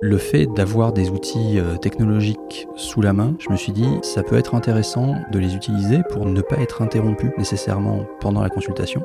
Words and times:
Le 0.00 0.16
fait 0.16 0.46
d'avoir 0.46 0.92
des 0.92 1.10
outils 1.10 1.58
euh, 1.58 1.76
technologiques 1.76 2.68
sous 2.76 3.00
la 3.02 3.12
main, 3.12 3.34
je 3.40 3.50
me 3.50 3.56
suis 3.56 3.72
dit, 3.72 3.88
ça 4.02 4.22
peut 4.22 4.36
être 4.36 4.54
intéressant 4.54 5.16
de 5.32 5.38
les 5.40 5.56
utiliser 5.56 5.98
pour 6.10 6.24
ne 6.24 6.40
pas 6.40 6.56
être 6.58 6.82
interrompu 6.82 7.32
nécessairement 7.36 8.04
pendant 8.20 8.40
la 8.40 8.48
consultation. 8.48 9.02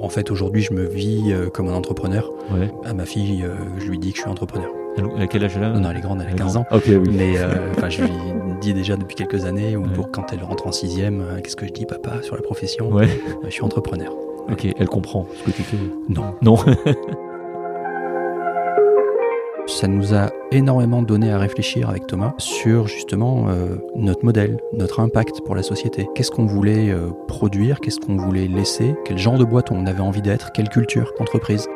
En 0.00 0.08
fait, 0.08 0.30
aujourd'hui, 0.30 0.62
je 0.62 0.72
me 0.72 0.84
vis 0.86 1.32
euh, 1.32 1.50
comme 1.50 1.68
un 1.68 1.74
entrepreneur. 1.74 2.30
Ouais. 2.52 2.70
À 2.84 2.94
ma 2.94 3.04
fille, 3.06 3.42
euh, 3.44 3.54
je 3.78 3.88
lui 3.90 3.98
dis 3.98 4.12
que 4.12 4.16
je 4.18 4.22
suis 4.22 4.30
entrepreneur. 4.30 4.70
A 5.18 5.26
quel 5.26 5.44
âge 5.44 5.52
elle 5.56 5.64
a 5.64 5.70
Non, 5.70 5.80
non, 5.80 5.90
elle 5.90 5.98
est 5.98 6.00
grande, 6.00 6.20
elle 6.20 6.26
a 6.28 6.30
Elle 6.30 6.36
est 6.36 6.38
15 6.38 6.56
ans. 6.56 6.64
grande. 6.70 6.80
Ok, 6.80 6.86
oui. 6.88 7.10
Mais 7.16 7.38
euh, 7.38 7.72
enfin, 7.76 7.88
je 7.88 8.02
lui 8.02 8.10
dis 8.60 8.72
déjà 8.72 8.96
depuis 8.96 9.16
quelques 9.16 9.44
années, 9.46 9.76
ou 9.76 9.82
Ouais. 9.82 9.88
pour 9.94 10.10
quand 10.12 10.32
elle 10.32 10.42
rentre 10.44 10.66
en 10.68 10.72
sixième, 10.72 11.24
qu'est-ce 11.42 11.56
que 11.56 11.66
je 11.66 11.72
dis, 11.72 11.86
papa, 11.86 12.22
sur 12.22 12.36
la 12.36 12.42
profession? 12.42 12.88
Ouais, 12.90 13.08
Je 13.44 13.50
suis 13.50 13.62
entrepreneur. 13.64 14.12
ok, 14.50 14.68
elle 14.78 14.88
comprend 14.88 15.26
ce 15.34 15.42
que 15.50 15.50
tu 15.56 15.62
fais. 15.62 15.76
Non. 16.08 16.34
Non. 16.40 16.56
Ça 19.70 19.86
nous 19.86 20.14
a 20.14 20.30
énormément 20.50 21.00
donné 21.00 21.30
à 21.30 21.38
réfléchir 21.38 21.88
avec 21.88 22.06
Thomas 22.08 22.34
sur 22.38 22.88
justement 22.88 23.46
euh, 23.48 23.76
notre 23.94 24.24
modèle, 24.24 24.58
notre 24.72 24.98
impact 24.98 25.40
pour 25.42 25.54
la 25.54 25.62
société. 25.62 26.08
Qu'est-ce 26.14 26.32
qu'on 26.32 26.44
voulait 26.44 26.90
euh, 26.90 27.10
produire, 27.28 27.80
qu'est-ce 27.80 28.00
qu'on 28.00 28.16
voulait 28.16 28.48
laisser, 28.48 28.96
quel 29.04 29.16
genre 29.16 29.38
de 29.38 29.44
boîte 29.44 29.70
on 29.70 29.86
avait 29.86 30.00
envie 30.00 30.22
d'être, 30.22 30.50
quelle 30.52 30.68
culture 30.68 31.12
d'entreprise? 31.18 31.68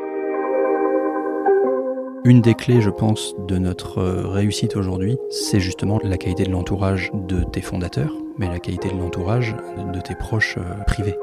Une 2.24 2.40
des 2.40 2.54
clés, 2.54 2.80
je 2.80 2.90
pense, 2.90 3.34
de 3.46 3.58
notre 3.58 3.98
euh, 3.98 4.26
réussite 4.26 4.76
aujourd'hui, 4.76 5.16
c'est 5.30 5.60
justement 5.60 6.00
la 6.02 6.18
qualité 6.18 6.44
de 6.44 6.50
l'entourage 6.50 7.12
de 7.14 7.44
tes 7.44 7.62
fondateurs, 7.62 8.12
mais 8.38 8.48
la 8.48 8.58
qualité 8.58 8.88
de 8.88 8.98
l'entourage 8.98 9.54
de 9.94 10.00
tes 10.00 10.16
proches 10.16 10.58
privés. 10.86 11.16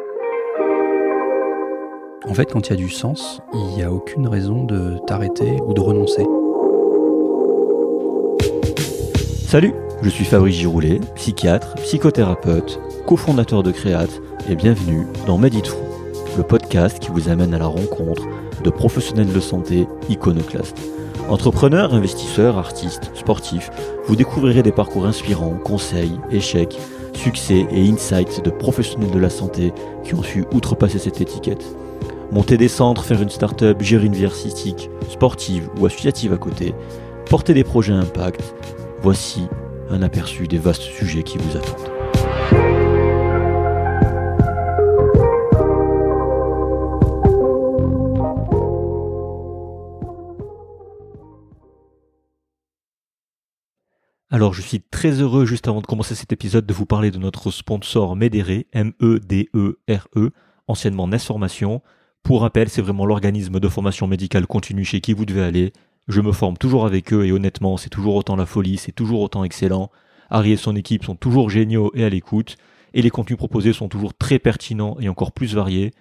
En 2.27 2.33
fait, 2.33 2.45
quand 2.45 2.67
il 2.67 2.69
y 2.69 2.73
a 2.73 2.77
du 2.77 2.89
sens, 2.89 3.41
il 3.53 3.75
n'y 3.75 3.83
a 3.83 3.91
aucune 3.91 4.27
raison 4.27 4.63
de 4.63 4.99
t'arrêter 5.05 5.59
ou 5.65 5.73
de 5.73 5.81
renoncer. 5.81 6.25
Salut, 9.51 9.73
je 10.01 10.07
suis 10.07 10.23
Fabrice 10.23 10.55
Giroulet, 10.55 11.01
psychiatre, 11.15 11.75
psychothérapeute, 11.75 12.79
cofondateur 13.05 13.63
de 13.63 13.71
Créate, 13.73 14.21
et 14.49 14.55
bienvenue 14.55 15.05
dans 15.27 15.37
Meditfou, 15.37 15.75
le 16.37 16.43
podcast 16.43 16.99
qui 16.99 17.09
vous 17.09 17.27
amène 17.27 17.53
à 17.53 17.59
la 17.59 17.65
rencontre 17.65 18.23
de 18.63 18.69
professionnels 18.69 19.33
de 19.33 19.39
santé 19.41 19.89
iconoclastes. 20.07 20.79
Entrepreneurs, 21.27 21.93
investisseurs, 21.93 22.57
artistes, 22.57 23.11
sportifs, 23.13 23.71
vous 24.05 24.15
découvrirez 24.15 24.63
des 24.63 24.71
parcours 24.71 25.05
inspirants, 25.05 25.59
conseils, 25.61 26.17
échecs, 26.31 26.79
succès 27.13 27.67
et 27.71 27.89
insights 27.89 28.45
de 28.45 28.51
professionnels 28.51 29.11
de 29.11 29.19
la 29.19 29.29
santé 29.29 29.73
qui 30.05 30.15
ont 30.15 30.23
su 30.23 30.45
outrepasser 30.53 30.97
cette 30.97 31.19
étiquette. 31.19 31.65
Monter 32.31 32.55
des 32.55 32.69
centres, 32.69 33.03
faire 33.03 33.21
une 33.21 33.29
start-up, 33.29 33.81
gérer 33.81 34.05
une 34.05 34.15
vie 34.15 34.27
artistique, 34.27 34.89
sportive 35.09 35.67
ou 35.77 35.87
associative 35.87 36.31
à 36.31 36.37
côté, 36.37 36.73
porter 37.29 37.53
des 37.53 37.65
projets 37.65 37.91
à 37.91 37.97
impact, 37.97 38.55
voici 39.01 39.47
un 39.89 40.01
aperçu 40.03 40.47
des 40.47 40.57
vastes 40.57 40.81
sujets 40.81 41.23
qui 41.23 41.37
vous 41.37 41.57
attendent. 41.57 41.91
Alors, 54.33 54.53
je 54.53 54.61
suis 54.61 54.79
très 54.79 55.11
heureux, 55.19 55.45
juste 55.45 55.67
avant 55.67 55.81
de 55.81 55.85
commencer 55.85 56.15
cet 56.15 56.31
épisode, 56.31 56.65
de 56.65 56.73
vous 56.73 56.85
parler 56.85 57.11
de 57.11 57.17
notre 57.17 57.51
sponsor 57.51 58.15
Medere, 58.15 58.63
M-E-D-E-R-E, 58.71 60.31
anciennement 60.67 61.07
NES 61.07 61.19
Formation. 61.19 61.81
Pour 62.23 62.41
rappel, 62.41 62.69
c'est 62.69 62.81
vraiment 62.81 63.05
l'organisme 63.05 63.59
de 63.59 63.67
formation 63.67 64.07
médicale 64.07 64.47
continue 64.47 64.85
chez 64.85 65.01
qui 65.01 65.13
vous 65.13 65.25
devez 65.25 65.43
aller. 65.43 65.73
Je 66.11 66.19
me 66.19 66.33
forme 66.33 66.57
toujours 66.57 66.85
avec 66.85 67.13
eux 67.13 67.25
et 67.25 67.31
honnêtement, 67.31 67.77
c'est 67.77 67.89
toujours 67.89 68.15
autant 68.15 68.35
la 68.35 68.45
folie, 68.45 68.75
c'est 68.75 68.91
toujours 68.91 69.21
autant 69.21 69.45
excellent. 69.45 69.89
Harry 70.29 70.51
et 70.51 70.57
son 70.57 70.75
équipe 70.75 71.05
sont 71.05 71.15
toujours 71.15 71.49
géniaux 71.49 71.89
et 71.95 72.03
à 72.03 72.09
l'écoute, 72.09 72.57
et 72.93 73.01
les 73.01 73.09
contenus 73.09 73.37
proposés 73.37 73.71
sont 73.71 73.87
toujours 73.87 74.13
très 74.13 74.37
pertinents 74.37 74.97
et 74.99 75.07
encore 75.07 75.31
plus 75.31 75.55
variés. 75.55 75.93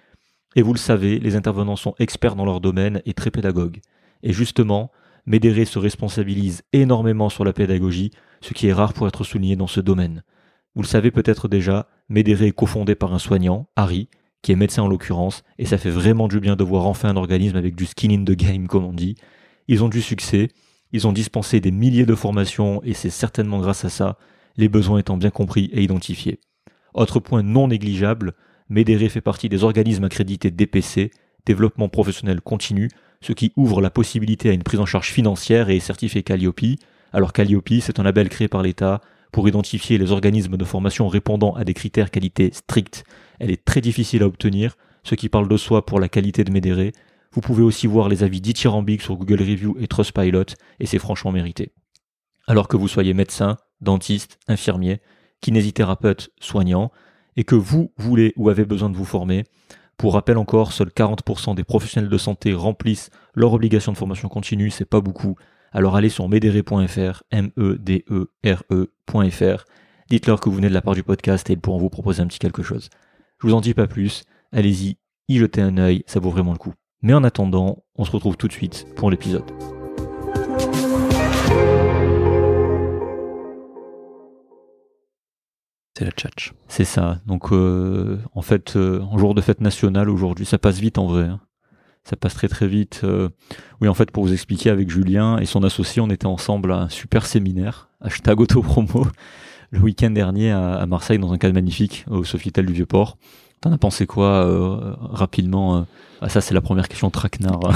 Et 0.57 0.63
vous 0.63 0.73
le 0.73 0.79
savez, 0.79 1.17
les 1.17 1.37
intervenants 1.37 1.77
sont 1.77 1.95
experts 1.97 2.35
dans 2.35 2.43
leur 2.43 2.59
domaine 2.59 3.01
et 3.05 3.13
très 3.13 3.31
pédagogues. 3.31 3.79
Et 4.21 4.33
justement, 4.33 4.91
Médéré 5.25 5.63
se 5.63 5.79
responsabilise 5.79 6.63
énormément 6.73 7.29
sur 7.29 7.45
la 7.45 7.53
pédagogie, 7.53 8.11
ce 8.41 8.53
qui 8.53 8.67
est 8.67 8.73
rare 8.73 8.91
pour 8.91 9.07
être 9.07 9.23
souligné 9.23 9.55
dans 9.55 9.67
ce 9.67 9.79
domaine. 9.79 10.23
Vous 10.75 10.81
le 10.81 10.87
savez 10.89 11.11
peut-être 11.11 11.47
déjà, 11.47 11.87
Médéré 12.09 12.47
est 12.47 12.51
cofondé 12.51 12.95
par 12.95 13.13
un 13.13 13.19
soignant, 13.19 13.69
Harry, 13.77 14.09
qui 14.41 14.51
est 14.51 14.57
médecin 14.57 14.83
en 14.83 14.89
l'occurrence, 14.89 15.43
et 15.57 15.65
ça 15.65 15.77
fait 15.77 15.89
vraiment 15.89 16.27
du 16.27 16.41
bien 16.41 16.57
de 16.57 16.65
voir 16.65 16.85
enfin 16.85 17.07
un 17.07 17.15
organisme 17.15 17.55
avec 17.55 17.75
du 17.75 17.85
skin 17.85 18.09
in 18.09 18.25
the 18.25 18.35
game, 18.35 18.67
comme 18.67 18.83
on 18.83 18.91
dit. 18.91 19.15
Ils 19.71 19.85
ont 19.85 19.87
du 19.87 20.01
succès, 20.01 20.49
ils 20.91 21.07
ont 21.07 21.13
dispensé 21.13 21.61
des 21.61 21.71
milliers 21.71 22.05
de 22.05 22.13
formations, 22.13 22.81
et 22.83 22.93
c'est 22.93 23.09
certainement 23.09 23.59
grâce 23.59 23.85
à 23.85 23.89
ça, 23.89 24.17
les 24.57 24.67
besoins 24.67 24.99
étant 24.99 25.15
bien 25.15 25.29
compris 25.29 25.69
et 25.71 25.81
identifiés. 25.81 26.41
Autre 26.93 27.21
point 27.21 27.41
non 27.41 27.69
négligeable, 27.69 28.33
Médéré 28.67 29.07
fait 29.07 29.21
partie 29.21 29.47
des 29.47 29.63
organismes 29.63 30.03
accrédités 30.03 30.51
DPC, 30.51 31.11
développement 31.45 31.87
professionnel 31.87 32.41
continu, 32.41 32.89
ce 33.21 33.31
qui 33.31 33.53
ouvre 33.55 33.79
la 33.79 33.89
possibilité 33.89 34.49
à 34.49 34.51
une 34.51 34.63
prise 34.63 34.81
en 34.81 34.85
charge 34.85 35.11
financière 35.11 35.69
et 35.69 35.77
est 35.77 35.79
certifié 35.79 36.21
Calliope. 36.21 36.59
Alors 37.13 37.31
Calliope, 37.31 37.79
c'est 37.79 37.97
un 37.97 38.03
label 38.03 38.27
créé 38.27 38.49
par 38.49 38.63
l'État 38.63 38.99
pour 39.31 39.47
identifier 39.47 39.97
les 39.97 40.11
organismes 40.11 40.57
de 40.57 40.65
formation 40.65 41.07
répondant 41.07 41.53
à 41.55 41.63
des 41.63 41.73
critères 41.73 42.11
qualité 42.11 42.49
stricts. 42.51 43.05
Elle 43.39 43.51
est 43.51 43.63
très 43.63 43.79
difficile 43.79 44.23
à 44.23 44.27
obtenir, 44.27 44.75
ce 45.05 45.15
qui 45.15 45.29
parle 45.29 45.47
de 45.47 45.55
soi 45.55 45.85
pour 45.85 46.01
la 46.01 46.09
qualité 46.09 46.43
de 46.43 46.51
Médéré. 46.51 46.91
Vous 47.33 47.41
pouvez 47.41 47.63
aussi 47.63 47.87
voir 47.87 48.09
les 48.09 48.23
avis 48.23 48.41
dithyrambiques 48.41 49.01
sur 49.01 49.15
Google 49.15 49.41
Review 49.41 49.77
et 49.79 49.87
Trustpilot, 49.87 50.55
et 50.79 50.85
c'est 50.85 50.99
franchement 50.99 51.31
mérité. 51.31 51.71
Alors 52.47 52.67
que 52.67 52.75
vous 52.75 52.87
soyez 52.87 53.13
médecin, 53.13 53.57
dentiste, 53.79 54.37
infirmier, 54.47 55.01
kinésithérapeute, 55.41 56.31
soignant, 56.39 56.91
et 57.37 57.43
que 57.43 57.55
vous 57.55 57.93
voulez 57.97 58.33
ou 58.35 58.49
avez 58.49 58.65
besoin 58.65 58.89
de 58.89 58.97
vous 58.97 59.05
former, 59.05 59.45
pour 60.01 60.15
rappel 60.15 60.37
encore, 60.37 60.73
seuls 60.73 60.89
40% 60.89 61.53
des 61.53 61.63
professionnels 61.63 62.09
de 62.09 62.17
santé 62.17 62.55
remplissent 62.55 63.11
leur 63.35 63.53
obligation 63.53 63.91
de 63.91 63.97
formation 63.97 64.29
continue, 64.29 64.71
c'est 64.71 64.83
pas 64.83 64.99
beaucoup. 64.99 65.35
Alors 65.71 65.95
allez 65.95 66.09
sur 66.09 66.27
medere.fr, 66.27 67.21
M-E-D-E-R-E.fr, 67.29 68.45
dites-leur 70.09 70.39
que 70.41 70.49
vous 70.49 70.55
venez 70.55 70.69
de 70.69 70.73
la 70.73 70.81
part 70.81 70.95
du 70.95 71.03
podcast 71.03 71.47
et 71.51 71.53
ils 71.53 71.59
pourront 71.59 71.77
vous 71.77 71.91
proposer 71.91 72.23
un 72.23 72.27
petit 72.27 72.39
quelque 72.39 72.63
chose. 72.63 72.89
Je 73.39 73.47
vous 73.47 73.53
en 73.53 73.61
dis 73.61 73.75
pas 73.75 73.85
plus, 73.85 74.23
allez-y, 74.51 74.97
y 75.27 75.37
jetez 75.37 75.61
un 75.61 75.77
œil, 75.77 76.03
ça 76.07 76.19
vaut 76.19 76.31
vraiment 76.31 76.53
le 76.53 76.57
coup. 76.57 76.73
Mais 77.01 77.13
en 77.13 77.23
attendant, 77.23 77.83
on 77.95 78.05
se 78.05 78.11
retrouve 78.11 78.37
tout 78.37 78.47
de 78.47 78.53
suite 78.53 78.85
pour 78.95 79.09
l'épisode. 79.09 79.43
C'est 85.97 86.05
la 86.05 86.11
tchatch. 86.11 86.53
C'est 86.67 86.85
ça. 86.85 87.19
Donc, 87.25 87.51
euh, 87.51 88.17
en 88.33 88.41
fait, 88.41 88.75
euh, 88.75 89.01
en 89.01 89.17
jour 89.17 89.35
de 89.35 89.41
fête 89.41 89.61
nationale 89.61 90.09
aujourd'hui, 90.09 90.45
ça 90.45 90.57
passe 90.57 90.79
vite 90.79 90.97
en 90.97 91.05
vrai. 91.07 91.23
hein. 91.25 91.39
Ça 92.03 92.15
passe 92.15 92.33
très 92.33 92.47
très 92.47 92.67
vite. 92.67 93.01
euh. 93.03 93.29
Oui, 93.81 93.87
en 93.87 93.93
fait, 93.93 94.09
pour 94.11 94.23
vous 94.23 94.33
expliquer, 94.33 94.69
avec 94.69 94.89
Julien 94.89 95.37
et 95.37 95.45
son 95.45 95.63
associé, 95.63 96.01
on 96.01 96.09
était 96.09 96.25
ensemble 96.27 96.71
à 96.71 96.77
un 96.83 96.89
super 96.89 97.25
séminaire, 97.25 97.89
hashtag 97.99 98.39
autopromo, 98.39 99.05
le 99.71 99.79
week-end 99.79 100.11
dernier 100.11 100.51
à, 100.51 100.75
à 100.75 100.85
Marseille, 100.85 101.19
dans 101.19 101.33
un 101.33 101.37
cadre 101.37 101.53
magnifique, 101.53 102.05
au 102.09 102.23
Sofitel 102.23 102.65
du 102.65 102.73
Vieux-Port. 102.73 103.17
T'en 103.59 103.71
as 103.71 103.77
pensé 103.77 104.07
quoi 104.07 104.97
rapidement 105.11 105.85
Ah, 106.21 106.29
ça, 106.29 106.39
c'est 106.39 106.53
la 106.53 106.61
première 106.61 106.87
question 106.87 107.09
traquenard. 107.09 107.59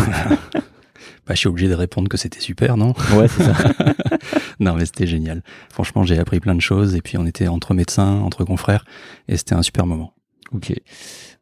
Bah, 1.28 1.34
je 1.34 1.40
suis 1.40 1.48
obligé 1.48 1.68
de 1.68 1.74
répondre 1.74 2.08
que 2.08 2.18
c'était 2.18 2.40
super, 2.40 2.78
non? 2.78 2.94
Ouais, 3.16 3.28
c'est 3.28 3.44
ça. 3.44 3.56
Non, 4.60 4.76
mais 4.76 4.86
c'était 4.86 5.08
génial. 5.08 5.42
Franchement, 5.72 6.04
j'ai 6.04 6.20
appris 6.20 6.40
plein 6.40 6.54
de 6.56 6.62
choses 6.62 6.96
et 6.96 7.02
puis 7.02 7.18
on 7.18 7.26
était 7.26 7.48
entre 7.48 7.74
médecins, 7.74 8.20
entre 8.22 8.44
confrères 8.44 8.86
et 9.28 9.36
c'était 9.36 9.56
un 9.56 9.64
super 9.64 9.88
moment. 9.88 10.14
Ok. 10.52 10.74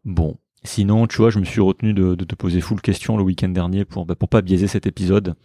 Bon. 0.06 0.38
Sinon, 0.64 1.06
tu 1.08 1.18
vois, 1.18 1.30
je 1.30 1.40
me 1.40 1.44
suis 1.44 1.60
retenu 1.60 1.94
de, 1.94 2.16
de 2.16 2.24
te 2.24 2.34
poser 2.34 2.62
full 2.62 2.80
question 2.80 3.18
le 3.18 3.24
week-end 3.24 3.50
dernier 3.50 3.84
pour, 3.84 4.06
bah, 4.06 4.16
pour 4.16 4.30
pas 4.30 4.42
biaiser 4.42 4.68
cet 4.68 4.88
épisode. 4.88 5.36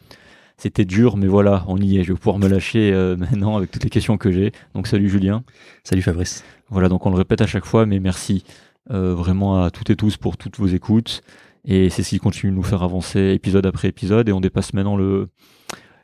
C'était 0.56 0.84
dur, 0.84 1.16
mais 1.16 1.26
voilà, 1.26 1.64
on 1.66 1.76
y 1.78 1.98
est. 1.98 2.04
Je 2.04 2.12
vais 2.12 2.18
pouvoir 2.18 2.38
me 2.38 2.48
lâcher 2.48 2.92
euh, 2.92 3.16
maintenant 3.18 3.56
avec 3.56 3.72
toutes 3.72 3.84
les 3.84 3.90
questions 3.90 4.16
que 4.16 4.30
j'ai. 4.30 4.52
Donc, 4.74 4.86
salut 4.86 5.08
Julien. 5.08 5.42
Salut 5.82 6.02
Fabrice. 6.02 6.44
Voilà, 6.70 6.88
donc 6.88 7.04
on 7.06 7.10
le 7.10 7.16
répète 7.16 7.40
à 7.40 7.46
chaque 7.46 7.64
fois, 7.64 7.86
mais 7.86 7.98
merci 7.98 8.44
euh, 8.90 9.14
vraiment 9.14 9.62
à 9.62 9.70
toutes 9.70 9.90
et 9.90 9.96
tous 9.96 10.16
pour 10.16 10.36
toutes 10.36 10.58
vos 10.58 10.66
écoutes. 10.66 11.22
Et 11.64 11.90
c'est 11.90 12.02
ce 12.02 12.10
qui 12.10 12.18
continue 12.18 12.52
de 12.52 12.56
nous 12.56 12.62
faire 12.62 12.82
avancer 12.82 13.32
épisode 13.34 13.66
après 13.66 13.88
épisode. 13.88 14.28
Et 14.28 14.32
on 14.32 14.40
dépasse 14.40 14.72
maintenant 14.74 14.96
le, 14.96 15.28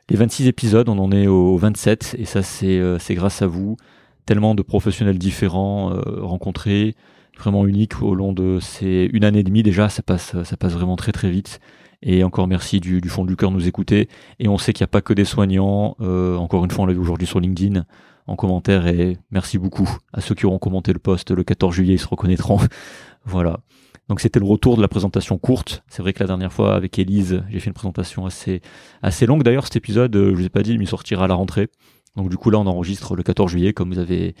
les 0.09 0.17
26 0.17 0.47
épisodes, 0.47 0.87
on 0.89 0.99
en 0.99 1.11
est 1.11 1.27
au 1.27 1.57
27. 1.57 2.15
Et 2.19 2.25
ça, 2.25 2.43
c'est 2.43 2.79
euh, 2.79 2.99
c'est 2.99 3.15
grâce 3.15 3.41
à 3.41 3.47
vous. 3.47 3.77
Tellement 4.25 4.55
de 4.55 4.61
professionnels 4.61 5.17
différents 5.17 5.93
euh, 5.93 6.21
rencontrés, 6.21 6.95
vraiment 7.37 7.65
uniques 7.65 8.01
au 8.01 8.15
long 8.15 8.33
de 8.33 8.59
ces 8.59 9.09
une 9.13 9.23
année 9.23 9.39
et 9.39 9.43
demie 9.43 9.63
déjà. 9.63 9.89
Ça 9.89 10.03
passe, 10.03 10.41
ça 10.43 10.57
passe 10.57 10.73
vraiment 10.73 10.95
très 10.95 11.11
très 11.11 11.29
vite. 11.29 11.59
Et 12.01 12.23
encore 12.23 12.47
merci 12.47 12.79
du, 12.79 13.01
du 13.01 13.09
fond 13.09 13.25
du 13.25 13.35
cœur 13.35 13.49
de 13.49 13.55
nous 13.55 13.67
écouter. 13.67 14.09
Et 14.39 14.47
on 14.47 14.57
sait 14.57 14.73
qu'il 14.73 14.83
n'y 14.83 14.89
a 14.89 14.93
pas 14.93 15.01
que 15.01 15.13
des 15.13 15.25
soignants. 15.25 15.95
Euh, 16.01 16.35
encore 16.37 16.63
une 16.65 16.71
fois, 16.71 16.83
on 16.83 16.87
l'a 16.87 16.93
vu 16.93 16.99
aujourd'hui 16.99 17.27
sur 17.27 17.39
LinkedIn 17.39 17.83
en 18.27 18.35
commentaire. 18.35 18.85
Et 18.87 19.17
merci 19.31 19.57
beaucoup 19.57 19.89
à 20.13 20.21
ceux 20.21 20.35
qui 20.35 20.45
auront 20.45 20.59
commenté 20.59 20.93
le 20.93 20.99
post 20.99 21.31
le 21.31 21.43
14 21.43 21.73
juillet. 21.73 21.95
Ils 21.95 21.99
se 21.99 22.07
reconnaîtront. 22.07 22.59
voilà. 23.25 23.59
Donc 24.07 24.21
c'était 24.21 24.39
le 24.39 24.45
retour 24.45 24.77
de 24.77 24.81
la 24.81 24.87
présentation 24.87 25.37
courte. 25.37 25.83
C'est 25.87 26.01
vrai 26.01 26.13
que 26.13 26.19
la 26.19 26.27
dernière 26.27 26.53
fois 26.53 26.75
avec 26.75 26.99
Elise, 26.99 27.43
j'ai 27.49 27.59
fait 27.59 27.67
une 27.67 27.73
présentation 27.73 28.25
assez 28.25 28.61
assez 29.01 29.25
longue. 29.25 29.43
D'ailleurs, 29.43 29.63
cet 29.63 29.75
épisode, 29.75 30.15
euh, 30.15 30.29
je 30.31 30.35
vous 30.35 30.45
ai 30.45 30.49
pas 30.49 30.61
dit, 30.61 30.73
il 30.73 30.87
sortira 30.87 31.25
à 31.25 31.27
la 31.27 31.35
rentrée. 31.35 31.69
Donc 32.15 32.29
du 32.29 32.37
coup 32.37 32.49
là, 32.49 32.59
on 32.59 32.67
enregistre 32.67 33.15
le 33.15 33.23
14 33.23 33.51
juillet, 33.51 33.73
comme 33.73 33.91
vous 33.91 33.99
avez 33.99 34.35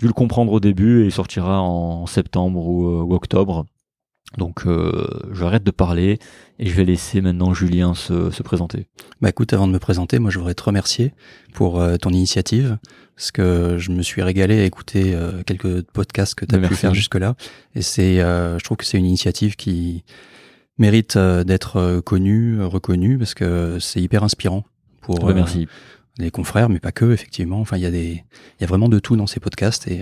dû 0.00 0.06
le 0.06 0.12
comprendre 0.12 0.52
au 0.52 0.60
début, 0.60 1.02
et 1.02 1.06
il 1.06 1.12
sortira 1.12 1.60
en 1.60 2.06
septembre 2.06 2.66
ou, 2.66 2.88
ou 2.88 3.14
octobre. 3.14 3.66
Donc 4.38 4.66
euh, 4.66 5.06
j'arrête 5.32 5.62
de 5.62 5.70
parler 5.70 6.18
et 6.58 6.66
je 6.66 6.74
vais 6.74 6.84
laisser 6.84 7.20
maintenant 7.20 7.52
Julien 7.52 7.94
se, 7.94 8.30
se, 8.30 8.42
présenter. 8.42 8.86
Bah 9.20 9.28
écoute, 9.28 9.52
avant 9.52 9.66
de 9.66 9.72
me 9.72 9.78
présenter, 9.78 10.18
moi 10.18 10.30
je 10.30 10.38
voudrais 10.38 10.54
te 10.54 10.62
remercier 10.62 11.12
pour 11.52 11.80
euh, 11.80 11.96
ton 11.96 12.10
initiative 12.10 12.78
parce 13.14 13.30
que 13.30 13.76
je 13.78 13.90
me 13.90 14.02
suis 14.02 14.22
régalé 14.22 14.60
à 14.60 14.64
écouter 14.64 15.14
euh, 15.14 15.42
quelques 15.44 15.82
podcasts 15.82 16.34
que 16.34 16.46
tu 16.46 16.54
as 16.54 16.58
bah, 16.58 16.68
pu 16.68 16.74
faire 16.74 16.94
jusque-là 16.94 17.34
et 17.74 17.82
c'est 17.82 18.20
euh, 18.20 18.58
je 18.58 18.64
trouve 18.64 18.78
que 18.78 18.86
c'est 18.86 18.96
une 18.96 19.04
initiative 19.04 19.56
qui 19.56 20.02
mérite 20.78 21.18
d'être 21.18 22.00
connue, 22.00 22.62
reconnue 22.62 23.18
parce 23.18 23.34
que 23.34 23.78
c'est 23.80 24.00
hyper 24.00 24.24
inspirant 24.24 24.64
pour 25.02 25.26
bah, 25.26 25.34
merci. 25.34 25.68
les 26.18 26.30
confrères 26.30 26.70
mais 26.70 26.80
pas 26.80 26.92
que 26.92 27.12
effectivement. 27.12 27.60
Enfin 27.60 27.76
il 27.76 27.82
y 27.82 27.86
a 27.86 27.90
des 27.90 28.24
il 28.58 28.62
y 28.62 28.64
a 28.64 28.66
vraiment 28.66 28.88
de 28.88 28.98
tout 28.98 29.14
dans 29.16 29.26
ces 29.26 29.40
podcasts 29.40 29.86
et 29.88 30.00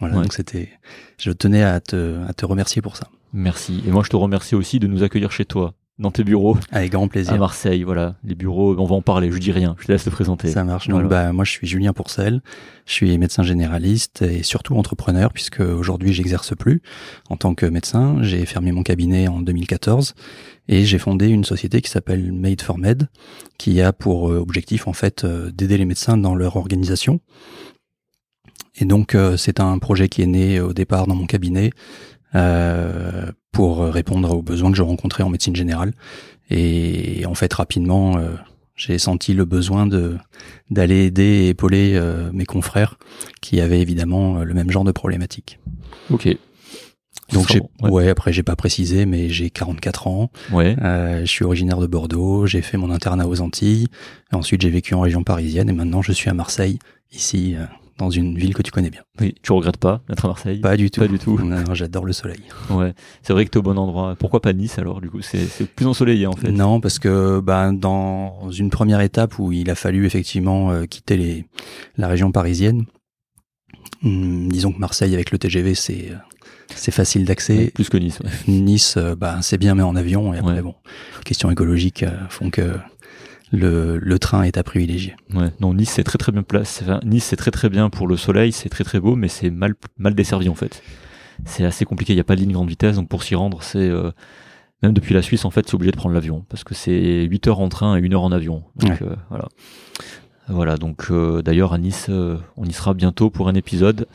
voilà, 0.00 0.16
donc 0.16 0.32
c'était 0.32 0.70
je 1.18 1.30
tenais 1.30 1.62
à 1.62 1.80
te 1.80 2.18
à 2.26 2.32
te 2.32 2.44
remercier 2.44 2.82
pour 2.82 2.96
ça. 2.96 3.08
Merci. 3.32 3.82
Et 3.86 3.90
moi, 3.90 4.02
je 4.04 4.10
te 4.10 4.16
remercie 4.16 4.54
aussi 4.54 4.80
de 4.80 4.86
nous 4.86 5.02
accueillir 5.02 5.30
chez 5.30 5.44
toi, 5.44 5.74
dans 6.00 6.10
tes 6.10 6.24
bureaux. 6.24 6.56
Avec 6.72 6.90
grand 6.92 7.06
plaisir. 7.06 7.34
À 7.34 7.36
Marseille, 7.36 7.84
voilà. 7.84 8.16
Les 8.24 8.34
bureaux, 8.34 8.74
on 8.78 8.84
va 8.86 8.96
en 8.96 9.02
parler. 9.02 9.30
Je 9.30 9.38
dis 9.38 9.52
rien. 9.52 9.76
Je 9.78 9.86
te 9.86 9.92
laisse 9.92 10.04
te 10.04 10.10
présenter. 10.10 10.48
Ça 10.48 10.64
marche. 10.64 10.88
Donc, 10.88 11.06
bah, 11.06 11.32
moi, 11.32 11.44
je 11.44 11.52
suis 11.52 11.66
Julien 11.66 11.92
Pourcel. 11.92 12.40
Je 12.86 12.92
suis 12.92 13.16
médecin 13.18 13.42
généraliste 13.42 14.22
et 14.22 14.42
surtout 14.42 14.76
entrepreneur 14.76 15.32
puisque 15.32 15.60
aujourd'hui, 15.60 16.12
j'exerce 16.12 16.56
plus 16.56 16.82
en 17.28 17.36
tant 17.36 17.54
que 17.54 17.66
médecin. 17.66 18.16
J'ai 18.22 18.46
fermé 18.46 18.72
mon 18.72 18.82
cabinet 18.82 19.28
en 19.28 19.40
2014 19.40 20.14
et 20.68 20.84
j'ai 20.84 20.98
fondé 20.98 21.28
une 21.28 21.44
société 21.44 21.82
qui 21.82 21.90
s'appelle 21.90 22.32
Made 22.32 22.62
for 22.62 22.78
Med 22.78 23.08
qui 23.58 23.80
a 23.82 23.92
pour 23.92 24.30
euh, 24.30 24.38
objectif, 24.38 24.88
en 24.88 24.94
fait, 24.94 25.24
euh, 25.24 25.50
d'aider 25.50 25.76
les 25.76 25.84
médecins 25.84 26.16
dans 26.16 26.34
leur 26.34 26.56
organisation. 26.56 27.20
Et 28.76 28.84
donc, 28.84 29.14
euh, 29.14 29.36
c'est 29.36 29.60
un 29.60 29.78
projet 29.78 30.08
qui 30.08 30.22
est 30.22 30.26
né 30.26 30.60
au 30.60 30.72
départ 30.72 31.06
dans 31.06 31.14
mon 31.14 31.26
cabinet 31.26 31.70
euh, 32.34 33.30
pour 33.52 33.80
répondre 33.84 34.36
aux 34.36 34.42
besoins 34.42 34.70
que 34.70 34.76
je 34.76 34.82
rencontrais 34.82 35.22
en 35.22 35.28
médecine 35.28 35.56
générale. 35.56 35.92
Et 36.50 37.24
en 37.26 37.34
fait, 37.34 37.52
rapidement, 37.54 38.18
euh, 38.18 38.30
j'ai 38.74 38.98
senti 38.98 39.34
le 39.34 39.44
besoin 39.44 39.86
de 39.86 40.16
d'aller 40.70 41.06
aider 41.06 41.22
et 41.22 41.48
épauler 41.50 41.92
euh, 41.94 42.30
mes 42.32 42.44
confrères 42.44 42.98
qui 43.40 43.60
avaient 43.60 43.80
évidemment 43.80 44.42
le 44.42 44.54
même 44.54 44.70
genre 44.70 44.84
de 44.84 44.92
problématique. 44.92 45.58
Ok. 46.10 46.28
Donc 47.32 47.46
j'ai 47.48 47.60
ouais. 47.82 48.08
après 48.08 48.32
j'ai 48.32 48.42
pas 48.42 48.56
précisé 48.56 49.06
mais 49.06 49.28
j'ai 49.28 49.50
44 49.50 50.08
ans. 50.08 50.32
Ouais. 50.50 50.76
Euh, 50.82 51.20
je 51.20 51.26
suis 51.26 51.44
originaire 51.44 51.78
de 51.78 51.86
Bordeaux, 51.86 52.46
j'ai 52.46 52.62
fait 52.62 52.76
mon 52.76 52.90
internat 52.90 53.28
aux 53.28 53.40
Antilles, 53.40 53.86
ensuite 54.32 54.62
j'ai 54.62 54.70
vécu 54.70 54.94
en 54.94 55.00
région 55.00 55.22
parisienne 55.22 55.68
et 55.68 55.72
maintenant 55.72 56.02
je 56.02 56.10
suis 56.10 56.28
à 56.28 56.34
Marseille 56.34 56.80
ici 57.12 57.54
dans 58.00 58.10
une 58.10 58.36
ville 58.36 58.54
que 58.54 58.62
tu 58.62 58.70
connais 58.70 58.88
bien. 58.90 59.02
Oui, 59.20 59.34
tu 59.42 59.52
regrettes 59.52 59.76
pas 59.76 60.00
d'être 60.08 60.24
à 60.24 60.28
Marseille? 60.28 60.58
Pas 60.60 60.76
du 60.76 60.90
tout. 60.90 61.00
Pas 61.00 61.06
du 61.08 61.18
tout. 61.18 61.38
J'adore 61.74 62.06
le 62.06 62.12
soleil. 62.12 62.40
Ouais, 62.70 62.94
c'est 63.22 63.32
vrai 63.34 63.44
que 63.44 63.50
tu 63.50 63.58
es 63.58 63.58
au 63.58 63.62
bon 63.62 63.76
endroit. 63.78 64.16
Pourquoi 64.18 64.40
pas 64.40 64.52
Nice 64.54 64.78
alors 64.78 65.00
du 65.00 65.10
coup? 65.10 65.20
C'est 65.20 65.66
plus 65.66 65.86
ensoleillé 65.86 66.26
en 66.26 66.32
fait. 66.32 66.50
Non, 66.50 66.80
parce 66.80 66.98
que 66.98 67.40
bah, 67.40 67.70
dans 67.72 68.50
une 68.50 68.70
première 68.70 69.00
étape 69.02 69.38
où 69.38 69.52
il 69.52 69.70
a 69.70 69.74
fallu 69.74 70.06
effectivement 70.06 70.72
euh, 70.72 70.86
quitter 70.86 71.16
les, 71.16 71.44
la 71.98 72.08
région 72.08 72.32
parisienne, 72.32 72.86
hum, 74.02 74.50
disons 74.50 74.72
que 74.72 74.78
Marseille 74.78 75.14
avec 75.14 75.30
le 75.30 75.38
TGV 75.38 75.74
c'est 75.74 76.08
euh, 76.10 76.16
c'est 76.74 76.92
facile 76.92 77.24
d'accès. 77.26 77.70
plus 77.74 77.88
que 77.90 77.98
Nice. 77.98 78.18
Ouais. 78.20 78.30
Nice, 78.48 78.94
euh, 78.96 79.14
bah, 79.14 79.38
c'est 79.42 79.58
bien 79.58 79.74
mais 79.74 79.82
en 79.82 79.94
avion 79.94 80.32
et 80.32 80.38
après 80.38 80.62
bon, 80.62 80.74
questions 81.24 81.50
écologiques 81.50 82.04
font 82.30 82.48
que 82.48 82.72
le, 83.52 83.98
le, 83.98 84.18
train 84.18 84.42
est 84.42 84.56
à 84.56 84.62
privilégier. 84.62 85.16
Ouais, 85.34 85.50
non, 85.60 85.74
Nice 85.74 85.90
c'est 85.90 86.04
très 86.04 86.18
très 86.18 86.32
bien 86.32 86.42
place. 86.42 86.82
nice 87.04 87.24
c'est 87.24 87.36
très 87.36 87.50
très 87.50 87.68
bien 87.68 87.90
pour 87.90 88.06
le 88.06 88.16
soleil, 88.16 88.52
c'est 88.52 88.68
très 88.68 88.84
très 88.84 89.00
beau, 89.00 89.16
mais 89.16 89.28
c'est 89.28 89.50
mal 89.50 89.74
mal 89.98 90.14
desservi 90.14 90.48
en 90.48 90.54
fait. 90.54 90.82
C'est 91.44 91.64
assez 91.64 91.84
compliqué, 91.84 92.12
il 92.12 92.16
n'y 92.16 92.20
a 92.20 92.24
pas 92.24 92.36
de 92.36 92.40
ligne 92.40 92.52
grande 92.52 92.68
vitesse, 92.68 92.96
donc 92.96 93.08
pour 93.08 93.22
s'y 93.22 93.34
rendre, 93.34 93.62
c'est 93.62 93.78
euh, 93.78 94.10
même 94.82 94.92
depuis 94.92 95.14
la 95.14 95.22
Suisse 95.22 95.44
en 95.44 95.50
fait, 95.50 95.66
c'est 95.66 95.74
obligé 95.74 95.90
de 95.90 95.96
prendre 95.96 96.14
l'avion 96.14 96.44
parce 96.48 96.64
que 96.64 96.74
c'est 96.74 97.24
8 97.24 97.48
heures 97.48 97.60
en 97.60 97.68
train 97.68 97.96
et 97.96 98.06
1 98.06 98.12
heure 98.12 98.22
en 98.22 98.32
avion. 98.32 98.62
Donc 98.76 99.02
euh, 99.02 99.16
voilà. 99.30 99.48
Voilà, 100.48 100.76
donc 100.76 101.06
euh, 101.10 101.42
d'ailleurs 101.42 101.72
à 101.72 101.78
Nice, 101.78 102.08
on 102.08 102.64
y 102.64 102.72
sera 102.72 102.94
bientôt 102.94 103.30
pour 103.30 103.48
un 103.48 103.54
épisode, 103.54 104.06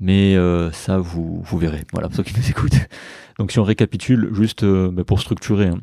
mais 0.00 0.36
ça 0.72 0.98
vous 0.98 1.40
vous 1.42 1.58
verrez. 1.58 1.84
Voilà, 1.92 2.08
pour 2.08 2.16
ceux 2.16 2.22
qui 2.24 2.34
nous 2.36 2.48
écoutent. 2.50 2.88
Donc 3.38 3.52
si 3.52 3.58
on 3.58 3.64
récapitule, 3.64 4.30
juste 4.32 4.64
bah, 4.64 5.04
pour 5.04 5.20
structurer. 5.20 5.66
Hein, 5.66 5.80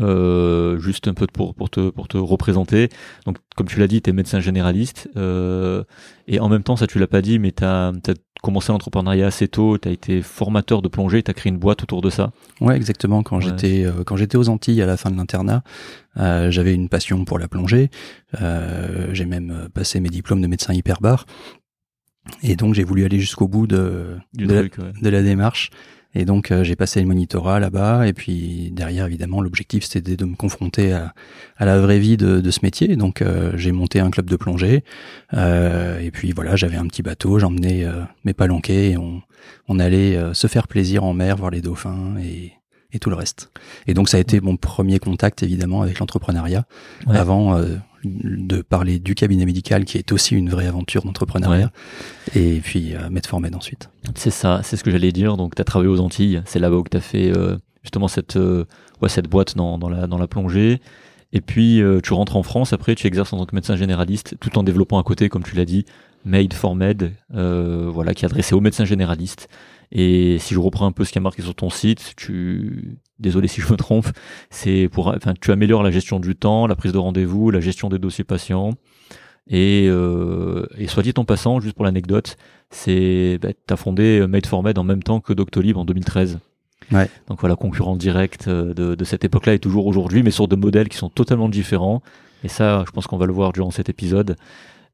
euh, 0.00 0.78
juste 0.78 1.08
un 1.08 1.14
peu 1.14 1.26
pour, 1.26 1.54
pour, 1.54 1.68
te, 1.68 1.90
pour 1.90 2.08
te 2.08 2.16
représenter. 2.16 2.88
Donc, 3.26 3.36
comme 3.54 3.66
tu 3.66 3.78
l'as 3.78 3.86
dit, 3.86 4.00
tu 4.00 4.10
es 4.10 4.12
médecin 4.12 4.40
généraliste. 4.40 5.10
Euh, 5.16 5.84
et 6.26 6.40
en 6.40 6.48
même 6.48 6.62
temps, 6.62 6.76
ça 6.76 6.86
tu 6.86 6.98
l'as 6.98 7.06
pas 7.06 7.20
dit, 7.20 7.38
mais 7.38 7.52
tu 7.52 7.64
as, 7.64 7.92
commencé 8.42 8.72
l'entrepreneuriat 8.72 9.26
assez 9.26 9.48
tôt. 9.48 9.78
Tu 9.78 9.88
as 9.88 9.92
été 9.92 10.22
formateur 10.22 10.82
de 10.82 10.88
plongée. 10.88 11.22
Tu 11.22 11.30
as 11.30 11.34
créé 11.34 11.50
une 11.50 11.58
boîte 11.58 11.82
autour 11.82 12.00
de 12.00 12.10
ça. 12.10 12.30
Ouais, 12.60 12.76
exactement. 12.76 13.22
Quand 13.22 13.40
j'étais 13.40 13.84
euh, 13.84 14.04
quand 14.04 14.16
j'étais 14.16 14.36
aux 14.36 14.48
Antilles 14.48 14.82
à 14.82 14.86
la 14.86 14.96
fin 14.96 15.10
de 15.10 15.16
l'internat, 15.16 15.62
euh, 16.18 16.50
j'avais 16.50 16.74
une 16.74 16.88
passion 16.88 17.24
pour 17.24 17.38
la 17.38 17.48
plongée. 17.48 17.90
Euh, 18.40 19.08
j'ai 19.12 19.26
même 19.26 19.68
passé 19.74 20.00
mes 20.00 20.10
diplômes 20.10 20.40
de 20.40 20.46
médecin 20.46 20.72
hyperbar. 20.72 21.26
Et 22.42 22.56
donc, 22.56 22.72
j'ai 22.72 22.84
voulu 22.84 23.04
aller 23.04 23.18
jusqu'au 23.18 23.48
bout 23.48 23.66
de, 23.66 24.16
de, 24.34 24.46
de 25.02 25.08
la 25.10 25.22
démarche. 25.22 25.70
Et 26.14 26.24
donc 26.24 26.50
euh, 26.50 26.64
j'ai 26.64 26.76
passé 26.76 27.00
le 27.00 27.06
monitorat 27.06 27.60
là-bas, 27.60 28.06
et 28.06 28.12
puis 28.12 28.70
derrière 28.72 29.06
évidemment 29.06 29.40
l'objectif 29.40 29.84
c'était 29.84 30.16
de 30.16 30.24
me 30.24 30.36
confronter 30.36 30.92
à, 30.92 31.12
à, 31.56 31.64
la 31.64 31.80
vraie 31.80 31.98
vie 31.98 32.16
de, 32.16 32.40
de 32.40 32.50
ce 32.50 32.60
métier. 32.62 32.96
Donc 32.96 33.20
euh, 33.20 33.52
j'ai 33.56 33.72
monté 33.72 34.00
un 34.00 34.10
club 34.10 34.30
de 34.30 34.36
plongée, 34.36 34.84
euh, 35.34 35.98
et 36.00 36.10
puis 36.10 36.32
voilà 36.32 36.56
j'avais 36.56 36.76
un 36.76 36.86
petit 36.86 37.02
bateau, 37.02 37.38
j'emmenais 37.38 37.84
euh, 37.84 38.02
mes 38.24 38.32
palanquets, 38.32 38.90
et 38.90 38.96
on, 38.96 39.22
on 39.68 39.78
allait 39.78 40.18
se 40.34 40.46
faire 40.46 40.68
plaisir 40.68 41.04
en 41.04 41.14
mer, 41.14 41.36
voir 41.36 41.50
les 41.50 41.60
dauphins 41.60 42.16
et, 42.22 42.52
et 42.92 42.98
tout 42.98 43.10
le 43.10 43.16
reste. 43.16 43.50
Et 43.86 43.94
donc 43.94 44.08
ça 44.08 44.16
a 44.16 44.20
été 44.20 44.40
mon 44.40 44.56
premier 44.56 44.98
contact 44.98 45.42
évidemment 45.42 45.82
avec 45.82 45.98
l'entrepreneuriat. 45.98 46.64
Avant 47.06 47.58
de 48.04 48.62
parler 48.62 48.98
du 48.98 49.14
cabinet 49.14 49.46
médical 49.46 49.84
qui 49.84 49.98
est 49.98 50.12
aussi 50.12 50.34
une 50.34 50.50
vraie 50.50 50.66
aventure 50.66 51.04
d'entrepreneuriat 51.04 51.70
et 52.34 52.60
puis 52.60 52.94
euh, 52.94 53.08
formé 53.26 53.50
ensuite. 53.54 53.90
C'est 54.14 54.30
ça, 54.30 54.60
c'est 54.62 54.76
ce 54.76 54.84
que 54.84 54.90
j'allais 54.90 55.12
dire. 55.12 55.36
Donc 55.36 55.54
tu 55.54 55.62
as 55.62 55.64
travaillé 55.64 55.90
aux 55.90 56.00
Antilles, 56.00 56.42
c'est 56.46 56.58
là-bas 56.58 56.76
où 56.76 56.84
tu 56.88 56.96
as 56.96 57.00
fait 57.00 57.36
euh, 57.36 57.56
justement 57.82 58.08
cette, 58.08 58.36
euh, 58.36 58.64
ouais, 59.02 59.08
cette 59.08 59.28
boîte 59.28 59.56
dans, 59.56 59.78
dans, 59.78 59.88
la, 59.88 60.06
dans 60.06 60.18
la 60.18 60.26
plongée. 60.26 60.80
Et 61.32 61.40
puis 61.40 61.82
euh, 61.82 62.00
tu 62.00 62.12
rentres 62.12 62.36
en 62.36 62.42
France, 62.42 62.72
après 62.72 62.94
tu 62.94 63.06
exerces 63.06 63.32
en 63.32 63.38
tant 63.38 63.46
que 63.46 63.54
médecin 63.54 63.76
généraliste 63.76 64.36
tout 64.40 64.56
en 64.58 64.62
développant 64.62 64.98
à 64.98 65.02
côté, 65.02 65.28
comme 65.28 65.42
tu 65.42 65.56
l'as 65.56 65.64
dit, 65.64 65.84
Made 66.24 66.54
for 66.54 66.74
Med, 66.74 67.12
voilà, 67.30 68.14
qui 68.14 68.24
est 68.24 68.26
adressé 68.26 68.54
aux 68.54 68.60
médecins 68.60 68.84
généralistes. 68.84 69.48
Et 69.92 70.38
si 70.38 70.54
je 70.54 70.58
reprends 70.58 70.86
un 70.86 70.92
peu 70.92 71.04
ce 71.04 71.12
qui 71.12 71.18
a 71.18 71.20
marqué 71.20 71.42
sur 71.42 71.54
ton 71.54 71.70
site, 71.70 72.14
tu, 72.16 72.98
désolé 73.18 73.48
si 73.48 73.60
je 73.60 73.70
me 73.70 73.76
trompe, 73.76 74.08
c'est 74.50 74.88
pour, 74.90 75.08
enfin, 75.08 75.34
tu 75.40 75.52
améliores 75.52 75.82
la 75.82 75.90
gestion 75.90 76.20
du 76.20 76.34
temps, 76.34 76.66
la 76.66 76.76
prise 76.76 76.92
de 76.92 76.98
rendez-vous, 76.98 77.50
la 77.50 77.60
gestion 77.60 77.88
des 77.88 77.98
dossiers 77.98 78.24
patients. 78.24 78.74
Et, 79.46 79.86
euh, 79.88 80.66
et 80.78 80.86
soit 80.86 81.02
dit 81.02 81.12
en 81.16 81.24
passant, 81.24 81.60
juste 81.60 81.74
pour 81.76 81.84
l'anecdote, 81.84 82.36
c'est, 82.70 83.38
bah, 83.42 83.50
t'as 83.66 83.76
fondé 83.76 84.26
Made 84.26 84.46
for 84.46 84.62
Med 84.62 84.78
en 84.78 84.84
même 84.84 85.02
temps 85.02 85.20
que 85.20 85.32
Doctolib 85.32 85.76
en 85.76 85.84
2013. 85.84 86.38
Ouais. 86.92 87.08
Donc 87.28 87.40
voilà, 87.40 87.56
concurrent 87.56 87.96
direct 87.96 88.48
de, 88.48 88.94
de 88.94 89.04
cette 89.04 89.24
époque-là 89.24 89.54
et 89.54 89.58
toujours 89.58 89.86
aujourd'hui, 89.86 90.22
mais 90.22 90.30
sur 90.30 90.48
deux 90.48 90.56
modèles 90.56 90.88
qui 90.88 90.96
sont 90.96 91.08
totalement 91.08 91.48
différents. 91.48 92.02
Et 92.42 92.48
ça, 92.48 92.84
je 92.86 92.90
pense 92.90 93.06
qu'on 93.06 93.16
va 93.16 93.26
le 93.26 93.32
voir 93.32 93.52
durant 93.52 93.70
cet 93.70 93.88
épisode. 93.88 94.36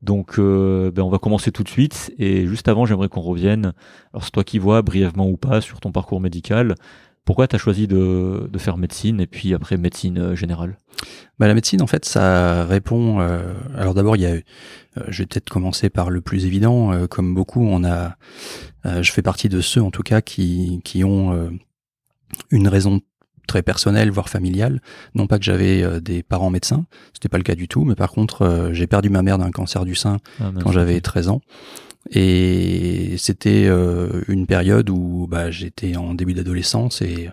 Donc, 0.02 0.38
euh, 0.38 0.90
ben 0.90 1.02
on 1.02 1.10
va 1.10 1.18
commencer 1.18 1.52
tout 1.52 1.62
de 1.62 1.68
suite. 1.68 2.12
Et 2.18 2.46
juste 2.46 2.68
avant, 2.68 2.86
j'aimerais 2.86 3.08
qu'on 3.08 3.20
revienne. 3.20 3.72
Alors, 4.12 4.24
c'est 4.24 4.30
toi 4.30 4.44
qui 4.44 4.58
vois, 4.58 4.82
brièvement 4.82 5.28
ou 5.28 5.36
pas, 5.36 5.60
sur 5.60 5.80
ton 5.80 5.92
parcours 5.92 6.20
médical. 6.20 6.74
Pourquoi 7.24 7.46
tu 7.46 7.54
as 7.54 7.58
choisi 7.58 7.86
de, 7.86 8.48
de, 8.50 8.58
faire 8.58 8.76
médecine 8.76 9.20
et 9.20 9.26
puis 9.26 9.54
après 9.54 9.76
médecine 9.76 10.18
euh, 10.18 10.34
générale? 10.34 10.78
Bah, 11.38 11.46
La 11.46 11.54
médecine, 11.54 11.82
en 11.82 11.86
fait, 11.86 12.04
ça 12.04 12.64
répond. 12.64 13.20
Euh, 13.20 13.54
alors 13.76 13.94
d'abord, 13.94 14.16
il 14.16 14.22
y 14.22 14.26
a. 14.26 14.30
Euh, 14.30 14.40
je 15.08 15.22
vais 15.22 15.26
peut-être 15.26 15.48
commencer 15.48 15.90
par 15.90 16.10
le 16.10 16.20
plus 16.20 16.46
évident. 16.46 16.92
Euh, 16.92 17.06
comme 17.06 17.34
beaucoup, 17.34 17.62
on 17.62 17.84
a. 17.84 18.16
je 18.84 19.12
fais 19.12 19.22
partie 19.22 19.48
de 19.48 19.60
ceux, 19.60 19.82
en 19.82 19.90
tout 19.90 20.02
cas, 20.02 20.22
qui, 20.22 20.80
qui 20.84 21.04
ont 21.04 21.50
une 22.50 22.68
raison 22.68 23.00
très 23.50 23.62
personnelle, 23.62 24.10
voire 24.10 24.28
familiale. 24.28 24.80
Non 25.14 25.26
pas 25.26 25.38
que 25.38 25.44
j'avais 25.44 26.00
des 26.00 26.22
parents 26.22 26.50
médecins, 26.50 26.86
c'était 27.12 27.28
pas 27.28 27.38
le 27.38 27.42
cas 27.42 27.56
du 27.56 27.66
tout, 27.66 27.84
mais 27.84 27.96
par 27.96 28.12
contre, 28.12 28.70
j'ai 28.72 28.86
perdu 28.86 29.10
ma 29.10 29.22
mère 29.22 29.38
d'un 29.38 29.50
cancer 29.50 29.84
du 29.84 29.96
sein 29.96 30.18
ah, 30.40 30.52
quand 30.62 30.70
j'avais 30.70 31.00
13 31.00 31.28
ans. 31.28 31.40
Et 32.10 33.14
c'était 33.18 33.66
euh, 33.66 34.22
une 34.28 34.46
période 34.46 34.88
où 34.90 35.26
bah, 35.30 35.50
j'étais 35.50 35.96
en 35.96 36.14
début 36.14 36.32
d'adolescence 36.34 37.02
et 37.02 37.28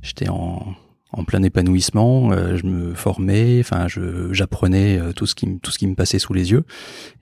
j'étais 0.00 0.28
en, 0.28 0.74
en 1.10 1.24
plein 1.24 1.42
épanouissement. 1.42 2.32
Euh, 2.32 2.56
je 2.56 2.64
me 2.64 2.94
formais, 2.94 3.58
enfin, 3.60 3.86
j'apprenais 4.30 4.98
euh, 4.98 5.12
tout 5.12 5.26
ce 5.26 5.34
qui 5.34 5.58
tout 5.58 5.70
ce 5.70 5.78
qui 5.78 5.88
me 5.88 5.96
passait 5.96 6.20
sous 6.20 6.32
les 6.34 6.52
yeux. 6.52 6.64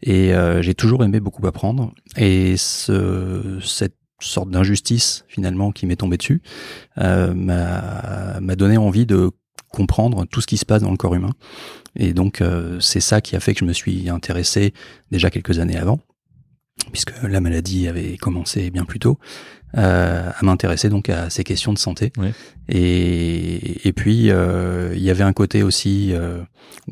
Et 0.02 0.32
j'ai 0.60 0.74
toujours 0.74 1.02
aimé 1.04 1.20
beaucoup 1.20 1.46
apprendre. 1.46 1.92
Et 2.16 2.56
ce, 2.56 3.58
cette 3.62 3.96
sorte 4.20 4.50
d'injustice 4.50 5.24
finalement 5.28 5.72
qui 5.72 5.86
m'est 5.86 5.96
tombée 5.96 6.16
dessus 6.16 6.42
euh, 6.98 7.32
m'a 7.34 8.56
donné 8.56 8.76
envie 8.76 9.06
de 9.06 9.30
comprendre 9.70 10.26
tout 10.26 10.40
ce 10.40 10.46
qui 10.46 10.56
se 10.56 10.64
passe 10.64 10.82
dans 10.82 10.90
le 10.90 10.96
corps 10.96 11.14
humain. 11.14 11.32
Et 11.96 12.12
donc 12.12 12.40
euh, 12.40 12.78
c'est 12.80 13.00
ça 13.00 13.20
qui 13.20 13.36
a 13.36 13.40
fait 13.40 13.54
que 13.54 13.60
je 13.60 13.64
me 13.64 13.72
suis 13.72 14.08
intéressé 14.08 14.74
déjà 15.10 15.30
quelques 15.30 15.58
années 15.58 15.76
avant, 15.76 16.00
puisque 16.92 17.12
la 17.22 17.40
maladie 17.40 17.88
avait 17.88 18.16
commencé 18.16 18.70
bien 18.70 18.84
plus 18.84 18.98
tôt, 18.98 19.18
euh, 19.76 20.30
à 20.36 20.44
m'intéresser 20.44 20.88
donc 20.88 21.08
à 21.08 21.30
ces 21.30 21.44
questions 21.44 21.72
de 21.72 21.78
santé. 21.78 22.12
Et, 22.68 23.86
et 23.86 23.92
puis 23.92 24.30
euh, 24.30 24.92
il 24.96 25.02
y 25.02 25.10
avait 25.10 25.22
un 25.22 25.32
côté 25.32 25.62
aussi 25.62 26.12
euh, 26.12 26.42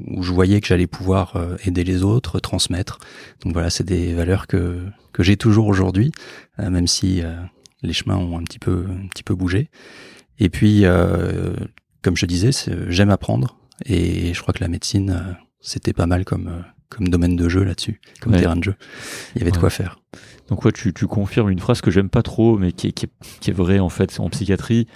où 0.07 0.23
je 0.23 0.33
voyais 0.33 0.61
que 0.61 0.68
j'allais 0.68 0.87
pouvoir 0.87 1.37
euh, 1.37 1.57
aider 1.64 1.83
les 1.83 2.04
autres, 2.04 2.38
transmettre. 2.38 2.99
Donc 3.42 3.52
voilà, 3.52 3.71
c'est 3.71 3.85
des 3.85 4.14
valeurs 4.14 4.47
que 4.47 4.78
que 5.12 5.23
j'ai 5.25 5.37
toujours 5.37 5.66
aujourd'hui, 5.66 6.12
euh, 6.61 6.71
même 6.71 6.87
si 6.87 7.23
les 7.83 7.92
chemins 7.92 8.16
ont 8.16 8.38
un 8.38 8.42
petit 8.42 8.61
peu 8.61 8.87
un 8.88 9.09
petit 9.09 9.25
peu 9.25 9.35
bougé. 9.35 9.71
Et 10.38 10.49
puis 10.49 10.85
comme 12.02 12.16
je 12.16 12.26
disais, 12.26 12.50
j'aime 12.88 13.11
apprendre 13.11 13.59
et 13.87 14.35
je 14.35 14.40
crois 14.40 14.54
que 14.54 14.62
la 14.62 14.68
médecine 14.68 15.37
c'était 15.61 15.92
pas 15.92 16.07
mal 16.07 16.25
comme 16.25 16.62
comme 16.88 17.09
domaine 17.09 17.37
de 17.37 17.49
jeu 17.49 17.64
là-dessus, 17.64 18.00
comme 18.21 18.35
terrain 18.35 18.57
de 18.57 18.64
jeu. 18.64 18.75
Il 19.35 19.40
y 19.40 19.42
avait 19.42 19.50
de 19.50 19.59
quoi 19.59 19.71
faire. 19.71 20.00
Donc 20.49 20.64
ouais, 20.64 20.73
tu, 20.73 20.95
tu 20.95 21.07
confirmes 21.07 21.50
une 21.50 21.59
phrase 21.59 21.80
que 21.80 21.90
j'aime 21.90 22.09
pas 22.09 22.23
trop, 22.23 22.57
mais 22.59 22.73
qui 22.73 22.88
est, 22.88 22.92
qui, 22.92 23.07
est, 23.07 23.11
qui 23.40 23.50
est 23.50 23.52
vraie 23.52 23.78
en 23.78 23.88
fait 23.88 24.18
en 24.18 24.28
psychiatrie. 24.30 24.87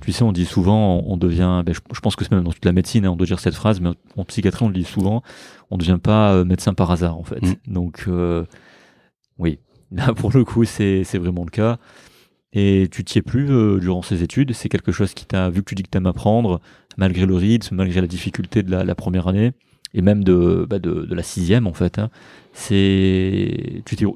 Tu 0.00 0.10
sais, 0.10 0.24
on 0.24 0.32
dit 0.32 0.46
souvent, 0.46 1.04
on 1.06 1.16
devient, 1.16 1.62
ben, 1.64 1.72
je, 1.74 2.00
pense 2.00 2.16
que 2.16 2.24
c'est 2.24 2.32
même 2.32 2.42
dans 2.42 2.50
toute 2.50 2.64
la 2.64 2.72
médecine, 2.72 3.06
hein, 3.06 3.10
on 3.10 3.16
doit 3.16 3.26
dire 3.26 3.38
cette 3.38 3.54
phrase, 3.54 3.80
mais 3.80 3.90
en 4.16 4.24
psychiatrie, 4.24 4.64
on 4.64 4.68
le 4.68 4.74
dit 4.74 4.82
souvent, 4.82 5.22
on 5.70 5.78
devient 5.78 5.98
pas 6.02 6.32
euh, 6.32 6.44
médecin 6.44 6.74
par 6.74 6.90
hasard 6.90 7.16
en 7.16 7.22
fait. 7.22 7.40
Mm. 7.40 7.54
Donc 7.68 8.04
euh, 8.08 8.44
oui, 9.38 9.60
là 9.92 10.12
pour 10.12 10.32
le 10.32 10.44
coup, 10.44 10.64
c'est 10.64 11.04
vraiment 11.14 11.44
le 11.44 11.50
cas. 11.50 11.78
Et 12.54 12.88
tu 12.90 13.04
t'y 13.04 13.18
es 13.18 13.22
plus 13.22 13.50
euh, 13.50 13.78
durant 13.78 14.02
ces 14.02 14.22
études? 14.22 14.52
C'est 14.52 14.68
quelque 14.68 14.92
chose 14.92 15.14
qui 15.14 15.24
t'a, 15.24 15.48
vu 15.50 15.62
que 15.62 15.68
tu 15.68 15.74
dis 15.74 15.84
que 15.84 15.88
t'aimes 15.88 16.06
apprendre, 16.06 16.60
malgré 16.98 17.24
le 17.24 17.34
rythme, 17.34 17.76
malgré 17.76 18.00
la 18.00 18.06
difficulté 18.06 18.62
de 18.62 18.70
la, 18.70 18.84
la 18.84 18.94
première 18.94 19.28
année, 19.28 19.52
et 19.94 20.02
même 20.02 20.24
de, 20.24 20.66
bah 20.68 20.78
de, 20.78 21.06
de, 21.06 21.14
la 21.14 21.22
sixième 21.22 21.66
en 21.66 21.72
fait. 21.72 21.98
Hein. 21.98 22.10
C'est 22.54 23.82
tu 23.84 23.96
t'y 23.96 24.06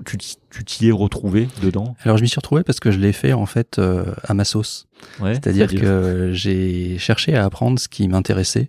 tu, 0.50 0.64
t'y 0.64 0.88
es 0.88 0.92
retrouvé 0.92 1.48
dedans? 1.62 1.96
Alors 2.02 2.16
je 2.16 2.22
m'y 2.22 2.28
suis 2.28 2.38
retrouvé 2.38 2.62
parce 2.62 2.80
que 2.80 2.90
je 2.90 2.98
l'ai 2.98 3.12
fait 3.12 3.32
en 3.32 3.46
fait 3.46 3.78
euh, 3.78 4.12
à 4.24 4.34
ma 4.34 4.44
sauce. 4.44 4.86
Ouais, 5.20 5.34
C'est-à-dire? 5.34 5.68
que 5.68 6.30
j'ai 6.32 6.98
cherché 6.98 7.34
à 7.34 7.44
apprendre 7.44 7.78
ce 7.78 7.88
qui 7.88 8.08
m'intéressait 8.08 8.68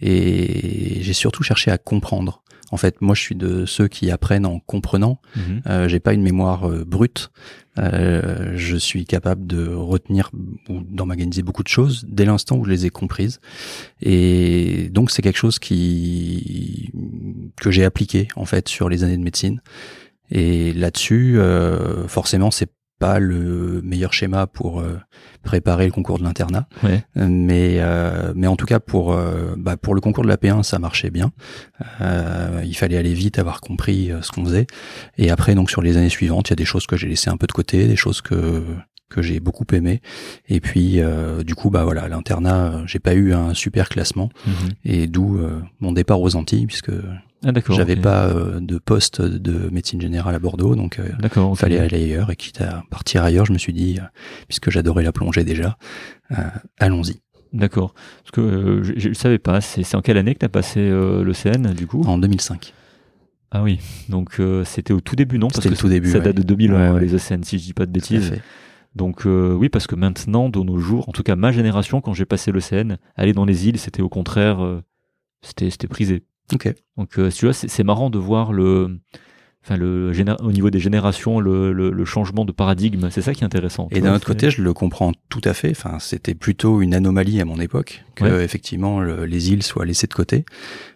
et 0.00 0.98
j'ai 1.02 1.12
surtout 1.12 1.42
cherché 1.42 1.70
à 1.70 1.78
comprendre. 1.78 2.42
En 2.70 2.76
fait, 2.76 3.00
moi, 3.00 3.14
je 3.14 3.20
suis 3.20 3.34
de 3.34 3.64
ceux 3.66 3.88
qui 3.88 4.10
apprennent 4.10 4.46
en 4.46 4.60
comprenant. 4.60 5.20
Mhm. 5.36 5.62
Euh, 5.66 5.88
j'ai 5.88 6.00
pas 6.00 6.12
une 6.12 6.22
mémoire 6.22 6.68
euh, 6.68 6.84
brute. 6.84 7.30
Euh, 7.78 8.52
je 8.56 8.76
suis 8.76 9.04
capable 9.04 9.46
de 9.46 9.68
retenir 9.68 10.30
ou 10.68 10.80
d'emmaganiser 10.80 11.42
beaucoup 11.42 11.62
de 11.62 11.68
choses 11.68 12.04
dès 12.08 12.24
l'instant 12.24 12.56
où 12.56 12.64
je 12.64 12.70
les 12.70 12.86
ai 12.86 12.90
comprises. 12.90 13.40
Et 14.02 14.88
donc, 14.90 15.10
c'est 15.10 15.22
quelque 15.22 15.38
chose 15.38 15.58
qui 15.58 16.92
que 17.56 17.70
j'ai 17.70 17.84
appliqué 17.84 18.28
en 18.36 18.44
fait 18.44 18.68
sur 18.68 18.88
les 18.88 19.04
années 19.04 19.16
de 19.16 19.22
médecine. 19.22 19.60
Et 20.30 20.72
là-dessus, 20.74 21.38
euh, 21.38 22.06
forcément, 22.06 22.50
c'est 22.50 22.70
pas 22.98 23.18
le 23.20 23.80
meilleur 23.82 24.12
schéma 24.12 24.46
pour 24.46 24.80
euh, 24.80 24.98
préparer 25.42 25.86
le 25.86 25.92
concours 25.92 26.18
de 26.18 26.24
l'internat, 26.24 26.68
ouais. 26.82 27.04
mais 27.14 27.76
euh, 27.78 28.32
mais 28.34 28.46
en 28.46 28.56
tout 28.56 28.66
cas 28.66 28.80
pour 28.80 29.12
euh, 29.12 29.54
bah, 29.56 29.76
pour 29.76 29.94
le 29.94 30.00
concours 30.00 30.24
de 30.24 30.28
la 30.28 30.36
P1 30.36 30.62
ça 30.62 30.78
marchait 30.78 31.10
bien. 31.10 31.32
il 32.00 32.74
fallait 32.76 32.96
aller 32.96 33.14
vite, 33.14 33.38
avoir 33.38 33.60
compris 33.60 34.10
ce 34.20 34.32
qu'on 34.32 34.44
faisait, 34.44 34.66
et 35.16 35.30
après 35.30 35.54
donc 35.54 35.70
sur 35.70 35.82
les 35.82 35.96
années 35.96 36.08
suivantes 36.08 36.48
il 36.48 36.52
y 36.52 36.54
a 36.54 36.56
des 36.56 36.64
choses 36.64 36.86
que 36.86 36.96
j'ai 36.96 37.08
laissées 37.08 37.30
un 37.30 37.36
peu 37.36 37.46
de 37.46 37.52
côté, 37.52 37.86
des 37.86 37.96
choses 37.96 38.20
que 38.20 38.64
que 39.08 39.22
j'ai 39.22 39.40
beaucoup 39.40 39.64
aimé 39.72 40.02
et 40.50 40.60
puis 40.60 41.00
du 41.44 41.54
coup 41.54 41.70
bah 41.70 41.84
voilà 41.84 42.08
l'internat 42.08 42.82
j'ai 42.84 42.98
pas 42.98 43.14
eu 43.14 43.32
un 43.32 43.54
super 43.54 43.88
classement 43.88 44.28
mhm. 44.46 44.68
et 44.84 45.06
d'où 45.06 45.40
mon 45.80 45.92
départ 45.92 46.20
aux 46.20 46.36
Antilles 46.36 46.66
puisque 46.66 46.92
ah, 47.44 47.52
J'avais 47.70 47.96
pas 47.96 48.26
euh, 48.26 48.58
de 48.60 48.78
poste 48.78 49.22
de 49.22 49.70
médecine 49.70 50.00
générale 50.00 50.34
à 50.34 50.38
Bordeaux, 50.40 50.74
donc 50.74 50.98
euh, 50.98 51.08
il 51.22 51.56
fallait 51.56 51.78
aller 51.78 52.04
ailleurs. 52.04 52.30
Et 52.30 52.36
quitte 52.36 52.60
à 52.60 52.82
partir 52.90 53.22
ailleurs, 53.22 53.46
je 53.46 53.52
me 53.52 53.58
suis 53.58 53.72
dit, 53.72 53.98
euh, 54.00 54.04
puisque 54.48 54.70
j'adorais 54.70 55.04
la 55.04 55.12
plongée 55.12 55.44
déjà, 55.44 55.76
allons-y. 56.78 57.20
D'accord. 57.52 57.94
Parce 58.22 58.32
que 58.32 58.82
je 58.82 59.08
ne 59.08 59.14
savais 59.14 59.38
pas, 59.38 59.60
c'est 59.60 59.94
en 59.94 60.02
quelle 60.02 60.18
année 60.18 60.34
que 60.34 60.40
tu 60.40 60.46
as 60.46 60.50
passé 60.50 60.80
le 60.80 61.32
CN 61.32 61.72
du 61.74 61.86
coup? 61.86 62.02
En 62.06 62.18
2005. 62.18 62.74
Ah 63.50 63.62
oui, 63.62 63.78
donc 64.10 64.40
c'était 64.64 64.92
au 64.92 65.00
tout 65.00 65.16
début, 65.16 65.38
non? 65.38 65.48
C'était 65.48 65.70
le 65.70 65.76
tout 65.76 65.88
début. 65.88 66.10
Ça 66.10 66.20
date 66.20 66.36
de 66.36 66.42
2000, 66.42 66.72
les 67.00 67.14
ECN, 67.14 67.42
si 67.44 67.58
je 67.58 67.64
dis 67.64 67.72
pas 67.72 67.86
de 67.86 67.92
bêtises. 67.92 68.32
Donc 68.96 69.22
oui, 69.26 69.68
parce 69.68 69.86
que 69.86 69.94
maintenant, 69.94 70.48
de 70.48 70.58
nos 70.58 70.78
jours, 70.78 71.08
en 71.08 71.12
tout 71.12 71.22
cas 71.22 71.36
ma 71.36 71.52
génération, 71.52 72.00
quand 72.00 72.14
j'ai 72.14 72.26
passé 72.26 72.50
le 72.50 72.60
CN, 72.60 72.96
aller 73.14 73.32
dans 73.32 73.44
les 73.44 73.68
îles, 73.68 73.78
c'était 73.78 74.02
au 74.02 74.08
contraire, 74.08 74.58
c'était 75.40 75.86
prisé. 75.86 76.24
Ok. 76.52 76.72
Donc, 76.96 77.18
euh, 77.18 77.30
tu 77.30 77.46
vois, 77.46 77.52
c'est 77.52 77.84
marrant 77.84 78.10
de 78.10 78.18
voir 78.18 78.52
le, 78.52 78.98
enfin 79.64 79.76
le 79.76 80.12
au 80.40 80.52
niveau 80.52 80.70
des 80.70 80.80
générations, 80.80 81.40
le, 81.40 81.72
le, 81.72 82.04
changement 82.04 82.44
de 82.44 82.52
paradigme. 82.52 83.08
C'est 83.10 83.22
ça 83.22 83.34
qui 83.34 83.42
est 83.42 83.46
intéressant. 83.46 83.88
Et 83.90 84.00
d'un 84.00 84.14
autre 84.14 84.26
côté, 84.26 84.50
je 84.50 84.62
le 84.62 84.72
comprends 84.72 85.12
tout 85.28 85.42
à 85.44 85.54
fait. 85.54 85.70
Enfin, 85.70 85.98
c'était 85.98 86.34
plutôt 86.34 86.80
une 86.80 86.94
anomalie 86.94 87.40
à 87.40 87.44
mon 87.44 87.60
époque 87.60 88.04
que 88.14 88.40
effectivement 88.42 89.00
les 89.00 89.52
îles 89.52 89.62
soient 89.62 89.84
laissées 89.84 90.06
de 90.06 90.14
côté, 90.14 90.44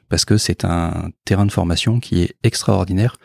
parce 0.09 0.25
que 0.25 0.37
c'est 0.39 0.65
un 0.65 1.11
terrain 1.25 1.47
de 1.47 1.53
formation 1.53 2.01
qui 2.01 2.23
est 2.23 2.35
extraordinaire 2.43 3.17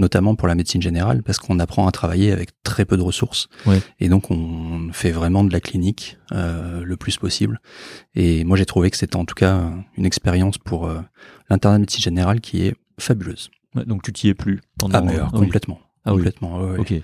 notamment 0.00 0.34
pour 0.34 0.48
la 0.48 0.56
médecine 0.56 0.82
générale, 0.82 1.22
parce 1.22 1.38
qu'on 1.38 1.60
apprend 1.60 1.86
à 1.86 1.92
travailler 1.92 2.32
avec 2.32 2.50
très 2.64 2.84
peu 2.84 2.96
de 2.96 3.02
ressources. 3.02 3.48
Et 4.00 4.08
donc, 4.08 4.30
on 4.30 4.90
fait 4.92 5.12
vraiment 5.12 5.44
de 5.44 5.52
la 5.52 5.60
clinique 5.60 6.16
euh, 6.32 6.82
le 6.82 6.96
plus 6.96 7.18
possible. 7.18 7.60
Et 8.14 8.42
moi, 8.44 8.56
j'ai 8.56 8.66
trouvé 8.66 8.90
que 8.90 8.96
c'était 8.96 9.16
en 9.16 9.24
tout 9.24 9.34
cas 9.34 9.70
une 9.96 10.06
expérience 10.06 10.58
pour 10.58 10.88
euh, 10.88 11.00
l'internat 11.50 11.78
de 11.78 11.80
médecine 11.82 12.02
générale 12.02 12.40
qui 12.40 12.62
est 12.62 12.74
fabuleuse. 12.98 13.50
donc, 13.74 14.02
tu 14.02 14.12
t'y 14.12 14.28
es 14.28 14.34
plus 14.34 14.60
pendant... 14.78 14.98
Ah, 14.98 15.02
mais 15.02 15.14
alors, 15.14 15.32
complètement. 15.32 15.80
Ah, 16.04 16.12
complètement. 16.12 16.60
Ok. 16.78 16.94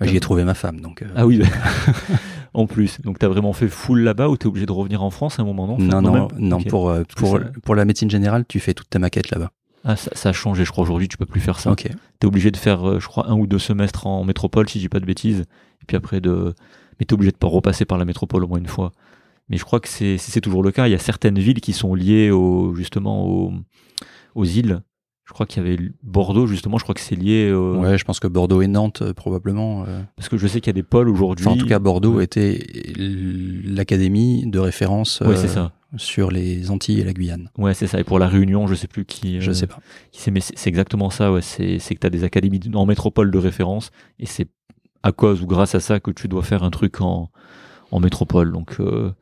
J'y 0.00 0.16
ai 0.16 0.20
trouvé 0.20 0.44
ma 0.44 0.54
femme, 0.54 0.80
donc. 0.80 1.02
Euh. 1.02 1.06
Ah 1.14 1.26
oui. 1.26 1.40
en 2.54 2.66
plus, 2.66 3.00
donc 3.00 3.18
tu 3.18 3.24
as 3.24 3.28
vraiment 3.28 3.52
fait 3.52 3.68
full 3.68 4.00
là-bas 4.00 4.28
ou 4.28 4.36
t'es 4.36 4.46
obligé 4.46 4.66
de 4.66 4.72
revenir 4.72 5.02
en 5.02 5.10
France 5.10 5.38
à 5.38 5.42
un 5.42 5.46
moment 5.46 5.66
non? 5.66 5.78
Non, 5.78 6.02
non, 6.02 6.28
non. 6.36 6.60
Pour 6.62 6.92
pour 7.16 7.40
pour 7.62 7.74
la 7.74 7.84
médecine 7.84 8.10
générale, 8.10 8.44
tu 8.46 8.60
fais 8.60 8.74
toute 8.74 8.90
ta 8.90 8.98
maquette 8.98 9.30
là-bas. 9.30 9.50
Ah, 9.84 9.96
ça, 9.96 10.30
a 10.30 10.32
changé, 10.32 10.64
je 10.64 10.70
crois. 10.70 10.82
Aujourd'hui, 10.82 11.08
tu 11.08 11.18
peux 11.18 11.26
plus 11.26 11.40
faire 11.40 11.60
ça. 11.60 11.70
Ok. 11.70 11.88
T'es 12.18 12.26
obligé 12.26 12.50
de 12.50 12.56
faire, 12.56 12.88
euh, 12.88 13.00
je 13.00 13.06
crois, 13.06 13.28
un 13.28 13.34
ou 13.34 13.46
deux 13.46 13.58
semestres 13.58 14.06
en 14.06 14.24
métropole, 14.24 14.68
si 14.68 14.78
je 14.78 14.84
dis 14.84 14.88
pas 14.88 15.00
de 15.00 15.04
bêtises. 15.04 15.40
Et 15.40 15.84
puis 15.86 15.96
après, 15.96 16.20
de. 16.20 16.54
Mais 16.98 17.04
t'es 17.04 17.12
obligé 17.12 17.32
de 17.32 17.36
pas 17.36 17.48
repasser 17.48 17.84
par 17.84 17.98
la 17.98 18.06
métropole 18.06 18.44
au 18.44 18.48
moins 18.48 18.58
une 18.58 18.66
fois. 18.66 18.92
Mais 19.48 19.56
je 19.56 19.64
crois 19.64 19.80
que 19.80 19.88
c'est, 19.88 20.18
c'est 20.18 20.40
toujours 20.40 20.62
le 20.62 20.72
cas. 20.72 20.88
Il 20.88 20.90
y 20.90 20.94
a 20.94 20.98
certaines 20.98 21.38
villes 21.38 21.60
qui 21.60 21.72
sont 21.72 21.94
liées 21.94 22.30
au, 22.30 22.74
justement 22.74 23.26
aux, 23.26 23.52
aux 24.34 24.44
îles. 24.44 24.80
Je 25.26 25.32
crois 25.32 25.46
qu'il 25.46 25.62
y 25.62 25.66
avait 25.66 25.78
Bordeaux, 26.02 26.46
justement, 26.46 26.76
je 26.76 26.82
crois 26.82 26.94
que 26.94 27.00
c'est 27.00 27.16
lié. 27.16 27.50
Ouais, 27.52 27.96
je 27.96 28.04
pense 28.04 28.20
que 28.20 28.28
Bordeaux 28.28 28.60
et 28.60 28.66
Nantes, 28.66 29.00
euh, 29.00 29.14
probablement. 29.14 29.84
Euh. 29.88 30.02
Parce 30.16 30.28
que 30.28 30.36
je 30.36 30.46
sais 30.46 30.60
qu'il 30.60 30.68
y 30.68 30.70
a 30.70 30.74
des 30.74 30.82
pôles 30.82 31.08
aujourd'hui. 31.08 31.46
en 31.46 31.56
tout 31.56 31.66
cas, 31.66 31.78
Bordeaux 31.78 32.20
était 32.20 32.62
l'académie 32.96 34.46
de 34.46 34.58
référence. 34.58 35.20
Ouais, 35.20 35.36
c'est 35.36 35.48
ça 35.48 35.72
sur 35.96 36.30
les 36.30 36.70
Antilles 36.70 37.00
et 37.00 37.04
la 37.04 37.12
Guyane. 37.12 37.50
Ouais, 37.56 37.74
c'est 37.74 37.86
ça. 37.86 38.00
Et 38.00 38.04
pour 38.04 38.18
la 38.18 38.28
Réunion, 38.28 38.66
je 38.66 38.74
sais 38.74 38.88
plus 38.88 39.04
qui. 39.04 39.40
Je 39.40 39.52
sais 39.52 39.66
pas. 39.66 39.78
Qui 40.10 40.30
mais 40.30 40.40
c'est 40.40 40.66
exactement 40.66 41.10
ça. 41.10 41.32
Ouais, 41.32 41.42
c'est 41.42 41.78
que 41.78 42.00
tu 42.00 42.06
as 42.06 42.10
des 42.10 42.24
académies 42.24 42.60
en 42.74 42.86
métropole 42.86 43.30
de 43.30 43.38
référence 43.38 43.90
et 44.18 44.26
c'est 44.26 44.48
à 45.02 45.12
cause 45.12 45.42
ou 45.42 45.46
grâce 45.46 45.74
à 45.74 45.80
ça 45.80 46.00
que 46.00 46.10
tu 46.10 46.28
dois 46.28 46.42
faire 46.42 46.62
un 46.62 46.70
truc 46.70 47.00
en, 47.00 47.30
en 47.94 48.00
métropole. 48.00 48.52
Donc, 48.52 48.76
euh, 48.80 49.12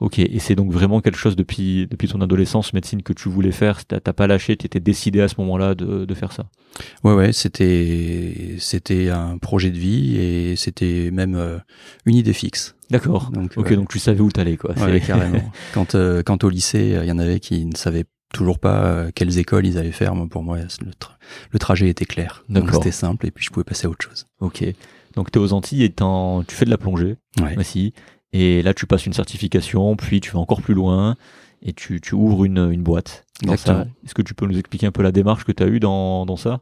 ok. 0.00 0.18
Et 0.18 0.38
c'est 0.38 0.54
donc 0.54 0.72
vraiment 0.72 1.00
quelque 1.00 1.18
chose 1.18 1.36
depuis, 1.36 1.86
depuis 1.86 2.08
ton 2.08 2.20
adolescence, 2.22 2.72
médecine, 2.72 3.02
que 3.02 3.12
tu 3.12 3.28
voulais 3.28 3.52
faire. 3.52 3.84
T'as 3.84 4.00
pas 4.00 4.26
lâché, 4.26 4.56
tu 4.56 4.64
étais 4.64 4.80
décidé 4.80 5.20
à 5.20 5.28
ce 5.28 5.34
moment-là 5.38 5.74
de, 5.74 6.06
de, 6.06 6.14
faire 6.14 6.32
ça. 6.32 6.46
Ouais, 7.04 7.12
ouais. 7.12 7.32
C'était, 7.32 8.56
c'était 8.58 9.10
un 9.10 9.36
projet 9.36 9.70
de 9.70 9.78
vie 9.78 10.16
et 10.16 10.56
c'était 10.56 11.10
même 11.12 11.34
euh, 11.34 11.58
une 12.06 12.16
idée 12.16 12.32
fixe. 12.32 12.74
D'accord. 12.90 13.30
Donc, 13.30 13.52
ok, 13.56 13.74
donc 13.74 13.88
tu 13.90 13.98
savais 13.98 14.20
où 14.20 14.32
t'allais, 14.32 14.56
quoi. 14.56 14.74
Ouais, 14.78 15.00
carrément. 15.00 15.52
quand, 15.74 15.94
euh, 15.94 16.22
quand 16.22 16.44
au 16.44 16.48
lycée, 16.48 16.98
il 17.02 17.08
y 17.08 17.12
en 17.12 17.18
avait 17.18 17.40
qui 17.40 17.66
ne 17.66 17.76
savaient 17.76 18.04
toujours 18.32 18.58
pas 18.58 19.12
quelles 19.14 19.38
écoles 19.38 19.66
ils 19.66 19.76
allaient 19.76 19.92
faire. 19.92 20.14
Moi, 20.14 20.26
pour 20.28 20.42
moi, 20.42 20.58
le, 20.58 20.90
le 21.50 21.58
trajet 21.58 21.88
était 21.88 22.06
clair. 22.06 22.42
Donc 22.48 22.70
c'était 22.72 22.90
simple 22.90 23.26
et 23.26 23.30
puis 23.30 23.44
je 23.44 23.50
pouvais 23.50 23.64
passer 23.64 23.86
à 23.86 23.90
autre 23.90 24.04
chose. 24.04 24.24
Ok. 24.40 24.64
Donc 25.16 25.30
tu 25.30 25.38
es 25.38 25.42
aux 25.42 25.52
Antilles 25.52 25.84
et 25.84 25.90
tu 25.92 26.54
fais 26.54 26.64
de 26.64 26.70
la 26.70 26.78
plongée 26.78 27.16
ouais. 27.40 27.56
aussi. 27.58 27.92
Et 28.36 28.62
là, 28.62 28.74
tu 28.74 28.86
passes 28.86 29.06
une 29.06 29.12
certification, 29.12 29.94
puis 29.94 30.20
tu 30.20 30.32
vas 30.32 30.40
encore 30.40 30.60
plus 30.60 30.74
loin 30.74 31.14
et 31.62 31.72
tu, 31.72 32.00
tu 32.00 32.16
ouvres 32.16 32.44
une, 32.44 32.68
une 32.72 32.82
boîte. 32.82 33.24
Est-ce 33.48 34.12
que 34.12 34.22
tu 34.22 34.34
peux 34.34 34.46
nous 34.46 34.58
expliquer 34.58 34.88
un 34.88 34.92
peu 34.92 35.04
la 35.04 35.12
démarche 35.12 35.44
que 35.44 35.52
tu 35.52 35.62
as 35.62 35.68
eue 35.68 35.78
dans, 35.78 36.26
dans 36.26 36.36
ça? 36.36 36.60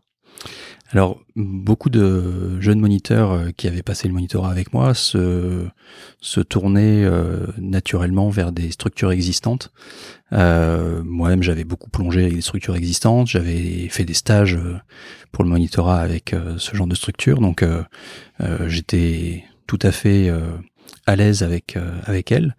Alors, 0.91 1.19
beaucoup 1.35 1.88
de 1.88 2.61
jeunes 2.61 2.81
moniteurs 2.81 3.33
euh, 3.33 3.50
qui 3.57 3.67
avaient 3.69 3.83
passé 3.83 4.09
le 4.09 4.12
monitorat 4.12 4.50
avec 4.50 4.75
moi 4.75 4.93
se, 4.93 5.67
se 6.21 6.41
tournaient 6.41 7.05
euh, 7.05 7.47
naturellement 7.57 8.29
vers 8.29 8.52
des 8.52 8.71
structures 8.71 9.11
existantes. 9.11 9.73
Euh, 10.33 11.02
Moi-même, 11.02 11.43
j'avais 11.43 11.64
beaucoup 11.64 11.88
plongé 11.88 12.25
avec 12.25 12.35
des 12.35 12.43
structures 12.43 12.76
existantes. 12.76 13.29
J'avais 13.29 13.88
fait 13.88 14.05
des 14.05 14.12
stages 14.12 14.57
euh, 14.57 14.76
pour 15.31 15.45
le 15.45 15.50
monitorat 15.50 16.00
avec 16.00 16.35
ce 16.59 16.76
genre 16.76 16.87
de 16.87 16.95
structure. 16.95 17.41
Donc, 17.41 17.64
j'étais 18.67 19.45
tout 19.67 19.79
à 19.81 19.93
fait 19.93 20.31
à 21.06 21.16
l'aise 21.16 21.42
avec 21.42 21.76
avec 22.04 22.32
elle. 22.32 22.56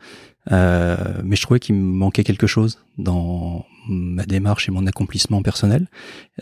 mais 0.49 1.35
je 1.35 1.41
trouvais 1.41 1.59
qu'il 1.59 1.75
me 1.75 1.81
manquait 1.81 2.23
quelque 2.23 2.47
chose 2.47 2.79
dans 2.97 3.65
ma 3.87 4.25
démarche 4.25 4.69
et 4.69 4.71
mon 4.71 4.87
accomplissement 4.87 5.41
personnel. 5.41 5.87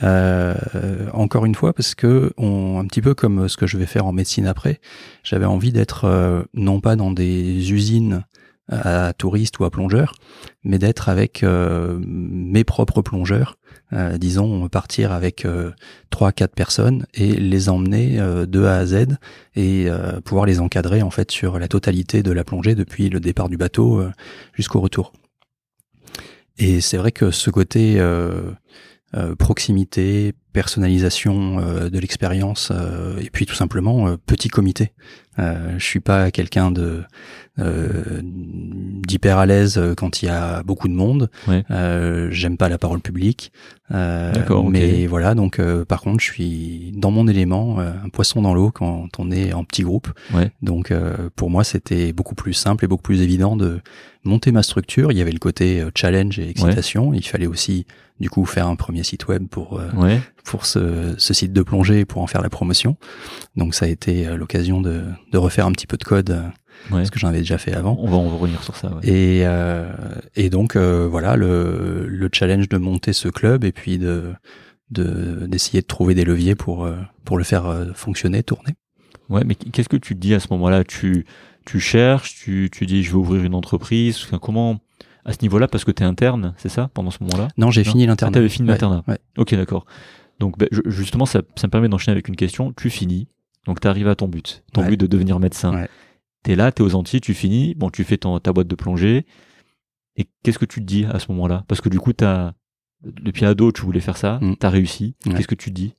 encore 0.02 1.46
une 1.46 1.56
fois, 1.56 1.74
parce 1.74 1.96
que 1.96 2.34
un 2.38 2.86
petit 2.86 3.02
peu 3.02 3.14
comme 3.14 3.48
ce 3.48 3.58
que 3.58 3.68
je 3.68 3.78
vais 3.78 3.86
faire 3.86 4.06
en 4.06 4.14
médecine 4.14 4.48
après, 4.48 4.80
j'avais 5.24 5.46
envie 5.46 5.72
d'être 5.72 6.46
non 6.54 6.80
pas 6.80 6.96
dans 6.96 7.12
des 7.12 7.72
usines 7.72 8.24
à 8.72 9.14
touristes 9.14 9.60
ou 9.60 9.66
à 9.66 9.70
plongeurs, 9.70 10.14
mais 10.64 10.80
d'être 10.80 11.10
avec 11.10 11.44
euh, 11.44 12.00
mes 12.02 12.64
propres 12.64 13.02
plongeurs. 13.02 13.58
Euh, 13.94 14.18
disons, 14.18 14.70
partir 14.70 15.12
avec 15.12 15.44
euh, 15.44 15.72
trois, 16.10 16.32
quatre 16.32 16.54
personnes 16.56 17.06
et 17.14 17.36
les 17.36 17.68
emmener 17.68 18.18
de 18.48 18.64
A 18.64 18.78
à 18.78 18.86
Z 18.86 19.18
et 19.56 19.88
pouvoir 20.24 20.46
les 20.46 20.60
encadrer 20.60 21.02
en 21.02 21.10
fait 21.10 21.32
sur 21.32 21.60
la 21.60 21.68
totalité 21.68 22.24
de 22.24 22.32
la 22.32 22.44
plongée 22.44 22.76
depuis 22.76 23.10
le 23.10 23.20
départ 23.20 23.50
du 23.50 23.58
bateau 23.58 24.04
jusqu'au 24.54 24.80
retour. 24.80 25.14
Et 26.58 26.80
c'est 26.80 26.98
vrai 26.98 27.12
que 27.12 27.32
ce 27.32 27.50
côté 27.50 28.02
proximité, 29.38 30.34
personnalisation 30.54 31.58
de 31.90 32.00
l'expérience 32.00 32.72
et 33.20 33.30
puis 33.30 33.46
tout 33.46 33.56
simplement 33.56 34.16
petit 34.26 34.50
comité. 34.50 34.92
je 35.38 35.84
suis 35.84 36.00
pas 36.00 36.32
quelqu'un 36.32 36.72
de 36.72 37.04
euh, 37.60 38.22
d'hyper 38.24 39.38
à 39.38 39.46
l'aise 39.46 39.78
euh, 39.78 39.94
quand 39.94 40.22
il 40.22 40.28
y 40.28 40.30
a 40.30 40.64
beaucoup 40.64 40.88
de 40.88 40.94
monde. 40.94 41.30
Euh, 41.70 42.30
J'aime 42.32 42.56
pas 42.56 42.70
la 42.70 42.78
parole 42.78 43.02
publique. 43.02 43.52
Euh, 43.92 44.32
mais 44.70 45.06
voilà, 45.06 45.36
donc 45.36 45.60
euh, 45.60 45.84
par 45.84 46.02
contre, 46.02 46.22
je 46.24 46.32
suis 46.32 46.94
dans 46.96 47.12
mon 47.12 47.28
élément, 47.28 47.80
un 47.80 48.10
poisson 48.10 48.42
dans 48.42 48.54
l'eau 48.54 48.72
quand 48.72 49.10
on 49.20 49.32
est 49.32 49.52
en 49.54 49.64
petit 49.66 49.84
groupe. 49.84 50.08
Donc 50.62 50.94
pour 51.36 51.50
moi, 51.50 51.64
c'était 51.64 52.14
beaucoup 52.14 52.36
plus 52.36 52.54
simple 52.54 52.86
et 52.86 52.88
beaucoup 52.88 53.04
plus 53.04 53.22
évident 53.22 53.56
de 53.58 53.82
monter 54.24 54.52
ma 54.52 54.64
structure. 54.64 55.12
Il 55.12 55.18
y 55.18 55.22
avait 55.22 55.32
le 55.32 55.40
côté 55.40 55.84
challenge 55.96 56.40
et 56.40 56.50
excitation. 56.50 57.14
Il 57.14 57.26
fallait 57.28 57.48
aussi 57.48 57.86
du 58.20 58.30
coup 58.30 58.46
faire 58.46 58.68
un 58.68 58.76
premier 58.76 59.04
site 59.04 59.28
web 59.28 59.48
pour 59.48 59.82
pour 60.44 60.66
ce, 60.66 61.16
ce, 61.18 61.34
site 61.34 61.54
de 61.54 61.62
plongée 61.62 62.06
pour 62.06 62.22
en 62.22 62.28
faire 62.28 62.42
la 62.42 62.50
promotion. 62.50 62.98
Donc 63.56 63.76
ça 63.76 63.86
a 63.86 63.88
été 63.88 64.26
l'occasion 64.36 64.82
de, 64.82 65.04
de 65.32 65.38
refaire 65.38 65.66
un 65.66 65.72
petit 65.72 65.88
peu 65.88 65.98
de 65.98 66.04
code 66.04 66.52
parce 66.90 67.10
que 67.10 67.20
j'en 67.20 67.28
avais 67.28 67.40
déjà 67.40 67.58
fait 67.58 67.74
avant. 67.74 67.98
On 68.00 68.10
va, 68.10 68.18
on 68.18 68.30
va 68.30 68.38
revenir 68.38 68.64
sur 68.64 68.76
ça. 68.76 68.90
Ouais. 68.90 69.08
Et, 69.08 69.42
euh, 69.46 69.92
et 70.36 70.50
donc 70.50 70.76
euh, 70.76 71.08
voilà 71.10 71.36
le, 71.36 72.06
le 72.08 72.30
challenge 72.32 72.70
de 72.70 72.78
monter 72.78 73.14
ce 73.14 73.30
club 73.30 73.64
et 73.64 73.72
puis 73.72 73.98
de 73.98 74.34
d'essayer 74.90 75.80
de, 75.80 75.88
trouver 75.88 76.16
des 76.16 76.26
leviers 76.26 76.56
pour 76.56 76.84
euh, 76.84 76.98
pour 77.24 77.38
le 77.38 77.46
faire 77.46 77.66
euh, 77.66 77.86
fonctionner, 77.94 78.44
tourner. 78.44 78.74
Ouais, 79.30 79.44
mais 79.46 79.56
qu'est-ce 79.56 79.88
que 79.88 79.96
tu 79.96 80.16
te 80.16 80.20
dis 80.20 80.34
à 80.34 80.42
ce 80.42 80.48
moment-là? 80.52 80.84
Tu 80.84 81.26
tu 81.66 81.80
cherches, 81.80 82.36
tu 82.36 82.70
tu 82.72 82.86
dis 82.86 83.04
je 83.04 83.12
vais 83.12 83.18
ouvrir 83.18 83.44
une 83.44 83.56
entreprise. 83.56 84.28
comment 84.42 84.80
à 85.24 85.32
ce 85.32 85.38
niveau-là? 85.44 85.70
Parce 85.70 85.86
que 85.86 85.92
tu 85.92 86.04
es 86.04 86.06
interne, 86.06 86.54
c'est 86.58 86.70
ça 86.70 86.90
pendant 86.94 87.12
ce 87.12 87.24
moment-là? 87.24 87.48
Non, 87.58 87.72
j'ai 87.72 87.86
fini 87.86 88.06
l'internat. 88.06 88.32
Ah, 88.32 88.34
t'avais 88.34 88.50
fini 88.50 88.68
l'internat. 88.68 89.04
Ouais. 89.08 89.20
Ok, 89.38 89.56
d'accord. 89.56 89.86
Donc 90.42 90.58
ben, 90.58 90.68
justement, 90.88 91.28
ça, 91.28 91.44
ça 91.56 91.68
me 91.68 91.72
permet 91.72 91.88
d'enchaîner 91.88 92.14
avec 92.14 92.28
une 92.28 92.36
question. 92.36 92.74
Tu 92.74 92.90
finis, 92.90 93.28
donc 93.68 93.80
tu 93.80 93.88
arrives 93.88 94.08
à 94.08 94.16
ton 94.16 94.28
but, 94.28 94.64
ton 94.74 94.84
but 94.84 95.00
de 95.00 95.06
devenir 95.06 95.40
médecin. 95.40 95.86
T'es 96.44 96.56
là, 96.56 96.72
t'es 96.72 96.82
aux 96.82 96.96
Antilles, 96.96 97.22
tu 97.22 97.36
finis, 97.36 97.76
bon, 97.76 97.92
tu 97.92 98.04
fais 98.04 98.18
ton, 98.18 98.40
ta 98.40 98.52
boîte 98.52 98.68
de 98.68 98.74
plongée. 98.74 99.28
Et 100.18 100.26
qu'est-ce 100.44 100.58
que 100.58 100.66
tu 100.66 100.82
te 100.82 100.86
dis 100.86 101.06
à 101.06 101.20
ce 101.20 101.32
moment-là? 101.32 101.64
Parce 101.68 101.80
que 101.80 101.90
du 101.90 102.00
coup, 102.00 102.12
t'as, 102.12 102.54
depuis 103.04 103.46
ado, 103.46 103.72
tu 103.72 103.84
voulais 103.84 104.00
faire 104.00 104.18
ça, 104.18 104.40
mm. 104.42 104.56
t'as 104.58 104.70
réussi. 104.70 105.16
Qu'est-ce 105.24 105.48
que 105.48 105.54
tu 105.54 105.70
te 105.70 105.76
dis? 105.76 105.94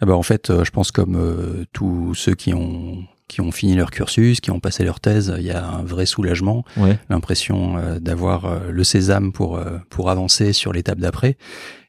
Ah 0.00 0.06
bah 0.06 0.14
En 0.14 0.22
fait, 0.22 0.50
euh, 0.50 0.64
je 0.64 0.70
pense 0.70 0.92
comme 0.92 1.16
euh, 1.16 1.64
tous 1.72 2.14
ceux 2.14 2.36
qui 2.36 2.54
ont 2.54 3.04
qui 3.30 3.40
ont 3.40 3.52
fini 3.52 3.74
leur 3.74 3.90
cursus, 3.90 4.40
qui 4.40 4.50
ont 4.50 4.60
passé 4.60 4.84
leur 4.84 5.00
thèse, 5.00 5.32
il 5.38 5.44
y 5.44 5.50
a 5.50 5.64
un 5.64 5.82
vrai 5.82 6.04
soulagement, 6.04 6.64
l'impression 7.08 7.78
euh, 7.78 7.98
d'avoir 7.98 8.60
le 8.70 8.84
sésame 8.84 9.32
pour 9.32 9.60
pour 9.88 10.10
avancer 10.10 10.52
sur 10.52 10.72
l'étape 10.72 10.98
d'après. 10.98 11.36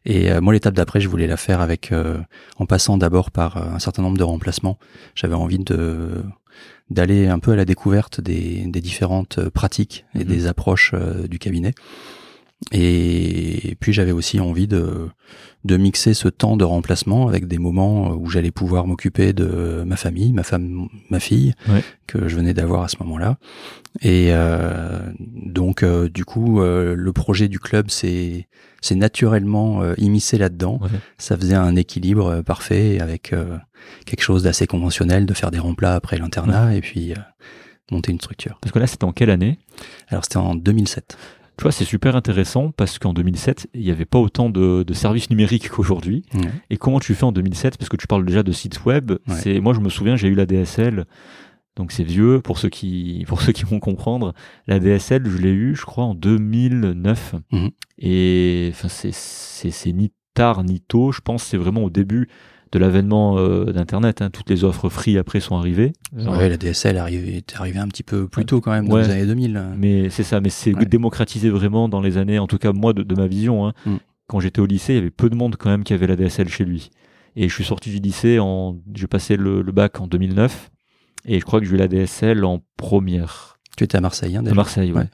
Et 0.06 0.32
moi, 0.40 0.54
l'étape 0.54 0.74
d'après, 0.74 1.00
je 1.00 1.08
voulais 1.08 1.28
la 1.28 1.38
faire 1.38 1.62
avec 1.62 1.94
en 2.58 2.66
passant 2.66 2.98
d'abord 2.98 3.30
par 3.30 3.58
un 3.58 3.78
certain 3.78 4.02
nombre 4.02 4.18
de 4.18 4.24
remplacements. 4.24 4.80
J'avais 5.16 5.36
envie 5.36 5.60
de 5.60 6.24
d'aller 6.92 7.28
un 7.28 7.40
peu 7.40 7.52
à 7.52 7.56
la 7.56 7.66
découverte 7.66 8.22
des, 8.22 8.66
des 8.68 8.82
différentes 8.82 9.38
euh, 9.38 9.50
pratiques 9.50 10.06
et 10.14 10.20
mhm. 10.20 10.26
des 10.26 10.48
approches 10.48 10.92
euh, 10.94 11.28
du 11.28 11.40
cabinet. 11.40 11.74
Et 12.72 13.76
puis 13.80 13.92
j'avais 13.92 14.12
aussi 14.12 14.40
envie 14.40 14.68
de, 14.68 15.10
de 15.66 15.78
mixer 15.78 16.14
ce 16.14 16.28
temps 16.28 16.58
de 16.58 16.64
remplacement 16.64 17.28
avec 17.28 17.48
des 17.48 17.58
moments 17.58 18.12
où 18.12 18.30
j'allais 18.30 18.52
pouvoir 18.52 18.86
m'occuper 18.86 19.34
de 19.34 19.84
ma 19.86 19.96
famille, 19.96 20.32
ma 20.32 20.44
femme, 20.44 20.88
ma 21.10 21.20
fille, 21.20 21.54
que 22.08 22.28
je 22.28 22.36
venais 22.36 22.54
d'avoir 22.54 22.84
à 22.84 22.88
ce 22.88 22.98
moment-là. 23.00 23.38
Et 24.02 24.28
euh, 24.30 25.00
donc 25.20 25.84
du 25.84 26.24
coup, 26.24 26.62
le 26.62 27.12
projet 27.12 27.48
du 27.48 27.60
club 27.60 27.90
s'est 27.90 28.48
c'est 28.84 28.96
naturellement 28.96 29.84
immiscé 29.96 30.38
là-dedans. 30.38 30.80
Ça 31.18 31.36
faisait 31.38 31.56
un 31.56 31.76
équilibre 31.76 32.42
parfait 32.42 33.00
avec 33.00 33.34
quelque 34.06 34.22
chose 34.22 34.44
d'assez 34.44 34.68
conventionnel, 34.68 35.26
de 35.26 35.34
faire 35.34 35.52
des 35.52 35.60
remplats 35.60 35.96
après 35.96 36.18
l'internat 36.18 36.76
et 36.76 36.82
puis 36.82 37.12
euh, 37.12 37.16
monter 37.92 38.12
une 38.12 38.20
structure. 38.20 38.58
Parce 38.62 38.72
que 38.72 38.80
là, 38.80 38.88
c'était 38.88 39.04
en 39.04 39.12
quelle 39.12 39.30
année? 39.30 39.60
Alors, 40.08 40.24
c'était 40.24 40.38
en 40.38 40.56
2007. 40.56 41.18
Tu 41.58 41.64
vois, 41.64 41.72
c'est 41.72 41.86
super 41.86 42.16
intéressant 42.16 42.72
parce 42.72 42.98
qu'en 42.98 43.14
2007, 43.14 43.68
il 43.74 43.82
n'y 43.82 43.92
avait 43.92 44.06
pas 44.06 44.20
autant 44.20 44.50
de, 44.50 44.86
services 44.94 45.30
numériques 45.30 45.70
qu'aujourd'hui. 45.76 46.24
Et 46.70 46.78
comment 46.78 47.00
tu 47.00 47.14
fais 47.14 47.24
en 47.24 47.32
2007 47.32 47.78
Parce 47.78 47.90
que 47.90 47.98
tu 47.98 48.08
parles 48.08 48.26
déjà 48.26 48.44
de 48.44 48.52
sites 48.52 48.84
web. 48.86 49.14
C'est 49.28 49.60
moi, 49.60 49.74
je 49.74 49.80
me 49.80 49.90
souviens, 49.90 50.16
j'ai 50.16 50.28
eu 50.28 50.36
la 50.36 50.46
DSL. 50.46 51.06
Donc 51.78 51.94
c'est 51.94 52.04
vieux 52.04 52.42
pour 52.42 52.58
ceux 52.58 52.70
qui 52.70 53.24
pour 53.28 53.42
ceux 53.42 53.54
qui 53.54 53.64
vont 53.64 53.80
comprendre. 53.80 54.34
La 54.68 54.80
DSL, 54.80 55.28
je 55.30 55.38
l'ai 55.38 55.52
eu, 55.52 55.76
je 55.76 55.86
crois, 55.86 56.04
en 56.04 56.16
2009. 56.16 57.36
Mhm. 57.52 57.70
Et 57.98 58.70
enfin, 58.72 58.90
c'est 58.90 59.14
c'est 59.14 59.92
ni 59.94 60.12
tard 60.34 60.64
ni 60.64 60.82
tôt. 60.82 61.12
Je 61.12 61.22
pense 61.22 61.44
c'est 61.44 61.58
vraiment 61.58 61.84
au 61.84 61.90
début 61.90 62.28
de 62.72 62.80
l'avènement 62.80 63.38
euh, 63.38 63.66
d'Internet. 63.72 64.22
Hein. 64.22 64.30
Toutes 64.30 64.50
les 64.50 64.64
offres 64.64 64.90
free 64.90 65.18
après 65.18 65.40
sont 65.40 65.58
arrivées. 65.58 65.94
Ouais, 66.16 66.50
la 66.50 66.58
DSL 66.58 66.98
est 66.98 67.56
arrivée 67.56 67.80
un 67.80 67.88
petit 67.88 68.04
peu 68.04 68.28
plus 68.28 68.46
tôt 68.46 68.62
quand 68.62 68.72
même, 68.72 68.88
dans 68.88 68.98
les 68.98 69.10
années 69.10 69.26
2000. 69.26 69.64
Mais 69.78 70.10
c'est 70.10 70.24
ça, 70.24 70.40
mais 70.42 70.50
c'est 70.50 70.74
démocratisé 70.74 71.50
vraiment 71.50 71.90
dans 71.90 72.02
les 72.02 72.18
années, 72.18 72.40
en 72.40 72.48
tout 72.48 72.58
cas 72.58 72.72
moi 72.72 72.94
de, 72.94 73.16
ma 73.16 73.28
vision. 73.28 73.68
Hein. 73.68 73.74
Mm. 73.86 73.96
Quand 74.28 74.40
j'étais 74.40 74.62
au 74.62 74.66
lycée, 74.66 74.94
il 74.94 74.96
y 74.96 75.00
avait 75.00 75.10
peu 75.10 75.30
de 75.30 75.36
monde 75.36 75.58
quand 75.58 75.70
même 75.70 75.84
qui 75.84 75.94
avait 75.94 76.08
la 76.08 76.16
DSL 76.16 76.48
chez 76.48 76.64
lui. 76.64 76.90
Et 77.36 77.50
je 77.50 77.54
suis 77.54 77.64
sorti 77.64 77.90
du 77.90 78.00
lycée, 78.00 78.40
en, 78.40 78.78
j'ai 78.94 79.08
passé 79.08 79.38
le, 79.38 79.62
le 79.62 79.72
bac 79.72 80.00
en 80.00 80.08
2009, 80.08 80.72
et 81.26 81.40
je 81.40 81.46
crois 81.46 81.60
que 81.60 81.66
j'ai 81.66 81.76
eu 81.76 81.78
la 81.78 81.88
DSL 81.88 82.44
en 82.46 82.62
première. 82.78 83.60
Tu 83.82 83.86
étais 83.86 83.98
à 83.98 84.02
Marseille, 84.02 84.38
hein, 84.38 84.44
déjà. 84.44 84.52
À 84.52 84.56
Marseille, 84.56 84.94
ouais. 84.94 85.08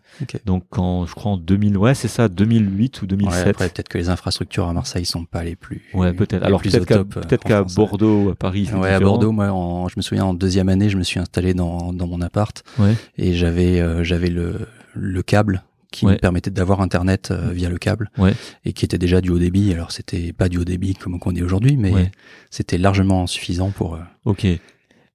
Donc, 0.44 0.78
en, 0.78 1.06
je 1.06 1.16
crois 1.16 1.32
en 1.32 1.38
2000, 1.38 1.78
ouais, 1.78 1.96
c'est 1.96 2.10
ça, 2.10 2.28
2008 2.28 3.02
ou 3.02 3.08
2007. 3.08 3.32
Ouais, 3.46 3.50
après, 3.52 3.70
peut-être 3.70 3.88
que 3.88 3.98
les 3.98 4.10
infrastructures 4.10 4.68
à 4.68 4.74
Marseille 4.74 5.06
sont 5.06 5.24
pas 5.24 5.46
les 5.46 5.56
plus. 5.56 5.84
Ouais, 5.94 6.12
peut-être. 6.12 6.44
Alors, 6.44 6.62
peut-être 6.62 6.86
qu'à, 6.86 7.06
peut-être 7.06 7.46
qu'à 7.46 7.64
Bordeaux, 7.64 8.32
à 8.32 8.36
Paris. 8.36 8.68
Ouais, 8.76 8.90
à 8.90 9.00
Bordeaux, 9.00 9.32
moi, 9.32 9.52
en, 9.52 9.88
je 9.88 9.94
me 9.96 10.02
souviens, 10.02 10.26
en 10.26 10.34
deuxième 10.34 10.68
année, 10.68 10.90
je 10.90 10.98
me 10.98 11.04
suis 11.04 11.18
installé 11.18 11.54
dans, 11.54 11.94
dans 11.94 12.08
mon 12.08 12.20
appart. 12.20 12.62
Ouais. 12.78 12.94
Et 13.18 13.36
j'avais, 13.36 13.80
euh, 13.80 14.04
j'avais 14.04 14.30
le, 14.30 14.68
le 14.96 15.24
câble 15.24 15.64
qui 15.92 16.06
me 16.06 16.16
permettait 16.16 16.52
d'avoir 16.52 16.82
internet 16.82 17.32
euh, 17.32 17.52
via 17.54 17.70
le 17.70 17.78
câble 17.78 18.12
ouais. 18.18 18.34
et 18.66 18.74
qui 18.74 18.84
était 18.84 18.98
déjà 18.98 19.22
du 19.22 19.30
haut 19.30 19.40
débit. 19.40 19.74
Alors 19.74 19.94
c'était 19.94 20.34
pas 20.34 20.50
du 20.50 20.58
haut 20.58 20.66
débit 20.66 20.94
comme 20.94 21.18
on 21.24 21.32
dit 21.32 21.42
aujourd'hui, 21.42 21.78
mais 21.78 22.12
c'était 22.50 22.78
largement 22.78 23.28
suffisant 23.28 23.70
pour. 23.70 23.96
Euh, 23.96 24.00
ok. 24.26 24.46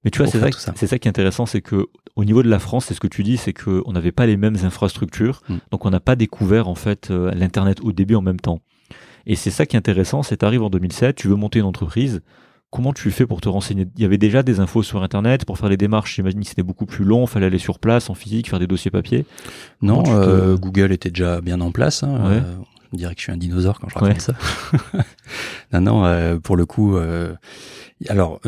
Mais 0.03 0.11
tu 0.11 0.19
vois, 0.19 0.27
c'est 0.27 0.39
ça, 0.39 0.73
c'est 0.75 0.87
ça 0.87 0.99
qui 0.99 1.07
est 1.07 1.09
intéressant, 1.09 1.45
c'est 1.45 1.61
que 1.61 1.87
au 2.15 2.25
niveau 2.25 2.43
de 2.43 2.49
la 2.49 2.59
France, 2.59 2.85
c'est 2.85 2.93
ce 2.93 2.99
que 2.99 3.07
tu 3.07 3.23
dis, 3.23 3.37
c'est 3.37 3.53
qu'on 3.53 3.91
n'avait 3.91 4.11
pas 4.11 4.25
les 4.25 4.37
mêmes 4.37 4.57
infrastructures, 4.63 5.41
mm. 5.49 5.55
donc 5.71 5.85
on 5.85 5.89
n'a 5.89 5.99
pas 5.99 6.15
découvert 6.15 6.67
en 6.67 6.75
fait 6.75 7.09
euh, 7.09 7.31
l'internet 7.31 7.79
au 7.81 7.91
début 7.91 8.15
en 8.15 8.21
même 8.21 8.39
temps. 8.39 8.59
Et 9.25 9.35
c'est 9.35 9.51
ça 9.51 9.65
qui 9.65 9.75
est 9.75 9.79
intéressant, 9.79 10.21
c'est 10.21 10.37
t'arrives 10.37 10.63
en 10.63 10.69
2007, 10.69 11.15
tu 11.15 11.29
veux 11.29 11.35
monter 11.35 11.59
une 11.59 11.65
entreprise, 11.65 12.21
comment 12.73 12.91
tu 12.91 13.11
fais 13.11 13.27
pour 13.27 13.39
te 13.39 13.47
renseigner? 13.47 13.87
Il 13.95 14.01
y 14.01 14.05
avait 14.05 14.17
déjà 14.17 14.41
des 14.41 14.59
infos 14.59 14.81
sur 14.81 15.03
internet 15.03 15.45
pour 15.45 15.59
faire 15.59 15.69
les 15.69 15.77
démarches. 15.77 16.15
J'imagine 16.15 16.41
que 16.41 16.47
c'était 16.47 16.63
beaucoup 16.63 16.87
plus 16.87 17.05
long, 17.05 17.27
fallait 17.27 17.45
aller 17.45 17.59
sur 17.59 17.77
place 17.77 18.09
en 18.09 18.15
physique, 18.15 18.49
faire 18.49 18.57
des 18.57 18.65
dossiers 18.65 18.89
papier. 18.89 19.25
Non, 19.83 20.03
euh, 20.07 20.57
Google 20.57 20.91
était 20.91 21.11
déjà 21.11 21.39
bien 21.39 21.61
en 21.61 21.71
place. 21.71 22.01
Hein, 22.01 22.15
ouais. 22.23 22.37
euh, 22.37 22.55
on 22.91 22.97
dirait 22.97 23.13
que 23.13 23.21
je 23.21 23.25
suis 23.25 23.31
un 23.31 23.37
dinosaure 23.37 23.79
quand 23.79 23.89
je 23.89 23.95
raconte 23.99 24.21
ça. 24.21 24.33
non, 25.73 25.81
non, 25.81 26.05
euh, 26.05 26.39
pour 26.39 26.57
le 26.57 26.65
coup, 26.65 26.97
alors 28.09 28.41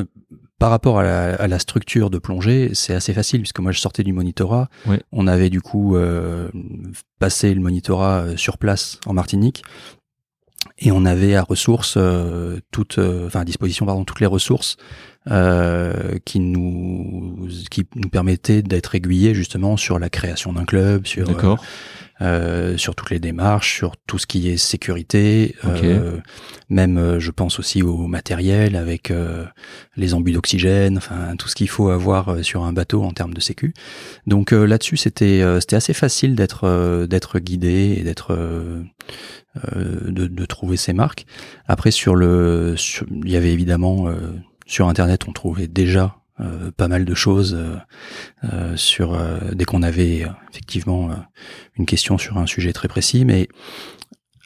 par 0.59 0.69
rapport 0.69 0.99
à 0.99 1.47
la, 1.47 1.59
structure 1.59 2.09
de 2.09 2.17
plongée, 2.17 2.71
c'est 2.73 2.93
assez 2.93 3.13
facile 3.13 3.41
puisque 3.41 3.59
moi 3.59 3.71
je 3.71 3.79
sortais 3.79 4.03
du 4.03 4.13
monitorat. 4.13 4.69
On 5.11 5.27
avait 5.27 5.49
du 5.49 5.61
coup 5.61 5.95
euh, 5.95 6.49
passé 7.19 7.53
le 7.53 7.61
monitorat 7.61 8.21
euh, 8.21 8.37
sur 8.37 8.57
place 8.57 8.99
en 9.05 9.13
Martinique 9.13 9.63
et 10.77 10.91
on 10.91 11.05
avait 11.05 11.35
à 11.35 11.43
ressources 11.43 11.95
euh, 11.97 12.59
toutes, 12.71 12.99
enfin 12.99 13.41
à 13.41 13.45
disposition 13.45 13.85
pardon 13.85 14.05
toutes 14.05 14.21
les 14.21 14.25
ressources 14.25 14.77
euh, 15.31 16.19
qui 16.23 16.39
nous 16.39 17.47
qui 17.71 17.87
nous 17.95 18.09
permettait 18.09 18.61
d'être 18.61 18.93
aiguillés 18.93 19.33
justement 19.33 19.75
sur 19.75 19.97
la 19.97 20.09
création 20.09 20.53
d'un 20.53 20.65
club, 20.65 21.07
sur 21.07 21.27
D'accord. 21.27 21.63
Euh, 22.21 22.77
sur 22.77 22.95
toutes 22.95 23.09
les 23.09 23.19
démarches, 23.19 23.75
sur 23.75 23.97
tout 24.07 24.17
ce 24.17 24.25
qui 24.25 24.49
est 24.49 24.57
sécurité, 24.57 25.55
euh, 25.65 26.17
même 26.69 26.97
euh, 26.97 27.19
je 27.19 27.31
pense 27.31 27.59
aussi 27.59 27.83
au 27.83 28.07
matériel 28.07 28.75
avec 28.77 29.11
euh, 29.11 29.43
les 29.97 30.13
embus 30.13 30.31
d'oxygène, 30.31 30.97
enfin 30.97 31.35
tout 31.37 31.47
ce 31.49 31.55
qu'il 31.55 31.69
faut 31.69 31.89
avoir 31.89 32.43
sur 32.43 32.63
un 32.63 32.71
bateau 32.73 33.03
en 33.03 33.11
termes 33.11 33.33
de 33.33 33.41
sécu. 33.41 33.73
Donc 34.27 34.51
là-dessus 34.51 34.97
c'était 34.97 35.41
euh, 35.41 35.59
c'était 35.59 35.75
assez 35.75 35.93
facile 35.93 36.35
d'être 36.35 36.63
euh, 36.63 37.05
d'être 37.05 37.39
guidé 37.39 37.95
et 37.97 38.03
d'être 38.03 38.33
euh, 38.33 38.81
euh, 39.75 40.09
de, 40.11 40.27
de 40.27 40.45
trouver 40.45 40.77
ses 40.77 40.93
marques. 40.93 41.25
Après 41.67 41.91
sur 41.91 42.15
le 42.15 42.75
sur- 42.77 43.05
il 43.25 43.29
y 43.29 43.35
avait 43.35 43.51
évidemment 43.53 44.07
euh, 44.07 44.31
sur 44.65 44.87
internet 44.87 45.27
on 45.27 45.33
trouvait 45.33 45.67
déjà 45.67 46.15
euh, 46.39 46.71
pas 46.75 46.87
mal 46.87 47.05
de 47.05 47.13
choses 47.15 47.53
euh, 47.57 47.75
euh, 48.51 48.75
sur 48.77 49.13
euh, 49.13 49.39
dès 49.53 49.65
qu'on 49.65 49.83
avait 49.83 50.25
effectivement 50.51 51.09
euh, 51.11 51.15
une 51.77 51.85
question 51.85 52.17
sur 52.17 52.37
un 52.37 52.45
sujet 52.45 52.73
très 52.73 52.87
précis 52.87 53.23
mais 53.25 53.47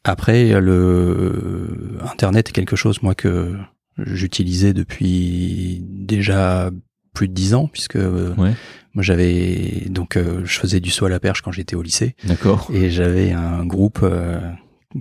après 0.03 0.59
le 0.61 1.97
internet 2.09 2.49
est 2.49 2.51
quelque 2.53 2.75
chose 2.75 3.01
moi 3.01 3.15
que 3.15 3.55
j'utilisais 3.97 4.73
depuis 4.73 5.83
déjà 5.89 6.71
plus 7.13 7.27
de 7.27 7.33
dix 7.33 7.53
ans 7.53 7.67
puisque 7.67 7.95
Ouais. 7.95 8.53
moi 8.93 9.03
j'avais 9.03 9.87
donc 9.89 10.15
euh, 10.15 10.41
je 10.45 10.59
faisais 10.59 10.79
du 10.79 10.91
saut 10.91 11.05
à 11.05 11.09
la 11.09 11.19
perche 11.19 11.41
quand 11.41 11.51
j'étais 11.51 11.75
au 11.75 11.81
lycée 11.81 12.15
D'accord. 12.23 12.69
et 12.73 12.89
j'avais 12.89 13.31
un 13.31 13.65
groupe 13.65 13.99
euh, 14.03 14.39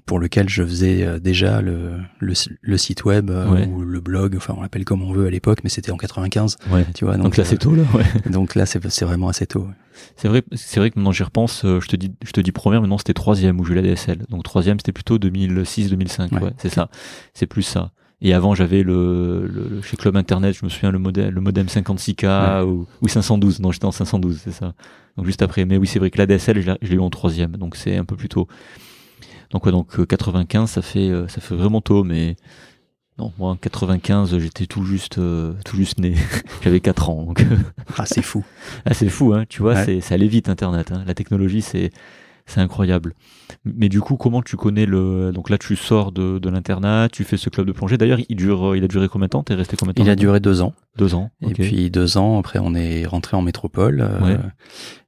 pour 0.05 0.19
lequel 0.19 0.49
je 0.51 0.63
faisais 0.63 1.03
euh, 1.03 1.19
déjà 1.19 1.63
le, 1.63 1.93
le, 2.19 2.35
le 2.61 2.77
site 2.77 3.05
web 3.07 3.31
euh, 3.31 3.49
Ouais. 3.51 3.67
ou 3.67 3.81
le 3.83 4.01
blog, 4.01 4.35
enfin 4.37 4.55
on 4.57 4.61
l'appelle 4.61 4.85
comme 4.85 5.03
on 5.03 5.13
veut 5.13 5.27
à 5.27 5.31
l'époque, 5.31 5.61
mais 5.65 5.71
c'était 5.71 5.91
en 5.93 5.97
95, 5.97 6.57
Ouais. 6.71 6.85
tu 6.95 7.07
vois. 7.07 7.17
Donc, 7.17 7.37
là, 7.39 7.45
euh, 7.45 7.47
c'est 7.49 7.57
tôt, 7.57 7.75
là. 7.75 7.85
Ouais. 7.95 8.05
donc 8.31 8.55
là, 8.55 8.67
c'est 8.67 8.87
c'est 8.91 9.05
vraiment 9.07 9.29
assez 9.29 9.47
tôt. 9.47 9.67
C'est 10.17 10.29
vrai, 10.29 10.43
c'est 10.55 10.79
vrai 10.79 10.91
que 10.91 10.99
maintenant 10.99 11.13
j'y 11.13 11.23
repense, 11.23 11.65
euh, 11.65 11.81
je 11.81 11.89
te 11.89 11.97
dis, 11.97 12.13
je 12.25 12.33
te 12.33 12.41
dis 12.41 12.53
première, 12.53 12.81
maintenant 12.83 12.99
c'était 12.99 13.15
troisième 13.15 13.59
où 13.61 13.65
j'ai 13.65 13.73
eu 13.73 13.77
la 13.77 13.83
DSL. 13.83 14.27
Donc 14.29 14.45
troisième, 14.45 14.79
c'était 14.79 14.93
plutôt 14.93 15.19
2006-2005. 15.19 16.35
Ouais, 16.35 16.43
Ouais. 16.43 16.51
c'est 16.59 16.69
ça. 16.73 16.91
C'est 17.35 17.47
plus 17.47 17.63
ça. 17.63 17.91
Et 18.21 18.35
avant, 18.35 18.55
j'avais 18.55 18.83
le, 18.83 19.47
le- 19.47 19.81
chez 19.81 19.97
Club 19.97 20.17
Internet, 20.17 20.55
je 20.59 20.65
me 20.65 20.69
souviens 20.71 20.91
le 20.91 20.99
modem, 20.99 21.31
le 21.33 21.41
modem 21.41 21.67
56K 21.67 22.65
ou, 22.65 22.87
ou 23.01 23.09
512. 23.09 23.61
Non, 23.61 23.71
j'étais 23.73 23.85
en 23.87 23.93
512, 23.93 24.41
c'est 24.45 24.51
ça. 24.53 24.75
Donc 25.17 25.25
juste 25.27 25.41
après. 25.43 25.65
Mais 25.65 25.77
oui, 25.77 25.87
c'est 25.87 25.99
vrai 26.01 26.11
que 26.11 26.19
la 26.19 26.27
DSL, 26.27 26.61
je 26.61 26.89
l'ai 26.89 26.97
eu 26.97 27.01
en 27.01 27.11
troisième, 27.11 27.53
donc 27.53 27.77
c'est 27.77 27.97
un 27.97 28.05
peu 28.05 28.17
plus 28.17 28.29
tôt. 28.29 28.49
Donc 29.51 29.65
ouais, 29.67 29.73
donc 29.73 29.99
euh, 29.99 30.05
95, 30.07 30.71
ça 30.71 30.83
fait, 30.83 31.09
euh, 31.09 31.27
ça 31.29 31.41
fait 31.41 31.55
vraiment 31.55 31.81
tôt, 31.81 32.05
mais 32.05 32.37
non, 33.19 33.33
moi 33.39 33.51
en 33.51 33.57
95, 33.57 34.39
j'étais 34.39 34.67
tout 34.67 34.85
juste, 34.85 35.19
euh, 35.19 35.55
tout 35.65 35.77
juste 35.77 35.99
né. 35.99 36.15
J'avais 36.63 36.81
4 36.81 37.11
ans, 37.11 37.23
donc. 37.25 37.45
Ah, 37.97 38.05
c'est 38.07 38.23
fou. 38.23 38.45
Ah, 38.85 38.95
c'est 38.95 39.09
fou, 39.09 39.33
hein, 39.33 39.45
tu 39.49 39.63
vois, 39.63 39.75
Ouais. 39.75 39.85
c'est, 39.85 40.01
ça 40.01 40.15
allait 40.15 40.29
vite 40.29 40.49
Internet. 40.49 40.93
Hein. 40.93 41.03
La 41.07 41.15
technologie, 41.15 41.63
c'est, 41.63 41.91
c'est 42.49 42.61
incroyable. 42.61 43.15
Mais 43.65 43.89
du 43.89 44.01
coup, 44.01 44.17
comment 44.17 44.43
tu 44.43 44.57
connais 44.57 44.87
le. 44.87 45.31
Donc 45.33 45.51
là, 45.51 45.59
tu 45.59 45.77
sors 45.77 46.11
de, 46.13 46.39
de 46.39 46.49
l'internat, 46.49 47.09
tu 47.11 47.23
fais 47.25 47.37
ce 47.37 47.49
club 47.51 47.67
de 47.67 47.73
plongée. 47.73 47.97
D'ailleurs, 47.99 48.19
il, 48.29 48.37
dure, 48.37 48.75
il 48.75 48.83
a 48.83 48.89
duré 48.89 49.09
combien 49.09 49.27
de 49.27 49.31
temps? 49.31 49.43
T'es 49.43 49.55
resté 49.55 49.77
combien 49.77 49.93
de 49.93 49.97
temps 49.99 50.03
Il 50.05 50.11
a 50.11 50.17
duré 50.17 50.41
deux 50.41 50.61
ans. 50.63 50.75
Deux 50.97 51.15
ans. 51.15 51.31
Et 51.43 51.53
puis 51.53 51.91
deux 51.91 52.19
ans 52.19 52.39
après, 52.39 52.59
on 52.61 52.75
est 52.75 53.07
rentré 53.07 53.37
en 53.37 53.43
métropole. 53.43 54.01
euh, 54.01 54.19
Ouais. 54.21 54.37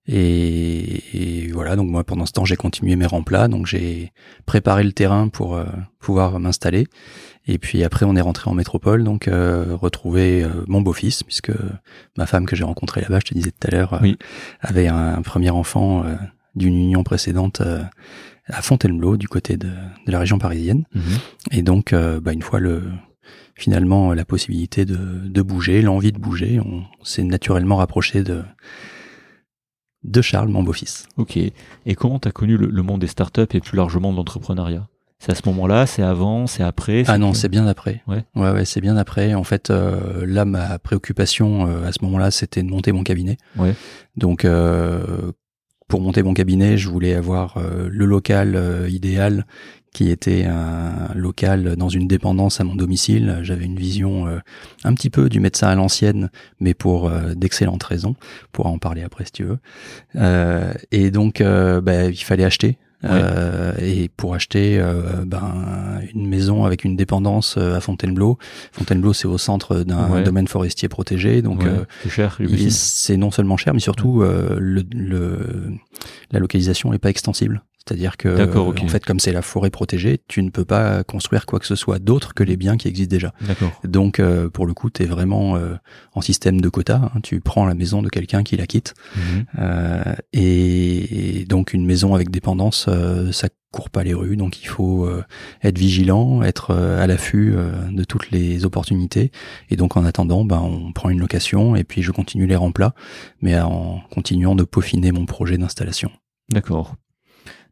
et, 0.06 1.44
et 1.46 1.52
voilà, 1.52 1.76
donc 1.76 1.88
moi 1.88 2.04
pendant 2.04 2.26
ce 2.26 2.32
temps, 2.32 2.44
j'ai 2.44 2.56
continué 2.56 2.96
mes 2.96 3.06
remplats, 3.06 3.48
donc 3.48 3.66
j'ai 3.66 4.12
préparé 4.46 4.82
le 4.84 4.92
terrain 4.92 5.28
pour 5.28 5.56
euh, 5.56 5.64
pouvoir 5.98 6.38
m'installer. 6.40 6.86
Et 7.46 7.58
puis 7.58 7.82
après, 7.84 8.06
on 8.06 8.16
est 8.16 8.20
rentré 8.20 8.50
en 8.50 8.54
métropole, 8.54 9.02
donc 9.04 9.26
euh, 9.28 9.76
retrouver 9.80 10.42
euh, 10.44 10.48
mon 10.68 10.80
beau-fils, 10.82 11.22
puisque 11.22 11.52
ma 12.16 12.26
femme 12.26 12.46
que 12.46 12.54
j'ai 12.56 12.64
rencontrée 12.64 13.00
là-bas, 13.00 13.18
je 13.20 13.30
te 13.30 13.34
disais 13.34 13.50
tout 13.50 13.66
à 13.66 13.70
l'heure, 13.70 13.94
euh, 13.94 13.98
Oui. 14.02 14.16
avait 14.60 14.88
un, 14.88 15.14
un 15.14 15.22
premier 15.22 15.50
enfant 15.50 16.04
euh, 16.04 16.14
d'une 16.54 16.74
union 16.74 17.02
précédente 17.02 17.60
euh, 17.60 17.82
à 18.46 18.62
Fontainebleau, 18.62 19.16
du 19.16 19.28
côté 19.28 19.56
de, 19.56 19.68
de 19.68 20.12
la 20.12 20.18
région 20.18 20.38
parisienne. 20.38 20.84
Mhm. 20.94 21.02
Et 21.52 21.62
donc, 21.62 21.92
euh, 21.92 22.20
bah, 22.20 22.32
une 22.32 22.42
fois 22.42 22.60
le 22.60 22.82
finalement 23.54 24.14
la 24.14 24.24
possibilité 24.24 24.84
de, 24.86 24.96
de 24.96 25.42
bouger, 25.42 25.82
l'envie 25.82 26.12
de 26.12 26.18
bouger, 26.18 26.60
on 26.60 26.84
s'est 27.04 27.22
naturellement 27.24 27.76
rapproché 27.76 28.22
de 28.22 28.42
de 30.02 30.22
Charles, 30.22 30.48
mon 30.48 30.62
beau-fils. 30.62 31.06
Ok. 31.18 31.36
Et 31.36 31.94
comment 31.94 32.18
t'as 32.18 32.30
connu 32.30 32.56
le, 32.56 32.68
le 32.68 32.82
monde 32.82 33.02
des 33.02 33.06
startups 33.06 33.42
et 33.52 33.60
plus 33.60 33.76
largement 33.76 34.12
de 34.12 34.16
l'entrepreneuriat? 34.16 34.88
C'est 35.18 35.32
à 35.32 35.34
ce 35.34 35.42
moment-là 35.46 35.84
C'est 35.86 36.02
avant 36.02 36.46
C'est 36.46 36.62
après 36.62 37.04
Ah 37.06 37.18
non, 37.18 37.34
c'est 37.34 37.50
bien 37.50 37.66
après. 37.66 38.02
Ouais. 38.08 38.24
ouais, 38.34 38.50
ouais, 38.52 38.64
c'est 38.64 38.80
bien 38.80 38.96
après. 38.96 39.34
En 39.34 39.44
fait, 39.44 39.68
euh, 39.68 40.24
là, 40.26 40.46
ma 40.46 40.78
préoccupation 40.78 41.66
euh, 41.68 41.86
à 41.86 41.92
ce 41.92 42.02
moment-là, 42.04 42.30
c'était 42.30 42.62
de 42.62 42.70
monter 42.70 42.92
mon 42.92 43.02
cabinet. 43.04 43.36
Ouais. 43.58 43.74
Donc, 44.16 44.46
euh, 44.46 45.32
pour 45.90 46.00
monter 46.00 46.22
mon 46.22 46.34
cabinet, 46.34 46.78
je 46.78 46.88
voulais 46.88 47.14
avoir 47.14 47.56
euh, 47.56 47.88
le 47.90 48.06
local 48.06 48.54
euh, 48.54 48.88
idéal, 48.88 49.44
qui 49.92 50.08
était 50.08 50.44
un 50.44 51.12
local 51.16 51.74
dans 51.74 51.88
une 51.88 52.06
dépendance 52.06 52.60
à 52.60 52.64
mon 52.64 52.76
domicile. 52.76 53.40
J'avais 53.42 53.64
une 53.64 53.76
vision 53.76 54.28
euh, 54.28 54.38
un 54.84 54.94
petit 54.94 55.10
peu 55.10 55.28
du 55.28 55.40
médecin 55.40 55.66
à 55.66 55.74
l'ancienne, 55.74 56.30
mais 56.60 56.74
pour 56.74 57.08
euh, 57.08 57.34
d'excellentes 57.34 57.82
raisons. 57.82 58.14
On 58.20 58.48
pourra 58.52 58.70
en 58.70 58.78
parler 58.78 59.02
après 59.02 59.24
si 59.24 59.32
tu 59.32 59.42
veux. 59.42 59.58
Euh, 60.14 60.72
et 60.92 61.10
donc, 61.10 61.40
euh, 61.40 61.80
bah, 61.80 62.04
il 62.04 62.22
fallait 62.22 62.44
acheter. 62.44 62.78
Euh, 63.04 63.72
et 63.78 64.10
pour 64.14 64.34
acheter 64.34 64.78
euh, 64.78 65.24
ben, 65.26 66.00
une 66.14 66.28
maison 66.28 66.64
avec 66.66 66.84
une 66.84 66.96
dépendance 66.96 67.54
euh, 67.56 67.76
à 67.76 67.80
Fontainebleau, 67.80 68.36
Fontainebleau 68.72 69.12
c'est 69.14 69.26
au 69.26 69.38
centre 69.38 69.76
d'un 69.84 70.10
Ouais. 70.10 70.22
domaine 70.22 70.48
forestier 70.48 70.88
protégé, 70.88 71.40
donc 71.40 71.60
Ouais, 71.62 71.68
euh, 71.68 71.84
c'est 72.02 72.10
cher. 72.10 72.38
c'est 72.68 73.16
non 73.16 73.30
seulement 73.30 73.56
cher, 73.56 73.72
mais 73.72 73.80
surtout 73.80 74.20
euh, 74.22 74.56
le, 74.60 74.82
le, 74.94 75.38
la 76.30 76.38
localisation 76.40 76.90
n'est 76.90 76.98
pas 76.98 77.10
extensible. 77.10 77.62
C'est-à-dire 77.86 78.16
que, 78.16 78.56
ok. 78.56 78.82
en 78.84 78.88
fait, 78.88 79.04
comme 79.04 79.18
c'est 79.18 79.32
la 79.32 79.42
forêt 79.42 79.70
protégée, 79.70 80.20
tu 80.28 80.42
ne 80.42 80.50
peux 80.50 80.64
pas 80.66 81.02
construire 81.02 81.46
quoi 81.46 81.58
que 81.58 81.66
ce 81.66 81.74
soit 81.74 81.98
d'autre 81.98 82.34
que 82.34 82.44
les 82.44 82.56
biens 82.56 82.76
qui 82.76 82.88
existent 82.88 83.10
déjà. 83.10 83.32
Donc, 83.84 84.20
euh, 84.20 84.48
pour 84.48 84.66
le 84.66 84.74
coup, 84.74 84.90
tu 84.90 85.02
es 85.02 85.06
vraiment 85.06 85.56
euh, 85.56 85.74
en 86.12 86.20
système 86.20 86.60
de 86.60 86.68
quota. 86.68 87.10
hein. 87.14 87.20
Tu 87.22 87.40
prends 87.40 87.66
la 87.66 87.74
maison 87.74 88.02
de 88.02 88.08
quelqu'un 88.08 88.42
qui 88.42 88.56
la 88.56 88.66
quitte. 88.66 88.94
Mhm. 89.16 89.44
Euh, 89.58 90.14
et, 90.32 91.40
et 91.40 91.44
donc, 91.46 91.72
une 91.72 91.86
maison 91.86 92.14
avec 92.14 92.30
dépendance, 92.30 92.86
euh, 92.88 93.32
ça 93.32 93.48
court 93.72 93.90
pas 93.90 94.04
les 94.04 94.14
rues. 94.14 94.36
Donc, 94.36 94.62
il 94.62 94.66
faut 94.66 95.04
euh, 95.06 95.24
être 95.62 95.78
vigilant, 95.78 96.42
être 96.42 96.72
euh, 96.72 97.02
à 97.02 97.06
l'affût 97.06 97.54
euh, 97.54 97.72
de 97.90 98.04
toutes 98.04 98.30
les 98.30 98.64
opportunités. 98.64 99.30
Et 99.70 99.76
donc, 99.76 99.96
en 99.96 100.04
attendant, 100.04 100.44
ben, 100.44 100.60
on 100.60 100.92
prend 100.92 101.08
une 101.08 101.20
location 101.20 101.76
et 101.76 101.84
puis 101.84 102.02
je 102.02 102.12
continue 102.12 102.46
les 102.46 102.56
remplats, 102.56 102.94
mais 103.40 103.58
en 103.60 104.00
continuant 104.10 104.54
de 104.54 104.64
peaufiner 104.64 105.12
mon 105.12 105.24
projet 105.24 105.56
d'installation. 105.56 106.10
D'accord. 106.50 106.96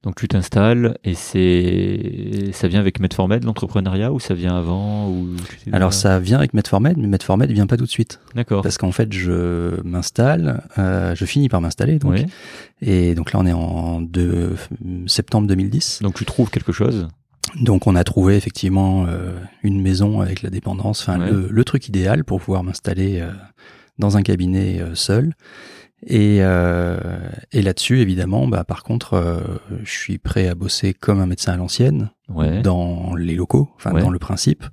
Donc 0.09 0.15
tu 0.15 0.27
t'installes 0.27 0.97
et 1.05 1.13
c'est 1.13 2.49
ça 2.53 2.67
vient 2.67 2.81
avec 2.81 2.99
Medformed 2.99 3.45
l'entrepreneuriat 3.45 4.11
ou 4.11 4.19
ça 4.19 4.33
vient 4.33 4.57
avant 4.57 5.11
ou 5.11 5.37
Alors, 5.71 5.93
ça 5.93 6.19
vient 6.19 6.39
avec 6.39 6.55
Medformed, 6.55 6.97
mais 6.97 7.09
Medformed 7.09 7.51
vient 7.51 7.67
pas 7.67 7.77
tout 7.77 7.85
de 7.85 7.91
suite. 7.91 8.19
D'accord. 8.35 8.63
Parce 8.63 8.79
qu'en 8.79 8.91
fait, 8.91 9.13
je 9.13 9.83
m'installe, 9.83 10.63
euh, 10.79 11.15
je 11.15 11.27
finis 11.27 11.51
par 11.51 11.61
m'installer, 11.61 11.99
donc. 11.99 12.25
Et 12.81 13.15
donc 13.15 13.35
là, 13.35 13.41
on 13.41 13.45
est 13.45 13.53
en 13.53 14.01
de, 14.01 14.55
septembre 15.07 15.47
2010. 15.47 15.99
Donc 16.01 16.15
tu 16.15 16.25
trouves 16.25 16.49
quelque 16.49 16.73
chose. 16.73 17.09
Donc 17.61 17.87
on 17.87 17.95
a 17.95 18.03
trouvé 18.03 18.35
effectivement 18.37 19.05
euh, 19.07 19.33
une 19.63 19.83
maison 19.83 20.23
avec 20.23 20.41
la 20.41 20.49
dépendance, 20.49 21.03
enfin 21.03 21.21
Ouais. 21.21 21.31
le, 21.31 21.49
le 21.51 21.65
truc 21.65 21.87
idéal 21.87 22.25
pour 22.25 22.41
pouvoir 22.41 22.65
m'installer 22.65 23.21
euh, 23.21 23.31
dans 23.99 24.17
un 24.17 24.23
cabinet 24.23 24.81
seul. 24.95 25.35
Et, 26.07 26.39
euh, 26.43 26.99
et 27.51 27.61
là-dessus, 27.61 28.01
évidemment, 28.01 28.47
bah, 28.47 28.63
par 28.65 28.85
contre, 28.85 29.15
euh, 29.15 29.41
je 29.83 29.91
suis 29.91 30.19
prêt 30.19 30.47
à 30.47 30.55
bosser 30.55 30.95
comme 30.95 31.19
un 31.21 31.27
médecin 31.27 31.53
à 31.53 31.57
l'ancienne, 31.57 32.11
Ouais. 32.29 32.61
dans 32.63 33.15
les 33.17 33.35
locaux, 33.35 33.69
enfin 33.77 33.93
Ouais. 33.93 34.01
dans 34.03 34.11
le 34.11 34.19
principe, 34.19 34.65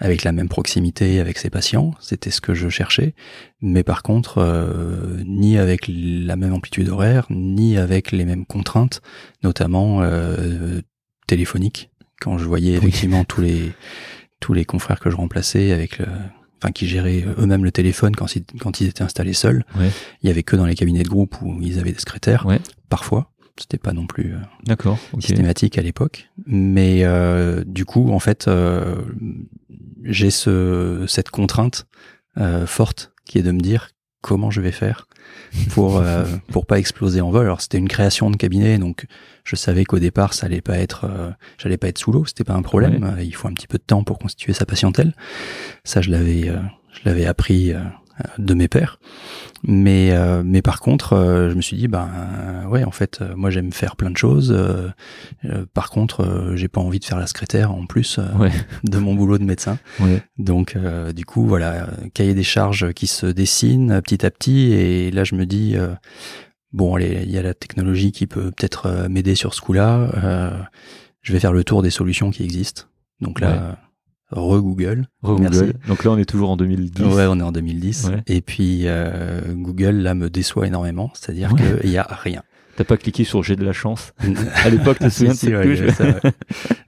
avec 0.00 0.24
la 0.24 0.32
même 0.32 0.48
proximité 0.48 1.20
avec 1.20 1.38
ses 1.38 1.50
patients. 1.50 1.92
C'était 2.00 2.30
ce 2.30 2.40
que 2.40 2.52
je 2.54 2.68
cherchais. 2.68 3.14
Mais 3.60 3.84
par 3.84 4.02
contre, 4.02 4.38
euh, 4.38 5.22
ni 5.26 5.56
avec 5.58 5.84
la 5.88 6.36
même 6.36 6.52
amplitude 6.54 6.88
horaire, 6.88 7.26
ni 7.30 7.76
avec 7.76 8.10
les 8.12 8.24
mêmes 8.24 8.46
contraintes, 8.46 9.02
notamment 9.44 10.00
euh, 10.02 10.80
téléphoniques. 11.28 11.90
Quand 12.20 12.38
je 12.38 12.44
voyais 12.46 12.72
effectivement 12.74 13.24
tous 13.28 13.40
les 13.42 13.72
tous 14.40 14.54
les 14.54 14.64
confrères 14.64 14.98
que 14.98 15.08
je 15.10 15.14
remplaçais 15.16 15.70
avec 15.70 15.98
le 15.98 16.06
enfin 16.62 16.72
qui 16.72 16.86
géraient 16.86 17.24
eux-mêmes 17.38 17.64
le 17.64 17.72
téléphone 17.72 18.14
quand 18.14 18.36
ils, 18.36 18.44
quand 18.60 18.80
ils 18.80 18.88
étaient 18.88 19.02
installés 19.02 19.32
seuls. 19.32 19.64
Ouais. 19.76 19.90
Il 20.22 20.28
y 20.28 20.30
avait 20.30 20.44
que 20.44 20.54
dans 20.54 20.66
les 20.66 20.76
cabinets 20.76 21.02
de 21.02 21.08
groupe 21.08 21.36
où 21.42 21.60
ils 21.60 21.80
avaient 21.80 21.92
des 21.92 21.98
secrétaires. 21.98 22.46
Ouais. 22.46 22.60
Parfois, 22.88 23.32
c'était 23.58 23.78
pas 23.78 23.92
non 23.92 24.06
plus 24.06 24.34
euh, 24.34 24.38
D'accord. 24.64 24.98
Systématique 25.18 25.76
à 25.76 25.82
l'époque. 25.82 26.30
Mais 26.46 27.00
euh, 27.04 27.64
du 27.66 27.84
coup, 27.84 28.12
en 28.12 28.20
fait, 28.20 28.46
euh, 28.46 29.02
j'ai 30.04 30.30
ce, 30.30 31.04
cette 31.08 31.30
contrainte 31.30 31.86
euh, 32.38 32.66
forte 32.66 33.12
qui 33.24 33.38
est 33.38 33.42
de 33.42 33.50
me 33.50 33.60
dire 33.60 33.90
comment 34.22 34.50
je 34.50 34.62
vais 34.62 34.72
faire 34.72 35.06
pour 35.70 35.98
euh, 35.98 36.24
pour 36.50 36.64
pas 36.64 36.78
exploser 36.78 37.20
en 37.20 37.30
vol. 37.30 37.44
Alors 37.44 37.60
c'était 37.60 37.78
une 37.78 37.88
création 37.88 38.30
de 38.30 38.36
cabinet, 38.36 38.78
donc 38.78 39.06
je 39.44 39.56
savais 39.56 39.84
qu'au 39.84 39.98
départ 39.98 40.32
ça 40.32 40.46
allait 40.46 40.62
pas 40.62 40.78
être, 40.78 41.04
euh, 41.04 41.30
j'allais 41.58 41.76
pas 41.76 41.88
être 41.88 41.98
sous 41.98 42.12
l'eau, 42.12 42.24
c'était 42.24 42.44
pas 42.44 42.54
un 42.54 42.62
problème. 42.62 43.04
Euh, 43.04 43.22
Il 43.22 43.34
faut 43.34 43.48
un 43.48 43.52
petit 43.52 43.66
peu 43.66 43.78
de 43.78 43.82
temps 43.82 44.04
pour 44.04 44.18
constituer 44.18 44.54
sa 44.54 44.64
patientèle. 44.64 45.14
Ça 45.84 46.00
je 46.00 46.10
l'avais 46.10 46.48
euh, 46.48 46.58
je 46.92 47.00
l'avais 47.04 47.26
appris 47.26 47.72
de 48.38 48.54
mes 48.54 48.68
pères. 48.68 48.98
Mais 49.64 50.10
euh, 50.12 50.42
mais 50.44 50.60
par 50.60 50.80
contre, 50.80 51.12
euh, 51.12 51.50
je 51.50 51.54
me 51.54 51.60
suis 51.60 51.76
dit 51.76 51.88
ben 51.88 52.08
ouais 52.68 52.84
en 52.84 52.90
fait 52.90 53.20
euh, 53.20 53.34
moi 53.36 53.50
j'aime 53.50 53.72
faire 53.72 53.96
plein 53.96 54.10
de 54.10 54.16
choses. 54.16 54.56
par 55.72 55.90
contre, 55.90 56.52
j'ai 56.54 56.68
pas 56.68 56.80
envie 56.80 56.98
de 56.98 57.04
faire 57.04 57.18
la 57.18 57.26
secrétaire 57.26 57.72
en 57.72 57.86
plus 57.86 58.18
de 58.84 58.98
mon 58.98 59.14
boulot 59.14 59.38
de 59.38 59.44
médecin. 59.44 59.78
Donc 60.38 60.76
du 61.14 61.24
coup 61.24 61.46
voilà 61.46 61.88
cahier 62.14 62.34
des 62.34 62.42
charges 62.42 62.92
qui 62.92 63.06
se 63.06 63.26
dessine 63.26 64.00
petit 64.02 64.24
à 64.26 64.30
petit 64.30 64.72
et 64.72 65.10
là 65.10 65.24
je 65.24 65.34
me 65.34 65.46
dis 65.46 65.76
bon 66.72 66.94
allez 66.94 67.22
il 67.22 67.30
y 67.30 67.38
a 67.38 67.42
la 67.42 67.54
technologie 67.54 68.12
qui 68.12 68.26
peut 68.26 68.50
peut-être 68.50 69.08
m'aider 69.08 69.34
sur 69.34 69.54
ce 69.54 69.60
coup-là. 69.60 70.68
je 71.22 71.32
vais 71.32 71.40
faire 71.40 71.52
le 71.52 71.64
tour 71.64 71.82
des 71.82 71.90
solutions 71.90 72.30
qui 72.30 72.42
existent. 72.42 72.84
Donc 73.20 73.40
là 73.40 73.78
re-Google. 74.32 75.06
Re-Google. 75.22 75.74
Donc 75.86 76.04
là, 76.04 76.10
on 76.10 76.18
est 76.18 76.24
toujours 76.24 76.50
en 76.50 76.56
2010. 76.56 77.02
Ouais, 77.04 77.26
on 77.28 77.38
est 77.38 77.42
en 77.42 77.52
2010. 77.52 78.10
Et 78.26 78.40
puis, 78.40 78.82
euh, 78.84 79.40
Google, 79.54 79.96
là, 79.96 80.14
me 80.14 80.30
déçoit 80.30 80.66
énormément. 80.66 81.10
C'est-à-dire 81.14 81.54
qu'il 81.54 81.90
n'y 81.90 81.98
a 81.98 82.06
rien. 82.10 82.42
T'as 82.76 82.84
pas 82.84 82.96
cliqué 82.96 83.24
sur 83.24 83.42
j'ai 83.42 83.54
de 83.54 83.64
la 83.64 83.74
chance 83.74 84.14
À 84.64 84.70
l'époque, 84.70 84.98
tu 84.98 85.04
te 85.04 85.10
souviens 85.10 85.32
de 85.34 85.90
cette 85.90 86.34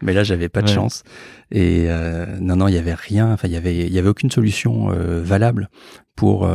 Mais 0.03 0.15
là, 0.15 0.25
j'avais 0.25 0.49
pas 0.49 0.63
de 0.63 0.69
chance. 0.69 1.03
Et 1.51 1.87
euh, 1.89 2.39
non, 2.41 2.57
non, 2.57 2.69
il 2.69 2.75
y 2.75 2.79
avait 2.79 2.95
rien. 2.95 3.33
Enfin, 3.33 3.49
il 3.49 3.55
y 3.55 3.57
avait, 3.57 3.77
il 3.77 3.93
y 3.93 3.99
avait 3.99 4.09
aucune 4.09 4.31
solution 4.31 4.91
euh, 4.91 5.23
valable 5.23 5.69
pour 6.17 6.49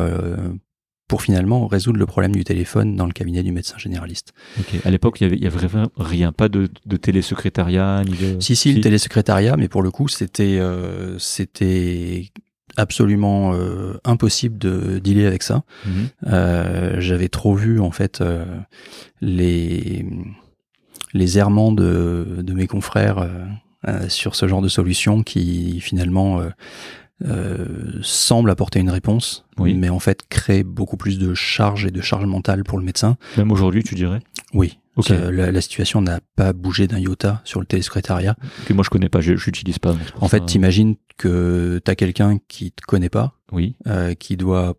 pour 1.09 1.23
finalement 1.23 1.67
résoudre 1.67 1.97
le 1.97 2.05
problème 2.05 2.33
du 2.33 2.43
téléphone 2.45 2.95
dans 2.95 3.07
le 3.07 3.11
cabinet 3.11 3.41
du 3.41 3.51
médecin 3.51 3.77
généraliste. 3.77 4.31
Ok. 4.59 4.79
À 4.85 4.91
l'époque, 4.91 5.19
il 5.19 5.23
y 5.23 5.47
avait, 5.47 5.65
avait 5.65 5.83
rien, 5.97 6.31
pas 6.31 6.47
de, 6.49 6.69
de 6.85 6.97
télésecrétariat 6.97 8.03
ni 8.05 8.15
de. 8.15 8.39
Si, 8.39 8.55
si, 8.55 8.71
le 8.71 8.79
télésecrétariat, 8.79 9.57
mais 9.57 9.67
pour 9.67 9.81
le 9.81 9.89
coup, 9.89 10.07
c'était, 10.07 10.59
euh, 10.59 11.17
c'était 11.17 12.29
absolument 12.77 13.53
euh, 13.55 13.95
impossible 14.05 14.59
de 14.59 14.99
dealer 14.99 15.25
avec 15.25 15.41
ça. 15.41 15.63
Mhm. 15.85 15.91
Euh, 16.27 17.01
j'avais 17.01 17.27
trop 17.27 17.55
vu 17.55 17.79
en 17.79 17.91
fait 17.91 18.23
les 19.19 20.05
les 21.13 21.37
errements 21.39 21.71
de, 21.71 22.43
de 22.43 22.53
mes 22.53 22.67
confrères 22.67 23.27
sur 24.09 24.35
ce 24.35 24.47
genre 24.47 24.61
de 24.61 24.67
solution 24.67 25.23
qui 25.23 25.81
finalement 25.81 26.39
euh, 27.25 27.99
semble 28.01 28.49
apporter 28.49 28.79
une 28.79 28.89
réponse, 28.89 29.45
mais 29.57 29.89
en 29.89 29.99
fait 29.99 30.23
crée 30.29 30.63
beaucoup 30.63 30.97
plus 30.97 31.19
de 31.19 31.33
charges 31.33 31.85
et 31.85 31.91
de 31.91 32.01
charges 32.01 32.25
mentales 32.25 32.63
pour 32.63 32.77
le 32.77 32.85
médecin. 32.85 33.17
Même 33.37 33.51
aujourd'hui, 33.51 33.83
tu 33.83 33.95
dirais? 33.95 34.19
Oui. 34.53 34.79
La, 35.07 35.51
la, 35.51 35.61
situation 35.61 36.01
n'a 36.01 36.19
pas 36.35 36.51
bougé 36.51 36.87
d'un 36.87 36.99
iota 36.99 37.41
sur 37.45 37.61
le 37.61 37.65
télésecrétariat. 37.65 38.35
Que 38.65 38.73
moi 38.73 38.83
je 38.83 38.89
connais 38.89 39.07
pas, 39.07 39.21
j'utilise 39.21 39.79
pas. 39.79 39.95
En 40.19 40.27
fait, 40.27 40.45
t'imagines 40.45 40.95
que 41.17 41.79
t'as 41.83 41.95
quelqu'un 41.95 42.37
qui 42.47 42.71
te 42.71 42.81
connaît 42.85 43.09
pas, 43.09 43.33
oui, 43.51 43.75
euh, 43.87 44.13
qui 44.13 44.35
doit 44.35 44.75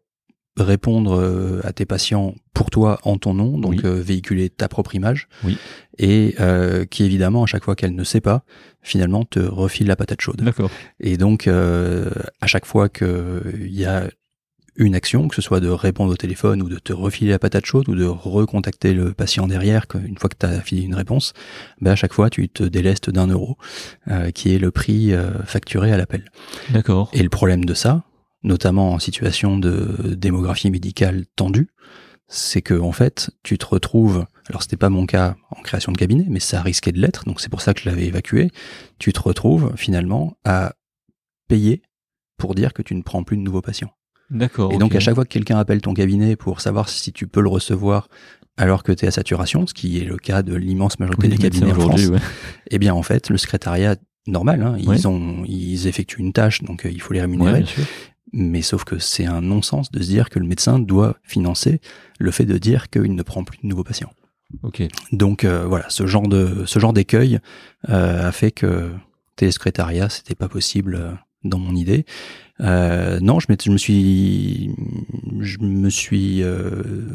répondre 0.56 1.18
euh, 1.18 1.60
à 1.64 1.72
tes 1.72 1.86
patients 1.86 2.34
pour 2.54 2.70
toi 2.70 2.98
en 3.04 3.16
ton 3.16 3.34
nom, 3.34 3.58
donc 3.58 3.84
euh, 3.84 4.00
véhiculer 4.00 4.50
ta 4.50 4.68
propre 4.68 4.94
image, 4.94 5.28
oui. 5.44 5.56
et 5.98 6.34
euh, 6.40 6.84
qui 6.84 7.04
évidemment 7.04 7.44
à 7.44 7.46
chaque 7.46 7.64
fois 7.64 7.76
qu'elle 7.76 7.94
ne 7.94 8.04
sait 8.04 8.20
pas, 8.20 8.44
finalement 8.82 9.24
te 9.24 9.40
refile 9.40 9.86
la 9.86 9.96
patate 9.96 10.20
chaude. 10.20 10.42
D'accord. 10.42 10.70
Et 10.98 11.16
donc 11.16 11.46
à 11.46 12.46
chaque 12.46 12.66
fois 12.66 12.88
qu'il 12.88 13.70
y 13.70 13.84
a 13.84 14.08
une 14.76 14.94
action, 14.94 15.28
que 15.28 15.34
ce 15.34 15.42
soit 15.42 15.60
de 15.60 15.68
répondre 15.68 16.12
au 16.12 16.16
téléphone 16.16 16.62
ou 16.62 16.68
de 16.68 16.78
te 16.78 16.92
refiler 16.92 17.30
la 17.30 17.38
patate 17.38 17.66
chaude 17.66 17.88
ou 17.88 17.94
de 17.94 18.04
recontacter 18.04 18.94
le 18.94 19.12
patient 19.12 19.46
derrière 19.46 19.84
une 19.94 20.16
fois 20.16 20.30
que 20.30 20.36
tu 20.38 20.46
as 20.46 20.60
fini 20.60 20.82
une 20.82 20.94
réponse, 20.94 21.34
ben 21.80 21.92
à 21.92 21.96
chaque 21.96 22.12
fois 22.12 22.30
tu 22.30 22.48
te 22.48 22.62
délestes 22.62 23.10
d'un 23.10 23.26
euro, 23.26 23.58
qui 24.34 24.54
est 24.54 24.58
le 24.58 24.70
prix 24.70 25.12
facturé 25.44 25.92
à 25.92 25.96
l'appel. 25.96 26.24
D'accord. 26.70 27.10
Et 27.12 27.22
le 27.22 27.28
problème 27.28 27.64
de 27.64 27.74
ça, 27.74 28.04
notamment 28.42 28.92
en 28.92 28.98
situation 28.98 29.58
de 29.58 30.14
démographie 30.16 30.70
médicale 30.70 31.24
tendue, 31.36 31.68
c'est 32.28 32.62
que 32.62 32.74
en 32.74 32.92
fait, 32.92 33.30
tu 33.42 33.58
te 33.58 33.66
retrouves, 33.66 34.24
alors 34.48 34.62
c'était 34.62 34.76
pas 34.76 34.88
mon 34.88 35.04
cas 35.04 35.36
en 35.50 35.62
création 35.62 35.92
de 35.92 35.98
cabinet, 35.98 36.26
mais 36.28 36.40
ça 36.40 36.62
risquait 36.62 36.92
de 36.92 37.00
l'être, 37.00 37.24
donc 37.24 37.40
c'est 37.40 37.48
pour 37.48 37.60
ça 37.60 37.74
que 37.74 37.80
je 37.80 37.88
l'avais 37.88 38.06
évacué, 38.06 38.50
tu 38.98 39.12
te 39.12 39.20
retrouves 39.20 39.72
finalement 39.76 40.36
à 40.44 40.74
payer 41.48 41.82
pour 42.36 42.54
dire 42.54 42.72
que 42.72 42.82
tu 42.82 42.94
ne 42.94 43.02
prends 43.02 43.24
plus 43.24 43.36
de 43.36 43.42
nouveaux 43.42 43.62
patients. 43.62 43.92
D'accord. 44.30 44.72
Et 44.72 44.78
donc 44.78 44.94
à 44.94 45.00
chaque 45.00 45.16
fois 45.16 45.24
que 45.24 45.30
quelqu'un 45.30 45.58
appelle 45.58 45.80
ton 45.80 45.92
cabinet 45.92 46.36
pour 46.36 46.60
savoir 46.60 46.88
si 46.88 47.12
tu 47.12 47.26
peux 47.26 47.40
le 47.40 47.48
recevoir 47.48 48.08
alors 48.56 48.84
que 48.84 48.92
tu 48.92 49.04
es 49.04 49.08
à 49.08 49.10
saturation, 49.10 49.66
ce 49.66 49.74
qui 49.74 49.98
est 49.98 50.04
le 50.04 50.16
cas 50.16 50.42
de 50.42 50.54
l'immense 50.54 50.98
majorité 51.00 51.28
des 51.28 51.38
cabinets 51.38 51.72
en 51.72 51.80
France, 51.80 52.10
eh 52.70 52.78
bien 52.78 52.94
en 52.94 53.02
fait, 53.02 53.28
le 53.28 53.38
secrétariat 53.38 53.96
normal, 54.26 54.62
hein, 54.62 54.76
ils 54.78 55.08
ont 55.08 55.44
ils 55.46 55.86
effectuent 55.86 56.20
une 56.20 56.32
tâche, 56.32 56.62
donc 56.62 56.84
euh, 56.84 56.90
il 56.90 57.00
faut 57.00 57.12
les 57.12 57.20
rémunérer. 57.20 57.64
Mais 58.32 58.62
sauf 58.62 58.84
que 58.84 58.98
c'est 58.98 59.26
un 59.26 59.40
non-sens 59.40 59.90
de 59.90 60.00
se 60.02 60.08
dire 60.08 60.30
que 60.30 60.38
le 60.38 60.46
médecin 60.46 60.78
doit 60.78 61.16
financer 61.22 61.80
le 62.18 62.30
fait 62.30 62.44
de 62.44 62.58
dire 62.58 62.90
qu'il 62.90 63.14
ne 63.14 63.22
prend 63.22 63.44
plus 63.44 63.58
de 63.62 63.66
nouveaux 63.66 63.84
patients. 63.84 64.12
Ok. 64.62 64.82
Donc 65.12 65.44
euh, 65.44 65.66
voilà, 65.66 65.88
ce 65.88 66.06
genre 66.06 66.28
de 66.28 66.64
ce 66.66 66.78
genre 66.78 66.92
d'écueil 66.92 67.38
euh, 67.88 68.28
a 68.28 68.32
fait 68.32 68.50
que 68.50 68.90
télésecrétariat 69.36 70.08
c'était 70.08 70.34
pas 70.34 70.48
possible 70.48 70.94
euh, 70.96 71.12
dans 71.44 71.58
mon 71.58 71.74
idée. 71.74 72.04
Non, 72.58 73.40
je, 73.40 73.46
je, 73.48 73.70
me 73.70 73.78
suis 73.78 74.74
je 75.40 75.58
me 75.60 75.88
suis 75.88 76.42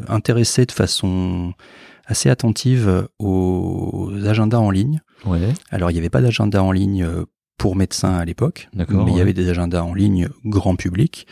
intéressé 0.08 0.66
de 0.66 0.72
façon 0.72 1.52
assez 2.06 2.28
attentive 2.28 3.08
aux 3.20 4.10
agendas 4.24 4.58
en 4.58 4.70
ligne. 4.70 5.00
Ouais. 5.24 5.54
Alors 5.70 5.92
il 5.92 5.94
n'y 5.94 6.00
avait 6.00 6.10
pas 6.10 6.20
d'agenda 6.20 6.62
en 6.64 6.72
ligne 6.72 7.06
pour 7.58 7.74
médecins 7.76 8.14
à 8.14 8.24
l'époque, 8.24 8.68
mais 8.74 9.12
il 9.12 9.18
y 9.18 9.20
avait 9.20 9.32
des 9.32 9.48
agendas 9.48 9.82
en 9.82 9.94
ligne 9.94 10.28
grand 10.44 10.76
public, 10.76 11.26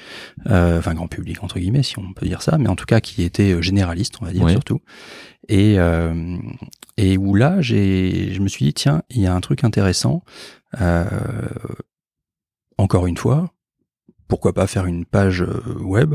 euh, 0.47 0.79
enfin 0.79 0.95
grand 0.95 1.07
public 1.09 1.43
entre 1.45 1.59
guillemets 1.59 1.83
si 1.83 1.99
on 1.99 2.13
peut 2.15 2.27
dire 2.27 2.41
ça, 2.43 2.57
mais 2.59 2.69
en 2.69 2.77
tout 2.77 2.87
cas 2.87 3.01
qui 3.01 3.23
étaient 3.23 3.53
euh, 3.53 3.63
généralistes 3.63 4.17
on 4.21 4.25
va 4.25 4.33
dire 4.33 4.45
surtout, 4.53 4.81
et 5.49 5.79
euh, 5.79 6.37
et 6.97 7.19
où 7.19 7.35
là 7.35 7.61
j'ai 7.61 8.33
je 8.33 8.41
me 8.41 8.49
suis 8.49 8.65
dit 8.65 8.75
tiens 8.75 9.03
il 9.11 9.21
y 9.21 9.27
a 9.27 9.35
un 9.35 9.41
truc 9.41 9.65
intéressant, 9.65 10.23
euh, 10.81 11.05
encore 12.79 13.07
une 13.07 13.17
fois 13.19 13.51
pourquoi 14.27 14.55
pas 14.55 14.67
faire 14.67 14.87
une 14.87 15.05
page 15.05 15.43
euh, 15.43 15.61
web 15.81 16.15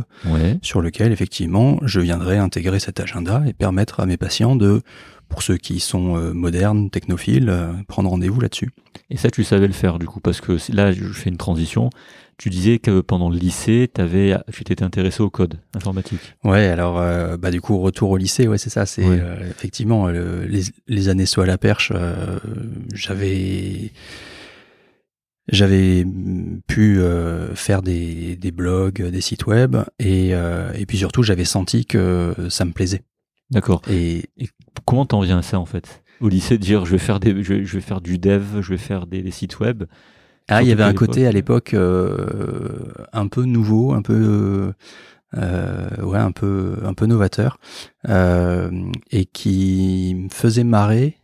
sur 0.63 0.81
lequel 0.81 1.11
effectivement 1.11 1.77
je 1.83 1.99
viendrais 1.99 2.37
intégrer 2.37 2.79
cet 2.79 2.99
agenda 2.99 3.43
et 3.47 3.53
permettre 3.53 3.99
à 3.99 4.07
mes 4.07 4.17
patients 4.17 4.55
de 4.55 4.81
pour 5.29 5.43
ceux 5.43 5.57
qui 5.57 5.79
sont 5.79 6.17
euh, 6.17 6.33
modernes, 6.33 6.89
technophiles, 6.89 7.49
euh, 7.49 7.71
prendre 7.87 8.09
rendez-vous 8.09 8.41
là-dessus. 8.41 8.71
Et 9.09 9.17
ça, 9.17 9.29
tu 9.29 9.43
savais 9.43 9.67
le 9.67 9.73
faire 9.73 9.99
du 9.99 10.07
coup, 10.07 10.19
parce 10.19 10.41
que 10.41 10.57
là, 10.73 10.91
je 10.91 11.05
fais 11.05 11.29
une 11.29 11.37
transition. 11.37 11.89
Tu 12.37 12.49
disais 12.49 12.79
que 12.79 13.01
pendant 13.01 13.29
le 13.29 13.37
lycée, 13.37 13.89
avais, 13.97 14.35
tu 14.51 14.63
t'étais 14.63 14.83
intéressé 14.83 15.21
au 15.21 15.29
code 15.29 15.59
informatique. 15.75 16.19
Ouais, 16.43 16.67
alors 16.67 16.97
euh, 16.97 17.35
bah 17.35 17.51
du 17.51 17.59
coup 17.59 17.77
retour 17.79 18.11
au 18.11 18.17
lycée, 18.17 18.47
ouais 18.47 18.57
c'est 18.57 18.69
ça, 18.69 18.85
c'est 18.85 19.03
effectivement 19.49 20.07
les, 20.07 20.61
les, 20.87 21.09
années 21.09 21.25
soit 21.25 21.43
à 21.43 21.47
la 21.47 21.57
perche, 21.57 21.91
j'avais 22.93 23.91
j'avais 25.49 26.05
pu 26.65 27.01
faire 27.55 27.81
des, 27.81 28.37
des, 28.37 28.51
blogs, 28.51 29.05
des 29.05 29.21
sites 29.21 29.45
web, 29.45 29.75
et, 29.99 30.29
et 30.29 30.85
puis 30.87 30.97
surtout 30.97 31.23
j'avais 31.23 31.43
senti 31.43 31.85
que 31.85 32.33
ça 32.49 32.63
me 32.63 32.71
plaisait. 32.71 33.03
D'accord. 33.51 33.81
Et, 33.89 34.29
comment 34.89 35.05
t'en 35.05 35.21
viens 35.21 35.37
à 35.37 35.41
ça 35.43 35.59
en 35.59 35.65
fait? 35.65 36.03
Au 36.19 36.29
lycée, 36.29 36.57
de 36.57 36.63
dire 36.63 36.83
je 36.83 36.91
vais 36.91 36.97
faire 36.97 37.19
des, 37.19 37.43
je 37.43 37.53
vais, 37.53 37.81
faire 37.81 38.01
du 38.01 38.17
dev, 38.17 38.61
je 38.61 38.71
vais 38.71 38.77
faire 38.77 39.05
des, 39.05 39.29
sites 39.29 39.59
web. 39.59 39.83
Ah, 40.47 40.63
il 40.63 40.67
y 40.67 40.71
avait 40.71 40.83
un 40.83 40.95
côté 40.95 41.27
à 41.27 41.31
l'époque 41.31 41.75
euh, 41.75 42.79
un 43.13 43.27
peu 43.27 43.43
nouveau, 43.43 43.93
un 43.93 44.01
peu 44.01 44.73
euh, 45.37 46.01
ouais, 46.01 46.17
un 46.17 46.31
peu 46.31 46.77
un 46.83 46.95
peu 46.95 47.05
novateur 47.05 47.59
euh, 48.09 48.71
et 49.11 49.25
qui 49.25 50.15
me 50.17 50.29
faisait 50.29 50.63
marrer 50.63 51.17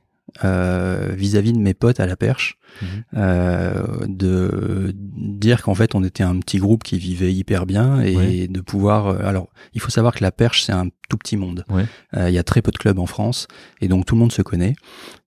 vis-à-vis 0.44 1.54
de 1.54 1.60
mes 1.60 1.74
potes 1.74 2.00
à 2.00 2.06
la 2.06 2.16
perche, 2.16 2.60
euh, 3.16 3.86
de 4.08 4.94
dire 4.96 5.62
qu'en 5.62 5.76
fait 5.76 5.96
on 5.96 6.04
était 6.04 6.24
un 6.24 6.40
petit 6.40 6.58
groupe 6.58 6.84
qui 6.84 6.98
vivait 6.98 7.34
hyper 7.34 7.66
bien 7.66 8.02
et 8.02 8.48
de 8.48 8.62
pouvoir. 8.62 9.08
alors, 9.26 9.48
il 9.74 9.82
faut 9.82 9.92
savoir 9.92 10.14
que 10.14 10.24
la 10.24 10.32
perche 10.32 10.64
c'est 10.64 10.74
un 10.74 10.88
tout 11.10 11.18
petit 11.18 11.38
monde. 11.38 11.64
Euh, 12.16 12.30
il 12.30 12.34
y 12.34 12.38
a 12.38 12.44
très 12.44 12.62
peu 12.62 12.72
de 12.72 12.78
clubs 12.78 13.00
en 13.00 13.06
France 13.06 13.48
et 13.82 13.88
donc 13.88 14.06
tout 14.06 14.16
le 14.16 14.20
monde 14.20 14.32
se 14.32 14.42
connaît. 14.42 14.76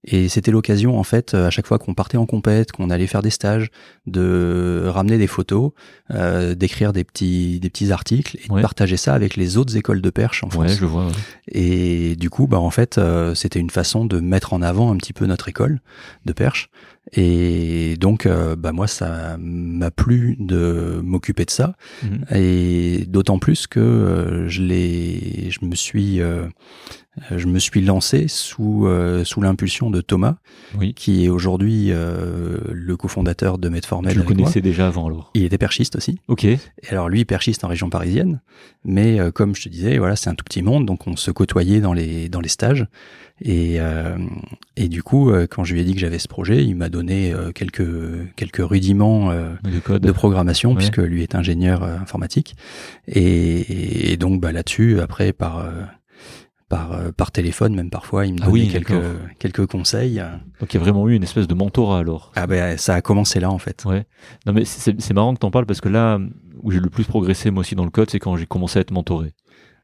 Et 0.05 0.29
c'était 0.29 0.51
l'occasion 0.51 0.99
en 0.99 1.03
fait 1.03 1.35
à 1.35 1.51
chaque 1.51 1.67
fois 1.67 1.79
qu'on 1.79 1.95
partait 1.95 2.17
en 2.17 2.27
compète, 2.27 2.73
qu'on 2.73 2.91
allait 2.91 3.07
faire 3.07 3.23
des 3.23 3.31
stages, 3.31 3.71
de 4.07 4.85
ramener 4.87 5.19
des 5.19 5.27
photos, 5.27 5.73
euh, 6.11 6.55
d'écrire 6.55 6.93
des 6.93 7.05
petits 7.05 7.61
des 7.61 7.71
petits 7.71 7.93
articles 7.93 8.37
et 8.43 8.49
de 8.49 8.61
partager 8.61 8.97
ça 8.97 9.15
avec 9.15 9.37
les 9.37 9.57
autres 9.57 9.77
écoles 9.77 10.01
de 10.01 10.11
perche 10.11 10.45
en 10.45 10.51
France. 10.51 10.77
je 10.79 10.85
vois. 10.85 11.09
Et 11.49 12.17
du 12.17 12.31
coup, 12.31 12.47
bah 12.47 12.59
en 12.59 12.71
fait, 12.71 12.99
euh, 12.99 13.35
c'était 13.35 13.61
une 13.61 13.71
façon 13.71 14.05
de 14.05 14.21
mettre 14.21 14.53
en 14.53 14.63
avant 14.63 14.93
un 14.93 14.97
petit 14.97 15.13
peu 15.13 15.27
notre 15.27 15.49
école 15.49 15.81
de 16.25 16.33
perche 16.33 16.71
et 17.13 17.97
donc, 17.97 18.27
euh, 18.27 18.57
bah 18.57 18.73
moi, 18.73 18.87
ça 18.87 19.37
m'a 19.39 19.91
plu 19.91 20.37
de 20.39 21.01
m'occuper 21.03 21.45
de 21.45 21.51
ça, 21.51 21.75
mhm. 22.03 22.25
et 22.35 23.05
d'autant 23.07 23.39
plus 23.39 23.67
que 23.67 23.81
euh, 23.81 24.49
je 24.49 24.63
l'ai, 24.63 25.51
je 25.51 25.65
me 25.65 25.75
suis, 25.75 26.21
euh, 26.21 26.47
je 27.37 27.47
me 27.47 27.59
suis 27.59 27.81
lancé 27.81 28.27
sous, 28.29 28.89
sous 29.25 29.41
l'impulsion 29.41 29.91
de 29.91 30.01
Thomas, 30.01 30.37
Oui. 30.79 30.95
qui 30.95 31.25
est 31.25 31.29
aujourd'hui 31.29 31.91
le 31.91 32.97
cofondateur 32.97 33.59
de 33.59 33.69
Medformed. 33.69 34.09
Tu 34.11 34.17
le 34.19 34.23
moi. 34.25 34.33
connaissais 34.33 34.61
déjà 34.61 34.87
avant 34.89 35.07
alors. 35.07 35.31
Il 35.35 35.45
était 35.45 35.59
perchiste 35.59 35.97
aussi. 35.97 36.19
Ok. 36.29 36.45
Et 36.45 36.59
alors 36.91 37.09
lui, 37.09 37.25
perchiste 37.25 37.65
en 37.65 37.69
région 37.69 37.91
parisienne, 37.91 38.41
mais 38.85 39.19
euh, 39.21 39.31
comme 39.31 39.55
je 39.55 39.63
te 39.65 39.69
disais, 39.69 39.99
voilà, 39.99 40.17
c'est 40.17 40.31
un 40.31 40.35
tout 40.35 40.45
petit 40.45 40.63
monde, 40.63 40.87
donc 40.87 41.07
on 41.07 41.17
se 41.17 41.31
côtoyait 41.31 41.81
dans 41.81 41.93
les 41.93 42.29
dans 42.29 42.41
les 42.41 42.49
stages. 42.49 42.87
Et 43.41 43.77
euh, 43.81 44.17
et 44.77 44.89
du 44.89 45.03
coup, 45.05 45.31
euh, 45.31 45.47
quand 45.49 45.63
je 45.65 45.73
lui 45.75 45.81
ai 45.81 45.85
dit 45.85 45.95
que 45.95 46.01
j'avais 46.01 46.19
ce 46.19 46.27
projet, 46.29 46.65
il 46.65 46.75
m'a 46.75 46.89
donné 46.89 47.33
euh, 47.33 47.53
quelques 47.53 47.87
quelques 48.37 48.69
rudiments 48.69 49.31
euh, 49.31 49.51
Le 49.65 49.81
code. 49.81 50.03
de 50.03 50.11
programmation 50.13 50.71
Ouais. 50.71 50.77
puisque 50.77 50.99
lui 50.99 51.23
est 51.23 51.35
ingénieur 51.37 51.83
euh, 51.85 51.97
informatique. 51.99 52.57
Et, 53.07 54.13
et 54.13 54.17
donc 54.17 54.41
bah 54.41 54.53
là-dessus, 54.53 55.01
après 55.01 55.33
par 55.33 55.59
euh, 55.59 55.71
par 56.69 56.93
euh, 56.93 57.11
par 57.13 57.31
téléphone, 57.33 57.75
même 57.75 57.91
parfois, 57.91 58.27
il 58.27 58.35
me 58.35 58.39
Ah 58.43 58.47
donnait 58.47 58.53
oui, 58.65 58.69
quelques 58.69 58.95
quelques 59.39 59.67
conseils. 59.67 60.23
Donc 60.61 60.73
il 60.73 60.77
y 60.77 60.77
a 60.77 60.81
vraiment 60.81 61.09
eu 61.09 61.15
une 61.15 61.23
espèce 61.23 61.47
de 61.49 61.55
mentorat 61.55 61.99
alors. 62.01 62.33
Ah 62.37 62.47
ben 62.47 62.77
ça 62.77 62.95
a 62.95 63.01
commencé 63.01 63.41
là 63.41 63.51
en 63.51 63.59
fait. 63.59 63.85
Ouais. 63.87 64.05
Non 64.47 64.53
mais 64.53 64.65
c'est 64.65 65.13
marrant 65.15 65.35
que 65.35 65.39
t'en 65.39 65.51
parles 65.51 65.67
parce 65.67 65.81
que 65.81 65.89
là 65.89 66.19
où 66.63 66.71
j'ai 66.71 66.81
le 66.81 66.91
plus 66.91 67.05
progressé 67.05 67.51
moi 67.51 67.61
aussi 67.61 67.75
dans 67.75 67.85
le 67.85 67.91
code, 67.91 68.11
c'est 68.11 68.19
quand 68.19 68.37
j'ai 68.37 68.47
commencé 68.47 68.79
à 68.79 68.83
être 68.83 68.91
mentoré. 68.91 69.33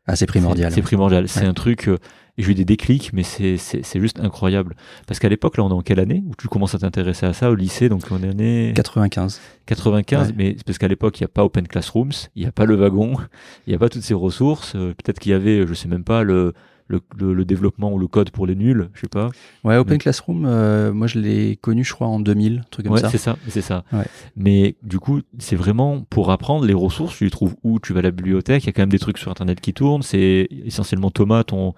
Ah 0.07 0.17
c'est 0.17 0.27
primordial. 0.27 0.71
C'est 0.73 0.83
primordial. 0.83 1.29
C'est 1.29 1.41
Ouais. 1.41 1.47
un 1.47 1.55
truc. 1.55 1.89
euh, 1.89 1.97
j'ai 2.37 2.51
eu 2.51 2.55
des 2.55 2.65
déclics, 2.65 3.13
mais 3.13 3.23
c'est 3.23 3.57
juste 4.01 4.19
incroyable. 4.19 4.75
Parce 5.07 5.21
qu'à 5.21 5.29
l'époque, 5.29 5.57
là, 5.57 5.63
on 5.63 5.69
est 5.71 5.73
en 5.73 5.83
quelle 5.83 6.01
année 6.01 6.25
où 6.27 6.33
tu 6.37 6.49
commences 6.49 6.75
à 6.75 6.79
t'intéresser 6.81 7.25
à 7.27 7.33
ça 7.33 7.49
au 7.49 7.55
lycée 7.55 7.89
Donc 7.89 8.03
on 8.11 8.21
est 8.25 8.29
année 8.29 8.73
95. 8.75 9.41
95, 9.67 10.27
Ouais. 10.29 10.35
mais 10.37 10.55
c'est 10.59 10.65
parce 10.67 10.79
qu'à 10.79 10.89
l'époque, 10.89 11.21
il 11.21 11.23
n'y 11.23 11.27
a 11.27 11.29
pas 11.29 11.45
Open 11.45 11.67
Classrooms, 11.69 12.11
il 12.35 12.43
n'y 12.43 12.49
a 12.49 12.53
pas 12.53 12.65
le 12.65 12.75
wagon, 12.75 13.15
il 13.67 13.71
n'y 13.71 13.75
a 13.77 13.79
pas 13.79 13.89
toutes 13.89 14.03
ces 14.03 14.15
ressources. 14.15 14.73
Euh, 14.75 14.95
Peut-être 15.03 15.21
qu'il 15.21 15.31
y 15.31 15.35
avait, 15.35 15.65
je 15.65 15.75
sais 15.75 15.87
même 15.89 16.03
pas, 16.05 16.25
le, 16.25 16.55
le, 16.95 17.03
le, 17.27 17.35
le 17.35 17.45
développement 17.45 17.93
ou 17.93 17.99
le 17.99 18.07
code 18.09 18.31
pour 18.31 18.47
les 18.47 18.55
nuls, 18.55 18.89
je 18.95 19.01
sais 19.03 19.09
pas. 19.09 19.31
Ouais, 19.65 19.77
Open 19.77 19.99
Classroom, 19.99 20.45
euh, 20.47 20.93
moi 20.93 21.07
je 21.07 21.19
l'ai 21.19 21.57
connu, 21.57 21.85
je 21.85 21.93
crois, 21.93 22.07
en 22.07 22.21
2000, 22.21 22.61
un 22.61 22.69
truc 22.71 22.87
comme 22.87 22.95
ouais, 22.95 23.01
ça. 23.01 23.11
c'est 23.11 23.19
ça, 23.19 23.37
c'est 23.49 23.61
ça. 23.63 23.85
Ouais. 23.93 24.05
Mais 24.37 24.77
du 24.83 24.99
coup, 24.99 25.21
c'est 25.39 25.57
vraiment 25.57 26.03
pour 26.11 26.31
apprendre 26.31 26.65
les 26.65 26.75
ressources, 26.75 27.17
tu 27.17 27.25
les 27.25 27.31
trouves 27.31 27.57
où? 27.63 27.79
Tu 27.81 27.93
vas 27.93 27.99
à 28.01 28.03
la 28.03 28.11
bibliothèque, 28.11 28.65
il 28.65 28.67
y 28.67 28.71
a 28.71 28.73
quand 28.73 28.83
même 28.83 28.89
des 28.89 28.99
trucs 28.99 29.19
sur 29.19 29.31
Internet 29.31 29.61
qui 29.61 29.73
tournent. 29.75 30.03
C'est 30.03 30.49
essentiellement 30.65 31.11
Thomas, 31.11 31.45
ton, 31.45 31.75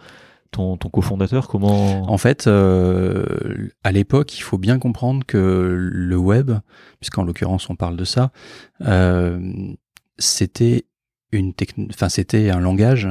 ton, 0.51 0.77
ton 0.77 0.89
cofondateur. 0.89 1.49
Comment? 1.49 2.11
En 2.11 2.19
fait, 2.19 2.47
euh, 2.47 3.25
à 3.85 3.93
l'époque, 3.93 4.39
il 4.39 4.43
faut 4.43 4.59
bien 4.59 4.79
comprendre 4.79 5.25
que 5.27 5.39
le 5.93 6.17
web, 6.17 6.53
puisqu'en 7.01 7.25
l'occurrence 7.25 7.69
on 7.71 7.77
parle 7.77 7.97
de 7.97 8.05
ça, 8.05 8.31
euh, 8.83 9.39
c'était 10.19 10.85
une 11.33 11.51
techn- 11.53 11.89
enfin 11.93 12.09
c'était 12.09 12.51
un 12.51 12.61
langage 12.61 13.09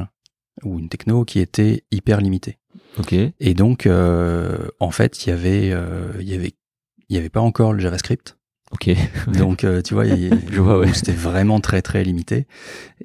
ou 0.63 0.79
une 0.79 0.89
techno 0.89 1.25
qui 1.25 1.39
était 1.39 1.83
hyper 1.91 2.21
limité. 2.21 2.57
Ok. 2.97 3.13
Et 3.13 3.53
donc, 3.53 3.85
euh, 3.85 4.67
en 4.79 4.91
fait, 4.91 5.25
il 5.25 5.29
y 5.29 5.33
avait, 5.33 5.71
euh, 5.73 6.13
il 6.19 6.29
y 6.29 6.33
avait, 6.33 6.53
il 7.09 7.15
y 7.15 7.19
avait 7.19 7.29
pas 7.29 7.41
encore 7.41 7.73
le 7.73 7.79
JavaScript. 7.79 8.37
Ok. 8.71 8.89
Donc, 9.37 9.63
euh, 9.63 9.81
tu 9.81 9.93
vois, 9.93 10.05
ouais. 10.77 10.93
c'était 10.93 11.11
vraiment 11.11 11.59
très 11.59 11.81
très 11.81 12.03
limité. 12.03 12.47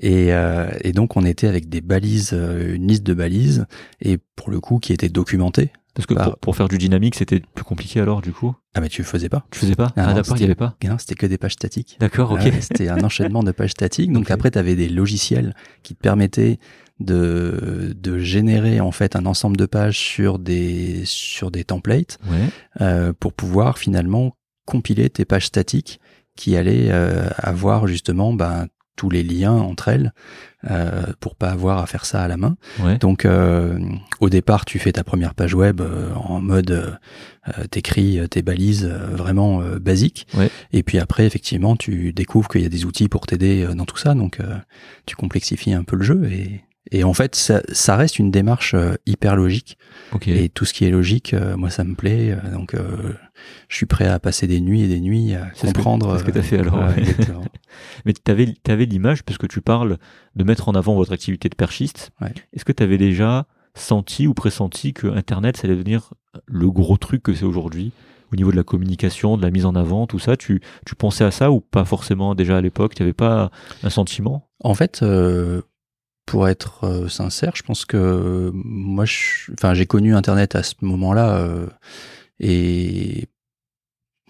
Et, 0.00 0.32
euh, 0.32 0.68
et 0.82 0.92
donc, 0.92 1.16
on 1.16 1.24
était 1.24 1.46
avec 1.48 1.68
des 1.68 1.80
balises, 1.82 2.30
euh, 2.32 2.74
une 2.74 2.88
liste 2.88 3.02
de 3.02 3.14
balises, 3.14 3.66
et 4.00 4.18
pour 4.36 4.50
le 4.50 4.58
coup, 4.58 4.78
qui 4.78 4.92
était 4.92 5.10
documentée. 5.10 5.70
Parce 5.94 6.06
que 6.06 6.14
pour, 6.14 6.38
pour 6.38 6.56
faire 6.56 6.68
du 6.68 6.78
dynamique, 6.78 7.14
c'était 7.14 7.42
plus 7.54 7.64
compliqué 7.64 8.00
alors, 8.00 8.22
du 8.22 8.32
coup? 8.32 8.54
Ah, 8.74 8.80
mais 8.80 8.88
tu 8.88 9.02
faisais 9.02 9.28
pas. 9.28 9.44
Tu 9.50 9.58
faisais 9.58 9.74
pas? 9.74 9.92
Ah 9.96 10.06
Ah, 10.08 10.14
d'accord, 10.14 10.36
il 10.36 10.40
n'y 10.40 10.44
avait 10.44 10.54
pas 10.54 10.76
c'était 10.98 11.14
que 11.16 11.26
des 11.26 11.36
pages 11.36 11.54
statiques. 11.54 11.96
D'accord, 12.00 12.30
ok. 12.32 12.38
Ah 12.40 12.44
ouais, 12.44 12.60
c'était 12.60 12.88
un 12.88 13.02
enchaînement 13.02 13.42
de 13.42 13.50
pages 13.52 13.72
statiques. 13.72 14.12
Donc 14.12 14.22
Ok. 14.26 14.30
après, 14.30 14.50
tu 14.52 14.58
avais 14.58 14.76
des 14.76 14.88
logiciels 14.88 15.54
qui 15.82 15.94
te 15.94 16.00
permettaient 16.00 16.58
de, 17.00 17.94
de 17.96 18.18
générer 18.18 18.80
en 18.80 18.92
fait 18.92 19.16
un 19.16 19.26
ensemble 19.26 19.56
de 19.56 19.66
pages 19.66 19.98
sur 19.98 20.38
des, 20.38 21.02
sur 21.04 21.50
des 21.50 21.64
templates 21.64 22.18
Ouais. 22.30 22.38
euh, 22.80 23.12
pour 23.18 23.32
pouvoir 23.32 23.78
finalement 23.78 24.36
compiler 24.66 25.10
tes 25.10 25.24
pages 25.24 25.46
statiques 25.46 26.00
qui 26.36 26.56
allaient 26.56 26.88
euh, 26.90 27.28
avoir 27.38 27.86
justement 27.88 28.32
ben, 28.32 28.66
tous 28.96 29.08
les 29.10 29.22
liens 29.22 29.54
entre 29.54 29.88
elles 29.88 30.12
euh, 30.70 31.04
pour 31.20 31.34
pas 31.34 31.48
avoir 31.48 31.78
à 31.78 31.86
faire 31.86 32.04
ça 32.04 32.22
à 32.22 32.28
la 32.28 32.36
main. 32.36 32.56
Ouais. 32.80 32.98
Donc 32.98 33.24
euh, 33.24 33.78
au 34.20 34.28
départ, 34.28 34.66
tu 34.66 34.78
fais 34.78 34.92
ta 34.92 35.02
première 35.04 35.34
page 35.34 35.54
web 35.54 35.80
euh, 35.80 36.12
en 36.14 36.40
mode 36.42 36.70
euh, 36.70 36.90
euh, 37.58 37.64
t'écris 37.70 38.18
euh, 38.18 38.26
tes 38.26 38.42
balises 38.42 38.84
vraiment 39.12 39.62
basiques. 39.80 40.26
Ouais. 40.36 40.50
Et 40.72 40.82
puis 40.82 40.98
après, 40.98 41.24
effectivement, 41.24 41.76
tu 41.76 42.12
découvres 42.12 42.48
qu'il 42.48 42.60
y 42.60 42.66
a 42.66 42.68
des 42.68 42.84
outils 42.84 43.08
pour 43.08 43.26
t'aider 43.26 43.66
dans 43.74 43.86
tout 43.86 43.96
ça. 43.96 44.14
Donc 44.14 44.38
euh, 44.40 44.54
tu 45.06 45.16
complexifies 45.16 45.72
un 45.72 45.82
peu 45.82 45.96
le 45.96 46.04
jeu 46.04 46.30
et 46.30 46.60
et 46.92 47.04
en 47.04 47.14
fait, 47.14 47.34
ça, 47.34 47.62
ça 47.72 47.96
reste 47.96 48.18
une 48.18 48.30
démarche 48.30 48.74
euh, 48.74 48.94
hyper 49.06 49.36
logique. 49.36 49.78
Ok. 50.12 50.28
Et 50.28 50.48
tout 50.48 50.64
ce 50.64 50.72
qui 50.74 50.84
est 50.84 50.90
logique, 50.90 51.34
euh, 51.34 51.56
moi, 51.56 51.70
ça 51.70 51.84
me 51.84 51.94
plaît. 51.94 52.32
Euh, 52.32 52.50
donc, 52.52 52.74
je 53.68 53.76
suis 53.76 53.86
prêt 53.86 54.06
à 54.06 54.18
passer 54.18 54.46
des 54.46 54.60
nuits 54.60 54.82
et 54.82 54.88
des 54.88 55.00
nuits 55.00 55.34
à 55.34 55.46
que- 55.46 55.60
comprendre. 55.66 56.18
ce 56.18 56.24
que 56.24 56.30
t'as 56.30 56.40
euh, 56.40 56.42
fait 56.42 56.58
alors, 56.58 56.78
ouais. 56.78 57.02
Mais 58.04 58.12
tu 58.12 58.30
avais, 58.70 58.84
l'image, 58.86 59.24
puisque 59.24 59.48
tu 59.48 59.60
parles 59.60 59.98
de 60.36 60.44
mettre 60.44 60.68
en 60.68 60.72
avant 60.72 60.94
votre 60.94 61.12
activité 61.12 61.48
de 61.48 61.54
perchiste. 61.54 62.10
Ouais. 62.20 62.32
Est-ce 62.52 62.64
que 62.64 62.72
tu 62.72 62.82
avais 62.82 62.98
déjà 62.98 63.46
senti 63.74 64.26
ou 64.26 64.34
pressenti 64.34 64.92
que 64.92 65.06
Internet, 65.06 65.56
ça 65.56 65.66
allait 65.66 65.74
devenir 65.76 66.12
le 66.46 66.70
gros 66.70 66.96
truc 66.96 67.22
que 67.22 67.34
c'est 67.34 67.44
aujourd'hui 67.44 67.92
au 68.32 68.36
niveau 68.36 68.52
de 68.52 68.56
la 68.56 68.62
communication, 68.62 69.36
de 69.36 69.42
la 69.42 69.50
mise 69.50 69.64
en 69.66 69.74
avant, 69.74 70.06
tout 70.06 70.18
ça? 70.18 70.36
Tu, 70.36 70.60
tu 70.86 70.94
pensais 70.94 71.24
à 71.24 71.30
ça 71.30 71.50
ou 71.50 71.60
pas 71.60 71.84
forcément 71.84 72.34
déjà 72.34 72.56
à 72.56 72.60
l'époque? 72.60 72.94
Tu 72.94 73.02
n'avais 73.02 73.12
pas 73.12 73.50
un 73.82 73.90
sentiment? 73.90 74.48
En 74.62 74.74
fait, 74.74 75.00
euh, 75.02 75.62
pour 76.30 76.48
être 76.48 76.84
euh, 76.84 77.08
sincère, 77.08 77.52
je 77.56 77.62
pense 77.62 77.84
que 77.84 77.96
euh, 77.96 78.50
moi, 78.54 79.04
je- 79.04 79.52
enfin, 79.52 79.74
j'ai 79.74 79.86
connu 79.86 80.14
Internet 80.14 80.54
à 80.54 80.62
ce 80.62 80.74
moment-là 80.80 81.36
euh, 81.38 81.66
et 82.38 83.26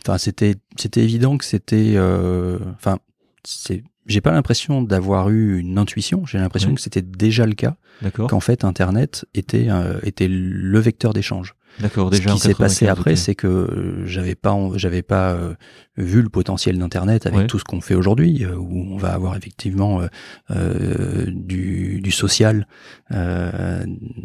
enfin, 0.01 0.19
c'était 0.19 0.57
c'était 0.77 1.03
évident 1.03 1.37
que 1.37 1.45
c'était, 1.45 1.93
euh, 1.97 2.59
enfin, 2.75 2.99
c'est, 3.45 3.83
j'ai 4.07 4.21
pas 4.21 4.33
l'impression 4.33 4.83
d'avoir 4.83 5.29
eu 5.31 5.59
une 5.59 5.79
intuition. 5.79 6.25
J'ai 6.27 6.39
l'impression 6.39 6.71
que 6.75 6.81
c'était 6.81 7.03
déjà 7.03 7.47
le 7.47 7.53
cas, 7.55 7.77
D'accord 8.03 8.29
qu'en 8.29 8.41
fait, 8.41 8.65
Internet 8.65 9.27
était 9.35 9.67
euh, 9.69 10.01
était 10.03 10.29
le 10.29 10.79
vecteur 10.81 11.13
d'échange. 11.13 11.55
D'accord, 11.79 12.13
Ce 12.13 12.19
déjà. 12.19 12.33
en 12.33 12.35
qui 12.35 12.41
s'est 12.41 12.55
passé 12.55 12.87
95, 12.87 12.89
après, 12.99 13.17
c'est 13.17 13.35
que 13.35 13.47
euh, 13.47 14.07
j'avais 14.07 14.35
pas, 14.35 14.57
j'avais 14.75 15.03
pas 15.03 15.31
euh, 15.33 15.55
vu 15.97 16.21
le 16.21 16.29
potentiel 16.29 16.79
d'Internet 16.79 17.27
avec 17.27 17.39
Ouais. 17.41 17.47
tout 17.47 17.59
ce 17.59 17.65
qu'on 17.65 17.81
fait 17.81 17.95
aujourd'hui, 17.95 18.45
euh, 18.45 18.57
où 18.57 18.93
on 18.93 18.97
va 18.97 19.13
avoir 19.13 19.37
effectivement 19.37 20.01
euh, 20.03 20.07
euh, 20.51 21.27
du, 21.29 22.01
du 22.03 22.11
social, 22.11 22.67
euh, 23.13 23.85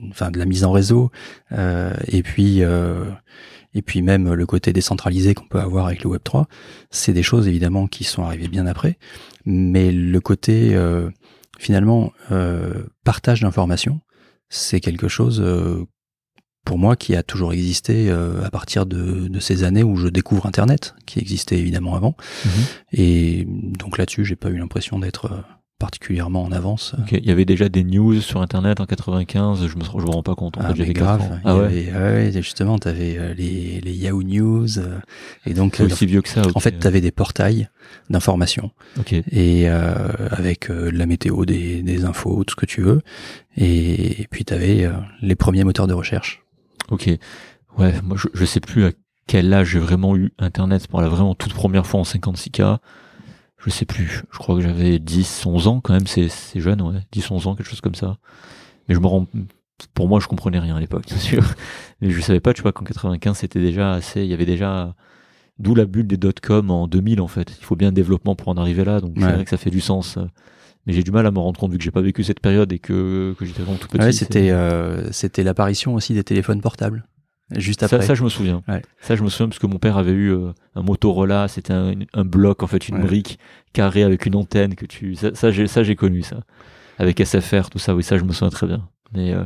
enfin 0.10 0.32
de 0.32 0.40
la 0.40 0.46
mise 0.46 0.64
en 0.64 0.72
réseau, 0.72 1.12
euh, 1.52 1.94
et 2.08 2.24
puis 2.24 2.64
euh, 2.64 3.06
et 3.74 3.82
puis 3.82 4.02
même 4.02 4.34
le 4.34 4.46
côté 4.46 4.72
décentralisé 4.74 5.34
qu'on 5.34 5.48
peut 5.48 5.60
avoir 5.60 5.86
avec 5.88 6.04
le 6.04 6.10
Web 6.10 6.22
3. 6.24 6.48
C'est 6.92 7.14
des 7.14 7.24
choses 7.24 7.48
évidemment 7.48 7.88
qui 7.88 8.04
sont 8.04 8.24
arrivées 8.24 8.48
bien 8.48 8.66
après, 8.68 8.98
mais 9.46 9.92
le 9.92 10.20
côté 10.22 10.76
euh, 10.76 11.10
finalement 11.60 12.12
euh, 12.32 12.84
partage 13.04 13.42
d'informations, 13.42 14.00
c'est 14.50 14.80
quelque 14.80 15.08
chose 15.08 15.42
euh, 15.44 15.86
pour 16.66 16.78
moi 16.78 16.96
qui 16.96 17.16
a 17.16 17.24
toujours 17.24 17.54
existé 17.54 18.10
euh, 18.10 18.44
à 18.44 18.50
partir 18.50 18.86
de, 18.86 19.28
de 19.28 19.40
ces 19.40 19.64
années 19.64 19.84
où 19.84 19.96
je 19.96 20.08
découvre 20.08 20.46
Internet, 20.48 20.96
qui 21.06 21.20
existait 21.20 21.58
évidemment 21.58 21.96
avant. 21.96 22.16
Mhm. 22.46 22.52
Et 22.94 23.48
donc 23.48 23.98
là-dessus, 23.98 24.26
j'ai 24.26 24.36
pas 24.36 24.50
eu 24.50 24.58
l'impression 24.58 25.00
d'être 25.00 25.26
euh, 25.32 25.38
particulièrement 25.78 26.44
en 26.44 26.52
avance. 26.54 26.96
Il 27.12 27.26
y 27.26 27.32
avait 27.32 27.44
déjà 27.46 27.68
des 27.70 27.84
news 27.84 28.22
sur 28.22 28.42
Internet 28.42 28.80
en 28.80 28.86
95, 28.86 29.68
je 29.68 29.76
me, 29.78 29.84
je 29.84 30.06
me 30.06 30.10
rends 30.10 30.24
pas 30.24 30.34
compte. 30.34 30.58
En 30.58 30.62
Ah, 30.64 30.74
fait, 30.74 30.86
mais 30.86 30.94
grave. 30.94 31.20
4 31.20 31.32
ans. 31.32 31.38
Il 31.44 31.48
y 31.48 31.52
Ah 31.52 31.58
ouais, 31.58 31.66
avait- 31.66 32.26
ouais, 32.34 32.42
justement, 32.42 32.80
tu 32.80 32.88
avais 32.88 33.36
les, 33.36 33.82
les 33.82 33.92
Yahoo 33.94 34.24
News. 34.24 34.80
euh, 34.80 34.98
et 35.46 35.54
donc, 35.54 35.76
c'est 35.76 35.84
euh, 35.84 35.88
aussi 35.88 36.06
vieux 36.06 36.22
que 36.22 36.30
ça. 36.30 36.44
ok. 36.48 36.52
en 36.56 36.60
fait, 36.62 36.80
tu 36.80 36.88
avais 36.88 37.02
des 37.02 37.12
portails 37.12 37.68
d'informations 38.10 38.72
Ok. 39.00 39.12
et 39.14 39.70
euh, 39.70 39.94
avec 40.32 40.70
euh, 40.72 40.92
de 40.92 40.98
la 40.98 41.06
météo, 41.06 41.44
des, 41.46 41.84
des 41.84 42.06
infos, 42.06 42.44
tout 42.46 42.54
ce 42.54 42.56
que 42.56 42.66
tu 42.66 42.82
veux. 42.82 43.02
Et, 43.58 44.22
et 44.22 44.28
puis, 44.32 44.46
tu 44.46 44.54
avais 44.54 44.90
les 45.22 45.36
premiers 45.36 45.64
moteurs 45.66 45.88
de 45.88 45.94
recherche. 45.94 46.42
Ok. 46.90 47.10
Ouais, 47.78 47.94
moi 48.04 48.18
je, 48.18 48.28
je 48.34 48.46
sais 48.46 48.60
plus 48.60 48.86
à 48.86 48.92
quel 49.28 49.54
âge 49.54 49.70
j'ai 49.70 49.80
vraiment 49.80 50.16
eu 50.16 50.32
Internet 50.40 50.88
pour 50.88 51.02
la 51.02 51.10
vraiment 51.10 51.36
toute 51.36 51.54
première 51.54 51.86
fois 51.86 52.00
en 52.00 52.04
56K. 52.04 52.78
Je 53.58 53.70
sais 53.72 53.86
plus. 53.86 54.24
Je 54.32 54.38
crois 54.38 54.56
que 54.56 54.62
j'avais 54.62 55.00
10, 55.00 55.46
11 55.46 55.68
ans 55.68 55.82
quand 55.82 55.94
même. 55.94 56.06
C'est, 56.08 56.30
c'est 56.30 56.60
jeune, 56.60 56.82
ouais. 56.82 57.00
10, 57.12 57.32
11 57.32 57.48
ans, 57.48 57.56
quelque 57.56 57.70
chose 57.70 57.82
comme 57.82 57.96
ça. 57.96 58.18
Mais 58.88 58.94
je 58.94 59.00
me 59.00 59.08
rends, 59.08 59.26
pour 59.96 60.08
moi, 60.08 60.20
je 60.20 60.28
comprenais 60.28 60.60
rien 60.60 60.76
à 60.76 60.80
l'époque, 60.80 61.06
bien 61.08 61.18
sûr. 61.18 61.44
Mais 62.02 62.12
je 62.12 62.22
savais 62.22 62.40
pas, 62.40 62.54
tu 62.54 62.62
vois, 62.62 62.72
qu'en 62.72 62.86
95, 62.86 63.38
c'était 63.38 63.60
déjà 63.60 63.94
assez, 63.94 64.22
il 64.22 64.28
y 64.28 64.34
avait 64.34 64.46
déjà, 64.46 64.94
d'où 65.58 65.74
la 65.74 65.86
bulle 65.86 66.06
des 66.06 66.18
dot-com 66.18 66.70
en 66.70 66.88
2000, 66.88 67.22
en 67.22 67.28
fait. 67.28 67.56
Il 67.60 67.66
faut 67.66 67.76
bien 67.76 67.88
un 67.88 67.94
développement 67.94 68.36
pour 68.36 68.50
en 68.50 68.58
arriver 68.58 68.86
là. 68.86 69.02
Donc, 69.02 69.14
c'est 69.18 69.32
vrai 69.32 69.44
que 69.44 69.50
ça 69.50 69.58
fait 69.58 69.72
du 69.72 69.82
sens. 69.82 70.20
Mais 70.86 70.94
j'ai 70.94 71.04
du 71.04 71.12
mal 71.12 71.26
à 71.26 71.32
me 71.32 71.40
rendre 71.40 71.60
compte 71.60 71.72
vu 71.72 71.78
que 71.78 71.84
j'ai 71.84 71.92
pas 71.92 72.02
vécu 72.02 72.24
cette 72.24 72.40
période 72.40 72.72
et 72.72 72.80
que, 72.80 73.34
que 73.40 73.46
j'étais 73.46 73.62
vraiment 73.64 73.78
tout 73.78 73.88
petit. 73.88 74.04
Ouais, 74.04 74.12
c'était 74.12 74.52
euh, 74.52 75.12
c'était 75.12 75.44
l'apparition 75.44 75.96
aussi 75.96 76.14
des 76.14 76.24
téléphones 76.24 76.62
portables. 76.62 77.06
Juste 77.56 77.82
Ça, 77.82 77.86
après. 77.88 78.06
ça, 78.06 78.16
je 78.16 78.24
me 78.24 78.30
souviens. 78.30 78.64
Ouais. 78.68 78.82
Ça, 79.02 79.16
je 79.16 79.24
me 79.24 79.30
souviens 79.30 79.48
parce 79.50 79.60
que 79.60 79.68
mon 79.68 79.78
père 79.78 79.98
avait 79.98 80.12
eu 80.12 80.32
euh, 80.32 80.52
un 80.76 80.82
Motorola. 80.82 81.48
C'était 81.48 81.74
un, 81.74 81.94
un 82.14 82.26
bloc, 82.26 82.64
en 82.64 82.68
fait, 82.68 82.88
une 82.90 82.96
Ouais. 82.98 83.04
brique 83.04 83.38
carrée 83.74 84.04
avec 84.04 84.26
une 84.26 84.36
antenne 84.36 84.74
que 84.76 84.86
tu. 84.86 85.16
Ça, 85.16 85.34
ça, 85.36 85.52
j'ai, 85.52 85.68
ça, 85.68 85.84
j'ai 85.84 85.96
connu 85.96 86.22
ça. 86.24 86.40
Avec 86.98 87.20
SFR, 87.24 87.70
tout 87.70 87.78
ça. 87.80 87.96
Oui, 87.96 88.04
ça, 88.04 88.18
je 88.18 88.24
me 88.24 88.32
souviens 88.32 88.50
très 88.50 88.66
bien. 88.68 88.88
Mais 89.14 89.34
euh, 89.34 89.44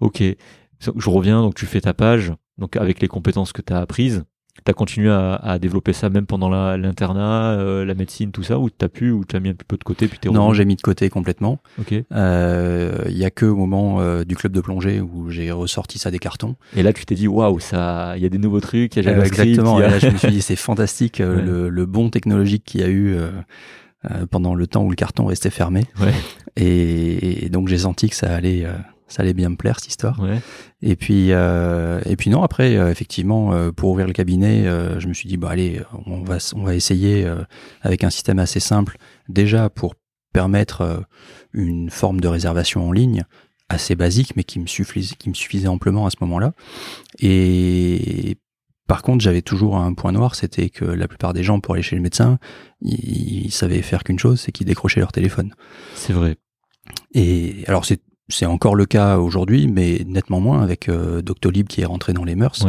ok. 0.00 0.22
je 0.22 1.10
reviens, 1.10 1.40
donc 1.42 1.54
tu 1.56 1.66
fais 1.66 1.80
ta 1.80 1.94
page, 1.94 2.32
donc 2.58 2.76
avec 2.76 3.00
les 3.00 3.08
compétences 3.08 3.52
que 3.52 3.62
tu 3.62 3.72
as 3.72 3.78
apprises, 3.78 4.24
tu 4.64 4.70
as 4.70 4.74
continué 4.74 5.10
à, 5.10 5.34
à, 5.34 5.58
développer 5.58 5.92
ça 5.92 6.08
même 6.08 6.26
pendant 6.26 6.48
l'internat, 6.76 7.52
euh, 7.52 7.84
la, 7.84 7.94
médecine, 7.94 8.30
tout 8.30 8.42
ça, 8.42 8.58
ou 8.58 8.70
tu 8.70 8.84
as 8.84 8.88
pu, 8.88 9.10
ou 9.10 9.24
tu 9.24 9.36
as 9.36 9.40
mis 9.40 9.50
un 9.50 9.54
petit 9.54 9.64
peu 9.66 9.76
de 9.76 9.84
côté 9.84 10.08
puis 10.08 10.18
Non, 10.30 10.52
j'ai 10.52 10.64
mis 10.64 10.76
de 10.76 10.82
côté 10.82 11.10
complètement. 11.10 11.60
Il 11.90 12.04
euh, 12.12 13.04
y 13.08 13.24
a 13.24 13.30
que 13.30 13.46
au 13.46 13.56
moment 13.56 14.00
euh, 14.00 14.24
du 14.24 14.36
club 14.36 14.52
de 14.52 14.60
plongée 14.60 15.00
où 15.00 15.30
j'ai 15.30 15.50
ressorti 15.50 15.98
ça 15.98 16.10
des 16.10 16.18
cartons. 16.18 16.56
Et 16.76 16.82
là, 16.82 16.92
tu 16.92 17.04
t'es 17.04 17.14
dit, 17.14 17.28
waouh, 17.28 17.60
ça, 17.60 18.14
il 18.16 18.22
y 18.22 18.26
a 18.26 18.28
des 18.28 18.38
nouveaux 18.38 18.60
trucs, 18.60 18.96
il 18.96 19.04
y 19.04 19.06
a 19.06 19.10
JavaScript. 19.10 19.48
exactement. 19.48 19.78
là, 19.78 19.98
je 19.98 20.08
me 20.08 20.16
suis 20.16 20.28
dit, 20.30 20.42
c'est 20.42 20.56
fantastique 20.56 21.18
le, 21.18 21.68
le, 21.68 21.86
bon 21.86 22.10
technologique 22.10 22.64
qu'il 22.64 22.80
y 22.80 22.84
a 22.84 22.88
eu. 22.88 23.16
pendant 24.30 24.54
le 24.54 24.66
temps 24.66 24.82
où 24.82 24.90
le 24.90 24.96
carton 24.96 25.26
restait 25.26 25.50
fermé. 25.50 25.84
Ouais. 26.00 26.12
Et, 26.56 27.46
et, 27.46 27.48
donc 27.48 27.68
j'ai 27.68 27.78
senti 27.78 28.08
que 28.08 28.16
ça 28.16 28.34
allait, 28.34 28.66
ça 29.12 29.22
allait 29.22 29.34
bien 29.34 29.50
me 29.50 29.56
plaire 29.56 29.78
cette 29.78 29.90
histoire. 29.90 30.18
Et 30.80 30.96
puis 30.96 31.32
euh, 31.32 32.00
et 32.06 32.16
puis 32.16 32.30
non 32.30 32.42
après 32.42 32.76
euh, 32.76 32.90
effectivement 32.90 33.52
euh, 33.52 33.70
pour 33.70 33.90
ouvrir 33.90 34.06
le 34.06 34.14
cabinet, 34.14 34.64
je 34.98 35.06
me 35.06 35.12
suis 35.12 35.28
dit 35.28 35.36
bah 35.36 35.50
allez 35.50 35.82
on 36.06 36.22
va 36.22 36.38
on 36.54 36.64
va 36.64 36.74
essayer 36.74 37.30
avec 37.82 38.04
un 38.04 38.10
système 38.10 38.38
assez 38.38 38.60
simple 38.60 38.96
déjà 39.28 39.68
pour 39.68 39.94
permettre 40.32 41.04
une 41.52 41.90
forme 41.90 42.20
de 42.20 42.28
réservation 42.28 42.88
en 42.88 42.92
ligne 42.92 43.24
assez 43.68 43.94
basique 43.96 44.34
mais 44.34 44.44
qui 44.44 44.58
me 44.58 44.66
suffisait 44.66 45.14
qui 45.16 45.28
me 45.28 45.34
suffisait 45.34 45.68
amplement 45.68 46.06
à 46.06 46.10
ce 46.10 46.16
moment-là. 46.20 46.54
Et 47.20 48.38
par 48.88 49.02
contre, 49.02 49.22
j'avais 49.22 49.42
toujours 49.42 49.76
un 49.76 49.94
point 49.94 50.12
noir, 50.12 50.34
c'était 50.34 50.68
que 50.68 50.84
la 50.84 51.08
plupart 51.08 51.32
des 51.32 51.42
gens, 51.42 51.60
pour 51.60 51.74
aller 51.74 51.82
chez 51.82 51.96
le 51.96 52.02
médecin, 52.02 52.38
ils, 52.82 53.46
ils 53.46 53.52
savaient 53.52 53.80
faire 53.80 54.04
qu'une 54.04 54.18
chose, 54.18 54.40
c'est 54.40 54.52
qu'ils 54.52 54.66
décrochaient 54.66 55.00
leur 55.00 55.12
téléphone. 55.12 55.54
C'est 55.94 56.12
vrai. 56.12 56.36
Et 57.14 57.64
alors 57.68 57.84
c'est 57.84 58.00
c'est 58.28 58.46
encore 58.46 58.74
le 58.74 58.86
cas 58.86 59.18
aujourd'hui, 59.18 59.68
mais 59.68 60.02
nettement 60.06 60.40
moins 60.40 60.62
avec 60.62 60.88
euh, 60.88 61.22
Doctolib 61.22 61.66
qui 61.66 61.80
est 61.80 61.86
rentré 61.86 62.12
dans 62.12 62.24
les 62.24 62.34
mœurs, 62.34 62.64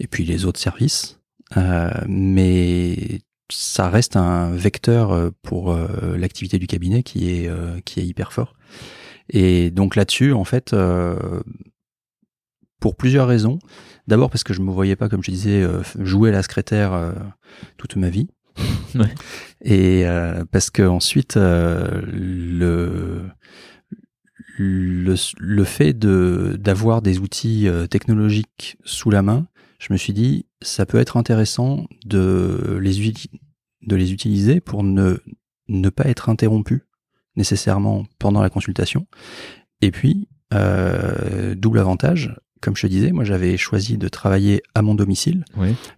et 0.00 0.06
puis 0.06 0.24
les 0.24 0.44
autres 0.44 0.60
services. 0.60 1.16
Euh, 1.56 1.90
mais 2.08 3.20
ça 3.50 3.88
reste 3.88 4.16
un 4.16 4.50
vecteur 4.50 5.12
euh, 5.12 5.30
pour 5.42 5.70
euh, 5.70 6.16
l'activité 6.16 6.58
du 6.58 6.66
cabinet 6.66 7.02
qui 7.02 7.30
est 7.30 7.50
qui 7.84 8.00
est 8.00 8.06
hyper 8.06 8.32
fort. 8.32 8.54
Et 9.30 9.70
donc 9.70 9.96
là-dessus, 9.96 10.32
en 10.32 10.44
fait, 10.44 10.74
pour 12.80 12.96
plusieurs 12.96 13.26
raisons. 13.26 13.58
D'abord 14.06 14.30
parce 14.30 14.44
que 14.44 14.54
je 14.54 14.60
me 14.60 14.70
voyais 14.70 14.94
pas, 14.94 15.08
comme 15.08 15.24
je 15.24 15.32
disais, 15.32 15.66
jouer 15.98 16.28
à 16.28 16.32
la 16.32 16.42
secrétaire 16.42 17.12
toute 17.76 17.96
ma 17.96 18.10
vie. 18.10 18.28
Ouais. 18.94 19.12
Et 19.62 20.06
parce 20.52 20.70
que 20.70 20.82
ensuite, 20.82 21.34
le 21.36 23.24
le, 24.56 25.14
le 25.38 25.64
fait 25.64 25.92
de 25.92 26.56
d'avoir 26.58 27.02
des 27.02 27.18
outils 27.18 27.68
euh, 27.68 27.86
technologiques 27.86 28.76
sous 28.84 29.10
la 29.10 29.22
main, 29.22 29.46
je 29.78 29.92
me 29.92 29.98
suis 29.98 30.12
dit 30.12 30.46
ça 30.62 30.86
peut 30.86 30.98
être 30.98 31.16
intéressant 31.16 31.86
de 32.04 32.78
les 32.80 33.12
de 33.82 33.96
les 33.96 34.12
utiliser 34.12 34.60
pour 34.60 34.82
ne 34.82 35.18
ne 35.68 35.88
pas 35.88 36.04
être 36.04 36.28
interrompu 36.28 36.82
nécessairement 37.36 38.06
pendant 38.18 38.42
la 38.42 38.50
consultation. 38.50 39.06
Et 39.82 39.90
puis 39.90 40.28
euh, 40.54 41.54
double 41.54 41.78
avantage, 41.78 42.34
comme 42.60 42.76
je 42.76 42.82
te 42.82 42.86
disais, 42.86 43.12
moi 43.12 43.24
j'avais 43.24 43.56
choisi 43.56 43.98
de 43.98 44.08
travailler 44.08 44.62
à 44.74 44.82
mon 44.82 44.94
domicile 44.94 45.44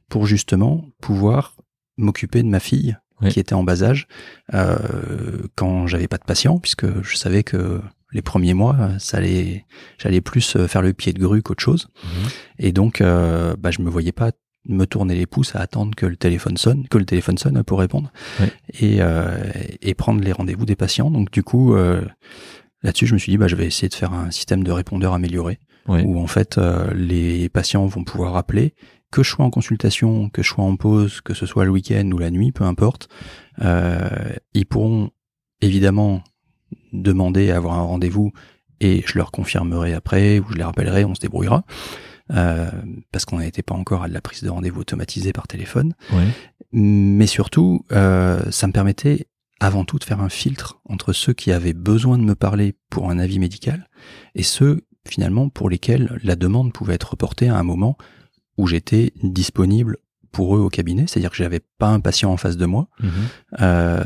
pour 0.08 0.26
justement 0.26 0.88
pouvoir 1.00 1.56
m'occuper 1.96 2.42
de 2.42 2.48
ma 2.48 2.60
fille 2.60 2.96
qui 3.30 3.40
était 3.40 3.54
en 3.54 3.64
bas 3.64 3.82
âge 3.82 4.06
euh, 4.54 5.42
quand 5.56 5.88
j'avais 5.88 6.06
pas 6.06 6.18
de 6.18 6.24
patient 6.24 6.58
puisque 6.58 7.02
je 7.02 7.16
savais 7.16 7.42
que 7.42 7.80
les 8.12 8.22
premiers 8.22 8.54
mois, 8.54 8.90
ça 8.98 9.18
allait, 9.18 9.66
j'allais 9.98 10.20
plus 10.20 10.56
euh, 10.56 10.66
faire 10.66 10.82
le 10.82 10.92
pied 10.92 11.12
de 11.12 11.18
grue 11.18 11.42
qu'autre 11.42 11.62
chose. 11.62 11.88
Mhm. 12.02 12.28
Et 12.58 12.72
donc, 12.72 13.00
euh, 13.00 13.54
bah, 13.58 13.70
je 13.70 13.82
me 13.82 13.90
voyais 13.90 14.12
pas 14.12 14.32
me 14.68 14.86
tourner 14.86 15.14
les 15.14 15.26
pouces 15.26 15.56
à 15.56 15.60
attendre 15.60 15.94
que 15.96 16.06
le 16.06 16.16
téléphone 16.16 16.56
sonne, 16.56 16.86
que 16.88 16.98
le 16.98 17.04
téléphone 17.04 17.38
sonne 17.38 17.62
pour 17.64 17.78
répondre 17.78 18.12
et, 18.80 18.98
euh, 19.00 19.36
et 19.80 19.94
prendre 19.94 20.22
les 20.22 20.32
rendez-vous 20.32 20.66
des 20.66 20.76
patients. 20.76 21.10
Donc 21.10 21.30
du 21.30 21.42
coup, 21.42 21.74
euh, 21.74 22.04
là-dessus, 22.82 23.06
je 23.06 23.14
me 23.14 23.18
suis 23.18 23.32
dit, 23.32 23.38
bah, 23.38 23.48
je 23.48 23.56
vais 23.56 23.66
essayer 23.66 23.88
de 23.88 23.94
faire 23.94 24.12
un 24.12 24.30
système 24.30 24.62
de 24.62 24.70
répondeur 24.70 25.14
amélioré 25.14 25.58
où 25.86 26.20
en 26.20 26.26
fait 26.26 26.58
euh, 26.58 26.92
les 26.92 27.48
patients 27.48 27.86
vont 27.86 28.04
pouvoir 28.04 28.36
appeler, 28.36 28.74
que 29.10 29.22
je 29.22 29.30
sois 29.30 29.46
en 29.46 29.50
consultation, 29.50 30.28
que 30.28 30.42
je 30.42 30.50
sois 30.50 30.64
en 30.64 30.76
pause, 30.76 31.22
que 31.22 31.32
ce 31.32 31.46
soit 31.46 31.64
le 31.64 31.70
week-end 31.70 32.10
ou 32.12 32.18
la 32.18 32.30
nuit, 32.30 32.52
peu 32.52 32.64
importe. 32.64 33.08
ils 33.58 34.66
pourront 34.68 35.10
évidemment 35.62 36.22
demander 36.92 37.50
à 37.50 37.56
avoir 37.56 37.78
un 37.78 37.82
rendez-vous 37.82 38.32
et 38.80 39.02
je 39.06 39.18
leur 39.18 39.30
confirmerai 39.30 39.94
après 39.94 40.38
ou 40.38 40.46
je 40.50 40.56
les 40.56 40.64
rappellerai, 40.64 41.04
on 41.04 41.14
se 41.14 41.20
débrouillera. 41.20 41.64
Euh, 42.30 42.70
parce 43.10 43.24
qu'on 43.24 43.38
n'était 43.38 43.62
pas 43.62 43.74
encore 43.74 44.02
à 44.02 44.08
de 44.08 44.12
la 44.12 44.20
prise 44.20 44.42
de 44.42 44.50
rendez-vous 44.50 44.82
automatisée 44.82 45.32
par 45.32 45.48
téléphone. 45.48 45.94
Mais 46.72 47.26
surtout, 47.26 47.86
euh, 47.92 48.42
ça 48.50 48.66
me 48.66 48.72
permettait 48.72 49.26
avant 49.60 49.84
tout 49.84 49.98
de 49.98 50.04
faire 50.04 50.20
un 50.20 50.28
filtre 50.28 50.78
entre 50.84 51.12
ceux 51.12 51.32
qui 51.32 51.50
avaient 51.50 51.72
besoin 51.72 52.18
de 52.18 52.22
me 52.22 52.34
parler 52.34 52.76
pour 52.90 53.10
un 53.10 53.18
avis 53.18 53.38
médical 53.38 53.88
et 54.34 54.42
ceux 54.42 54.82
finalement 55.08 55.48
pour 55.48 55.70
lesquels 55.70 56.18
la 56.22 56.36
demande 56.36 56.72
pouvait 56.72 56.94
être 56.94 57.12
reportée 57.12 57.48
à 57.48 57.56
un 57.56 57.62
moment 57.62 57.96
où 58.58 58.66
j'étais 58.66 59.12
disponible 59.22 59.96
pour 60.30 60.56
eux 60.56 60.60
au 60.60 60.68
cabinet, 60.68 61.06
c'est-à-dire 61.06 61.30
que 61.30 61.36
j'avais 61.36 61.60
pas 61.78 61.88
un 61.88 62.00
patient 62.00 62.30
en 62.30 62.36
face 62.36 62.56
de 62.56 62.66
moi, 62.66 62.88
mhm. 63.00 63.10
euh, 63.60 64.04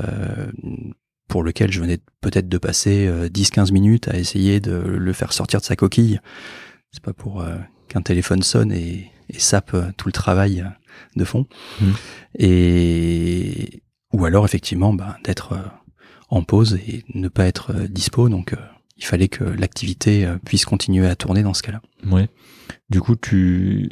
pour 1.32 1.42
lequel 1.42 1.72
je 1.72 1.80
venais 1.80 1.98
peut-être 2.20 2.50
de 2.50 2.58
passer 2.58 3.08
10-15 3.08 3.70
euh, 3.70 3.72
minutes 3.72 4.08
à 4.08 4.18
essayer 4.18 4.60
de 4.60 4.72
le 4.72 5.12
faire 5.14 5.32
sortir 5.32 5.60
de 5.60 5.64
sa 5.64 5.76
coquille. 5.76 6.20
C'est 6.90 7.02
pas 7.02 7.14
pour 7.14 7.40
euh, 7.40 7.56
qu'un 7.88 8.02
téléphone 8.02 8.42
sonne 8.42 8.70
et, 8.70 9.10
et, 9.30 9.38
sape 9.38 9.72
euh, 9.72 9.90
tout 9.96 10.08
le 10.08 10.12
travail 10.12 10.62
de 11.16 11.24
fond. 11.24 11.46
Mmh. 11.80 11.90
Et 12.38 13.82
ou 14.12 14.26
alors 14.26 14.44
effectivement 14.44 14.92
bah, 14.92 15.16
d'être 15.24 15.58
en 16.28 16.42
pause 16.42 16.74
et 16.86 17.02
ne 17.14 17.28
pas 17.28 17.46
être 17.46 17.72
dispo. 17.88 18.28
Donc 18.28 18.54
il 18.98 19.04
fallait 19.06 19.28
que 19.28 19.42
l'activité 19.42 20.30
puisse 20.44 20.66
continuer 20.66 21.06
à 21.06 21.16
tourner 21.16 21.42
dans 21.42 21.54
ce 21.54 21.62
cas-là. 21.62 21.80
Ouais. 22.04 22.28
Du 22.90 23.00
coup, 23.00 23.16
tu 23.16 23.88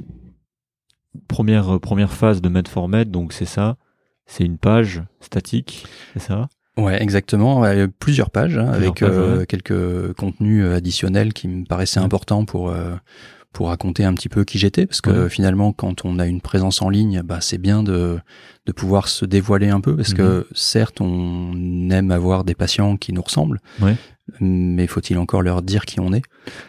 première 1.27 1.81
première 1.81 2.13
phase 2.13 2.43
de 2.43 2.51
Med4Med, 2.51 3.05
donc 3.11 3.33
c'est 3.33 3.47
ça. 3.47 3.79
C'est 4.27 4.45
une 4.45 4.59
page 4.59 5.03
statique, 5.23 5.87
c'est 6.13 6.21
ça? 6.21 6.51
Ouais, 6.81 7.03
exactement. 7.03 7.63
plusieurs 7.99 8.31
pages 8.31 8.57
hein, 8.57 8.69
avec 8.69 9.03
euh, 9.03 9.45
quelques 9.45 10.13
contenus 10.15 10.65
euh, 10.65 10.77
additionnels 10.77 11.33
qui 11.33 11.49
me 11.49 11.65
paraissaient 11.65 12.01
importants 12.01 12.45
pour 12.45 12.71
euh, 12.71 12.95
pour 13.53 13.67
raconter 13.67 14.05
un 14.05 14.15
petit 14.15 14.29
peu 14.29 14.45
qui 14.45 14.59
j'étais, 14.59 14.87
parce 14.87 15.01
que 15.01 15.29
finalement, 15.29 15.73
quand 15.73 16.05
on 16.05 16.21
a 16.21 16.27
une 16.27 16.41
présence 16.41 16.83
en 16.83 16.89
ligne, 16.89 17.23
bah, 17.25 17.39
c'est 17.41 17.59
bien 17.59 17.83
de, 17.83 18.21
de 18.67 18.73
pouvoir 18.73 19.09
se 19.09 19.25
dévoiler 19.25 19.71
un 19.71 19.81
peu, 19.81 19.97
parce 19.97 20.15
que 20.15 20.39
mhm. 20.39 20.45
certes, 20.55 21.01
on 21.01 21.91
aime 21.91 22.13
avoir 22.13 22.45
des 22.45 22.55
patients 22.55 22.97
qui 22.97 23.13
nous 23.13 23.23
ressemblent, 23.23 23.59
mais 24.41 24.87
faut-il 24.87 25.19
encore 25.19 25.43
leur 25.43 25.63
dire 25.63 25.85
qui 25.85 26.01
on 26.01 26.13
est? 26.13 26.23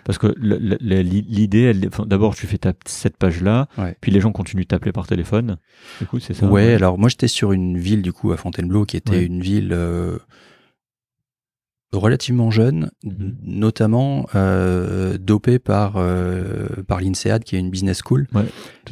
Parce 0.03 0.18
que 0.18 0.34
l'idée, 0.39 1.74
d'abord, 2.05 2.36
tu 2.36 2.47
fais 2.47 2.57
ta, 2.57 2.74
cette 2.86 3.18
page-là, 3.18 3.68
puis 4.01 4.12
les 4.12 4.20
gens 4.20 4.32
continuent 4.32 4.64
de 4.64 4.68
t'appeler 4.68 4.91
par 4.91 5.07
téléphone. 5.07 5.57
Du 5.99 6.07
coup, 6.07 6.20
c'est 6.20 6.34
ça 6.34 6.45
Ouais, 6.47 6.74
alors 6.74 6.97
moi, 6.97 7.09
j'étais 7.09 7.28
sur 7.28 7.51
une 7.51 7.78
ville, 7.78 8.01
du 8.01 8.14
coup, 8.14 8.32
à 8.32 8.38
Fontainebleau, 8.38 8.86
qui 8.86 8.97
était 8.97 9.26
une 9.26 9.41
ville 9.41 9.72
euh, 9.74 10.18
relativement 11.93 12.51
jeune, 12.51 12.89
mhm. 13.03 13.35
notamment 13.43 14.27
euh, 14.35 15.17
dopé 15.17 15.59
par 15.59 15.95
euh, 15.97 16.67
par 16.87 17.01
l'INSEAD 17.01 17.43
qui 17.43 17.55
est 17.55 17.59
une 17.59 17.69
business 17.69 18.01
school 18.03 18.27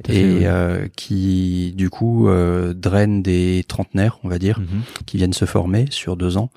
et 0.10 0.41
euh, 0.43 0.88
qui 0.95 1.74
du 1.78 1.89
coup 1.89 2.28
euh, 2.28 2.74
draine 2.74 3.24
des 3.24 3.64
trentenaires, 3.68 4.20
on 4.24 4.30
va 4.30 4.38
dire, 4.38 4.60
mhm. 4.60 4.82
qui 5.06 5.18
viennent 5.18 5.34
se 5.34 5.45
former 5.45 5.86
sur 5.89 6.18
deux 6.18 6.38
ans 6.38 6.50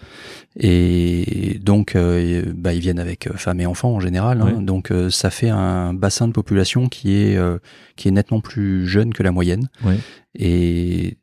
et 0.57 1.61
donc 1.63 1.95
euh, 1.95 2.53
bah, 2.57 2.75
ils 2.75 2.81
viennent 2.81 2.99
avec 2.99 3.33
femmes 3.37 3.61
et 3.61 3.67
enfants 3.67 3.95
en 3.95 4.01
général, 4.01 4.41
hein. 4.41 4.61
donc 4.61 4.91
euh, 4.91 5.11
ça 5.11 5.31
fait 5.31 5.49
un 5.49 5.95
bassin 5.95 6.27
de 6.27 6.33
population 6.33 6.89
qui 6.89 7.15
est 7.15 7.39
qui 7.97 8.09
est 8.09 8.13
nettement 8.13 8.41
plus 8.41 8.87
jeune 8.89 9.15
que 9.15 9.23
la 9.23 9.31
moyenne 9.31 9.69
et 10.35 11.19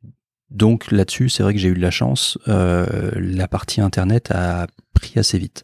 donc 0.52 0.92
là-dessus, 0.92 1.30
c'est 1.30 1.44
vrai 1.44 1.54
que 1.54 1.60
j'ai 1.60 1.70
eu 1.70 1.76
de 1.76 1.82
la 1.82 1.92
chance. 1.92 2.38
la 2.48 3.48
partie 3.48 3.82
internet 3.82 4.32
a 4.32 4.68
pris 5.00 5.18
assez 5.18 5.40
vite. 5.40 5.64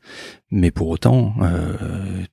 Mais 0.51 0.71
pour 0.71 0.87
autant, 0.87 1.35
euh, 1.41 1.75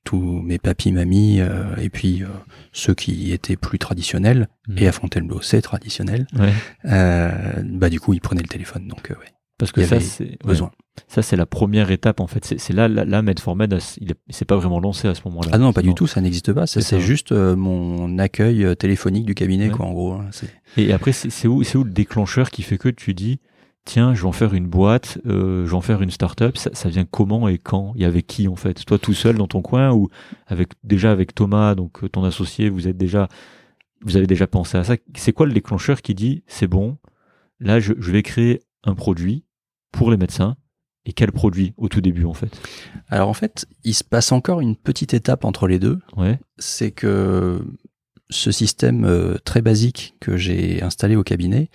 tous 0.03 0.41
mes 0.41 0.57
papis, 0.57 0.91
mamies, 0.91 1.41
euh, 1.41 1.75
et 1.77 1.89
puis 1.89 2.23
euh, 2.23 2.27
ceux 2.71 2.93
qui 2.93 3.31
étaient 3.31 3.57
plus 3.57 3.79
traditionnels, 3.79 4.47
mmh. 4.67 4.77
et 4.77 4.87
à 4.87 4.91
Fontainebleau 4.91 5.41
c'est 5.41 5.61
traditionnel, 5.61 6.25
bah 6.83 7.89
du 7.89 7.99
coup 7.99 8.13
ils 8.13 8.21
prenaient 8.21 8.41
le 8.41 8.47
téléphone. 8.47 8.87
Donc 8.87 9.09
ouais. 9.09 9.33
Parce 9.57 9.71
que 9.71 9.85
ça 9.85 9.99
c'est 9.99 10.37
besoin. 10.43 10.71
Ça, 11.07 11.21
c'est 11.21 11.35
la 11.35 11.45
première 11.45 11.91
étape, 11.91 12.19
en 12.19 12.27
fait. 12.27 12.55
C'est 12.57 12.73
là, 12.73 12.87
là, 12.87 13.05
là 13.05 13.21
Med4Med, 13.21 13.97
il 13.99 14.35
s'est 14.35 14.45
pas 14.45 14.57
vraiment 14.57 14.79
lancé 14.79 15.07
à 15.07 15.15
ce 15.15 15.21
moment-là. 15.25 15.49
Ah 15.53 15.57
non, 15.57 15.73
pas 15.73 15.81
du 15.81 15.93
tout, 15.93 16.07
ça 16.07 16.21
n'existe 16.21 16.53
pas. 16.53 16.67
C'est 16.67 17.01
juste 17.01 17.31
mon 17.31 18.17
accueil 18.19 18.75
téléphonique 18.77 19.25
du 19.25 19.35
cabinet, 19.35 19.69
quoi, 19.69 19.85
en 19.85 19.93
gros. 19.93 20.13
Hein, 20.13 20.29
et 20.77 20.93
après, 20.93 21.11
c'est 21.11 21.47
où, 21.47 21.61
où 21.61 21.83
le 21.83 21.91
déclencheur 21.91 22.51
qui 22.51 22.61
fait 22.61 22.77
que 22.77 22.89
tu 22.89 23.13
dis, 23.13 23.39
tiens, 23.85 24.13
je 24.13 24.21
vais 24.21 24.27
en 24.27 24.31
faire 24.31 24.53
une 24.53 24.67
boîte, 24.67 25.19
euh, 25.25 25.65
je 25.65 25.71
vais 25.71 25.75
en 25.75 25.81
faire 25.81 26.01
une 26.01 26.11
start-up, 26.11 26.57
ça, 26.57 26.69
ça 26.73 26.89
vient 26.89 27.05
comment 27.05 27.47
et 27.47 27.57
quand? 27.57 27.93
Et 27.97 28.05
avec 28.05 28.27
qui 28.27 28.47
en 28.47 28.55
fait? 28.55 28.85
Toi 28.85 28.97
tout 28.97 29.13
seul 29.13 29.37
dans 29.37 29.47
ton 29.47 29.61
coin 29.61 29.91
ou 29.91 30.09
avec 30.47 30.69
déjà 30.83 31.11
avec 31.11 31.35
Thomas, 31.35 31.75
donc 31.75 32.03
euh, 32.03 32.09
ton 32.09 32.23
associé, 32.23 32.69
vous 32.69 32.87
êtes 32.87 32.97
déjà, 32.97 33.27
vous 34.01 34.17
avez 34.17 34.27
déjà 34.27 34.47
pensé 34.47 34.77
à 34.77 34.83
ça? 34.83 34.95
C'est 35.15 35.33
quoi 35.33 35.45
le 35.45 35.53
déclencheur 35.53 36.01
qui 36.01 36.15
dit 36.15 36.43
c'est 36.47 36.67
bon, 36.67 36.97
là 37.59 37.79
je, 37.79 37.93
je 37.99 38.11
vais 38.11 38.23
créer 38.23 38.61
un 38.83 38.95
produit 38.95 39.43
pour 39.91 40.11
les 40.11 40.17
médecins 40.17 40.55
et 41.05 41.13
quel 41.13 41.31
produit 41.31 41.73
au 41.77 41.89
tout 41.89 42.01
début 42.01 42.25
en 42.25 42.33
fait? 42.33 42.55
Alors 43.09 43.29
en 43.29 43.33
fait, 43.33 43.65
il 43.83 43.93
se 43.93 44.03
passe 44.03 44.31
encore 44.31 44.61
une 44.61 44.75
petite 44.75 45.13
étape 45.13 45.45
entre 45.45 45.67
les 45.67 45.79
deux. 45.79 45.99
Ouais, 46.15 46.39
C'est 46.57 46.91
que 46.91 47.61
ce 48.29 48.51
système 48.51 49.05
euh, 49.05 49.35
très 49.43 49.61
basique 49.61 50.15
que 50.19 50.37
j'ai 50.37 50.81
installé 50.81 51.15
au 51.15 51.23
cabinet 51.23 51.69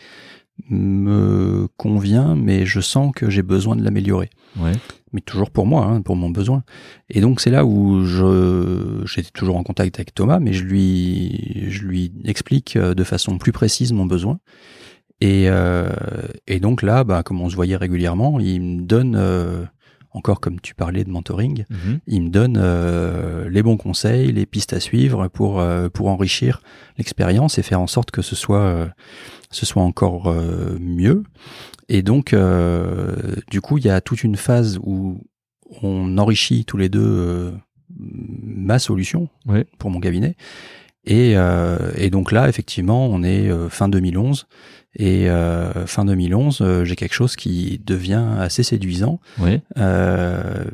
me 0.70 1.68
convient, 1.76 2.34
mais 2.34 2.66
je 2.66 2.80
sens 2.80 3.12
que 3.14 3.30
j'ai 3.30 3.42
besoin 3.42 3.76
de 3.76 3.84
l'améliorer. 3.84 4.30
ouais, 4.58 4.72
Mais 5.12 5.20
toujours 5.20 5.50
pour 5.50 5.66
moi, 5.66 5.84
hein, 5.86 6.02
pour 6.02 6.16
mon 6.16 6.30
besoin. 6.30 6.64
Et 7.10 7.20
donc 7.20 7.40
c'est 7.40 7.50
là 7.50 7.64
où 7.64 8.04
je 8.04 9.02
j'étais 9.04 9.30
toujours 9.30 9.56
en 9.56 9.62
contact 9.62 9.96
avec 9.98 10.14
Thomas, 10.14 10.40
mais 10.40 10.52
je 10.52 10.64
lui 10.64 11.66
je 11.68 11.82
lui 11.84 12.12
explique 12.24 12.76
euh, 12.76 12.94
de 12.94 13.04
façon 13.04 13.38
plus 13.38 13.52
précise 13.52 13.92
mon 13.92 14.06
besoin. 14.06 14.40
Et, 15.20 15.46
euh, 15.48 15.88
et 16.46 16.60
donc 16.60 16.82
là, 16.82 17.02
bah, 17.04 17.22
comme 17.24 17.40
on 17.40 17.48
se 17.48 17.56
voyait 17.56 17.76
régulièrement, 17.76 18.38
il 18.40 18.60
me 18.60 18.82
donne 18.82 19.16
euh, 19.16 19.64
encore 20.12 20.40
comme 20.40 20.60
tu 20.60 20.74
parlais 20.74 21.04
de 21.04 21.10
mentoring, 21.10 21.64
Mhm. 21.70 21.98
il 22.06 22.22
me 22.22 22.28
donne 22.30 22.56
euh, 22.60 23.48
les 23.50 23.62
bons 23.62 23.76
conseils, 23.76 24.32
les 24.32 24.46
pistes 24.46 24.72
à 24.72 24.80
suivre 24.80 25.28
pour 25.28 25.60
euh, 25.60 25.88
pour 25.88 26.08
enrichir 26.08 26.62
l'expérience 26.98 27.58
et 27.58 27.62
faire 27.62 27.80
en 27.80 27.86
sorte 27.86 28.10
que 28.10 28.22
ce 28.22 28.36
soit 28.36 28.60
euh, 28.62 28.86
ce 29.50 29.66
soit 29.66 29.82
encore 29.82 30.28
euh, 30.30 30.78
mieux. 30.80 31.24
Et 31.88 32.02
donc 32.02 32.32
euh, 32.32 33.16
du 33.50 33.60
coup, 33.60 33.78
il 33.78 33.84
y 33.84 33.90
a 33.90 34.00
toute 34.00 34.22
une 34.24 34.36
phase 34.36 34.78
où 34.82 35.20
on 35.82 36.16
enrichit 36.16 36.64
tous 36.64 36.76
les 36.78 36.88
deux 36.88 37.02
euh, 37.04 37.50
ma 37.98 38.78
solution 38.78 39.28
Ouais. 39.46 39.66
pour 39.78 39.90
mon 39.90 40.00
cabinet. 40.00 40.36
Et, 41.04 41.34
euh, 41.36 41.90
et 41.96 42.10
donc 42.10 42.32
là, 42.32 42.48
effectivement, 42.48 43.06
on 43.06 43.22
est 43.22 43.48
euh, 43.48 43.68
fin 43.70 43.88
2011. 43.88 44.46
Et 44.94 45.28
euh, 45.30 45.86
fin 45.86 46.04
2011, 46.04 46.58
euh, 46.60 46.84
j'ai 46.84 46.96
quelque 46.96 47.14
chose 47.14 47.36
qui 47.36 47.80
devient 47.84 48.24
assez 48.38 48.62
séduisant. 48.62 49.20
ouais. 49.38 49.62
Euh, 49.76 50.64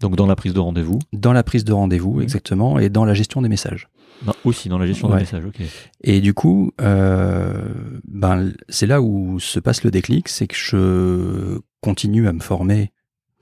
Donc 0.00 0.14
dans 0.16 0.26
la 0.26 0.36
prise 0.36 0.52
de 0.54 0.60
rendez-vous, 0.60 0.98
dans 1.12 1.32
la 1.32 1.42
prise 1.42 1.64
de 1.64 1.72
rendez-vous, 1.72 2.20
exactement, 2.20 2.78
et 2.78 2.88
dans 2.90 3.04
la 3.04 3.14
gestion 3.14 3.42
des 3.42 3.48
messages. 3.48 3.88
Non, 4.26 4.32
aussi 4.44 4.68
dans 4.68 4.78
la 4.78 4.86
gestion 4.86 5.08
Ouais. 5.08 5.14
des 5.16 5.20
messages, 5.22 5.44
ok. 5.44 5.60
Et 6.02 6.20
du 6.20 6.32
coup, 6.32 6.72
euh, 6.80 7.68
ben, 8.06 8.52
c'est 8.68 8.86
là 8.86 9.00
où 9.02 9.38
se 9.40 9.58
passe 9.60 9.84
le 9.84 9.90
déclic, 9.90 10.28
c'est 10.28 10.46
que 10.46 10.56
je 10.56 11.58
continue 11.82 12.26
à 12.28 12.32
me 12.32 12.40
former, 12.40 12.92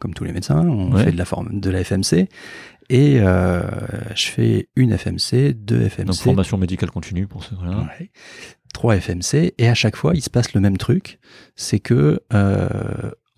comme 0.01 0.15
tous 0.15 0.25
les 0.25 0.33
médecins, 0.33 0.67
on 0.67 0.93
Ouais. 0.93 1.05
fait 1.05 1.13
de 1.13 1.19
la, 1.19 1.25
forme, 1.25 1.61
de 1.61 1.71
la 1.71 1.81
FMC, 1.85 2.29
et 2.91 3.19
euh, 3.21 3.63
je 4.17 4.27
fais 4.27 4.69
une 4.77 4.93
FMC, 4.97 5.55
deux 5.55 5.89
FMC, 5.89 6.07
Donc 6.07 6.17
formation 6.17 6.57
médicale 6.59 6.91
continue 6.91 7.27
pour 7.27 7.43
ceux 7.45 7.57
là. 7.65 7.87
ouais, 7.99 8.11
trois 8.75 8.97
FMC, 9.01 9.55
et 9.57 9.69
à 9.69 9.75
chaque 9.75 9.97
fois, 9.97 10.13
il 10.15 10.21
se 10.23 10.29
passe 10.29 10.53
le 10.53 10.61
même 10.61 10.77
truc, 10.77 11.19
c'est 11.57 11.81
que, 11.81 12.21
euh, 12.35 12.69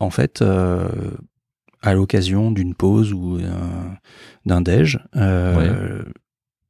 en 0.01 0.11
fait, 0.11 0.43
euh, 0.43 0.89
à 1.82 1.95
l'occasion 1.95 2.51
d'une 2.51 2.74
pause 2.74 3.12
ou 3.12 3.39
d'un- 3.39 3.97
d'un 4.47 4.61
déj, 4.61 4.99
euh, 5.14 6.03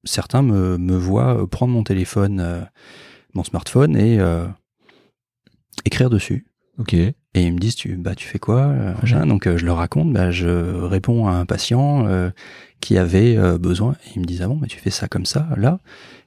certains 0.04 0.42
me, 0.42 0.76
me 0.76 0.96
voient 0.96 1.48
prendre 1.48 1.72
mon 1.72 1.82
téléphone, 1.84 2.40
euh, 2.40 2.60
mon 3.34 3.42
smartphone 3.44 3.96
et 3.96 4.20
euh, 4.20 4.46
écrire 5.84 6.10
dessus. 6.10 6.46
Ok. 6.78 6.92
Et 6.94 7.14
ils 7.34 7.52
me 7.52 7.58
disent, 7.58 7.74
tu, 7.76 7.96
bah, 7.96 8.14
tu 8.14 8.26
fais 8.26 8.38
quoi 8.38 8.62
euh, 8.66 8.94
Donc 9.26 9.46
euh, 9.46 9.56
je 9.56 9.64
leur 9.66 9.76
raconte, 9.78 10.12
bah, 10.12 10.30
je 10.30 10.46
réponds 10.84 11.26
à 11.26 11.32
un 11.32 11.46
patient 11.46 12.06
euh, 12.06 12.30
qui 12.80 12.98
avait 12.98 13.36
euh, 13.36 13.58
besoin. 13.58 13.92
Et 14.06 14.10
ils 14.16 14.20
me 14.20 14.24
disent, 14.26 14.42
ah 14.42 14.48
bon, 14.48 14.56
bah, 14.56 14.66
tu 14.68 14.78
fais 14.78 14.90
ça 14.90 15.08
comme 15.08 15.26
ça, 15.26 15.48
là 15.56 15.80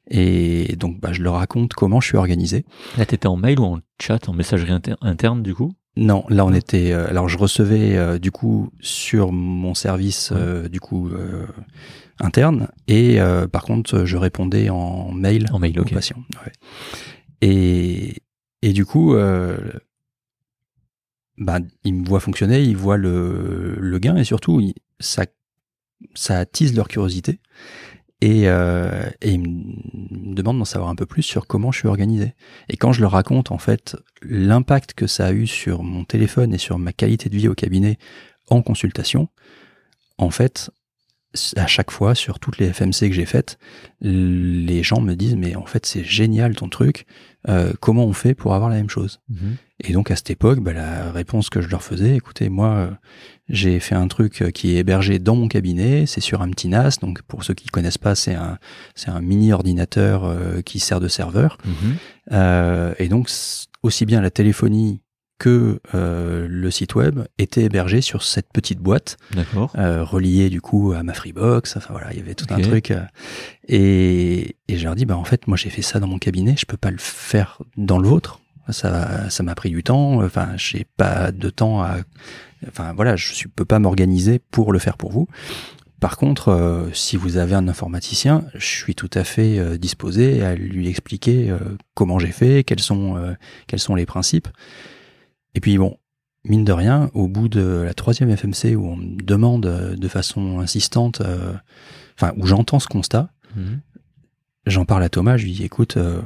Et 0.10 0.76
donc 0.76 0.99
bah, 0.99 1.14
je 1.14 1.22
leur 1.22 1.36
raconte 1.36 1.74
comment 1.74 2.01
je 2.01 2.07
suis 2.07 2.18
organisé. 2.18 2.66
Là, 2.97 3.05
t'étais 3.05 3.28
en 3.28 3.36
mail 3.38 3.60
ou 3.60 3.64
en 3.66 3.80
chat, 4.01 4.28
en 4.30 4.34
messagerie 4.34 4.72
inter- 4.72 4.95
interne 5.01 5.43
du 5.43 5.53
coup? 5.53 5.74
Non, 5.97 6.24
là 6.30 6.45
on 6.45 6.53
était. 6.53 6.91
euh, 6.91 7.07
alors 7.10 7.28
je 7.30 7.38
recevais 7.38 7.97
euh, 7.97 8.20
du 8.20 8.32
coup 8.32 8.72
sur 8.80 9.32
mon 9.32 9.74
service 9.74 10.32
euh, 10.34 10.70
du 10.70 10.80
coup 10.80 11.10
interne 12.20 12.68
et 12.88 13.18
par 13.51 13.64
contre 13.64 14.05
je 14.05 14.18
répondais 14.18 14.70
en 14.70 15.12
mail 15.12 15.45
En 15.51 15.60
mail, 15.60 15.80
aux 15.80 15.84
ok. 15.84 15.93
patients. 15.93 16.24
ouais. 16.45 16.51
Et 17.41 18.16
et 18.62 18.74
du 18.74 18.86
coup, 18.86 19.16
bah, 21.38 21.60
ils 21.86 21.93
me 21.93 22.05
voient 22.05 22.20
fonctionner, 22.20 22.62
ils 22.62 22.76
voient 22.78 22.97
le, 22.97 23.76
le 23.80 23.99
gain 23.99 24.18
et 24.18 24.24
surtout 24.24 24.62
ça 24.99 25.26
ça 26.14 26.39
attise 26.39 26.76
leur 26.76 26.88
curiosité. 26.88 27.39
Et, 28.22 28.50
euh, 28.50 29.10
et 29.22 29.38
me 29.38 30.36
demandent 30.36 30.60
d'en 30.60 30.66
savoir 30.66 30.90
un 30.90 30.96
peu 30.96 31.06
plus 31.06 31.24
sur 31.24 31.48
comment 31.48 31.72
je 31.72 31.80
suis 31.80 31.88
organisé. 31.88 32.34
Et 32.68 32.76
quand 32.76 32.92
je 32.92 33.00
leur 33.00 33.12
raconte 33.12 33.52
en 33.52 33.58
fait 33.58 33.96
l'impact 34.22 34.94
que 34.94 35.08
ça 35.08 35.28
a 35.28 35.32
eu 35.32 35.48
sur 35.48 35.84
mon 35.84 36.04
téléphone 36.04 36.54
et 36.54 36.58
sur 36.58 36.78
ma 36.78 36.92
qualité 36.92 37.30
de 37.30 37.38
vie 37.38 37.48
au 37.48 37.56
cabinet 37.56 37.98
en 38.50 38.62
consultation, 38.62 39.30
en 40.18 40.32
fait, 40.32 40.70
à 41.56 41.68
chaque 41.68 41.92
fois, 41.92 42.16
sur 42.16 42.40
toutes 42.40 42.58
les 42.58 42.74
FMC 42.74 43.10
que 43.10 43.14
j'ai 43.14 43.26
faites, 43.26 43.60
les 44.02 44.82
gens 44.84 45.02
me 45.02 45.16
disent 45.16 45.36
mais 45.36 45.56
en 45.56 45.66
fait 45.66 45.86
c'est 45.86 46.04
génial 46.04 46.56
ton 46.56 46.70
truc, 46.70 47.06
euh, 47.48 47.74
comment 47.80 48.06
on 48.06 48.14
fait 48.14 48.34
pour 48.34 48.54
avoir 48.56 48.70
la 48.70 48.78
même 48.78 48.90
chose? 48.90 49.22
Et 49.82 49.94
donc 49.94 50.12
à 50.12 50.16
cette 50.16 50.30
époque, 50.30 50.60
bah, 50.60 50.74
la 50.74 51.12
réponse 51.12 51.50
que 51.50 51.62
je 51.62 51.70
leur 51.70 51.84
faisais, 51.84 52.16
écoutez, 52.16 52.50
moi, 52.50 52.70
euh, 52.70 52.92
j'ai 53.48 53.80
fait 53.80 53.96
un 53.96 54.08
truc 54.08 54.42
euh, 54.42 54.52
qui 54.52 54.76
est 54.76 54.80
hébergé 54.80 55.20
dans 55.20 55.36
mon 55.36 55.48
cabinet, 55.48 56.06
c'est 56.06 56.20
sur 56.20 56.42
un 56.42 56.50
petit 56.50 56.68
NAS, 56.68 56.98
donc 57.02 57.22
pour 57.22 57.44
ceux 57.44 57.54
qui 57.54 57.68
connaissent 57.68 57.98
pas, 57.98 58.16
c'est 58.16 58.36
un, 58.36 58.58
c'est 58.96 59.10
un 59.10 59.22
mini 59.22 59.54
ordinateur 59.54 60.26
euh, 60.26 60.62
qui 60.62 60.80
sert 60.80 61.00
de 61.00 61.08
serveur. 61.08 61.58
Mhm. 61.66 62.94
Et 63.00 63.08
donc 63.08 63.30
aussi 63.82 64.06
bien 64.06 64.22
la 64.22 64.30
téléphonie 64.30 65.02
que 65.40 65.80
euh, 65.96 66.48
le 66.48 66.70
site 66.70 66.96
web 66.96 67.22
étaient 67.38 67.64
hébergés 67.64 68.02
sur 68.02 68.22
cette 68.24 68.52
petite 68.54 68.80
boîte, 68.80 69.18
euh, 69.76 70.04
reliée 70.04 70.50
du 70.50 70.62
coup 70.62 70.92
à 70.92 71.02
ma 71.02 71.14
Freebox. 71.14 71.78
Enfin 71.78 71.94
voilà, 71.94 72.12
il 72.14 72.20
y 72.20 72.22
avait 72.22 72.36
tout 72.36 72.46
un 72.50 72.62
truc. 72.62 72.92
euh, 72.92 73.02
et, 73.68 74.58
et 74.68 74.78
je 74.78 74.84
leur 74.84 74.96
dis, 74.96 75.06
bah 75.06 75.18
en 75.18 75.24
fait, 75.24 75.48
moi 75.48 75.58
j'ai 75.58 75.70
fait 75.70 75.82
ça 75.82 76.00
dans 76.00 76.08
mon 76.08 76.20
cabinet, 76.20 76.56
je 76.58 76.66
peux 76.66 76.78
pas 76.78 76.92
le 76.92 77.00
faire 77.00 77.60
dans 77.78 77.98
le 77.98 78.08
vôtre. 78.08 78.40
Ça, 78.70 79.32
ça 79.32 79.42
m'a 79.42 79.56
pris 79.56 79.72
du 79.72 79.82
temps. 79.82 80.24
Enfin, 80.24 80.50
j'ai 80.56 80.86
pas 80.96 81.32
de 81.32 81.50
temps 81.50 81.82
à. 81.82 81.98
Enfin 82.68 82.94
voilà, 82.94 83.16
je 83.16 83.34
suis, 83.34 83.48
peux 83.48 83.66
pas 83.66 83.80
m'organiser 83.80 84.40
pour 84.52 84.72
le 84.72 84.78
faire 84.78 84.96
pour 84.96 85.12
vous. 85.12 85.28
Par 86.00 86.18
contre, 86.18 86.50
euh, 86.50 86.90
si 86.94 87.18
vous 87.18 87.38
avez 87.38 87.56
un 87.56 87.68
informaticien, 87.68 88.46
je 88.54 88.66
suis 88.66 88.96
tout 88.96 89.10
à 89.14 89.24
fait 89.24 89.60
euh, 89.60 89.78
disposé 89.78 90.44
à 90.44 90.56
lui 90.56 90.88
expliquer 90.88 91.50
euh, 91.50 91.58
comment 91.94 92.20
j'ai 92.20 92.32
fait, 92.32 92.64
quels 92.64 92.80
sont 92.80 93.36
quels 93.68 93.80
sont 93.80 93.96
les 93.96 94.06
principes. 94.06 94.48
Et 95.56 95.60
puis 95.60 95.78
bon, 95.78 95.97
mine 96.45 96.64
de 96.66 96.72
rien, 96.72 97.10
au 97.14 97.28
bout 97.28 97.50
de 97.50 97.82
la 97.86 97.93
troisième 97.93 98.36
FMC 98.36 98.76
où 98.76 98.86
on 98.88 98.95
me 98.95 99.22
demande 99.22 99.66
euh, 99.66 99.95
de 99.95 100.08
façon 100.08 100.60
insistante, 100.60 101.22
euh, 101.22 101.54
enfin 102.16 102.34
où 102.38 102.45
j'entends 102.45 102.80
ce 102.80 102.88
constat, 102.88 103.32
Mhm. 103.56 103.80
j'en 104.68 104.86
parle 104.86 105.04
à 105.04 105.10
Thomas, 105.10 105.38
je 105.38 105.45
lui 105.45 105.54
dis 105.54 105.64
écoute, 105.64 105.97
euh, 105.97 106.22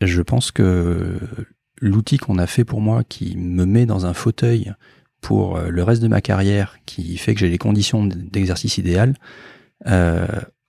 je 0.00 0.22
pense 0.22 0.50
que 0.50 1.18
l'outil 1.80 2.16
qu'on 2.16 2.38
a 2.38 2.46
fait 2.46 2.64
pour 2.64 2.80
moi, 2.80 3.04
qui 3.04 3.36
me 3.36 3.64
met 3.66 3.84
dans 3.86 4.06
un 4.06 4.14
fauteuil 4.14 4.72
pour 5.20 5.58
le 5.58 5.82
reste 5.82 6.00
de 6.02 6.08
ma 6.08 6.20
carrière, 6.22 6.78
qui 6.86 7.16
fait 7.18 7.34
que 7.34 7.40
j'ai 7.40 7.48
les 7.50 7.58
conditions 7.58 8.04
d'exercice 8.06 8.78
idéales, 8.78 9.14
euh, 9.86 10.26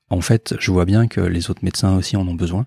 en 0.09 0.21
fait, 0.21 0.55
je 0.59 0.71
vois 0.71 0.85
bien 0.85 1.07
que 1.07 1.21
les 1.21 1.49
autres 1.49 1.63
médecins 1.63 1.95
aussi 1.95 2.15
en 2.17 2.27
ont 2.27 2.33
besoin. 2.33 2.65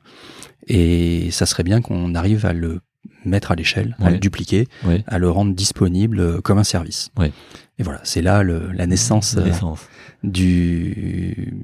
Et 0.68 1.30
ça 1.30 1.46
serait 1.46 1.62
bien 1.62 1.80
qu'on 1.80 2.14
arrive 2.14 2.44
à 2.46 2.52
le 2.52 2.80
mettre 3.24 3.50
à 3.52 3.54
l'échelle, 3.54 3.96
à 4.00 4.10
le 4.10 4.18
dupliquer, 4.18 4.66
Ouais. 4.84 5.04
à 5.06 5.18
le 5.18 5.30
rendre 5.30 5.54
disponible 5.54 6.20
euh, 6.20 6.40
comme 6.40 6.58
un 6.58 6.64
service. 6.64 7.10
Ouais. 7.18 7.32
Et 7.78 7.82
voilà, 7.82 8.00
c'est 8.04 8.22
là 8.22 8.42
le- 8.42 8.70
la 8.72 8.86
naissance 8.86 9.36
euh, 9.36 9.44
Naissance. 9.44 9.88
Du, 10.22 11.54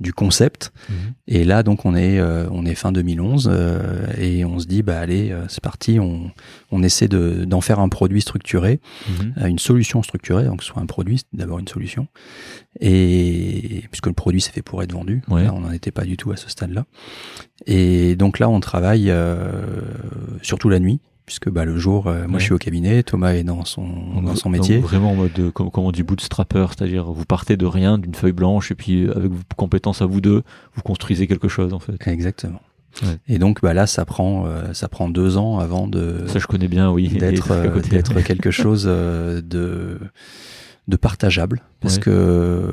du 0.00 0.12
concept. 0.12 0.72
Mhm. 0.88 0.94
Et 1.28 1.44
là, 1.44 1.62
donc, 1.62 1.84
on 1.84 1.94
est, 1.94 2.18
euh, 2.18 2.46
on 2.50 2.64
est 2.64 2.74
fin 2.74 2.92
2011 2.92 3.48
euh, 3.52 4.06
et 4.18 4.44
on 4.44 4.58
se 4.58 4.66
dit, 4.66 4.82
bah 4.82 4.98
allez, 4.98 5.30
euh, 5.32 5.44
c'est 5.48 5.62
parti, 5.62 5.98
on, 6.00 6.30
on 6.70 6.82
essaie 6.82 7.08
de- 7.08 7.44
d'en 7.44 7.60
faire 7.60 7.78
un 7.80 7.88
produit 7.88 8.20
structuré, 8.22 8.80
Mhm. 9.08 9.34
euh, 9.38 9.46
une 9.46 9.58
solution 9.58 10.02
structurée, 10.02 10.44
donc 10.44 10.58
que 10.58 10.64
ce 10.64 10.70
soit 10.72 10.82
un 10.82 10.86
produit, 10.86 11.18
c'est 11.18 11.38
d'abord 11.38 11.58
une 11.58 11.68
solution. 11.68 12.06
Et 12.80 13.84
puisque 13.90 14.06
le 14.06 14.12
produit 14.12 14.40
c'est 14.40 14.52
fait 14.52 14.62
pour 14.62 14.82
être 14.82 14.92
vendu, 14.92 15.22
Ouais. 15.28 15.44
là, 15.44 15.52
on 15.54 15.60
n'en 15.60 15.72
était 15.72 15.90
pas 15.90 16.04
du 16.04 16.16
tout 16.16 16.30
à 16.32 16.36
ce 16.36 16.48
stade-là. 16.48 16.86
Et 17.66 18.16
donc 18.16 18.38
là, 18.38 18.48
on 18.48 18.60
travaille 18.60 19.10
euh, 19.10 19.80
surtout 20.42 20.68
la 20.68 20.78
nuit, 20.78 21.00
puisque 21.26 21.50
bah, 21.50 21.64
le 21.64 21.76
jour, 21.76 22.06
euh, 22.06 22.22
moi 22.26 22.34
Ouais. 22.34 22.38
je 22.38 22.44
suis 22.44 22.52
au 22.54 22.58
cabinet, 22.58 23.02
Thomas 23.02 23.32
est 23.34 23.44
dans 23.44 23.64
son, 23.64 23.82
Donc, 23.86 24.24
dans 24.24 24.34
son 24.36 24.48
donc 24.50 24.60
métier. 24.60 24.78
vraiment 24.78 25.10
en 25.10 25.16
mode, 25.16 25.38
euh, 25.38 25.50
comme, 25.50 25.70
comme 25.70 25.84
on 25.84 25.92
dit, 25.92 26.02
bootstrapper, 26.04 26.66
c'est-à-dire 26.70 27.04
vous 27.12 27.24
partez 27.24 27.56
de 27.56 27.66
rien, 27.66 27.98
d'une 27.98 28.14
feuille 28.14 28.32
blanche, 28.32 28.70
et 28.70 28.74
puis 28.74 29.04
euh, 29.06 29.16
avec 29.16 29.32
vos 29.32 29.42
compétences 29.56 30.00
à 30.02 30.06
vous 30.06 30.20
deux, 30.20 30.42
vous 30.74 30.82
construisez 30.82 31.26
quelque 31.26 31.48
chose 31.48 31.72
en 31.74 31.78
fait. 31.80 31.94
Exactement. 32.06 32.60
Ouais. 33.02 33.18
Et 33.28 33.38
donc 33.38 33.60
bah 33.60 33.74
là, 33.74 33.86
ça 33.86 34.04
prend 34.06 34.46
euh, 34.46 34.72
ça 34.72 34.88
prend 34.88 35.08
deux 35.10 35.36
ans 35.36 35.58
avant 35.58 35.86
de 35.86 36.24
Ça, 36.28 36.38
je 36.38 36.46
connais 36.46 36.68
bien, 36.68 36.90
oui. 36.90 37.08
d'être 37.18 37.50
euh, 37.50 38.22
quelque 38.22 38.50
chose 38.50 38.84
de 38.84 39.98
de 40.88 40.96
partageable 40.96 41.62
parce 41.80 41.96
Ouais. 41.96 42.02
que 42.02 42.10
euh, 42.10 42.70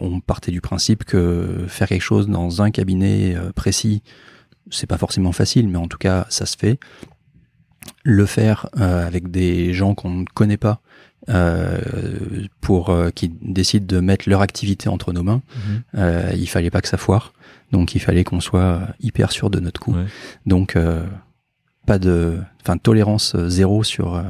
on 0.00 0.20
partait 0.20 0.52
du 0.52 0.60
principe 0.60 1.04
que 1.04 1.64
faire 1.66 1.88
quelque 1.88 2.02
chose 2.02 2.28
dans 2.28 2.60
un 2.60 2.70
cabinet 2.70 3.34
précis 3.54 4.02
c'est 4.70 4.86
pas 4.86 4.98
forcément 4.98 5.32
facile 5.32 5.68
mais 5.68 5.78
en 5.78 5.88
tout 5.88 5.96
cas 5.96 6.26
ça 6.28 6.44
se 6.44 6.58
fait 6.58 6.78
le 8.04 8.26
faire 8.26 8.68
euh, 8.78 9.06
avec 9.06 9.30
des 9.30 9.72
gens 9.74 9.94
qu'on 9.94 10.10
ne 10.10 10.24
connaît 10.34 10.56
pas 10.58 10.80
euh, 11.30 11.80
pour 12.60 12.90
euh, 12.90 13.10
qui 13.10 13.28
décident 13.28 13.86
de 13.86 14.00
mettre 14.00 14.28
leur 14.28 14.42
activité 14.42 14.88
entre 14.88 15.12
nos 15.12 15.22
mains. 15.22 15.42
Mhm. 15.56 15.82
euh, 15.96 16.30
il 16.36 16.48
fallait 16.48 16.70
pas 16.70 16.80
que 16.82 16.88
ça 16.88 16.98
foire. 16.98 17.32
Donc 17.72 17.94
il 17.94 17.98
fallait 18.00 18.24
qu'on 18.24 18.40
soit 18.40 18.82
hyper 19.00 19.32
sûr 19.32 19.50
de 19.50 19.58
notre 19.58 19.80
coup 19.80 19.94
Ouais. 19.94 20.04
donc 20.46 20.76
euh, 20.76 21.04
pas 21.86 21.98
de 21.98 22.38
enfin 22.60 22.76
tolérance 22.76 23.36
zéro 23.48 23.82
sur 23.84 24.14
euh, 24.14 24.22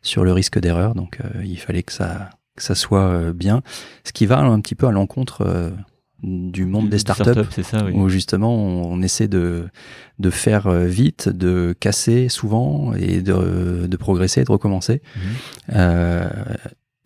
sur 0.00 0.24
le 0.24 0.32
risque 0.32 0.58
d'erreur. 0.60 0.94
Donc 0.94 1.18
euh, 1.20 1.42
il 1.44 1.58
fallait 1.58 1.82
que 1.82 1.92
ça 1.92 2.30
que 2.56 2.62
ça 2.62 2.74
soit 2.74 3.32
bien. 3.32 3.62
Ce 4.04 4.12
qui 4.12 4.26
va 4.26 4.38
un 4.38 4.60
petit 4.60 4.74
peu 4.74 4.86
à 4.86 4.92
l'encontre 4.92 5.42
euh, 5.46 5.70
du 6.22 6.64
monde 6.64 6.88
des 6.88 6.98
startups 6.98 7.46
c'est 7.50 7.62
ça, 7.62 7.84
oui. 7.84 7.92
où 7.94 8.08
justement 8.08 8.54
on, 8.54 8.92
on 8.92 9.02
essaie 9.02 9.28
de 9.28 9.68
de 10.18 10.30
faire 10.30 10.66
euh, 10.66 10.84
vite 10.86 11.28
de 11.28 11.74
casser 11.78 12.28
souvent 12.28 12.92
et 12.94 13.20
de 13.22 13.86
de 13.86 13.96
progresser 13.96 14.40
et 14.40 14.44
de 14.44 14.50
recommencer 14.50 15.00
Mhm. 15.16 15.22
euh, 15.76 16.28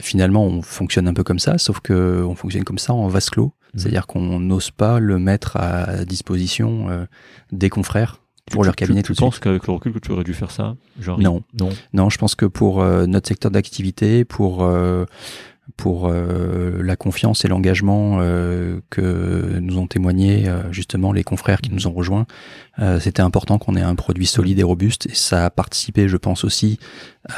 finalement 0.00 0.44
on 0.44 0.62
fonctionne 0.62 1.06
un 1.08 1.14
peu 1.14 1.22
comme 1.24 1.38
ça 1.38 1.58
sauf 1.58 1.80
que 1.80 2.24
on 2.26 2.34
fonctionne 2.34 2.64
comme 2.64 2.78
ça 2.78 2.94
en 2.94 3.06
vase 3.08 3.28
clos 3.30 3.52
Mhm. 3.74 3.80
c'est-à-dire 3.80 4.06
qu'on 4.06 4.38
n'ose 4.40 4.70
pas 4.70 4.98
le 5.00 5.18
mettre 5.18 5.56
à 5.56 6.04
disposition 6.04 6.88
euh, 6.90 7.06
des 7.52 7.70
confrères 7.70 8.18
pour 8.50 8.62
Tu- 8.62 8.66
leur 8.66 8.76
tu- 8.76 8.80
cabinet 8.84 9.02
tu, 9.02 9.06
tout 9.08 9.12
de 9.14 9.18
penses 9.18 9.34
suite. 9.34 9.44
qu'avec 9.44 9.66
le 9.66 9.72
recul 9.72 9.92
que 9.94 9.98
tu 9.98 10.10
aurais 10.12 10.24
dû 10.24 10.34
faire 10.34 10.50
ça 10.50 10.74
Genre, 11.00 11.18
Non. 11.18 11.42
Non. 11.58 11.70
Non, 11.94 12.10
je 12.10 12.18
pense 12.18 12.34
que 12.34 12.44
pour 12.44 12.82
euh, 12.82 13.06
notre 13.06 13.28
secteur 13.28 13.50
d'activité, 13.50 14.24
pour 14.26 14.62
euh, 14.64 15.06
pour 15.76 16.08
euh, 16.08 16.82
la 16.82 16.96
confiance 16.96 17.44
et 17.44 17.48
l'engagement 17.48 18.18
euh, 18.20 18.80
que 18.90 19.58
nous 19.60 19.78
ont 19.78 19.86
témoigné 19.86 20.48
euh, 20.48 20.70
justement 20.72 21.12
les 21.12 21.22
confrères 21.22 21.60
qui 21.60 21.70
nous 21.72 21.86
ont 21.86 21.92
rejoints, 21.92 22.26
euh, 22.80 22.98
c'était 22.98 23.22
important 23.22 23.58
qu'on 23.58 23.76
ait 23.76 23.80
un 23.82 23.94
produit 23.94 24.26
solide 24.26 24.58
et 24.58 24.64
robuste 24.64 25.06
et 25.06 25.14
ça 25.14 25.44
a 25.46 25.50
participé, 25.50 26.08
je 26.08 26.16
pense 26.16 26.44
aussi, 26.44 26.78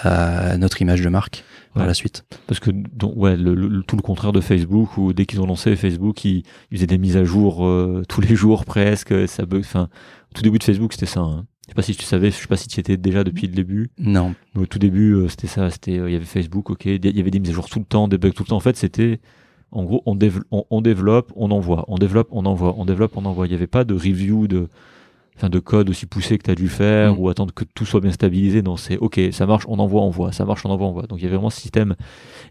à 0.03 0.57
notre 0.57 0.81
image 0.83 1.03
de 1.03 1.09
marque 1.09 1.45
par 1.75 1.87
la 1.87 1.95
suite. 1.95 2.25
Parce 2.47 2.61
que 2.61 2.71
donc, 2.71 3.13
ouais, 3.17 3.37
le, 3.37 3.55
le- 3.55 3.83
tout 3.83 3.97
le 3.97 4.03
contraire 4.03 4.33
de 4.33 4.41
Facebook, 4.41 4.97
où 4.97 5.13
dès 5.13 5.27
qu'ils 5.27 5.41
ont 5.41 5.47
lancé 5.47 5.75
Facebook, 5.77 6.25
ils, 6.25 6.45
ils 6.71 6.77
faisaient 6.79 6.87
des 6.87 6.99
mises 6.99 7.17
à 7.17 7.25
jour 7.25 7.67
euh, 7.67 8.03
tous 8.09 8.21
les 8.21 8.37
jours 8.37 8.65
presque. 8.65 9.13
Ça 9.29 9.45
bug. 9.45 9.61
Enfin, 9.61 9.89
au 10.31 10.35
tout 10.35 10.43
début 10.43 10.59
de 10.59 10.65
Facebook, 10.65 10.93
c'était 10.93 11.07
ça. 11.07 11.21
Hein. 11.21 11.47
Je 11.67 11.71
sais 11.73 11.75
pas 11.75 11.83
si 11.83 11.97
tu 11.97 12.05
savais, 12.05 12.31
je 12.31 12.37
sais 12.37 12.47
pas 12.47 12.57
si 12.59 12.69
tu 12.69 12.79
étais 12.79 12.97
déjà 12.99 13.25
depuis 13.25 13.47
le 13.47 13.55
début. 13.55 13.91
Non, 13.99 14.35
Mais 14.55 14.63
au 14.63 14.67
tout 14.67 14.79
début, 14.79 15.13
euh, 15.15 15.29
c'était 15.29 15.47
ça. 15.47 15.71
C'était, 15.71 15.99
euh, 15.99 16.11
il 16.11 16.13
y 16.13 16.17
avait 16.17 16.25
Facebook, 16.27 16.69
ok. 16.71 16.85
Il 16.85 17.05
y 17.17 17.21
avait 17.21 17.31
des 17.31 17.41
mises 17.41 17.51
à 17.51 17.55
jour 17.55 17.69
tout 17.71 17.79
le 17.79 17.85
temps, 17.87 18.07
des 18.07 18.19
bugs 18.19 18.31
tout 18.33 18.43
le 18.43 18.49
temps. 18.49 18.57
En 18.57 18.61
fait, 18.61 18.77
c'était, 18.77 19.19
en 19.73 19.85
gros, 19.85 20.03
on, 20.05 20.15
dév- 20.15 20.43
on, 20.51 20.65
on 20.71 20.83
développe, 20.83 21.33
on 21.37 21.51
envoie, 21.51 21.85
on 21.89 21.97
développe, 21.97 22.29
on 22.33 22.45
envoie, 22.45 22.75
on 22.77 22.85
développe, 22.85 23.17
on 23.17 23.25
envoie. 23.25 23.47
Il 23.47 23.51
n'y 23.51 23.55
avait 23.57 23.67
pas 23.67 23.85
de 23.85 23.95
review 23.95 24.47
de, 24.47 24.69
enfin, 25.37 25.49
de 25.49 25.59
code 25.59 25.91
aussi 25.91 26.07
poussé 26.07 26.39
que 26.39 26.45
tu 26.45 26.51
as 26.51 26.55
dû 26.55 26.69
faire 26.69 27.15
Mm. 27.15 27.19
ou 27.19 27.29
attendre 27.29 27.53
que 27.55 27.65
tout 27.65 27.85
soit 27.87 28.01
bien 28.01 28.13
stabilisé. 28.13 28.63
Non, 28.63 28.77
c'est 28.77 28.97
ok, 28.99 29.21
ça 29.33 29.47
marche, 29.47 29.65
on 29.69 29.79
envoie, 29.79 30.01
on 30.03 30.07
envoie, 30.07 30.33
ça 30.33 30.45
marche, 30.45 30.65
on 30.65 30.71
envoie, 30.71 30.87
on 30.87 30.91
envoie. 30.91 31.07
Donc 31.07 31.19
il 31.19 31.25
y 31.25 31.27
avait 31.27 31.37
vraiment 31.37 31.51
ce 31.51 31.61
système 31.61 31.95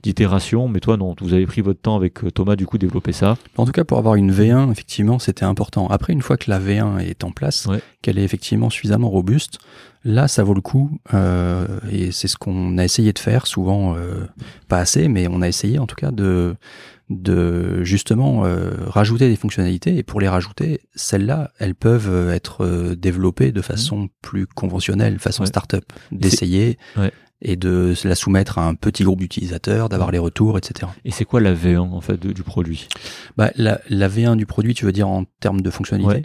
d'itération. 0.04 0.68
Mais 0.68 0.80
toi, 0.80 0.98
non, 0.98 1.16
vous 1.22 1.34
avez 1.34 1.46
pris 1.46 1.62
votre 1.62 1.82
temps 1.82 1.96
avec 1.96 2.24
euh, 2.24 2.32
Thomas, 2.32 2.56
du 2.56 2.66
coup, 2.66 2.78
développer 2.78 3.12
ça. 3.14 3.38
En 3.58 3.66
tout 3.66 3.72
cas, 3.72 3.84
pour 3.84 3.98
avoir 3.98 4.16
une 4.16 4.32
V1, 4.32 4.72
effectivement, 4.72 5.20
c'était 5.20 5.46
important. 5.46 5.88
Après, 5.88 6.14
une 6.14 6.22
fois 6.22 6.38
que 6.38 6.50
la 6.50 6.60
V1 6.60 7.00
est 7.00 7.24
en 7.24 7.32
place, 7.32 7.66
Ouais. 7.68 7.82
qu'elle 8.02 8.18
est 8.18 8.24
effectivement 8.24 8.70
suffisamment 8.70 9.10
robuste, 9.10 9.60
là, 10.04 10.28
ça 10.28 10.44
vaut 10.44 10.54
le 10.54 10.62
coup. 10.62 11.00
euh, 11.14 11.66
et 11.92 12.12
c'est 12.12 12.28
ce 12.28 12.36
qu'on 12.38 12.78
a 12.78 12.84
essayé 12.84 13.14
de 13.14 13.20
faire, 13.20 13.48
souvent 13.48 13.96
euh, 13.96 14.26
pas 14.68 14.80
assez, 14.80 15.08
mais 15.08 15.28
on 15.30 15.42
a 15.42 15.48
essayé 15.48 15.80
en 15.80 15.86
tout 15.88 15.96
cas 15.96 16.12
de 16.12 16.56
de 17.14 17.84
justement 17.84 18.46
euh, 18.46 18.72
rajouter 18.88 19.30
des 19.30 19.36
fonctionnalités. 19.36 19.98
Et 19.98 20.04
pour 20.04 20.20
les 20.20 20.28
rajouter, 20.28 20.82
celles-là, 20.96 21.52
elles 21.60 21.76
peuvent 21.76 22.10
euh, 22.10 22.34
être 22.34 22.66
euh, 22.66 22.96
développées 22.96 23.52
de 23.52 23.62
façon 23.62 24.10
plus 24.22 24.48
conventionnelle, 24.48 25.20
façon 25.20 25.44
Ouais. 25.44 25.48
startup, 25.48 25.86
d'essayer. 26.12 26.78
Ouais. 26.98 27.12
Et 27.46 27.58
de 27.58 27.94
la 28.06 28.16
soumettre 28.16 28.58
à 28.58 28.66
un 28.66 28.74
petit 28.74 29.04
groupe 29.04 29.20
d'utilisateurs, 29.20 29.90
d'avoir 29.90 30.12
les 30.12 30.18
retours, 30.18 30.58
etc. 30.58 30.90
Et 31.04 31.12
c'est 31.12 31.26
quoi 31.26 31.42
la 31.42 31.54
V1 31.54 31.80
en 31.80 32.00
fait 32.00 32.18
de- 32.18 32.32
du 32.32 32.42
produit? 32.42 32.88
Bah, 33.36 33.52
la, 33.58 33.82
la 33.90 34.08
V1 34.08 34.38
du 34.38 34.46
produit, 34.46 34.74
tu 34.74 34.86
veux 34.86 34.94
dire 34.94 35.10
en 35.10 35.26
termes 35.42 35.60
de 35.60 35.70
fonctionnalité 35.70 36.14
Ouais. 36.14 36.24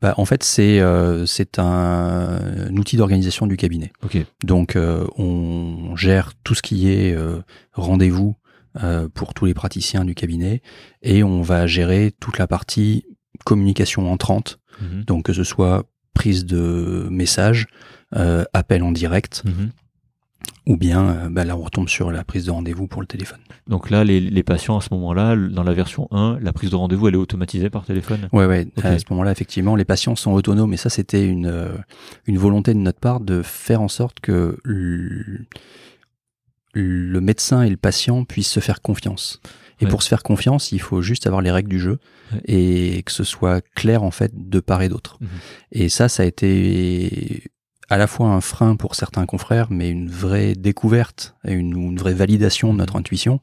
bah, 0.00 0.14
En 0.16 0.24
fait, 0.24 0.42
c'est 0.42 0.80
euh, 0.80 1.26
c'est 1.26 1.58
un, 1.58 2.38
un 2.70 2.76
outil 2.76 2.96
d'organisation 2.96 3.46
du 3.46 3.58
cabinet. 3.58 3.92
Donc, 4.44 4.76
euh, 4.76 5.04
on 5.18 5.94
gère 5.94 6.32
tout 6.42 6.54
ce 6.54 6.62
qui 6.62 6.88
est 6.90 7.14
rendez-vous 7.74 8.34
euh, 8.82 9.08
pour 9.08 9.34
tous 9.34 9.44
les 9.46 9.54
praticiens 9.54 10.04
du 10.04 10.14
cabinet 10.14 10.62
et 11.02 11.22
on 11.22 11.42
va 11.42 11.66
gérer 11.66 12.12
toute 12.20 12.38
la 12.38 12.46
partie 12.46 13.04
communication 13.44 14.10
entrante, 14.10 14.58
Mhm. 14.80 15.04
donc 15.04 15.24
que 15.26 15.32
ce 15.32 15.44
soit 15.44 15.84
prise 16.14 16.44
de 16.46 17.06
messages, 17.10 17.66
euh, 18.14 18.44
appel 18.54 18.82
en 18.82 18.92
direct, 18.92 19.42
Mhm. 19.44 19.70
ou 20.66 20.76
bien 20.76 21.08
euh, 21.08 21.28
bah, 21.30 21.44
là 21.44 21.56
on 21.56 21.62
retombe 21.62 21.88
sur 21.88 22.10
la 22.10 22.24
prise 22.24 22.44
de 22.46 22.50
rendez-vous 22.50 22.86
pour 22.86 23.00
le 23.00 23.06
téléphone. 23.06 23.38
Donc 23.68 23.90
là, 23.90 24.04
les, 24.04 24.20
les 24.20 24.42
patients 24.42 24.76
à 24.78 24.80
ce 24.80 24.88
moment-là, 24.92 25.34
dans 25.36 25.62
la 25.64 25.72
version 25.74 26.08
1, 26.12 26.38
la 26.40 26.52
prise 26.52 26.70
de 26.70 26.76
rendez-vous, 26.76 27.08
elle 27.08 27.14
est 27.14 27.18
automatisée 27.18 27.68
par 27.70 27.84
téléphone? 27.84 28.28
Ouais, 28.32 28.46
ouais. 28.46 28.66
À 28.82 28.98
ce 28.98 29.04
moment-là, 29.10 29.32
effectivement, 29.32 29.74
les 29.76 29.84
patients 29.84 30.14
sont 30.14 30.32
autonomes. 30.32 30.72
Et 30.72 30.76
ça, 30.76 30.88
c'était 30.88 31.26
une, 31.26 31.68
une 32.26 32.38
volonté 32.38 32.72
de 32.74 32.78
notre 32.78 33.00
part 33.00 33.18
de 33.20 33.42
faire 33.42 33.82
en 33.82 33.88
sorte 33.88 34.20
que 34.20 34.56
le, 36.80 37.20
médecin 37.20 37.62
et 37.62 37.70
le 37.70 37.76
patient 37.76 38.24
puissent 38.24 38.50
se 38.50 38.60
faire 38.60 38.82
confiance. 38.82 39.40
Et 39.80 39.84
Ouais. 39.84 39.90
pour 39.90 40.02
se 40.02 40.08
faire 40.08 40.22
confiance, 40.22 40.72
il 40.72 40.80
faut 40.80 41.02
juste 41.02 41.26
avoir 41.26 41.42
les 41.42 41.50
règles 41.50 41.68
du 41.68 41.78
jeu 41.78 41.98
Ouais. 42.32 42.40
et 42.46 43.02
que 43.02 43.12
ce 43.12 43.24
soit 43.24 43.62
clair, 43.74 44.02
en 44.02 44.10
fait, 44.10 44.32
de 44.34 44.60
part 44.60 44.82
et 44.82 44.88
d'autre. 44.88 45.18
Mhm. 45.20 45.28
Et 45.72 45.88
ça, 45.88 46.08
ça 46.08 46.22
a 46.22 46.26
été 46.26 47.42
à 47.88 47.98
la 47.98 48.08
fois 48.08 48.28
un 48.30 48.40
frein 48.40 48.74
pour 48.74 48.96
certains 48.96 49.26
confrères, 49.26 49.68
mais 49.70 49.90
une 49.90 50.10
vraie 50.10 50.54
découverte 50.56 51.36
et 51.46 51.52
une, 51.52 51.76
une 51.76 51.96
vraie 51.98 52.14
validation 52.14 52.72
de 52.72 52.78
notre 52.78 52.96
intuition, 52.96 53.38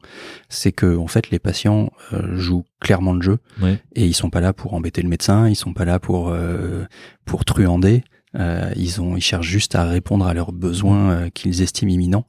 c'est 0.50 0.70
que 0.72 0.96
en 0.98 1.06
fait 1.06 1.30
les 1.30 1.38
patients 1.38 1.90
euh, 2.12 2.36
jouent 2.36 2.64
clairement 2.78 3.14
le 3.14 3.22
jeu 3.22 3.38
Ouais. 3.62 3.78
et 3.94 4.04
ils 4.04 4.12
sont 4.12 4.28
pas 4.28 4.40
là 4.42 4.52
pour 4.52 4.74
embêter 4.74 5.00
le 5.00 5.08
médecin, 5.08 5.48
ils 5.48 5.56
sont 5.56 5.72
pas 5.72 5.86
là 5.86 5.98
pour 5.98 6.28
euh, 6.28 6.84
pour 7.24 7.46
truander. 7.46 8.04
Euh, 8.36 8.70
ils 8.76 9.00
ont, 9.00 9.16
ils 9.16 9.20
cherchent 9.20 9.46
juste 9.46 9.74
à 9.76 9.84
répondre 9.84 10.26
à 10.26 10.34
leurs 10.34 10.52
besoins 10.52 11.10
euh, 11.10 11.30
qu'ils 11.30 11.62
estiment 11.62 11.92
imminents 11.92 12.26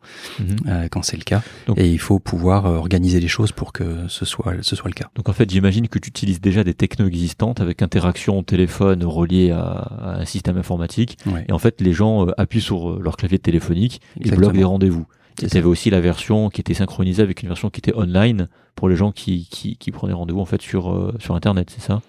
euh, 0.68 0.88
quand 0.90 1.02
c'est 1.04 1.18
le 1.18 1.24
cas. 1.24 1.42
Donc- 1.68 1.80
et 1.80 1.90
il 1.92 1.98
faut 2.00 2.20
pouvoir 2.20 2.66
euh, 2.68 2.78
organiser 2.78 3.20
les 3.20 3.28
choses 3.28 3.52
pour 3.52 3.74
que 3.74 4.08
ce 4.08 4.24
soit 4.26 4.54
ce 4.62 4.76
soit 4.76 4.90
le 4.90 4.94
cas. 4.94 5.10
Donc 5.16 5.30
en 5.30 5.34
fait, 5.34 5.50
j'imagine 5.50 5.88
que 5.88 5.98
tu 6.00 6.10
utilises 6.10 6.40
déjà 6.42 6.64
des 6.64 6.74
technos 6.74 7.08
existantes 7.08 7.60
avec 7.62 7.82
interaction 7.82 8.40
au 8.40 8.44
téléphone 8.44 9.04
reliée 9.04 9.52
à, 9.52 9.62
à 9.62 10.22
un 10.22 10.26
système 10.26 10.58
informatique. 10.58 11.18
Ouais, 11.26 11.46
Et 11.50 11.52
en 11.52 11.60
fait, 11.60 11.82
les 11.82 11.94
gens 11.94 12.28
euh, 12.28 12.32
appuient 12.38 12.62
sur 12.62 13.00
leur 13.00 13.18
clavier 13.18 13.40
téléphonique 13.40 14.02
et 14.18 14.22
exactement. 14.22 14.40
bloquent 14.48 14.58
des 14.58 14.64
rendez-vous. 14.64 15.06
Et 15.42 15.48
tu 15.48 15.58
avais 15.58 15.68
aussi 15.68 15.90
la 15.90 16.00
version 16.00 16.50
qui 16.50 16.62
était 16.62 16.74
synchronisée 16.76 17.22
avec 17.22 17.42
une 17.42 17.50
version 17.50 17.70
qui 17.70 17.80
était 17.80 17.94
online 17.96 18.48
pour 18.76 18.88
les 18.90 18.96
gens 18.96 19.12
qui, 19.12 19.48
qui, 19.50 19.76
qui 19.76 19.92
prenaient 19.92 20.14
rendez-vous 20.14 20.40
en 20.40 20.46
fait 20.46 20.62
sur, 20.62 20.92
euh, 20.92 21.14
sur 21.20 21.36
Internet, 21.36 21.70
c'est 21.76 21.82
ça? 21.82 22.02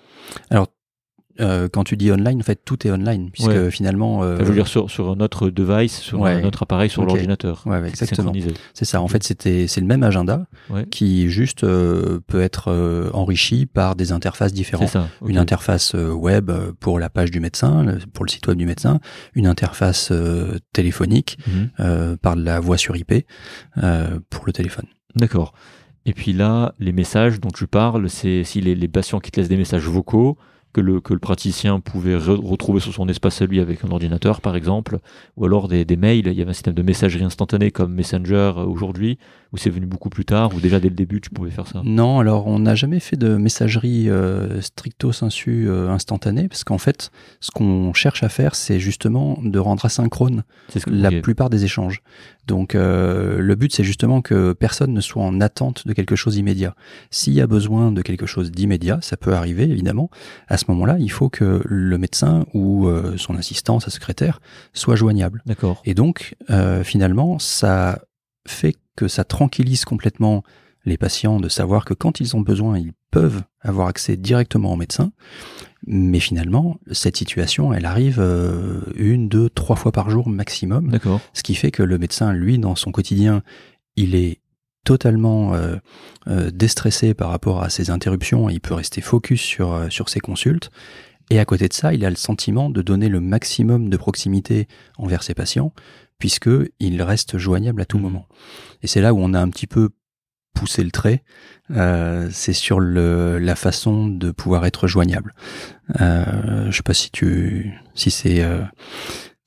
Euh, 1.40 1.68
quand 1.70 1.84
tu 1.84 1.96
dis 1.96 2.10
online, 2.10 2.38
en 2.40 2.42
fait, 2.42 2.60
tout 2.64 2.86
est 2.86 2.90
online 2.90 3.30
puisque 3.30 3.48
Ouais. 3.50 3.70
finalement, 3.70 4.22
euh, 4.22 4.34
Enfin, 4.36 4.44
Je 4.44 4.48
veux 4.48 4.54
dire 4.54 4.66
sur, 4.68 4.90
sur 4.90 5.10
un 5.10 5.20
autre 5.20 5.50
device, 5.50 5.98
sur 6.00 6.20
Ouais. 6.20 6.42
autre 6.44 6.62
appareil, 6.62 6.88
sur 6.90 7.04
l'ordinateur. 7.04 7.62
Ouais, 7.66 7.86
exactement. 7.88 8.32
C'est 8.74 8.84
ça. 8.84 9.00
En 9.02 9.08
fait, 9.08 9.22
c'était 9.22 9.66
c'est 9.66 9.80
le 9.80 9.86
même 9.86 10.02
agenda 10.02 10.46
qui 10.90 11.28
juste 11.28 11.64
euh, 11.64 12.20
peut 12.26 12.40
être 12.40 12.68
euh, 12.72 13.10
enrichi 13.12 13.66
par 13.66 13.96
des 13.96 14.12
interfaces 14.12 14.52
différentes. 14.52 14.88
ça. 14.88 15.08
Une 15.26 15.38
interface 15.38 15.94
web 15.94 16.50
pour 16.80 16.98
la 16.98 17.10
page 17.10 17.30
du 17.30 17.40
médecin, 17.40 17.84
pour 18.12 18.24
le 18.24 18.30
site 18.30 18.46
web 18.46 18.56
du 18.58 18.66
médecin, 18.66 19.00
une 19.34 19.46
interface 19.46 20.12
téléphonique 20.72 21.38
Mhm. 21.46 22.16
par 22.18 22.36
la 22.36 22.60
voix 22.60 22.78
sur 22.78 22.96
IP 22.96 23.26
pour 24.30 24.44
le 24.46 24.52
téléphone. 24.52 24.86
D'accord. 25.14 25.52
Et 26.04 26.12
puis 26.12 26.32
là, 26.32 26.72
les 26.78 26.92
messages 26.92 27.40
dont 27.40 27.50
tu 27.50 27.66
parles, 27.66 28.08
c'est 28.08 28.44
si 28.44 28.60
les, 28.60 28.74
les 28.74 28.88
patients 28.88 29.18
qui 29.18 29.30
te 29.30 29.40
laissent 29.40 29.48
des 29.48 29.56
messages 29.56 29.86
vocaux 29.88 30.38
que 30.76 30.82
le, 30.82 31.00
que 31.00 31.14
le 31.14 31.20
praticien 31.20 31.80
pouvait 31.80 32.18
re- 32.18 32.38
retrouver 32.38 32.80
sur 32.80 32.92
son 32.92 33.08
espace 33.08 33.40
à 33.40 33.46
lui 33.46 33.60
avec 33.60 33.82
un 33.82 33.90
ordinateur, 33.90 34.42
par 34.42 34.56
exemple, 34.56 34.98
ou 35.38 35.46
alors 35.46 35.68
des, 35.68 35.86
des 35.86 35.96
mails. 35.96 36.26
Il 36.26 36.34
y 36.34 36.42
avait 36.42 36.50
un 36.50 36.52
système 36.52 36.74
de 36.74 36.82
messagerie 36.82 37.24
instantanée 37.24 37.70
comme 37.70 37.94
Messenger 37.94 38.52
euh, 38.58 38.66
aujourd'hui, 38.66 39.16
où 39.56 39.58
c'est 39.58 39.70
venu 39.70 39.86
beaucoup 39.86 40.10
plus 40.10 40.26
tard, 40.26 40.54
ou 40.54 40.60
déjà 40.60 40.78
dès 40.78 40.90
le 40.90 40.94
début 40.94 41.20
tu 41.22 41.30
pouvais 41.30 41.50
faire 41.50 41.66
ça. 41.66 41.80
Non, 41.84 42.18
alors 42.18 42.46
on 42.46 42.58
n'a 42.58 42.74
jamais 42.74 43.00
fait 43.00 43.16
de 43.16 43.36
messagerie 43.36 44.10
euh, 44.10 44.60
stricto 44.60 45.12
sensu 45.12 45.66
euh, 45.66 45.88
instantanée 45.88 46.46
parce 46.46 46.62
qu'en 46.62 46.76
fait, 46.76 47.10
ce 47.40 47.50
qu'on 47.50 47.94
cherche 47.94 48.22
à 48.22 48.28
faire, 48.28 48.54
c'est 48.54 48.78
justement 48.78 49.38
de 49.42 49.58
rendre 49.58 49.84
asynchrone 49.86 50.44
C'est 50.68 50.80
ce 50.80 50.84
que 50.84 50.90
la 50.90 51.10
plupart 51.22 51.48
des 51.48 51.64
échanges. 51.64 52.02
Donc 52.46 52.74
euh, 52.74 53.38
le 53.38 53.54
but 53.54 53.74
c'est 53.74 53.82
justement 53.82 54.20
que 54.20 54.52
personne 54.52 54.92
ne 54.92 55.00
soit 55.00 55.22
en 55.22 55.40
attente 55.40 55.86
de 55.86 55.94
quelque 55.94 56.16
chose 56.16 56.36
immédiat. 56.36 56.74
S'il 57.10 57.32
y 57.32 57.40
a 57.40 57.46
besoin 57.46 57.92
de 57.92 58.02
quelque 58.02 58.26
chose 58.26 58.50
d'immédiat, 58.50 58.98
ça 59.00 59.16
peut 59.16 59.32
arriver 59.32 59.64
évidemment. 59.64 60.10
À 60.48 60.58
ce 60.58 60.66
moment-là, 60.68 60.96
il 61.00 61.10
faut 61.10 61.30
que 61.30 61.62
le 61.64 61.98
médecin 61.98 62.44
ou 62.52 62.88
son 63.16 63.36
assistant, 63.36 63.80
sa 63.80 63.90
secrétaire, 63.90 64.40
soit 64.74 64.96
joignable. 64.96 65.42
D'accord. 65.46 65.82
Et 65.84 65.94
donc 65.94 66.36
finalement, 66.84 67.38
ça 67.38 67.98
fait 68.46 68.76
que 68.96 69.08
ça 69.08 69.24
tranquillise 69.24 69.84
complètement 69.84 70.42
les 70.86 70.96
patients 70.96 71.40
de 71.40 71.48
savoir 71.48 71.84
que 71.84 71.94
quand 71.94 72.20
ils 72.20 72.36
ont 72.36 72.40
besoin, 72.40 72.78
ils 72.78 72.92
peuvent 73.10 73.42
avoir 73.60 73.88
accès 73.88 74.16
directement 74.16 74.72
au 74.72 74.76
médecin. 74.76 75.12
Mais 75.86 76.20
finalement, 76.20 76.78
cette 76.92 77.16
situation, 77.16 77.72
elle 77.72 77.84
arrive 77.84 78.18
euh, 78.20 78.80
une, 78.94 79.28
deux, 79.28 79.50
trois 79.50 79.76
fois 79.76 79.92
par 79.92 80.10
jour 80.10 80.28
maximum. 80.28 80.90
D'accord. 80.90 81.20
Ce 81.32 81.42
qui 81.42 81.54
fait 81.54 81.70
que 81.70 81.82
le 81.82 81.98
médecin, 81.98 82.32
lui, 82.32 82.58
dans 82.58 82.76
son 82.76 82.92
quotidien, 82.92 83.42
il 83.96 84.14
est 84.14 84.40
totalement 84.84 85.54
euh, 85.54 85.76
euh, 86.28 86.50
déstressé 86.52 87.14
par 87.14 87.30
rapport 87.30 87.62
à 87.62 87.68
ces 87.70 87.90
interruptions. 87.90 88.48
Il 88.48 88.60
peut 88.60 88.74
rester 88.74 89.00
focus 89.00 89.40
sur, 89.40 89.86
sur 89.90 90.08
ses 90.08 90.20
consultes. 90.20 90.70
Et 91.30 91.40
à 91.40 91.44
côté 91.44 91.66
de 91.66 91.72
ça, 91.72 91.92
il 91.92 92.04
a 92.04 92.10
le 92.10 92.16
sentiment 92.16 92.70
de 92.70 92.82
donner 92.82 93.08
le 93.08 93.20
maximum 93.20 93.90
de 93.90 93.96
proximité 93.96 94.68
envers 94.96 95.24
ses 95.24 95.34
patients, 95.34 95.72
puisque 96.18 96.50
il 96.80 97.02
reste 97.02 97.38
joignable 97.38 97.82
à 97.82 97.84
tout 97.84 97.98
moment. 97.98 98.26
Et 98.82 98.86
c'est 98.86 99.00
là 99.00 99.14
où 99.14 99.18
on 99.20 99.34
a 99.34 99.40
un 99.40 99.48
petit 99.48 99.66
peu 99.66 99.90
poussé 100.54 100.82
le 100.82 100.90
trait. 100.90 101.22
Euh, 101.70 102.28
c'est 102.32 102.52
sur 102.52 102.80
la 102.80 103.54
façon 103.54 104.08
de 104.08 104.30
pouvoir 104.30 104.66
être 104.66 104.88
joignable. 104.88 105.34
Euh, 106.00 106.70
je 106.70 106.76
sais 106.76 106.82
pas 106.82 106.94
si 106.94 107.10
tu, 107.10 107.74
si 107.94 108.10
c'est, 108.10 108.42
euh, 108.42 108.62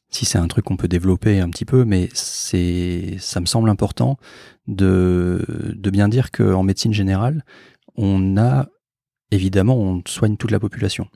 si 0.09 0.26
c'est 0.26 0.38
un 0.38 0.47
truc 0.47 0.65
qu'on 0.65 0.78
peut 0.78 0.88
développer 0.88 1.39
un 1.39 1.49
petit 1.49 1.65
peu, 1.65 1.84
mais 1.84 2.09
c'est, 2.13 3.17
ça 3.20 3.39
me 3.41 3.45
semble 3.45 3.70
important 3.70 4.17
de, 4.67 5.74
de 5.76 5.89
bien 5.89 6.07
dire 6.07 6.32
qu'en 6.32 6.63
médecine 6.63 6.93
générale, 6.93 7.43
on 7.95 8.38
a 8.38 8.67
évidemment, 9.32 9.78
on 9.78 10.01
soigne 10.07 10.38
toute 10.38 10.51
la 10.51 10.59
population. 10.59 11.07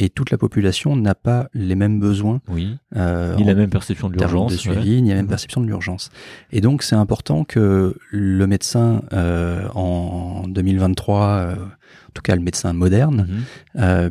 Et 0.00 0.10
toute 0.10 0.32
la 0.32 0.38
population 0.38 0.96
n'a 0.96 1.14
pas 1.14 1.48
les 1.54 1.76
mêmes 1.76 2.00
besoins. 2.00 2.40
Oui. 2.48 2.76
euh, 2.96 3.36
Ni 3.36 3.44
la 3.44 3.54
même 3.54 3.70
perception 3.70 4.08
de 4.08 4.14
l'urgence. 4.18 4.50
de 4.50 4.56
ouais. 4.56 4.74
suivi, 4.82 5.00
ni 5.02 5.10
la 5.10 5.14
même 5.14 5.28
perception 5.28 5.60
de 5.60 5.66
l'urgence. 5.66 6.10
Et 6.50 6.60
donc, 6.60 6.82
c'est 6.82 6.96
important 6.96 7.44
que 7.44 7.96
le 8.10 8.46
médecin, 8.48 9.02
euh, 9.12 9.68
en 9.74 10.48
2023, 10.48 11.26
euh, 11.26 11.54
en 11.54 12.10
tout 12.12 12.22
cas 12.22 12.34
le 12.34 12.42
médecin 12.42 12.72
moderne, 12.72 13.28
euh, 13.76 14.10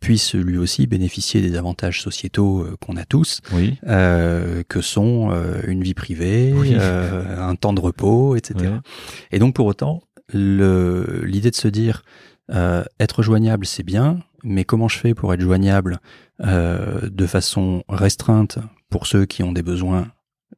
puisse 0.00 0.32
lui 0.34 0.56
aussi 0.56 0.86
bénéficier 0.86 1.42
des 1.42 1.56
avantages 1.58 2.00
sociétaux 2.00 2.66
qu'on 2.80 2.96
a 2.96 3.04
tous, 3.04 3.42
Oui. 3.52 3.78
que 3.86 4.80
sont 4.80 5.30
une 5.66 5.82
vie 5.82 5.92
privée, 5.92 6.54
Oui. 6.56 6.74
un 6.74 7.54
temps 7.56 7.74
de 7.74 7.80
repos, 7.80 8.36
etc. 8.36 8.54
Ouais. 8.70 8.78
Et 9.32 9.38
donc, 9.38 9.54
pour 9.54 9.66
autant, 9.66 10.02
l'idée 10.32 11.50
de 11.50 11.54
se 11.56 11.68
dire 11.68 12.02
être 12.98 13.22
joignable, 13.22 13.66
c'est 13.66 13.82
bien, 13.82 14.20
mais 14.42 14.64
comment 14.64 14.88
je 14.88 14.98
fais 14.98 15.14
pour 15.14 15.32
être 15.34 15.40
joignable 15.40 16.00
euh, 16.42 17.08
de 17.10 17.26
façon 17.26 17.84
restreinte 17.88 18.58
pour 18.88 19.06
ceux 19.06 19.26
qui 19.26 19.42
ont 19.42 19.52
des 19.52 19.62
besoins 19.62 20.08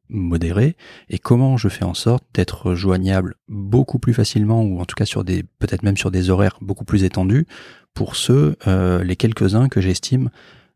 modérés? 0.08 0.76
Et 1.08 1.18
comment 1.18 1.56
je 1.56 1.68
fais 1.68 1.84
en 1.84 1.94
sorte 1.94 2.24
d'être 2.34 2.74
joignable 2.74 3.34
beaucoup 3.48 3.98
plus 3.98 4.14
facilement 4.14 4.62
ou 4.62 4.80
en 4.80 4.84
tout 4.84 4.94
cas 4.94 5.06
sur 5.06 5.24
des 5.24 5.42
peut-être 5.58 5.82
même 5.82 5.96
sur 5.96 6.10
des 6.10 6.30
horaires 6.30 6.58
beaucoup 6.60 6.84
plus 6.84 7.04
étendus 7.04 7.46
pour 7.94 8.16
ceux 8.16 8.56
euh, 8.66 9.04
les 9.04 9.16
quelques-uns 9.16 9.68
que 9.68 9.80
j'estime 9.80 10.30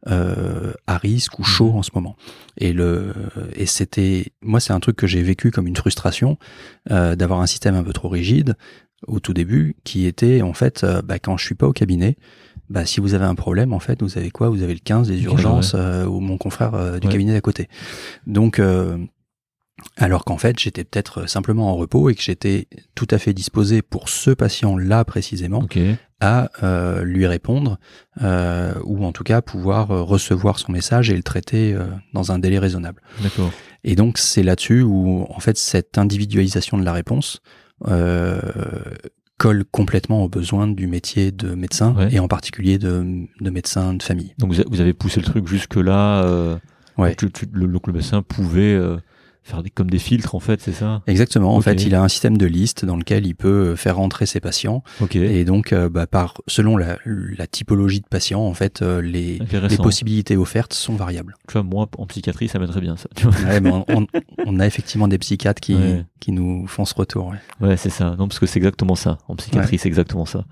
euh, 0.09 0.73
à 0.87 0.99
risque 0.99 1.39
ou 1.39 1.43
chaud 1.43 1.73
en 1.75 1.83
ce 1.83 1.91
moment? 1.95 2.17
Et 2.59 2.73
le 2.73 3.13
et 3.55 3.67
c'était 3.67 4.33
moi 4.41 4.61
c'est 4.61 4.73
un 4.73 4.81
truc 4.81 4.97
que 4.97 5.07
j'ai 5.07 5.23
vécu 5.23 5.51
comme 5.51 5.67
une 5.67 5.77
frustration 5.77 6.39
euh, 6.91 7.17
d'avoir 7.17 7.41
un 7.41 7.47
système 7.47 7.75
un 7.75 7.83
peu 7.83 7.93
trop 7.93 8.09
rigide 8.09 8.55
au 9.07 9.21
tout 9.21 9.35
début 9.35 9.77
qui 9.85 10.07
était 10.07 10.43
en 10.43 10.53
fait 10.53 10.85
euh, 10.85 11.03
bah, 11.03 11.19
quand 11.19 11.37
je 11.37 11.45
suis 11.45 11.55
pas 11.55 11.67
au 11.67 11.73
cabinet 11.73 12.17
bah, 12.71 12.85
si 12.87 13.01
vous 13.01 13.15
avez 13.15 13.25
un 13.25 13.35
problème 13.35 13.73
en 13.73 13.79
fait 13.81 14.03
vous 14.03 14.19
avez 14.19 14.31
quoi? 14.31 14.49
Vous 14.49 14.63
avez 14.63 14.75
le 14.75 14.81
15 14.81 15.09
des 15.09 15.23
urgences 15.25 15.73
euh, 15.75 16.05
ou 16.07 16.21
mon 16.21 16.37
confrère 16.39 16.75
euh, 16.75 16.99
du 16.99 17.07
Ouais. 17.07 17.13
cabinet 17.13 17.33
d'à 17.33 17.41
côté 17.41 17.69
donc 18.27 18.59
euh, 18.59 18.99
alors 19.97 20.25
qu'en 20.25 20.39
fait 20.39 20.59
j'étais 20.59 20.85
peut-être 20.85 21.29
simplement 21.29 21.71
en 21.71 21.77
repos 21.77 22.09
et 22.11 22.15
que 22.15 22.23
j'étais 22.23 22.67
tout 22.95 23.07
à 23.11 23.19
fait 23.19 23.35
disposé 23.35 23.83
pour 23.83 24.09
ce 24.09 24.31
patient 24.31 24.77
là 24.79 25.05
précisément 25.05 25.59
Ok. 25.59 25.79
à 26.21 26.51
euh, 26.63 27.05
lui 27.05 27.27
répondre 27.27 27.79
euh, 28.23 28.73
ou 28.85 29.05
en 29.05 29.13
tout 29.13 29.23
cas 29.25 29.43
pouvoir 29.43 29.91
euh, 29.91 30.03
recevoir 30.03 30.59
son 30.59 30.73
message 30.73 31.11
et 31.11 31.17
le 31.17 31.23
traiter 31.23 31.75
euh, 31.75 31.85
dans 32.15 32.33
un 32.33 32.39
délai 32.39 32.59
raisonnable. 32.59 33.03
D'accord. 33.23 33.53
Et 33.85 33.95
donc 33.97 34.17
c'est 34.17 34.43
là-dessus 34.43 34.81
où 34.83 35.27
en 35.29 35.41
fait 35.41 35.59
cette 35.59 35.99
individualisation 35.99 36.79
de 36.79 36.85
la 36.85 36.95
réponse 36.95 37.41
euh, 37.87 38.41
colle 39.39 39.65
complètement 39.71 40.25
aux 40.25 40.29
besoins 40.29 40.67
du 40.67 40.87
métier 40.87 41.31
de 41.31 41.55
médecin 41.55 41.95
Ouais. 41.95 42.09
et 42.15 42.19
en 42.21 42.29
particulier 42.29 42.79
de, 42.79 43.27
de 43.41 43.51
médecin 43.51 43.93
de 43.95 44.03
famille. 44.03 44.35
Donc 44.39 44.53
vous 44.69 44.81
avez 44.81 44.93
poussé 44.95 45.21
le 45.21 45.27
truc 45.27 45.47
jusque 45.47 45.77
là. 45.77 46.23
Euh, 46.25 46.57
Ouais. 46.99 47.11
donc 47.11 47.19
tu- 47.19 47.31
tu- 47.31 47.49
le, 47.53 47.67
donc 47.67 47.87
le 47.87 47.93
médecin 47.93 48.23
pouvait 48.23 48.73
euh, 48.75 48.97
faire 49.47 49.63
des, 49.63 49.71
comme 49.71 49.89
des 49.89 49.99
filtres 49.99 50.35
en 50.35 50.41
fait, 50.41 50.61
c'est 50.61 50.73
ça? 50.73 51.03
Exactement. 51.07 51.55
En 51.57 51.61
fait, 51.61 51.83
il 51.85 51.95
a 51.95 52.03
un 52.03 52.09
système 52.09 52.37
de 52.37 52.47
liste 52.47 52.85
dans 52.85 52.97
lequel 52.97 53.27
il 53.27 53.35
peut 53.35 53.77
faire 53.77 53.97
rentrer 53.97 54.27
ses 54.27 54.41
patients 54.41 54.83
Ok. 55.01 55.17
et 55.17 55.45
donc 55.45 55.73
euh, 55.73 55.89
bah, 55.89 56.07
par 56.07 56.35
selon 56.47 56.77
la, 56.77 56.99
la 57.05 57.47
typologie 57.47 58.01
de 58.01 58.07
patients, 58.07 58.43
en 58.43 58.55
fait, 58.55 58.83
euh, 58.83 59.01
les, 59.01 59.39
les 59.69 59.77
possibilités 59.77 60.37
offertes 60.37 60.75
sont 60.75 60.95
variables. 60.97 61.35
Tu 61.49 61.53
vois, 61.53 61.63
moi 61.63 61.89
en 61.97 62.07
psychiatrie, 62.07 62.49
ça 62.49 62.59
m'aiderait 62.59 62.81
bien 62.81 62.97
ça. 62.97 63.09
Tu 63.15 63.27
vois 63.27 63.35
Ouais, 63.49 63.61
mais 63.61 63.71
on, 63.73 63.85
on- 63.89 64.07
on 64.47 64.61
a 64.61 64.67
effectivement 64.67 65.09
des 65.09 65.19
psychiatres 65.19 65.61
qui, 65.61 65.75
Ouais. 65.77 66.05
qui 66.21 66.33
nous 66.33 66.67
font 66.67 66.85
ce 66.85 66.95
retour. 66.95 67.29
ouais. 67.61 67.69
Ouais, 67.69 67.77
c'est 67.77 67.91
ça. 67.91 68.17
Non, 68.19 68.29
parce 68.29 68.39
que 68.39 68.47
c'est 68.47 68.59
exactement 68.59 68.95
ça. 68.97 69.19
En 69.29 69.37
psychiatrie, 69.37 69.79
c'est 69.79 69.89
exactement 69.89 70.27
ça. 70.27 70.45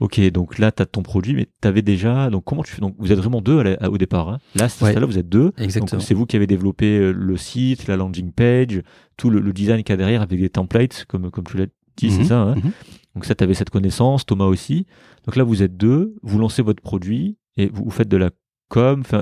Ok, 0.00 0.18
donc 0.30 0.58
là, 0.58 0.72
tu 0.72 0.82
as 0.82 0.86
ton 0.86 1.02
produit, 1.02 1.34
mais 1.34 1.46
tu 1.60 1.68
avais 1.68 1.82
déjà. 1.82 2.30
Donc, 2.30 2.44
comment 2.44 2.62
tu 2.62 2.72
fais 2.72 2.80
Donc, 2.80 2.94
vous 2.98 3.12
êtes 3.12 3.18
vraiment 3.18 3.40
deux 3.42 3.58
à 3.60 3.62
la- 3.64 3.74
à- 3.80 3.90
au 3.90 3.98
départ. 3.98 4.28
hein 4.30 4.38
là, 4.54 4.64
Ouais. 4.64 4.68
stade-là, 4.70 5.04
vous 5.06 5.18
êtes 5.18 5.28
deux. 5.28 5.52
Exactement. 5.58 5.98
Donc, 5.98 6.06
c'est 6.06 6.14
vous 6.14 6.24
qui 6.26 6.36
avez 6.36 6.46
développé 6.46 6.98
euh, 6.98 7.12
le 7.12 7.36
site, 7.36 7.86
la 7.86 7.96
landing 7.96 8.32
page, 8.32 8.80
tout 9.18 9.28
le, 9.30 9.40
le 9.40 9.52
design 9.52 9.82
qu'il 9.82 9.92
y 9.92 9.94
a 9.94 9.96
derrière 9.98 10.22
avec 10.22 10.40
des 10.40 10.48
templates, 10.50 11.04
comme, 11.06 11.30
comme 11.30 11.44
tu 11.44 11.58
l'as 11.58 11.66
dit, 11.98 12.06
Mhm, 12.06 12.10
c'est 12.12 12.24
ça. 12.24 12.40
Hein 12.40 12.54
mhm. 12.56 12.72
donc, 13.14 13.24
ça, 13.26 13.34
tu 13.34 13.44
avais 13.44 13.52
cette 13.54 13.70
connaissance, 13.70 14.24
Thomas 14.24 14.46
aussi. 14.46 14.86
Donc, 15.26 15.36
là, 15.36 15.44
vous 15.44 15.62
êtes 15.62 15.76
deux, 15.76 16.14
vous 16.22 16.38
lancez 16.38 16.62
votre 16.62 16.82
produit 16.82 17.36
et 17.58 17.68
vous, 17.68 17.84
vous 17.84 17.90
faites 17.90 18.08
de 18.08 18.16
la 18.16 18.30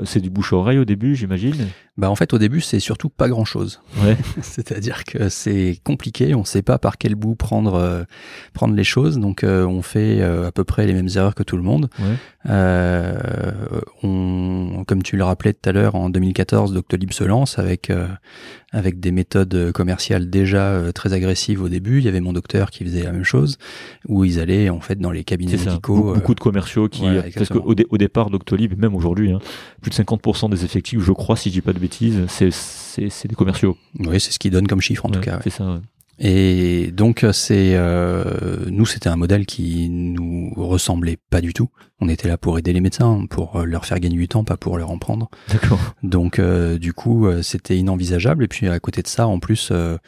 c'est 0.05 0.21
du 0.21 0.31
bouche-oreille 0.31 0.79
au 0.79 0.85
début, 0.85 1.15
j'imagine. 1.15 1.69
Bah 1.97 2.09
en 2.11 2.15
fait 2.15 2.33
au 2.33 2.39
début 2.39 2.61
c'est 2.61 2.79
surtout 2.79 3.09
pas 3.09 3.29
grand 3.29 3.45
chose. 3.45 3.81
Ouais. 4.05 4.17
C'est-à-dire 4.41 5.05
que 5.05 5.29
c'est 5.29 5.81
compliqué, 5.83 6.35
on 6.35 6.45
sait 6.45 6.63
pas 6.63 6.79
par 6.79 6.97
quel 6.97 7.17
bout 7.17 7.35
prendre 7.35 7.75
euh, 7.75 8.05
prendre 8.55 8.75
les 8.75 8.85
choses, 8.85 9.19
donc 9.19 9.43
euh, 9.43 9.65
on 9.65 9.83
fait 9.83 10.21
euh, 10.21 10.47
à 10.47 10.53
peu 10.53 10.63
près 10.63 10.87
les 10.87 10.93
mêmes 10.93 11.09
erreurs 11.17 11.35
que 11.35 11.43
tout 11.43 11.57
le 11.57 11.65
monde. 11.65 11.91
Ouais. 11.99 12.15
Euh, 12.49 13.19
on, 14.03 14.85
comme 14.87 15.03
tu 15.03 15.17
le 15.17 15.25
rappelais 15.25 15.53
tout 15.53 15.69
à 15.69 15.73
l'heure, 15.73 15.95
en 15.95 16.11
2014, 16.11 16.73
Doctolib 16.73 17.13
se 17.13 17.25
lance 17.25 17.59
avec 17.59 17.91
euh, 17.91 18.07
avec 18.73 19.01
des 19.01 19.13
méthodes 19.13 19.73
commerciales 19.73 20.31
déjà 20.31 20.69
euh, 20.71 20.93
très 20.93 21.13
agressives 21.13 21.63
au 21.63 21.69
début. 21.69 21.99
Il 21.99 22.05
y 22.05 22.09
avait 22.09 22.21
mon 22.21 22.33
docteur 22.33 22.71
qui 22.71 22.85
faisait 22.85 23.03
la 23.03 23.13
même 23.13 23.25
chose, 23.25 23.59
où 24.07 24.25
ils 24.25 24.41
allaient 24.41 24.69
en 24.71 24.81
fait 24.81 24.97
dans 24.99 25.11
les 25.11 25.25
cabinets 25.25 25.57
médicaux. 25.57 25.95
Beaucoup, 25.97 26.11
euh, 26.11 26.15
beaucoup 26.15 26.35
de 26.35 26.41
commerciaux 26.41 26.89
qui. 26.89 27.03
voilà, 27.03 27.23
parce 27.35 27.49
qu'au 27.49 27.75
dé- 27.75 27.87
au 27.91 27.99
départ, 27.99 28.31
Doctolib, 28.31 28.79
même 28.79 28.95
aujourd'hui, 28.95 29.33
hein, 29.33 29.41
plus 29.81 29.91
de 29.91 29.95
50% 29.97 30.49
des 30.51 30.65
effectifs, 30.65 31.01
je 31.01 31.13
crois, 31.13 31.37
si 31.37 31.49
je 31.51 31.55
dis 31.55 31.61
pas 31.61 31.73
de 31.73 31.79
bêtises, 31.79 32.21
c'est, 32.29 32.51
c'est, 32.53 33.29
des 33.29 33.35
commerciaux. 33.35 33.77
Oui, 33.99 34.21
c'est 34.21 34.33
ce 34.33 34.39
qu'ils 34.39 34.51
donnent 34.51 34.67
comme 34.67 34.81
chiffre 34.81 35.07
en 35.07 35.11
tout 35.11 35.21
cas. 35.21 35.37
ouais. 35.37 35.41
C'est 35.45 35.51
ça. 35.51 35.65
ouais. 35.65 35.81
Et 36.21 36.91
donc 36.91 37.25
c'est 37.31 37.75
euh, 37.77 38.65
nous 38.71 38.87
c'était 38.87 39.09
un 39.09 39.15
modèle 39.15 39.47
qui 39.47 39.89
nous 39.89 40.53
ressemblait 40.57 41.17
pas 41.31 41.41
du 41.41 41.53
tout. 41.55 41.69
On 42.01 42.09
était 42.09 42.29
là 42.29 42.39
pour 42.39 42.59
aider 42.61 42.73
les 42.73 42.81
médecins, 42.81 43.27
pour 43.29 43.57
euh, 43.57 43.65
leur 43.65 43.85
faire 43.85 43.99
gagner 43.99 44.17
du 44.17 44.29
temps, 44.29 44.45
pas 44.45 44.57
pour 44.57 44.79
leur 44.79 44.91
en 44.91 44.99
prendre. 44.99 45.29
D'accord. 45.53 45.81
Donc 46.05 46.39
euh, 46.39 46.79
du 46.79 46.93
coup 46.93 47.27
euh, 47.27 47.43
c'était 47.43 47.77
inenvisageable. 47.77 48.45
Et 48.45 48.49
puis 48.49 48.69
à 48.69 48.79
côté 48.79 49.03
de 49.03 49.09
ça, 49.09 49.27
en 49.27 49.41
plus, 49.41 49.71
euh, 49.73 49.99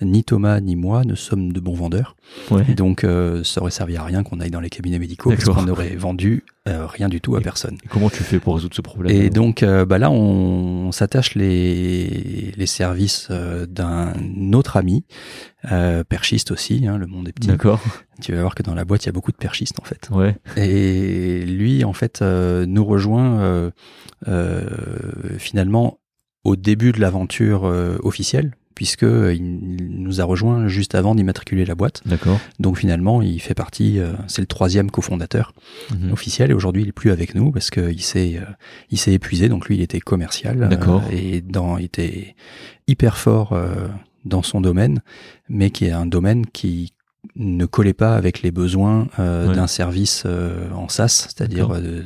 ni 0.00 0.22
Thomas 0.22 0.60
ni 0.60 0.76
moi 0.76 1.04
ne 1.04 1.16
sommes 1.16 1.52
de 1.52 1.58
bons 1.58 1.74
vendeurs. 1.74 2.14
Ouais. 2.52 2.62
Et 2.68 2.74
donc 2.76 3.02
euh, 3.02 3.42
ça 3.42 3.60
aurait 3.62 3.72
servi 3.72 3.96
à 3.96 4.04
rien 4.04 4.22
qu'on 4.22 4.38
aille 4.38 4.52
dans 4.52 4.60
les 4.60 4.70
cabinets 4.70 5.00
médicaux 5.00 5.30
parce 5.30 5.44
qu'on 5.44 5.66
aurait 5.68 5.96
vendu 5.96 6.44
euh, 6.68 6.86
rien 6.86 7.08
du 7.08 7.20
tout 7.20 7.34
à 7.34 7.40
Et- 7.40 7.42
personne. 7.42 7.78
Et 7.84 7.88
comment 7.88 8.10
tu 8.10 8.22
fais 8.22 8.38
pour 8.38 8.54
résoudre 8.54 8.76
ce 8.76 8.80
problème 8.82 9.14
Et 9.20 9.28
donc 9.28 9.64
bah 9.64 9.98
là, 9.98 10.08
on, 10.10 10.86
on 10.86 10.92
s'attache 10.92 11.34
les, 11.34 12.52
les 12.56 12.66
services 12.66 13.28
d'un 13.30 14.12
autre 14.52 14.76
ami, 14.76 15.04
euh, 15.72 16.04
perchiste 16.04 16.52
aussi, 16.52 16.86
hein, 16.86 16.96
le 16.96 17.06
monde 17.08 17.28
est 17.28 17.32
petit. 17.32 17.48
D'accord. 17.48 17.80
Tu 18.20 18.32
vas 18.32 18.40
voir 18.42 18.54
que 18.54 18.62
dans 18.62 18.74
la 18.74 18.84
boîte, 18.84 19.04
il 19.04 19.06
y 19.06 19.08
a 19.08 19.12
beaucoup 19.12 19.32
de 19.32 19.36
perchistes 19.36 19.80
en 19.80 19.84
fait. 19.84 20.08
Ouais. 20.10 20.36
Et 20.56 21.44
lui, 21.46 21.84
en 21.84 21.92
fait, 21.92 22.22
euh, 22.22 22.66
nous 22.66 22.84
rejoint 22.84 23.40
euh, 23.40 23.70
euh, 24.28 24.66
finalement 25.38 25.98
au 26.44 26.56
début 26.56 26.92
de 26.92 27.00
l'aventure 27.00 27.64
officielle, 28.02 28.54
puisque 28.74 29.02
il 29.02 29.76
nous 30.02 30.22
a 30.22 30.24
rejoint 30.24 30.68
juste 30.68 30.94
avant 30.94 31.14
d'immatriculer 31.14 31.66
la 31.66 31.74
boîte. 31.74 32.00
D'accord. 32.06 32.40
Donc 32.58 32.78
finalement, 32.78 33.20
il 33.20 33.40
fait 33.42 33.52
partie, 33.54 33.98
euh, 33.98 34.12
c'est 34.26 34.40
le 34.40 34.46
troisième 34.46 34.90
cofondateur 34.90 35.52
Mhm. 35.92 36.12
officiel 36.12 36.50
et 36.50 36.54
aujourd'hui 36.54 36.82
il 36.82 36.88
est 36.88 36.92
plus 36.92 37.10
avec 37.10 37.34
nous 37.34 37.50
parce 37.52 37.68
qu'il 37.70 38.00
s'est 38.00 38.38
euh, 38.38 38.44
il 38.90 38.96
s'est 38.98 39.12
épuisé 39.12 39.48
donc 39.50 39.66
lui 39.68 39.76
il 39.76 39.82
était 39.82 40.00
commercial 40.00 40.62
euh, 40.62 40.68
D'accord. 40.68 41.02
et 41.12 41.42
dans 41.42 41.76
il 41.76 41.84
était 41.84 42.34
hyper 42.86 43.18
fort 43.18 43.54
dans 44.24 44.42
son 44.42 44.60
domaine, 44.62 45.02
mais 45.50 45.70
qui 45.70 45.84
est 45.86 45.90
un 45.92 46.06
domaine 46.06 46.46
qui 46.46 46.92
ne 47.36 47.66
collait 47.66 47.92
pas 47.92 48.14
avec 48.14 48.42
les 48.42 48.50
besoins 48.50 49.08
euh, 49.18 49.54
d'un 49.54 49.66
service 49.66 50.24
euh, 50.26 50.70
en 50.72 50.88
SaaS, 50.88 51.28
c'est-à-dire 51.28 51.68
de, 51.68 52.04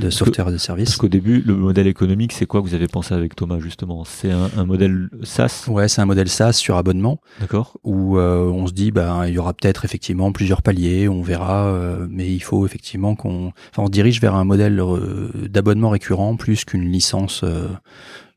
de 0.00 0.10
software 0.10 0.50
de 0.50 0.58
service. 0.58 0.90
Parce 0.90 0.96
qu'au 0.96 1.08
début, 1.08 1.42
le 1.46 1.54
modèle 1.54 1.86
économique, 1.86 2.32
c'est 2.32 2.46
quoi 2.46 2.60
que 2.60 2.66
vous 2.66 2.74
avez 2.74 2.88
pensé 2.88 3.14
avec 3.14 3.36
Thomas 3.36 3.60
justement? 3.60 4.04
C'est 4.04 4.30
un, 4.30 4.50
un, 4.56 4.64
modèle 4.64 5.08
SaaS? 5.22 5.66
Ouais, 5.68 5.88
c'est 5.88 6.00
un 6.00 6.06
modèle 6.06 6.28
SaaS 6.28 6.54
sur 6.54 6.76
abonnement. 6.76 7.20
D'accord. 7.40 7.78
Où 7.84 8.18
euh, 8.18 8.46
on 8.46 8.66
se 8.66 8.72
dit, 8.72 8.90
bah, 8.90 9.24
il 9.28 9.34
y 9.34 9.38
aura 9.38 9.52
peut-être 9.54 9.84
effectivement 9.84 10.32
plusieurs 10.32 10.62
paliers, 10.62 11.08
on 11.08 11.22
verra, 11.22 11.66
euh, 11.66 12.06
mais 12.10 12.32
il 12.32 12.40
faut 12.42 12.66
effectivement 12.66 13.14
qu'on, 13.14 13.52
enfin, 13.70 13.82
on 13.82 13.86
se 13.86 13.92
dirige 13.92 14.20
vers 14.20 14.34
un 14.34 14.44
modèle 14.44 14.80
euh, 14.80 15.30
d'abonnement 15.48 15.90
récurrent 15.90 16.36
plus 16.36 16.64
qu'une 16.64 16.90
licence 16.90 17.44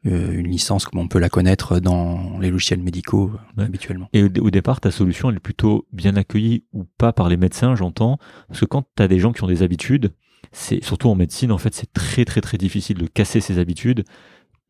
une 0.04 0.48
licence 0.48 0.86
comme 0.86 1.00
on 1.00 1.08
peut 1.08 1.20
la 1.20 1.30
connaître 1.30 1.80
dans 1.80 2.40
les 2.40 2.50
logiciels 2.50 2.82
médicaux 2.82 3.32
ouais. 3.58 3.66
habituellement. 3.66 4.10
Et 4.14 4.24
au, 4.24 4.50
départ, 4.50 4.80
ta 4.80 4.92
solution, 4.92 5.30
elle 5.30 5.38
est 5.38 5.42
plutôt 5.42 5.86
bien 5.92 6.16
accueillie 6.16 6.64
ou 6.72 6.86
pas 6.98 7.12
par 7.12 7.28
les 7.28 7.36
médecins, 7.36 7.76
j'entends 7.76 8.18
Parce 8.48 8.62
que 8.62 8.66
quand 8.66 8.84
tu 8.96 9.04
as 9.04 9.08
des 9.08 9.20
gens 9.20 9.34
qui 9.34 9.44
ont 9.44 9.48
des 9.48 9.64
habitudes, 9.64 10.14
c'est 10.52 10.84
surtout 10.84 11.10
en 11.10 11.16
médecine, 11.16 11.52
en 11.52 11.58
fait, 11.58 11.74
c'est 11.74 11.92
très 11.92 12.24
très 12.24 12.42
très 12.42 12.58
difficile 12.58 12.98
de 12.98 13.08
casser 13.08 13.42
ces 13.42 13.60
habitudes. 13.60 14.06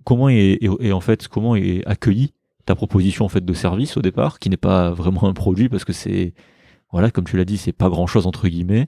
Comment 0.03 0.30
est, 0.30 0.59
est, 0.63 0.91
en 0.91 1.01
fait 1.01 1.28
comment 1.28 1.55
est 1.55 1.86
accueillie 1.86 2.34
ta 2.65 2.75
proposition 2.75 3.25
en 3.25 3.30
fait 3.30 3.43
de 3.45 3.53
service 3.53 3.97
au 3.97 4.01
départ, 4.01 4.39
qui 4.39 4.49
n'est 4.49 4.57
pas 4.57 4.91
vraiment 4.91 5.25
un 5.25 5.34
produit 5.34 5.69
parce 5.69 5.86
que 5.86 5.93
c'est 5.93 6.34
voilà, 6.91 7.11
comme 7.11 7.25
tu 7.25 7.38
l'as 7.38 7.45
dit, 7.45 7.57
c'est 7.57 7.73
pas 7.73 7.89
grand 7.89 8.07
chose 8.07 8.28
entre 8.28 8.47
guillemets. 8.47 8.88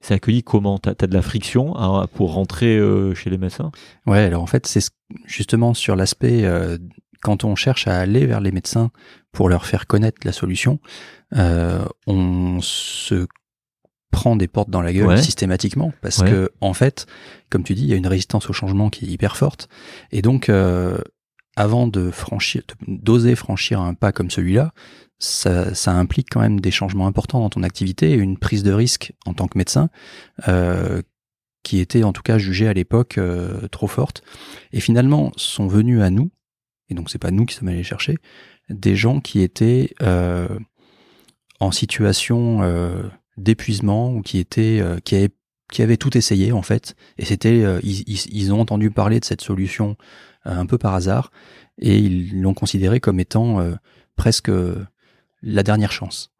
C'est 0.00 0.14
accueilli 0.14 0.42
comment? 0.42 0.78
T'as 0.78 0.92
as 1.00 1.06
de 1.06 1.14
la 1.14 1.22
friction 1.22 1.74
à, 1.74 2.06
pour 2.06 2.34
rentrer 2.34 2.76
euh, 2.76 3.14
chez 3.14 3.30
les 3.30 3.38
médecins? 3.38 3.72
Ouais, 4.06 4.20
alors 4.20 4.42
en 4.42 4.46
fait, 4.46 4.66
c'est 4.66 4.88
justement 5.26 5.74
sur 5.74 5.96
l'aspect 5.96 6.44
euh, 6.44 6.78
quand 7.22 7.44
on 7.44 7.56
cherche 7.56 7.86
à 7.88 7.98
aller 7.98 8.26
vers 8.26 8.40
les 8.40 8.52
médecins 8.52 8.90
pour 9.32 9.48
leur 9.48 9.66
faire 9.66 9.86
connaître 9.86 10.18
la 10.24 10.32
solution, 10.32 10.78
euh, 11.34 11.84
on 12.06 12.60
se 12.60 13.26
prend 14.12 14.36
des 14.36 14.48
portes 14.48 14.70
dans 14.70 14.82
la 14.82 14.92
gueule 14.92 15.06
Ouais. 15.08 15.22
systématiquement 15.22 15.92
parce 16.02 16.18
Ouais. 16.18 16.30
que 16.30 16.50
en 16.60 16.72
fait, 16.74 17.06
comme 17.50 17.64
tu 17.64 17.74
dis, 17.74 17.82
il 17.82 17.88
y 17.88 17.92
a 17.94 17.96
une 17.96 18.06
résistance 18.06 18.48
au 18.48 18.52
changement 18.52 18.90
qui 18.90 19.06
est 19.06 19.08
hyper 19.08 19.36
forte 19.36 19.68
et 20.12 20.22
donc 20.22 20.50
avant 21.56 21.86
de 21.86 22.10
franchir, 22.10 22.62
d'oser 22.86 23.34
franchir 23.34 23.80
un 23.80 23.94
pas 23.94 24.12
comme 24.12 24.30
celui-là, 24.30 24.72
ça, 25.18 25.74
ça 25.74 25.92
implique 25.92 26.28
quand 26.30 26.40
même 26.40 26.60
des 26.60 26.70
changements 26.70 27.06
importants 27.06 27.40
dans 27.40 27.50
ton 27.50 27.62
activité 27.62 28.12
et 28.12 28.14
une 28.14 28.38
prise 28.38 28.62
de 28.62 28.72
risque 28.72 29.12
en 29.24 29.34
tant 29.34 29.48
que 29.48 29.56
médecin 29.56 29.88
euh, 30.48 31.02
qui 31.62 31.80
était 31.80 32.04
en 32.04 32.12
tout 32.12 32.22
cas 32.22 32.38
jugée 32.38 32.68
à 32.68 32.72
l'époque 32.72 33.18
euh, 33.18 33.66
trop 33.68 33.88
forte. 33.88 34.22
Et 34.72 34.80
finalement, 34.80 35.32
sont 35.36 35.66
venus 35.66 36.00
à 36.02 36.10
nous, 36.10 36.30
et 36.88 36.94
donc 36.94 37.10
c'est 37.10 37.18
pas 37.18 37.30
nous 37.30 37.46
qui 37.46 37.54
sommes 37.54 37.68
allés 37.68 37.82
chercher, 37.82 38.16
des 38.68 38.96
gens 38.96 39.20
qui 39.20 39.40
étaient 39.40 39.94
euh, 40.02 40.48
en 41.60 41.70
situation 41.70 42.62
euh, 42.62 43.02
d'épuisement 43.36 44.12
ou 44.12 44.22
qui 44.22 44.38
étaient 44.38 44.80
euh, 44.80 44.98
qui 45.00 45.16
avaient 45.16 45.30
qui 45.72 45.82
avaient 45.82 45.96
tout 45.96 46.16
essayé 46.16 46.52
en 46.52 46.62
fait 46.62 46.94
et 47.18 47.24
c'était 47.24 47.64
euh, 47.64 47.80
ils, 47.82 48.02
ils, 48.06 48.20
ils 48.32 48.52
ont 48.52 48.60
entendu 48.60 48.90
parler 48.90 49.18
de 49.18 49.24
cette 49.24 49.40
solution 49.40 49.96
un 50.44 50.64
peu 50.64 50.78
par 50.78 50.94
hasard 50.94 51.32
et 51.80 51.98
ils 51.98 52.40
l'ont 52.40 52.54
considéré 52.54 53.00
comme 53.00 53.18
étant 53.18 53.58
presque 54.14 54.48
la 55.46 55.62
dernière 55.62 55.92
chance 55.92 56.30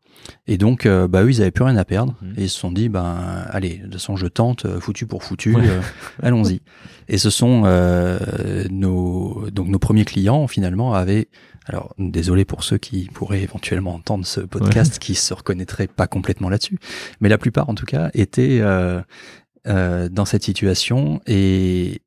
et 0.48 0.58
donc 0.58 0.86
euh, 0.86 1.06
bah 1.06 1.22
eux 1.22 1.30
ils 1.30 1.40
avaient 1.40 1.50
plus 1.52 1.62
rien 1.64 1.76
à 1.76 1.84
perdre 1.84 2.14
Mhm. 2.20 2.34
et 2.38 2.42
ils 2.44 2.48
se 2.50 2.58
sont 2.58 2.72
dit 2.72 2.88
ben 2.88 3.44
allez 3.50 3.76
de 3.78 3.82
toute 3.84 3.92
façon 3.94 4.16
je 4.16 4.26
tente 4.26 4.64
euh, 4.64 4.80
foutu 4.80 5.06
pour 5.06 5.22
foutu 5.22 5.54
Ouais. 5.54 5.68
euh, 5.68 5.80
allons-y 6.22 6.62
et 7.08 7.18
ce 7.18 7.30
sont 7.30 7.62
euh, 7.66 8.64
nos 8.70 9.48
donc 9.50 9.68
nos 9.68 9.78
premiers 9.78 10.04
clients 10.04 10.46
finalement 10.48 10.94
avaient 10.94 11.28
alors 11.66 11.94
désolé 11.98 12.44
pour 12.44 12.64
ceux 12.64 12.78
qui 12.78 13.08
pourraient 13.12 13.42
éventuellement 13.42 13.94
entendre 13.94 14.26
ce 14.26 14.40
podcast 14.40 14.98
qui 14.98 15.14
se 15.14 15.32
reconnaîtraient 15.34 15.86
pas 15.88 16.06
complètement 16.08 16.48
là-dessus 16.48 16.78
mais 17.20 17.28
la 17.28 17.38
plupart 17.38 17.68
en 17.68 17.74
tout 17.74 17.86
cas 17.86 18.10
étaient 18.14 18.58
euh, 18.60 19.00
euh, 19.68 20.08
dans 20.08 20.24
cette 20.24 20.44
situation 20.44 21.20
et 21.26 22.02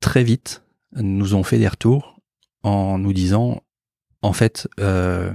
très 0.00 0.22
vite 0.22 0.62
nous 0.96 1.34
ont 1.34 1.42
fait 1.42 1.58
des 1.58 1.68
retours 1.68 2.20
en 2.62 2.98
nous 2.98 3.12
disant 3.12 3.60
en 4.22 4.32
fait 4.32 4.68
euh, 4.78 5.32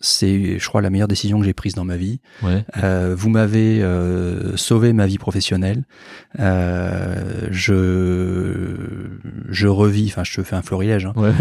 c'est 0.00 0.58
je 0.58 0.66
crois 0.68 0.80
la 0.80 0.88
meilleure 0.90 1.08
décision 1.08 1.38
que 1.38 1.44
j'ai 1.44 1.52
prise 1.52 1.74
dans 1.74 1.84
ma 1.84 1.96
vie 1.96 2.20
Ouais. 2.42 2.64
euh, 2.82 3.14
vous 3.16 3.28
m'avez 3.28 3.82
euh, 3.82 4.56
sauvé 4.56 4.92
ma 4.94 5.06
vie 5.06 5.18
professionnelle. 5.18 5.84
Euh, 6.38 7.48
je 7.50 9.10
je 9.48 9.66
revis, 9.68 10.06
enfin 10.06 10.24
je 10.24 10.34
te 10.34 10.42
fais 10.42 10.56
un 10.56 10.62
florilège. 10.62 11.06
hein. 11.06 11.12
Ouais. 11.16 11.32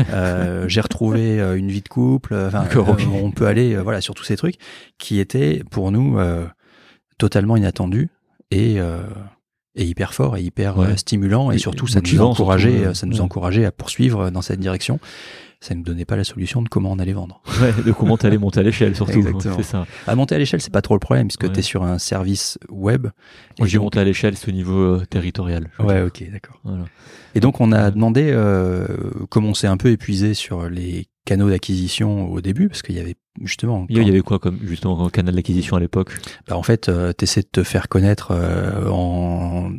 J'ai 0.67 0.81
retrouvé 0.81 1.37
une 1.57 1.69
vie 1.69 1.81
de 1.81 1.89
couple. 1.89 2.35
On 3.21 3.31
peut 3.31 3.47
aller 3.47 3.75
voilà 3.77 4.01
sur 4.01 4.13
tous 4.15 4.23
ces 4.23 4.35
trucs 4.37 4.55
qui 4.97 5.19
étaient 5.19 5.63
pour 5.71 5.91
nous 5.91 6.17
totalement 7.17 7.55
inattendus 7.57 8.09
et 8.51 8.77
et 9.75 9.85
hyper 9.85 10.13
fort 10.13 10.35
et 10.35 10.41
hyper 10.41 10.77
Ouais. 10.77 10.97
stimulant 10.97 11.51
et, 11.51 11.55
Et 11.55 11.57
surtout 11.59 11.87
ça 11.87 12.01
nous 12.01 12.21
encourageait 12.21 12.93
ça 12.93 13.05
nous 13.05 13.21
encourageait 13.21 13.65
à 13.65 13.71
poursuivre 13.71 14.29
dans 14.31 14.41
cette 14.41 14.59
direction. 14.59 14.99
Ça 15.61 15.73
ne 15.73 15.79
nous 15.79 15.85
donnait 15.85 16.05
pas 16.05 16.15
la 16.15 16.23
solution 16.23 16.61
de 16.61 16.69
comment 16.69 16.91
on 16.91 16.99
allait 16.99 17.13
vendre. 17.13 17.41
Ouais, 17.61 17.73
de 17.85 17.91
comment 17.91 18.15
t'allais 18.17 18.37
monter 18.37 18.61
à 18.61 18.63
l'échelle 18.63 18.95
surtout. 18.95 19.19
Exactement. 19.19 19.55
C'est 19.57 19.63
ça. 19.63 19.85
À 20.07 20.15
monter 20.15 20.35
à 20.35 20.37
l'échelle, 20.37 20.61
c'est 20.61 20.71
pas 20.71 20.81
trop 20.81 20.95
le 20.95 20.99
problème 20.99 21.27
puisque 21.27 21.43
Ouais. 21.43 21.51
tu 21.51 21.59
es 21.59 21.61
sur 21.61 21.83
un 21.83 21.97
service 21.97 22.57
web. 22.69 23.07
Moi, 23.59 23.67
j'ai 23.67 23.77
monté 23.79 23.99
à 23.99 24.05
l'échelle, 24.05 24.37
c'est 24.37 24.47
au 24.47 24.53
niveau 24.53 24.77
euh, 24.79 25.05
territorial. 25.09 25.69
Ouais, 25.79 26.01
ok, 26.01 26.23
d'accord. 26.31 26.59
Voilà. 26.63 26.85
Et 27.35 27.39
donc 27.39 27.61
on 27.61 27.71
a 27.71 27.91
demandé, 27.91 28.29
euh, 28.31 28.85
comme 29.29 29.45
on 29.45 29.53
s'est 29.53 29.67
un 29.67 29.77
peu 29.77 29.89
épuisé 29.91 30.33
sur 30.33 30.69
les 30.69 31.07
canaux 31.25 31.49
d'acquisition 31.49 32.31
au 32.31 32.41
début, 32.41 32.69
parce 32.69 32.81
qu'il 32.81 32.95
y 32.95 32.99
avait 32.99 33.15
justement, 33.43 33.85
Il 33.89 33.97
y 33.97 34.01
quand- 34.01 34.07
avait 34.09 34.21
quoi 34.21 34.39
comme 34.39 34.57
justement 34.65 34.97
comme 34.97 35.11
canal 35.11 35.35
d'acquisition 35.35 35.77
à 35.77 35.79
l'époque? 35.79 36.11
Bah, 36.47 36.57
en 36.57 36.63
fait, 36.63 36.89
euh, 36.89 37.13
t'essaies 37.13 37.41
de 37.41 37.47
te 37.51 37.63
faire 37.63 37.87
connaître 37.87 38.31
euh, 38.31 38.89
en 38.89 39.71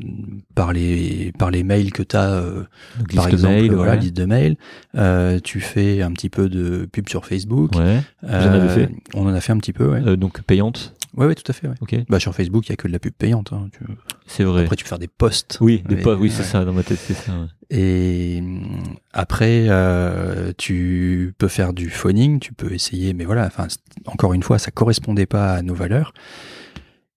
par 0.55 0.73
les 0.73 1.33
par 1.39 1.51
les 1.51 1.65
mails 1.65 1.93
que 1.93 2.05
t'as, 2.05 2.31
euh, 2.31 2.63
Donc, 2.99 3.15
par 3.17 3.29
exemple, 3.29 3.55
mail, 3.55 3.73
voilà, 3.75 3.93
ouais. 3.93 3.99
liste 3.99 4.17
de 4.17 4.25
mails. 4.27 4.57
Euh, 4.97 5.41
tu 5.43 5.61
fais 5.61 6.03
un 6.03 6.13
petit 6.13 6.31
peu 6.31 6.49
de 6.49 6.87
pub 6.91 7.09
sur 7.09 7.27
Facebook. 7.27 7.73
Ouais. 7.75 8.01
en 8.23 8.29
avez 8.29 8.59
Euh, 8.61 8.69
fait? 8.69 8.89
On 9.15 9.27
en 9.27 9.35
a 9.35 9.41
fait 9.41 9.53
un 9.53 9.59
petit 9.59 9.73
peu, 9.73 9.89
ouais. 9.91 10.03
Euh, 10.07 10.17
donc 10.17 10.41
payante? 10.43 10.95
Ouais, 11.17 11.27
ouais, 11.27 11.35
tout 11.35 11.45
à 11.51 11.53
fait. 11.53 11.69
Ouais. 11.69 11.75
Ok. 11.81 11.97
Bah 12.09 12.19
sur 12.21 12.35
Facebook, 12.35 12.67
il 12.69 12.71
y 12.71 12.73
a 12.73 12.77
que 12.77 12.89
de 12.89 12.93
la 12.93 12.99
pub 12.99 13.13
payante. 13.13 13.53
hein. 13.53 13.69
Tu- 13.73 13.85
C'est 14.27 14.45
vrai. 14.45 14.63
Après, 14.65 14.77
tu 14.77 14.85
peux 14.85 14.89
faire 14.89 14.99
des 14.99 15.09
posts. 15.09 15.59
oui, 15.61 15.83
des 15.89 15.97
Mais, 15.97 16.03
pas. 16.03 16.15
Oui, 16.15 16.31
c'est 16.31 16.39
ouais. 16.43 16.45
ça. 16.49 16.65
Dans 16.65 16.73
ma 16.73 16.83
tête, 16.83 16.99
c'est 16.99 17.15
ça. 17.15 17.33
ouais. 17.33 17.47
Et 17.71 18.39
hum, 18.41 18.83
après, 19.13 19.67
euh, 19.69 20.53
tu 20.59 21.35
peux 21.39 21.49
faire 21.49 21.73
du 21.73 21.89
phoning, 21.91 22.41
tu 22.41 22.53
peux 22.53 22.73
essayer, 22.73 23.15
mais 23.15 23.25
voilà, 23.25 23.47
enfin, 23.47 23.67
encore 24.07 24.33
une 24.35 24.43
fois, 24.43 24.59
ça 24.59 24.71
correspondait 24.71 25.27
pas 25.27 25.55
à 25.55 25.63
nos 25.63 25.75
valeurs. 25.75 26.13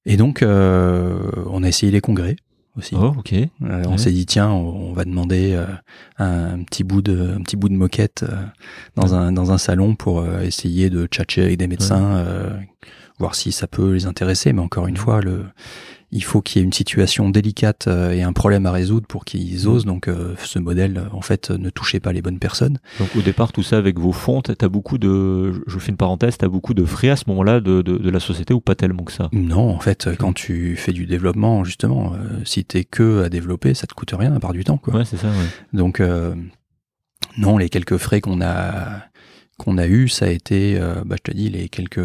Et 0.06 0.18
donc, 0.18 0.42
euh, 0.44 1.18
on 1.48 1.64
a 1.64 1.68
essayé 1.68 1.92
les 1.92 2.02
congrès 2.02 2.36
aussi. 2.76 2.94
Oh, 2.98 3.14
ok. 3.18 3.34
Euh, 3.34 3.84
on 3.88 3.98
s'est 3.98 4.12
dit 4.12 4.26
tiens, 4.26 4.50
on, 4.50 4.90
on 4.90 4.94
va 4.94 5.06
demander 5.06 5.54
euh, 5.54 5.66
un, 6.18 6.64
petit 6.64 6.84
bout 6.84 7.02
de, 7.02 7.36
un 7.38 7.42
petit 7.42 7.56
bout 7.56 7.70
de 7.70 7.76
moquette 7.76 8.24
euh, 8.28 8.36
dans 8.96 9.16
un 9.16 9.32
dans 9.32 9.52
un 9.52 9.58
salon 9.58 9.96
pour 9.96 10.20
euh, 10.20 10.42
essayer 10.42 10.90
de 10.90 11.06
tchatcher 11.06 11.44
avec 11.44 11.58
des 11.58 11.68
médecins, 11.68 12.16
euh, 12.18 12.50
voir 13.20 13.36
si 13.36 13.52
ça 13.52 13.68
peut 13.68 13.94
les 13.94 14.06
intéresser. 14.06 14.54
Mais 14.54 14.62
encore 14.62 14.88
une 14.88 14.96
Mhm. 14.96 15.00
fois, 15.00 15.22
le 15.22 15.46
il 16.16 16.24
faut 16.24 16.44
qu'il 16.44 16.60
y 16.60 16.62
ait 16.62 16.66
une 16.66 16.72
situation 16.74 17.28
délicate 17.32 17.88
euh, 17.88 18.12
et 18.12 18.22
un 18.22 18.34
problème 18.34 18.68
à 18.68 18.72
résoudre 18.72 19.08
pour 19.08 19.26
qu'ils 19.26 19.68
osent. 19.68 19.84
Donc, 19.86 20.08
euh, 20.08 20.36
ce 20.44 20.60
modèle, 20.60 21.08
en 21.12 21.22
fait, 21.22 21.50
ne 21.50 21.72
touchait 21.72 22.00
pas 22.00 22.14
les 22.14 22.22
bonnes 22.22 22.38
personnes. 22.38 22.78
Donc 23.00 23.16
au 23.16 23.24
départ, 23.24 23.52
tout 23.52 23.64
ça 23.64 23.78
avec 23.80 23.98
vos 23.98 24.12
fonds, 24.12 24.44
t'as 24.44 24.68
beaucoup 24.68 25.00
de. 25.00 25.64
Je 25.66 25.80
fais 25.80 25.90
une 25.90 25.98
parenthèse. 25.98 26.38
T'as 26.38 26.48
beaucoup 26.50 26.76
de 26.76 26.86
frais 26.86 27.10
à 27.10 27.16
ce 27.16 27.24
moment-là 27.30 27.62
de, 27.62 27.82
de, 27.82 27.98
de 27.98 28.10
la 28.12 28.20
société 28.20 28.54
ou 28.54 28.62
pas 28.62 28.76
tellement 28.76 29.04
que 29.06 29.12
ça? 29.12 29.30
Non, 29.32 29.72
en 29.72 29.80
fait, 29.80 30.08
quand 30.20 30.34
tu 30.34 30.76
fais 30.76 30.94
du 30.94 31.08
développement, 31.08 31.64
justement, 31.64 32.14
euh, 32.14 32.18
si 32.46 32.64
t'es 32.64 32.84
que 32.84 33.24
à 33.24 33.30
développer, 33.30 33.74
ça 33.74 33.88
te 33.88 33.96
coûte 33.96 34.14
rien 34.16 34.36
à 34.36 34.40
part 34.40 34.54
du 34.54 34.64
temps, 34.64 34.78
quoi. 34.78 34.94
Ouais, 34.98 35.06
c'est 35.06 35.18
ça. 35.18 35.30
Ouais. 35.30 35.34
Donc 35.80 36.00
euh, 36.00 36.36
non, 37.40 37.58
les 37.58 37.70
quelques 37.70 37.98
frais 37.98 38.22
qu'on 38.22 38.40
a 38.42 39.02
qu'on 39.58 39.78
a 39.78 39.86
eu, 39.88 40.08
ça 40.10 40.26
a 40.26 40.30
été, 40.30 40.78
euh, 40.80 41.04
bah, 41.06 41.16
je 41.18 41.32
te 41.32 41.36
dis, 41.38 41.50
les 41.50 41.70
quelques 41.70 42.04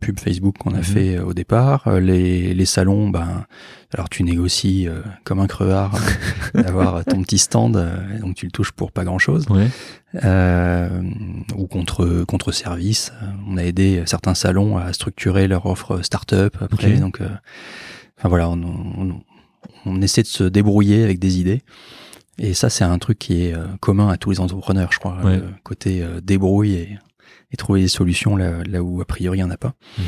pubs 0.00 0.20
Facebook 0.20 0.56
qu'on 0.58 0.72
a 0.74 0.78
Mhm. 0.78 0.82
fait 0.84 1.16
euh, 1.16 1.24
au 1.24 1.34
départ, 1.34 1.88
Euh, 1.88 2.00
les, 2.00 2.54
les 2.54 2.64
salons, 2.64 3.08
ben, 3.10 3.44
alors 3.92 4.08
tu 4.08 4.22
négocies 4.22 4.86
euh, 4.88 5.00
comme 5.24 5.40
un 5.40 5.46
crevard 5.48 5.92
d'avoir 6.54 7.04
ton 7.04 7.22
petit 7.22 7.38
stand, 7.38 7.76
euh, 7.76 7.96
donc 8.20 8.36
tu 8.36 8.46
le 8.46 8.52
touches 8.52 8.72
pour 8.72 8.92
pas 8.92 9.04
grand 9.04 9.18
chose, 9.18 9.46
Ouais. 9.50 9.66
euh, 10.24 10.88
ou 11.56 11.66
contre 11.66 12.24
contre 12.24 12.52
service. 12.52 13.12
On 13.48 13.56
a 13.56 13.64
aidé 13.64 14.02
certains 14.06 14.34
salons 14.34 14.76
à 14.78 14.92
structurer 14.92 15.48
leur 15.48 15.66
offre 15.66 16.02
start-up 16.02 16.56
après, 16.60 16.92
donc, 17.00 17.20
enfin 18.18 18.28
voilà, 18.28 18.48
on, 18.48 18.62
on, 18.62 19.20
on 19.84 20.02
essaie 20.02 20.22
de 20.22 20.26
se 20.28 20.44
débrouiller 20.44 21.02
avec 21.02 21.18
des 21.18 21.40
idées. 21.40 21.62
Et 22.38 22.52
ça, 22.54 22.68
c'est 22.68 22.84
un 22.84 22.98
truc 22.98 23.18
qui 23.18 23.46
est 23.46 23.54
euh, 23.54 23.64
commun 23.80 24.08
à 24.08 24.16
tous 24.18 24.30
les 24.30 24.40
entrepreneurs, 24.40 24.92
je 24.92 24.98
crois. 24.98 25.16
Ouais. 25.24 25.38
Le 25.38 25.48
côté 25.62 26.02
euh, 26.02 26.20
débrouille 26.20 26.74
et, 26.74 26.98
et 27.50 27.56
trouver 27.56 27.80
des 27.80 27.88
solutions 27.88 28.36
là, 28.36 28.62
là 28.64 28.82
où 28.82 29.00
a 29.00 29.04
priori 29.06 29.38
il 29.38 29.40
n'y 29.40 29.46
en 29.46 29.50
a 29.50 29.56
pas. 29.56 29.74
Mhm. 29.98 30.04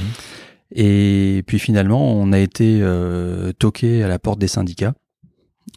Et 0.72 1.42
puis 1.46 1.58
finalement, 1.58 2.12
on 2.12 2.32
a 2.32 2.38
été 2.38 2.80
euh, 2.82 3.52
toqué 3.52 4.02
à 4.02 4.08
la 4.08 4.18
porte 4.18 4.38
des 4.38 4.48
syndicats 4.48 4.92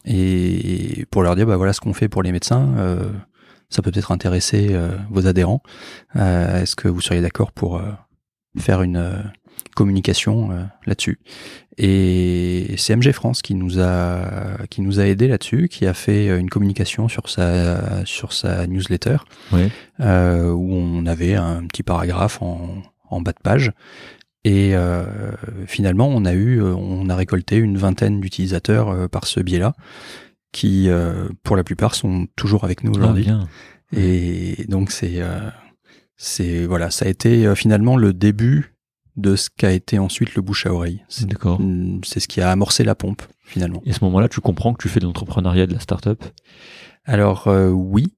et 0.04 1.06
pour 1.10 1.22
leur 1.22 1.36
dire, 1.36 1.46
bah 1.46 1.56
voilà 1.56 1.72
ce 1.72 1.80
qu'on 1.80 1.94
fait 1.94 2.08
pour 2.08 2.22
les 2.22 2.32
médecins. 2.32 2.74
euh, 2.76 3.10
ça 3.70 3.80
peut 3.80 3.90
peut-être 3.90 4.12
intéresser 4.12 4.76
vos 5.10 5.26
adhérents. 5.26 5.62
Est-ce 6.14 6.76
que 6.76 6.88
vous 6.88 7.00
seriez 7.00 7.22
d'accord 7.22 7.52
pour 7.52 7.80
faire 8.58 8.82
une 8.82 9.32
communication 9.74 10.50
là-dessus. 10.86 11.18
Et 11.78 12.74
c'est 12.76 12.94
MG 12.94 13.12
France 13.12 13.40
qui 13.42 13.54
nous 13.54 13.80
a 13.80 14.58
qui 14.68 14.82
nous 14.82 15.00
a 15.00 15.06
aidé 15.06 15.28
là-dessus, 15.28 15.68
qui 15.68 15.86
a 15.86 15.94
fait 15.94 16.28
une 16.38 16.50
communication 16.50 17.08
sur 17.08 17.28
sa 17.28 18.04
sur 18.04 18.32
sa 18.32 18.66
newsletter 18.66 19.16
où 20.00 20.74
on 20.74 21.06
avait 21.06 21.34
un 21.34 21.66
petit 21.66 21.82
paragraphe 21.82 22.42
en 22.42 22.82
en 23.12 23.20
bas 23.20 23.32
de 23.32 23.40
page. 23.42 23.72
Et 24.44 24.74
euh, 24.74 25.04
finalement, 25.66 26.08
on 26.08 26.24
a 26.24 26.32
eu, 26.32 26.60
euh, 26.60 26.74
on 26.74 27.08
a 27.08 27.14
récolté 27.14 27.56
une 27.56 27.78
vingtaine 27.78 28.20
d'utilisateurs 28.20 28.88
euh, 28.88 29.06
par 29.06 29.26
ce 29.26 29.38
biais-là, 29.38 29.74
qui, 30.50 30.90
pour 31.44 31.56
la 31.56 31.64
plupart, 31.64 31.94
sont 31.94 32.26
toujours 32.36 32.64
avec 32.64 32.84
nous 32.84 32.92
aujourd'hui. 32.92 33.26
Ah, 33.30 33.44
et 33.96 34.66
donc 34.68 34.90
c'est, 34.90 35.22
c'est 36.18 36.66
voilà, 36.66 36.90
ça 36.90 37.06
a 37.06 37.08
été 37.08 37.54
finalement 37.54 37.96
le 37.96 38.12
début 38.12 38.71
de 39.16 39.36
ce 39.36 39.50
qu'a 39.50 39.72
été 39.72 39.98
ensuite 39.98 40.34
le 40.34 40.42
bouche 40.42 40.66
à 40.66 40.72
oreille. 40.72 41.04
C'est, 41.08 41.26
D'accord. 41.26 41.60
C'est 42.04 42.20
ce 42.20 42.28
qui 42.28 42.40
a 42.40 42.50
amorcé 42.50 42.84
la 42.84 42.94
pompe 42.94 43.22
finalement. 43.44 43.82
Et 43.84 43.90
à 43.90 43.92
ce 43.92 44.04
moment-là, 44.04 44.28
tu 44.28 44.40
comprends 44.40 44.72
que 44.72 44.82
tu 44.82 44.88
fais 44.88 45.00
de 45.00 45.04
l'entrepreneuriat 45.04 45.66
de 45.66 45.74
la 45.74 45.80
startup? 45.80 46.24
Alors 47.04 47.48
oui, 47.48 48.14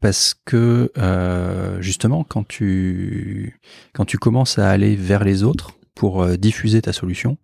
parce 0.00 0.34
que 0.44 0.92
euh, 0.96 1.80
justement 1.80 2.24
quand 2.24 2.46
tu 2.46 3.58
quand 3.92 4.04
tu 4.04 4.18
commences 4.18 4.58
à 4.58 4.70
aller 4.70 4.96
vers 4.96 5.24
les 5.24 5.42
autres 5.42 5.72
pour 5.94 6.22
euh, 6.22 6.36
diffuser 6.36 6.80
ta 6.82 6.92
solution, 6.92 7.38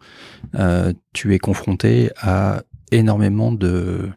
euh, 0.55 0.92
tu 1.12 1.34
es 1.34 1.38
confronté 1.38 2.11
à 2.18 2.62
énormément 2.92 3.52
de 3.52 4.11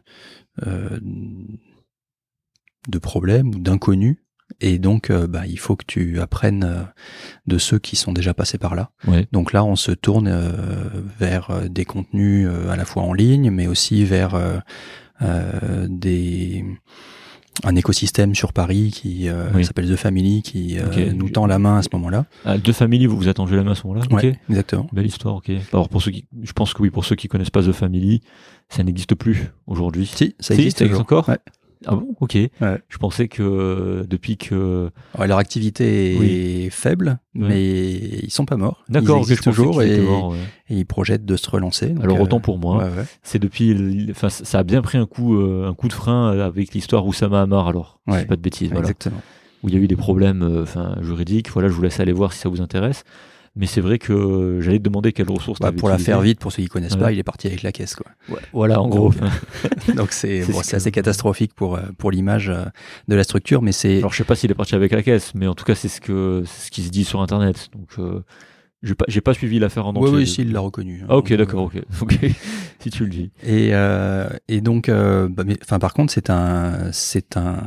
de 2.88 2.98
problèmes 2.98 3.54
ou 3.54 3.58
d'inconnus 3.60 4.16
et 4.60 4.78
donc 4.78 5.12
bah, 5.12 5.46
il 5.46 5.58
faut 5.58 5.76
que 5.76 5.84
tu 5.86 6.20
apprennes 6.20 6.86
de 7.46 7.58
ceux 7.58 7.78
qui 7.78 7.96
sont 7.96 8.12
déjà 8.12 8.34
passés 8.34 8.58
par 8.58 8.74
là. 8.74 8.90
Donc 9.32 9.52
là 9.52 9.64
on 9.64 9.76
se 9.76 9.92
tourne 9.92 10.32
vers 11.18 11.68
des 11.68 11.84
contenus 11.84 12.48
à 12.68 12.76
la 12.76 12.84
fois 12.84 13.02
en 13.02 13.12
ligne 13.12 13.50
mais 13.50 13.66
aussi 13.66 14.04
vers 14.04 14.62
des 15.88 16.64
un 17.64 17.74
écosystème 17.74 18.34
sur 18.34 18.52
Paris 18.52 18.90
qui 18.94 19.28
euh, 19.28 19.62
s'appelle 19.62 19.88
The 19.88 19.96
Family 19.96 20.42
qui 20.42 20.78
euh, 20.78 21.12
nous 21.12 21.30
tend 21.30 21.46
la 21.46 21.58
main 21.58 21.78
à 21.78 21.82
ce 21.82 21.88
moment-là. 21.94 22.26
Ah, 22.44 22.58
The 22.58 22.72
Family, 22.72 23.06
vous 23.06 23.16
vous 23.16 23.32
tendu 23.32 23.56
la 23.56 23.64
main 23.64 23.72
à 23.72 23.74
ce 23.74 23.86
moment-là 23.86 24.06
Oui, 24.10 24.34
exactement. 24.48 24.88
Belle 24.92 25.06
histoire, 25.06 25.36
ok. 25.36 25.50
Alors 25.72 25.88
pour 25.88 26.02
ceux 26.02 26.10
qui, 26.10 26.26
je 26.42 26.52
pense 26.52 26.74
que 26.74 26.82
oui, 26.82 26.90
pour 26.90 27.04
ceux 27.04 27.16
qui 27.16 27.28
connaissent 27.28 27.50
pas 27.50 27.62
The 27.62 27.72
Family, 27.72 28.22
ça 28.68 28.82
n'existe 28.84 29.14
plus 29.14 29.50
aujourd'hui. 29.66 30.06
Si, 30.06 30.34
ça 30.38 30.54
existe, 30.54 30.82
encore. 30.82 31.30
Ah 31.86 31.94
bon 31.94 32.14
Ok. 32.20 32.36
Je 32.60 32.98
pensais 32.98 33.28
que 33.28 34.04
depuis 34.08 34.36
que 34.36 34.90
leur 35.18 35.38
activité 35.38 36.66
est 36.66 36.70
faible, 36.70 37.18
mais 37.34 37.92
ils 37.92 38.30
sont 38.30 38.44
pas 38.44 38.56
morts. 38.56 38.84
D'accord. 38.88 39.18
Ils 39.18 39.20
existent 39.20 39.50
toujours 39.50 39.82
et, 39.82 40.00
ils 40.70 40.86
projettent 40.86 41.24
de 41.24 41.36
se 41.36 41.48
relancer. 41.48 41.94
Alors 42.02 42.20
autant 42.20 42.40
pour 42.40 42.58
moi, 42.58 42.88
c'est 43.22 43.38
depuis, 43.38 44.08
enfin 44.10 44.28
ça 44.28 44.58
a 44.58 44.62
bien 44.62 44.82
pris 44.82 44.98
un 44.98 45.06
coup, 45.06 45.36
euh, 45.36 45.68
un 45.68 45.74
coup 45.74 45.88
de 45.88 45.92
frein 45.92 46.38
avec 46.38 46.72
l'histoire 46.74 47.06
Oussama 47.06 47.42
Hamar. 47.42 47.68
Alors, 47.68 48.00
c'est 48.10 48.26
pas 48.26 48.36
de 48.36 48.40
bêtises. 48.42 48.68
Voilà. 48.68 48.80
Exactement. 48.80 49.20
Où 49.62 49.68
il 49.68 49.74
y 49.74 49.76
a 49.76 49.80
eu 49.80 49.88
des 49.88 49.96
problèmes, 49.96 50.42
euh, 50.42 50.62
enfin 50.62 50.96
juridiques. 51.00 51.50
Voilà, 51.50 51.68
je 51.68 51.72
vous 51.72 51.82
laisse 51.82 51.98
aller 51.98 52.12
voir 52.12 52.32
si 52.32 52.38
ça 52.38 52.48
vous 52.48 52.60
intéresse. 52.60 53.02
Mais 53.56 53.66
c'est 53.66 53.80
vrai 53.80 53.98
que 53.98 54.58
j'allais 54.60 54.78
te 54.78 54.84
demander 54.84 55.12
quelles 55.12 55.30
ressources 55.30 55.60
bah, 55.60 55.72
Pour 55.72 55.88
la 55.88 55.98
faire 55.98 56.20
vite, 56.20 56.38
pour 56.38 56.52
ceux 56.52 56.62
qui 56.62 56.68
connaissent 56.68 56.96
pas, 56.96 57.12
il 57.12 57.18
est 57.18 57.24
parti 57.24 57.46
avec 57.46 57.62
la 57.62 57.72
caisse. 57.72 57.96
Quoi. 57.96 58.38
voilà, 58.52 58.80
en 58.80 58.88
gros. 58.88 59.12
Donc 59.94 60.12
c'est 60.12 60.44
bon, 60.50 60.60
assez 60.60 60.90
catastrophique 60.90 61.54
pour, 61.54 61.76
euh, 61.76 61.80
pour 61.98 62.10
l'image 62.10 62.48
euh, 62.50 62.64
de 63.08 63.14
la 63.14 63.24
structure. 63.24 63.62
mais 63.62 63.72
c'est 63.72 63.98
Alors 63.98 64.12
je 64.12 64.18
sais 64.18 64.24
pas 64.24 64.34
s'il 64.34 64.50
est 64.50 64.54
parti 64.54 64.74
avec 64.74 64.92
la 64.92 65.02
caisse, 65.02 65.34
mais 65.34 65.46
en 65.46 65.54
tout 65.54 65.64
cas 65.64 65.74
c'est 65.74 65.88
ce, 65.88 66.00
que, 66.00 66.42
ce 66.46 66.70
qui 66.70 66.82
se 66.82 66.90
dit 66.90 67.04
sur 67.04 67.20
Internet. 67.20 67.68
Donc 67.74 67.88
euh, 67.98 68.22
j'ai 68.82 68.94
pas, 68.94 69.06
pas 69.24 69.34
suivi 69.34 69.58
l'affaire 69.58 69.86
en 69.86 69.90
entier. 69.90 70.10
Oui, 70.10 70.18
oui, 70.18 70.26
s'il 70.26 70.52
l'a 70.52 70.60
reconnu. 70.60 71.00
Hein. 71.02 71.06
Ah, 71.08 71.16
ok, 71.16 71.32
d'accord, 71.32 71.64
ok. 71.64 71.82
ok. 72.00 72.18
si 72.78 72.90
tu 72.90 73.04
le 73.04 73.10
dis. 73.10 73.32
Et, 73.42 73.70
euh, 73.72 74.28
et 74.46 74.60
donc, 74.60 74.88
euh, 74.88 75.28
bah, 75.28 75.42
mais, 75.44 75.56
par 75.56 75.92
contre, 75.94 76.12
c'est 76.12 76.30
un, 76.30 76.92
c'est 76.92 77.36
un 77.36 77.58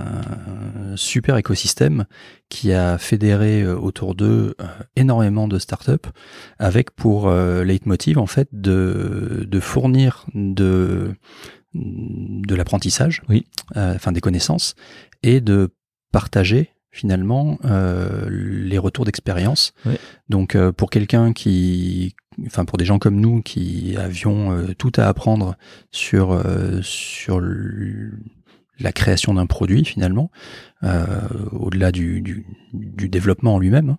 super 0.95 1.36
écosystème 1.36 2.05
qui 2.47 2.72
a 2.72 2.97
fédéré 2.97 3.62
euh, 3.62 3.76
autour 3.76 4.16
d'eux 4.16 4.55
euh, 4.62 4.66
énormément 4.95 5.49
de 5.49 5.59
startups 5.59 6.09
avec 6.59 6.91
pour 6.91 7.28
euh, 7.28 7.66
leitmotiv, 7.66 8.18
en 8.18 8.28
fait, 8.28 8.47
de, 8.53 9.45
de 9.45 9.59
fournir 9.59 10.26
de, 10.34 11.14
de 11.74 12.55
l'apprentissage, 12.55 13.22
oui. 13.28 13.45
enfin, 13.76 14.14
des 14.14 14.22
connaissances 14.22 14.76
et 15.24 15.41
de 15.41 15.70
partager 16.14 16.70
finalement 16.92 17.58
euh, 17.66 18.28
les 18.30 18.78
retours 18.78 19.06
d'expérience. 19.06 19.74
Donc 20.30 20.56
euh, 20.56 20.72
pour 20.72 20.89
quelqu'un 20.89 21.34
qui, 21.34 22.16
enfin 22.46 22.66
pour 22.66 22.78
des 22.78 22.86
gens 22.86 23.00
comme 23.00 23.20
nous 23.20 23.42
qui 23.42 23.96
avions 23.98 24.52
euh, 24.52 24.74
tout 24.78 24.92
à 24.98 25.08
apprendre 25.08 25.56
sur 25.92 26.42
sur 26.84 27.42
la 28.80 28.92
création 28.92 29.36
d'un 29.36 29.46
produit 29.46 29.86
finalement, 29.86 30.32
au-delà 31.52 31.92
du, 31.92 32.22
du, 32.22 32.46
du, 32.74 33.10
développement 33.10 33.56
en 33.56 33.60
lui-même. 33.60 33.98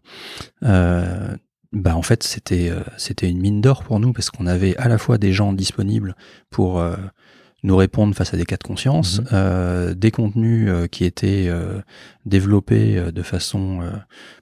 bah 0.61 1.97
en 1.97 2.03
fait 2.03 2.22
c'était 2.22 2.70
c'était 2.99 3.30
une 3.30 3.40
mine 3.40 3.61
d'or 3.61 3.84
pour 3.84 4.01
nous 4.01 4.12
parce 4.12 4.30
qu'on 4.30 4.47
avait 4.47 4.76
à 4.76 4.88
la 4.88 4.99
fois 4.99 5.18
des 5.18 5.32
gens 5.32 5.53
disponibles 5.53 6.16
pour 6.51 6.84
nous 7.62 7.76
répondre 7.76 8.14
face 8.14 8.34
à 8.34 8.36
des 8.36 8.44
cas 8.44 8.56
de 8.56 8.64
conscience, 8.64 9.20
mhm. 9.20 9.26
euh, 9.32 9.94
des 9.94 10.10
contenus 10.10 10.68
euh, 10.68 10.86
qui 10.86 11.04
étaient 11.04 11.46
euh, 11.48 11.80
développés 12.26 12.98
euh, 12.98 13.12
de 13.12 13.22
façon 13.22 13.80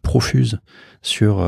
profuse 0.02 0.58
sur 1.02 1.46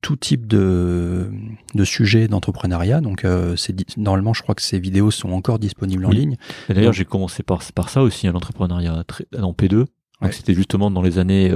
tout 0.00 0.16
type 0.16 0.46
de, 0.46 1.30
de 1.74 1.84
sujets 1.84 2.28
d'entrepreneuriat. 2.28 3.00
Donc, 3.00 3.24
c'est 3.56 3.96
normalement, 3.96 4.34
je 4.34 4.42
crois 4.42 4.54
que 4.54 4.62
ces 4.62 4.78
vidéos 4.78 5.10
sont 5.10 5.30
encore 5.30 5.58
disponibles 5.58 6.04
en 6.04 6.10
ligne. 6.10 6.36
D'ailleurs, 6.68 6.92
j'ai 6.92 7.04
commencé 7.04 7.42
par, 7.42 7.62
par 7.74 7.88
ça 7.90 8.02
aussi, 8.02 8.26
l'entrepreneuriat 8.26 9.04
en 9.38 9.52
P2. 9.52 9.86
C'était 10.30 10.54
justement 10.54 10.90
dans 10.90 11.02
les 11.02 11.18
années 11.18 11.52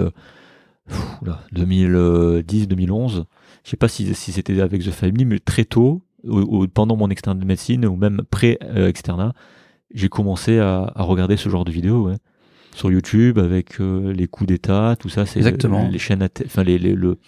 2010-2011. 1.53 3.25
Je 3.65 3.71
sais 3.71 3.77
pas 3.77 3.89
si, 3.89 4.15
si 4.15 4.33
c'était 4.33 4.61
avec 4.61 4.83
The 4.83 4.91
Family, 4.91 5.25
mais 5.25 5.39
très 5.39 5.65
tôt, 5.65 6.03
ou, 6.25 6.67
pendant 6.69 6.97
mon 6.97 7.11
externe 7.11 7.39
de 7.39 7.45
médecine 7.45 7.87
ou 7.87 7.97
même 7.97 8.23
pré-externat, 8.31 9.33
j'ai 9.95 10.09
commencé 10.09 10.59
à, 10.59 10.93
à, 10.95 11.03
regarder 11.03 11.37
ce 11.37 11.49
genre 11.49 11.65
de 11.65 11.73
vidéos 11.73 12.09
ouais. 12.09 12.17
sur 12.75 12.91
YouTube 12.91 13.39
avec 13.39 13.81
euh, 13.81 14.13
les 14.13 14.27
coups 14.27 14.49
d'état, 14.49 14.97
tout 14.99 15.09
ça. 15.09 15.27
C'est 15.27 15.39
Exactement. 15.39 15.89
Les 15.89 15.99
chaînes, 15.99 16.27
enfin 16.45 16.63
les, 16.63 16.79
les, 16.79 16.95
le, 16.95 17.19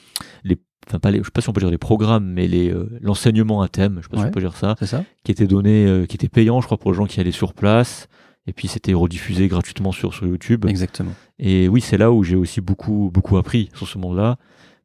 les, 0.44 0.58
enfin 0.88 0.98
pas 0.98 1.10
les, 1.10 1.18
je 1.18 1.24
sais 1.24 1.30
pas 1.30 1.40
si 1.40 1.48
on 1.48 1.52
peut 1.52 1.60
dire 1.60 1.70
les 1.70 1.78
programmes, 1.78 2.26
mais 2.26 2.46
les 2.46 2.70
euh, 2.70 2.88
l'enseignement 3.00 3.62
à 3.62 3.68
thème, 3.68 3.98
je 3.98 4.02
sais 4.02 4.08
pas 4.08 4.18
si 4.18 4.24
on 4.24 4.30
peut 4.30 4.40
dire 4.40 4.56
ça, 4.56 4.76
ça, 4.82 5.04
qui 5.24 5.32
était 5.32 5.46
donné, 5.46 5.86
euh, 5.86 6.06
qui 6.06 6.16
était 6.16 6.28
payant, 6.28 6.60
je 6.60 6.66
crois, 6.66 6.78
pour 6.78 6.92
les 6.92 6.96
gens 6.96 7.06
qui 7.06 7.20
allaient 7.20 7.32
sur 7.32 7.52
place. 7.52 8.08
Et 8.46 8.52
puis 8.52 8.68
c'était 8.68 8.92
rediffusé 8.92 9.48
gratuitement 9.48 9.90
sur, 9.90 10.12
sur 10.12 10.26
YouTube. 10.26 10.66
Exactement. 10.66 11.12
Et 11.38 11.66
oui, 11.66 11.80
c'est 11.80 11.96
là 11.96 12.12
où 12.12 12.22
j'ai 12.22 12.36
aussi 12.36 12.60
beaucoup 12.60 13.10
beaucoup 13.12 13.38
appris 13.38 13.70
sur 13.74 13.88
ce 13.88 13.96
monde-là. 13.96 14.36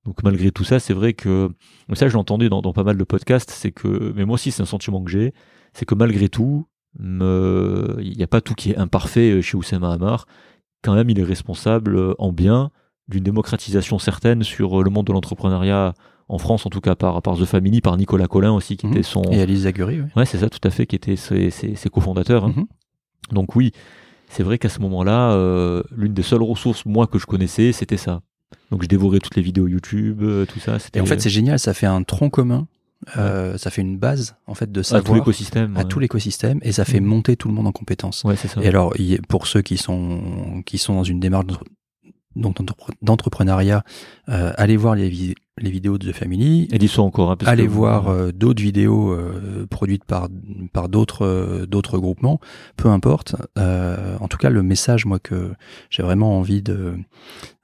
Donc 0.06 0.24
malgré 0.24 0.52
tout 0.52 0.64
ça, 0.64 0.80
c'est 0.80 0.93
vrai 0.93 1.14
que 1.14 1.50
ça 1.93 2.08
je 2.08 2.14
l'ai 2.14 2.20
entendu 2.20 2.50
dans, 2.50 2.62
pas 2.62 2.84
mal 2.84 2.97
de 2.97 3.04
podcasts, 3.04 3.52
c'est 3.52 3.72
que 3.72 4.14
mais 4.16 4.26
moi 4.26 4.36
aussi 4.36 4.52
c'est 4.52 4.62
un 4.62 4.66
sentiment 4.66 5.04
que 5.04 5.12
j'ai, 5.12 5.34
c'est 5.74 5.86
que 5.86 5.95
malgré 5.95 6.30
tout, 6.30 6.68
il 7.00 8.14
n'y 8.18 8.24
a 8.24 8.28
pas 8.28 8.41
tout 8.41 8.56
qui 8.56 8.72
est 8.72 8.78
imparfait 8.78 9.32
euh, 9.32 9.41
chez 9.41 9.58
Oussama 9.58 9.91
Hamar. 9.91 10.26
Quand 10.82 10.95
même, 10.95 11.10
il 11.10 11.20
est 11.20 11.24
responsable 11.24 11.95
euh, 11.95 12.14
en 12.18 12.32
bien 12.32 12.72
d'une 13.08 13.24
démocratisation 13.24 14.00
certaine 14.00 14.43
sur 14.43 14.80
euh, 14.80 14.84
le 14.84 14.89
monde 14.89 15.08
de 15.08 15.14
l'entrepreneuriat 15.14 15.93
en 16.28 16.38
France, 16.38 16.66
en 16.66 16.70
tout 16.70 16.82
cas 16.82 16.95
par, 16.95 17.22
par 17.22 17.38
The 17.38 17.45
Family, 17.45 17.82
par 17.82 17.97
Nicolas 17.97 18.28
Collin 18.28 18.52
aussi, 18.52 18.78
qui 18.78 18.88
mhm. 18.88 18.93
était 18.93 19.04
son. 19.04 19.24
Et 19.24 19.41
Alice 19.41 19.62
Zaguri, 19.62 20.02
oui. 20.02 20.08
Ouais, 20.16 20.26
c'est 20.26 20.38
ça, 20.38 20.50
tout 20.50 20.60
à 20.64 20.70
fait, 20.70 20.86
qui 20.86 20.95
était 20.95 21.16
ses, 21.16 21.50
ses, 21.50 21.89
cofondateurs. 21.89 22.45
Hein. 22.45 22.54
Mhm. 22.56 22.68
Donc 23.32 23.56
oui, 23.56 23.72
c'est 24.28 24.43
vrai 24.43 24.58
qu'à 24.58 24.70
ce 24.70 24.80
moment-là, 24.80 25.84
l'une 25.91 26.14
des 26.14 26.22
seules 26.22 26.43
ressources, 26.43 26.86
moi, 26.86 27.08
que 27.08 27.18
je 27.18 27.26
connaissais, 27.26 27.72
c'était 27.72 27.97
ça. 27.97 28.22
Donc 28.72 28.84
je 28.84 28.88
dévorais 28.88 29.20
toutes 29.20 29.36
les 29.36 29.41
vidéos 29.41 29.68
YouTube, 29.68 30.22
euh, 30.22 30.45
tout 30.45 30.60
ça. 30.60 30.78
Et 30.93 31.02
en 31.02 31.06
fait, 31.06 31.20
c'est 31.20 31.30
génial, 31.30 31.60
ça 31.60 31.74
fait 31.74 31.88
un 31.88 32.04
tronc 32.04 32.30
commun. 32.30 32.68
Euh, 33.16 33.58
ça 33.58 33.72
fait 33.72 33.82
une 33.82 33.97
base 33.97 34.36
en 34.45 34.54
fait 34.54 34.70
de 34.74 34.84
savoir 34.84 35.02
à 35.02 35.06
tout 35.06 35.14
l'écosystème, 35.14 35.78
à 35.78 35.86
tout 35.86 36.00
l'écosystème, 36.00 36.60
et 36.64 36.74
ça 36.74 36.84
fait 36.84 37.00
mm. 37.00 37.06
monter 37.06 37.38
tout 37.38 37.47
le 37.47 37.54
monde 37.54 37.66
en 37.66 37.72
compétences. 37.72 38.26
Ouais, 38.26 38.36
ça. 38.36 38.62
Et 38.62 38.68
alors, 38.68 38.93
pour 39.30 39.47
ceux 39.47 39.62
qui 39.62 39.78
sont 39.78 40.62
qui 40.66 40.78
sont 40.78 40.95
dans 40.95 41.04
une 41.04 41.22
démarche 41.22 41.45
d'entrepreneuriat, 43.01 43.83
euh, 44.29 44.51
allez 44.57 44.77
voir 44.77 44.95
les, 44.95 45.09
les, 45.09 45.71
vidéos 45.71 45.97
de 45.97 46.11
The 46.11 46.15
Family. 46.15 46.67
Et 46.71 46.87
sont 46.87 47.03
encore. 47.03 47.31
Hein, 47.31 47.37
allez 47.45 47.67
voir 47.67 48.07
euh, 48.07 48.31
d'autres 48.31 48.61
vidéos 48.61 49.11
euh, 49.11 49.67
produites 49.69 50.05
par 50.05 50.29
par 50.73 50.89
d'autres 50.89 51.65
d'autres 51.67 51.97
groupements. 51.97 52.39
Peu 52.77 52.89
importe. 52.89 53.35
en 53.57 54.27
tout 54.27 54.37
cas, 54.37 54.49
le 54.49 54.63
message, 54.63 55.05
moi, 55.05 55.19
que 55.19 55.51
j'ai 55.89 56.03
vraiment 56.03 56.37
envie 56.37 56.61
de, 56.61 56.95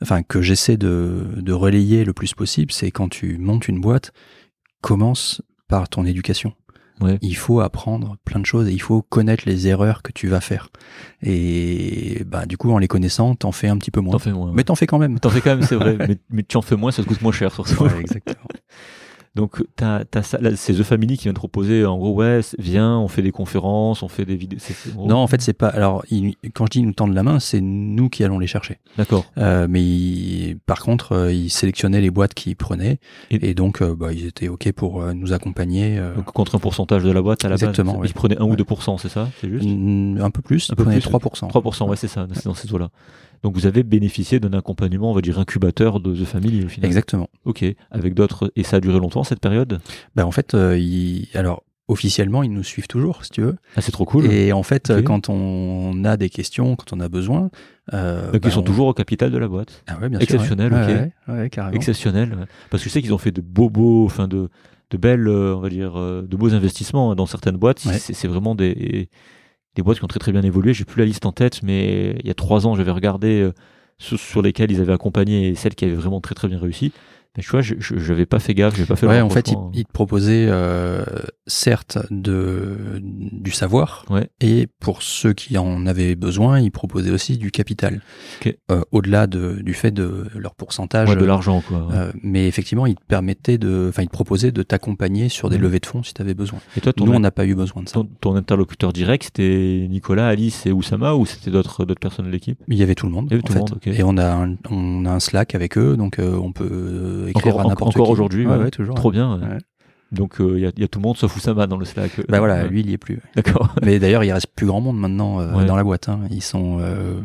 enfin, 0.02 0.24
que 0.24 0.42
j'essaie 0.42 0.78
de, 0.78 1.26
de 1.38 1.54
relayer 1.54 2.06
le 2.06 2.14
plus 2.14 2.34
possible, 2.34 2.72
c'est 2.72 2.92
quand 2.92 3.10
tu 3.10 3.38
montes 3.38 3.68
une 3.68 3.82
boîte, 3.82 4.12
commence 4.82 5.42
par 5.68 5.90
ton 5.90 6.06
éducation. 6.06 6.54
Ouais. 7.02 7.18
il 7.22 7.36
faut 7.36 7.60
apprendre 7.60 8.16
plein 8.24 8.40
de 8.40 8.46
choses 8.46 8.70
et 8.70 8.72
il 8.72 8.82
faut 8.82 9.02
connaître 9.02 9.44
les 9.46 9.68
erreurs 9.68 10.02
que 10.02 10.12
tu 10.12 10.28
vas 10.28 10.40
faire. 10.40 10.70
Et 11.22 12.24
bah 12.26 12.46
du 12.46 12.58
coup, 12.58 12.72
en 12.72 12.78
les 12.78 12.88
connaissant, 12.88 13.36
t'en 13.36 13.52
fais 13.52 13.68
un 13.68 13.78
petit 13.78 13.92
peu 13.92 14.00
moins. 14.00 14.14
T'en 14.14 14.20
fais 14.20 14.32
moins. 14.32 14.52
Mais 14.54 14.64
t'en 14.64 14.76
fais 14.76 14.88
quand 14.88 14.98
même. 14.98 15.20
T'en 15.20 15.30
fais 15.30 15.42
quand 15.42 15.56
même, 15.56 15.64
c'est 15.64 15.76
vrai. 15.76 15.98
mais, 16.08 16.18
mais 16.30 16.44
tu 16.44 16.58
en 16.58 16.62
fais 16.62 16.76
moins, 16.76 16.92
ça 16.92 17.04
te 17.04 17.08
coûte 17.08 17.22
moins 17.22 17.32
cher 17.32 17.52
sur 17.54 17.68
ça. 17.68 17.84
Ouais, 17.84 18.00
exactement. 18.00 18.48
Donc, 19.36 19.62
t'as, 19.76 20.06
t'as 20.06 20.24
ça, 20.24 20.38
là, 20.40 20.56
c'est 20.56 20.74
The 20.74 20.84
Family 20.84 21.18
qui 21.18 21.24
vient 21.24 21.34
te 21.34 21.38
proposer, 21.40 21.86
en 21.86 21.98
gros, 21.98 22.14
ouais, 22.14 22.40
viens, 22.58 22.98
on 22.98 23.08
fait 23.10 23.22
des 23.22 23.32
conférences, 23.32 24.02
on 24.02 24.08
fait 24.08 24.24
des 24.24 24.36
vidéos. 24.38 24.60
Non, 24.98 25.18
en 25.18 25.28
fait, 25.28 25.42
c'est 25.42 25.54
pas. 25.54 25.68
Alors, 25.68 26.06
il- 26.10 26.36
quand 26.54 26.66
je 26.68 26.72
dis 26.72 26.80
ils 26.80 26.86
nous 26.86 26.94
tendent 26.94 27.14
la 27.14 27.24
main, 27.24 27.40
c'est 27.40 27.60
nous 27.60 28.08
qui 28.10 28.24
allons 28.24 28.40
les 28.40 28.48
chercher. 28.48 28.78
D'accord. 28.98 29.26
Euh, 29.38 29.68
mais 29.70 29.82
il- 29.84 30.58
par 30.66 30.80
contre, 30.80 31.12
euh, 31.12 31.34
ils 31.34 31.50
sélectionnaient 31.50 32.00
les 32.02 32.12
boîtes 32.12 32.34
qu'ils 32.34 32.56
prenaient 32.56 32.98
Et- 33.30 33.50
et, 33.50 33.54
donc, 33.54 33.82
euh, 33.82 33.94
bah, 33.96 34.14
ils 34.14 34.26
étaient 34.26 34.48
ok 34.48 34.72
pour 34.72 35.04
nous 35.14 35.34
accompagner. 35.34 36.00
Donc, 36.16 36.26
contre 36.26 36.56
un 36.56 36.60
pourcentage 36.60 37.04
de 37.04 37.12
la 37.12 37.22
boîte 37.22 37.44
à 37.44 37.50
la 37.50 37.56
Exactement, 37.56 37.94
base. 37.94 38.02
oui. 38.04 38.08
Ils 38.10 38.14
prenaient 38.14 38.38
1 38.40 38.46
ou 38.46 38.52
Ouais. 38.52 38.56
2%, 38.56 38.98
c'est 38.98 39.10
ça? 39.10 39.30
C'est 39.42 39.50
juste? 39.50 39.66
Un 39.68 40.30
peu 40.32 40.42
plus. 40.42 40.70
Un 40.70 40.74
Ils 40.74 40.76
peu 40.78 40.84
prenaient 40.84 41.00
plus, 41.00 41.10
3%. 41.10 41.48
3%, 41.50 41.90
ouais, 41.90 41.98
c'est 41.98 42.08
ça, 42.08 42.26
c'est 42.34 42.46
dans 42.46 42.54
ces 42.54 42.74
eaux-là. 42.74 42.90
Donc, 43.44 43.56
vous 43.56 43.66
avez 43.66 43.84
bénéficié 43.84 44.40
d'un 44.40 44.54
accompagnement, 44.58 45.12
on 45.12 45.14
va 45.14 45.22
dire, 45.22 45.40
incubateur 45.40 46.00
de 46.00 46.14
The 46.16 46.26
Family, 46.26 46.66
au 46.66 46.68
final. 46.70 46.88
Exactement. 46.88 47.30
Ok. 47.46 47.64
Avec 47.92 48.14
d'autres, 48.14 48.52
et 48.56 48.64
ça 48.64 48.78
a 48.78 48.80
duré 48.80 49.00
longtemps, 49.00 49.24
cette 49.24 49.40
période? 49.40 49.80
Bah, 50.16 50.26
en 50.26 50.32
fait, 50.32 50.54
euh, 50.54 50.80
alors 51.34 51.64
officiellement, 51.88 52.42
ils 52.42 52.52
nous 52.52 52.64
suivent 52.64 52.88
toujours, 52.88 53.24
si 53.24 53.30
tu 53.30 53.42
veux. 53.42 53.58
Ah, 53.76 53.82
c'est 53.82 53.92
trop 53.92 54.06
cool. 54.06 54.26
Et 54.26 54.52
en 54.54 54.64
fait, 54.64 54.92
quand 55.06 55.30
on 55.30 56.04
a 56.04 56.18
des 56.18 56.30
questions, 56.30 56.76
quand 56.76 56.94
on 56.94 57.00
a 57.00 57.10
besoin, 57.10 57.52
euh, 57.94 58.32
Donc, 58.32 58.42
bah, 58.42 58.50
ils 58.50 58.52
sont 58.52 58.62
on- 58.62 58.64
toujours 58.64 58.88
au 58.88 58.94
capital 58.94 59.30
de 59.30 59.38
la 59.38 59.48
boîte. 59.48 59.84
Ah 59.86 60.00
ouais, 60.02 60.10
bien 60.10 60.18
exceptionnel, 60.20 60.70
sûr, 60.70 60.78
ouais. 60.80 60.84
ok. 60.84 60.90
Ouais, 61.28 61.34
ouais, 61.36 61.40
ouais, 61.42 61.50
carrément. 61.52 61.76
exceptionnel 61.76 62.48
parce 62.72 62.82
que 62.82 62.90
je 62.90 62.94
sais 62.94 63.02
qu'ils 63.04 63.14
ont 63.14 63.20
fait 63.20 63.30
de 63.32 63.42
beaux 63.42 63.70
beaux 63.70 64.06
enfin 64.06 64.28
de 64.28 64.50
de 64.90 64.98
belles 64.98 65.28
euh, 65.28 65.56
on 65.56 65.60
va 65.60 65.70
dire 65.70 65.94
de 65.96 66.36
beaux 66.36 66.54
investissements 66.56 67.12
hein, 67.12 67.16
dans 67.16 67.28
certaines 67.28 67.58
boîtes 67.58 67.80
c'est 67.80 68.28
vraiment 68.28 68.56
des 68.56 69.10
des 69.76 69.82
boîtes 69.82 70.00
qui 70.00 70.04
ont 70.04 70.08
très 70.08 70.20
très 70.20 70.32
bien 70.32 70.42
évolué. 70.42 70.74
J'ai 70.74 70.86
plus 70.86 71.00
la 71.00 71.06
liste 71.06 71.26
en 71.26 71.32
tête 71.32 71.62
mais 71.64 72.12
il 72.20 72.28
y 72.28 72.32
a 72.32 72.34
trois 72.34 72.68
ans 72.68 72.76
j'avais 72.76 72.92
regardé 72.92 73.42
euh, 73.42 73.54
sur, 74.00 74.42
lesquelles 74.42 74.72
ils 74.72 74.82
avaient 74.82 74.94
accompagné 74.94 75.50
et 75.50 75.56
celles 75.56 75.76
qui 75.76 75.86
avaient 75.86 75.96
vraiment 75.96 76.22
très 76.22 76.36
très 76.36 76.48
bien 76.48 76.60
réussi 76.60 76.92
mais 77.38 77.44
tu 77.44 77.50
vois 77.50 77.62
je 77.62 77.76
je- 77.80 77.98
j'avais 77.98 78.26
pas 78.26 78.40
fait 78.40 78.54
gaffe 78.54 78.76
j'avais 78.76 78.88
pas 78.88 78.96
fait 78.96 79.06
le 79.06 79.12
Ouais, 79.12 79.22
en 79.22 79.30
fait, 79.30 79.52
ils 79.74 79.86
te 79.86 79.92
proposaient 79.92 80.48
euh, 80.50 81.04
certes 81.48 81.98
de, 82.12 83.00
du 83.02 83.52
savoir, 83.52 84.06
Ouais. 84.10 84.30
et 84.42 84.68
pour 84.80 85.02
ceux 85.04 85.34
qui 85.34 85.58
en 85.58 85.86
avaient 85.86 86.16
besoin, 86.16 86.60
ils 86.60 86.72
proposaient 86.72 87.12
aussi 87.12 87.38
du 87.38 87.52
capital. 87.52 88.02
Ok. 88.42 88.56
Euh, 88.72 88.82
Au-delà 88.92 89.28
de, 89.28 89.60
du 89.62 89.74
fait 89.74 89.92
de 89.92 90.26
leur 90.36 90.56
pourcentage. 90.56 91.10
Ouais, 91.10 91.16
de 91.16 91.26
l'argent 91.26 91.62
quoi 91.68 91.88
euh, 91.94 92.12
mais 92.24 92.48
effectivement, 92.48 92.86
ils 92.86 92.96
te 92.96 93.04
permettaient 93.08 93.58
de, 93.58 93.88
enfin, 93.90 94.02
ils 94.04 94.08
te 94.08 94.12
proposaient 94.12 94.52
de 94.52 94.64
t'accompagner 94.64 95.30
sur 95.30 95.50
des 95.50 95.58
levées 95.58 95.80
de 95.80 95.86
fonds 95.86 96.04
si 96.04 96.14
tu 96.14 96.22
avais 96.22 96.34
besoin. 96.34 96.60
et 96.78 96.82
toi 96.82 96.94
ton, 96.94 97.06
Nous, 97.06 97.14
on 97.14 97.20
n'a 97.20 97.32
pas 97.32 97.46
eu 97.46 97.56
besoin 97.56 97.84
de 97.84 97.90
ça. 97.90 97.94
ton, 97.96 98.06
ton 98.22 98.36
interlocuteur 98.36 98.92
direct 98.94 99.24
c'était 99.26 99.88
Nicolas 99.90 100.28
Alice 100.28 100.66
et 100.66 100.72
Oussama 100.72 101.16
ou 101.16 101.26
c'était 101.26 101.52
d'autres 101.52 101.86
d'autres 101.86 102.00
personnes 102.00 102.26
de 102.26 102.32
l'équipe? 102.32 102.60
Il 102.68 102.78
y 102.78 102.84
avait 102.84 102.96
tout 102.96 103.06
le 103.06 103.12
monde. 103.12 103.28
Il 103.30 103.32
y 103.32 103.34
avait 103.36 103.44
tout 103.44 103.54
le 103.54 103.60
monde. 103.60 103.80
Et 103.86 104.04
on 104.04 104.18
a 104.18 104.26
un, 104.46 104.56
on 104.70 105.06
a 105.06 105.12
un 105.12 105.20
Slack 105.20 105.56
avec 105.56 105.78
eux, 105.78 105.96
donc 105.98 106.20
on 106.20 106.52
peut 106.52 107.25
écrire 107.30 107.54
encore 107.56 107.66
à 107.66 107.70
n'importe 107.70 107.96
encore 107.96 108.10
aujourd'hui 108.10 108.46
Ouais, 108.46 108.56
ouais. 108.58 108.64
ouais, 108.66 108.72
toujours. 108.72 108.96
trop 108.96 109.12
bien 109.12 109.40
donc 110.12 110.36
il 110.40 110.60
y, 110.60 110.66
a, 110.68 110.72
y 110.78 110.84
a 110.84 110.88
tout 110.88 111.00
le 111.00 111.04
monde 111.04 111.18
sauf 111.18 111.36
Oussama 111.36 111.68
dans 111.68 111.78
le 111.78 111.84
Slack 111.84 112.22
Bah 112.30 112.38
voilà, 112.40 112.64
Ouais. 112.64 112.70
lui, 112.70 112.82
il 112.82 112.90
y 112.90 112.94
est 112.94 112.98
plus. 112.98 113.20
d'accord 113.36 113.74
Mais 113.84 114.00
d'ailleurs, 114.00 114.24
il 114.24 114.32
reste 114.32 114.48
plus 114.56 114.68
grand 114.68 114.80
monde 114.80 114.98
maintenant 115.00 115.42
euh, 115.42 115.54
Ouais. 115.58 115.66
dans 115.66 115.76
la 115.76 115.84
boîte. 115.84 116.08
Hein. 116.10 116.22
Ils 116.30 116.44
sont, 116.44 116.78
euh, 116.80 117.20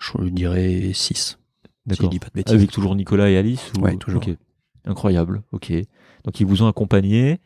je 0.00 0.28
dirais, 0.28 0.90
6. 0.92 1.14
Si 1.14 1.36
je 1.86 1.90
D'accord. 1.94 2.10
dis 2.10 2.18
pas 2.18 2.26
de 2.26 2.32
bêtises. 2.34 2.54
Avec 2.56 2.70
toujours 2.72 2.94
Nicolas 2.96 3.30
et 3.30 3.38
Alice 3.38 3.72
ou... 3.78 3.82
Ouais, 3.82 3.96
toujours. 3.96 4.22
Incroyable. 4.86 5.42
Ok. 5.52 5.72
Donc 6.24 6.40
ils 6.40 6.46
vous 6.46 6.62
ont 6.62 6.68
accompagné 6.68 7.38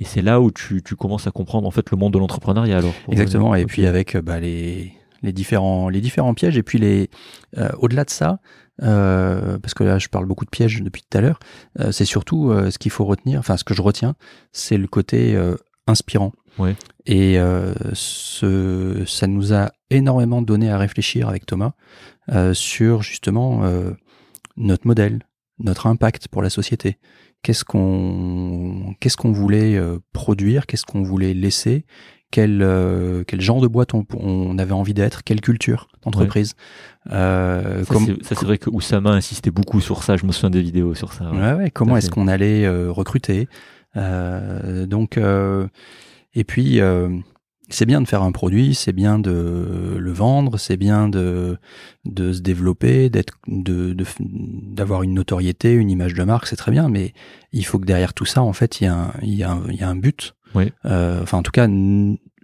et 0.00 0.04
c'est 0.04 0.20
là 0.22 0.40
où 0.40 0.50
tu, 0.50 0.82
tu 0.82 0.96
commences 0.96 1.26
à 1.26 1.30
comprendre 1.30 1.66
en 1.68 1.70
fait 1.70 1.90
le 1.90 1.96
monde 1.96 2.12
de 2.12 2.18
l'entrepreneuriat 2.18 2.78
alors. 2.78 2.92
Exactement. 3.10 3.54
Et 3.54 3.64
puis 3.64 3.86
avec 3.86 4.16
euh, 4.16 4.20
bah, 4.20 4.40
les, 4.40 4.92
les, 5.24 5.32
différents, 5.32 5.88
les 5.88 6.00
différents 6.00 6.34
pièges. 6.34 6.56
Et 6.56 6.62
puis 6.62 6.78
les, 6.78 7.10
euh, 7.58 7.68
au-delà 7.78 8.04
de 8.04 8.10
ça, 8.10 8.38
euh, 8.82 9.58
parce 9.58 9.74
que 9.74 9.84
là, 9.84 9.98
je 9.98 10.08
parle 10.08 10.26
beaucoup 10.26 10.44
de 10.44 10.50
pièges 10.50 10.82
depuis 10.82 11.02
tout 11.02 11.18
à 11.18 11.20
l'heure, 11.20 11.38
euh, 11.80 11.92
c'est 11.92 12.04
surtout 12.04 12.52
ce 12.70 12.78
qu'il 12.78 12.90
faut 12.90 13.04
retenir, 13.04 13.38
enfin, 13.38 13.56
ce 13.56 13.64
que 13.64 13.74
je 13.74 13.82
retiens, 13.82 14.14
c'est 14.52 14.76
le 14.76 14.86
côté 14.86 15.36
inspirant. 15.86 16.32
Ouais. 16.58 16.76
Et 17.06 17.38
ce, 17.92 19.02
ça 19.06 19.26
nous 19.26 19.52
a 19.52 19.70
énormément 19.90 20.42
donné 20.42 20.70
à 20.70 20.78
réfléchir 20.78 21.28
avec 21.28 21.46
Thomas 21.46 21.72
sur 22.52 23.02
justement 23.02 23.62
notre 24.56 24.86
modèle, 24.86 25.20
notre 25.58 25.86
impact 25.86 26.28
pour 26.28 26.42
la 26.42 26.50
société. 26.50 26.98
Qu'est-ce 27.42 27.64
qu'on 27.64 28.94
qu'est-ce 29.00 29.18
qu'on 29.18 29.32
voulait 29.32 29.78
produire, 30.12 30.66
qu'est-ce 30.66 30.86
qu'on 30.86 31.02
voulait 31.02 31.34
laisser, 31.34 31.84
quel 32.34 32.62
euh, 32.62 33.22
quel 33.28 33.40
genre 33.40 33.60
de 33.60 33.68
boîte 33.68 33.94
on, 33.94 34.04
on 34.18 34.58
avait 34.58 34.72
envie 34.72 34.92
d'être, 34.92 35.22
quelle 35.22 35.40
culture 35.40 35.86
d'entreprise. 36.02 36.54
Euh, 37.12 37.84
Ça, 37.84 37.94
comme- 37.94 38.16
c'est- 38.22 38.42
vrai 38.42 38.58
que 38.58 38.70
Oussama 38.70 39.10
insistait 39.10 39.52
beaucoup 39.52 39.80
sur 39.80 40.02
ça. 40.02 40.16
Je 40.16 40.26
me 40.26 40.32
souviens 40.32 40.50
des 40.50 40.62
vidéos 40.62 40.94
sur 40.94 41.12
ça. 41.12 41.30
ouais. 41.30 41.38
Ouais, 41.40 41.52
ouais, 41.54 41.70
comment 41.70 41.96
est-ce 41.96 42.10
qu'on 42.10 42.26
allait 42.26 42.64
euh, 42.66 42.90
recruter 42.90 43.46
Donc, 43.94 45.16
et 46.34 46.44
puis, 46.44 46.80
c'est 47.70 47.86
bien 47.86 48.00
de 48.00 48.08
faire 48.08 48.22
un 48.22 48.32
produit, 48.32 48.74
c'est 48.74 48.92
bien 48.92 49.18
de 49.20 49.96
le 49.96 50.12
vendre, 50.12 50.58
c'est 50.58 50.76
bien 50.76 51.08
de, 51.08 51.56
de 52.04 52.32
se 52.32 52.40
développer, 52.40 53.08
d'être, 53.10 53.34
de, 53.46 53.94
d'avoir 54.20 55.02
une 55.04 55.14
notoriété, 55.14 55.72
une 55.72 55.90
image 55.90 56.14
de 56.14 56.24
marque, 56.24 56.46
c'est 56.48 56.56
très 56.56 56.72
bien, 56.72 56.88
mais 56.88 57.14
il 57.52 57.64
faut 57.64 57.78
que 57.78 57.86
derrière 57.86 58.12
tout 58.12 58.26
ça, 58.26 58.42
en 58.42 58.52
fait, 58.52 58.80
il 58.80 58.84
y 58.84 58.86
a 58.88 58.94
un, 58.94 59.12
il 59.22 59.34
y 59.34 59.44
a 59.44 59.52
un, 59.52 59.62
il 59.70 59.76
y 59.76 59.82
a 59.82 59.88
un 59.88 59.96
but. 59.96 60.34
Oui. 60.54 60.70
Euh, 60.84 61.20
enfin, 61.22 61.38
en 61.38 61.42
tout 61.42 61.50
cas, 61.50 61.66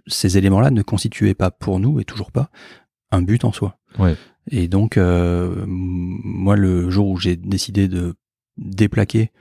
ces 0.07 0.37
éléments-là 0.37 0.71
ne 0.71 0.81
constituaient 0.81 1.33
pas 1.35 1.51
pour 1.51 1.79
nous, 1.79 1.99
et 1.99 2.05
toujours 2.05 2.31
pas, 2.31 2.49
un 3.11 3.21
but 3.21 3.43
en 3.45 3.51
soi. 3.51 3.77
Ouais. 3.99 4.15
Et 4.49 4.67
donc, 4.67 4.97
euh, 4.97 5.63
moi, 5.67 6.55
le 6.55 6.89
jour 6.89 7.09
où 7.09 7.17
j'ai 7.17 7.35
décidé 7.35 7.87
de 7.87 8.15
déplaquer 8.57 9.31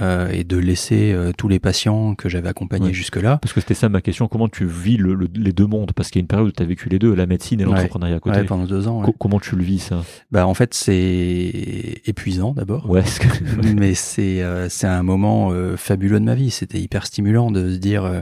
euh, 0.00 0.28
et 0.30 0.44
de 0.44 0.56
laisser 0.56 1.12
euh, 1.12 1.32
tous 1.36 1.48
les 1.48 1.58
patients 1.58 2.14
que 2.14 2.28
j'avais 2.28 2.48
accompagnés 2.48 2.86
Ouais. 2.86 2.92
jusque-là, 2.92 3.38
Parce 3.38 3.52
que 3.52 3.60
c'était 3.60 3.74
ça 3.74 3.88
ma 3.88 4.00
question. 4.00 4.28
Comment 4.28 4.48
tu 4.48 4.64
vis 4.64 4.96
le- 4.96 5.14
le- 5.14 5.28
les 5.34 5.52
deux 5.52 5.66
mondes? 5.66 5.92
Parce 5.92 6.08
qu'il 6.10 6.20
y 6.20 6.22
a 6.22 6.22
une 6.22 6.28
période 6.28 6.46
où 6.48 6.52
tu 6.52 6.62
as 6.62 6.66
vécu 6.66 6.88
les 6.88 7.00
deux, 7.00 7.12
la 7.14 7.26
médecine 7.26 7.60
et 7.60 7.64
Ouais. 7.64 7.72
l'entrepreneuriat 7.72 8.16
à 8.16 8.20
côté. 8.20 8.38
ouais, 8.38 8.44
pendant 8.44 8.64
deux 8.66 8.86
ans. 8.86 9.02
Co- 9.02 9.12
comment 9.18 9.40
tu 9.40 9.56
le 9.56 9.64
vis 9.64 9.80
ça? 9.80 10.04
Bah 10.30 10.46
en 10.46 10.54
fait 10.54 10.72
c'est 10.74 12.00
épuisant 12.06 12.52
d'abord, 12.52 12.88
Ouais. 12.88 13.02
que- 13.02 13.26
mais 13.76 13.94
c'est 13.94 14.42
euh, 14.42 14.68
c'est 14.68 14.86
un 14.86 15.02
moment 15.02 15.50
euh, 15.50 15.76
fabuleux 15.76 16.20
de 16.20 16.24
ma 16.24 16.34
vie. 16.36 16.50
C'était 16.50 16.78
hyper 16.78 17.04
stimulant 17.06 17.50
de 17.50 17.72
se 17.72 17.76
dire 17.78 18.04
euh, 18.04 18.20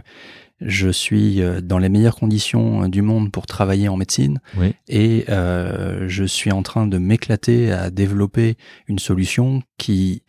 je 0.61 0.89
suis 0.91 1.43
euh, 1.43 1.61
dans 1.61 1.79
les 1.79 1.89
meilleures 1.89 2.17
conditions 2.17 2.85
euh, 2.85 2.89
du 2.89 3.03
monde 3.03 3.31
pour 3.33 3.47
travailler 3.47 3.89
en 3.89 3.97
médecine 3.97 4.41
Oui. 4.59 4.75
et 4.89 5.25
euh, 5.29 6.07
je 6.09 6.25
suis 6.25 6.53
en 6.53 6.63
train 6.63 6.87
de 6.87 6.99
m'éclater 6.99 7.73
à 7.73 7.91
développer 7.91 8.57
une 8.89 8.99
solution 8.99 9.63
qui 9.79 10.23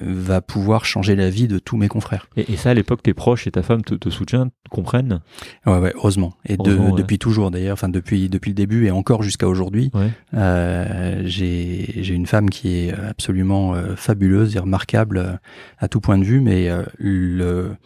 va 0.00 0.40
pouvoir 0.40 0.86
changer 0.86 1.14
la 1.14 1.28
vie 1.28 1.46
de 1.46 1.58
tous 1.58 1.76
mes 1.76 1.88
confrères. 1.88 2.26
Et, 2.36 2.52
et 2.52 2.56
ça, 2.56 2.70
à 2.70 2.74
l'époque, 2.74 3.02
tes 3.02 3.12
proches 3.14 3.46
et 3.46 3.50
ta 3.50 3.62
femme 3.62 3.82
te, 3.84 3.94
te 3.94 4.08
soutiennent, 4.08 4.48
te 4.64 4.70
comprennent? 4.70 5.20
Ouais, 5.66 5.78
ouais, 5.78 5.92
heureusement. 5.94 6.32
Et 6.46 6.56
de- 6.56 6.74
ouais. 6.76 6.92
depuis 6.96 7.18
toujours 7.18 7.50
d'ailleurs, 7.50 7.74
enfin 7.74 7.90
depuis 7.90 8.28
depuis 8.30 8.48
le 8.50 8.54
début 8.54 8.86
et 8.86 8.90
encore 8.90 9.22
jusqu'à 9.22 9.46
aujourd'hui, 9.46 9.90
Ouais. 9.94 10.08
euh, 10.32 11.22
j'ai 11.26 11.92
j'ai 12.02 12.14
une 12.14 12.26
femme 12.26 12.48
qui 12.50 12.76
est 12.76 12.92
absolument 12.94 13.74
euh, 13.74 13.94
fabuleuse 13.94 14.56
et 14.56 14.58
remarquable 14.58 15.18
euh, 15.18 15.32
à 15.78 15.86
tout 15.88 16.00
point 16.00 16.16
de 16.18 16.24
vue, 16.24 16.40
mais 16.40 16.70
euh, 16.70 16.82
le 16.98 17.76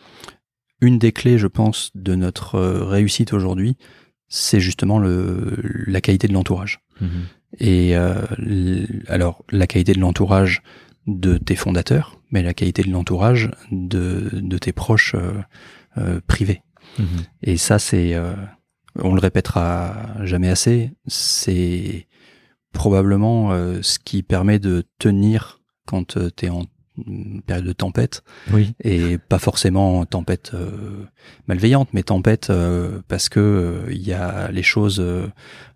une 0.81 0.99
des 0.99 1.13
clés, 1.13 1.39
je 1.39 1.47
pense, 1.47 1.91
de 1.95 2.15
notre 2.15 2.55
euh, 2.57 2.85
réussite 2.85 3.33
aujourd'hui, 3.33 3.77
c'est 4.29 4.61
justement 4.61 4.99
le 4.99 5.57
la 5.87 6.01
qualité 6.01 6.29
de 6.29 6.33
l'entourage. 6.33 6.81
Mhm. 7.01 7.09
Et 7.61 7.97
euh, 7.97 8.27
alors 9.09 9.45
la 9.51 9.67
qualité 9.67 9.93
de 9.93 10.01
l'entourage 10.01 10.63
de 11.07 11.39
tes 11.39 11.57
fondateurs, 11.57 12.21
mais 12.31 12.43
la 12.43 12.55
qualité 12.55 12.83
de 12.83 12.91
l'entourage 12.91 13.51
de 13.73 14.31
de 14.33 14.59
tes 14.59 14.73
proches 14.73 15.15
euh, 15.15 15.33
euh, 15.97 16.21
privés. 16.27 16.63
Mhm. 16.99 17.07
Et 17.43 17.57
ça, 17.57 17.79
c'est, 17.79 18.17
on 18.97 19.15
le 19.15 19.21
répétera 19.21 19.95
jamais 20.25 20.49
assez, 20.49 20.91
c'est 21.07 22.09
probablement 22.73 23.53
ce 23.83 23.99
qui 23.99 24.23
permet 24.23 24.59
de 24.59 24.85
tenir 24.99 25.61
quand 25.87 26.19
tu 26.35 26.47
es 26.47 26.49
en 26.49 26.65
mm, 27.07 27.41
période 27.47 27.65
de 27.67 27.73
tempête, 27.73 28.23
Oui. 28.53 28.75
et 28.83 29.19
pas 29.19 29.39
forcément 29.39 30.05
tempête 30.05 30.53
euh, 30.55 31.05
malveillante, 31.47 31.89
mais 31.93 32.03
tempête 32.03 32.51
euh, 32.51 33.01
parce 33.09 33.29
que 33.29 33.41
euh, 33.41 33.93
il 33.93 34.07
y 34.07 34.13
a 34.13 34.51
les 34.51 34.63
choses, 34.63 35.01
euh, 35.01 35.27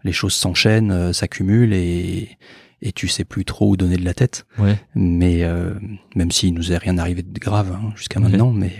les 0.05 0.13
choses 0.13 0.35
s'enchaînent, 0.35 1.13
s'accumulent 1.13 1.73
et 1.75 2.37
et 2.83 2.93
tu 2.93 3.09
sais 3.09 3.25
plus 3.25 3.45
trop 3.45 3.71
où 3.71 3.77
donner 3.77 3.97
de 3.97 4.05
la 4.05 4.13
tête. 4.15 4.45
Ouais. 4.59 4.77
Mais 4.95 5.45
euh, 5.45 5.73
même 6.17 6.31
s'il 6.33 6.53
nous 6.53 6.73
est 6.73 6.77
rien 6.77 6.99
arrivé 6.99 7.23
de 7.23 7.39
grave 7.41 7.73
hein, 7.73 7.93
jusqu'à 7.97 8.21
maintenant, 8.21 8.51
mais 8.53 8.73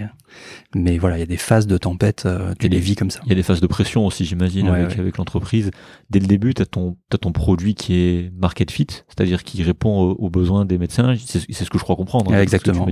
mais 0.75 0.99
voilà, 0.99 1.17
il 1.17 1.21
y 1.21 1.23
a 1.23 1.27
des 1.27 1.37
phases 1.37 1.67
de 1.67 1.77
tempête, 1.79 2.25
euh, 2.27 2.55
tu 2.59 2.67
Et 2.67 2.69
les 2.69 2.77
des- 2.77 2.83
vis 2.83 2.97
comme 2.97 3.11
ça. 3.11 3.21
Il 3.25 3.29
y 3.29 3.33
a 3.33 3.35
des 3.35 3.43
phases 3.43 3.61
de 3.61 3.67
pression 3.67 4.07
aussi, 4.07 4.25
j'imagine, 4.25 4.69
Ouais, 4.71 4.79
avec, 4.81 4.91
ouais. 4.95 5.01
avec 5.01 5.19
l'entreprise. 5.19 5.71
Dès 6.11 6.19
le 6.21 6.27
début, 6.27 6.53
tu 6.55 6.63
as 6.63 6.67
ton, 6.67 6.97
t'as 7.11 7.19
ton 7.19 7.33
produit 7.33 7.75
qui 7.75 7.95
est 7.95 8.33
market 8.41 8.71
fit, 8.71 8.87
c'est-à-dire 9.09 9.45
qui 9.45 9.63
répond 9.63 10.01
aux, 10.01 10.13
aux 10.13 10.31
besoins 10.31 10.65
des 10.65 10.79
médecins. 10.79 11.15
C'est 11.25 11.53
ce 11.53 11.71
que 11.71 11.79
je 11.79 11.83
crois 11.85 11.97
comprendre. 11.97 12.33
hein, 12.33 12.41
exactement. 12.43 12.87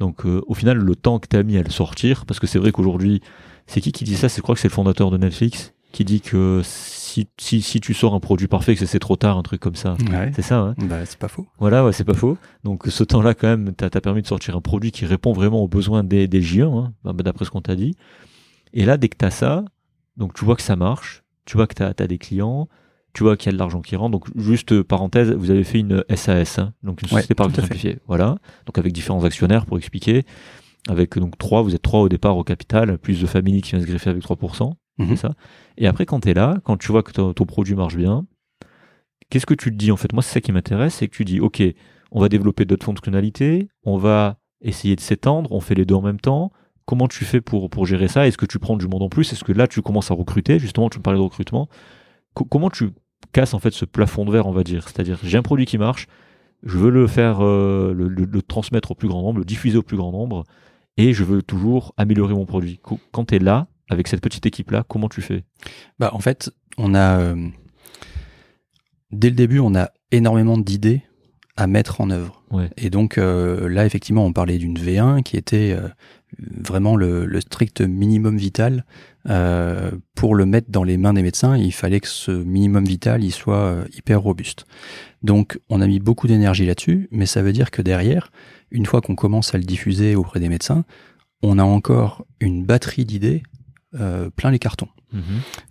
Donc, 0.00 0.24
euh, 0.26 0.40
au 0.46 0.54
final, 0.54 0.78
le 0.78 0.96
temps 0.96 1.18
que 1.18 1.28
tu 1.28 1.36
as 1.36 1.42
mis 1.42 1.56
à 1.58 1.62
le 1.62 1.70
sortir, 1.70 2.24
parce 2.26 2.40
que 2.40 2.46
c'est 2.46 2.58
vrai 2.58 2.72
qu'aujourd'hui, 2.72 3.20
C'est 3.66 3.80
qui 3.80 3.92
qui 3.92 4.02
dit 4.02 4.16
ça? 4.16 4.28
C'est 4.28 4.38
je 4.38 4.42
crois 4.42 4.56
que 4.56 4.60
c'est 4.60 4.66
le 4.68 4.72
fondateur 4.74 5.10
de 5.12 5.18
Netflix 5.18 5.72
qui 5.92 6.04
dit 6.04 6.20
que 6.20 6.62
si, 7.12 7.28
si, 7.38 7.62
si 7.62 7.80
tu 7.80 7.94
sors 7.94 8.14
un 8.14 8.20
produit 8.20 8.46
parfait, 8.48 8.74
que 8.74 8.86
c'est 8.86 8.98
trop 8.98 9.16
tard, 9.16 9.36
un 9.38 9.42
truc 9.42 9.60
comme 9.60 9.74
ça. 9.74 9.96
Ouais. 10.10 10.30
C'est 10.34 10.42
ça, 10.42 10.58
hein 10.58 10.74
Bah, 10.78 11.04
c'est 11.04 11.18
pas 11.18 11.28
faux. 11.28 11.46
Voilà, 11.58 11.84
ouais, 11.84 11.92
c'est 11.92 12.04
pas 12.04 12.14
faux. 12.14 12.38
Donc 12.64 12.84
ce 12.86 13.04
temps-là, 13.04 13.34
quand 13.34 13.48
même, 13.48 13.72
t'as 13.76 13.86
as 13.92 14.00
permis 14.00 14.22
de 14.22 14.26
sortir 14.26 14.56
un 14.56 14.60
produit 14.60 14.90
qui 14.92 15.04
répond 15.06 15.32
vraiment 15.32 15.60
aux 15.62 15.68
besoins 15.68 16.04
des, 16.04 16.26
des 16.28 16.40
géants, 16.42 16.84
hein, 16.86 16.92
bah, 17.12 17.22
d'après 17.22 17.44
ce 17.44 17.50
qu'on 17.50 17.60
t'a 17.62 17.76
dit. 17.76 17.94
Et 18.72 18.84
là, 18.84 18.96
dès 18.96 19.08
que 19.08 19.16
t'as 19.16 19.30
ça, 19.30 19.64
donc 20.16 20.34
tu 20.34 20.44
vois 20.44 20.56
que 20.56 20.62
ça 20.62 20.76
marche, 20.76 21.22
tu 21.44 21.56
vois 21.56 21.66
que 21.66 21.74
t'as 21.74 21.88
as 21.98 22.06
des 22.06 22.18
clients, 22.18 22.68
tu 23.12 23.22
vois 23.24 23.36
qu'il 23.36 23.46
y 23.46 23.50
a 23.50 23.52
de 23.52 23.58
l'argent 23.58 23.82
qui 23.82 23.94
rentre. 23.96 24.12
Donc 24.12 24.26
juste 24.36 24.72
euh, 24.72 24.82
parenthèse, 24.84 25.30
vous 25.32 25.50
avez 25.50 25.64
fait 25.64 25.80
une 25.80 26.04
SAS, 26.14 26.58
hein, 26.58 26.72
donc 26.82 27.02
une 27.02 27.08
Ouais, 27.08 27.16
société 27.20 27.34
par 27.34 27.48
à 27.48 27.50
fait. 27.50 27.60
simplifiée. 27.62 27.98
Voilà, 28.06 28.36
donc 28.66 28.78
avec 28.78 28.92
différents 28.92 29.24
actionnaires 29.24 29.66
pour 29.66 29.76
expliquer. 29.76 30.24
Avec 30.88 31.16
donc 31.18 31.38
trois, 31.38 31.62
vous 31.62 31.74
êtes 31.74 31.82
trois 31.82 32.00
au 32.00 32.08
départ 32.08 32.36
au 32.36 32.42
capital, 32.44 32.98
plus 32.98 33.20
de 33.20 33.26
familles 33.26 33.60
qui 33.62 33.70
viennent 33.70 33.82
se 33.82 33.86
greffer 33.86 34.10
avec 34.10 34.22
3%. 34.24 34.72
Mhm. 35.04 35.32
Et 35.78 35.86
après, 35.86 36.06
quand 36.06 36.20
tu 36.20 36.30
es 36.30 36.34
là, 36.34 36.58
quand 36.64 36.76
tu 36.76 36.92
vois 36.92 37.02
que 37.02 37.12
ton, 37.12 37.32
produit 37.32 37.74
marche 37.74 37.96
bien, 37.96 38.26
qu'est-ce 39.30 39.46
que 39.46 39.54
tu 39.54 39.70
te 39.70 39.76
dis 39.76 39.90
en 39.90 39.96
fait? 39.96 40.12
Moi, 40.12 40.22
c'est 40.22 40.34
ça 40.34 40.40
qui 40.40 40.52
m'intéresse, 40.52 40.94
c'est 40.94 41.08
que 41.08 41.16
tu 41.16 41.24
dis, 41.24 41.40
ok, 41.40 41.62
on 42.10 42.20
va 42.20 42.28
développer 42.28 42.64
d'autres 42.64 42.84
fonctionnalités, 42.84 43.68
on 43.84 43.96
va 43.96 44.38
essayer 44.60 44.96
de 44.96 45.00
s'étendre, 45.00 45.52
on 45.52 45.60
fait 45.60 45.74
les 45.74 45.84
deux 45.84 45.94
en 45.94 46.02
même 46.02 46.20
temps. 46.20 46.52
Comment 46.84 47.08
tu 47.08 47.24
fais 47.24 47.40
pour, 47.40 47.70
gérer 47.86 48.08
ça? 48.08 48.26
Est-ce 48.26 48.36
que 48.36 48.46
tu 48.46 48.58
prends 48.58 48.76
du 48.76 48.88
monde 48.88 49.02
en 49.02 49.08
plus? 49.08 49.32
Est-ce 49.32 49.44
que 49.44 49.52
là, 49.52 49.66
tu 49.68 49.82
commences 49.82 50.10
à 50.10 50.14
recruter? 50.14 50.58
Justement, 50.58 50.90
tu 50.90 50.98
me 50.98 51.02
parlais 51.02 51.18
de 51.18 51.22
recrutement. 51.24 51.68
Co- 52.34 52.44
comment 52.44 52.70
tu 52.70 52.90
casses 53.32 53.54
en 53.54 53.60
fait 53.60 53.70
ce 53.70 53.84
plafond 53.84 54.24
de 54.24 54.32
verre, 54.32 54.46
on 54.46 54.52
va 54.52 54.64
dire? 54.64 54.88
C'est-à-dire, 54.88 55.18
j'ai 55.22 55.38
un 55.38 55.42
produit 55.42 55.64
qui 55.64 55.78
marche, 55.78 56.06
je 56.64 56.76
veux 56.78 56.90
le 56.90 57.06
faire, 57.06 57.38
euh, 57.40 57.92
le, 57.94 58.08
le- 58.08 58.42
transmettre 58.42 58.90
au 58.90 58.94
plus 58.94 59.08
grand 59.08 59.22
nombre, 59.22 59.38
le 59.38 59.44
diffuser 59.44 59.78
au 59.78 59.82
plus 59.82 59.96
grand 59.96 60.12
nombre, 60.12 60.44
et 60.96 61.12
je 61.12 61.24
veux 61.24 61.42
toujours 61.42 61.94
améliorer 61.96 62.34
mon 62.34 62.46
produit. 62.46 62.80
Quand 63.12 63.24
tu 63.26 63.36
es 63.36 63.38
là, 63.38 63.68
avec 63.92 64.08
cette 64.08 64.20
petite 64.20 64.46
équipe-là, 64.46 64.84
comment 64.88 65.08
tu 65.08 65.22
fais? 65.22 65.44
Bah, 65.98 66.10
en 66.12 66.18
fait, 66.18 66.50
on 66.78 66.94
a. 66.94 67.20
euh, 67.20 67.48
dès 69.10 69.30
le 69.30 69.36
début, 69.36 69.58
on 69.58 69.74
a 69.74 69.90
énormément 70.10 70.58
d'idées 70.58 71.02
à 71.56 71.66
mettre 71.66 72.00
en 72.00 72.10
œuvre. 72.10 72.42
Ouais. 72.50 72.70
Et 72.78 72.88
donc, 72.88 73.18
euh, 73.18 73.68
là, 73.68 73.84
effectivement, 73.84 74.24
on 74.24 74.32
parlait 74.32 74.56
d'une 74.58 74.78
V1 74.78 75.22
qui 75.22 75.36
était 75.36 75.76
euh, 75.78 75.88
vraiment 76.40 76.96
le, 76.96 77.26
le 77.26 77.40
strict 77.42 77.82
minimum 77.82 78.38
vital. 78.38 78.84
Euh, 79.28 79.92
pour 80.14 80.34
le 80.34 80.46
mettre 80.46 80.70
dans 80.70 80.82
les 80.82 80.96
mains 80.96 81.12
des 81.12 81.22
médecins, 81.22 81.56
il 81.56 81.72
fallait 81.72 82.00
que 82.00 82.08
ce 82.08 82.30
minimum 82.30 82.84
vital 82.84 83.22
il 83.22 83.32
soit 83.32 83.84
hyper 83.96 84.20
robuste. 84.22 84.64
Donc, 85.22 85.60
on 85.68 85.80
a 85.82 85.86
mis 85.86 86.00
beaucoup 86.00 86.26
d'énergie 86.26 86.66
là-dessus, 86.66 87.08
mais 87.12 87.26
ça 87.26 87.42
veut 87.42 87.52
dire 87.52 87.70
que 87.70 87.82
derrière, 87.82 88.32
une 88.70 88.86
fois 88.86 89.02
qu'on 89.02 89.14
commence 89.14 89.54
à 89.54 89.58
le 89.58 89.64
diffuser 89.64 90.16
auprès 90.16 90.40
des 90.40 90.48
médecins, 90.48 90.84
on 91.42 91.58
a 91.58 91.64
encore 91.64 92.24
une 92.40 92.64
batterie 92.64 93.04
d'idées 93.04 93.42
euh, 93.98 94.30
plein 94.30 94.50
les 94.50 94.58
cartons. 94.58 94.88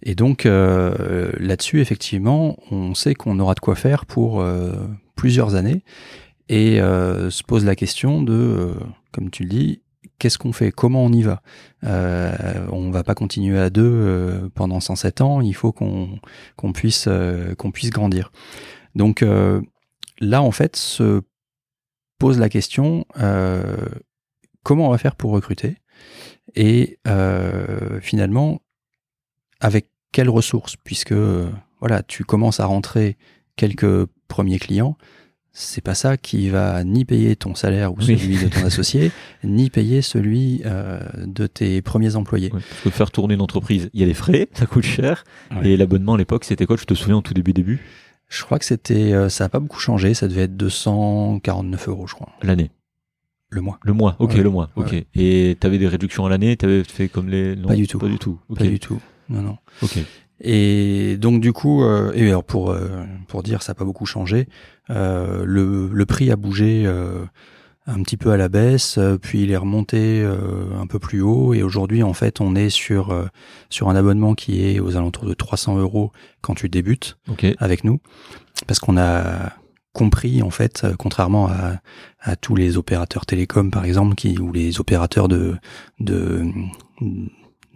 Et 0.03 0.13
donc 0.13 0.45
euh, 0.45 1.31
là-dessus, 1.39 1.81
effectivement, 1.81 2.57
on 2.69 2.93
sait 2.93 3.15
qu'on 3.15 3.39
aura 3.39 3.55
de 3.55 3.59
quoi 3.59 3.75
faire 3.75 4.05
pour 4.05 4.41
euh, 4.41 4.73
plusieurs 5.15 5.55
années. 5.55 5.83
Et 6.49 6.77
se 6.79 7.43
pose 7.43 7.63
la 7.63 7.75
question 7.75 8.21
de, 8.21 8.73
comme 9.13 9.31
tu 9.31 9.43
le 9.43 9.49
dis, 9.49 9.81
qu'est-ce 10.19 10.37
qu'on 10.37 10.51
fait? 10.51 10.71
Comment 10.71 11.05
on 11.05 11.11
y 11.13 11.21
va? 11.21 11.41
Euh, 11.85 12.67
On 12.71 12.91
va 12.91 13.03
pas 13.05 13.15
continuer 13.15 13.57
à 13.57 13.69
deux 13.69 14.49
pendant 14.53 14.81
107 14.81 15.21
ans. 15.21 15.39
Il 15.39 15.53
faut 15.53 15.71
qu'on 15.71 16.19
puisse 16.73 17.07
qu'on 17.57 17.71
puisse 17.71 17.89
grandir. 17.89 18.33
Donc 18.95 19.25
là, 20.19 20.41
en 20.41 20.51
fait, 20.51 20.75
se 20.75 21.21
pose 22.19 22.37
la 22.37 22.49
question 22.49 23.05
comment 24.63 24.87
on 24.87 24.91
va 24.91 24.97
faire 24.97 25.15
pour 25.15 25.31
recruter? 25.31 25.77
Et 26.55 26.99
euh, 27.07 27.99
finalement 28.01 28.61
avec 29.59 29.87
quelles 30.11 30.29
ressources? 30.29 30.75
Puisque 30.83 31.11
euh, 31.13 31.49
voilà 31.79 32.03
tu 32.03 32.23
commences 32.23 32.59
à 32.59 32.65
rentrer 32.65 33.17
quelques 33.55 34.05
premiers 34.27 34.59
clients 34.59 34.97
c'est 35.53 35.81
pas 35.83 35.95
ça 35.95 36.15
qui 36.15 36.47
va 36.47 36.81
ni 36.85 37.03
payer 37.03 37.35
ton 37.35 37.55
salaire 37.55 37.91
ou 37.91 37.97
Oui. 37.99 38.17
celui 38.17 38.37
de 38.41 38.47
ton 38.47 38.63
associé 38.65 39.11
ni 39.43 39.69
payer 39.69 40.01
celui 40.01 40.61
euh, 40.65 41.01
de 41.17 41.45
tes 41.45 41.81
premiers 41.81 42.15
employés 42.15 42.49
Ouais, 42.53 42.61
parce 42.69 42.81
que 42.83 42.89
faire 42.89 43.11
tourner 43.11 43.33
une 43.33 43.41
entreprise, 43.41 43.89
il 43.93 43.99
y 43.99 44.03
a 44.03 44.05
des 44.05 44.13
frais, 44.13 44.47
ça 44.53 44.65
coûte 44.65 44.85
cher. 44.85 45.25
Ouais. 45.53 45.71
Et 45.71 45.77
l'abonnement 45.77 46.13
à 46.13 46.17
l'époque, 46.17 46.45
c'était 46.45 46.65
quoi? 46.65 46.77
Je 46.77 46.85
te 46.85 46.93
souviens 46.93 47.17
au 47.17 47.21
tout 47.21 47.33
début 47.33 47.51
début? 47.51 47.81
Je 48.29 48.41
crois 48.45 48.59
que 48.59 48.65
c'était 48.65 49.11
euh, 49.11 49.27
ça 49.27 49.43
a 49.43 49.49
pas 49.49 49.59
beaucoup 49.59 49.81
changé 49.81 50.13
ça 50.13 50.29
devait 50.29 50.43
être 50.43 50.55
249 50.55 51.89
euros 51.89 52.07
je 52.07 52.13
crois 52.15 52.29
L'année. 52.41 52.71
Le 53.51 53.61
mois 53.61 53.79
Le 53.83 53.93
mois, 53.93 54.15
ok, 54.19 54.31
Ouais. 54.31 54.41
le 54.41 54.49
mois, 54.49 54.69
ok. 54.75 54.91
Ouais. 54.91 55.05
Et 55.15 55.55
t'avais 55.59 55.77
des 55.77 55.87
réductions 55.87 56.25
à 56.25 56.29
l'année 56.29 56.55
T'avais 56.57 56.83
fait 56.83 57.07
comme 57.09 57.29
les. 57.29 57.55
Non, 57.55 57.67
Pas 57.67 57.75
du 57.75 57.85
tout. 57.87 57.99
Pas 57.99 58.07
du 58.07 58.17
tout. 58.17 58.39
Pas 58.55 58.63
du 58.63 58.79
tout 58.79 58.99
non 59.29 59.41
non 59.43 59.57
Ok. 59.81 59.99
Et 60.41 61.17
donc 61.17 61.39
du 61.41 61.53
coup, 61.53 61.83
euh, 61.83 62.11
et 62.15 62.27
alors 62.27 62.43
pour 62.43 62.71
euh, 62.71 63.03
pour 63.27 63.43
dire 63.43 63.61
ça 63.61 63.71
n'a 63.71 63.75
pas 63.75 63.85
beaucoup 63.85 64.05
changé, 64.05 64.47
euh, 64.89 65.43
le, 65.45 65.87
le 65.93 66.05
prix 66.05 66.31
a 66.31 66.35
bougé 66.35 66.83
euh, 66.85 67.23
un 67.85 68.01
petit 68.03 68.17
peu 68.17 68.31
à 68.31 68.37
la 68.37 68.49
baisse, 68.49 68.97
euh, 68.97 69.17
puis 69.17 69.43
il 69.43 69.51
est 69.51 69.57
remonté 69.57 70.21
euh, 70.21 70.65
un 70.81 70.87
peu 70.87 70.97
plus 70.99 71.21
haut, 71.21 71.53
et 71.53 71.61
aujourd'hui 71.63 72.01
en 72.03 72.13
fait 72.13 72.41
on 72.41 72.55
est 72.55 72.69
sur 72.69 73.11
euh, 73.11 73.27
sur 73.69 73.87
un 73.89 73.95
abonnement 73.95 74.33
qui 74.33 74.65
est 74.65 74.79
aux 74.79 74.97
alentours 74.97 75.25
de 75.25 75.33
300 75.33 75.77
euros 75.77 76.11
quand 76.41 76.55
tu 76.55 76.67
débutes 76.69 77.17
Ok. 77.29 77.45
avec 77.59 77.83
nous, 77.83 77.99
parce 78.67 78.79
qu'on 78.79 78.97
a 78.97 79.53
compris 79.93 80.41
en 80.41 80.49
fait, 80.49 80.83
euh, 80.83 80.93
contrairement 80.97 81.47
à, 81.47 81.81
à 82.21 82.35
tous 82.35 82.55
les 82.55 82.77
opérateurs 82.77 83.25
télécoms 83.25 83.69
par 83.71 83.85
exemple, 83.85 84.15
qui 84.15 84.37
ou 84.39 84.51
les 84.51 84.79
opérateurs 84.79 85.27
de 85.27 85.55
de 85.99 86.45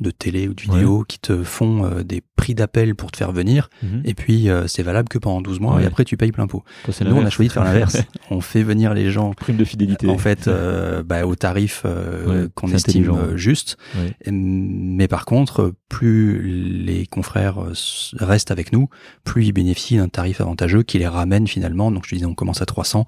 de 0.01 0.11
télé 0.11 0.49
ou 0.49 0.53
de 0.53 0.61
vidéo 0.61 1.05
qui 1.07 1.19
te 1.19 1.41
font 1.43 1.85
euh, 1.85 2.03
des 2.03 2.21
prix 2.35 2.53
d'appel 2.53 2.95
pour 2.95 3.11
te 3.11 3.17
faire 3.17 3.31
venir 3.31 3.69
Mhm. 3.81 4.01
et 4.03 4.13
puis 4.13 4.49
euh, 4.49 4.67
c'est 4.67 4.83
valable 4.83 5.07
que 5.07 5.17
pendant 5.17 5.39
12 5.41 5.61
mois 5.61 5.75
Ouais. 5.75 5.83
et 5.83 5.85
après 5.85 6.03
tu 6.03 6.17
payes 6.17 6.33
plein 6.33 6.47
pot. 6.47 6.63
Nous 7.05 7.15
on 7.15 7.25
a 7.25 7.29
choisi 7.29 7.47
de 7.47 7.53
faire 7.53 7.63
l'inverse. 7.63 7.97
on 8.31 8.41
fait 8.41 8.63
venir 8.63 8.93
les 8.93 9.11
gens 9.11 9.33
Prime 9.33 9.57
de 9.57 9.65
fidélité. 9.65 10.07
en 10.07 10.17
fait 10.17 10.47
euh, 10.47 11.03
bah, 11.03 11.25
au 11.25 11.35
tarif 11.35 11.83
euh, 11.85 12.43
Ouais, 12.43 12.49
qu'on 12.53 12.67
c'est 12.67 12.75
estime 12.75 13.09
euh, 13.09 13.37
juste. 13.37 13.77
Ouais. 13.95 14.13
Mais 14.31 15.07
par 15.07 15.25
contre, 15.25 15.73
plus 15.89 16.41
les 16.41 17.05
confrères 17.05 17.59
euh, 17.59 17.73
restent 18.19 18.51
avec 18.51 18.71
nous, 18.71 18.89
plus 19.23 19.45
ils 19.45 19.51
bénéficient 19.51 19.97
d'un 19.97 20.07
tarif 20.07 20.41
avantageux 20.41 20.83
qui 20.83 20.97
les 20.99 21.07
ramène 21.07 21.47
finalement. 21.47 21.91
Donc 21.91 22.05
je 22.05 22.09
te 22.11 22.15
disais, 22.15 22.25
on 22.25 22.33
commence 22.33 22.61
à 22.61 22.65
300 22.65 23.05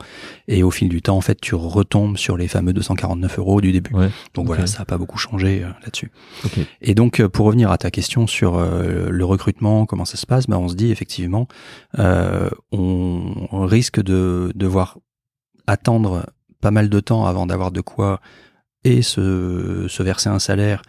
et 0.48 0.64
au 0.64 0.72
fil 0.72 0.90
du 0.90 1.02
temps, 1.02 1.18
en 1.18 1.22
fait, 1.22 1.40
tu 1.42 1.56
retombes 1.56 2.18
sur 2.18 2.38
les 2.38 2.48
fameux 2.48 2.74
249 2.74 3.40
euros 3.40 3.62
du 3.62 3.72
début. 3.72 3.94
Ouais. 3.94 4.10
Donc 4.34 4.46
voilà, 4.48 4.68
ça 4.68 4.80
n'a 4.80 4.86
pas 4.86 4.98
beaucoup 4.98 5.18
changé 5.18 5.62
là-dessus. 5.62 6.12
Et 6.82 6.94
donc, 6.96 7.26
pour 7.28 7.46
revenir 7.48 7.72
à 7.72 7.78
ta 7.78 7.92
question 7.92 8.28
sur 8.28 8.60
le 8.60 9.26
recrutement, 9.26 9.86
comment 9.86 10.06
ça 10.06 10.18
se 10.18 10.26
passe, 10.26 10.48
bah, 10.48 10.58
on 10.60 10.68
se 10.68 10.76
dit 10.76 10.92
effectivement, 10.92 11.48
on, 11.98 13.48
on 13.52 13.66
risque 13.66 14.02
de 14.02 14.52
devoir 14.56 14.98
attendre 15.68 16.26
pas 16.62 16.72
mal 16.72 16.90
de 16.90 17.00
temps 17.00 17.26
avant 17.26 17.46
d'avoir 17.46 17.72
de 17.72 17.82
quoi 17.82 18.20
et 18.84 19.02
se, 19.02 19.86
se 19.88 20.04
verser 20.04 20.30
un 20.30 20.40
salaire 20.40 20.82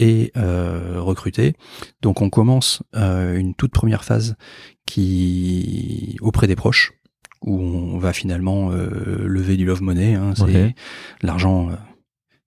et 0.00 0.32
euh, 0.36 1.00
recruter. 1.00 1.54
Donc, 2.02 2.20
on 2.20 2.30
commence 2.30 2.82
euh, 2.96 3.36
une 3.36 3.54
toute 3.54 3.72
première 3.72 4.04
phase 4.04 4.36
qui 4.86 6.16
auprès 6.20 6.46
des 6.46 6.56
proches 6.56 6.92
où 7.42 7.60
on 7.60 7.98
va 7.98 8.12
finalement 8.12 8.70
euh, 8.72 9.22
lever 9.26 9.56
du 9.56 9.66
love 9.66 9.82
money, 9.82 10.14
hein, 10.14 10.32
c'est 10.34 10.74
l'argent 11.22 11.68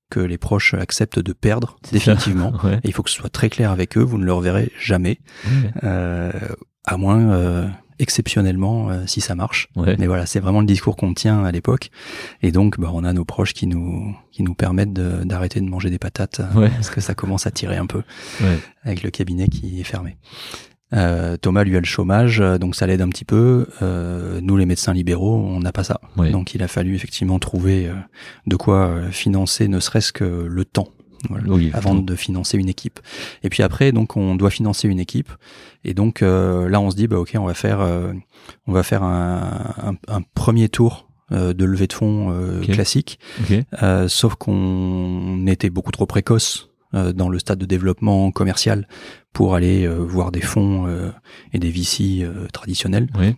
que 0.10 0.20
les 0.20 0.38
proches 0.38 0.74
acceptent 0.74 1.20
de 1.20 1.34
perdre 1.34 1.78
définitivement. 1.92 2.52
Ouais. 2.64 2.78
Et 2.78 2.88
il 2.88 2.94
faut 2.94 3.04
que 3.04 3.10
ce 3.10 3.18
soit 3.18 3.30
très 3.30 3.50
clair 3.50 3.72
avec 3.72 3.98
eux, 3.98 4.02
vous 4.02 4.18
ne 4.18 4.26
le 4.26 4.34
reverrez 4.34 4.72
jamais, 4.80 5.20
à 5.84 6.98
moins 6.98 7.72
exceptionnellement 8.00 8.90
euh, 8.90 9.04
si 9.06 9.22
ça 9.22 9.36
marche. 9.36 9.70
Ouais. 9.76 9.96
Mais 10.00 10.08
voilà, 10.08 10.26
c'est 10.26 10.40
vraiment 10.40 10.60
le 10.60 10.66
discours 10.66 10.96
qu'on 10.96 11.14
tient 11.14 11.44
à 11.44 11.52
l'époque. 11.52 11.90
Et 12.42 12.52
donc, 12.52 12.80
bah, 12.80 12.90
on 12.94 13.04
a 13.04 13.14
nos 13.14 13.26
proches 13.26 13.54
qui 13.54 13.68
nous 13.68 14.16
qui 14.32 14.44
nous 14.44 14.54
permettent 14.54 14.94
d'arrêter 14.94 15.60
de, 15.62 15.66
manger 15.66 15.90
des 15.90 15.98
patates 16.00 16.40
euh, 16.42 16.60
Ouais. 16.60 16.70
parce 16.70 16.90
que 16.90 17.02
ça 17.02 17.16
commence 17.16 17.48
à 17.48 17.52
tirer 17.52 17.78
un 17.78 17.88
peu 17.88 18.04
Ouais. 18.42 18.60
avec 18.84 19.04
le 19.04 19.10
cabinet 19.10 19.48
qui 19.48 19.80
est 19.80 19.84
fermé. 19.84 20.18
Euh, 20.94 21.36
Thomas 21.36 21.64
lui 21.66 21.76
a 21.76 21.80
le 21.80 21.86
chômage, 21.86 22.38
donc 22.62 22.76
ça 22.76 22.88
l'aide 22.88 23.02
un 23.02 23.10
petit 23.10 23.26
peu. 23.26 23.68
Euh, 23.82 24.40
nous, 24.42 24.56
les 24.56 24.66
médecins 24.66 24.94
libéraux, 24.94 25.36
on 25.36 25.60
n'a 25.60 25.74
pas 25.74 25.84
ça. 25.84 26.00
Donc 26.16 26.54
il 26.54 26.64
a 26.64 26.68
fallu 26.70 26.96
effectivement 26.96 27.40
trouver 27.40 27.92
de 28.46 28.56
quoi 28.56 29.02
financer, 29.12 29.68
ne 29.68 29.80
serait-ce 29.82 30.14
que 30.14 30.24
le 30.24 30.66
temps. 30.66 30.88
Voilà 31.30 31.46
Oui. 31.48 31.72
avant 31.74 31.96
de 31.96 32.16
financer 32.16 32.58
une 32.58 32.70
équipe. 32.70 33.00
Et 33.44 33.50
puis 33.50 33.64
après, 33.64 33.92
donc 33.92 34.18
on 34.18 34.36
doit 34.36 34.50
financer 34.50 34.88
une 34.88 35.00
équipe. 35.00 35.30
Et 35.84 35.94
donc 35.94 36.22
euh, 36.22 36.70
là, 36.70 36.80
on 36.82 36.92
se 36.92 36.96
dit, 36.96 37.08
bah 37.08 37.18
ok, 37.20 37.32
on 37.36 37.46
va 37.46 37.54
faire, 37.54 37.82
euh, 37.82 38.14
on 38.68 38.74
va 38.74 38.84
faire 38.84 39.04
un, 39.04 39.74
un, 39.84 39.96
un 40.08 40.22
premier 40.36 40.70
tour 40.70 41.10
euh, 41.32 41.54
de 41.54 41.66
levée 41.66 41.88
de 41.88 41.94
fonds 41.94 42.34
classique. 42.64 43.20
Sauf 44.08 44.36
qu'on 44.36 45.46
était 45.48 45.70
beaucoup 45.70 45.92
trop 45.92 46.06
précoce 46.06 46.70
dans 46.94 47.28
le 47.30 47.38
stade 47.40 47.60
de 47.60 47.66
développement 47.66 48.32
commercial 48.32 48.88
pour 49.34 49.56
aller 49.56 49.88
voir 49.88 50.32
des 50.32 50.42
fonds 50.42 50.88
et 51.54 51.60
des 51.60 51.70
VC 51.70 52.26
traditionnels. 52.54 53.08
Ouais. 53.18 53.36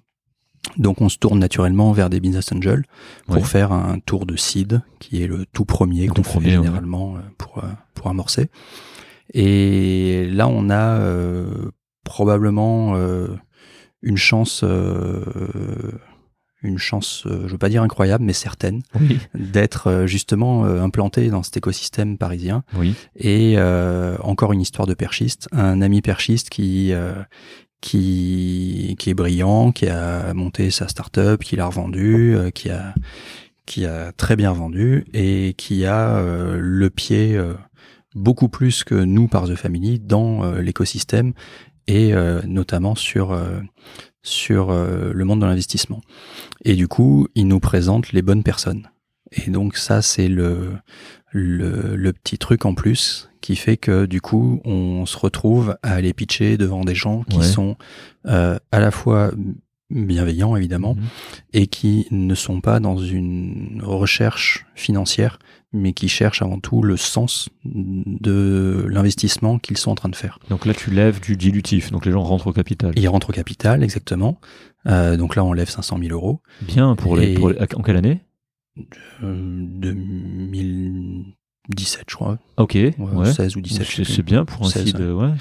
Donc 0.77 1.01
on 1.01 1.09
se 1.09 1.17
tourne 1.17 1.39
naturellement 1.39 1.91
vers 1.93 2.09
des 2.09 2.19
business 2.19 2.51
angels 2.51 2.83
pour 3.27 3.37
Ouais. 3.37 3.43
faire 3.43 3.71
un 3.71 3.99
tour 3.99 4.25
de 4.25 4.35
seed 4.35 4.81
qui 4.99 5.23
est 5.23 5.27
le 5.27 5.45
tout 5.51 5.65
premier 5.65 6.07
qu'on 6.07 6.21
fait 6.23 6.31
premier, 6.33 6.51
généralement 6.51 7.15
euh, 7.15 7.19
pour 7.37 7.59
euh, 7.59 7.67
pour 7.95 8.07
amorcer. 8.07 8.49
Et 9.33 10.27
là, 10.31 10.47
on 10.47 10.69
a 10.69 10.97
euh, 10.99 11.71
probablement 12.03 12.95
euh, 12.95 13.27
une 14.01 14.17
chance, 14.17 14.61
euh, 14.63 15.91
une 16.63 16.77
chance, 16.77 17.23
je 17.25 17.47
veux 17.47 17.57
pas 17.57 17.69
dire 17.69 17.83
incroyable, 17.83 18.23
mais 18.23 18.33
certaine, 18.33 18.81
Oui. 18.99 19.17
d'être 19.35 20.03
justement 20.07 20.65
implanté 20.65 21.29
dans 21.29 21.43
cet 21.43 21.55
écosystème 21.57 22.17
parisien. 22.17 22.63
Oui. 22.77 22.95
Et 23.15 23.57
encore 24.21 24.51
une 24.53 24.61
histoire 24.61 24.87
de 24.87 24.93
perchiste, 24.93 25.47
un 25.51 25.81
ami 25.81 26.01
perchiste 26.01 26.49
qui 26.49 26.91
qui 27.81 28.95
qui 28.99 29.09
est 29.09 29.13
brillant, 29.13 29.71
qui 29.71 29.87
a 29.87 30.33
monté 30.33 30.71
sa 30.71 30.87
start-up, 30.87 31.43
qui 31.43 31.55
l'a 31.55 31.67
revendue, 31.67 32.35
euh, 32.35 32.49
qui 32.51 32.69
a 32.69 32.93
qui 33.69 33.85
a 33.85 34.11
très 34.11 34.35
bien 34.35 34.51
vendu 34.51 35.05
et 35.13 35.53
qui 35.55 35.85
a 35.85 36.17
euh, 36.17 36.57
le 36.59 36.89
pied 36.89 37.37
euh, 37.37 37.53
beaucoup 38.15 38.49
plus 38.49 38.83
que 38.83 38.95
nous 38.95 39.27
par 39.27 39.47
The 39.47 39.53
Family 39.53 39.99
dans 39.99 40.43
euh, 40.43 40.59
l'écosystème 40.59 41.33
et 41.87 42.13
notamment 42.45 42.93
sur 42.93 43.35
sur 44.21 44.71
le 44.71 45.23
monde 45.23 45.41
de 45.41 45.47
l'investissement. 45.47 46.01
Et 46.63 46.75
du 46.75 46.87
coup, 46.87 47.27
il 47.33 47.47
nous 47.47 47.59
présente 47.59 48.11
les 48.11 48.21
bonnes 48.21 48.43
personnes. 48.43 48.87
Et 49.31 49.49
donc 49.51 49.77
ça, 49.77 50.01
c'est 50.01 50.27
le, 50.27 50.73
le 51.31 51.95
le 51.95 52.13
petit 52.13 52.37
truc 52.37 52.65
en 52.65 52.73
plus 52.73 53.29
qui 53.41 53.55
fait 53.55 53.77
que 53.77 54.05
du 54.05 54.21
coup, 54.21 54.61
on 54.65 55.05
se 55.05 55.17
retrouve 55.17 55.77
à 55.83 55.93
aller 55.93 56.13
pitcher 56.13 56.57
devant 56.57 56.83
des 56.83 56.95
gens 56.95 57.23
qui 57.29 57.37
Ouais. 57.37 57.43
sont 57.45 57.77
euh, 58.27 58.57
à 58.71 58.79
la 58.79 58.91
fois 58.91 59.31
bienveillants 59.91 60.55
évidemment 60.55 60.93
Mhm. 60.95 61.03
et 61.53 61.67
qui 61.67 62.05
ne 62.11 62.35
sont 62.35 62.61
pas 62.61 62.79
dans 62.79 62.97
une 62.97 63.81
recherche 63.83 64.65
financière, 64.75 65.39
mais 65.73 65.93
qui 65.93 66.07
cherchent 66.09 66.41
avant 66.43 66.59
tout 66.59 66.83
le 66.83 66.95
sens 66.97 67.49
de 67.65 68.85
l'investissement 68.89 69.57
qu'ils 69.57 69.77
sont 69.77 69.91
en 69.91 69.95
train 69.95 70.09
de 70.09 70.15
faire. 70.15 70.37
Donc 70.49 70.65
là, 70.65 70.73
tu 70.73 70.91
lèves 70.91 71.19
du 71.21 71.37
dilutif. 71.37 71.91
Donc 71.91 72.05
les 72.05 72.11
gens 72.11 72.21
rentrent 72.23 72.47
au 72.47 72.53
capital. 72.53 72.91
Ils 72.97 73.07
rentrent 73.07 73.29
au 73.29 73.33
capital, 73.33 73.83
exactement. 73.83 74.39
Euh, 74.85 75.17
donc 75.17 75.35
là, 75.35 75.43
on 75.43 75.53
lève 75.53 75.69
500 75.69 75.97
000 75.99 76.11
euros. 76.13 76.41
Bien 76.61 76.95
pour 76.95 77.15
les, 77.17 77.33
pour 77.33 77.49
les- 77.49 77.57
En 77.75 77.81
quelle 77.81 77.97
année? 77.97 78.21
2017, 79.21 82.05
je 82.09 82.15
crois. 82.15 82.39
Ok. 82.57 82.73
Ouais, 82.75 82.93
ouais. 82.97 83.31
16 83.31 83.55
ou 83.57 83.61
17. 83.61 83.87
je 83.87 84.03
sais 84.03 84.13
C'est 84.13 84.23
bien 84.23 84.45
pour 84.45 84.65
un 84.65 84.69
16, 84.69 84.85
site. 84.85 84.99
Ouais. 84.99 85.31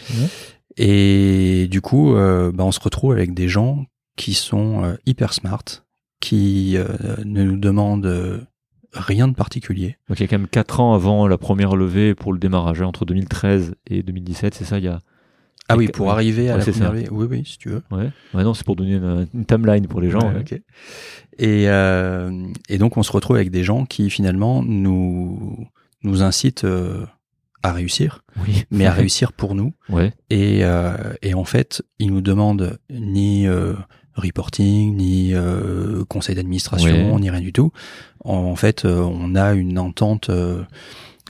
Et 0.77 1.69
du 1.69 1.81
coup, 1.81 2.15
euh, 2.15 2.52
bah, 2.52 2.65
on 2.65 2.73
se 2.73 2.81
retrouve 2.81 3.12
avec 3.12 3.35
des 3.35 3.48
gens 3.48 3.86
qui 4.16 4.35
sont 4.35 4.85
euh, 4.85 4.94
hyper 5.06 5.32
smart, 5.32 5.65
qui 6.20 6.77
euh, 6.77 6.86
ne 7.24 7.44
nous 7.44 7.56
demandent 7.56 8.06
euh, 8.06 8.40
rien 8.93 9.28
de 9.28 9.35
particulier. 9.35 9.97
Donc 10.09 10.20
il 10.20 10.23
y 10.23 10.24
a 10.24 10.28
quand 10.28 10.39
même 10.39 10.48
4 10.48 10.81
ans 10.81 10.94
avant 10.94 11.27
la 11.27 11.39
première 11.39 11.77
levée 11.77 12.15
pour 12.15 12.32
le 12.32 12.39
démarrage, 12.39 12.82
hein, 12.82 12.86
entre 12.86 13.05
2013 13.05 13.74
et 13.86 14.02
2017, 14.02 14.55
c'est 14.55 14.65
ça 14.65 14.78
Il 14.78 14.85
y 14.85 14.89
a. 14.89 15.01
Ah 15.69 15.77
oui, 15.77 15.89
pour 15.89 16.11
arriver 16.11 16.49
à 16.51 16.57
Ouais, 16.57 16.65
la 16.65 16.73
première 16.73 16.93
levée. 16.93 17.09
Oui, 17.11 17.27
oui, 17.31 17.43
si 17.47 17.59
tu 17.59 17.69
veux. 17.69 17.82
Ouais. 17.90 18.11
Ouais, 18.35 18.43
non, 18.43 18.55
c'est 18.55 18.65
pour 18.65 18.74
donner 18.77 18.95
une, 18.95 19.27
une 19.35 19.45
timeline 19.45 19.86
pour 19.86 20.01
les 20.01 20.11
gens. 20.11 20.32
Ouais. 20.32 20.45
Et, 21.39 21.69
euh, 21.69 22.31
et 22.69 22.78
donc 22.78 22.97
on 22.97 23.03
se 23.03 23.12
retrouve 23.12 23.36
avec 23.36 23.51
des 23.51 23.62
gens 23.65 23.85
qui 23.85 24.09
finalement 24.11 24.62
nous 24.65 25.66
nous 26.03 26.23
incitent 26.23 26.65
euh, 26.65 27.05
à 27.62 27.73
réussir, 27.73 28.24
Oui. 28.40 28.65
mais 28.70 28.86
à 28.86 28.93
réussir 29.01 29.32
pour 29.32 29.55
nous. 29.55 29.73
Ouais. 29.90 30.12
Et, 30.31 30.61
euh, 30.65 30.95
et 31.23 31.35
en 31.35 31.45
fait, 31.45 31.82
ils 31.99 32.11
nous 32.12 32.23
demandent 32.23 32.78
ni 32.90 33.47
reporting, 34.15 34.97
ni 34.97 35.32
conseil 36.09 36.35
d'administration, 36.35 37.19
ni 37.19 37.31
rien 37.31 37.40
du 37.40 37.53
tout. 37.53 37.73
En, 38.24 38.35
en 38.35 38.57
fait, 38.57 38.85
on 38.85 39.35
a 39.36 39.53
une 39.53 39.78
entente 39.78 40.31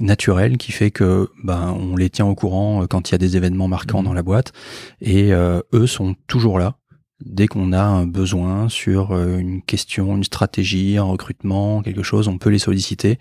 naturelle 0.00 0.56
qui 0.58 0.72
fait 0.72 0.90
que 0.90 1.28
ben 1.44 1.74
on 1.78 1.96
les 1.96 2.10
tient 2.10 2.26
au 2.26 2.34
courant 2.34 2.82
euh, 2.82 2.86
quand 2.86 3.08
il 3.08 3.12
y 3.12 3.14
a 3.14 3.18
des 3.18 3.36
événements 3.36 3.68
marquants 3.68 3.98
Mhm. 4.00 4.04
dans 4.04 4.12
la 4.14 4.22
boîte, 4.22 4.52
et 5.00 5.32
euh, 5.32 5.60
eux 5.74 5.86
sont 5.86 6.14
toujours 6.26 6.58
là 6.58 6.76
dès 7.24 7.48
qu'on 7.48 7.72
a 7.72 7.82
un 7.82 8.06
besoin 8.06 8.68
sur 8.68 9.10
euh, 9.12 9.38
une 9.38 9.60
question, 9.62 10.16
une 10.16 10.22
stratégie, 10.24 10.98
un 10.98 11.02
recrutement, 11.02 11.82
quelque 11.82 12.04
chose, 12.04 12.28
on 12.28 12.38
peut 12.38 12.50
les 12.50 12.60
solliciter. 12.60 13.18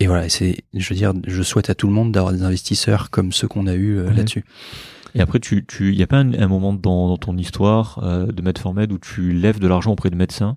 Et 0.00 0.06
voilà, 0.08 0.28
c'est, 0.28 0.56
je 0.74 0.88
veux 0.88 0.96
dire, 0.96 1.12
je 1.26 1.42
souhaite 1.42 1.70
à 1.70 1.74
tout 1.76 1.86
le 1.86 1.92
monde 1.92 2.10
d'avoir 2.10 2.32
des 2.32 2.42
investisseurs 2.42 3.10
comme 3.10 3.30
ceux 3.32 3.46
qu'on 3.46 3.66
a 3.68 3.74
eu 3.74 3.98
euh, 3.98 4.08
Ouais. 4.08 4.14
là-dessus. 4.16 4.44
Et 5.14 5.20
après, 5.20 5.38
tu, 5.40 5.64
tu, 5.66 5.94
y 5.94 6.02
a 6.02 6.06
pas 6.06 6.16
un, 6.18 6.32
un 6.34 6.48
moment 6.48 6.72
dans, 6.72 7.08
dans 7.08 7.16
ton 7.18 7.36
histoire 7.36 8.00
euh, 8.02 8.26
de 8.26 8.42
Medformed 8.42 8.90
où 8.92 8.98
tu 8.98 9.32
lèves 9.32 9.58
de 9.60 9.68
l'argent 9.68 9.92
auprès 9.92 10.10
de 10.10 10.16
médecins? 10.16 10.56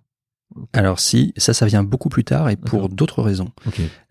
Alors 0.73 0.99
si, 0.99 1.33
ça, 1.37 1.53
ça 1.53 1.65
vient 1.65 1.83
beaucoup 1.83 2.09
plus 2.09 2.23
tard 2.23 2.49
et 2.49 2.55
pour 2.55 2.89
d'autres 2.89 3.21
raisons. 3.21 3.49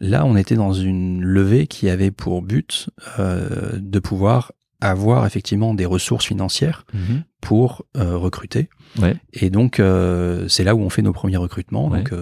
Là, 0.01 0.25
on 0.25 0.37
était 0.37 0.57
dans 0.57 0.73
une 0.73 1.23
levée 1.23 1.67
qui 1.67 1.89
avait 1.89 2.11
pour 2.11 2.43
but 2.43 2.89
euh, 3.19 3.71
de 3.79 3.99
pouvoir 3.99 4.53
avoir 4.81 5.27
effectivement 5.27 5.75
des 5.75 5.87
ressources 5.87 6.27
financières 6.27 6.85
Mhm. 6.93 7.23
pour 7.41 7.85
euh, 7.97 8.17
recruter. 8.17 8.69
Ouais. 9.01 9.17
Et 9.33 9.49
donc, 9.51 9.79
euh, 9.79 10.47
c'est 10.49 10.65
là 10.65 10.75
où 10.75 10.81
on 10.81 10.91
fait 10.91 11.03
nos 11.03 11.13
premiers 11.13 11.37
recrutements. 11.37 11.89
Ouais. 11.89 12.03
Donc, 12.03 12.13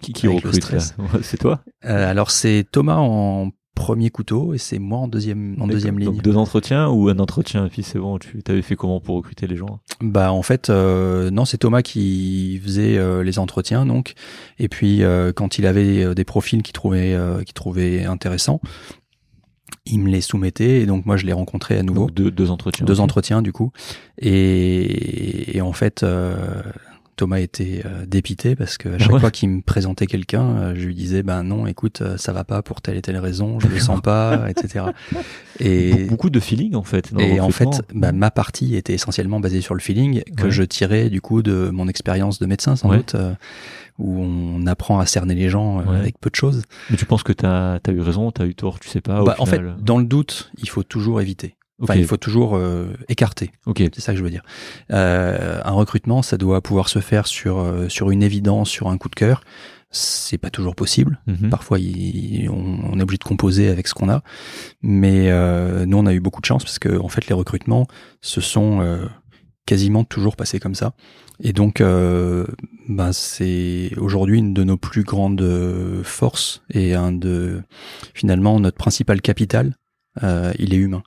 Qui, 0.00 0.12
qui 0.14 0.26
recrute 0.28 0.64
C'est 1.22 1.36
toi? 1.36 1.60
Alors, 1.82 2.30
c'est 2.30 2.64
Thomas 2.72 2.96
en 2.96 3.50
premier 3.74 4.10
couteau 4.10 4.52
et 4.54 4.58
c'est 4.58 4.78
moi 4.78 4.98
en 4.98 5.08
deuxième, 5.08 5.56
en 5.60 5.66
deuxième 5.66 5.98
ligne. 5.98 6.12
Donc 6.12 6.22
deux 6.22 6.36
entretiens 6.36 6.88
ou 6.88 7.08
un 7.08 7.18
entretien 7.18 7.66
et 7.66 7.68
puis 7.68 7.82
c'est 7.82 7.98
bon, 7.98 8.18
tu 8.18 8.42
t'avais 8.42 8.62
fait 8.62 8.76
comment 8.76 9.00
pour 9.00 9.16
recruter 9.16 9.46
les 9.46 9.56
gens? 9.56 9.80
Bah 10.00 10.32
en 10.32 10.42
fait 10.42 10.68
euh, 10.68 11.30
non 11.30 11.44
c'est 11.44 11.58
Thomas 11.58 11.82
qui 11.82 12.60
faisait 12.62 12.98
euh, 12.98 13.22
les 13.22 13.38
entretiens 13.38 13.86
donc. 13.86 14.14
Et 14.58 14.68
puis 14.68 15.02
euh, 15.02 15.32
quand 15.32 15.58
il 15.58 15.66
avait 15.66 16.04
euh, 16.04 16.14
des 16.14 16.24
profils 16.24 16.62
qu'il 16.62 16.74
trouvait 16.74 17.14
euh, 17.14 17.42
qu'il 17.42 17.54
trouvait 17.54 18.04
intéressants 18.04 18.60
il 19.86 19.98
me 19.98 20.10
les 20.10 20.20
soumettait 20.20 20.82
et 20.82 20.86
donc 20.86 21.06
moi 21.06 21.16
je 21.16 21.26
les 21.26 21.32
rencontrais 21.32 21.78
à 21.78 21.82
nouveau. 21.82 22.06
Donc 22.06 22.14
deux, 22.14 22.30
deux 22.30 22.50
entretiens. 22.50 22.86
deux 22.86 23.00
entretiens 23.00 23.42
du 23.42 23.52
coup. 23.52 23.72
Et, 24.18 25.56
et 25.56 25.60
en 25.60 25.72
fait 25.72 26.02
euh, 26.02 26.36
Thomas 27.16 27.38
était 27.40 27.82
euh, 27.84 28.06
dépité 28.06 28.56
parce 28.56 28.78
que 28.78 28.88
à 28.88 28.98
chaque 28.98 29.12
ouais. 29.12 29.20
fois 29.20 29.30
qu'il 29.30 29.48
me 29.50 29.60
présentait 29.60 30.06
quelqu'un 30.06 30.42
euh, 30.56 30.74
je 30.74 30.86
lui 30.86 30.94
disais 30.94 31.22
ben 31.22 31.42
non 31.42 31.66
écoute 31.66 32.00
euh, 32.00 32.16
ça 32.16 32.32
va 32.32 32.42
pas 32.44 32.62
pour 32.62 32.80
telle 32.80 32.96
et 32.96 33.02
telle 33.02 33.18
raison 33.18 33.60
je 33.60 33.68
le 33.68 33.78
sens 33.78 34.00
pas 34.00 34.48
etc 34.48 34.86
et 35.60 35.92
Be- 35.92 36.08
Beaucoup 36.08 36.30
de 36.30 36.40
feeling 36.40 36.74
en 36.74 36.82
fait. 36.82 37.12
dans 37.12 37.20
et 37.20 37.38
en 37.40 37.50
fait, 37.50 37.68
bah, 37.94 38.12
ma 38.12 38.30
partie 38.30 38.76
était 38.76 38.94
essentiellement 38.94 39.40
basée 39.40 39.60
sur 39.60 39.74
le 39.74 39.80
feeling 39.80 40.22
que 40.36 40.44
Ouais. 40.44 40.50
je 40.50 40.62
tirais 40.62 41.10
du 41.10 41.20
coup 41.20 41.42
de 41.42 41.70
mon 41.70 41.86
expérience 41.88 42.38
de 42.38 42.46
médecin 42.46 42.76
sans 42.76 42.90
Ouais. 42.90 42.98
doute, 42.98 43.14
euh, 43.14 43.34
où 43.98 44.20
on 44.22 44.66
apprend 44.66 44.98
à 44.98 45.06
cerner 45.06 45.34
les 45.34 45.48
gens 45.50 45.78
avec 45.80 46.18
peu 46.18 46.30
de 46.30 46.34
choses. 46.34 46.62
Mais 46.90 46.96
tu 46.96 47.04
penses 47.04 47.22
que 47.22 47.32
t'as 47.32 47.74
as 47.76 47.90
eu 47.92 48.00
raison, 48.00 48.30
t'as 48.30 48.46
eu 48.46 48.54
tort, 48.54 48.80
tu 48.80 48.88
sais 48.88 49.00
pas. 49.02 49.22
Bah, 49.22 49.36
en 49.38 49.46
fait, 49.46 49.60
dans 49.80 49.98
le 49.98 50.04
doute, 50.04 50.50
il 50.58 50.68
faut 50.68 50.82
toujours 50.82 51.20
éviter. 51.20 51.54
Enfin, 51.82 51.94
il 52.00 52.06
faut 52.06 52.16
toujours 52.16 52.56
euh, 52.56 52.86
écarter. 53.08 53.50
Ok. 53.66 53.78
C'est 53.92 54.00
ça 54.00 54.12
que 54.12 54.18
je 54.18 54.24
veux 54.24 54.30
dire. 54.30 54.44
Euh, 54.92 55.60
un 55.64 55.72
recrutement, 55.72 56.22
ça 56.22 56.36
doit 56.36 56.60
pouvoir 56.60 56.88
se 56.88 57.00
faire 57.00 57.26
sur 57.26 57.58
euh, 57.58 57.88
sur 57.88 58.10
une 58.10 58.22
évidence, 58.22 58.68
sur 58.70 58.88
un 58.88 58.98
coup 58.98 59.08
de 59.08 59.14
cœur. 59.14 59.42
C'est 59.90 60.38
pas 60.38 60.48
toujours 60.48 60.74
possible. 60.74 61.20
Mhm. 61.26 61.50
Parfois, 61.50 61.78
il- 61.78 62.48
on, 62.50 62.78
on 62.92 62.98
est 62.98 63.02
obligé 63.02 63.18
de 63.18 63.24
composer 63.24 63.68
avec 63.68 63.88
ce 63.88 63.94
qu'on 63.94 64.08
a. 64.08 64.22
Mais 64.82 65.30
euh, 65.30 65.84
nous, 65.84 65.98
on 65.98 66.06
a 66.06 66.14
eu 66.14 66.20
beaucoup 66.20 66.40
de 66.40 66.46
chance 66.46 66.64
parce 66.64 66.78
que 66.78 66.98
en 66.98 67.08
fait, 67.08 67.26
les 67.28 67.34
recrutements 67.34 67.86
se 68.22 68.40
sont 68.40 68.80
euh, 68.80 69.04
quasiment 69.66 70.04
toujours 70.04 70.34
passés 70.36 70.60
comme 70.60 70.74
ça. 70.74 70.94
Et 71.44 71.52
donc, 71.52 71.80
euh, 71.80 72.46
ben, 72.88 73.12
c'est 73.12 73.90
aujourd'hui 73.98 74.38
une 74.38 74.54
de 74.54 74.64
nos 74.64 74.76
plus 74.76 75.02
grandes 75.02 76.02
forces 76.04 76.62
et 76.70 76.94
un 76.94 77.12
de 77.12 77.60
finalement 78.14 78.58
notre 78.60 78.76
principal 78.78 79.20
capital. 79.20 79.76
euh, 80.22 80.52
il 80.58 80.72
est 80.74 80.78
humain. 80.78 81.02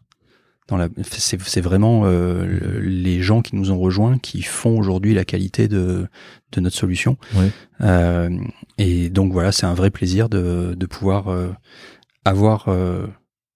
Dans 0.68 0.78
la, 0.78 0.88
c'est, 1.04 1.40
c'est 1.44 1.62
vraiment 1.62 2.04
euh, 2.06 2.44
le- 2.46 2.80
les 2.80 3.22
gens 3.22 3.42
qui 3.44 3.56
nous 3.56 3.70
ont 3.72 3.78
rejoints 3.78 4.18
qui 4.18 4.42
font 4.42 4.80
aujourd'hui 4.80 5.14
la 5.14 5.24
qualité 5.24 5.68
de, 5.68 6.08
de 6.54 6.60
notre 6.62 6.76
solution. 6.76 7.18
Ouais. 7.36 7.52
Euh, 7.82 8.36
et 8.80 9.10
donc 9.10 9.32
voilà, 9.32 9.52
c'est 9.52 9.68
un 9.68 9.76
vrai 9.76 9.92
plaisir 9.92 10.28
de, 10.28 10.74
de 10.76 10.86
pouvoir 10.88 11.28
euh, 11.28 11.50
avoir 12.26 12.66
euh, 12.68 13.06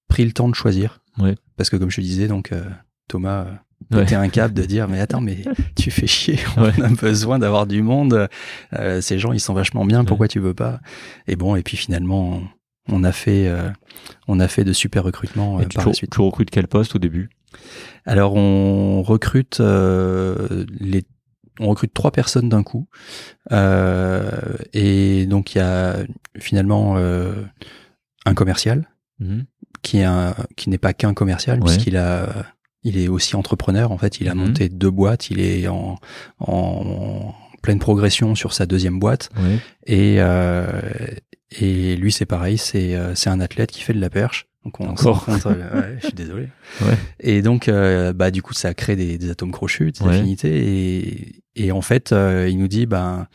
pris 0.08 0.24
le 0.26 0.32
temps 0.34 0.50
de 0.50 0.56
choisir. 0.56 1.02
Ouais. 1.18 1.36
Parce 1.58 1.70
que 1.72 1.78
comme 1.78 1.90
je 1.90 1.96
te 1.98 2.02
disais, 2.02 2.28
donc 2.28 2.52
euh, 2.52 2.64
Thomas 3.08 3.46
euh, 3.46 3.54
Ouais. 3.94 4.04
était 4.04 4.16
incapable 4.16 4.54
de 4.54 4.66
dire 4.66 4.90
mais 4.90 5.00
attends 5.00 5.22
mais 5.22 5.38
tu 5.78 5.90
fais 5.90 6.06
chier, 6.06 6.38
on 6.58 6.64
Ouais. 6.66 6.82
a 6.84 6.90
besoin 6.90 7.40
d'avoir 7.40 7.66
du 7.66 7.82
monde. 7.82 8.28
Euh, 8.74 9.00
ces 9.02 9.18
gens 9.18 9.32
ils 9.32 9.40
sont 9.40 9.54
vachement 9.54 9.86
bien, 9.86 10.04
pourquoi 10.04 10.28
tu 10.28 10.40
veux 10.40 10.54
pas? 10.54 10.82
Et 11.28 11.38
bon 11.38 11.56
et 11.56 11.64
puis 11.64 11.78
finalement 11.78 12.42
on 12.92 13.04
a 13.04 13.12
fait 13.12 13.48
euh, 13.48 13.70
on 14.28 14.40
a 14.40 14.48
fait 14.48 14.64
de 14.64 14.74
super 14.74 15.04
recrutements 15.04 15.58
euh, 15.60 15.62
Et 15.62 15.66
tu, 15.68 15.76
par 15.78 15.88
la 15.88 15.94
suite. 15.94 16.12
tu 16.12 16.22
recrutes 16.22 16.50
quel 16.50 16.68
poste 16.68 16.96
au 16.96 17.00
début? 17.00 17.30
Alors 18.06 18.36
on 18.36 19.02
recrute 19.04 19.60
euh, 19.60 20.66
les 20.80 21.04
on 21.60 21.68
recrute 21.70 21.94
trois 21.94 22.12
personnes 22.12 22.48
d'un 22.50 22.64
coup 22.64 22.88
et 24.74 25.26
donc 25.28 25.56
il 25.56 25.58
y 25.58 25.62
a 25.62 25.96
finalement 26.38 26.98
un 26.98 28.34
commercial 28.34 28.88
Mhm. 29.20 29.44
qui 29.82 29.98
est 29.98 30.06
un, 30.06 30.34
qui 30.56 30.70
n'est 30.70 30.78
pas 30.78 30.94
qu'un 30.94 31.14
commercial 31.14 31.60
Ouais. 31.60 31.66
puisqu'il 31.66 31.98
a 31.98 32.30
il 32.84 32.98
est 32.98 33.10
aussi 33.10 33.36
entrepreneur 33.36 33.92
en 33.92 33.98
fait 33.98 34.22
il 34.22 34.30
a 34.30 34.34
Mhm. 34.36 34.40
monté 34.48 34.70
deux 34.70 34.90
boîtes 34.92 35.30
il 35.30 35.42
est 35.42 35.68
en, 35.68 35.98
en 36.40 37.34
pleine 37.62 37.80
progression 37.80 38.36
sur 38.36 38.54
sa 38.54 38.66
deuxième 38.66 38.98
boîte 39.00 39.30
et 39.86 40.16
euh, 40.20 40.72
et 41.52 41.96
lui 41.96 42.12
c'est 42.12 42.26
pareil 42.26 42.58
c'est 42.58 42.96
euh, 42.96 43.16
c'est 43.16 43.30
un 43.30 43.40
athlète 43.40 43.72
qui 43.72 43.82
fait 43.82 43.94
de 43.94 44.00
la 44.02 44.10
perche 44.10 44.48
Donc 44.66 44.80
on 44.80 44.88
Encore. 44.90 45.28
ouais, 45.30 45.98
je 46.02 46.06
suis 46.08 46.14
désolé. 46.16 46.50
Ouais. 46.82 46.98
Et 47.22 47.42
donc, 47.42 47.68
euh, 47.70 48.12
bah, 48.14 48.30
du 48.30 48.42
coup, 48.42 48.54
ça 48.54 48.74
crée 48.74 48.96
des, 48.98 49.18
des 49.18 49.30
atomes 49.30 49.52
crochus, 49.54 49.92
des 49.94 50.02
Ouais. 50.04 50.16
affinités. 50.18 50.58
Et, 50.58 51.44
et 51.56 51.72
en 51.72 51.82
fait, 51.82 52.12
euh, 52.12 52.48
il 52.50 52.58
nous 52.60 52.68
dit, 52.68 52.86
ben, 52.86 53.28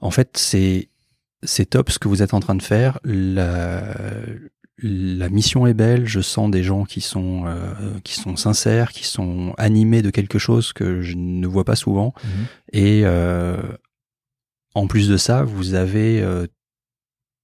en 0.00 0.10
fait, 0.10 0.30
c'est 0.36 0.88
c'est 1.42 1.66
top 1.70 1.90
ce 1.90 1.98
que 1.98 2.08
vous 2.08 2.20
êtes 2.22 2.34
en 2.34 2.40
train 2.40 2.54
de 2.56 2.62
faire. 2.62 2.98
La, 3.04 3.94
la 4.82 5.28
mission 5.28 5.66
est 5.66 5.74
belle. 5.74 6.06
Je 6.06 6.20
sens 6.20 6.50
des 6.50 6.62
gens 6.62 6.84
qui 6.84 7.00
sont 7.00 7.44
euh, 7.46 7.72
qui 8.04 8.14
sont 8.14 8.36
sincères, 8.36 8.90
qui 8.92 9.06
sont 9.06 9.54
animés 9.56 10.02
de 10.02 10.10
quelque 10.10 10.38
chose 10.38 10.72
que 10.72 11.00
je 11.00 11.14
ne 11.16 11.46
vois 11.46 11.64
pas 11.64 11.76
souvent. 11.76 12.12
Mhm. 12.24 12.30
Et 12.72 13.02
euh, 13.04 13.56
en 14.74 14.86
plus 14.86 15.08
de 15.08 15.16
ça, 15.16 15.42
vous 15.42 15.74
avez 15.74 16.20
euh, 16.22 16.46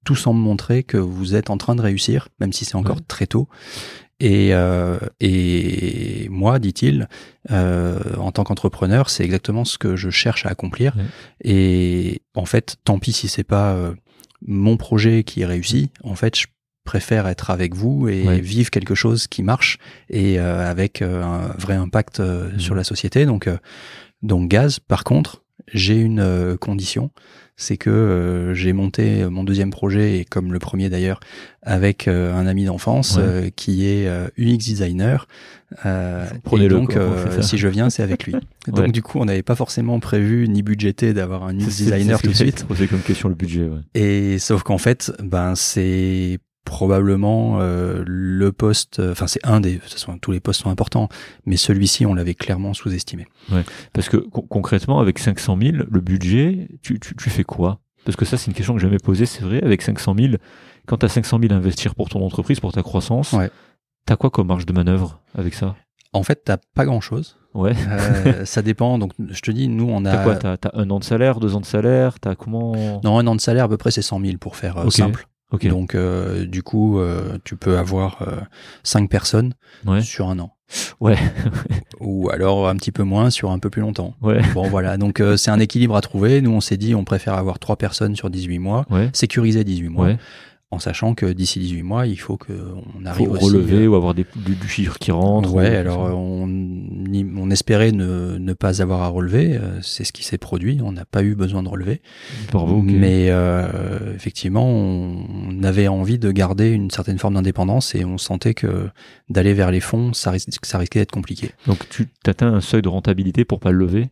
tout 0.04 0.14
semble 0.16 0.40
montrer 0.40 0.82
que 0.84 0.96
vous 0.96 1.34
êtes 1.34 1.50
en 1.50 1.56
train 1.58 1.74
de 1.74 1.82
réussir, 1.82 2.28
même 2.40 2.52
si 2.52 2.64
c'est 2.64 2.76
encore 2.76 2.96
Ouais. 2.96 3.02
très 3.08 3.26
tôt. 3.26 3.48
Et, 4.18 4.54
euh, 4.54 4.98
et 5.20 6.26
moi, 6.30 6.58
dit-il, 6.58 7.08
euh, 7.50 7.98
en 8.16 8.32
tant 8.32 8.44
qu'entrepreneur, 8.44 9.10
c'est 9.10 9.24
exactement 9.24 9.64
ce 9.66 9.76
que 9.76 9.94
je 9.96 10.08
cherche 10.08 10.46
à 10.46 10.50
accomplir. 10.50 10.96
Ouais. 10.96 11.04
Et 11.44 12.22
en 12.34 12.46
fait, 12.46 12.76
tant 12.84 12.98
pis 12.98 13.12
si 13.12 13.28
c'est 13.28 13.44
pas 13.44 13.74
euh, 13.74 13.92
mon 14.46 14.76
projet 14.78 15.22
qui 15.24 15.44
réussit. 15.44 15.92
En 16.02 16.14
fait, 16.14 16.38
je 16.38 16.46
préfère 16.84 17.26
être 17.26 17.50
avec 17.50 17.74
vous 17.74 18.08
et 18.08 18.22
Ouais. 18.26 18.40
vivre 18.40 18.70
quelque 18.70 18.94
chose 18.94 19.26
qui 19.26 19.42
marche 19.42 19.76
et 20.08 20.38
avec 20.38 21.02
un 21.02 21.48
vrai 21.58 21.74
impact 21.74 22.20
Mhm. 22.20 22.58
sur 22.60 22.74
la 22.76 22.84
société. 22.84 23.26
Donc, 23.26 23.50
donc 24.22 24.48
gaz. 24.48 24.78
Par 24.78 25.02
contre, 25.04 25.42
j'ai 25.72 25.98
une 26.00 26.20
euh, 26.20 26.56
condition, 26.56 27.10
c'est 27.58 27.76
que 27.78 27.88
euh, 27.88 28.54
j'ai 28.54 28.72
monté 28.74 29.24
mon 29.30 29.42
deuxième 29.42 29.70
projet 29.70 30.18
et 30.18 30.24
comme 30.26 30.52
le 30.52 30.58
premier 30.58 30.90
d'ailleurs 30.90 31.20
avec 31.62 32.06
euh, 32.06 32.34
un 32.34 32.46
ami 32.46 32.66
d'enfance 32.66 33.16
Ouais. 33.16 33.22
euh, 33.24 33.50
qui 33.56 33.86
est 33.86 34.06
euh, 34.06 34.28
UX 34.38 34.58
designer. 34.58 35.26
Euh, 35.86 36.26
et 36.26 36.38
Prenez-le, 36.44 36.74
donc, 36.74 36.94
euh, 36.96 37.30
ça. 37.36 37.42
si 37.42 37.56
je 37.58 37.66
viens, 37.68 37.88
c'est 37.90 38.02
avec 38.02 38.24
lui. 38.24 38.34
Donc 38.68 38.78
Ouais. 38.78 38.88
du 38.92 39.02
coup, 39.02 39.18
on 39.18 39.24
n'avait 39.24 39.42
pas 39.42 39.54
forcément 39.54 39.98
prévu 40.00 40.46
ni 40.48 40.62
budgété 40.62 41.14
d'avoir 41.14 41.44
un 41.44 41.54
UX 41.58 41.64
designer 41.64 42.20
tout 42.20 42.28
de 42.28 42.32
suite. 42.34 42.64
poser 42.64 42.86
comme 42.88 43.00
question 43.00 43.28
le 43.30 43.34
budget. 43.34 43.62
Ouais. 43.62 43.80
Et 43.94 44.38
sauf 44.38 44.62
qu'en 44.62 44.78
fait, 44.78 45.10
ben 45.22 45.54
c'est 45.54 46.38
probablement 46.66 47.58
euh, 47.60 48.02
le 48.06 48.52
poste, 48.52 49.00
enfin 49.00 49.26
c'est 49.26 49.44
un 49.46 49.60
des, 49.60 49.76
de 49.76 49.78
toute 49.80 49.92
façon 49.92 50.18
tous 50.18 50.32
les 50.32 50.40
postes 50.40 50.60
sont 50.60 50.68
importants, 50.70 51.08
mais 51.46 51.56
celui-ci 51.56 52.04
on 52.04 52.12
l'avait 52.12 52.34
clairement 52.34 52.74
sous-estimé. 52.74 53.26
Parce 53.94 54.10
que 54.10 54.18
con- 54.18 54.42
concrètement, 54.48 55.00
avec 55.00 55.18
500 55.18 55.56
000, 55.62 55.76
le 55.90 56.00
budget, 56.00 56.68
tu, 56.82 57.00
tu, 57.00 57.16
tu 57.16 57.30
fais 57.30 57.44
quoi? 57.44 57.80
Parce 58.04 58.16
que 58.16 58.24
ça, 58.24 58.36
c'est 58.36 58.46
une 58.48 58.52
question 58.54 58.74
que 58.74 58.80
j'ai 58.80 58.86
jamais 58.86 58.98
posée, 58.98 59.26
c'est 59.26 59.42
vrai. 59.42 59.60
Avec 59.64 59.82
500 59.82 60.14
000, 60.16 60.34
quand 60.86 60.98
tu 60.98 61.06
as 61.06 61.08
500 61.08 61.38
000 61.40 61.52
à 61.52 61.56
investir 61.56 61.94
pour 61.96 62.08
ton 62.08 62.24
entreprise, 62.24 62.60
pour 62.60 62.72
ta 62.72 62.82
croissance, 62.82 63.32
Ouais. 63.32 63.50
t'as 64.04 64.14
quoi 64.16 64.30
comme 64.30 64.46
marge 64.48 64.66
de 64.66 64.72
manœuvre 64.72 65.20
avec 65.36 65.54
ça? 65.54 65.74
En 66.12 66.22
fait, 66.22 66.42
t'as 66.44 66.58
pas 66.74 66.84
grand-chose. 66.84 67.36
Ouais. 67.54 67.72
Euh, 67.88 68.44
ça 68.44 68.62
dépend. 68.62 68.98
Donc 68.98 69.12
je 69.28 69.40
te 69.40 69.50
dis, 69.50 69.66
nous 69.68 69.88
on 69.90 70.04
a 70.04 70.12
T'as 70.12 70.22
quoi? 70.22 70.36
T'as 70.36 70.70
un 70.74 70.88
an 70.90 70.98
de 70.98 71.04
salaire, 71.04 71.40
deux 71.40 71.54
ans 71.56 71.60
de 71.60 71.66
salaire? 71.66 72.20
T'as 72.20 72.34
comment? 72.36 73.00
Non 73.02 73.18
un 73.18 73.26
an 73.26 73.34
de 73.34 73.40
salaire 73.40 73.64
à 73.64 73.68
peu 73.68 73.76
près 73.76 73.90
c'est 73.90 74.02
100 74.02 74.20
000 74.20 74.36
pour 74.38 74.56
faire 74.56 74.76
euh, 74.78 74.90
simple. 74.90 75.26
Ok. 75.52 75.66
Donc 75.68 75.94
euh, 75.94 76.44
du 76.44 76.62
coup 76.62 76.98
euh, 76.98 77.38
tu 77.44 77.56
peux 77.56 77.78
avoir 77.78 78.22
euh, 78.22 78.40
cinq 78.82 79.08
personnes 79.08 79.54
ouais. 79.86 80.00
sur 80.00 80.28
un 80.28 80.38
an. 80.38 80.52
Ouais. 80.98 81.16
Ou 82.00 82.28
alors 82.30 82.68
un 82.68 82.74
petit 82.76 82.90
peu 82.90 83.04
moins 83.04 83.30
sur 83.30 83.50
un 83.52 83.58
peu 83.60 83.70
plus 83.70 83.82
longtemps. 83.82 84.14
Ouais. 84.20 84.42
Bon 84.54 84.68
voilà, 84.68 84.96
donc 84.96 85.20
euh, 85.20 85.36
c'est 85.36 85.50
un 85.52 85.60
équilibre 85.60 85.94
à 85.96 86.00
trouver. 86.00 86.40
Nous 86.40 86.50
on 86.50 86.60
s'est 86.60 86.76
dit 86.76 86.94
on 86.94 87.04
préfère 87.04 87.34
avoir 87.34 87.58
trois 87.60 87.76
personnes 87.76 88.16
sur 88.16 88.30
18 88.30 88.58
mois, 88.58 88.84
Ouais. 88.90 89.10
sécuriser 89.12 89.62
18 89.62 89.88
mois, 89.88 90.06
Ouais. 90.06 90.18
En 90.72 90.78
sachant 90.80 91.14
que 91.14 91.26
d'ici 91.26 91.60
18 91.60 91.82
mois 91.82 92.06
il 92.06 92.16
faut 92.16 92.36
qu'on 92.36 93.04
arrive 93.04 93.28
Faut 93.28 93.34
aussi. 93.36 93.44
relever 93.44 93.84
euh, 93.84 93.88
ou 93.88 93.94
avoir 93.94 94.14
des, 94.14 94.26
du, 94.34 94.54
du 94.56 94.68
chiffre 94.68 94.98
qui 94.98 95.12
rentre. 95.12 95.54
Ouais, 95.54 95.70
ou- 95.70 95.80
alors 95.80 96.00
on, 96.16 96.48
on 96.48 97.50
espérait 97.50 97.92
ne, 97.92 98.36
ne 98.38 98.52
pas 98.52 98.82
avoir 98.82 99.02
à 99.02 99.08
relever, 99.08 99.56
euh, 99.56 99.80
c'est 99.82 100.02
ce 100.04 100.12
qui 100.12 100.24
s'est 100.24 100.38
produit, 100.38 100.80
on 100.82 100.92
n'a 100.92 101.04
pas 101.04 101.22
eu 101.22 101.34
besoin 101.36 101.62
de 101.62 101.68
relever. 101.68 102.02
Bravo. 102.52 102.78
ok. 102.78 102.84
Mais 102.88 103.26
euh, 103.30 104.14
effectivement, 104.14 104.68
on, 104.68 105.24
on 105.48 105.62
avait 105.62 105.86
envie 105.88 106.18
de 106.18 106.30
garder 106.32 106.70
une 106.70 106.90
certaine 106.90 107.18
forme 107.18 107.34
d'indépendance 107.34 107.94
et 107.94 108.04
on 108.04 108.18
sentait 108.18 108.54
que 108.54 108.88
d'aller 109.28 109.54
vers 109.54 109.70
les 109.70 109.80
fonds, 109.80 110.12
ça, 110.12 110.32
ris- 110.32 110.44
ça 110.62 110.78
risquait 110.78 110.98
d'être 110.98 111.12
compliqué. 111.12 111.50
Donc 111.66 111.88
tu 111.88 112.08
atteins 112.26 112.52
un 112.54 112.60
seuil 112.60 112.82
de 112.82 112.88
rentabilité 112.88 113.44
pour 113.44 113.60
pas 113.60 113.70
le 113.70 113.78
lever? 113.78 114.08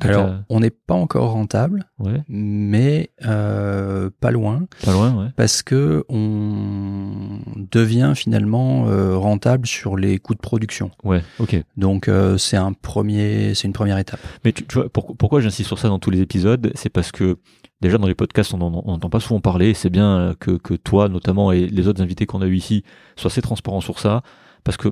Alors, 0.00 0.30
on 0.48 0.60
n'est 0.60 0.70
pas 0.70 0.94
encore 0.94 1.32
rentable, 1.32 1.84
Ouais. 1.98 2.22
mais 2.28 3.10
euh, 3.26 4.10
pas 4.20 4.30
loin, 4.30 4.66
Pas 4.84 4.92
loin, 4.92 5.12
ouais. 5.24 5.30
parce 5.36 5.62
que 5.62 6.04
on 6.08 7.40
devient 7.56 8.12
finalement 8.14 8.88
euh, 8.88 9.16
rentable 9.16 9.66
sur 9.66 9.96
les 9.96 10.18
coûts 10.18 10.34
de 10.34 10.40
production. 10.40 10.90
Ouais. 11.04 11.22
Ok. 11.38 11.56
Donc 11.76 12.08
euh, 12.08 12.38
c'est 12.38 12.56
un 12.56 12.72
premier, 12.72 13.54
c'est 13.54 13.66
une 13.66 13.72
première 13.72 13.98
étape. 13.98 14.20
Mais 14.44 14.52
tu, 14.52 14.64
tu 14.66 14.74
vois, 14.76 14.88
pour- 14.88 15.16
pourquoi 15.16 15.40
j'insiste 15.40 15.66
sur 15.68 15.78
ça 15.78 15.88
dans 15.88 15.98
tous 15.98 16.10
les 16.10 16.20
épisodes? 16.20 16.70
C'est 16.74 16.90
parce 16.90 17.12
que 17.12 17.38
déjà 17.80 17.98
dans 17.98 18.06
les 18.06 18.14
podcasts, 18.14 18.54
on 18.54 18.58
n'entend 18.58 19.10
pas 19.10 19.20
souvent 19.20 19.40
parler. 19.40 19.74
C'est 19.74 19.90
bien 19.90 20.18
euh, 20.18 20.34
que, 20.38 20.52
que 20.52 20.74
toi, 20.74 21.08
notamment, 21.08 21.52
et 21.52 21.66
les 21.66 21.88
autres 21.88 22.02
invités 22.02 22.26
qu'on 22.26 22.42
a 22.42 22.46
eu 22.46 22.56
ici, 22.56 22.84
soient 23.16 23.30
assez 23.30 23.42
transparents 23.42 23.80
sur 23.80 23.98
ça. 23.98 24.22
Parce 24.64 24.76
que 24.76 24.88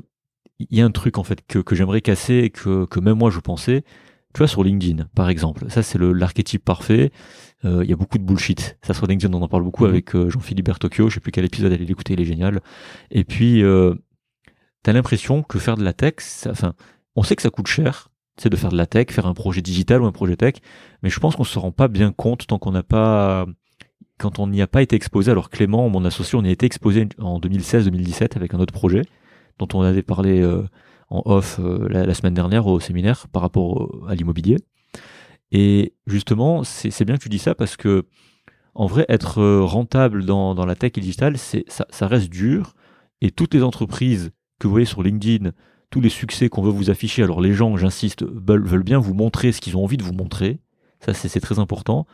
il 0.58 0.78
y 0.78 0.80
a 0.80 0.84
un 0.86 0.90
truc 0.90 1.18
en 1.18 1.22
fait 1.22 1.46
que, 1.46 1.58
que 1.58 1.74
j'aimerais 1.76 2.00
casser 2.00 2.36
et 2.36 2.50
que, 2.50 2.86
que 2.86 2.98
même 2.98 3.18
moi 3.18 3.30
je 3.30 3.40
pensais. 3.40 3.84
Tu 4.36 4.40
vois, 4.40 4.48
sur 4.48 4.62
LinkedIn, 4.62 5.04
par 5.14 5.30
exemple, 5.30 5.64
ça 5.70 5.82
c'est 5.82 5.96
le- 5.96 6.12
l'archétype 6.12 6.62
parfait. 6.62 7.10
Euh, 7.64 7.82
Il 7.82 7.88
y 7.88 7.92
a 7.94 7.96
beaucoup 7.96 8.18
de 8.18 8.22
bullshit. 8.22 8.76
Ça 8.82 8.92
sur 8.92 9.06
LinkedIn, 9.06 9.32
on 9.32 9.40
en 9.40 9.48
parle 9.48 9.62
beaucoup 9.62 9.84
Mhm. 9.84 9.88
avec 9.90 10.14
euh, 10.14 10.28
Jean-Philippe 10.28 10.66
Bertocchio. 10.66 11.08
Je 11.08 11.14
sais 11.14 11.20
plus 11.20 11.32
quel 11.32 11.46
épisode 11.46 11.72
allez 11.72 11.86
l'écouter, 11.86 12.12
il 12.12 12.20
est 12.20 12.26
génial. 12.26 12.60
Et 13.10 13.24
puis, 13.24 13.62
euh, 13.62 13.94
t'as 14.82 14.92
l'impression 14.92 15.42
que 15.42 15.58
faire 15.58 15.78
de 15.78 15.82
la 15.82 15.94
tech, 15.94 16.16
ça- 16.18 16.50
enfin, 16.50 16.74
on 17.14 17.22
sait 17.22 17.34
que 17.34 17.40
ça 17.40 17.48
coûte 17.48 17.66
cher, 17.66 18.10
c'est 18.36 18.50
de 18.50 18.56
faire 18.56 18.68
de 18.70 18.76
la 18.76 18.84
tech, 18.84 19.06
faire 19.10 19.24
un 19.24 19.32
projet 19.32 19.62
digital 19.62 20.02
ou 20.02 20.04
un 20.04 20.12
projet 20.12 20.36
tech, 20.36 20.56
mais 21.02 21.08
je 21.08 21.18
pense 21.18 21.34
qu'on 21.34 21.44
se 21.44 21.58
rend 21.58 21.72
pas 21.72 21.88
bien 21.88 22.12
compte 22.12 22.46
tant 22.46 22.58
qu'on 22.58 22.72
n'a 22.72 22.82
pas, 22.82 23.46
quand 24.18 24.38
on 24.38 24.48
n'y 24.48 24.60
a 24.60 24.66
pas 24.66 24.82
été 24.82 24.96
exposé. 24.96 25.30
Alors 25.30 25.48
Clément, 25.48 25.88
mon 25.88 26.04
associé, 26.04 26.38
on 26.38 26.44
y 26.44 26.48
a 26.48 26.52
été 26.52 26.66
exposé 26.66 27.08
en 27.18 27.38
2016-2017 27.40 28.36
avec 28.36 28.52
un 28.52 28.58
autre 28.60 28.74
projet 28.74 29.00
dont 29.58 29.68
on 29.72 29.80
avait 29.80 30.02
parlé 30.02 30.42
euh, 30.42 30.62
en 31.08 31.22
off 31.24 31.58
euh, 31.60 31.88
la, 31.88 32.14
semaine 32.14 32.34
dernière 32.34 32.66
au 32.66 32.80
séminaire 32.80 33.28
par 33.28 33.42
rapport 33.42 34.04
à 34.08 34.14
l'immobilier. 34.14 34.56
Et 35.52 35.94
justement, 36.06 36.64
c'est 36.64 37.04
bien 37.04 37.16
que 37.16 37.22
tu 37.22 37.28
dis 37.28 37.38
ça 37.38 37.54
parce 37.54 37.76
que 37.76 38.04
en 38.76 38.86
vrai, 38.86 39.06
être 39.08 39.38
euh, 39.38 39.62
rentable 39.62 40.26
dans, 40.26 40.54
dans 40.54 40.66
la 40.66 40.74
tech 40.74 40.92
et 40.96 41.00
le 41.00 41.06
digital, 41.06 41.36
ça, 41.38 42.06
reste 42.06 42.28
dur. 42.28 42.74
Et 43.22 43.30
toutes 43.30 43.54
les 43.54 43.62
entreprises 43.62 44.32
que 44.58 44.66
vous 44.66 44.70
voyez 44.72 44.86
sur 44.86 45.02
LinkedIn, 45.02 45.52
tous 45.90 46.02
les 46.02 46.10
succès 46.10 46.50
qu'on 46.50 46.60
veut 46.60 46.70
vous 46.70 46.90
afficher, 46.90 47.22
alors 47.22 47.40
les 47.40 47.54
gens, 47.54 47.78
j'insiste, 47.78 48.24
veulent, 48.24 48.82
bien 48.82 48.98
vous 48.98 49.14
montrer 49.14 49.52
ce 49.52 49.62
qu'ils 49.62 49.78
ont 49.78 49.84
envie 49.84 49.96
de 49.96 50.02
vous 50.02 50.12
montrer. 50.12 50.60
Ça, 51.00 51.14
c'est 51.14 51.40
très 51.40 51.58
important. 51.58 52.06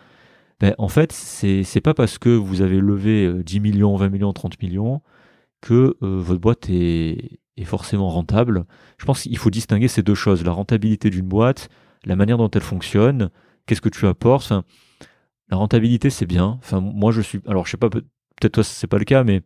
Ben, 0.60 0.74
en 0.78 0.86
fait, 0.86 1.10
c'est 1.10 1.80
pas 1.80 1.94
parce 1.94 2.18
que 2.18 2.28
vous 2.28 2.62
avez 2.62 2.78
levé 2.78 3.26
euh, 3.26 3.42
10 3.42 3.58
millions, 3.58 3.96
20 3.96 4.08
millions, 4.10 4.32
30 4.32 4.62
millions 4.62 5.02
que 5.60 5.96
euh, 6.02 6.20
votre 6.20 6.40
boîte 6.40 6.70
est, 6.70 7.40
est 7.56 7.64
forcément 7.64 8.08
rentable. 8.08 8.64
Je 8.98 9.04
pense 9.04 9.22
qu'il 9.22 9.38
faut 9.38 9.50
distinguer 9.50 9.88
ces 9.88 10.02
deux 10.02 10.14
choses, 10.14 10.44
la 10.44 10.52
rentabilité 10.52 11.10
d'une 11.10 11.26
boîte, 11.26 11.68
la 12.04 12.16
manière 12.16 12.38
dont 12.38 12.50
elle 12.50 12.62
fonctionne, 12.62 13.30
qu'est-ce 13.66 13.80
que 13.80 13.88
tu 13.88 14.06
apportes. 14.06 14.52
La 15.48 15.56
rentabilité, 15.56 16.08
c'est 16.10 16.26
bien. 16.26 16.58
Enfin, 16.62 16.80
moi, 16.80 17.12
je 17.12 17.20
suis. 17.20 17.40
Alors, 17.46 17.66
je 17.66 17.72
sais 17.72 17.76
pas, 17.76 17.90
peut- 17.90 18.06
peut-être 18.40 18.52
toi, 18.54 18.64
c'est 18.64 18.86
pas 18.86 18.98
le 18.98 19.04
cas, 19.04 19.22
mais 19.22 19.42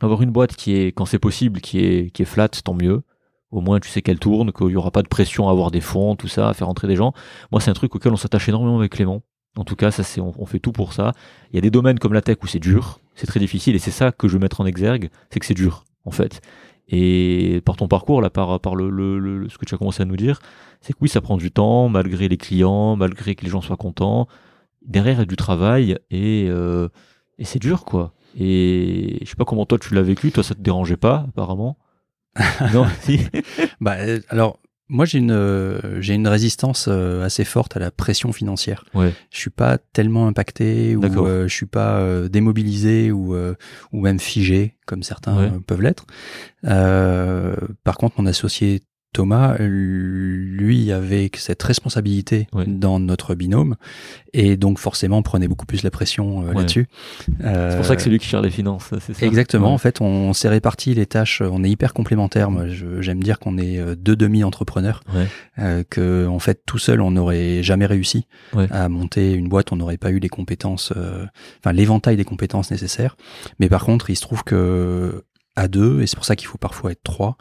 avoir 0.00 0.22
une 0.22 0.30
boîte 0.30 0.56
qui 0.56 0.74
est, 0.74 0.92
quand 0.92 1.04
c'est 1.04 1.18
possible, 1.18 1.60
qui 1.60 1.78
est, 1.80 2.10
qui 2.10 2.22
est 2.22 2.26
flat, 2.26 2.48
tant 2.48 2.74
mieux. 2.74 3.02
Au 3.50 3.60
moins, 3.60 3.78
tu 3.78 3.88
sais 3.88 4.02
qu'elle 4.02 4.18
tourne, 4.18 4.52
qu'il 4.52 4.66
n'y 4.68 4.76
aura 4.76 4.90
pas 4.90 5.02
de 5.02 5.08
pression 5.08 5.48
à 5.48 5.52
avoir 5.52 5.70
des 5.70 5.80
fonds, 5.80 6.16
tout 6.16 6.26
ça, 6.28 6.48
à 6.48 6.54
faire 6.54 6.68
entrer 6.68 6.88
des 6.88 6.96
gens. 6.96 7.12
Moi, 7.52 7.60
c'est 7.60 7.70
un 7.70 7.74
truc 7.74 7.94
auquel 7.94 8.12
on 8.12 8.16
s'attache 8.16 8.48
énormément 8.48 8.78
avec 8.78 8.92
Clément. 8.92 9.22
En 9.56 9.64
tout 9.64 9.76
cas, 9.76 9.90
ça, 9.90 10.02
c'est, 10.02 10.20
on, 10.20 10.34
on 10.38 10.46
fait 10.46 10.58
tout 10.58 10.72
pour 10.72 10.92
ça. 10.92 11.12
Il 11.50 11.56
y 11.56 11.58
a 11.58 11.62
des 11.62 11.70
domaines 11.70 11.98
comme 11.98 12.12
la 12.12 12.22
tech 12.22 12.38
où 12.42 12.46
c'est 12.46 12.58
dur, 12.58 13.00
c'est 13.14 13.26
très 13.26 13.40
difficile, 13.40 13.76
et 13.76 13.78
c'est 13.78 13.90
ça 13.90 14.10
que 14.12 14.26
je 14.28 14.34
veux 14.34 14.38
mettre 14.40 14.60
en 14.60 14.66
exergue, 14.66 15.10
c'est 15.30 15.38
que 15.40 15.46
c'est 15.46 15.54
dur, 15.54 15.84
en 16.04 16.10
fait. 16.10 16.42
Et 16.88 17.60
par 17.64 17.76
ton 17.76 17.88
parcours, 17.88 18.22
là, 18.22 18.30
par, 18.30 18.60
par 18.60 18.76
le, 18.76 18.90
le- 18.90 19.18
le- 19.18 19.48
ce 19.48 19.58
que 19.58 19.64
tu 19.64 19.74
as 19.74 19.78
commencé 19.78 20.02
à 20.02 20.06
nous 20.06 20.16
dire, 20.16 20.38
c'est 20.80 20.92
que 20.92 20.98
oui, 21.00 21.08
ça 21.08 21.20
prend 21.20 21.36
du 21.36 21.50
temps, 21.50 21.88
malgré 21.88 22.28
les 22.28 22.36
clients, 22.36 22.96
malgré 22.96 23.34
que 23.34 23.44
les 23.44 23.50
gens 23.50 23.60
soient 23.60 23.76
contents. 23.76 24.28
Derrière, 24.86 25.14
il 25.16 25.18
y 25.20 25.22
a 25.22 25.26
du 25.26 25.36
travail, 25.36 25.98
et, 26.10 26.46
euh, 26.48 26.88
et 27.38 27.44
c'est 27.44 27.58
dur, 27.58 27.84
quoi. 27.84 28.12
Et 28.38 29.18
je 29.22 29.28
sais 29.30 29.36
pas 29.36 29.44
comment 29.44 29.66
toi 29.66 29.78
tu 29.78 29.94
l'as 29.94 30.02
vécu, 30.02 30.30
toi 30.30 30.44
ça 30.44 30.54
te 30.54 30.60
dérangeait 30.60 30.96
pas, 30.98 31.24
apparemment? 31.28 31.78
non, 32.74 32.86
si. 33.00 33.20
Bah, 33.80 33.96
euh, 33.98 34.20
alors, 34.28 34.58
moi, 34.88 35.04
j'ai 35.04 35.18
une, 35.18 35.32
euh, 35.32 36.00
j'ai 36.00 36.14
une 36.14 36.28
résistance 36.28 36.86
euh, 36.88 37.24
assez 37.24 37.44
forte 37.44 37.76
à 37.76 37.80
la 37.80 37.90
pression 37.90 38.32
financière. 38.32 38.84
Ouais. 38.94 39.12
Je 39.32 39.38
suis 39.38 39.50
pas 39.50 39.78
tellement 39.78 40.28
impacté 40.28 40.94
ou 40.96 41.02
euh, 41.26 41.48
je 41.48 41.52
suis 41.54 41.66
pas 41.66 41.98
euh, 41.98 42.28
démobilisé 42.28 43.10
ou, 43.10 43.34
ou 43.92 44.00
même 44.00 44.20
figé 44.20 44.76
comme 44.86 45.02
certains 45.02 45.36
Ouais. 45.36 45.50
peuvent 45.66 45.82
l'être. 45.82 46.06
Par 47.84 47.96
contre, 47.98 48.20
mon 48.20 48.26
associé 48.26 48.80
Thomas, 49.16 49.56
lui, 49.58 50.92
avait 50.92 51.30
cette 51.36 51.62
responsabilité 51.62 52.48
Ouais. 52.52 52.64
dans 52.66 53.00
notre 53.00 53.34
binôme 53.34 53.76
et 54.34 54.58
donc 54.58 54.78
forcément 54.78 55.22
prenait 55.22 55.48
beaucoup 55.48 55.64
plus 55.64 55.82
la 55.82 55.90
pression 55.90 56.42
euh, 56.42 56.48
Ouais. 56.50 56.54
là-dessus. 56.54 56.86
C'est 57.40 57.76
pour 57.76 57.86
ça 57.86 57.96
que 57.96 58.02
c'est 58.02 58.10
lui 58.10 58.18
qui 58.18 58.28
gère 58.28 58.42
les 58.42 58.50
finances, 58.50 58.90
c'est 59.00 59.14
ça? 59.14 59.24
Exactement. 59.26 59.72
En 59.72 59.78
fait, 59.78 60.02
on 60.02 60.34
s'est 60.34 60.50
réparti 60.50 60.92
les 60.92 61.06
tâches. 61.06 61.40
On 61.40 61.64
est 61.64 61.70
hyper 61.70 61.94
complémentaires. 61.94 62.50
Moi, 62.50 62.64
j'aime 63.00 63.22
dire 63.22 63.38
qu'on 63.38 63.56
est 63.56 63.78
euh, 63.78 63.94
deux 63.96 64.16
demi-entrepreneurs. 64.16 65.02
Euh, 65.58 65.82
que 65.88 66.26
en 66.26 66.38
fait, 66.38 66.60
tout 66.66 66.78
seul, 66.78 67.00
on 67.00 67.12
n'aurait 67.12 67.62
jamais 67.62 67.86
réussi 67.86 68.26
à 68.70 68.90
monter 68.90 69.32
une 69.32 69.48
boîte. 69.48 69.72
On 69.72 69.76
n'aurait 69.76 69.96
pas 69.96 70.10
eu 70.10 70.18
les 70.18 70.28
compétences, 70.28 70.92
euh, 70.94 71.24
enfin 71.60 71.72
l'éventail 71.72 72.16
des 72.18 72.24
compétences 72.26 72.70
nécessaires. 72.70 73.16
Mais 73.60 73.70
par 73.70 73.82
contre, 73.86 74.10
il 74.10 74.16
se 74.16 74.20
trouve 74.20 74.44
que 74.44 75.24
à 75.56 75.68
deux, 75.68 76.02
et 76.02 76.06
c'est 76.06 76.16
pour 76.16 76.24
ça 76.26 76.36
qu'il 76.36 76.46
faut 76.48 76.58
parfois 76.58 76.92
être 76.92 77.02
trois, 77.02 77.36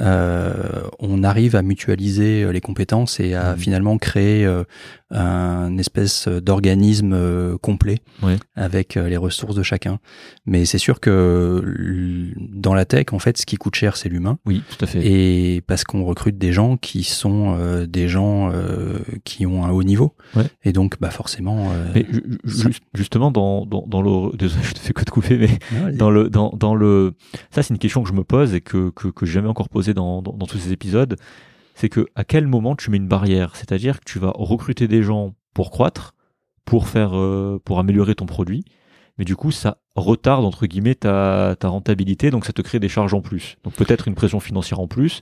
euh, 0.00 0.82
on 0.98 1.22
arrive 1.22 1.54
à 1.56 1.62
mutualiser 1.62 2.42
euh, 2.42 2.50
les 2.52 2.60
compétences 2.60 3.20
et 3.20 3.34
à 3.34 3.52
Mhm. 3.52 3.58
finalement 3.58 3.98
créer 3.98 4.44
euh, 4.44 4.64
un 5.10 5.76
espèce 5.78 6.26
d'organisme 6.28 7.12
euh, 7.12 7.58
complet 7.58 7.98
Ouais. 8.22 8.36
avec 8.56 8.94
les 8.94 9.16
ressources 9.16 9.54
de 9.54 9.62
chacun. 9.62 9.98
Mais 10.46 10.64
c'est 10.64 10.78
sûr 10.78 11.00
que 11.00 12.32
dans 12.38 12.74
la 12.74 12.84
tech, 12.84 13.06
en 13.12 13.18
fait, 13.18 13.36
ce 13.38 13.44
qui 13.46 13.56
coûte 13.56 13.74
cher, 13.74 13.96
c'est 13.96 14.08
l'humain. 14.08 14.38
Oui, 14.46 14.62
tout 14.70 14.82
à 14.84 14.88
fait. 14.88 15.00
Et 15.06 15.60
parce 15.66 15.84
qu'on 15.84 16.04
recrute 16.04 16.38
des 16.38 16.52
gens 16.52 16.76
qui 16.76 17.04
sont 17.04 17.84
des 17.88 18.08
gens 18.08 18.50
qui 19.24 19.44
ont 19.46 19.64
un 19.64 19.70
haut 19.70 19.82
niveau. 19.82 20.14
Ouais. 20.34 20.44
Et 20.64 20.72
donc, 20.72 20.96
bah 21.00 21.10
forcément. 21.10 21.70
Mais 21.94 22.06
ju- 22.10 22.38
ju- 22.44 22.62
juste- 22.68 22.82
justement, 22.94 23.30
dans, 23.30 23.66
dans, 23.66 23.84
dans 23.86 24.00
le. 24.02 24.36
Désolé, 24.36 24.62
je 24.64 24.72
te 24.72 24.78
fais 24.78 24.92
que 24.94 25.04
de 25.04 25.10
couper, 25.10 25.36
mais 25.38 25.92
dans 25.92 26.10
le, 26.10 26.30
dans, 26.30 26.50
dans 26.56 26.74
le. 26.74 27.12
Ça, 27.52 27.62
c'est 27.62 27.74
une 27.74 27.78
question 27.78 28.02
que 28.02 28.08
je 28.08 28.14
me 28.14 28.24
pose 28.24 28.54
et 28.54 28.62
que, 28.62 28.88
que, 28.90 29.26
j'ai 29.26 29.32
jamais 29.32 29.48
encore 29.48 29.68
posée 29.68 29.92
dans, 29.92 30.22
dans, 30.22 30.46
tous 30.46 30.56
ces 30.56 30.72
épisodes. 30.72 31.16
C'est 31.74 31.90
que 31.90 32.06
à 32.14 32.24
quel 32.24 32.46
moment 32.46 32.74
tu 32.74 32.90
mets 32.90 32.96
une 32.96 33.08
barrière? 33.08 33.56
C'est-à-dire 33.56 34.00
que 34.00 34.04
tu 34.06 34.18
vas 34.18 34.32
recruter 34.34 34.88
des 34.88 35.02
gens 35.02 35.34
pour 35.52 35.70
croître, 35.70 36.14
pour 36.64 36.88
faire, 36.88 37.10
euh, 37.14 37.60
pour 37.62 37.78
améliorer 37.78 38.14
ton 38.14 38.24
produit, 38.24 38.64
mais 39.18 39.26
du 39.26 39.36
coup, 39.36 39.50
ça 39.50 39.76
retarde 39.96 40.46
entre 40.46 40.66
guillemets 40.66 40.94
ta, 40.94 41.54
ta 41.60 41.68
rentabilité, 41.68 42.30
donc 42.30 42.46
ça 42.46 42.54
te 42.54 42.62
crée 42.62 42.80
des 42.80 42.88
charges 42.88 43.12
en 43.12 43.20
plus. 43.20 43.56
Donc 43.64 43.74
peut-être 43.74 44.08
une 44.08 44.14
pression 44.14 44.40
financière 44.40 44.80
en 44.80 44.88
plus. 44.88 45.20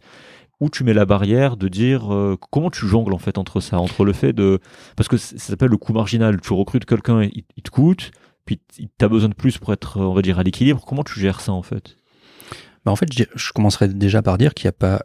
Où 0.60 0.68
tu 0.68 0.84
mets 0.84 0.92
la 0.92 1.06
barrière 1.06 1.56
de 1.56 1.68
dire 1.68 2.12
euh, 2.14 2.36
comment 2.50 2.70
tu 2.70 2.86
jongles 2.86 3.14
entre 3.14 3.60
ça, 3.60 3.80
entre 3.80 4.04
le 4.04 4.12
fait 4.12 4.34
de 4.34 4.60
parce 4.94 5.08
que 5.08 5.16
ça 5.16 5.38
s'appelle 5.38 5.70
le 5.70 5.78
coût 5.78 5.94
marginal. 5.94 6.38
Tu 6.40 6.52
recrutes 6.52 6.84
quelqu'un, 6.84 7.22
il, 7.22 7.44
il 7.56 7.62
te 7.62 7.70
coûte, 7.70 8.10
puis 8.44 8.60
tu 8.68 8.86
as 9.00 9.08
besoin 9.08 9.30
de 9.30 9.34
plus 9.34 9.58
pour 9.58 9.72
être, 9.72 9.98
on 9.98 10.12
va 10.12 10.22
dire, 10.22 10.38
à 10.38 10.42
l'équilibre. 10.42 10.84
Comment 10.86 11.02
tu 11.02 11.18
gères 11.18 11.40
ça 11.40 11.52
en 11.52 11.62
fait? 11.62 11.96
Bah, 12.90 12.92
en 12.92 12.96
fait, 12.96 13.08
je, 13.12 13.52
commencerai 13.52 13.88
déjà 13.88 14.20
par 14.22 14.36
dire 14.38 14.52
qu'il 14.54 14.66
n'y 14.66 14.70
a 14.70 14.72
pas 14.72 15.02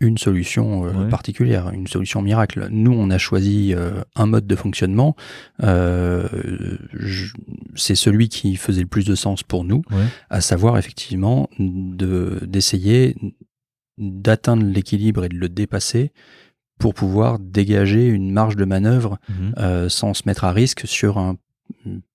une 0.00 0.18
solution 0.18 0.86
euh, 0.86 0.92
Ouais. 0.92 1.08
particulière, 1.08 1.70
une 1.70 1.86
solution 1.86 2.20
miracle. 2.22 2.68
Nous, 2.70 2.92
on 2.92 3.10
a 3.10 3.18
choisi 3.18 3.74
euh, 3.74 4.02
un 4.16 4.26
mode 4.26 4.46
de 4.46 4.56
fonctionnement. 4.56 5.14
Euh, 5.62 6.28
c'est 7.76 7.94
celui 7.94 8.28
qui 8.28 8.56
faisait 8.56 8.82
le 8.82 8.86
plus 8.88 9.04
de 9.06 9.14
sens 9.14 9.42
pour 9.42 9.64
nous, 9.64 9.82
Ouais. 9.90 10.04
à 10.30 10.40
savoir 10.40 10.78
effectivement 10.78 11.48
de 11.58 12.40
d'essayer 12.46 13.16
d'atteindre 13.98 14.64
l'équilibre 14.64 15.24
et 15.24 15.28
de 15.28 15.36
le 15.36 15.48
dépasser 15.48 16.12
pour 16.80 16.94
pouvoir 16.94 17.38
dégager 17.38 18.08
une 18.08 18.32
marge 18.32 18.56
de 18.56 18.64
manœuvre 18.64 19.18
Mhm. 19.28 19.88
sans 19.88 20.12
se 20.14 20.22
mettre 20.26 20.44
à 20.44 20.52
risque 20.52 20.82
sur 20.86 21.18
un- 21.18 21.36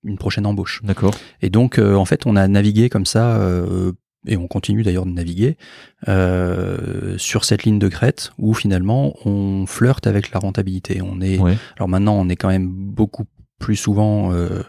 une 0.03 0.17
prochaine 0.17 0.45
embauche. 0.45 0.81
D'accord. 0.83 1.15
Et 1.41 1.49
donc, 1.49 1.79
euh, 1.79 1.95
en 1.95 2.05
fait, 2.05 2.25
on 2.25 2.35
a 2.35 2.47
navigué 2.47 2.89
comme 2.89 3.05
ça, 3.05 3.37
euh, 3.37 3.93
et 4.27 4.37
on 4.37 4.47
continue 4.47 4.83
d'ailleurs 4.83 5.05
de 5.05 5.11
naviguer, 5.11 5.57
euh, 6.07 7.17
sur 7.17 7.45
cette 7.45 7.63
ligne 7.63 7.79
de 7.79 7.87
crête 7.87 8.31
où 8.37 8.53
finalement 8.53 9.13
on 9.25 9.65
flirte 9.65 10.07
avec 10.07 10.31
la 10.31 10.39
rentabilité. 10.39 11.01
On 11.01 11.21
est, 11.21 11.39
Ouais. 11.39 11.57
alors 11.77 11.87
maintenant, 11.89 12.15
on 12.19 12.27
est 12.29 12.35
quand 12.35 12.49
même 12.49 12.67
beaucoup 12.67 13.25
plus 13.59 13.75
souvent 13.75 14.31
euh, 14.33 14.61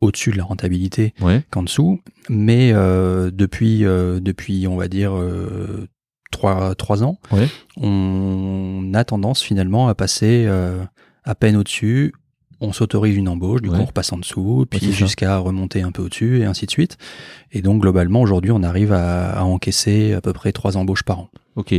au-dessus 0.00 0.30
de 0.32 0.36
la 0.36 0.44
rentabilité 0.44 1.14
Ouais. 1.20 1.42
qu'en 1.50 1.62
dessous, 1.62 2.00
mais 2.28 2.72
euh, 2.72 3.30
depuis, 3.32 3.84
euh, 3.84 4.20
depuis, 4.20 4.66
on 4.68 4.76
va 4.76 4.88
dire, 4.88 5.14
euh, 5.16 5.88
trois, 6.30 6.74
trois 6.74 7.02
ans, 7.04 7.18
Ouais. 7.32 7.48
on 7.76 8.92
a 8.94 9.04
tendance 9.04 9.42
finalement 9.42 9.88
à 9.88 9.94
passer 9.94 10.44
euh, 10.46 10.84
à 11.24 11.34
peine 11.34 11.56
au-dessus. 11.56 12.12
On 12.64 12.72
s'autorise 12.72 13.16
une 13.16 13.28
embauche, 13.28 13.62
du 13.62 13.68
Ouais. 13.68 13.76
coup 13.76 13.82
on 13.82 13.86
repasse 13.86 14.12
en 14.12 14.18
dessous, 14.18 14.64
puis 14.68 14.92
jusqu'à 14.92 15.38
remonter 15.38 15.82
un 15.82 15.92
peu 15.92 16.02
au-dessus, 16.02 16.40
et 16.40 16.44
ainsi 16.44 16.66
de 16.66 16.70
suite. 16.70 16.96
Et 17.52 17.62
donc 17.62 17.82
globalement, 17.82 18.20
aujourd'hui, 18.22 18.50
on 18.50 18.62
arrive 18.62 18.92
à, 18.92 19.30
à 19.38 19.42
encaisser 19.44 20.12
à 20.14 20.20
peu 20.20 20.32
près 20.32 20.52
trois 20.52 20.76
embauches 20.76 21.02
par 21.02 21.18
an. 21.20 21.30
Ok. 21.56 21.74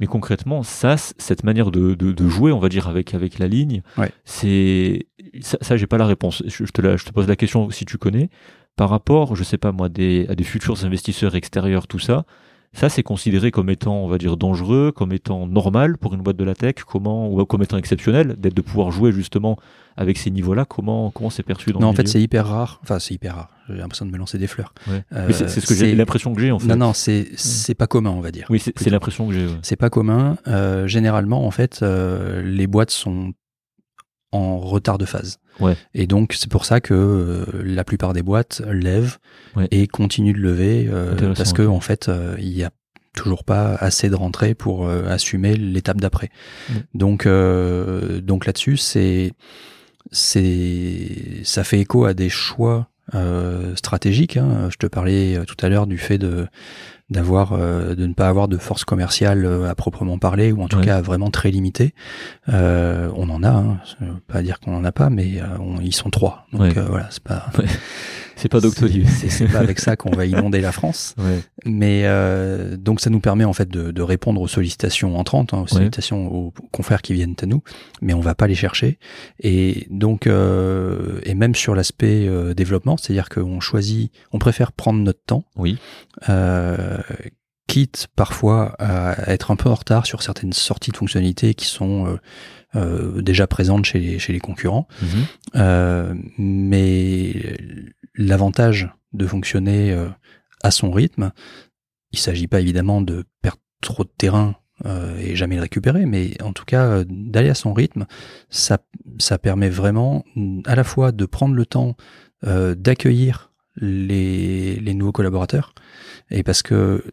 Mais 0.00 0.06
concrètement, 0.06 0.62
ça, 0.62 0.96
cette 0.96 1.44
manière 1.44 1.70
de, 1.70 1.94
de, 1.94 2.10
de 2.12 2.28
jouer, 2.28 2.52
on 2.52 2.58
va 2.58 2.68
dire, 2.68 2.88
avec, 2.88 3.14
avec 3.14 3.38
la 3.38 3.46
ligne, 3.48 3.82
Ouais. 3.98 4.10
c'est. 4.24 5.06
Ça, 5.42 5.58
ça 5.60 5.76
j'ai 5.76 5.86
pas 5.86 5.98
la 5.98 6.06
réponse. 6.06 6.42
Je, 6.46 6.64
je 6.64 6.72
te 6.72 6.80
la- 6.80 6.96
je 6.96 7.04
te 7.04 7.10
pose 7.12 7.28
la 7.28 7.36
question 7.36 7.70
si 7.70 7.84
tu 7.84 7.98
connais. 7.98 8.30
Par 8.76 8.88
rapport, 8.90 9.36
je 9.36 9.44
sais 9.44 9.58
pas 9.58 9.72
moi, 9.72 9.88
des, 9.88 10.26
à 10.28 10.34
des 10.34 10.44
futurs 10.44 10.84
investisseurs 10.84 11.34
extérieurs, 11.36 11.86
tout 11.86 11.98
ça, 11.98 12.24
ça 12.72 12.88
c'est 12.88 13.02
considéré 13.02 13.50
comme 13.50 13.68
étant, 13.68 13.96
on 14.04 14.08
va 14.08 14.18
dire, 14.18 14.36
dangereux, 14.36 14.92
comme 14.94 15.12
étant 15.12 15.46
normal 15.46 15.98
pour 15.98 16.14
une 16.14 16.22
boîte 16.22 16.36
de 16.36 16.44
la 16.44 16.54
tech, 16.54 16.76
comment, 16.86 17.30
ou 17.32 17.44
comme 17.44 17.62
étant 17.62 17.76
exceptionnel, 17.76 18.36
d'être 18.38 18.54
de 18.54 18.62
pouvoir 18.62 18.90
jouer 18.92 19.12
justement 19.12 19.56
avec 19.96 20.16
ces 20.16 20.30
niveaux-là, 20.30 20.64
comment 20.64 21.10
comment 21.10 21.30
c'est 21.30 21.42
perçu 21.42 21.72
dans 21.72 21.80
non, 21.80 21.88
le 21.88 21.92
en 21.92 21.96
fait, 21.96 22.06
c'est 22.08 22.20
hyper 22.20 22.46
rare. 22.46 22.80
Enfin, 22.82 22.98
c'est 22.98 23.14
hyper 23.14 23.34
rare. 23.34 23.48
J'ai 23.68 23.76
l'impression 23.76 24.06
de 24.06 24.10
me 24.10 24.16
lancer 24.18 24.38
des 24.38 24.46
fleurs. 24.46 24.72
Ouais. 24.88 25.04
Euh, 25.12 25.30
c'est 25.32 25.48
ce 25.48 25.66
que 25.66 25.74
j'ai 25.74 25.94
l'impression 25.94 26.34
que 26.34 26.40
j'ai 26.40 26.50
en 26.50 26.58
fait. 26.58 26.68
Non, 26.68 26.76
non, 26.76 26.92
c'est 26.92 27.28
c'est 27.36 27.74
pas 27.74 27.86
commun, 27.86 28.10
on 28.10 28.20
va 28.20 28.30
dire. 28.30 28.46
Oui, 28.50 28.60
c'est 28.60 28.90
l'impression 28.90 29.28
que 29.28 29.34
j'ai. 29.34 29.46
ouais. 29.46 29.58
C'est 29.62 29.76
pas 29.76 29.90
commun. 29.90 30.36
Euh, 30.46 30.86
généralement, 30.86 31.46
en 31.46 31.50
fait, 31.50 31.80
euh, 31.82 32.42
les 32.42 32.66
boîtes 32.66 32.90
sont 32.90 33.32
en 34.32 34.58
retard 34.58 34.96
de 34.98 35.04
phase. 35.04 35.38
Ouais. 35.58 35.76
Et 35.94 36.06
donc, 36.06 36.34
c'est 36.38 36.50
pour 36.50 36.64
ça 36.64 36.80
que 36.80 36.94
euh, 36.94 37.44
la 37.64 37.84
plupart 37.84 38.12
des 38.12 38.22
boîtes 38.22 38.62
lèvent 38.70 39.18
Ouais. 39.56 39.66
et 39.72 39.86
continuent 39.88 40.34
de 40.34 40.38
lever 40.38 40.88
euh, 40.88 41.34
parce 41.34 41.52
que, 41.52 41.62
en 41.66 41.80
fait, 41.80 42.08
euh, 42.08 42.36
il 42.38 42.48
y 42.56 42.62
a 42.62 42.70
toujours 43.16 43.42
pas 43.42 43.74
assez 43.74 44.08
de 44.08 44.14
rentrée 44.14 44.54
pour 44.54 44.88
assumer 44.88 45.56
l'étape 45.56 46.00
d'après. 46.00 46.30
Donc, 46.94 47.26
donc 47.26 48.46
là-dessus, 48.46 48.76
c'est 48.76 49.32
c'est 50.12 51.40
ça 51.44 51.64
fait 51.64 51.80
écho 51.80 52.04
à 52.04 52.14
des 52.14 52.28
choix 52.28 52.88
euh, 53.14 53.74
stratégiques. 53.76 54.36
hein. 54.36 54.68
Je 54.70 54.76
te 54.76 54.86
parlais 54.86 55.38
tout 55.46 55.56
à 55.64 55.68
l'heure 55.68 55.86
du 55.86 55.98
fait 55.98 56.18
de 56.18 56.46
d'avoir 57.10 57.52
euh, 57.52 57.94
de 57.94 58.06
ne 58.06 58.14
pas 58.14 58.28
avoir 58.28 58.46
de 58.48 58.56
force 58.56 58.84
commerciale 58.84 59.44
euh, 59.44 59.68
à 59.68 59.74
proprement 59.74 60.18
parler 60.18 60.52
ou 60.52 60.62
en 60.62 60.68
tout 60.68 60.78
Ouais. 60.78 60.84
cas 60.84 61.00
vraiment 61.00 61.30
très 61.30 61.50
limitée. 61.50 61.92
Euh, 62.48 63.10
on 63.16 63.28
en 63.30 63.42
a, 63.42 63.48
hein. 63.50 63.78
Pas 64.28 64.42
dire 64.42 64.60
qu'on 64.60 64.74
en 64.76 64.84
a 64.84 64.92
pas, 64.92 65.10
mais 65.10 65.40
euh, 65.40 65.46
on- 65.58 65.80
ils 65.80 65.94
sont 65.94 66.10
trois. 66.10 66.46
Donc 66.52 66.62
Ouais. 66.62 66.78
euh, 66.78 66.86
voilà, 66.88 67.08
c'est 67.10 67.22
pas 67.22 67.46
C'est 68.40 68.48
pas 68.48 68.60
Doctolib. 68.60 69.06
c'est 69.06 69.46
pas 69.48 69.58
avec 69.60 69.78
ça 69.80 69.96
qu'on 69.96 70.10
va 70.10 70.24
inonder 70.26 70.60
la 70.60 70.72
France. 70.72 71.14
Ouais. 71.20 71.40
Mais 71.66 72.02
euh, 72.04 72.76
donc 72.76 73.00
ça 73.00 73.10
nous 73.10 73.20
permet 73.20 73.44
en 73.44 73.52
fait 73.52 73.68
de, 73.68 73.90
de 73.90 74.02
répondre 74.02 74.40
aux 74.40 74.48
sollicitations 74.48 75.16
entrantes, 75.18 75.52
hein, 75.52 75.58
aux 75.58 75.62
Ouais. 75.62 75.68
sollicitations 75.68 76.26
aux 76.34 76.54
confrères 76.72 77.02
qui 77.02 77.12
viennent 77.12 77.34
à 77.42 77.46
nous, 77.46 77.62
mais 78.00 78.14
on 78.14 78.20
va 78.20 78.34
pas 78.34 78.46
les 78.46 78.54
chercher. 78.54 78.98
Et 79.40 79.86
donc 79.90 80.26
euh, 80.26 81.20
et 81.24 81.34
même 81.34 81.54
sur 81.54 81.74
l'aspect 81.74 82.26
euh, 82.26 82.54
développement, 82.54 82.96
c'est-à-dire 82.96 83.28
qu'on 83.28 83.60
choisit, 83.60 84.10
on 84.32 84.38
préfère 84.38 84.72
prendre 84.72 85.00
notre 85.00 85.22
temps, 85.26 85.44
Oui. 85.56 85.78
euh, 86.28 86.98
quitte 87.66 88.08
parfois 88.16 88.74
à 88.78 89.30
être 89.30 89.50
un 89.50 89.56
peu 89.56 89.68
en 89.68 89.74
retard 89.74 90.06
sur 90.06 90.22
certaines 90.22 90.52
sorties 90.52 90.90
de 90.90 90.96
fonctionnalités 90.96 91.54
qui 91.54 91.66
sont 91.66 92.18
euh, 92.76 93.20
déjà 93.20 93.48
présentes 93.48 93.84
chez 93.84 93.98
les, 93.98 94.18
chez 94.20 94.32
les 94.32 94.38
concurrents. 94.38 94.86
Mhm. 95.02 95.08
Euh, 95.56 96.14
mais 96.38 97.56
l'avantage 98.14 98.90
de 99.12 99.26
fonctionner 99.26 99.90
euh, 99.90 100.08
à 100.62 100.70
son 100.70 100.92
rythme, 100.92 101.32
il 102.12 102.18
s'agit 102.18 102.46
pas 102.46 102.60
évidemment 102.60 103.00
de 103.00 103.24
perdre 103.42 103.60
trop 103.80 104.04
de 104.04 104.10
terrain 104.16 104.56
et 105.18 105.36
jamais 105.36 105.56
le 105.56 105.60
récupérer, 105.60 106.06
mais 106.06 106.40
en 106.42 106.54
tout 106.54 106.64
cas 106.64 107.04
d'aller 107.06 107.50
à 107.50 107.54
son 107.54 107.74
rythme, 107.74 108.06
ça, 108.48 108.78
ça 109.18 109.36
permet 109.36 109.68
vraiment 109.68 110.24
à 110.64 110.74
la 110.74 110.84
fois 110.84 111.12
de 111.12 111.26
prendre 111.26 111.54
le 111.54 111.66
temps 111.66 111.98
d'accueillir 112.42 113.52
les, 113.76 114.76
les 114.76 114.94
nouveaux 114.94 115.12
collaborateurs, 115.12 115.74
et 116.30 116.42
parce 116.42 116.62
que 116.62 117.04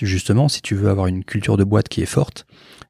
justement, 0.00 0.48
si 0.48 0.62
tu 0.62 0.74
veux 0.74 0.88
avoir 0.88 1.06
une 1.06 1.24
culture 1.24 1.58
de 1.58 1.64
boîte 1.64 1.90
qui 1.90 2.00
est 2.00 2.06
forte, 2.06 2.46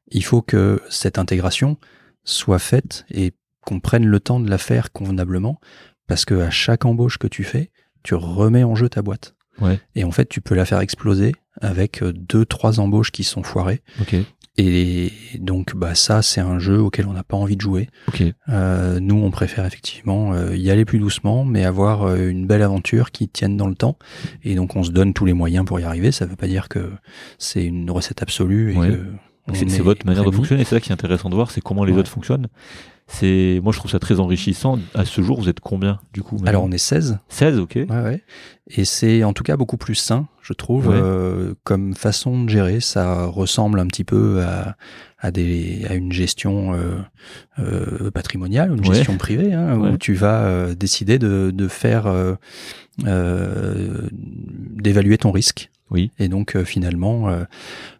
il 0.07 0.23
faut 0.23 0.41
que 0.41 0.81
cette 0.89 1.19
intégration 1.19 1.77
soit 2.25 2.59
faite 2.59 3.05
et 3.09 3.31
qu'on 3.65 3.79
prenne 3.79 4.05
le 4.05 4.19
temps 4.19 4.39
de 4.39 4.49
la 4.49 4.57
faire 4.57 4.91
convenablement, 4.91 5.59
parce 6.07 6.25
que 6.25 6.35
à 6.35 6.49
chaque 6.51 6.85
embauche 6.85 7.17
que 7.17 7.27
tu 7.27 7.43
fais, 7.43 7.71
tu 8.03 8.13
remets 8.13 8.63
en 8.63 8.75
jeu 8.75 8.89
ta 8.89 9.01
boîte. 9.01 9.35
Ouais. 9.61 9.79
Et 9.95 10.03
en 10.03 10.11
fait, 10.11 10.27
tu 10.27 10.41
peux 10.41 10.53
la 10.53 10.65
faire 10.65 10.79
exploser 10.81 11.33
avec 11.61 12.03
euh, 12.03 12.11
deux, 12.11 12.45
trois 12.45 12.79
embauches 12.81 13.11
qui 13.11 13.23
sont 13.23 13.41
foirées. 13.41 13.81
Ok. 14.01 14.15
Et 14.57 15.11
donc, 15.39 15.75
bah 15.75 15.95
ça, 15.95 16.21
c'est 16.21 16.39
un 16.39 16.59
jeu 16.59 16.79
auquel 16.79 17.07
on 17.07 17.13
n'a 17.13 17.23
pas 17.23 17.35
envie 17.35 17.55
de 17.57 17.61
jouer. 17.61 17.89
Ok. 18.07 18.23
Euh, 18.49 18.99
nous, 19.01 19.15
on 19.15 19.29
préfère 19.31 19.65
effectivement 19.65 20.33
euh, 20.33 20.55
y 20.55 20.69
aller 20.71 20.85
plus 20.85 20.99
doucement, 20.99 21.43
mais 21.43 21.65
avoir 21.65 22.03
euh, 22.03 22.29
une 22.29 22.47
belle 22.47 22.61
aventure 22.61 23.11
qui 23.11 23.27
tienne 23.27 23.57
dans 23.57 23.67
le 23.67 23.75
temps. 23.75 23.97
Et 24.43 24.55
donc, 24.55 24.75
on 24.77 24.83
se 24.83 24.91
donne 24.91 25.13
tous 25.13 25.25
les 25.25 25.33
moyens 25.33 25.65
pour 25.65 25.79
y 25.79 25.83
arriver. 25.83 26.11
Ça 26.13 26.25
veut 26.25 26.37
pas 26.37 26.47
dire 26.47 26.69
que 26.69 26.91
c'est 27.37 27.65
une 27.65 27.89
recette 27.91 28.21
absolue 28.21 28.73
et 28.73 28.77
Ouais. 28.77 28.89
que 28.91 29.05
C'est 29.53 29.79
votre 29.79 30.05
manière 30.05 30.23
de 30.25 30.31
fonctionner. 30.31 30.63
C'est 30.63 30.75
ça 30.75 30.79
qui 30.79 30.89
est 30.89 30.93
intéressant 30.93 31.29
de 31.29 31.35
voir, 31.35 31.51
c'est 31.51 31.61
comment 31.61 31.83
les 31.83 31.93
Ouais. 31.93 31.99
autres 31.99 32.09
fonctionnent. 32.11 32.47
C'est, 33.07 33.59
moi, 33.63 33.71
je 33.71 33.77
trouve 33.77 33.91
ça 33.91 33.99
très 33.99 34.19
enrichissant. 34.19 34.79
À 34.95 35.05
ce 35.05 35.21
jour, 35.21 35.39
vous 35.39 35.47
êtes 35.47 35.59
combien, 35.59 35.99
du 36.11 36.23
coup 36.23 36.37
Alors 36.47 36.63
on 36.63 36.71
est 36.71 36.79
16, 36.79 37.19
16, 37.29 37.59
ok. 37.59 37.73
ouais, 37.75 37.85
ouais. 37.87 38.23
et 38.67 38.83
c'est 38.83 39.23
en 39.23 39.31
tout 39.31 39.43
cas 39.43 39.57
beaucoup 39.57 39.77
plus 39.77 39.93
sain, 39.93 40.27
je 40.41 40.53
trouve, 40.53 40.87
Ouais. 40.87 40.95
euh, 40.99 41.53
comme 41.63 41.93
façon 41.93 42.43
de 42.43 42.49
gérer. 42.49 42.79
Ça 42.79 43.25
ressemble 43.27 43.79
un 43.79 43.85
petit 43.85 44.03
peu 44.03 44.41
à, 44.41 44.75
à, 45.19 45.29
des, 45.29 45.85
à 45.87 45.93
une 45.93 46.11
gestion 46.11 46.73
euh, 46.73 46.95
euh, 47.59 48.09
patrimoniale, 48.09 48.71
une 48.75 48.83
gestion 48.83 49.17
privée, 49.17 49.53
hein, 49.53 49.77
où 49.77 49.97
tu 49.99 50.15
vas 50.15 50.41
euh, 50.45 50.73
décider 50.73 51.19
de, 51.19 51.51
de 51.53 51.67
faire, 51.67 52.07
euh, 52.07 52.33
euh, 53.05 54.07
d'évaluer 54.11 55.17
ton 55.19 55.31
risque. 55.31 55.69
Oui. 55.91 56.09
Et 56.17 56.27
donc 56.27 56.55
euh, 56.55 56.65
finalement, 56.65 57.29
euh, 57.29 57.43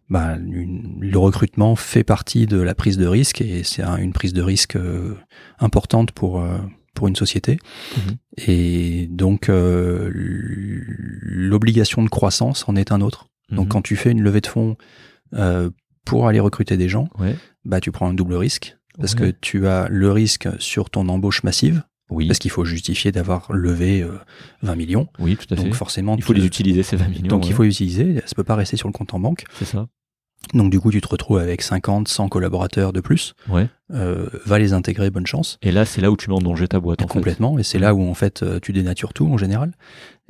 bah, 0.09 0.35
une- 0.37 0.97
le 1.01 1.17
recrutement 1.17 1.75
fait 1.75 2.03
partie 2.03 2.45
de 2.45 2.59
la 2.59 2.75
prise 2.75 2.97
de 2.97 3.07
risque 3.07 3.41
et 3.41 3.63
c'est 3.63 3.81
un- 3.83 3.97
une 3.97 4.13
prise 4.13 4.33
de 4.33 4.41
risque 4.41 4.75
euh, 4.75 5.15
importante 5.59 6.11
pour 6.11 6.39
euh, 6.41 6.57
pour 6.93 7.07
une 7.09 7.15
société. 7.15 7.57
Mhm. 7.97 8.15
Et 8.47 9.07
donc 9.11 9.49
euh, 9.49 10.09
l'obligation 10.13 12.03
de 12.03 12.09
croissance 12.09 12.67
en 12.69 12.75
est 12.75 12.91
un 12.91 13.01
autre. 13.01 13.27
Donc 13.51 13.65
Mhm. 13.65 13.69
quand 13.71 13.81
tu 13.81 13.95
fais 13.95 14.11
une 14.11 14.21
levée 14.21 14.41
de 14.41 14.47
fonds 14.47 14.77
pour 16.05 16.27
aller 16.27 16.39
recruter 16.39 16.77
des 16.77 16.87
gens, 16.87 17.09
Ouais. 17.19 17.35
bah 17.65 17.81
tu 17.81 17.91
prends 17.91 18.07
un 18.07 18.13
double 18.13 18.35
risque 18.35 18.77
parce 18.97 19.13
Ouais. 19.15 19.31
que 19.31 19.37
tu 19.41 19.67
as 19.67 19.87
le 19.89 20.11
risque 20.11 20.47
sur 20.59 20.89
ton 20.89 21.09
embauche 21.09 21.43
massive 21.43 21.83
Oui. 22.09 22.27
parce 22.27 22.39
qu'il 22.39 22.51
faut 22.51 22.65
justifier 22.65 23.11
d'avoir 23.11 23.51
levé 23.51 24.01
euh, 24.01 24.17
20 24.61 24.75
millions. 24.75 25.07
Oui, 25.19 25.35
tout 25.37 25.51
à 25.53 25.57
fait. 25.57 25.63
Donc 25.63 25.73
forcément, 25.73 26.15
Il 26.17 26.23
faut 26.23 26.33
les 26.33 26.45
utiliser, 26.45 26.83
ces 26.83 26.95
20 26.95 27.07
millions. 27.07 27.27
donc 27.27 27.43
ouais. 27.43 27.49
il 27.49 27.53
faut 27.53 27.63
les 27.63 27.69
utiliser, 27.69 28.21
ça 28.25 28.35
peut 28.35 28.43
pas 28.43 28.55
rester 28.55 28.77
sur 28.77 28.87
le 28.87 28.93
compte 28.93 29.13
en 29.13 29.19
banque. 29.19 29.43
C'est 29.53 29.65
ça. 29.65 29.87
Donc 30.53 30.71
du 30.71 30.79
coup, 30.79 30.91
tu 30.91 31.01
te 31.01 31.07
retrouves 31.07 31.37
avec 31.39 31.61
50, 31.61 32.07
100 32.07 32.29
collaborateurs 32.29 32.93
de 32.93 33.01
plus. 33.01 33.33
Ouais. 33.49 33.67
Euh, 33.91 34.27
va 34.45 34.57
les 34.59 34.73
intégrer, 34.73 35.09
bonne 35.09 35.27
chance. 35.27 35.57
Et 35.61 35.71
là, 35.71 35.85
c'est 35.85 36.01
là 36.01 36.11
où 36.11 36.17
tu 36.17 36.29
mets 36.29 36.35
en 36.35 36.39
danger 36.41 36.67
ta 36.67 36.79
boîte, 36.79 37.01
en 37.01 37.07
fait. 37.07 37.13
complètement. 37.13 37.59
Et 37.59 37.63
c'est 37.63 37.79
là 37.79 37.93
où 37.93 38.01
en 38.07 38.13
fait 38.13 38.43
euh, 38.43 38.59
tu 38.61 38.71
dénatures 38.73 39.13
tout 39.13 39.27
en 39.27 39.37
général. 39.37 39.73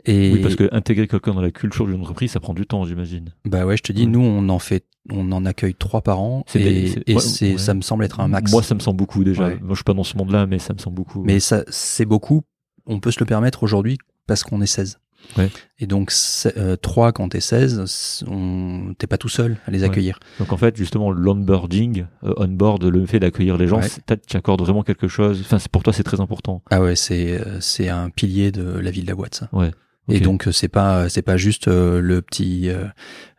Et 0.05 0.33
Oui, 0.33 0.39
parce 0.41 0.55
que 0.55 0.67
intégrer 0.73 1.07
quelqu'un 1.07 1.33
dans 1.33 1.41
la 1.41 1.51
culture 1.51 1.85
d'une 1.87 2.01
entreprise, 2.01 2.31
ça 2.31 2.39
prend 2.39 2.53
du 2.53 2.65
temps, 2.65 2.85
j'imagine. 2.85 3.33
bah 3.45 3.65
ouais, 3.65 3.77
je 3.77 3.83
te 3.83 3.91
dis, 3.91 4.03
Ouais. 4.03 4.07
nous 4.11 4.21
on 4.21 4.49
en 4.49 4.59
fait, 4.59 4.85
on 5.09 5.31
en 5.31 5.45
accueille 5.45 5.73
trois 5.75 6.01
par 6.01 6.19
an. 6.19 6.43
C'est 6.47 6.61
Et, 6.61 6.63
des- 6.63 7.03
et 7.07 7.15
ouais, 7.15 7.57
ça 7.57 7.73
me 7.73 7.81
semble 7.81 8.03
être 8.05 8.19
un 8.19 8.27
max. 8.27 8.51
Moi, 8.51 8.61
ça 8.63 8.75
me 8.75 8.79
semble 8.79 8.97
beaucoup 8.97 9.23
déjà. 9.23 9.49
Moi, 9.49 9.57
je 9.69 9.75
suis 9.75 9.83
pas 9.83 9.93
dans 9.93 10.03
ce 10.03 10.17
monde-là, 10.17 10.45
mais 10.47 10.59
ça 10.59 10.73
me 10.73 10.79
semble 10.79 10.95
beaucoup. 10.95 11.23
Mais 11.23 11.39
ça, 11.39 11.63
c'est 11.69 12.05
beaucoup. 12.05 12.41
On 12.85 12.99
peut 12.99 13.11
se 13.11 13.19
le 13.19 13.25
permettre 13.25 13.63
aujourd'hui 13.63 13.97
parce 14.27 14.43
qu'on 14.43 14.61
est 14.61 14.65
16. 14.67 14.99
Ouais. 15.37 15.49
Et 15.79 15.87
donc, 15.87 16.11
euh, 16.57 16.75
3 16.75 17.11
quand 17.11 17.29
t'es 17.29 17.41
16, 17.41 17.83
c'est- 17.85 18.25
on... 18.27 18.93
t'es 18.97 19.07
pas 19.07 19.17
tout 19.17 19.29
seul 19.29 19.57
à 19.67 19.71
les 19.71 19.79
Ouais. 19.79 19.85
accueillir. 19.85 20.19
Donc 20.39 20.53
en 20.53 20.57
fait, 20.57 20.75
justement, 20.77 21.11
l'onboarding, 21.11 22.05
euh, 22.23 22.33
onboard, 22.37 22.83
le 22.85 23.05
fait 23.05 23.19
d'accueillir 23.19 23.57
les 23.57 23.67
gens, 23.67 23.79
Ouais. 23.81 24.17
tu 24.27 24.37
accordes 24.37 24.61
vraiment 24.61 24.83
quelque 24.83 25.07
chose. 25.07 25.41
Enfin, 25.41 25.59
c'est- 25.59 25.69
pour 25.69 25.83
toi, 25.83 25.93
c'est 25.93 26.03
très 26.03 26.21
important. 26.21 26.61
Ah 26.71 26.81
ouais, 26.81 26.95
c'est, 26.95 27.39
euh, 27.39 27.59
c'est 27.59 27.89
un 27.89 28.09
pilier 28.09 28.51
de 28.51 28.63
la 28.79 28.91
vie 28.91 29.01
de 29.01 29.07
la 29.07 29.15
boîte, 29.15 29.35
ça. 29.35 29.49
Ouais. 29.51 29.71
Et 30.07 30.19
donc 30.19 30.47
euh, 30.47 30.51
c'est 30.51 30.67
pas 30.67 31.09
c'est 31.09 31.23
pas 31.23 31.35
juste 31.35 31.67
euh, 31.67 31.99
le 31.99 32.21
petit 32.21 32.69
euh, 32.69 32.83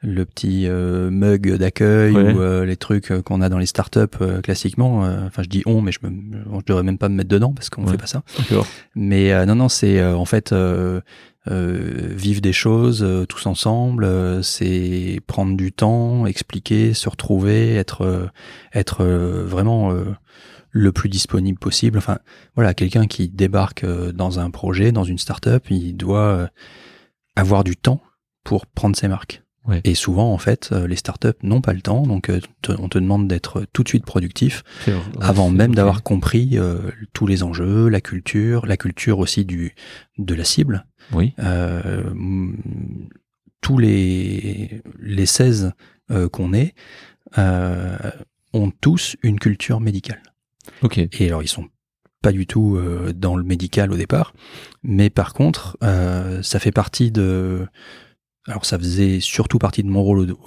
le 0.02 0.24
petit 0.24 0.66
euh, 0.66 1.10
mug 1.12 1.54
d'accueil 1.58 2.12
Ouais. 2.12 2.32
ou 2.34 2.40
euh, 2.40 2.64
les 2.64 2.76
trucs 2.76 3.12
euh, 3.12 3.22
qu'on 3.22 3.40
a 3.40 3.48
dans 3.48 3.58
les 3.58 3.66
startups 3.66 4.00
euh, 4.20 4.40
classiquement. 4.40 5.04
euh, 5.04 5.28
Enfin 5.28 5.44
je 5.44 5.48
dis 5.48 5.62
on 5.66 5.80
mais 5.80 5.92
je 5.92 6.00
me 6.02 6.10
je 6.58 6.64
devrais 6.66 6.82
même 6.82 6.98
pas 6.98 7.08
me 7.08 7.14
mettre 7.14 7.28
dedans 7.28 7.52
parce 7.52 7.70
qu'on 7.70 7.84
Ouais. 7.84 7.92
fait 7.92 7.98
pas 7.98 8.08
ça. 8.08 8.24
Mais 8.96 9.32
euh, 9.32 9.46
non 9.46 9.54
non 9.54 9.68
c'est 9.68 10.00
euh, 10.00 10.16
en 10.16 10.24
fait 10.24 10.50
euh, 10.50 10.56
euh, 10.96 11.00
vivre 11.48 12.40
des 12.40 12.52
choses 12.52 13.02
euh, 13.02 13.24
tous 13.26 13.46
ensemble. 13.46 14.04
euh, 14.04 14.42
c'est 14.42 15.20
prendre 15.26 15.56
du 15.56 15.72
temps, 15.72 16.26
expliquer, 16.26 16.94
se 16.94 17.08
retrouver, 17.08 17.76
être 17.76 18.02
euh, 18.02 18.26
euh, 19.00 19.44
vraiment 19.46 19.92
euh, 19.92 20.04
le 20.70 20.92
plus 20.92 21.08
disponible 21.08 21.58
possible. 21.58 21.98
Enfin, 21.98 22.18
voilà, 22.54 22.74
quelqu'un 22.74 23.06
qui 23.06 23.28
débarque 23.28 23.84
euh, 23.84 24.12
dans 24.12 24.38
un 24.40 24.50
projet, 24.50 24.92
dans 24.92 25.04
une 25.04 25.18
startup, 25.18 25.70
il 25.70 25.96
doit 25.96 26.18
euh, 26.18 26.46
avoir 27.36 27.64
du 27.64 27.76
temps 27.76 28.00
pour 28.44 28.66
prendre 28.66 28.96
ses 28.96 29.08
marques. 29.08 29.45
Ouais. 29.68 29.80
Et 29.84 29.94
souvent, 29.94 30.32
en 30.32 30.38
fait, 30.38 30.70
euh, 30.72 30.86
les 30.86 30.96
startups 30.96 31.28
n'ont 31.42 31.60
pas 31.60 31.72
le 31.72 31.80
temps, 31.80 32.02
donc 32.06 32.28
euh, 32.30 32.40
te- 32.62 32.72
on 32.78 32.88
te 32.88 32.98
demande 32.98 33.26
d'être 33.26 33.66
tout 33.72 33.82
de 33.82 33.88
suite 33.88 34.04
productif 34.04 34.62
avant 35.20 35.50
même 35.50 35.74
d'avoir 35.74 36.02
compris 36.02 36.50
euh, 36.58 36.78
tous 37.12 37.26
les 37.26 37.42
enjeux, 37.42 37.88
la 37.88 38.00
culture, 38.00 38.64
la 38.66 38.76
culture 38.76 39.18
aussi 39.18 39.44
du 39.44 39.74
de 40.18 40.34
la 40.34 40.44
cible. 40.44 40.86
Oui. 41.12 41.34
Euh, 41.40 42.02
tous 43.60 43.78
les 43.78 44.82
les 45.00 45.26
16 45.26 45.72
euh, 46.10 46.28
qu'on 46.28 46.52
est 46.52 46.74
euh, 47.38 47.96
ont 48.52 48.70
tous 48.80 49.16
une 49.22 49.38
culture 49.38 49.80
médicale. 49.80 50.22
Ok. 50.82 50.98
Et 50.98 51.26
alors, 51.26 51.42
ils 51.42 51.48
sont 51.48 51.66
pas 52.22 52.32
du 52.32 52.46
tout 52.46 52.76
euh, 52.76 53.12
dans 53.12 53.36
le 53.36 53.44
médical 53.44 53.92
au 53.92 53.96
départ, 53.96 54.32
mais 54.82 55.10
par 55.10 55.32
contre, 55.34 55.76
euh, 55.82 56.42
ça 56.42 56.58
fait 56.58 56.72
partie 56.72 57.10
de. 57.10 57.66
Alors, 58.48 58.64
ça 58.64 58.78
faisait 58.78 59.20
surtout 59.20 59.58
partie 59.58 59.82
de 59.82 59.88
mon 59.88 60.02
rôle 60.02 60.30
au, 60.30 60.38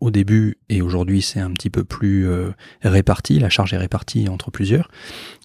au 0.00 0.10
début, 0.10 0.58
et 0.68 0.80
aujourd'hui, 0.82 1.22
c'est 1.22 1.40
un 1.40 1.50
petit 1.52 1.70
peu 1.70 1.84
plus 1.84 2.26
euh, 2.28 2.50
réparti. 2.82 3.38
La 3.38 3.48
charge 3.50 3.72
est 3.74 3.78
répartie 3.78 4.28
entre 4.28 4.50
plusieurs. 4.50 4.88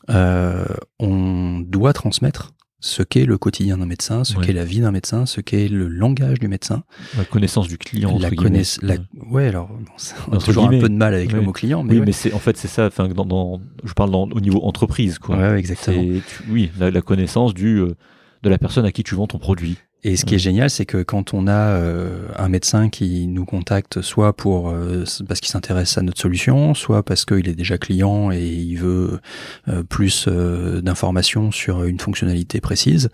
Euh, 0.09 0.65
on 0.99 1.59
doit 1.59 1.93
transmettre 1.93 2.51
ce 2.79 3.01
qu'est 3.01 3.23
le 3.25 3.37
quotidien 3.37 3.77
d'un 3.77 3.85
médecin, 3.85 4.25
ce 4.25 4.35
Ouais. 4.37 4.45
qu'est 4.45 4.51
la 4.53 4.65
vie 4.65 4.81
d'un 4.81 4.91
médecin, 4.91 5.25
ce 5.25 5.39
qu'est 5.39 5.69
le 5.69 5.87
langage 5.87 6.37
du 6.39 6.49
médecin, 6.49 6.83
La 7.17 7.23
connaissance 7.23 7.69
du 7.69 7.77
client. 7.77 8.17
la 8.19 8.29
connaisse. 8.29 8.77
La... 8.81 8.95
Ouais. 9.31 9.47
Alors, 9.47 9.69
bon, 9.69 9.85
ça- 9.95 10.15
on 10.29 10.33
a 10.33 10.37
toujours 10.39 10.65
un 10.65 10.69
peu 10.79 10.89
de 10.89 10.93
mal 10.95 11.13
avec 11.13 11.31
le 11.31 11.39
mot 11.41 11.53
client, 11.53 11.81
mais 11.83 11.93
Oui, 11.93 11.99
ouais. 11.99 12.05
mais 12.07 12.11
c'est 12.11 12.33
en 12.33 12.39
fait 12.39 12.57
c'est 12.57 12.67
ça. 12.67 12.87
Enfin, 12.87 13.07
dans, 13.07 13.25
dans- 13.25 13.61
je 13.85 13.93
parle 13.93 14.11
dans, 14.11 14.23
au 14.29 14.39
niveau 14.41 14.61
entreprise, 14.65 15.17
quoi. 15.17 15.57
Exactement. 15.57 16.03
Tu- 16.27 16.43
oui, 16.51 16.71
la, 16.77 16.91
la 16.91 17.01
connaissance 17.01 17.53
du 17.53 17.77
euh, 17.77 17.95
de 18.43 18.49
la 18.49 18.57
personne 18.57 18.85
à 18.85 18.91
qui 18.91 19.03
tu 19.03 19.15
vends 19.15 19.27
ton 19.27 19.39
produit. 19.39 19.77
Et 20.05 20.17
ce 20.17 20.25
qui 20.25 20.35
est 20.35 20.39
génial, 20.39 20.69
c'est 20.69 20.85
que 20.85 21.01
quand 21.01 21.33
on 21.33 21.47
a 21.47 21.77
euh, 21.77 22.27
un 22.35 22.49
médecin 22.49 22.89
qui 22.89 23.25
nous 23.27 23.45
contacte, 23.45 24.01
soit 24.01 24.35
pour 24.35 24.69
euh, 24.69 25.05
parce 25.29 25.39
qu'il 25.39 25.49
s'intéresse 25.49 25.97
à 25.97 26.01
notre 26.01 26.19
solution, 26.19 26.73
soit 26.73 27.03
parce 27.03 27.23
qu'il 27.23 27.47
est 27.47 27.55
déjà 27.55 27.77
client 27.77 28.29
et 28.29 28.45
il 28.45 28.75
veut 28.75 29.21
euh, 29.69 29.83
plus 29.83 30.27
d'informations 30.27 31.51
sur 31.51 31.85
une 31.85 32.01
fonctionnalité 32.01 32.59
précise, 32.59 33.09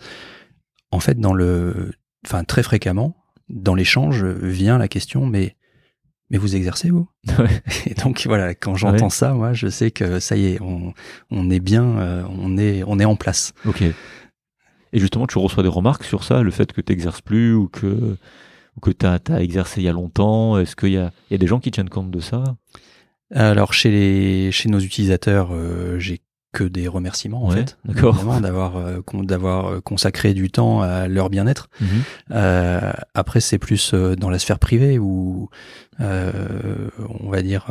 en 0.90 1.00
fait, 1.00 1.20
dans 1.20 1.34
le, 1.34 1.92
enfin 2.26 2.44
très 2.44 2.64
fréquemment, 2.64 3.16
dans 3.50 3.76
l'échange 3.76 4.26
vient 4.26 4.80
la 4.80 4.88
question, 4.88 5.28
mais 5.28 5.56
mais 6.32 6.38
vous 6.40 6.56
exercez 6.56 6.90
vous? 6.90 7.08
Ouais. 7.40 7.62
Et 7.86 7.94
donc 7.94 8.24
voilà, 8.26 8.56
quand 8.56 8.76
j'entends 8.76 9.06
Ouais. 9.06 9.12
ça, 9.12 9.34
moi, 9.34 9.54
je 9.54 9.68
sais 9.68 9.92
que 9.92 10.20
ça 10.20 10.36
y 10.36 10.46
est, 10.48 10.62
on, 10.62 10.94
on 11.30 11.50
est 11.52 11.60
bien, 11.60 12.26
on 12.32 12.58
est 12.58 12.84
on 12.88 13.00
est 13.00 13.06
en 13.06 13.16
place. 13.16 13.54
Ok. 13.66 13.84
Et 14.94 15.00
justement, 15.00 15.28
tu 15.28 15.38
reçois 15.38 15.64
des 15.64 15.70
remarques 15.70 16.04
sur 16.04 16.24
ça, 16.24 16.42
le 16.42 16.52
fait 16.52 16.72
que 16.74 16.82
tu 16.82 16.92
n'exerces 16.92 17.22
plus 17.22 17.54
ou 17.54 17.68
que, 17.68 18.18
ou 18.76 18.80
que 18.82 18.92
tu 18.92 19.06
as, 19.06 19.20
exercé 19.42 19.82
il 19.82 19.84
y 19.86 19.90
a 19.90 19.94
longtemps. 19.94 20.58
Est-ce 20.58 20.76
qu'il 20.76 20.92
y 20.92 20.98
a, 20.98 21.12
il 21.30 21.34
y 21.34 21.36
a 21.36 21.38
des 21.38 21.48
gens 21.48 21.60
qui 21.60 21.72
tiennent 21.72 21.90
compte 21.90 22.12
de 22.12 22.20
ça? 22.20 22.44
Alors 23.34 23.74
chez 23.74 23.92
les 23.92 24.52
chez 24.52 24.70
nos 24.70 24.80
utilisateurs, 24.80 25.50
euh, 25.54 26.00
j'ai 26.00 26.22
que 26.52 26.64
des 26.64 26.88
remerciements 26.88 27.46
en 27.46 27.50
Ouais, 27.50 27.58
fait, 27.58 27.78
d'accord. 27.86 28.16
D'avoir 28.42 28.78
euh, 28.78 29.02
d'avoir 29.22 29.68
euh, 29.68 29.82
consacré 29.82 30.34
du 30.34 30.50
temps 30.50 30.82
à 30.82 31.08
leur 31.08 31.30
bien-être. 31.30 31.70
Euh, 32.32 32.92
après, 33.14 33.40
c'est 33.40 33.60
plus 33.60 33.94
dans 33.94 34.32
la 34.32 34.40
sphère 34.40 34.58
privée 34.58 34.98
où 34.98 35.50
euh, 36.00 36.32
on 37.20 37.30
va 37.30 37.44
dire 37.44 37.68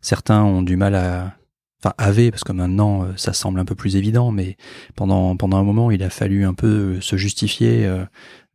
certains 0.00 0.42
ont 0.42 0.62
du 0.62 0.76
mal 0.76 0.94
à 0.94 1.34
enfin 1.82 1.94
avaient 1.98 2.30
parce 2.30 2.44
que 2.44 2.52
maintenant 2.52 3.04
euh, 3.04 3.12
ça 3.16 3.32
semble 3.32 3.58
un 3.60 3.64
peu 3.64 3.74
plus 3.74 3.96
évident, 3.96 4.30
mais 4.30 4.56
pendant 4.96 5.36
pendant 5.36 5.56
un 5.58 5.64
moment 5.64 5.90
il 5.90 6.02
a 6.02 6.10
fallu 6.10 6.44
un 6.44 6.54
peu 6.54 6.66
euh, 6.96 7.00
se 7.00 7.16
justifier 7.16 7.84
euh, 7.86 8.04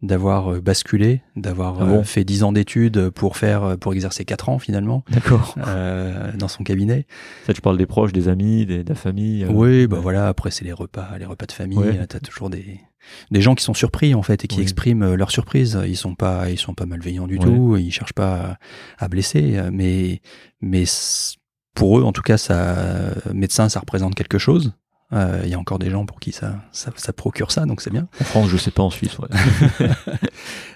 d'avoir 0.01 0.53
euh, 0.53 0.61
basculé, 0.61 1.21
d'avoir 1.35 1.81
Ah 1.81 1.85
bon 1.85 2.03
fait 2.03 2.23
dix 2.23 2.43
ans 2.43 2.51
d'études 2.51 3.09
pour 3.09 3.35
faire 3.35 3.77
pour 3.79 3.93
exercer 3.93 4.25
quatre 4.25 4.47
ans 4.49 4.59
finalement 4.59 5.03
D'accord. 5.09 5.55
euh, 5.67 6.31
dans 6.37 6.47
son 6.47 6.63
cabinet. 6.63 7.07
Ça, 7.47 7.53
tu 7.53 7.61
parles 7.61 7.77
des 7.77 7.87
proches, 7.87 8.13
des 8.13 8.27
amis, 8.27 8.65
des, 8.67 8.83
de 8.83 8.89
la 8.89 8.95
famille. 8.95 9.43
euh, 9.43 9.49
Oui, 9.51 9.87
bah 9.87 9.97
voilà. 9.99 10.27
Après, 10.27 10.51
c'est 10.51 10.65
les 10.65 10.71
repas, 10.73 11.17
les 11.17 11.25
repas 11.25 11.47
de 11.47 11.51
famille. 11.51 11.79
Ouais. 11.79 12.05
T'as 12.07 12.19
toujours 12.19 12.49
des 12.51 12.79
des 13.31 13.41
gens 13.41 13.55
qui 13.55 13.63
sont 13.63 13.73
surpris 13.73 14.13
en 14.13 14.21
fait 14.21 14.43
et 14.43 14.47
qui 14.47 14.57
Oui. 14.57 14.63
expriment 14.63 15.15
leur 15.15 15.31
surprise. 15.31 15.79
Ils 15.87 15.95
sont 15.97 16.13
pas, 16.13 16.49
ils 16.51 16.57
sont 16.59 16.73
pas 16.75 16.85
malveillants 16.85 17.25
du 17.27 17.37
Ouais. 17.37 17.43
tout. 17.45 17.75
Ils 17.77 17.91
cherchent 17.91 18.13
pas 18.13 18.57
à, 18.99 19.05
à 19.05 19.07
blesser, 19.07 19.59
mais 19.71 20.21
mais 20.61 20.83
pour 21.77 21.99
eux, 21.99 22.03
en 22.03 22.11
tout 22.11 22.23
cas, 22.23 22.37
ça, 22.37 22.75
médecin, 23.33 23.69
ça 23.69 23.79
représente 23.79 24.15
quelque 24.15 24.39
chose. 24.39 24.73
Euh, 25.13 25.41
Il 25.45 25.49
y 25.49 25.53
a 25.53 25.59
encore 25.59 25.79
des 25.79 25.89
gens 25.89 26.05
pour 26.05 26.19
qui 26.19 26.31
ça, 26.33 26.55
ça, 26.71 26.91
ça 26.97 27.13
procure 27.13 27.51
ça, 27.51 27.65
donc 27.65 27.81
c'est 27.81 27.91
bien. 27.91 28.07
En 28.19 28.23
France, 28.25 28.49
je 28.49 28.57
sais 28.57 28.71
pas, 28.71 28.83
en 28.83 28.89
Suisse, 28.89 29.17
ouais. 29.19 29.29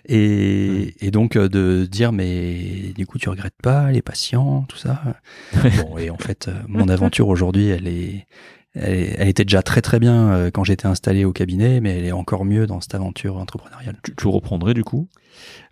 Et, 0.06 0.96
et 1.06 1.12
donc 1.12 1.36
euh, 1.36 1.48
de 1.48 1.86
dire 1.90 2.12
mais 2.12 2.92
du 2.98 3.06
coup 3.06 3.18
tu 3.20 3.30
regrettes 3.30 3.62
pas 3.62 3.92
les 3.92 4.02
patients, 4.02 4.66
tout 4.68 4.78
ça? 4.78 5.02
Bon 5.54 5.98
et 5.98 6.10
en 6.10 6.18
fait 6.18 6.48
euh, 6.48 6.54
mon 6.68 6.90
aventure 6.90 7.28
aujourd'hui 7.28 7.68
elle 7.68 7.88
est 7.88 8.26
elle, 8.74 9.16
elle 9.18 9.28
était 9.28 9.44
déjà 9.46 9.62
très 9.62 9.82
très 9.82 10.00
bien 10.00 10.32
euh, 10.32 10.52
quand 10.52 10.64
j'étais 10.64 10.86
installé 10.88 11.26
au 11.26 11.34
cabinet, 11.34 11.82
mais 11.82 11.98
elle 11.98 12.06
est 12.06 12.12
encore 12.12 12.46
mieux 12.46 12.68
dans 12.68 12.80
cette 12.82 12.96
aventure 12.96 13.38
entrepreneuriale. 13.38 13.98
Tu, 14.04 14.16
tu 14.16 14.28
reprendrais 14.28 14.74
du 14.74 14.84
coup? 14.84 15.08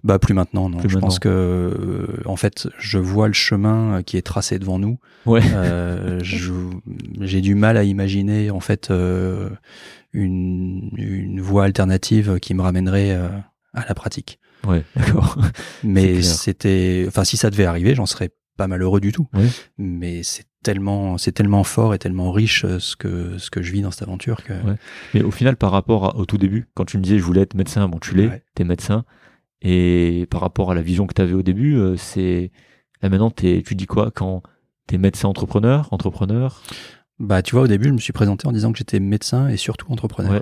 Bah 0.04 0.20
plus 0.20 0.34
maintenant, 0.34 0.70
non. 0.70 0.78
Plus 0.78 0.90
je 0.90 0.96
maintenant. 0.96 1.08
pense 1.08 1.20
que 1.20 1.30
euh, 1.30 2.22
en 2.26 2.36
fait, 2.36 2.68
je 2.78 2.98
vois 2.98 3.28
le 3.28 3.34
chemin 3.34 3.98
euh, 3.98 4.02
qui 4.02 4.18
est 4.18 4.22
tracé 4.22 4.58
devant 4.60 4.80
nous. 4.80 4.98
Ouais. 5.26 5.42
Euh, 5.54 6.20
J'ai 6.24 7.42
du 7.42 7.56
mal 7.56 7.78
à 7.78 7.84
imaginer 7.84 8.52
en 8.52 8.60
fait 8.62 8.90
euh, 8.92 9.50
une, 10.14 10.90
une 10.98 11.42
voie 11.42 11.66
alternative 11.66 12.40
qui 12.40 12.54
me 12.54 12.62
ramènerait 12.62 13.12
à 13.12 13.86
la 13.88 13.94
pratique. 13.96 14.40
Ouais, 14.68 14.84
d'accord. 14.96 15.38
Mais 15.84 16.22
c'était, 16.22 17.06
enfin, 17.08 17.24
si 17.24 17.38
ça 17.38 17.50
devait 17.50 17.66
arriver, 17.66 17.96
j'en 17.96 18.06
serais 18.06 18.30
pas 18.58 18.68
malheureux 18.68 19.00
du 19.00 19.12
tout. 19.12 19.28
Ouais. 19.34 19.48
Mais 19.78 20.24
c'est 20.24 20.46
tellement, 20.64 21.18
c'est 21.18 21.32
tellement 21.32 21.64
fort 21.64 21.94
et 21.94 22.00
tellement 22.00 22.32
riche 22.32 22.66
euh, 22.66 22.80
ce 22.80 22.96
que 22.96 23.38
ce 23.38 23.50
que 23.50 23.62
je 23.62 23.72
vis 23.72 23.82
dans 23.82 23.92
cette 23.92 24.04
aventure 24.08 24.44
que. 24.44 24.54
Ouais. 24.54 24.76
Mais 25.14 25.22
au 25.22 25.32
final, 25.32 25.56
par 25.56 25.72
rapport 25.72 26.06
à- 26.06 26.16
au 26.18 26.26
tout 26.26 26.38
début, 26.38 26.68
quand 26.74 26.86
tu 26.86 26.98
me 26.98 27.04
disais 27.04 27.18
je 27.18 27.24
voulais 27.24 27.42
être 27.42 27.54
médecin, 27.56 27.88
bon, 27.88 28.00
tu 28.00 28.16
l'es, 28.16 28.28
Ouais. 28.28 28.44
t'es 28.56 28.64
médecin. 28.64 29.06
Et 29.62 30.26
par 30.30 30.42
rapport 30.42 30.72
à 30.72 30.76
la 30.76 30.82
vision 30.82 31.06
que 31.08 31.14
tu 31.14 31.22
avais 31.22 31.34
au 31.34 31.42
début, 31.44 31.76
euh, 31.78 31.96
c'est 31.98 32.52
là 33.02 33.10
maintenant, 33.10 33.30
t'es- 33.30 33.62
tu 33.66 33.76
dis 33.76 33.86
quoi 33.88 34.12
quand 34.12 34.42
t'es 34.88 34.98
médecin 34.98 35.28
entrepreneur, 35.28 35.88
entrepreneur? 35.92 36.62
Bah, 37.20 37.42
tu 37.42 37.54
vois, 37.56 37.64
au 37.64 37.68
début, 37.68 37.90
je 37.90 37.94
me 37.94 37.98
suis 38.00 38.14
présenté 38.14 38.48
en 38.48 38.52
disant 38.54 38.72
que 38.72 38.78
j'étais 38.78 39.00
médecin 39.00 39.50
et 39.50 39.58
surtout 39.58 39.92
entrepreneur. 39.92 40.32
Ouais. 40.32 40.42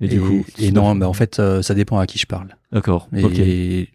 Et, 0.00 0.04
Et, 0.06 0.08
du 0.08 0.20
coup, 0.20 0.44
et 0.58 0.70
non, 0.72 0.94
bah, 0.94 1.08
en 1.08 1.12
fait, 1.12 1.38
euh, 1.38 1.62
ça 1.62 1.74
dépend 1.74 1.98
à 1.98 2.06
qui 2.06 2.18
je 2.18 2.26
parle. 2.26 2.48
d'accord. 2.72 3.08
Et 3.14 3.88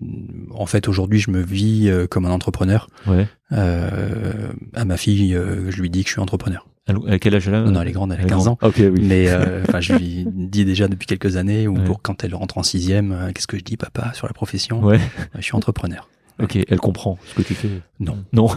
en 0.51 0.65
fait, 0.65 0.87
aujourd'hui, 0.87 1.19
je 1.19 1.29
me 1.29 1.41
vis 1.41 1.89
euh, 1.89 2.07
comme 2.07 2.25
un 2.25 2.31
entrepreneur. 2.31 2.89
Ouais. 3.05 3.27
Euh, 3.51 4.49
à 4.73 4.85
ma 4.85 4.97
fille, 4.97 5.33
je 5.33 5.81
lui 5.81 5.89
dis 5.89 6.03
que 6.03 6.07
je 6.09 6.13
suis 6.13 6.21
entrepreneur. 6.21 6.67
À 7.07 7.19
quel 7.19 7.35
age 7.35 7.47
elle 7.49 7.55
a? 7.55 7.61
Non, 7.63 7.71
non, 7.71 7.81
elle 7.81 7.89
est 7.89 7.91
grande, 7.91 8.13
elle 8.13 8.21
a 8.21 8.23
15 8.23 8.43
grande. 8.45 8.47
ans. 8.47 8.57
Ok, 8.61 8.75
oui. 8.79 9.01
Mais 9.01 9.27
enfin, 9.67 9.81
je 9.81 9.93
lui 9.93 10.25
dis 10.33 10.63
déjà 10.63 10.87
depuis 10.87 11.05
quelques 11.05 11.35
années, 11.35 11.67
ou 11.67 11.75
Ouais. 11.77 11.83
pour 11.83 12.01
quand 12.01 12.23
elle 12.23 12.33
rentre 12.33 12.57
en 12.57 12.63
sixième, 12.63 13.29
qu'est-ce 13.35 13.47
que 13.47 13.57
je 13.57 13.63
dis, 13.63 13.75
papa, 13.77 14.11
sur 14.13 14.25
la 14.25 14.33
profession? 14.33 14.81
Ouais. 14.81 14.99
Je 15.35 15.41
suis 15.41 15.55
entrepreneur. 15.55 16.09
Ok, 16.41 16.57
elle 16.67 16.79
comprend 16.79 17.17
ce 17.25 17.33
que 17.35 17.41
tu 17.41 17.55
fais. 17.55 17.69
Non. 17.99 18.23
Non. 18.33 18.47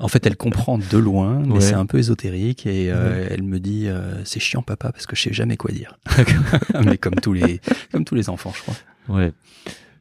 En 0.00 0.08
fait, 0.08 0.26
elle 0.26 0.36
comprend 0.36 0.78
de 0.78 0.98
loin, 0.98 1.38
mais 1.46 1.54
Ouais. 1.54 1.60
c'est 1.60 1.74
un 1.74 1.86
peu 1.86 1.98
ésotérique 1.98 2.66
et 2.66 2.90
euh, 2.90 3.28
elle 3.30 3.42
me 3.44 3.60
dit 3.60 3.86
euh, 3.86 4.24
c'est 4.24 4.40
chiant 4.40 4.62
papa 4.62 4.90
parce 4.90 5.06
que 5.06 5.14
je 5.14 5.22
sais 5.22 5.32
jamais 5.32 5.56
quoi 5.56 5.70
dire. 5.70 5.98
mais 6.84 6.98
comme 6.98 7.14
tous 7.14 7.32
les 7.32 7.60
comme 7.92 8.04
tous 8.04 8.14
les 8.16 8.28
enfants, 8.28 8.52
je 8.56 8.62
crois. 8.62 8.74
Ouais. 9.08 9.32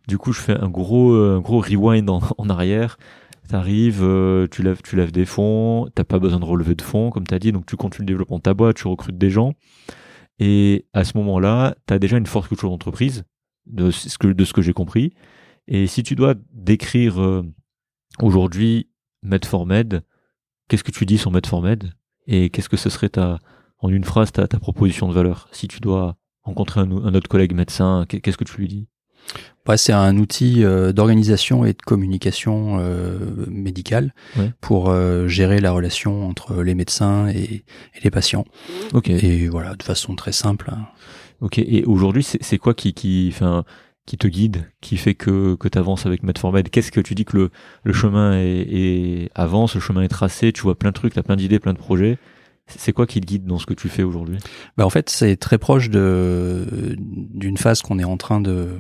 Du 0.08 0.18
coup, 0.18 0.34
je 0.34 0.40
fais 0.42 0.58
un 0.58 0.68
gros, 0.70 1.12
euh, 1.14 1.38
un 1.38 1.42
gros 1.42 1.60
rewind 1.62 2.10
en, 2.10 2.22
en 2.38 2.50
arrière. 2.50 2.98
T'arrives, 3.48 4.02
euh, 4.02 4.48
tu 4.50 4.64
lèves, 4.64 4.82
tu 4.82 4.96
lèves 4.96 5.12
des 5.12 5.26
fonds, 5.26 5.90
t'as 5.94 6.04
pas 6.06 6.20
besoin 6.20 6.40
de 6.40 6.46
relever 6.46 6.74
de 6.74 6.82
fonds, 6.82 7.10
comme 7.12 7.28
t'as 7.28 7.38
dit, 7.38 7.52
donc 7.52 7.66
tu 7.66 7.76
continues 7.76 8.06
le 8.06 8.14
développement 8.14 8.38
de 8.38 8.42
ta 8.44 8.54
boîte, 8.54 8.78
tu 8.78 8.88
recrutes 8.88 9.18
des 9.18 9.30
gens. 9.30 9.54
Et 10.40 10.86
à 10.94 11.04
ce 11.04 11.18
moment-là, 11.18 11.76
t'as 11.86 12.00
déjà 12.00 12.18
une 12.18 12.26
forte 12.26 12.48
culture 12.48 12.70
d'entreprise, 12.70 13.24
de 13.68 13.92
ce 13.92 14.18
que, 14.18 14.28
de 14.28 14.46
ce 14.46 14.54
que 14.54 14.62
j'ai 14.62 14.74
compris. 14.74 15.14
Et 15.68 15.88
si 15.88 16.04
tu 16.04 16.16
dois 16.16 16.36
décrire 16.54 17.22
euh, 17.22 17.44
aujourd'hui 18.20 18.90
Med4Med, 19.26 20.02
qu'est-ce 20.68 20.84
que 20.84 20.92
tu 20.92 21.06
dis 21.06 21.18
sur 21.18 21.32
Med4Med 21.32 21.92
Et 22.28 22.50
qu'est-ce 22.50 22.70
que 22.70 22.78
ce 22.78 22.90
serait 22.90 23.10
ta, 23.10 23.40
en 23.80 23.90
une 23.90 24.04
phrase 24.04 24.32
ta, 24.32 24.48
ta 24.48 24.60
proposition 24.60 25.08
de 25.08 25.14
valeur 25.14 25.48
Si 25.52 25.68
tu 25.68 25.80
dois 25.80 26.18
rencontrer 26.44 26.82
un, 26.82 26.92
un 26.92 27.14
autre 27.14 27.30
collègue 27.30 27.54
médecin, 27.54 28.06
qu'est- 28.10 28.20
qu'est-ce 28.22 28.38
que 28.38 28.44
tu 28.44 28.58
lui 28.58 28.68
dis? 28.68 28.88
Ouais, 29.68 29.78
c'est 29.78 29.94
un 29.94 30.18
outil 30.18 30.64
euh, 30.64 30.92
d'organisation 30.92 31.64
et 31.64 31.74
de 31.74 31.82
communication 31.86 32.78
euh, 32.80 33.46
médicale 33.48 34.16
Ouais. 34.38 34.52
pour 34.62 34.90
euh, 34.90 35.28
gérer 35.28 35.60
la 35.62 35.72
relation 35.72 36.28
entre 36.28 36.64
les 36.64 36.74
médecins 36.74 37.28
et, 37.30 37.44
et 37.44 37.64
les 38.04 38.10
patients. 38.10 38.46
Ok. 38.94 39.10
Et 39.10 39.48
voilà, 39.48 39.76
de 39.76 39.84
façon 39.84 40.16
très 40.16 40.32
simple. 40.32 40.72
hein. 40.74 40.88
Ok. 41.40 41.60
Et 41.60 41.86
aujourd'hui, 41.86 42.24
c'est 42.24 42.42
c'est 42.44 42.58
quoi 42.58 42.74
qui, 42.74 42.94
qui, 42.96 43.30
enfin, 43.32 43.64
qui 44.12 44.18
te 44.18 44.28
guide, 44.28 44.66
qui 44.82 44.98
fait 44.98 45.16
que, 45.16 45.56
que 45.56 45.70
tu 45.70 45.78
avances 45.78 46.06
avec 46.06 46.22
Med4Med 46.22 46.68
Qu'est-ce 46.70 46.92
que 46.92 47.00
tu 47.00 47.16
dis 47.16 47.24
que 47.24 47.38
le, 47.38 47.50
le 47.86 47.94
chemin 47.94 48.34
est, 48.38 48.68
est- 48.70 49.30
avance, 49.36 49.74
le 49.76 49.80
chemin 49.80 50.02
est 50.02 50.10
tracé, 50.10 50.52
tu 50.52 50.64
vois 50.64 50.78
plein 50.78 50.90
de 50.90 50.96
trucs, 50.96 51.14
tu 51.14 51.20
as 51.20 51.24
plein 51.24 51.38
d'idées, 51.38 51.60
plein 51.60 51.72
de 51.72 51.78
projets. 51.78 52.18
C'est 52.68 52.92
quoi 52.92 53.08
qui 53.08 53.22
te 53.22 53.26
guide 53.26 53.46
dans 53.46 53.58
ce 53.58 53.66
que 53.66 53.74
tu 53.74 53.88
fais 53.88 54.04
aujourd'hui? 54.04 54.36
Bah, 54.76 54.86
en 54.86 54.90
fait, 54.90 55.10
c'est 55.10 55.38
très 55.38 55.58
proche 55.58 55.90
de 55.90 56.96
d'une 56.98 57.56
phase 57.56 57.82
qu'on 57.82 58.00
est 58.00 58.04
en 58.04 58.18
train 58.18 58.42
de 58.42 58.72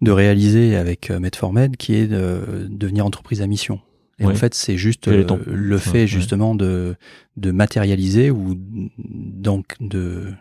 de 0.00 0.10
réaliser 0.10 0.74
avec 0.76 1.10
euh, 1.10 1.18
Med4Med, 1.20 1.76
qui 1.76 1.94
est 1.94 2.06
de 2.06 2.66
devenir 2.70 3.04
entreprise 3.04 3.42
à 3.42 3.46
mission. 3.46 3.80
Et 4.20 4.24
Ouais. 4.26 4.32
en 4.32 4.36
fait, 4.36 4.54
c'est 4.54 4.78
juste 4.78 5.06
euh, 5.08 5.24
le 5.46 5.76
fait 5.78 6.00
ouais. 6.00 6.06
justement 6.06 6.54
de 6.54 6.96
de 7.36 7.50
matérialiser 7.50 8.30
ou 8.30 8.54
donc 8.56 9.74
de 9.80 10.32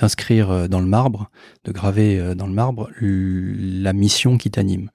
d'inscrire 0.00 0.50
euh, 0.50 0.68
dans 0.68 0.80
le 0.80 0.86
marbre, 0.86 1.30
de 1.64 1.72
graver 1.72 2.18
euh, 2.18 2.34
dans 2.34 2.46
le 2.46 2.52
marbre 2.52 2.90
la 3.00 3.92
mission 3.92 4.38
qui 4.38 4.50
t'anime. 4.50 4.90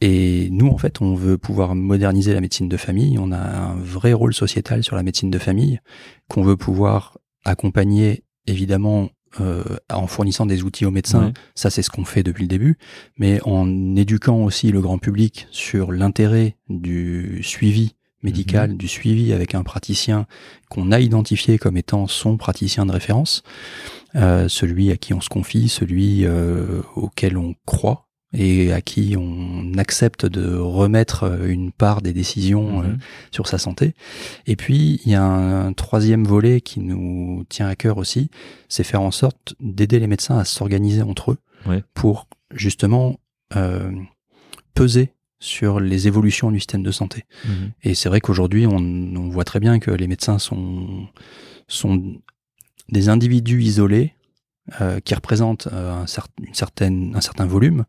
Et 0.00 0.48
nous, 0.50 0.68
en 0.68 0.78
fait, 0.78 1.00
on 1.00 1.14
veut 1.14 1.38
pouvoir 1.38 1.74
moderniser 1.74 2.34
la 2.34 2.40
médecine 2.40 2.68
de 2.68 2.76
famille. 2.76 3.18
On 3.18 3.30
a 3.30 3.38
un 3.38 3.74
vrai 3.76 4.12
rôle 4.12 4.34
sociétal 4.34 4.82
sur 4.82 4.96
la 4.96 5.04
médecine 5.04 5.30
de 5.30 5.38
famille 5.38 5.78
qu'on 6.28 6.42
veut 6.42 6.56
pouvoir 6.56 7.18
accompagner, 7.44 8.24
évidemment, 8.48 9.10
euh, 9.40 9.62
en 9.90 10.08
fournissant 10.08 10.44
des 10.44 10.64
outils 10.64 10.84
aux 10.84 10.90
médecins. 10.90 11.26
Ouais. 11.26 11.32
Ça, 11.54 11.70
c'est 11.70 11.82
ce 11.82 11.90
qu'on 11.90 12.04
fait 12.04 12.24
depuis 12.24 12.42
le 12.42 12.48
début. 12.48 12.78
Mais 13.16 13.40
en 13.44 13.94
éduquant 13.94 14.42
aussi 14.42 14.72
le 14.72 14.80
grand 14.80 14.98
public 14.98 15.46
sur 15.52 15.92
l'intérêt 15.92 16.56
du 16.68 17.40
suivi 17.44 17.94
médical, 18.22 18.76
du 18.76 18.88
suivi 18.88 19.32
avec 19.32 19.54
un 19.54 19.62
praticien 19.62 20.26
qu'on 20.70 20.92
a 20.92 21.00
identifié 21.00 21.58
comme 21.58 21.76
étant 21.76 22.06
son 22.06 22.36
praticien 22.36 22.86
de 22.86 22.92
référence, 22.92 23.42
euh, 24.14 24.48
celui 24.48 24.90
à 24.90 24.96
qui 24.96 25.14
on 25.14 25.20
se 25.20 25.28
confie, 25.28 25.68
celui 25.68 26.24
euh, 26.24 26.82
auquel 26.96 27.36
on 27.36 27.54
croit 27.66 28.08
et 28.34 28.72
à 28.72 28.80
qui 28.80 29.14
on 29.18 29.74
accepte 29.76 30.24
de 30.24 30.56
remettre 30.56 31.24
euh, 31.24 31.48
une 31.48 31.70
part 31.70 32.00
des 32.00 32.14
décisions 32.14 32.80
euh, 32.82 32.86
Mhm. 32.86 32.98
sur 33.30 33.46
sa 33.46 33.58
santé. 33.58 33.94
Et 34.46 34.56
puis, 34.56 35.00
il 35.04 35.12
y 35.12 35.14
a 35.14 35.22
un 35.22 35.72
troisième 35.74 36.24
volet 36.24 36.62
qui 36.62 36.80
nous 36.80 37.44
tient 37.50 37.68
à 37.68 37.74
cœur 37.76 37.98
aussi, 37.98 38.30
c'est 38.70 38.84
faire 38.84 39.02
en 39.02 39.10
sorte 39.10 39.54
d'aider 39.60 39.98
les 40.00 40.06
médecins 40.06 40.38
à 40.38 40.44
s'organiser 40.46 41.02
entre 41.02 41.32
eux 41.32 41.38
Ouais. 41.66 41.84
pour 41.94 42.26
justement 42.54 43.18
euh, 43.54 43.90
peser 44.74 45.12
sur 45.42 45.80
les 45.80 46.06
évolutions 46.06 46.52
du 46.52 46.60
système 46.60 46.84
de 46.84 46.92
santé. 46.92 47.24
Mhm. 47.44 47.72
Et 47.82 47.94
c'est 47.94 48.08
vrai 48.08 48.20
qu'aujourd'hui, 48.20 48.64
on, 48.66 48.76
on 48.76 49.28
voit 49.28 49.44
très 49.44 49.58
bien 49.58 49.80
que 49.80 49.90
les 49.90 50.06
médecins 50.06 50.38
sont, 50.38 51.08
sont 51.66 52.20
des 52.88 53.08
individus 53.08 53.60
isolés 53.60 54.14
euh, 54.80 55.00
qui 55.00 55.14
représentent 55.14 55.68
euh, 55.72 56.02
un, 56.02 56.04
cer- 56.04 56.26
une 56.46 56.54
certaine, 56.54 57.16
un 57.16 57.20
certain 57.20 57.46
volume, 57.46 57.84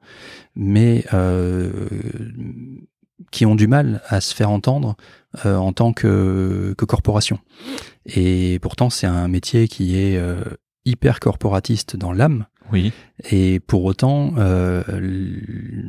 mais 0.55 1.05
euh, 1.13 1.71
qui 3.31 3.45
ont 3.45 3.55
du 3.55 3.67
mal 3.67 4.01
à 4.07 4.19
se 4.19 4.33
faire 4.33 4.49
entendre 4.49 4.95
en 5.45 5.73
tant 5.73 5.93
que, 5.93 6.73
que 6.77 6.85
corporation. 6.85 7.39
Et 8.05 8.59
pourtant, 8.61 8.89
c'est 8.89 9.07
un 9.07 9.27
métier 9.27 9.67
qui 9.67 9.95
est 9.97 10.19
hyper 10.85 11.19
corporatiste 11.19 11.95
dans 11.95 12.13
l'âme, 12.13 12.45
Oui. 12.73 12.91
et 13.31 13.59
pour 13.61 13.83
autant, 13.85 14.33
euh, 14.37 14.83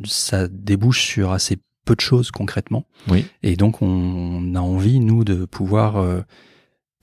ça 0.05 0.47
débouche 0.47 1.01
sur 1.05 1.31
assez 1.31 1.57
peu 1.85 1.95
de 1.95 2.01
choses 2.01 2.31
concrètement. 2.31 2.85
Oui. 3.09 3.25
Et 3.43 3.55
donc, 3.55 3.81
on 3.81 4.55
a 4.55 4.59
envie, 4.59 4.99
nous, 4.99 5.23
de 5.23 5.45
pouvoir 5.45 5.97
euh, 5.97 6.21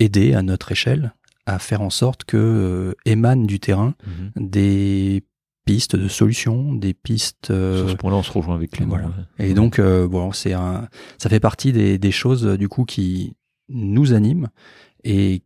aider 0.00 0.34
à 0.34 0.42
notre 0.42 0.72
échelle 0.72 1.12
à 1.46 1.58
faire 1.58 1.82
en 1.82 1.90
sorte 1.90 2.24
que 2.24 2.36
euh, 2.36 2.94
émanent 3.04 3.44
du 3.44 3.58
terrain 3.60 3.94
Mhm. 4.06 4.48
des 4.48 5.24
pistes 5.64 5.94
de 5.96 6.08
solutions, 6.08 6.72
des 6.74 6.94
pistes. 6.94 7.50
euh, 7.50 7.80
Sur 7.82 7.90
ce 7.90 7.96
point-là, 7.96 8.16
on 8.16 8.22
se 8.22 8.32
rejoint 8.32 8.54
avec 8.56 8.70
Clément. 8.72 8.90
voilà. 8.90 9.08
ouais. 9.38 9.48
et 9.50 9.54
donc, 9.54 9.78
euh, 9.78 10.08
bon, 10.08 10.32
c'est 10.32 10.52
un, 10.52 10.88
ça 11.18 11.28
fait 11.28 11.38
partie 11.40 11.72
des, 11.72 11.98
des 11.98 12.10
choses 12.10 12.44
du 12.58 12.68
coup 12.68 12.84
qui 12.84 13.36
nous 13.68 14.12
animent 14.12 14.48
et 15.04 15.42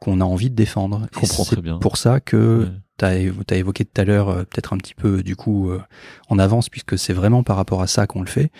qu'on 0.00 0.20
a 0.20 0.24
envie 0.24 0.50
de 0.50 0.54
défendre. 0.56 1.06
Je 1.12 1.18
comprends 1.20 1.44
c'est 1.44 1.52
très 1.56 1.62
bien. 1.62 1.78
Pour 1.78 1.96
ça 1.96 2.18
que 2.20 2.64
Ouais. 2.64 2.68
Tu 3.00 3.54
as, 3.54 3.56
évoqué 3.56 3.84
tout 3.84 4.00
à 4.00 4.04
l'heure, 4.04 4.28
euh, 4.28 4.38
peut-être 4.44 4.72
un 4.72 4.78
petit 4.78 4.94
peu 4.94 5.22
du 5.22 5.36
coup 5.36 5.70
euh, 5.70 5.80
en 6.28 6.38
avance, 6.38 6.68
puisque 6.68 6.98
c'est 6.98 7.12
vraiment 7.12 7.42
par 7.42 7.56
rapport 7.56 7.82
à 7.82 7.86
ça 7.86 8.06
qu'on 8.06 8.20
le 8.20 8.26
fait. 8.28 8.50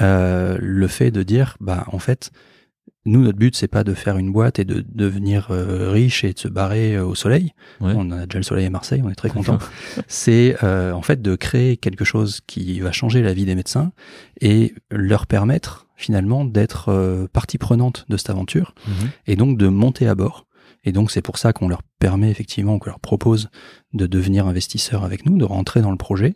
Euh, 0.00 0.58
le 0.60 0.86
fait 0.88 1.10
de 1.10 1.22
dire, 1.22 1.56
bah 1.60 1.84
en 1.92 1.98
fait, 1.98 2.30
nous 3.06 3.22
notre 3.22 3.38
but 3.38 3.56
c'est 3.56 3.66
pas 3.68 3.82
de 3.82 3.94
faire 3.94 4.18
une 4.18 4.30
boîte 4.30 4.58
et 4.58 4.64
de 4.64 4.84
devenir 4.86 5.48
euh, 5.50 5.90
riche 5.90 6.22
et 6.24 6.32
de 6.34 6.38
se 6.38 6.48
barrer 6.48 6.96
euh, 6.96 7.04
au 7.06 7.14
soleil. 7.14 7.52
Ouais. 7.80 7.92
On 7.96 8.10
a 8.10 8.26
déjà 8.26 8.38
le 8.38 8.42
soleil 8.44 8.66
à 8.66 8.70
Marseille, 8.70 9.00
on 9.04 9.08
est 9.10 9.14
très 9.14 9.30
content. 9.30 9.58
c'est 10.06 10.56
euh, 10.62 10.92
en 10.92 11.02
fait 11.02 11.22
de 11.22 11.34
créer 11.34 11.76
quelque 11.78 12.04
chose 12.04 12.40
qui 12.46 12.78
va 12.80 12.92
changer 12.92 13.22
la 13.22 13.32
vie 13.32 13.46
des 13.46 13.54
médecins 13.54 13.92
et 14.40 14.74
leur 14.90 15.26
permettre 15.26 15.86
finalement 15.96 16.44
d'être 16.44 16.90
euh, 16.90 17.26
partie 17.32 17.58
prenante 17.58 18.04
de 18.08 18.16
cette 18.16 18.30
aventure 18.30 18.74
Mhm. 18.86 19.08
et 19.26 19.36
donc 19.36 19.56
de 19.58 19.68
monter 19.68 20.06
à 20.06 20.14
bord. 20.14 20.46
Et 20.84 20.92
donc 20.92 21.10
c'est 21.10 21.22
pour 21.22 21.38
ça 21.38 21.52
qu'on 21.52 21.68
leur 21.68 21.82
permet 21.98 22.30
effectivement, 22.30 22.78
qu'on 22.78 22.90
leur 22.90 23.00
propose 23.00 23.50
de 23.92 24.06
devenir 24.06 24.46
investisseurs 24.46 25.04
avec 25.04 25.26
nous, 25.26 25.36
de 25.36 25.44
rentrer 25.44 25.82
dans 25.82 25.90
le 25.90 25.96
projet. 25.96 26.34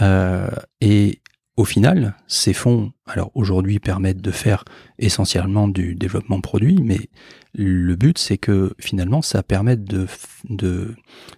Euh, 0.00 0.48
et 0.80 1.20
au 1.56 1.64
final, 1.64 2.14
ces 2.28 2.54
fonds, 2.54 2.92
alors 3.06 3.30
aujourd'hui, 3.34 3.78
permettent 3.78 4.22
de 4.22 4.30
faire 4.30 4.64
essentiellement 4.98 5.68
du 5.68 5.94
développement 5.94 6.40
produit, 6.40 6.80
mais 6.82 7.10
le 7.52 7.94
but, 7.94 8.16
c'est 8.16 8.38
que 8.38 8.74
finalement, 8.78 9.20
ça 9.20 9.42
permette 9.42 9.84
de 9.84 10.94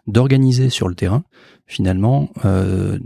d'organiser 0.07 0.71
sur 0.71 0.89
le 0.89 0.95
terrain, 0.95 1.25
finalement, 1.67 2.31
euh, 2.45 2.99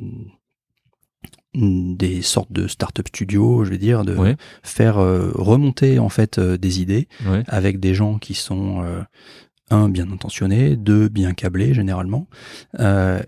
des 1.54 2.22
sortes 2.22 2.52
de 2.52 2.68
start-up 2.68 3.08
studios, 3.08 3.64
je 3.64 3.70
veux 3.70 3.78
dire, 3.78 4.04
de 4.04 4.14
Ouais. 4.14 4.36
faire 4.62 4.98
euh, 4.98 5.30
remonter 5.34 5.98
en 5.98 6.08
fait 6.08 6.38
euh, 6.38 6.56
des 6.58 6.80
idées 6.80 7.08
Ouais. 7.26 7.42
avec 7.48 7.80
des 7.80 7.94
gens 7.94 8.18
qui 8.18 8.34
sont 8.34 8.82
euh, 8.84 9.02
un 9.70 9.88
bien 9.88 10.10
intentionnés, 10.10 10.76
deux 10.76 11.08
bien 11.08 11.34
câblés 11.34 11.74
généralement, 11.74 12.26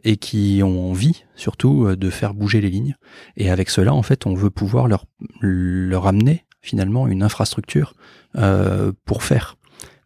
et 0.04 0.16
qui 0.16 0.60
ont 0.64 0.88
envie 0.90 1.24
surtout 1.34 1.94
de 1.96 2.10
faire 2.10 2.32
bouger 2.32 2.62
les 2.62 2.70
lignes. 2.70 2.94
Et 3.36 3.50
avec 3.50 3.68
cela, 3.68 3.92
en 3.92 4.02
fait, 4.02 4.24
on 4.24 4.32
veut 4.34 4.48
pouvoir 4.48 4.88
leur 4.88 5.04
leur 5.42 6.06
amener 6.06 6.46
finalement 6.62 7.06
une 7.08 7.22
infrastructure 7.22 7.92
pour 9.04 9.22
faire. 9.22 9.58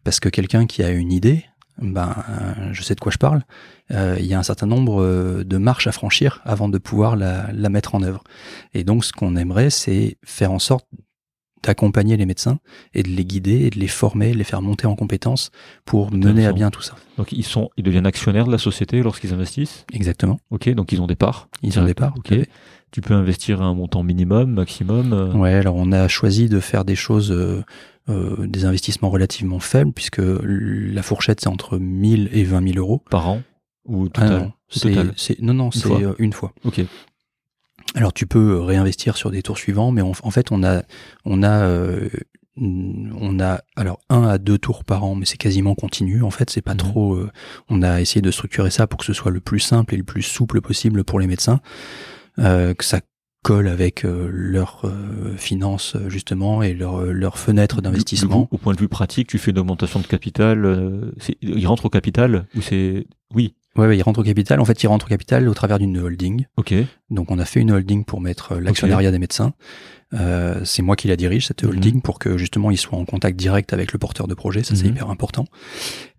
Parce 0.03 0.19
que 0.19 0.27
quelqu'un 0.27 0.65
qui 0.65 0.83
a 0.83 0.89
une 0.89 1.13
idée, 1.13 1.45
ben, 1.81 2.15
je 2.71 2.81
sais 2.81 2.95
de 2.95 2.99
quoi 2.99 3.11
je 3.11 3.17
parle. 3.17 3.43
euh, 3.91 4.15
il 4.19 4.25
y 4.25 4.33
a 4.33 4.39
un 4.39 4.43
certain 4.43 4.67
nombre 4.67 5.01
euh, 5.01 5.43
de 5.43 5.57
marches 5.57 5.87
à 5.87 5.91
franchir 5.91 6.41
avant 6.45 6.69
de 6.69 6.77
pouvoir 6.77 7.15
la, 7.15 7.51
la 7.53 7.69
mettre 7.69 7.95
en 7.95 8.01
œuvre. 8.03 8.23
Et 8.73 8.83
donc, 8.83 9.05
ce 9.05 9.11
qu'on 9.13 9.35
aimerait, 9.35 9.69
c'est 9.69 10.17
faire 10.23 10.51
en 10.51 10.59
sorte 10.59 10.85
d'accompagner 11.63 12.15
les 12.15 12.27
médecins 12.27 12.59
et 12.93 13.01
de 13.01 13.09
les 13.09 13.25
guider 13.25 13.65
et 13.65 13.69
de 13.71 13.79
les 13.79 13.87
former, 13.87 14.31
de 14.33 14.37
les 14.37 14.43
faire 14.43 14.61
monter 14.61 14.85
en 14.85 14.95
compétences 14.95 15.49
pour 15.83 16.11
mener 16.13 16.45
à 16.45 16.53
bien 16.53 16.69
tout 16.69 16.83
ça. 16.83 16.93
Donc 17.17 17.31
ils 17.31 17.43
sont, 17.43 17.69
ils 17.75 17.83
deviennent 17.83 18.05
actionnaires 18.05 18.45
de 18.45 18.51
la 18.51 18.59
société 18.59 19.01
lorsqu'ils 19.01 19.33
investissent? 19.33 19.83
Exactement. 19.91 20.39
Ok, 20.51 20.69
donc 20.69 20.91
ils 20.91 21.01
ont 21.01 21.07
des 21.07 21.15
parts. 21.15 21.49
Ils 21.63 21.79
ont 21.79 21.85
des 21.85 21.95
parts. 21.95 22.13
Ok. 22.17 22.35
Tu 22.91 23.01
peux 23.01 23.15
investir 23.15 23.63
à 23.63 23.65
un 23.65 23.73
montant 23.73 24.03
minimum, 24.03 24.51
maximum. 24.53 25.11
euh, 25.11 25.33
Ouais, 25.33 25.53
alors 25.55 25.75
on 25.75 25.91
a 25.91 26.07
choisi 26.07 26.49
de 26.49 26.59
faire 26.59 26.85
des 26.85 26.95
choses, 26.95 27.31
euh, 27.31 27.63
euh, 28.09 28.47
des 28.47 28.65
investissements 28.65 29.09
relativement 29.09 29.59
faibles, 29.59 29.91
puisque 29.91 30.21
la 30.21 31.01
fourchette 31.03 31.41
c'est 31.41 31.47
entre 31.47 31.77
1000 31.79 32.29
et 32.33 32.43
20 32.43 32.67
000 32.73 32.77
euros. 32.79 33.01
par 33.09 33.27
an 33.29 33.41
ou 33.85 34.07
Ah 34.15 34.21
total? 34.21 34.39
non, 34.41 34.51
c'est, 35.15 35.39
non, 35.41 35.53
non, 35.53 35.71
c'est 35.71 35.91
euh, 35.91 36.13
une 36.19 36.33
fois. 36.33 36.53
Ok. 36.63 36.81
Alors 37.93 38.13
tu 38.13 38.25
peux 38.25 38.59
réinvestir 38.59 39.15
sur 39.15 39.31
des 39.31 39.41
tours 39.41 39.57
suivants, 39.57 39.91
mais 39.91 40.01
on- 40.01 40.11
en 40.23 40.31
fait 40.31 40.51
on 40.51 40.63
a, 40.63 40.81
on 41.23 41.43
a, 41.43 41.59
euh, 41.65 42.09
on 42.57 43.39
a 43.39 43.61
alors 43.75 43.99
un 44.09 44.23
à 44.27 44.37
deux 44.37 44.57
tours 44.57 44.83
par 44.85 45.03
an, 45.03 45.15
mais 45.15 45.25
c'est 45.25 45.37
quasiment 45.37 45.75
continu. 45.75 46.23
En 46.23 46.29
fait, 46.31 46.49
c'est 46.49 46.61
pas 46.61 46.71
Mhm. 46.73 46.77
trop. 46.79 47.13
euh, 47.15 47.29
on 47.69 47.81
a 47.83 47.99
essayé 48.01 48.21
de 48.21 48.31
structurer 48.31 48.69
ça 48.71 48.87
pour 48.87 48.99
que 48.99 49.05
ce 49.05 49.13
soit 49.13 49.31
le 49.31 49.41
plus 49.41 49.59
simple 49.59 49.93
et 49.93 49.97
le 49.97 50.03
plus 50.03 50.21
souple 50.21 50.61
possible 50.61 51.03
pour 51.03 51.19
les 51.19 51.27
médecins, 51.27 51.59
euh, 52.39 52.73
que 52.73 52.83
ça 52.85 53.01
colle 53.45 53.67
avec 53.67 54.05
euh, 54.05 54.27
leurs 54.31 54.81
euh, 54.85 55.35
finances 55.37 55.95
justement 56.07 56.63
et 56.63 56.73
leurs 56.73 57.01
leur 57.03 57.37
fenêtres 57.37 57.79
d'investissement. 57.81 58.47
Au 58.51 58.57
point 58.57 58.73
de 58.73 58.79
vue 58.79 58.87
pratique, 58.87 59.27
tu 59.27 59.37
fais 59.37 59.51
une 59.51 59.59
augmentation 59.59 59.99
de 59.99 60.07
capital. 60.07 60.65
euh, 60.65 61.11
c'est- 61.19 61.37
il 61.41 61.65
rentre 61.67 61.85
au 61.85 61.89
capital 61.89 62.47
ou 62.55 62.61
c'est 62.61 63.05
oui. 63.35 63.53
Ouais, 63.75 63.87
ouais, 63.87 63.97
il 63.97 64.01
rentre 64.01 64.21
au 64.21 64.23
capital. 64.23 64.59
En 64.61 64.65
fait, 64.65 64.81
il 64.83 64.87
rentre 64.87 65.05
au 65.05 65.09
capital 65.09 65.47
au 65.49 65.53
travers 65.53 65.77
d'une 65.79 65.97
holding. 65.99 66.45
Ok. 66.57 66.73
Donc, 67.09 67.29
on 67.29 67.37
a 67.39 67.45
fait 67.45 67.59
une 67.59 67.71
holding 67.71 68.05
pour 68.05 68.21
mettre 68.21 68.53
euh, 68.53 68.59
l'actionnariat 68.61 69.11
des 69.11 69.19
médecins. 69.19 69.53
Euh, 70.13 70.61
c'est 70.63 70.81
moi 70.81 70.95
qui 70.95 71.07
la 71.09 71.17
dirige, 71.17 71.45
cette 71.47 71.63
Mhm. 71.63 71.69
holding, 71.69 72.01
pour 72.01 72.17
que 72.17 72.37
justement 72.37 72.71
ils 72.71 72.77
soient 72.77 72.97
en 72.97 73.05
contact 73.05 73.37
direct 73.37 73.73
avec 73.73 73.91
le 73.93 73.99
porteur 73.99 74.27
de 74.27 74.33
projet. 74.33 74.63
Ça, 74.63 74.75
c'est 74.75 74.85
Mhm. 74.85 74.91
hyper 74.91 75.09
important. 75.09 75.45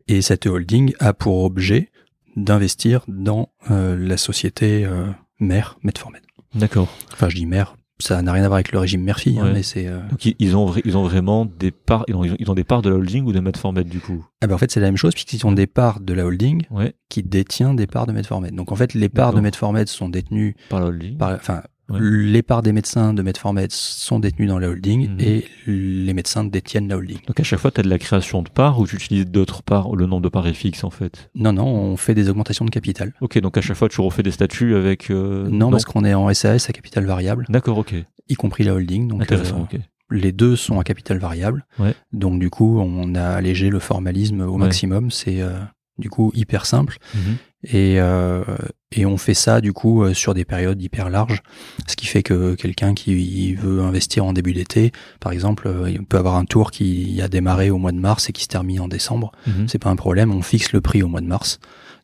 Et 0.06 0.20
cette 0.22 0.46
holding 0.46 0.92
a 1.00 1.12
pour 1.14 1.42
objet 1.44 1.90
d'investir 2.36 3.00
dans 3.08 3.48
euh, 3.70 3.96
la 3.98 4.16
société 4.18 4.84
euh, 4.84 5.06
mère 5.40 5.78
Medformed. 5.82 6.20
D'accord. 6.56 6.88
Enfin, 7.12 7.28
je 7.28 7.36
dis 7.36 7.46
mère, 7.46 7.76
ça 7.98 8.20
n'a 8.22 8.32
rien 8.32 8.42
à 8.44 8.48
voir 8.48 8.56
avec 8.56 8.72
le 8.72 8.78
régime 8.78 9.02
mère-fille, 9.02 9.38
hein, 9.38 9.50
mais 9.54 9.62
c'est. 9.62 9.86
euh, 9.86 10.00
Donc 10.10 10.24
ils, 10.38 10.56
ont 10.56 10.72
ils 10.84 10.96
ont 10.96 11.02
vraiment 11.04 11.46
des 11.46 11.70
parts. 11.70 12.04
Ils 12.08 12.14
ont, 12.14 12.24
ils 12.24 12.50
ont 12.50 12.54
des 12.54 12.64
parts 12.64 12.82
de 12.82 12.90
la 12.90 12.96
holding 12.96 13.24
ou 13.24 13.32
de 13.32 13.40
Medformed 13.40 13.88
du 13.88 14.00
coup? 14.00 14.24
Ah 14.42 14.46
ben, 14.46 14.54
en 14.54 14.58
fait, 14.58 14.70
c'est 14.70 14.80
la 14.80 14.86
même 14.86 14.96
chose 14.96 15.14
puisqu'ils 15.14 15.46
ont 15.46 15.52
des 15.52 15.66
parts 15.66 16.00
de 16.00 16.12
la 16.12 16.26
holding 16.26 16.62
Ouais. 16.70 16.94
qui 17.08 17.22
détient 17.22 17.72
des 17.74 17.86
parts 17.86 18.06
de 18.06 18.12
Medformed. 18.12 18.54
Donc, 18.54 18.70
en 18.72 18.76
fait, 18.76 18.92
les 18.94 19.08
parts 19.08 19.28
de 19.30 19.36
D'accord. 19.36 19.42
Medformed 19.44 19.88
sont 19.88 20.08
détenues 20.08 20.56
Par 20.68 20.80
la 20.80 20.86
holding. 20.86 21.16
par, 21.16 21.32
enfin, 21.34 21.62
Ouais. 21.88 21.98
les 22.00 22.42
parts 22.42 22.62
des 22.62 22.72
médecins 22.72 23.14
de 23.14 23.22
Medformed 23.22 23.70
sont 23.70 24.18
détenues 24.18 24.46
dans 24.48 24.58
la 24.58 24.68
holding 24.68 25.08
Mhm. 25.10 25.20
et 25.20 25.44
les 25.66 26.12
médecins 26.14 26.42
détiennent 26.44 26.88
la 26.88 26.96
holding. 26.96 27.18
Donc 27.28 27.38
à 27.38 27.44
chaque 27.44 27.60
fois, 27.60 27.70
tu 27.70 27.78
as 27.80 27.84
de 27.84 27.88
la 27.88 27.98
création 27.98 28.42
de 28.42 28.48
parts 28.48 28.80
ou 28.80 28.86
tu 28.88 28.96
utilises 28.96 29.26
d'autres 29.26 29.62
parts. 29.62 29.94
Le 29.94 30.06
nombre 30.06 30.22
de 30.22 30.28
parts 30.28 30.46
est 30.48 30.52
fixe 30.54 30.82
en 30.82 30.90
fait? 30.90 31.30
Non, 31.36 31.52
non, 31.52 31.66
on 31.66 31.96
fait 31.96 32.14
des 32.14 32.28
augmentations 32.28 32.64
de 32.64 32.70
capital. 32.70 33.12
Ok, 33.20 33.38
donc 33.38 33.56
à 33.56 33.60
chaque 33.60 33.76
fois, 33.76 33.88
tu 33.88 34.00
refais 34.00 34.22
des 34.24 34.32
statuts 34.32 34.74
avec. 34.74 35.10
euh, 35.10 35.48
non, 35.48 35.70
parce 35.70 35.84
qu'on 35.84 36.04
est 36.04 36.14
en 36.14 36.32
SAS 36.34 36.68
à 36.68 36.72
capital 36.72 37.04
variable, 37.04 37.46
D'accord, 37.48 37.78
ok. 37.78 37.94
y 38.28 38.34
compris 38.34 38.64
la 38.64 38.74
holding. 38.74 39.06
Donc, 39.08 39.22
Intéressant, 39.22 39.60
euh, 39.72 39.76
ok. 39.76 39.80
les 40.10 40.32
deux 40.32 40.56
sont 40.56 40.80
à 40.80 40.84
capital 40.84 41.18
variable. 41.18 41.64
Ouais. 41.78 41.94
Donc, 42.12 42.40
du 42.40 42.50
coup, 42.50 42.80
on 42.80 43.14
a 43.14 43.22
allégé 43.28 43.70
le 43.70 43.78
formalisme 43.78 44.40
au 44.40 44.52
Ouais. 44.54 44.58
maximum. 44.58 45.10
C'est 45.12 45.40
euh, 45.40 45.50
du 45.98 46.10
coup 46.10 46.32
hyper 46.34 46.66
simple. 46.66 46.98
Mhm. 47.14 47.36
Et, 47.68 47.96
euh, 47.98 48.44
et 48.92 49.06
on 49.06 49.16
fait 49.16 49.34
ça 49.34 49.60
du 49.60 49.72
coup 49.72 50.04
euh, 50.04 50.14
sur 50.14 50.34
des 50.34 50.44
périodes 50.44 50.80
hyper 50.80 51.10
larges, 51.10 51.42
ce 51.88 51.96
qui 51.96 52.06
fait 52.06 52.22
que 52.22 52.54
quelqu'un 52.54 52.94
qui 52.94 53.54
veut 53.54 53.82
investir 53.82 54.24
en 54.24 54.32
début 54.32 54.52
d'été, 54.52 54.92
par 55.18 55.32
exemple, 55.32 55.66
euh, 55.66 55.90
il 55.90 56.04
peut 56.04 56.18
avoir 56.18 56.36
un 56.36 56.44
tour 56.44 56.70
qui 56.70 57.20
a 57.20 57.28
démarré 57.28 57.70
au 57.70 57.78
mois 57.78 57.92
de 57.92 57.98
mars 57.98 58.28
et 58.28 58.32
qui 58.32 58.44
se 58.44 58.48
termine 58.48 58.80
en 58.80 58.88
décembre. 58.88 59.32
Mhm. 59.46 59.68
C'est 59.68 59.78
pas 59.78 59.90
un 59.90 59.96
problème, 59.96 60.32
on 60.32 60.42
fixe 60.42 60.72
le 60.72 60.80
prix 60.80 61.02
au 61.02 61.08
mois 61.08 61.20
de 61.20 61.26
mars. 61.26 61.58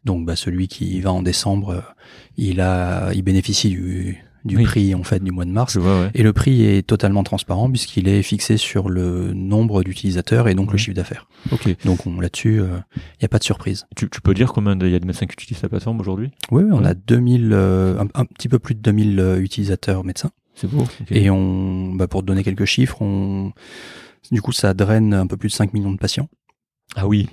Donc 0.04 0.26
bah, 0.26 0.34
celui 0.34 0.66
qui 0.66 1.00
va 1.00 1.12
en 1.12 1.22
décembre, 1.22 1.84
il 2.36 2.60
a, 2.60 3.12
il 3.12 3.22
bénéficie 3.22 3.68
du, 3.68 4.24
du 4.44 4.56
Oui. 4.56 4.64
prix 4.64 4.94
en 4.94 5.02
fait 5.04 5.22
du 5.22 5.30
mois 5.30 5.44
de 5.44 5.50
mars. 5.50 5.74
Je 5.74 5.80
vois, 5.80 6.00
ouais. 6.00 6.10
Et 6.14 6.22
le 6.22 6.32
prix 6.32 6.64
est 6.64 6.86
totalement 6.86 7.22
transparent 7.22 7.70
puisqu'il 7.70 8.08
est 8.08 8.22
fixé 8.22 8.56
sur 8.56 8.88
le 8.88 9.32
nombre 9.34 9.82
d'utilisateurs 9.84 10.48
et 10.48 10.54
donc 10.54 10.72
le 10.72 10.78
chiffre 10.78 10.96
d'affaires. 10.96 11.28
Ok. 11.52 11.74
Donc 11.84 12.06
on 12.06 12.20
là-dessus, 12.20 12.56
il 12.56 12.82
n'y 13.20 13.24
a 13.24 13.28
pas 13.28 13.38
de 13.38 13.44
surprise. 13.44 13.86
Tu, 13.96 14.08
tu 14.10 14.20
peux 14.20 14.34
dire 14.34 14.52
combien 14.52 14.78
il 14.78 14.90
y 14.90 14.94
a 14.94 14.98
de 14.98 15.06
médecins 15.06 15.26
qui 15.26 15.34
utilisent 15.34 15.62
la 15.62 15.68
plateforme 15.68 16.00
aujourd'hui? 16.00 16.30
Oui, 16.50 16.64
on 16.72 16.80
Ouais. 16.82 16.88
a 16.88 16.94
2000, 16.94 17.50
euh, 17.52 18.00
un, 18.00 18.06
un 18.14 18.24
petit 18.24 18.48
peu 18.48 18.58
plus 18.58 18.74
de 18.74 18.80
2000 18.80 19.20
euh, 19.20 19.40
utilisateurs 19.40 20.04
médecins. 20.04 20.30
C'est 20.54 20.68
beau. 20.70 20.84
Et 21.10 21.30
on, 21.30 21.94
bah, 21.94 22.08
pour 22.08 22.20
te 22.20 22.26
donner 22.26 22.42
quelques 22.44 22.66
chiffres, 22.66 23.00
on, 23.00 23.52
du 24.30 24.42
coup, 24.42 24.52
ça 24.52 24.74
draine 24.74 25.14
un 25.14 25.26
peu 25.26 25.36
plus 25.36 25.48
de 25.48 25.54
5 25.54 25.72
millions 25.72 25.92
de 25.92 25.96
patients. 25.98 26.28
Ah 26.94 27.06
oui, 27.08 27.28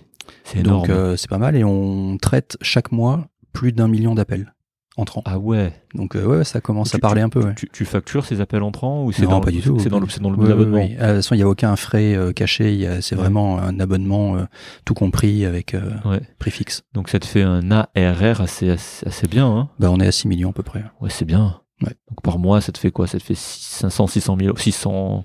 c'est 0.45 0.60
énorme. 0.60 0.88
Donc, 0.88 0.90
euh, 0.90 1.15
c'est 1.18 1.30
pas 1.30 1.38
mal. 1.38 1.56
Et 1.56 1.64
on 1.65 2.18
traite 2.18 2.57
chaque 2.61 2.91
mois 2.94 3.27
plus 3.52 3.72
d'un 3.73 3.88
million 3.90 4.15
d'appels 4.15 4.53
entrants. 4.99 5.21
ah 5.26 5.39
ouais. 5.39 5.73
Donc, 5.95 6.15
euh, 6.15 6.26
ouais, 6.26 6.43
ça 6.43 6.61
commence 6.61 6.91
Tu- 6.91 6.95
à 6.95 6.99
parler 6.99 7.21
un 7.21 7.30
peu. 7.30 7.43
Ouais. 7.43 7.55
Tu, 7.55 7.69
tu 7.71 7.85
factures 7.85 8.26
ces 8.26 8.41
appels 8.41 8.61
entrants 8.63 9.03
ou 9.05 9.11
c'est 9.11 9.23
dans 9.26 9.41
pas 9.41 9.51
du 9.51 9.61
tout. 9.61 9.80
C'est 9.80 9.89
dans 9.89 9.99
le, 9.99 10.07
c'est 10.09 10.21
dans 10.21 10.30
le 10.30 10.38
ouais, 10.38 10.51
abonnement. 10.51 10.77
ouais. 10.77 10.95
Euh, 10.99 11.07
De 11.07 11.07
toute 11.07 11.15
façon, 11.17 11.35
il 11.35 11.39
n'y 11.39 11.43
a 11.43 11.47
aucun 11.49 11.76
frais 11.76 12.15
euh, 12.15 12.31
caché. 12.31 12.73
il 12.73 12.80
y 12.81 12.85
a- 12.85 13.01
C'est 13.01 13.15
Ouais. 13.15 13.21
vraiment 13.21 13.57
un 13.59 13.80
abonnement 13.80 14.35
euh, 14.38 14.45
tout 14.85 14.93
compris 14.93 15.45
avec 15.45 15.73
euh, 15.73 15.91
Ouais. 16.05 16.21
prix 16.38 16.51
fixe. 16.51 16.84
Donc 16.93 17.09
ça 17.09 17.19
te 17.19 17.26
fait 17.26 17.41
un 17.43 17.71
ARR 17.71 18.41
assez, 18.41 18.69
assez, 18.69 19.07
assez 19.07 19.27
bien. 19.27 19.47
Hein 19.47 19.69
Bah, 19.80 19.89
on 19.91 19.99
est 19.99 20.07
à 20.07 20.11
6 20.11 20.27
millions 20.27 20.49
à 20.51 20.53
peu 20.53 20.63
près. 20.63 20.84
ouais, 21.01 21.09
c'est 21.09 21.26
bien. 21.26 21.61
Donc 21.81 22.21
par 22.23 22.38
mois, 22.39 22.59
ça 22.61 22.71
te 22.73 22.77
fait 22.77 22.91
quoi? 22.91 23.07
Ça 23.07 23.17
te 23.17 23.23
fait 23.23 23.38
500, 23.38 24.07
600 24.07 24.38
000, 24.39 24.57
600, 24.57 25.23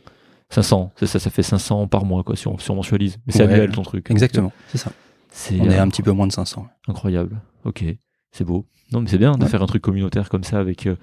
500. 0.50 0.92
C'est 0.96 1.06
ça, 1.06 1.18
ça 1.18 1.28
fait 1.30 1.42
500 1.42 1.88
par 1.88 2.04
mois 2.04 2.22
quoi 2.22 2.36
si 2.36 2.46
on, 2.46 2.58
si 2.58 2.70
on 2.70 2.76
mensualise. 2.76 3.18
Mais 3.26 3.32
c'est 3.32 3.42
annuel 3.42 3.72
ton 3.72 3.82
truc. 3.82 4.08
Exactement, 4.10 4.52
c'est 4.68 4.78
ça. 4.78 4.92
On 5.60 5.68
est 5.68 5.78
un 5.78 5.88
petit 5.88 6.02
peu 6.02 6.12
moins 6.12 6.28
de 6.28 6.32
500. 6.32 6.66
incroyable. 6.86 7.40
Ok, 7.64 7.84
c'est 8.30 8.44
beau. 8.44 8.66
Non 8.92 9.00
mais 9.00 9.08
c'est 9.08 9.18
bien 9.18 9.32
de 9.32 9.42
Ouais. 9.42 9.48
faire 9.50 9.62
un 9.62 9.66
truc 9.66 9.82
communautaire 9.82 10.28
comme 10.28 10.44
ça 10.44 10.58
avec. 10.60 10.86
euh, 10.86 10.96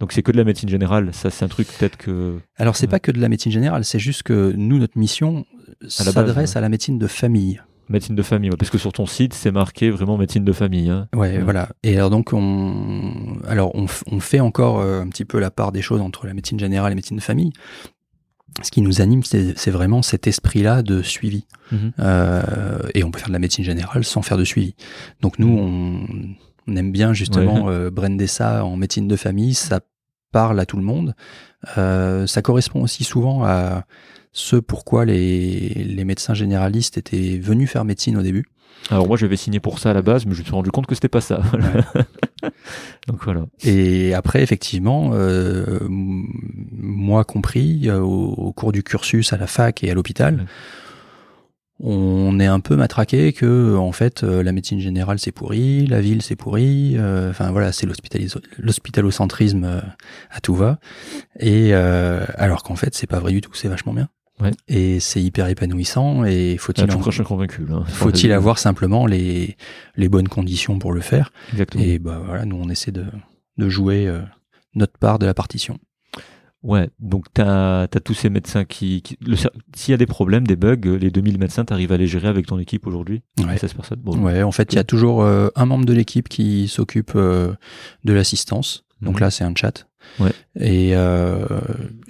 Donc 0.00 0.12
c'est 0.12 0.22
que 0.22 0.32
de 0.32 0.36
la 0.36 0.44
médecine 0.44 0.68
générale. 0.68 1.10
Ça 1.12 1.30
c'est 1.30 1.44
un 1.44 1.48
truc 1.48 1.68
peut-être 1.78 1.96
que. 1.96 2.38
Alors, 2.56 2.76
c'est 2.76 2.86
pas 2.86 2.98
que 3.00 3.10
de 3.12 3.20
la 3.20 3.28
médecine 3.28 3.52
générale, 3.52 3.84
c'est 3.84 3.98
juste 3.98 4.22
que 4.22 4.52
nous, 4.56 4.78
notre 4.78 4.98
mission 4.98 5.44
s'adresse 5.88 6.52
ouais. 6.52 6.58
à 6.58 6.60
la 6.60 6.68
médecine 6.68 6.98
de 6.98 7.06
famille. 7.06 7.60
Médecine 7.88 8.16
de 8.16 8.22
famille, 8.22 8.50
ouais, 8.50 8.56
parce 8.56 8.70
que 8.70 8.78
sur 8.78 8.92
ton 8.92 9.06
site, 9.06 9.32
c'est 9.32 9.52
marqué 9.52 9.90
vraiment 9.90 10.16
médecine 10.18 10.44
de 10.44 10.52
famille. 10.52 10.90
Hein. 10.90 11.06
Ouais, 11.14 11.38
voilà. 11.38 11.68
Et 11.84 11.96
alors 11.96 12.10
donc 12.10 12.32
on, 12.32 13.36
alors 13.46 13.70
on, 13.76 13.86
on 14.10 14.18
fait 14.20 14.40
encore 14.40 14.80
euh, 14.80 15.02
un 15.02 15.08
petit 15.08 15.24
peu 15.24 15.38
la 15.38 15.50
part 15.52 15.70
des 15.72 15.82
choses 15.82 16.00
entre 16.00 16.26
la 16.26 16.34
médecine 16.34 16.58
générale 16.58 16.88
et 16.90 16.94
la 16.94 16.96
médecine 16.96 17.16
de 17.16 17.22
famille. 17.22 17.52
Ce 18.62 18.70
qui 18.70 18.80
nous 18.80 19.02
anime, 19.02 19.22
c'est 19.22 19.70
vraiment 19.70 20.00
cet 20.02 20.26
esprit-là 20.26 20.82
de 20.82 21.02
suivi. 21.02 21.44
Mhm. 21.72 21.92
Euh, 22.00 22.42
et 22.94 23.04
on 23.04 23.10
peut 23.10 23.18
faire 23.18 23.28
de 23.28 23.34
la 23.34 23.38
médecine 23.38 23.64
générale 23.64 24.02
sans 24.02 24.22
faire 24.22 24.38
de 24.38 24.44
suivi. 24.44 24.74
Donc 25.20 25.38
nous, 25.38 25.48
on, 25.48 26.06
on 26.66 26.76
aime 26.76 26.92
bien 26.92 27.12
justement 27.12 27.68
euh, 27.68 27.90
brander 27.90 28.26
ça 28.26 28.64
en 28.64 28.76
médecine 28.76 29.08
de 29.08 29.16
famille. 29.16 29.54
Ça 29.54 29.80
parle 30.32 30.58
à 30.60 30.66
tout 30.66 30.76
le 30.76 30.82
monde. 30.82 31.14
Euh, 31.78 32.26
ça 32.26 32.42
correspond 32.42 32.82
aussi 32.82 33.04
souvent 33.04 33.44
à 33.44 33.84
ce 34.32 34.56
pourquoi 34.56 35.04
les, 35.04 35.68
les 35.70 36.04
médecins 36.04 36.34
généralistes 36.34 36.98
étaient 36.98 37.38
venus 37.38 37.70
faire 37.70 37.84
médecine 37.84 38.16
au 38.16 38.22
début. 38.22 38.44
Alors 38.90 39.08
moi, 39.08 39.16
j'avais 39.16 39.36
signé 39.36 39.58
pour 39.58 39.78
ça 39.78 39.90
à 39.90 39.94
la 39.94 40.02
base, 40.02 40.26
mais 40.26 40.34
je 40.34 40.40
me 40.40 40.44
suis 40.44 40.52
rendu 40.52 40.70
compte 40.70 40.86
que 40.86 40.94
c'était 40.94 41.08
pas 41.08 41.22
ça. 41.22 41.40
Donc 43.08 43.24
voilà. 43.24 43.46
Et 43.64 44.14
après, 44.14 44.42
effectivement, 44.42 45.10
euh, 45.14 45.78
moi 45.88 47.24
compris, 47.24 47.88
euh, 47.88 48.00
au, 48.00 48.32
au 48.34 48.52
cours 48.52 48.72
du 48.72 48.82
cursus 48.82 49.32
à 49.32 49.38
la 49.38 49.46
fac 49.46 49.82
et 49.82 49.90
à 49.90 49.94
l'hôpital, 49.94 50.34
Ouais. 50.36 50.44
On 51.78 52.40
est 52.40 52.46
un 52.46 52.60
peu 52.60 52.74
matraqué 52.76 53.32
que 53.32 53.76
en 53.76 53.92
fait 53.92 54.24
euh, 54.24 54.42
la 54.42 54.52
médecine 54.52 54.80
générale 54.80 55.18
c'est 55.18 55.32
pourri, 55.32 55.86
la 55.86 56.00
ville 56.00 56.22
c'est 56.22 56.36
pourri, 56.36 56.94
euh, 56.96 57.30
enfin 57.30 57.50
voilà 57.50 57.72
c'est 57.72 57.86
l'hospitalocentrisme 58.58 59.64
euh, 59.64 59.80
à 60.30 60.40
tout 60.40 60.54
va 60.54 60.78
et 61.38 61.74
alors 61.74 62.62
qu'en 62.62 62.76
fait 62.76 62.94
c'est 62.94 63.06
pas 63.06 63.20
vrai 63.20 63.32
du 63.32 63.40
tout, 63.40 63.52
c'est 63.54 63.68
vachement 63.68 63.92
bien. 63.92 64.08
Ouais. 64.38 64.50
Et 64.68 65.00
c'est 65.00 65.22
hyper 65.22 65.48
épanouissant 65.48 66.24
et 66.24 66.58
faut-il 66.58 66.84
Ah, 67.70 67.84
faut-il 67.88 68.32
avoir 68.32 68.58
simplement 68.58 69.06
les 69.06 69.56
les 69.96 70.08
bonnes 70.10 70.28
conditions 70.28 70.78
pour 70.78 70.92
le 70.92 71.00
faire? 71.00 71.32
Exactement. 71.52 71.82
et 71.82 71.98
bah 71.98 72.20
voilà 72.24 72.44
nous 72.44 72.56
on 72.56 72.68
essaie 72.68 72.92
de 72.92 73.06
de 73.56 73.68
jouer 73.70 74.06
euh, 74.06 74.20
notre 74.74 74.98
part 74.98 75.18
de 75.18 75.24
la 75.26 75.32
partition. 75.34 75.78
Ouais, 76.66 76.90
donc 76.98 77.26
tu 77.32 77.40
as, 77.42 77.86
tous 78.04 78.14
ces 78.14 78.28
médecins 78.28 78.64
qui. 78.64 79.02
S'il 79.74 79.92
y 79.92 79.94
a 79.94 79.96
des 79.96 80.06
problèmes, 80.06 80.46
des 80.46 80.56
bugs, 80.56 80.98
les 81.00 81.10
2000 81.12 81.38
médecins, 81.38 81.64
tu 81.64 81.72
arrives 81.72 81.92
à 81.92 81.96
les 81.96 82.08
gérer 82.08 82.26
avec 82.26 82.46
ton 82.46 82.58
équipe 82.58 82.86
aujourd'hui 82.88 83.22
Ouais. 83.38 83.56
16 83.56 83.72
personnes. 83.74 84.00
Bon. 84.02 84.18
Ouais, 84.18 84.42
en 84.42 84.50
fait, 84.50 84.72
il 84.72 84.76
y 84.76 84.78
a 84.80 84.84
toujours 84.84 85.22
euh, 85.22 85.48
un 85.54 85.64
membre 85.64 85.84
de 85.84 85.92
l'équipe 85.92 86.28
qui 86.28 86.66
s'occupe 86.66 87.12
euh, 87.14 87.52
de 88.04 88.12
l'assistance. 88.12 88.84
Donc 89.00 89.14
Mhm. 89.16 89.20
là, 89.20 89.30
c'est 89.30 89.44
un 89.44 89.54
chat. 89.54 89.86
Ouais. 90.18 90.32
Et, 90.58 90.96
euh, 90.96 91.46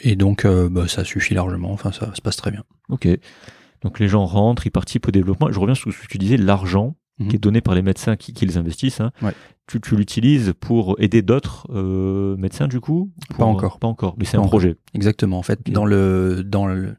et 0.01 0.17
donc, 0.17 0.45
euh, 0.47 0.69
bah, 0.71 0.89
ça 0.89 1.05
suffit 1.05 1.35
largement. 1.35 1.73
Enfin, 1.73 1.93
ça 1.93 2.15
se 2.15 2.23
passe 2.23 2.37
très 2.37 2.51
bien. 2.51 2.65
Ok. 2.89 3.07
Donc 3.83 3.99
les 4.01 4.09
gens 4.09 4.25
rentrent, 4.25 4.67
ils 4.67 4.71
participent 4.71 5.09
au 5.09 5.11
développement. 5.11 5.53
Je 5.53 5.61
reviens 5.61 5.75
sur 5.75 5.93
ce 5.93 6.01
que 6.01 6.07
tu 6.07 6.17
disais, 6.19 6.39
l'argent 6.39 6.97
Mhm. 7.19 7.29
qui 7.29 7.37
est 7.37 7.39
donné 7.39 7.61
par 7.63 7.75
les 7.75 7.83
médecins 7.83 8.17
qui, 8.17 8.33
qui 8.35 8.45
les 8.47 8.57
investissent. 8.59 9.01
hein. 9.01 9.11
Ouais. 9.23 9.33
Tu, 9.67 9.81
tu 9.81 9.97
l'utilises 9.97 10.53
pour 10.61 10.97
aider 11.01 11.23
d'autres 11.23 11.67
euh, 11.75 12.37
médecins 12.37 12.69
du 12.69 12.79
coup? 12.81 13.11
Pour- 13.31 13.39
Pas 13.39 13.45
encore. 13.45 13.79
Pas 13.79 13.89
encore, 13.89 14.15
mais 14.19 14.25
c'est 14.25 14.37
un 14.37 14.41
encore. 14.41 14.51
projet. 14.51 14.77
Exactement. 14.95 15.39
En 15.39 15.43
fait, 15.43 15.59
dans 15.71 15.85
le 15.87 16.45
dans 16.45 16.67
le 16.67 16.95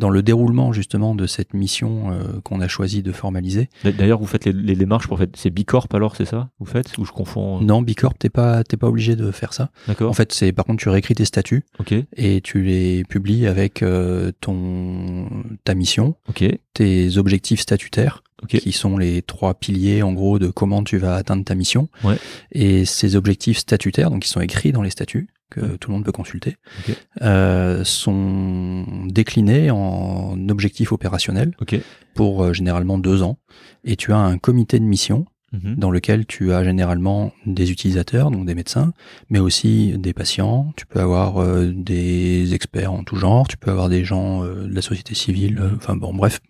dans 0.00 0.10
le 0.10 0.24
déroulement 0.24 0.72
justement 0.72 1.14
de 1.14 1.24
cette 1.28 1.54
mission 1.54 2.10
euh, 2.10 2.40
qu'on 2.42 2.60
a 2.60 2.66
choisi 2.66 3.04
de 3.04 3.12
formaliser. 3.12 3.68
D'a- 3.84 3.92
D'ailleurs, 3.92 4.18
vous 4.18 4.26
faites 4.26 4.44
les, 4.44 4.52
les 4.52 4.74
démarches 4.74 5.06
pour 5.06 5.18
faire. 5.18 5.28
C'est 5.36 5.50
Bicorp 5.50 5.86
alors, 5.94 6.16
c'est 6.16 6.24
ça 6.24 6.50
Vous 6.58 6.66
faites? 6.66 6.98
Ou 6.98 7.04
je 7.04 7.12
confonds 7.12 7.60
euh, 7.60 7.64
Non, 7.64 7.80
Bicorp, 7.80 8.18
t'es 8.18 8.28
pas 8.28 8.64
t'es 8.64 8.76
pas 8.76 8.88
obligé 8.88 9.14
de 9.14 9.30
faire 9.30 9.52
ça. 9.52 9.70
D'accord. 9.86 10.10
En 10.10 10.14
fait, 10.14 10.32
c'est 10.32 10.50
par 10.52 10.64
contre 10.64 10.82
tu 10.82 10.88
réécris 10.88 11.14
tes 11.14 11.24
statuts 11.24 11.62
ok. 11.78 11.94
et 12.16 12.40
tu 12.40 12.62
les 12.64 13.04
publies 13.04 13.46
avec 13.46 13.82
euh, 13.84 14.32
ton 14.40 15.28
ta 15.62 15.74
mission, 15.76 16.16
Ok. 16.28 16.44
tes 16.74 17.16
objectifs 17.16 17.60
statutaires. 17.60 18.24
Ok. 18.44 18.58
qui 18.58 18.72
sont 18.72 18.96
les 18.96 19.22
trois 19.22 19.54
piliers 19.54 20.02
en 20.02 20.12
gros 20.12 20.38
de 20.38 20.48
comment 20.48 20.84
tu 20.84 20.96
vas 20.98 21.16
atteindre 21.16 21.44
ta 21.44 21.54
mission. 21.54 21.88
Ouais. 22.04 22.16
Et 22.52 22.84
ces 22.84 23.16
objectifs 23.16 23.58
statutaires, 23.58 24.10
donc 24.10 24.22
qui 24.22 24.28
sont 24.28 24.40
écrits 24.40 24.72
dans 24.72 24.82
les 24.82 24.90
statuts, 24.90 25.28
que 25.50 25.60
Ouais. 25.60 25.78
tout 25.78 25.90
le 25.90 25.94
monde 25.96 26.04
peut 26.04 26.12
consulter, 26.12 26.56
Ok. 26.88 26.96
euh, 27.22 27.84
sont 27.84 28.84
déclinés 29.08 29.70
en 29.70 30.36
objectifs 30.48 30.92
opérationnels 30.92 31.52
Ok. 31.60 31.76
pour 32.14 32.42
euh, 32.44 32.52
généralement 32.52 32.98
deux 32.98 33.22
ans. 33.22 33.38
Et 33.84 33.96
tu 33.96 34.12
as 34.12 34.18
un 34.18 34.38
comité 34.38 34.78
de 34.78 34.84
mission 34.84 35.26
Mhm. 35.52 35.76
dans 35.76 35.92
lequel 35.92 36.26
tu 36.26 36.52
as 36.52 36.64
généralement 36.64 37.32
des 37.46 37.70
utilisateurs, 37.70 38.32
donc 38.32 38.44
des 38.44 38.56
médecins, 38.56 38.92
mais 39.30 39.38
aussi 39.38 39.92
des 39.96 40.12
patients. 40.12 40.72
Tu 40.76 40.84
peux 40.84 40.98
avoir 40.98 41.38
euh, 41.40 41.72
des 41.72 42.54
experts 42.54 42.92
en 42.92 43.04
tout 43.04 43.14
genre, 43.14 43.46
tu 43.46 43.56
peux 43.56 43.70
avoir 43.70 43.88
des 43.88 44.04
gens 44.04 44.42
euh, 44.42 44.66
de 44.66 44.74
la 44.74 44.82
société 44.82 45.14
civile, 45.14 45.58
euh, 45.60 45.70
enfin 45.76 45.94
bon, 45.94 46.12
bref, 46.12 46.40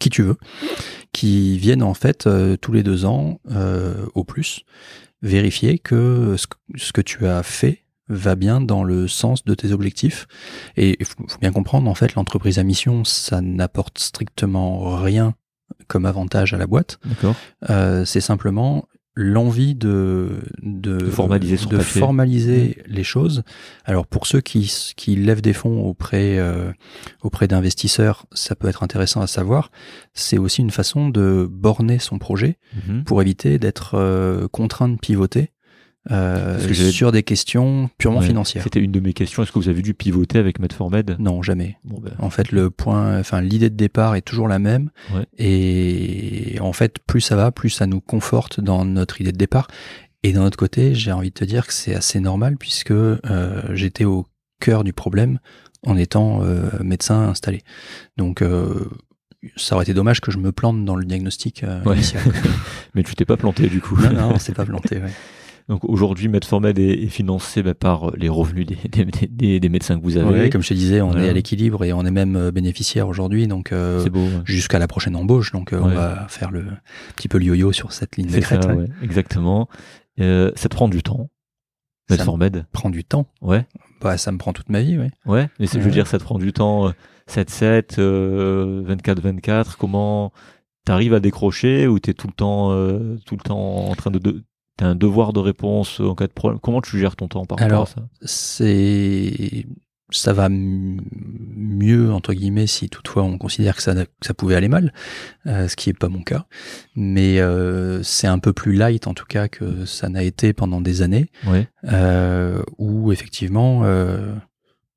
qui 0.00 0.10
tu 0.10 0.22
veux, 0.22 0.36
qui 1.12 1.56
viennent 1.58 1.84
en 1.84 1.94
fait 1.94 2.26
euh, 2.26 2.56
tous 2.56 2.72
les 2.72 2.82
deux 2.82 3.04
ans 3.04 3.40
euh, 3.52 4.06
au 4.14 4.24
plus 4.24 4.64
vérifier 5.22 5.78
que 5.78 6.34
ce, 6.36 6.48
que 6.48 6.56
ce 6.76 6.92
que 6.92 7.00
tu 7.00 7.26
as 7.26 7.44
fait 7.44 7.84
va 8.08 8.34
bien 8.34 8.60
dans 8.60 8.82
le 8.82 9.06
sens 9.06 9.44
de 9.44 9.54
tes 9.54 9.70
objectifs. 9.70 10.26
Et 10.76 10.96
il 10.98 11.06
faut, 11.06 11.24
faut 11.28 11.38
bien 11.38 11.52
comprendre, 11.52 11.88
en 11.88 11.94
fait, 11.94 12.14
l'entreprise 12.16 12.58
à 12.58 12.64
mission, 12.64 13.04
ça 13.04 13.40
n'apporte 13.40 14.00
strictement 14.00 14.96
rien 14.96 15.34
comme 15.86 16.06
avantage 16.06 16.54
à 16.54 16.58
la 16.58 16.66
boîte. 16.66 16.98
D'accord. 17.04 17.36
Euh, 17.68 18.04
c'est 18.04 18.20
simplement 18.20 18.86
l'envie 19.16 19.74
de, 19.74 20.40
de, 20.62 20.98
De 20.98 21.10
formaliser 21.10 21.56
de 21.66 21.78
formaliser 21.80 22.82
les 22.86 23.02
choses. 23.04 23.42
Alors 23.84 24.06
pour 24.06 24.26
ceux 24.26 24.40
qui, 24.40 24.72
qui 24.96 25.16
lèvent 25.16 25.42
des 25.42 25.52
fonds 25.52 25.82
auprès, 25.82 26.38
euh, 26.38 26.72
auprès 27.22 27.48
d'investisseurs, 27.48 28.26
ça 28.32 28.54
peut 28.54 28.68
être 28.68 28.82
intéressant 28.82 29.20
à 29.20 29.26
savoir. 29.26 29.70
C'est 30.14 30.38
aussi 30.38 30.60
une 30.62 30.70
façon 30.70 31.08
de 31.08 31.48
borner 31.50 31.98
son 31.98 32.18
projet 32.18 32.58
Mhm. 32.86 33.04
pour 33.04 33.20
éviter 33.20 33.58
d'être 33.58 33.94
euh, 33.94 34.46
contraint 34.48 34.88
de 34.88 34.96
pivoter 34.96 35.50
euh, 36.10 36.66
que 36.66 36.72
sur 36.72 37.12
des 37.12 37.22
questions 37.22 37.90
purement 37.98 38.20
Ouais. 38.20 38.26
financières. 38.26 38.62
C'était 38.64 38.80
une 38.80 38.90
de 38.92 39.00
mes 39.00 39.12
questions. 39.12 39.42
Est-ce 39.42 39.52
que 39.52 39.58
vous 39.58 39.68
avez 39.68 39.82
dû 39.82 39.92
pivoter 39.94 40.38
avec 40.38 40.58
Medformed 40.58 41.16
Non, 41.18 41.42
jamais. 41.42 41.76
Bon, 41.84 42.00
ben, 42.00 42.12
En 42.18 42.30
fait, 42.30 42.52
le 42.52 42.70
point, 42.70 43.18
enfin, 43.20 43.40
l'idée 43.42 43.68
de 43.70 43.76
départ 43.76 44.14
est 44.16 44.22
toujours 44.22 44.48
la 44.48 44.58
même. 44.58 44.90
Ouais. 45.14 45.26
Et 45.38 46.58
en 46.60 46.72
fait, 46.72 46.98
plus 47.06 47.20
ça 47.20 47.36
va, 47.36 47.50
plus 47.52 47.70
ça 47.70 47.86
nous 47.86 48.00
conforte 48.00 48.60
dans 48.60 48.84
notre 48.84 49.20
idée 49.20 49.32
de 49.32 49.36
départ. 49.38 49.68
Et 50.22 50.32
d'un 50.32 50.44
autre 50.44 50.56
côté, 50.58 50.94
j'ai 50.94 51.12
envie 51.12 51.30
de 51.30 51.34
te 51.34 51.44
dire 51.44 51.66
que 51.66 51.72
c'est 51.72 51.94
assez 51.94 52.20
normal 52.20 52.56
puisque 52.58 52.90
euh, 52.92 53.20
j'étais 53.74 54.04
au 54.04 54.26
cœur 54.60 54.84
du 54.84 54.92
problème 54.92 55.38
en 55.86 55.96
étant 55.96 56.40
euh, 56.42 56.68
médecin 56.82 57.28
installé. 57.28 57.60
Donc, 58.18 58.42
euh, 58.42 58.88
ça 59.56 59.74
aurait 59.74 59.84
été 59.84 59.94
dommage 59.94 60.20
que 60.20 60.30
je 60.30 60.36
me 60.36 60.52
plante 60.52 60.84
dans 60.84 60.96
le 60.96 61.04
diagnostic 61.06 61.64
euh, 61.64 61.82
Ouais. 61.84 61.94
initial. 61.96 62.22
mais 62.94 63.02
tu 63.02 63.14
t'es 63.14 63.24
pas 63.24 63.38
planté 63.38 63.68
du 63.68 63.80
coup. 63.80 63.96
non, 63.98 64.12
non, 64.12 64.38
c'est 64.38 64.54
pas 64.54 64.64
planté. 64.66 64.98
Ouais. 64.98 65.10
Donc 65.70 65.84
aujourd'hui, 65.84 66.28
Medformed 66.28 66.78
est, 66.78 67.04
est 67.04 67.08
financé 67.08 67.62
bah, 67.62 67.74
par 67.74 68.10
les 68.16 68.28
revenus 68.28 68.66
des, 68.66 68.76
des, 69.04 69.04
des- 69.28 69.60
des 69.60 69.68
médecins 69.70 69.98
que 69.98 70.02
vous 70.04 70.16
avez. 70.18 70.28
Ouais, 70.40 70.50
comme 70.50 70.62
je 70.62 70.68
te 70.68 70.74
disais, 70.74 71.00
on 71.00 71.16
est 71.16 71.28
à 71.28 71.32
l'équilibre 71.32 71.84
et 71.84 71.92
on 71.92 72.04
est 72.04 72.10
même 72.10 72.34
euh, 72.36 72.50
bénéficiaire 72.50 73.06
aujourd'hui. 73.08 73.46
Donc, 73.46 73.70
euh, 73.72 74.02
C'est 74.02 74.10
beau. 74.10 74.18
ouais. 74.20 74.42
jusqu'à 74.44 74.78
la 74.80 74.88
prochaine 74.88 75.14
embauche. 75.16 75.52
Donc, 75.52 75.72
euh, 75.72 75.80
on 75.80 75.88
va 75.88 76.26
faire 76.28 76.50
le 76.50 76.64
petit 77.16 77.28
peu 77.28 77.38
le 77.38 77.44
yo-yo 77.44 77.72
sur 77.72 77.92
cette 77.92 78.16
ligne 78.16 78.26
de 78.26 78.40
crête. 78.40 78.64
ça, 78.64 78.74
ouais, 78.74 78.86
exactement. 79.02 79.68
Euh, 80.18 80.50
ça 80.56 80.68
te 80.68 80.74
prend 80.74 80.88
du 80.88 81.02
temps. 81.02 81.30
Ça 82.10 82.16
Medformed. 82.16 82.66
prend 82.72 82.90
du 82.90 83.04
temps. 83.04 83.26
Ouais. 83.40 83.64
Bah, 84.00 84.18
ça 84.18 84.32
me 84.32 84.38
prend 84.38 84.52
toute 84.52 84.68
ma 84.70 84.80
vie, 84.82 84.98
oui. 84.98 85.06
Ouais. 85.24 85.48
Mais 85.60 85.66
je 85.66 85.78
veux 85.78 85.90
dire, 85.92 86.08
ça 86.08 86.18
te 86.18 86.24
prend 86.24 86.38
du 86.40 86.52
temps. 86.52 86.88
euh, 86.88 86.92
7-7, 87.28 88.00
euh, 88.00 88.82
24-24. 88.96 89.76
Comment 89.78 90.32
t'arrives 90.84 91.14
à 91.14 91.20
décrocher 91.20 91.86
ou 91.86 92.00
t'es 92.00 92.12
tout 92.14 92.26
le 92.26 92.32
temps, 92.32 92.72
euh, 92.72 93.16
tout 93.24 93.36
le 93.36 93.42
temps 93.42 93.86
en 93.88 93.94
train 93.94 94.10
de, 94.10 94.18
de 94.18 94.42
un 94.84 94.94
devoir 94.94 95.32
de 95.32 95.40
réponse 95.40 96.00
en 96.00 96.14
cas 96.14 96.26
de 96.26 96.32
problème. 96.32 96.58
Comment 96.60 96.80
tu 96.80 96.98
gères 96.98 97.16
ton 97.16 97.28
temps 97.28 97.44
par 97.44 97.58
rapport 97.58 97.72
Alors, 97.72 97.82
à 97.82 97.86
ça? 97.86 98.02
C'est 98.22 99.66
ça 100.12 100.32
va 100.32 100.48
mieux 100.50 102.12
entre 102.12 102.32
guillemets 102.34 102.66
si 102.66 102.88
toutefois 102.88 103.22
on 103.22 103.38
considère 103.38 103.76
que 103.76 103.82
ça, 103.82 103.94
que 103.94 104.08
ça 104.26 104.34
pouvait 104.34 104.56
aller 104.56 104.66
mal, 104.68 104.92
euh, 105.46 105.68
ce 105.68 105.76
qui 105.76 105.88
est 105.90 105.98
pas 105.98 106.08
mon 106.08 106.22
cas. 106.22 106.46
Mais 106.96 107.40
euh, 107.40 108.02
c'est 108.02 108.26
un 108.26 108.40
peu 108.40 108.52
plus 108.52 108.72
light 108.72 109.06
en 109.06 109.14
tout 109.14 109.24
cas 109.26 109.46
que 109.48 109.84
ça 109.84 110.08
n'a 110.08 110.24
été 110.24 110.52
pendant 110.52 110.80
des 110.80 111.02
années, 111.02 111.30
Ouais. 111.46 111.68
euh, 111.92 112.60
où 112.78 113.12
effectivement, 113.12 113.82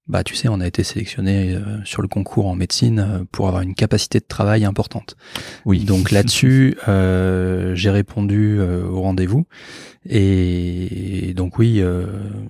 bah 0.08 0.24
tu 0.24 0.36
sais, 0.36 0.50
on 0.50 0.60
a 0.60 0.68
été 0.68 0.84
sélectionné 0.84 1.54
euh, 1.56 1.62
sur 1.86 2.02
le 2.02 2.08
concours 2.10 2.48
en 2.48 2.56
médecine 2.56 3.00
euh, 3.00 3.24
pour 3.32 3.48
avoir 3.48 3.62
une 3.64 3.74
capacité 3.74 4.20
de 4.20 4.26
travail 4.28 4.66
importante. 4.66 5.16
Oui. 5.66 5.86
Donc 5.86 6.12
là-dessus, 6.12 6.76
euh, 6.90 7.74
j'ai 7.76 7.90
répondu 7.90 8.58
euh, 8.60 8.84
au 8.86 9.02
rendez-vous. 9.02 9.46
Et 10.28 11.34
donc 11.36 11.58
oui, 11.60 11.78
euh, 11.80 12.06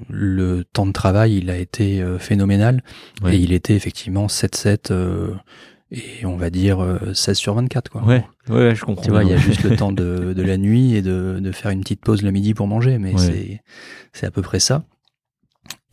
le 0.10 0.64
temps 0.64 0.86
de 0.86 0.92
travail, 0.92 1.38
il 1.38 1.50
a 1.50 1.58
été 1.58 2.02
euh, 2.02 2.18
phénoménal. 2.20 2.84
Ouais. 3.24 3.36
Et 3.36 3.40
il 3.40 3.54
était 3.54 3.76
effectivement 3.76 4.28
7-7 4.28 4.92
euh, 4.92 5.30
et 5.92 6.26
on 6.26 6.36
va 6.38 6.50
dire 6.50 6.82
euh, 6.84 7.14
16 7.14 7.38
sur 7.38 7.54
24. 7.54 7.90
Quoi. 7.90 8.04
Ouais. 8.04 8.26
Ouais, 8.50 8.74
je 8.76 8.84
comprends. 8.84 9.04
Tu 9.04 9.12
vois, 9.12 9.24
il 9.24 9.30
y 9.30 9.34
a 9.34 9.38
juste 9.50 9.64
le 9.64 9.76
temps 9.76 9.92
de, 9.92 10.34
de 10.34 10.42
la 10.42 10.58
nuit 10.58 10.96
et 10.96 11.02
de, 11.02 11.38
de 11.40 11.52
faire 11.52 11.72
une 11.72 11.82
petite 11.82 12.02
pause 12.02 12.24
le 12.24 12.32
midi 12.32 12.54
pour 12.54 12.68
manger, 12.68 12.98
mais 12.98 13.12
Ouais. 13.14 13.18
c'est 13.20 13.62
c'est 14.12 14.26
à 14.26 14.32
peu 14.32 14.42
près 14.42 14.60
ça. 14.60 14.84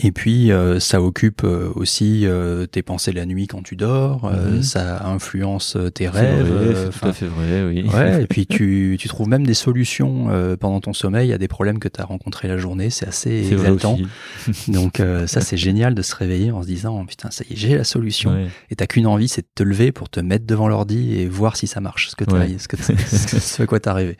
Et 0.02 0.12
puis 0.12 0.50
euh, 0.50 0.80
ça 0.80 1.02
occupe 1.02 1.42
euh, 1.44 1.70
aussi 1.74 2.24
euh, 2.24 2.64
tes 2.66 2.82
pensées 2.82 3.12
la 3.12 3.26
nuit 3.26 3.46
quand 3.46 3.62
tu 3.62 3.76
dors, 3.76 4.24
euh, 4.24 4.56
Mhm. 4.56 4.62
ça 4.62 5.06
influence 5.06 5.76
tes 5.94 6.08
rêves. 6.08 6.46
vrai, 6.46 6.74
c'est 6.92 6.98
tout 7.00 7.06
à 7.06 7.12
fait 7.12 7.26
vrai, 7.26 7.64
oui. 7.64 7.84
Ouais, 7.92 8.22
et 8.22 8.26
puis 8.26 8.46
tu, 8.46 8.96
tu 8.98 9.08
trouves 9.08 9.28
même 9.28 9.46
des 9.46 9.54
solutions 9.54 10.28
pendant 10.58 10.80
ton 10.80 10.92
sommeil 10.92 11.32
à 11.32 11.38
des 11.38 11.48
problèmes 11.48 11.78
que 11.78 11.88
tu 11.88 12.00
as 12.00 12.04
rencontrés 12.04 12.48
la 12.48 12.56
journée. 12.56 12.88
C'est 12.90 13.06
assez 13.08 13.52
exaltant. 13.52 13.98
Donc 14.68 15.02
ça, 15.26 15.40
c'est 15.40 15.56
génial 15.56 15.94
de 15.94 16.02
se 16.02 16.14
réveiller 16.14 16.50
en 16.50 16.62
se 16.62 16.66
disant 16.66 16.98
oh, 17.00 17.04
putain, 17.04 17.30
ça 17.30 17.44
y 17.48 17.52
est, 17.52 17.56
j'ai 17.56 17.76
la 17.76 17.84
solution. 17.84 18.30
Ouais. 18.32 18.46
Et 18.70 18.76
t'as 18.76 18.86
qu'une 18.86 19.06
envie, 19.06 19.28
c'est 19.28 19.42
de 19.42 19.48
te 19.54 19.62
lever 19.62 19.92
pour 19.92 20.08
te 20.08 20.20
mettre 20.20 20.46
devant 20.46 20.68
l'ordi 20.68 21.14
et 21.18 21.26
voir 21.26 21.56
si 21.56 21.66
ça 21.66 21.80
marche, 21.80 22.08
ce 22.10 22.16
que 22.16 22.24
t'as, 22.24 22.38
Ouais. 22.38 22.56
ce 22.58 22.68
que 22.68 22.76
t'as- 22.76 22.96
ce, 22.96 23.26
que- 23.26 23.38
ce 23.40 23.62
à 23.62 23.66
quoi 23.66 23.80
t'as 23.80 23.92
rêvé. 23.92 24.16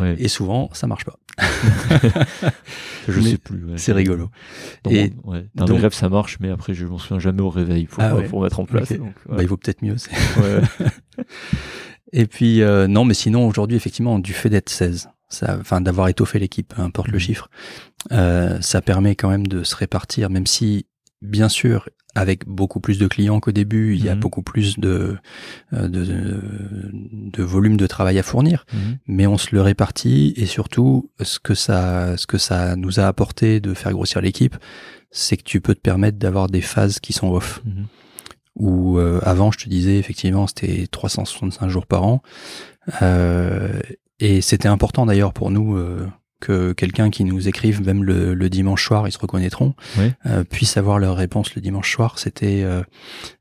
Ouais. 0.00 0.16
Et 0.18 0.28
souvent, 0.28 0.68
ça 0.72 0.86
marche 0.86 1.04
pas. 1.04 1.16
je 3.08 3.20
mais 3.20 3.30
sais 3.30 3.38
plus. 3.38 3.64
ouais. 3.64 3.78
C'est 3.78 3.92
rigolo. 3.92 4.30
Dans, 4.84 4.90
Et 4.90 5.12
mon- 5.24 5.32
ouais. 5.32 5.46
Dans 5.54 5.64
donc- 5.64 5.76
mes 5.76 5.82
rêves, 5.82 5.94
ça 5.94 6.08
marche, 6.08 6.38
mais 6.40 6.50
après, 6.50 6.74
je 6.74 6.86
m'en 6.86 6.98
souviens 6.98 7.18
jamais 7.18 7.42
au 7.42 7.50
réveil 7.50 7.86
pour, 7.86 8.02
Ah 8.02 8.14
ouais. 8.14 8.28
pour 8.28 8.42
mettre 8.42 8.60
en 8.60 8.64
place. 8.64 8.92
Donc, 8.92 9.14
Bah, 9.28 9.38
il 9.40 9.48
vaut 9.48 9.56
peut-être 9.56 9.82
mieux. 9.82 9.96
Et 12.12 12.26
puis 12.26 12.60
euh, 12.62 12.86
non, 12.88 13.04
mais 13.04 13.14
sinon 13.14 13.46
aujourd'hui, 13.48 13.76
effectivement, 13.76 14.18
du 14.18 14.34
fait 14.34 14.50
d'être 14.50 14.68
16, 14.68 15.08
ça, 15.30 15.56
enfin 15.58 15.80
d'avoir 15.80 16.08
étoffé 16.08 16.38
l'équipe, 16.38 16.74
peu 16.74 16.82
importe 16.82 17.08
le 17.08 17.14
Mhm. 17.14 17.20
chiffre, 17.20 17.48
euh, 18.12 18.60
ça 18.60 18.82
permet 18.82 19.16
quand 19.16 19.30
même 19.30 19.46
de 19.46 19.64
se 19.64 19.74
répartir, 19.74 20.28
même 20.28 20.46
si 20.46 20.86
bien 21.22 21.48
sûr, 21.48 21.88
avec 22.14 22.46
beaucoup 22.46 22.80
plus 22.80 22.98
de 22.98 23.06
clients 23.06 23.40
qu'au 23.40 23.52
début, 23.52 23.94
il 23.94 24.04
y 24.04 24.08
a 24.10 24.14
Mhm. 24.14 24.20
beaucoup 24.20 24.42
plus 24.42 24.78
de, 24.78 25.16
euh, 25.72 25.88
de, 25.88 26.04
de, 26.04 26.40
de 26.92 27.42
volume 27.42 27.76
de 27.78 27.86
travail 27.86 28.18
à 28.18 28.22
fournir, 28.22 28.66
Mhm. 28.74 28.98
mais 29.06 29.26
on 29.26 29.38
se 29.38 29.54
le 29.54 29.62
répartit 29.62 30.34
et 30.36 30.44
surtout, 30.46 31.10
ce 31.22 31.38
que 31.38 31.54
ça, 31.54 32.16
ce 32.18 32.26
que 32.26 32.36
ça 32.38 32.76
nous 32.76 33.00
a 33.00 33.04
apporté 33.06 33.60
de 33.60 33.72
faire 33.72 33.92
grossir 33.92 34.20
l'équipe, 34.20 34.56
c'est 35.10 35.36
que 35.38 35.42
tu 35.44 35.60
peux 35.62 35.74
te 35.74 35.80
permettre 35.80 36.18
d'avoir 36.18 36.48
des 36.48 36.60
phases 36.60 37.00
qui 37.00 37.12
sont 37.14 37.30
off. 37.32 37.62
Mhm. 37.64 37.86
Où 38.56 38.98
euh, 38.98 39.18
avant, 39.22 39.50
je 39.50 39.58
te 39.64 39.68
disais 39.70 39.96
effectivement, 39.96 40.46
c'était 40.46 40.86
365 40.90 41.68
jours 41.68 41.86
par 41.86 42.02
an, 42.04 42.20
Euh, 43.00 43.78
et 44.18 44.40
c'était 44.40 44.68
important 44.68 45.06
d'ailleurs 45.06 45.32
pour 45.32 45.50
nous. 45.52 45.76
euh, 45.76 46.06
que 46.42 46.72
quelqu'un 46.72 47.08
qui 47.10 47.24
nous 47.24 47.48
écrive 47.48 47.80
même 47.86 48.04
le, 48.04 48.34
le 48.34 48.50
dimanche 48.50 48.84
soir, 48.84 49.08
ils 49.08 49.12
se 49.12 49.18
reconnaîtront, 49.18 49.74
Ouais. 49.98 50.12
euh, 50.26 50.44
puisse 50.44 50.76
avoir 50.76 50.98
leur 50.98 51.16
réponse 51.16 51.54
le 51.54 51.62
dimanche 51.62 51.90
soir. 51.94 52.18
C'était 52.18 52.62
euh, 52.64 52.82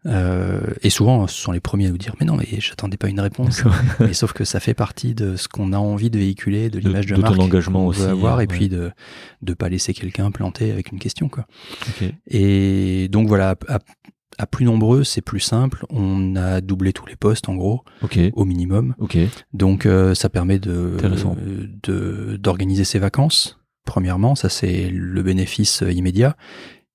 euh, 0.06 0.62
et 0.84 0.90
souvent 0.90 1.28
ce 1.28 1.36
sont 1.42 1.52
les 1.52 1.60
premiers 1.60 1.88
à 1.88 1.90
nous 1.90 1.98
dire 1.98 2.16
mais 2.20 2.26
non 2.26 2.36
mais 2.38 2.48
j'attendais 2.60 2.98
pas 2.98 3.10
une 3.10 3.20
réponse. 3.20 3.64
Mais 4.00 4.14
sauf 4.14 4.32
que 4.34 4.46
ça 4.46 4.60
fait 4.60 4.74
partie 4.74 5.14
de 5.14 5.36
ce 5.36 5.48
qu'on 5.48 5.74
a 5.74 5.78
envie 5.78 6.10
de 6.10 6.18
véhiculer, 6.20 6.70
de 6.70 6.80
De- 6.80 6.88
l'image 6.88 7.06
de, 7.08 7.16
de 7.16 7.22
ton 7.22 7.28
marque 7.30 7.40
engagement 7.42 7.82
qu'on 7.82 7.88
aussi, 7.90 8.04
avoir, 8.04 8.36
euh, 8.38 8.40
et 8.40 8.42
ouais. 8.42 8.48
puis 8.48 8.70
de 8.70 8.92
de 9.42 9.54
pas 9.54 9.68
laisser 9.70 9.94
quelqu'un 9.94 10.30
planter 10.32 10.72
avec 10.72 10.92
une 10.92 11.00
question 11.00 11.28
quoi. 11.28 11.46
Et 12.30 13.08
donc 13.12 13.28
voilà, 13.28 13.56
à, 13.68 13.80
à 14.42 14.48
plus 14.48 14.66
nombreux, 14.66 15.04
c'est 15.04 15.22
plus 15.22 15.40
simple. 15.40 15.86
On 15.92 16.36
a 16.36 16.62
doublé 16.62 16.94
tous 16.94 17.06
les 17.06 17.16
postes 17.16 17.48
en 17.48 17.54
gros, 17.56 17.84
au 18.34 18.44
minimum. 18.44 18.96
Donc 19.54 19.86
euh, 19.86 20.16
ça 20.16 20.30
permet 20.30 20.58
de 20.58 20.98
d'organiser 22.38 22.84
ses 22.84 22.98
vacances. 22.98 23.60
Premièrement, 23.86 24.34
ça 24.34 24.50
c'est 24.50 24.90
le 24.90 25.22
bénéfice 25.22 25.84
euh, 25.84 25.92
immédiat. 25.92 26.36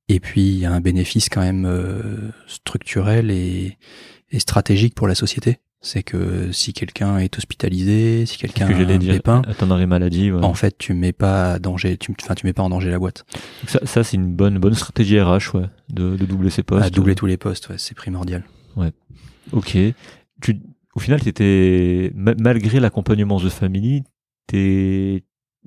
Et 0.09 0.19
puis 0.19 0.49
il 0.49 0.59
y 0.59 0.67
a 0.67 0.73
un 0.73 0.81
bénéfice 0.81 1.29
quand 1.29 1.41
même 1.41 1.67
euh, 1.67 2.33
structurel 2.49 3.31
et, 3.31 3.79
et 4.31 4.39
stratégique 4.39 4.95
pour 4.95 5.09
la 5.09 5.15
société. 5.15 5.59
C'est 5.83 6.03
que 6.03 6.51
si 6.53 6.73
quelqu'un 6.73 7.19
est 7.19 7.37
hospitalisé, 7.37 8.27
si 8.27 8.39
quelqu'un 8.39 8.67
que 8.67 8.73
a 8.83 9.13
pépin, 9.13 9.43
ton 9.59 9.71
arrêt 9.71 9.87
maladie. 9.87 10.33
ouais. 10.33 10.43
en 10.43 10.55
fait 10.55 10.77
tu 10.79 10.95
mets 10.95 11.13
pas 11.13 11.53
à 11.53 11.59
danger, 11.59 11.97
tu, 11.97 12.13
enfin 12.23 12.35
tu 12.35 12.45
mets 12.47 12.53
pas 12.55 12.63
en 12.63 12.71
danger 12.71 12.91
la 12.91 12.99
boîte. 12.99 13.25
Ça, 13.69 13.79
ça, 13.85 14.03
c'est 14.03 14.17
une 14.17 14.35
bonne, 14.35 14.59
bonne 14.59 14.75
stratégie 14.75 15.21
RH, 15.21 15.55
ouais, 15.55 15.67
de, 15.91 16.17
de 16.17 16.25
doubler 16.25 16.51
ses 16.51 16.63
postes. 16.65 16.85
à 16.87 16.91
doubler 16.91 17.15
tous 17.15 17.27
les 17.27 17.37
postes, 17.37 17.69
ouais, 17.69 17.77
c'est 17.79 17.95
primordial. 17.95 18.45
Ok. 19.53 19.79
Tu, 20.43 20.61
au 20.95 20.99
final, 20.99 21.21
t'étais, 21.21 22.11
ma- 22.15 22.35
malgré 22.35 22.81
l'accompagnement 22.81 23.39
The 23.39 23.49
Family, 23.49 24.03
t'es 24.49 25.23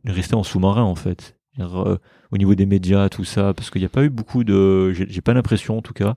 resté 0.05 0.35
en 0.35 0.43
sous-marin, 0.43 0.83
en 0.83 0.95
fait. 0.95 1.37
Euh, 1.59 1.97
au 2.31 2.37
niveau 2.37 2.55
des 2.55 2.65
médias, 2.65 3.09
tout 3.09 3.23
ça, 3.23 3.53
parce 3.53 3.69
qu'il 3.69 3.81
n'y 3.81 3.85
a 3.85 3.89
pas 3.89 4.03
eu 4.03 4.09
beaucoup 4.09 4.43
de, 4.43 4.91
j'ai 4.91 5.21
pas 5.21 5.33
l'impression, 5.33 5.77
en 5.77 5.81
tout 5.81 5.93
cas, 5.93 6.15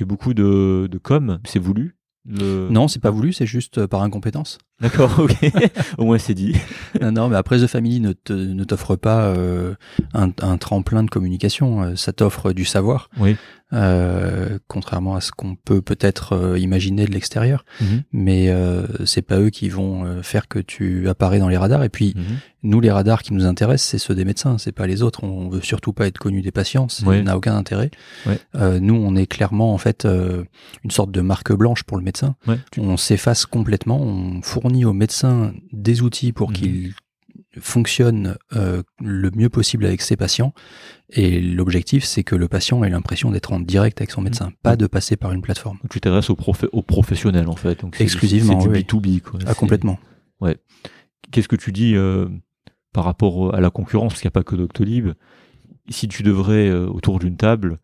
eu 0.00 0.04
beaucoup 0.04 0.34
de, 0.34 0.88
de 0.90 0.98
com. 0.98 1.38
C'est 1.44 1.58
voulu. 1.58 1.96
Le... 2.26 2.68
Non, 2.70 2.88
c'est 2.88 3.00
pas 3.02 3.10
voulu, 3.10 3.34
c'est 3.34 3.44
juste 3.44 3.76
euh, 3.76 3.86
par 3.86 4.00
incompétence. 4.02 4.56
D'accord, 4.80 5.18
ok. 5.18 5.36
au 5.98 6.06
moins, 6.06 6.16
c'est 6.18 6.32
dit. 6.32 6.56
non, 7.02 7.12
non, 7.12 7.28
mais 7.28 7.36
après 7.36 7.58
The 7.58 7.66
Family 7.66 8.00
ne 8.00 8.12
te- 8.12 8.32
ne 8.32 8.64
t'offre 8.64 8.96
pas 8.96 9.26
euh, 9.26 9.74
un, 10.14 10.30
un 10.40 10.56
tremplin 10.56 11.04
de 11.04 11.10
communication, 11.10 11.82
euh, 11.82 11.96
ça 11.96 12.14
t'offre 12.14 12.52
du 12.54 12.64
savoir, 12.64 13.10
Oui. 13.18 13.36
Euh, 13.74 14.58
contrairement 14.68 15.16
à 15.16 15.20
ce 15.20 15.30
qu'on 15.32 15.56
peut 15.56 15.82
peut-être 15.82 16.32
euh, 16.34 16.58
imaginer 16.58 17.06
de 17.06 17.12
l'extérieur. 17.12 17.64
Mhm. 17.80 18.02
Mais 18.12 18.48
euh, 18.50 18.86
c'est 19.04 19.22
pas 19.22 19.38
eux 19.40 19.50
qui 19.50 19.68
vont 19.68 20.04
euh, 20.04 20.22
faire 20.22 20.48
que 20.48 20.58
tu 20.58 21.08
apparais 21.08 21.38
dans 21.38 21.48
les 21.48 21.56
radars. 21.56 21.82
Et 21.84 21.88
puis 21.88 22.14
Mhm. 22.16 22.22
nous, 22.62 22.80
les 22.80 22.90
radars 22.90 23.22
qui 23.22 23.34
nous 23.34 23.44
intéressent, 23.46 23.90
c'est 23.90 23.98
ceux 23.98 24.14
des 24.14 24.24
médecins, 24.24 24.56
c'est 24.58 24.72
pas 24.72 24.86
les 24.86 25.02
autres. 25.02 25.24
On 25.24 25.48
veut 25.48 25.60
surtout 25.60 25.92
pas 25.92 26.06
être 26.06 26.18
connu 26.18 26.40
des 26.42 26.52
patients, 26.52 26.88
ça 26.88 27.04
n'a 27.22 27.36
aucun 27.36 27.56
intérêt. 27.56 27.90
Euh, 28.54 28.78
nous, 28.80 28.94
on 28.94 29.16
est 29.16 29.26
clairement 29.26 29.74
en 29.74 29.78
fait 29.78 30.06
une 30.06 30.90
sorte 30.90 31.10
de 31.10 31.20
marque 31.20 31.52
blanche 31.52 31.82
pour 31.82 31.96
le 31.98 32.02
médecin. 32.04 32.36
On 32.78 32.96
s'efface 32.96 33.44
complètement, 33.46 34.00
on 34.00 34.40
fournit 34.42 34.84
au 34.84 34.92
médecin 34.92 35.52
des 35.72 36.02
outils 36.02 36.32
pour 36.32 36.50
Mhm. 36.50 36.56
qu'il 36.56 36.94
fonctionne 37.60 38.36
euh, 38.54 38.82
le 39.00 39.30
mieux 39.34 39.48
possible 39.48 39.84
avec 39.86 40.00
ses 40.02 40.16
patients. 40.16 40.52
Et 41.10 41.40
l'objectif, 41.40 42.04
c'est 42.04 42.24
que 42.24 42.34
le 42.34 42.48
patient 42.48 42.82
ait 42.84 42.90
l'impression 42.90 43.30
d'être 43.30 43.52
en 43.52 43.60
direct 43.60 44.00
avec 44.00 44.10
son 44.10 44.22
médecin, 44.22 44.52
pas 44.62 44.76
de 44.76 44.86
passer 44.86 45.16
par 45.16 45.32
une 45.32 45.42
plateforme. 45.42 45.78
Donc, 45.82 45.90
tu 45.90 46.00
t'adresses 46.00 46.30
aux, 46.30 46.36
aux 46.72 46.82
professionnels, 46.82 47.48
en 47.48 47.56
fait. 47.56 47.80
Donc, 47.82 47.96
c'est- 47.96 48.02
Exclusivement, 48.04 48.60
C'est 48.60 48.68
du 48.68 48.74
oui. 48.74 48.80
B2B, 48.82 49.20
quoi. 49.20 49.38
Ah, 49.42 49.50
C'est- 49.50 49.58
complètement. 49.58 49.98
Qu'est-ce 51.30 51.48
que 51.48 51.56
tu 51.56 51.72
dis 51.72 51.96
euh, 51.96 52.28
par 52.92 53.04
rapport 53.04 53.54
à 53.54 53.60
la 53.60 53.70
concurrence? 53.70 54.12
Parce 54.12 54.20
qu'il 54.20 54.28
n'y 54.28 54.32
a 54.32 54.38
pas 54.38 54.44
que 54.44 54.54
Doctolib. 54.56 55.10
Si 55.88 56.06
tu 56.08 56.22
devrais, 56.22 56.68
euh, 56.68 56.86
autour 56.86 57.18
d'une 57.18 57.36
table, 57.36 57.78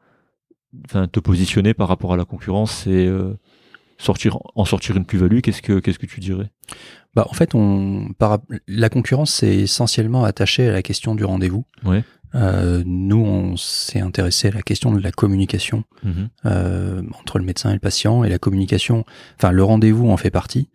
enfin, 0.85 1.09
te 1.09 1.21
positionner 1.21 1.75
par 1.75 1.89
rapport 1.89 2.13
à 2.13 2.17
la 2.17 2.25
concurrence 2.25 2.87
et 2.87 3.07
euh, 3.07 3.35
sortir, 4.01 4.39
en 4.55 4.65
sortir 4.65 4.97
une 4.97 5.05
plus-value, 5.05 5.41
qu'est-ce 5.41 5.63
que, 5.63 5.79
qu'est-ce 5.79 5.99
que 5.99 6.07
tu 6.07 6.21
dirais? 6.21 6.51
Bah, 7.15 7.27
en 7.29 7.33
fait, 7.35 7.55
on, 7.55 8.09
par, 8.19 8.39
la 8.67 8.89
concurrence, 8.89 9.33
c'est 9.33 9.57
essentiellement 9.57 10.25
attaché 10.25 10.69
à 10.69 10.73
la 10.73 10.83
question 10.83 11.15
du 11.15 11.25
rendez-vous. 11.25 11.65
Ouais. 11.85 12.05
Euh, 12.37 12.85
nous, 12.87 13.19
on 13.25 13.57
s'est 13.57 14.01
intéressé 14.01 14.49
à 14.49 14.53
la 14.53 14.63
question 14.63 14.93
de 14.93 15.01
la 15.01 15.11
communication 15.11 15.83
Mhm. 16.05 16.29
euh, 16.47 17.03
entre 17.21 17.39
le 17.39 17.45
médecin 17.45 17.71
et 17.71 17.75
le 17.75 17.81
patient. 17.81 18.23
Et 18.23 18.29
la 18.29 18.39
communication, 18.39 19.05
enfin, 19.37 19.51
le 19.51 19.65
rendez-vous 19.65 20.09
en 20.09 20.17
fait 20.17 20.31
partie. 20.31 20.69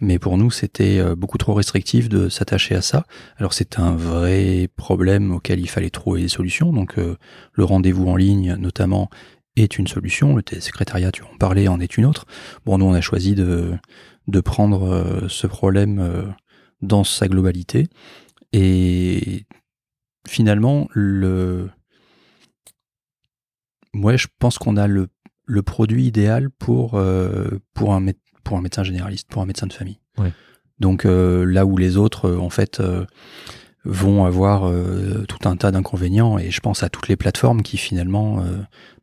Mais 0.00 0.18
pour 0.18 0.38
nous, 0.38 0.50
c'était 0.50 0.98
euh, 0.98 1.14
beaucoup 1.16 1.36
trop 1.36 1.52
restrictif 1.52 2.08
de 2.08 2.28
s'attacher 2.28 2.74
à 2.76 2.80
ça. 2.80 3.04
Alors 3.36 3.52
c'est 3.52 3.78
un 3.78 3.94
vrai 3.94 4.68
problème 4.76 5.32
auquel 5.32 5.60
il 5.60 5.68
fallait 5.68 5.90
trouver 5.90 6.22
des 6.22 6.28
solutions. 6.28 6.72
Donc 6.72 6.96
euh, 6.98 7.16
le 7.52 7.64
rendez-vous 7.64 8.06
en 8.08 8.16
ligne, 8.16 8.54
notamment, 8.58 9.10
est 9.56 9.78
une 9.78 9.86
solution. 9.86 10.36
Le 10.36 10.42
télésécrétariat, 10.42 11.12
tu 11.12 11.22
en 11.22 11.36
parlais, 11.38 11.68
en 11.68 11.80
est 11.80 11.96
une 11.96 12.06
autre. 12.06 12.26
Bon, 12.64 12.78
nous, 12.78 12.86
on 12.86 12.94
a 12.94 13.00
choisi 13.00 13.34
de, 13.34 13.72
de 14.26 14.40
prendre 14.40 14.82
euh, 14.84 15.28
ce 15.28 15.46
problème 15.46 15.98
euh, 15.98 16.24
dans 16.82 17.04
sa 17.04 17.28
globalité. 17.28 17.88
Et 18.52 19.46
finalement, 20.28 20.88
le... 20.92 21.68
Moi, 23.92 24.16
je 24.16 24.28
pense 24.38 24.58
qu'on 24.58 24.76
a 24.76 24.86
le, 24.86 25.08
le 25.46 25.62
produit 25.62 26.06
idéal 26.06 26.50
pour, 26.50 26.94
euh, 26.94 27.58
pour, 27.74 27.92
un, 27.92 28.00
mé- 28.00 28.16
pour 28.44 28.56
un 28.56 28.62
médecin 28.62 28.84
généraliste, 28.84 29.28
pour 29.28 29.42
un 29.42 29.46
médecin 29.46 29.66
de 29.66 29.72
famille. 29.72 29.98
Ouais. 30.16 30.32
Donc 30.78 31.04
euh, 31.04 31.44
là 31.44 31.66
où 31.66 31.76
les 31.76 31.96
autres, 31.96 32.30
en 32.30 32.50
fait, 32.50 32.80
euh, 32.80 33.04
vont 33.84 34.26
avoir 34.26 34.70
tout 35.26 35.48
un 35.48 35.56
tas 35.56 35.70
d'inconvénients, 35.70 36.38
et 36.38 36.50
je 36.50 36.60
pense 36.60 36.82
à 36.82 36.90
toutes 36.90 37.08
les 37.08 37.16
plateformes 37.16 37.62
qui 37.62 37.78
finalement 37.78 38.44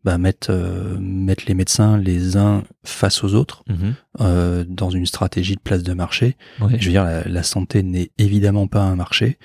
bah, 0.08 0.18
euh, 0.50 0.98
mettent 1.00 1.46
les 1.48 1.54
médecins 1.54 1.98
les 1.98 2.38
uns 2.38 2.64
face 2.86 3.24
aux 3.26 3.34
autres 3.36 3.64
Mhm. 3.68 3.94
euh, 4.22 4.64
dans 4.68 4.90
une 4.90 5.06
stratégie 5.06 5.56
de 5.56 5.60
place 5.62 5.84
de 5.84 5.94
marché. 5.94 6.38
Ouais. 6.62 6.78
Je 6.80 6.86
veux 6.86 6.92
dire, 6.92 7.04
la, 7.04 7.24
la 7.28 7.44
santé 7.44 7.84
n'est 7.84 8.12
évidemment 8.18 8.68
pas 8.68 8.82
un 8.84 8.96
marché 8.96 9.38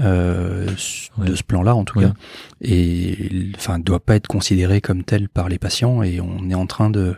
euh, 0.00 0.66
Ouais. 1.18 1.26
de 1.26 1.34
ce 1.34 1.42
plan-là 1.42 1.74
en 1.74 1.84
tout 1.84 1.98
Ouais. 1.98 2.04
cas, 2.06 2.12
et 2.62 3.50
enfin 3.56 3.78
doit 3.78 4.00
pas 4.00 4.16
être 4.16 4.28
considéré 4.28 4.80
comme 4.80 5.04
tel 5.04 5.28
par 5.28 5.48
les 5.48 5.58
patients. 5.58 6.02
Et 6.02 6.20
on 6.20 6.48
est 6.50 6.54
en 6.54 6.66
train 6.66 6.90
de 6.90 7.14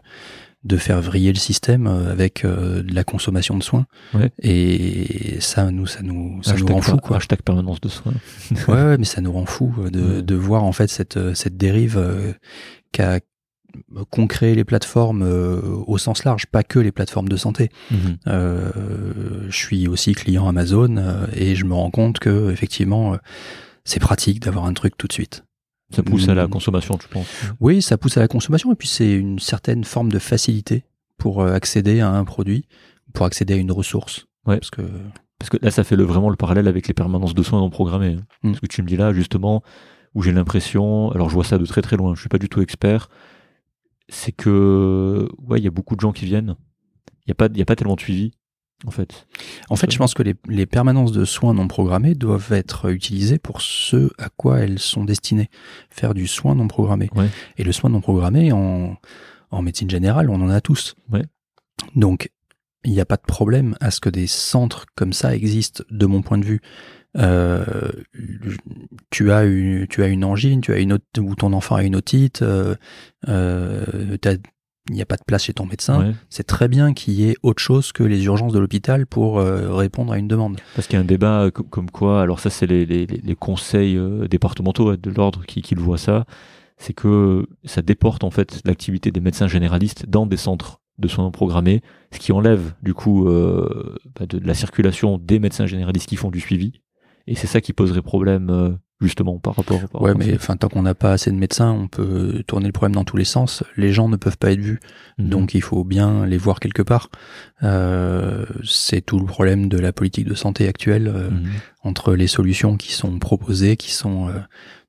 de 0.64 0.76
faire 0.76 1.00
vriller 1.02 1.32
le 1.32 1.38
système 1.40 1.88
avec 1.88 2.44
euh, 2.44 2.84
de 2.84 2.94
la 2.94 3.02
consommation 3.02 3.58
de 3.58 3.64
soins. 3.64 3.84
Ouais. 4.14 4.30
Et 4.44 5.38
ça, 5.40 5.68
nous, 5.72 5.86
ça 5.88 6.02
nous, 6.02 6.40
ça 6.44 6.54
nous 6.54 6.66
rend 6.68 6.80
fou, 6.80 6.98
quoi. 6.98 7.16
Hashtag 7.16 7.40
permanence 7.42 7.80
de 7.80 7.88
soins. 7.88 8.12
Ouais, 8.68 8.74
ouais, 8.74 8.96
mais 8.96 9.04
ça 9.04 9.20
nous 9.20 9.32
rend 9.32 9.44
fou 9.44 9.74
de, 9.90 10.00
Ouais. 10.00 10.22
de 10.22 10.34
voir 10.36 10.62
en 10.62 10.70
fait 10.70 10.88
cette, 10.88 11.34
cette 11.34 11.56
dérive 11.56 11.96
euh, 11.98 12.32
qu'a 12.92 13.20
créé 14.28 14.54
les 14.54 14.64
plateformes 14.64 15.22
euh, 15.22 15.60
au 15.86 15.96
sens 15.98 16.24
large, 16.24 16.46
pas 16.46 16.62
que 16.62 16.78
les 16.78 16.92
plateformes 16.92 17.28
de 17.28 17.36
santé. 17.36 17.70
Mhm. 17.90 18.18
Euh, 18.26 18.70
je 19.48 19.56
suis 19.56 19.88
aussi 19.88 20.12
client 20.14 20.46
Amazon 20.46 20.96
euh, 20.98 21.26
et 21.34 21.54
je 21.54 21.64
me 21.64 21.74
rends 21.74 21.90
compte 21.90 22.18
que 22.18 22.50
effectivement 22.50 23.16
c'est 23.84 24.00
pratique 24.00 24.40
d'avoir 24.40 24.66
un 24.66 24.74
truc 24.74 24.96
tout 24.98 25.06
de 25.08 25.12
suite. 25.12 25.44
Ça 25.94 26.02
pousse 26.02 26.28
à 26.28 26.34
la 26.34 26.46
Mm. 26.46 26.50
consommation, 26.50 26.96
tu 26.96 27.08
penses? 27.08 27.26
Oui, 27.60 27.82
ça 27.82 27.98
pousse 27.98 28.16
à 28.16 28.20
la 28.20 28.28
consommation 28.28 28.72
et 28.72 28.76
puis 28.76 28.88
c'est 28.88 29.12
une 29.12 29.38
certaine 29.38 29.84
forme 29.84 30.10
de 30.12 30.18
facilité 30.18 30.84
pour 31.18 31.44
accéder 31.44 32.00
à 32.00 32.08
un 32.10 32.24
produit, 32.24 32.66
pour 33.12 33.26
accéder 33.26 33.54
à 33.54 33.56
une 33.56 33.72
ressource. 33.72 34.26
Ouais. 34.46 34.56
Parce 34.58 34.70
que 34.70 34.82
Parce 35.38 35.50
que 35.50 35.58
là, 35.60 35.70
ça 35.70 35.84
fait 35.84 35.96
le, 35.96 36.04
vraiment 36.04 36.30
le 36.30 36.36
parallèle 36.36 36.68
avec 36.68 36.88
les 36.88 36.94
permanences 36.94 37.34
de 37.34 37.42
soins 37.42 37.58
non 37.60 37.68
programmées. 37.70 38.16
hein. 38.18 38.48
Mm. 38.50 38.54
Ce 38.54 38.60
que 38.60 38.66
tu 38.66 38.80
me 38.82 38.86
dis 38.86 38.96
là, 38.96 39.12
justement, 39.12 39.62
où 40.14 40.22
j'ai 40.22 40.32
l'impression, 40.32 41.10
alors 41.12 41.28
je 41.28 41.34
vois 41.34 41.44
ça 41.44 41.58
de 41.58 41.66
très 41.66 41.82
très 41.82 41.96
loin, 41.96 42.14
je 42.14 42.20
suis 42.20 42.28
pas 42.28 42.38
du 42.38 42.48
tout 42.48 42.60
expert, 42.60 43.08
c'est 44.08 44.32
que, 44.32 45.28
ouais, 45.38 45.58
il 45.58 45.64
y 45.64 45.68
a 45.68 45.70
beaucoup 45.70 45.96
de 45.96 46.00
gens 46.00 46.12
qui 46.12 46.26
viennent. 46.26 46.56
Il 47.26 47.28
n'y 47.28 47.32
a, 47.32 47.34
pas- 47.34 47.48
il 47.52 47.56
y 47.56 47.62
a 47.62 47.64
pas 47.64 47.76
tellement 47.76 47.94
de 47.94 48.00
suivi, 48.00 48.32
en 48.84 48.90
fait. 48.90 49.26
En 49.70 49.76
fait, 49.76 49.90
je 49.92 49.96
pense 49.96 50.12
que 50.12 50.22
les, 50.22 50.34
les 50.48 50.66
permanences 50.66 51.12
de 51.12 51.24
soins 51.24 51.54
non 51.54 51.68
programmés 51.68 52.14
doivent 52.14 52.52
être 52.52 52.90
utilisées 52.90 53.38
pour 53.38 53.62
ce 53.62 54.10
à 54.18 54.28
quoi 54.28 54.58
elles 54.58 54.80
sont 54.80 55.04
destinées. 55.04 55.48
Faire 55.88 56.14
du 56.14 56.26
soin 56.26 56.56
non 56.56 56.68
programmé. 56.68 57.08
Ouais. 57.14 57.28
Et 57.56 57.64
le 57.64 57.72
soin 57.72 57.90
non 57.90 58.00
programmé, 58.00 58.50
en, 58.52 58.96
en 59.50 59.62
médecine 59.62 59.88
générale, 59.88 60.28
on 60.30 60.42
en 60.42 60.50
a 60.50 60.60
tous. 60.60 60.94
Ouais. 61.12 61.24
Donc, 61.94 62.30
il 62.84 62.90
n'y 62.92 63.00
a 63.00 63.06
pas 63.06 63.16
de 63.16 63.22
problème 63.22 63.76
à 63.80 63.92
ce 63.92 64.00
que 64.00 64.10
des 64.10 64.26
centres 64.26 64.86
comme 64.96 65.12
ça 65.12 65.34
existent, 65.34 65.84
de 65.90 66.06
mon 66.06 66.20
point 66.20 66.38
de 66.38 66.44
vue. 66.44 66.60
Euh, 67.18 67.90
tu 69.10 69.32
as 69.32 69.44
une, 69.44 69.86
tu 69.86 70.02
as 70.02 70.08
une 70.08 70.24
angine, 70.24 70.60
tu 70.60 70.72
as 70.72 70.78
une 70.78 70.94
autre, 70.94 71.04
ou 71.18 71.34
ton 71.34 71.52
enfant 71.52 71.76
a 71.76 71.82
une 71.82 71.96
otite, 71.96 72.42
euh, 72.42 72.74
euh, 73.28 74.16
il 74.88 74.94
n'y 74.94 75.02
a 75.02 75.06
pas 75.06 75.16
de 75.16 75.24
place 75.24 75.44
chez 75.44 75.54
ton 75.54 75.66
médecin. 75.66 76.12
C'est 76.28 76.46
très 76.46 76.66
bien 76.66 76.92
qu'il 76.92 77.14
y 77.14 77.28
ait 77.28 77.36
autre 77.42 77.62
chose 77.62 77.92
que 77.92 78.02
les 78.02 78.24
urgences 78.24 78.52
de 78.52 78.58
l'hôpital 78.58 79.06
pour 79.06 79.38
répondre 79.38 80.12
à 80.12 80.18
une 80.18 80.26
demande. 80.26 80.60
Parce 80.74 80.88
qu'il 80.88 80.96
y 80.96 80.98
a 80.98 81.02
un 81.02 81.06
débat 81.06 81.50
comme 81.52 81.90
quoi, 81.90 82.20
alors 82.20 82.40
ça 82.40 82.50
c'est 82.50 82.66
les, 82.66 82.84
les, 82.84 83.06
les, 83.06 83.36
conseils 83.36 83.96
départementaux 84.28 84.96
de 84.96 85.10
l'ordre 85.10 85.44
qui, 85.46 85.62
qui 85.62 85.76
le 85.76 85.80
voient 85.80 85.98
ça, 85.98 86.24
c'est 86.78 86.94
que 86.94 87.46
ça 87.64 87.80
déporte 87.80 88.24
en 88.24 88.30
fait 88.32 88.60
l'activité 88.64 89.12
des 89.12 89.20
médecins 89.20 89.46
généralistes 89.46 90.06
dans 90.08 90.26
des 90.26 90.36
centres 90.36 90.82
de 90.98 91.08
soins 91.08 91.30
programmés, 91.30 91.82
ce 92.12 92.18
qui 92.18 92.32
enlève 92.32 92.74
du 92.82 92.94
coup 92.94 93.28
euh, 93.28 93.96
bah, 94.18 94.26
de, 94.26 94.38
la 94.38 94.54
circulation 94.54 95.18
des 95.18 95.38
médecins 95.38 95.66
généralistes 95.66 96.08
qui 96.08 96.16
font 96.16 96.30
du 96.30 96.40
suivi. 96.40 96.80
Et 97.26 97.34
c'est 97.34 97.46
ça 97.46 97.60
qui 97.60 97.72
poserait 97.72 98.02
problème 98.02 98.50
euh, 98.50 98.70
justement 99.00 99.38
par 99.38 99.56
rapport. 99.56 99.80
Par 99.88 100.02
ouais, 100.02 100.14
mais 100.14 100.34
enfin 100.34 100.56
tant 100.56 100.68
qu'on 100.68 100.82
n'a 100.82 100.94
pas 100.94 101.12
assez 101.12 101.30
de 101.30 101.36
médecins, 101.36 101.70
on 101.70 101.88
peut 101.88 102.42
tourner 102.46 102.66
le 102.66 102.72
problème 102.72 102.94
dans 102.94 103.04
tous 103.04 103.16
les 103.16 103.24
sens. 103.24 103.62
Les 103.76 103.92
gens 103.92 104.08
ne 104.08 104.16
peuvent 104.16 104.38
pas 104.38 104.52
être 104.52 104.60
vus, 104.60 104.80
mhm. 105.18 105.28
donc 105.28 105.54
il 105.54 105.62
faut 105.62 105.84
bien 105.84 106.26
les 106.26 106.38
voir 106.38 106.60
quelque 106.60 106.82
part. 106.82 107.10
Euh, 107.62 108.44
c'est 108.64 109.00
tout 109.02 109.18
le 109.18 109.26
problème 109.26 109.68
de 109.68 109.78
la 109.78 109.92
politique 109.92 110.26
de 110.26 110.34
santé 110.34 110.68
actuelle 110.68 111.08
mhm. 111.08 111.50
entre 111.82 112.14
les 112.14 112.26
solutions 112.26 112.76
qui 112.76 112.92
sont 112.92 113.18
proposées, 113.18 113.76
qui 113.76 113.92
sont 113.92 114.30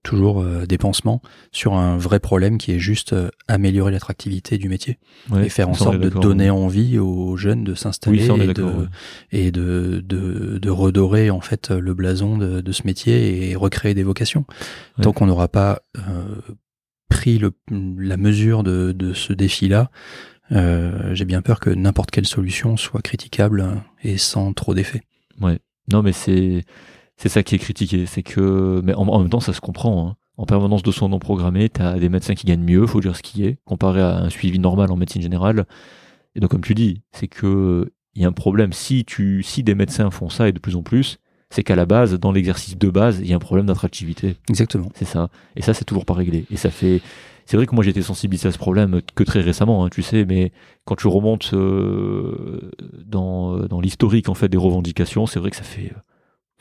toujours 0.04 0.42
euh, 0.42 0.66
des 0.66 0.78
pansements 0.78 1.22
sur 1.52 1.74
un 1.74 1.98
vrai 1.98 2.20
problème 2.20 2.58
qui 2.58 2.72
est 2.72 2.80
juste 2.80 3.14
euh, 3.14 3.30
améliorer 3.48 3.92
l'attractivité 3.92 4.58
du 4.58 4.70
métier 4.70 5.00
et 5.42 5.50
faire 5.50 5.70
en 5.70 5.74
sorte 5.74 5.98
de 5.98 6.10
donner 6.10 6.50
envie 6.50 7.00
aux 7.00 7.36
jeunes 7.38 7.64
de 7.64 7.74
s'installer 7.74 8.28
et, 9.32 9.52
de, 9.52 10.02
de, 10.02 10.58
de, 10.60 10.70
redorer 10.70 11.30
en 11.30 11.42
fait 11.42 11.72
le 11.72 11.94
blason 11.94 12.38
de, 12.38 12.62
de 12.62 12.72
ce 12.72 12.84
métier 12.86 13.50
et 13.50 13.56
recréer 13.56 13.94
des 13.94 14.04
vocations. 14.04 14.46
Tant 15.02 15.14
qu'on 15.14 15.26
n'aura 15.26 15.48
pas 15.48 15.82
euh, 15.98 16.36
pris 17.10 17.40
le, 17.40 17.52
la 17.70 18.18
mesure 18.18 18.64
de, 18.64 18.92
de 18.92 19.14
ce 19.14 19.34
défi-là, 19.34 19.90
euh, 20.52 21.14
j'ai 21.16 21.26
bien 21.26 21.42
peur 21.42 21.60
que 21.60 21.70
n'importe 21.70 22.12
quelle 22.12 22.28
solution 22.28 22.78
soit 22.78 23.02
critiquable 23.02 23.82
et 24.04 24.18
sans 24.18 24.54
trop 24.54 24.74
d'effet. 24.74 25.02
Ouais. 25.42 25.60
Non, 25.92 26.02
mais 26.02 26.14
c'est 26.14 26.64
c'est 27.18 27.30
ça 27.30 27.44
qui 27.44 27.56
est 27.56 27.60
critiqué. 27.60 28.06
C'est 28.06 28.24
que, 28.24 28.82
mais 28.84 28.94
en, 28.94 29.20
même 29.20 29.30
temps, 29.30 29.40
ça 29.40 29.54
se 29.54 29.62
comprend. 29.62 30.08
Hein. 30.08 30.16
En 30.38 30.46
permanence 30.46 30.84
de 30.84 30.92
soins 30.92 31.10
non 31.10 31.20
programmés, 31.20 31.70
tu 31.70 31.82
as 31.82 32.00
des 32.00 32.10
médecins 32.10 32.34
qui 32.34 32.48
gagnent 32.48 32.64
mieux, 32.64 32.88
faut 32.88 33.02
dire 33.02 33.16
ce 33.16 33.22
qui 33.22 33.46
est, 33.46 33.60
comparé 33.66 34.02
à 34.02 34.18
un 34.18 34.30
suivi 34.30 34.60
normal 34.60 34.92
en 34.92 34.96
médecine 34.96 35.22
générale. 35.22 35.66
Et 36.36 36.40
donc, 36.40 36.50
comme 36.50 36.64
tu 36.64 36.74
dis, 36.74 37.02
c'est 37.12 37.28
que 37.28 37.92
il 38.16 38.22
y 38.22 38.26
a 38.26 38.28
un 38.28 38.34
problème. 38.34 38.74
Si 38.74 39.06
tu, 39.06 39.44
si 39.44 39.64
des 39.64 39.76
médecins 39.76 40.12
font 40.12 40.30
ça 40.30 40.48
et 40.48 40.52
de 40.52 40.60
plus 40.60 40.76
en 40.76 40.84
plus, 40.84 41.20
c'est 41.50 41.64
qu'à 41.64 41.76
la 41.76 41.86
base, 41.86 42.20
dans 42.20 42.32
l'exercice 42.32 42.78
de 42.78 42.90
base, 42.90 43.20
il 43.20 43.28
y 43.28 43.34
a 43.34 43.36
un 43.36 43.40
problème 43.40 43.68
d'attractivité. 43.68 44.38
Exactement. 44.50 44.90
C'est 44.96 45.06
ça. 45.06 45.30
Et 45.56 45.62
ça, 45.62 45.74
c'est 45.74 45.86
toujours 45.86 46.06
pas 46.06 46.14
réglé. 46.14 46.46
Et 46.50 46.58
ça 46.58 46.72
fait, 46.72 47.02
c'est 47.46 47.58
vrai 47.58 47.66
que 47.68 47.76
moi 47.76 47.84
j'ai 47.84 47.92
été 47.92 48.02
sensibilisé 48.02 48.48
à 48.48 48.52
ce 48.52 48.58
problème 48.58 49.02
que 49.16 49.24
très 49.24 49.42
récemment, 49.42 49.86
hein, 49.86 49.90
tu 49.92 50.02
sais, 50.02 50.26
mais 50.26 50.52
quand 50.86 50.96
tu 50.96 51.08
remontes 51.08 51.52
euh, 51.54 52.72
dans, 53.06 53.58
dans 53.68 53.82
l'historique 53.82 54.30
en 54.30 54.34
fait 54.34 54.50
des 54.50 54.58
revendications, 54.58 55.26
c'est 55.26 55.40
vrai 55.40 55.50
que 55.50 55.56
ça 55.56 55.64
fait 55.64 55.92
euh, 55.96 56.00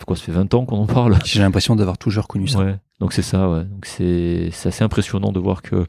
quoi, 0.05 0.17
ça 0.17 0.23
fait 0.23 0.33
20 0.33 0.55
ans 0.55 0.65
qu'on 0.65 0.79
en 0.79 0.87
parle. 0.87 1.19
J'ai 1.25 1.41
l'impression 1.41 1.77
d'avoir 1.77 1.99
toujours 1.99 2.29
connu 2.29 2.49
ça. 2.49 2.59
Ouais, 2.59 2.77
donc 3.01 3.13
c'est 3.13 3.23
ça, 3.23 3.49
ouais. 3.49 3.65
Donc 3.65 3.87
c'est 3.87 4.51
assez 4.65 4.85
impressionnant 4.85 5.33
de 5.33 5.41
voir 5.41 5.63
que 5.63 5.87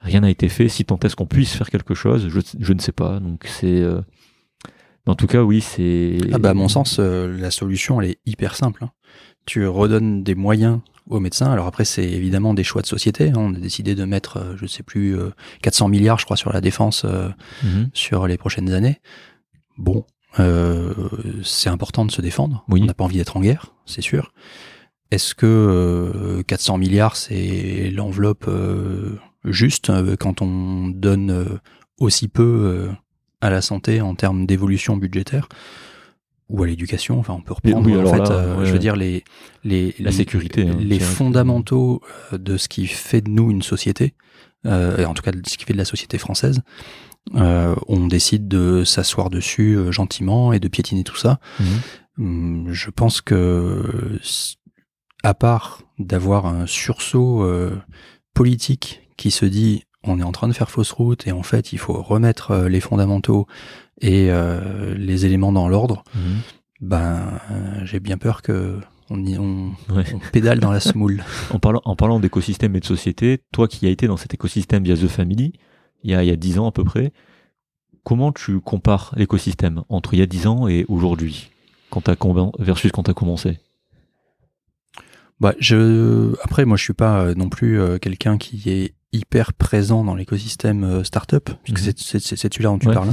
rien 0.00 0.20
n'a 0.20 0.30
été 0.30 0.48
fait. 0.48 0.68
Si 0.68 0.84
tant 0.84 0.98
est-ce 1.00 1.16
qu'on 1.16 1.26
puisse 1.26 1.54
faire 1.54 1.70
quelque 1.70 1.94
chose, 1.94 2.28
je, 2.28 2.40
je 2.58 2.72
ne 2.72 2.78
sais 2.80 2.92
pas. 2.92 3.20
Donc 3.20 3.44
c'est. 3.46 3.80
Euh, 3.80 4.00
en 5.06 5.14
tout 5.14 5.26
cas, 5.26 5.42
oui, 5.42 5.60
c'est. 5.60 6.18
Ah 6.32 6.38
bah, 6.38 6.50
à 6.50 6.54
mon 6.54 6.68
sens, 6.68 6.98
euh, 6.98 7.36
la 7.38 7.50
solution, 7.50 8.00
elle 8.00 8.10
est 8.10 8.18
hyper 8.26 8.54
simple. 8.54 8.84
Hein. 8.84 8.90
Tu 9.46 9.66
redonnes 9.66 10.22
des 10.22 10.34
moyens 10.34 10.80
aux 11.08 11.18
médecins. 11.18 11.50
Alors 11.50 11.66
après, 11.66 11.84
c'est 11.84 12.04
évidemment 12.04 12.54
des 12.54 12.62
choix 12.62 12.82
de 12.82 12.86
société. 12.86 13.30
Hein. 13.30 13.36
On 13.36 13.54
a 13.54 13.58
décidé 13.58 13.94
de 13.94 14.04
mettre, 14.04 14.36
euh, 14.36 14.56
je 14.56 14.66
sais 14.66 14.84
plus, 14.84 15.16
400 15.62 15.88
milliards, 15.88 16.18
je 16.18 16.24
crois, 16.24 16.36
sur 16.36 16.52
la 16.52 16.60
défense 16.60 17.04
mhm. 17.62 17.90
sur 17.92 18.26
les 18.26 18.36
prochaines 18.36 18.72
années. 18.72 19.00
Bon, 19.78 20.04
euh, 20.40 20.92
c'est 21.42 21.68
important 21.68 22.04
de 22.04 22.10
se 22.10 22.22
défendre. 22.22 22.64
On 22.68 22.76
n'a 22.78 22.94
pas 22.94 23.04
envie 23.04 23.18
d'être 23.18 23.36
en 23.36 23.40
guerre, 23.40 23.74
c'est 23.86 24.00
sûr. 24.00 24.32
Est-ce 25.10 25.34
que 25.34 26.42
400 26.46 26.74
euh, 26.74 26.78
milliards, 26.78 27.16
c'est 27.16 27.90
l'enveloppe 27.94 28.46
euh, 28.48 29.18
juste 29.44 29.92
quand 30.16 30.40
on 30.40 30.88
donne 30.88 31.58
aussi 31.98 32.28
peu 32.28 32.88
à 33.40 33.50
la 33.50 33.60
santé 33.60 34.00
en 34.00 34.14
termes 34.14 34.46
d'évolution 34.46 34.96
budgétaire 34.96 35.48
ou 36.48 36.62
à 36.62 36.66
l'éducation? 36.66 37.18
Enfin, 37.18 37.34
on 37.34 37.42
peut 37.42 37.52
reprendre 37.52 37.90
en 37.90 38.06
fait, 38.06 38.64
je 38.64 38.72
veux 38.72 38.78
dire 38.78 38.96
les 38.96 39.24
les 39.64 39.94
la 39.98 40.12
sécurité, 40.12 40.62
hein, 40.62 40.76
les, 40.80 40.98
fondamentaux 40.98 42.00
de 42.32 42.56
ce 42.56 42.68
qui 42.68 42.86
fait 42.86 43.20
de 43.20 43.28
nous 43.28 43.50
une 43.50 43.62
société, 43.62 44.14
en 44.64 45.12
tout 45.12 45.22
cas 45.22 45.32
de 45.32 45.42
ce 45.46 45.58
qui 45.58 45.66
fait 45.66 45.74
de 45.74 45.78
la 45.78 45.84
société 45.84 46.16
française. 46.16 46.62
Euh, 47.34 47.74
on 47.88 48.06
décide 48.08 48.48
de 48.48 48.84
s'asseoir 48.84 49.30
dessus 49.30 49.76
euh, 49.76 49.92
gentiment 49.92 50.52
et 50.52 50.60
de 50.60 50.68
piétiner 50.68 51.04
tout 51.04 51.16
ça. 51.16 51.38
Mhm. 51.60 51.66
Hum, 52.18 52.72
je 52.72 52.90
pense 52.90 53.20
que, 53.20 54.18
à 55.22 55.34
part 55.34 55.82
d'avoir 55.98 56.46
un 56.46 56.66
sursaut 56.66 57.42
euh, 57.42 57.80
politique 58.34 59.08
qui 59.16 59.30
se 59.30 59.46
dit 59.46 59.84
on 60.04 60.18
est 60.18 60.24
en 60.24 60.32
train 60.32 60.48
de 60.48 60.52
faire 60.52 60.68
fausse 60.68 60.90
route 60.90 61.26
et 61.28 61.32
en 61.32 61.44
fait 61.44 61.72
il 61.72 61.78
faut 61.78 62.02
remettre 62.02 62.66
les 62.66 62.80
fondamentaux 62.80 63.46
et 64.00 64.30
les 64.96 65.26
éléments 65.26 65.52
dans 65.52 65.68
l'ordre, 65.68 66.02
mhm. 66.16 66.40
ben 66.80 67.38
j'ai 67.84 68.00
bien 68.00 68.18
peur 68.18 68.42
que 68.42 68.80
on, 69.10 69.24
y, 69.24 69.38
on, 69.38 69.74
pédale 70.32 70.58
dans 70.58 70.72
la 70.72 70.80
semoule. 70.80 71.22
en 71.52 71.60
parlant, 71.60 71.82
en 71.84 71.94
parlant 71.94 72.18
d'écosystème 72.18 72.74
et 72.74 72.80
de 72.80 72.84
société, 72.84 73.44
toi 73.52 73.68
qui 73.68 73.86
as 73.86 73.90
été 73.90 74.08
dans 74.08 74.16
cet 74.16 74.34
écosystème 74.34 74.82
via 74.82 74.96
The 74.96 75.06
Family, 75.06 75.52
il 76.04 76.10
y 76.10 76.14
a, 76.14 76.22
il 76.22 76.36
10 76.36 76.58
ans 76.58 76.68
à 76.68 76.72
peu 76.72 76.84
près. 76.84 77.12
Comment 78.04 78.32
tu 78.32 78.60
compares 78.60 79.12
l'écosystème 79.16 79.82
entre 79.88 80.14
il 80.14 80.20
y 80.20 80.22
a 80.22 80.26
10 80.26 80.46
ans 80.46 80.68
et 80.68 80.84
aujourd'hui, 80.88 81.50
quand 81.90 82.08
versus 82.58 82.90
quand 82.90 83.04
tu 83.04 83.10
as 83.10 83.14
commencé? 83.14 83.58
Bah, 85.42 85.54
je, 85.58 86.36
après, 86.44 86.64
moi, 86.64 86.76
je 86.76 86.84
suis 86.84 86.92
pas 86.92 87.20
euh, 87.20 87.34
non 87.34 87.48
plus 87.48 87.80
euh, 87.80 87.98
quelqu'un 87.98 88.38
qui 88.38 88.70
est 88.70 88.94
hyper 89.12 89.52
présent 89.52 90.04
dans 90.04 90.14
l'écosystème 90.14 90.84
euh, 90.84 91.02
startup, 91.02 91.50
puisque 91.64 91.80
mhm. 91.80 92.20
c'est 92.20 92.36
celui-là 92.36 92.70
dont 92.70 92.78
tu 92.78 92.86
parles. 92.86 93.10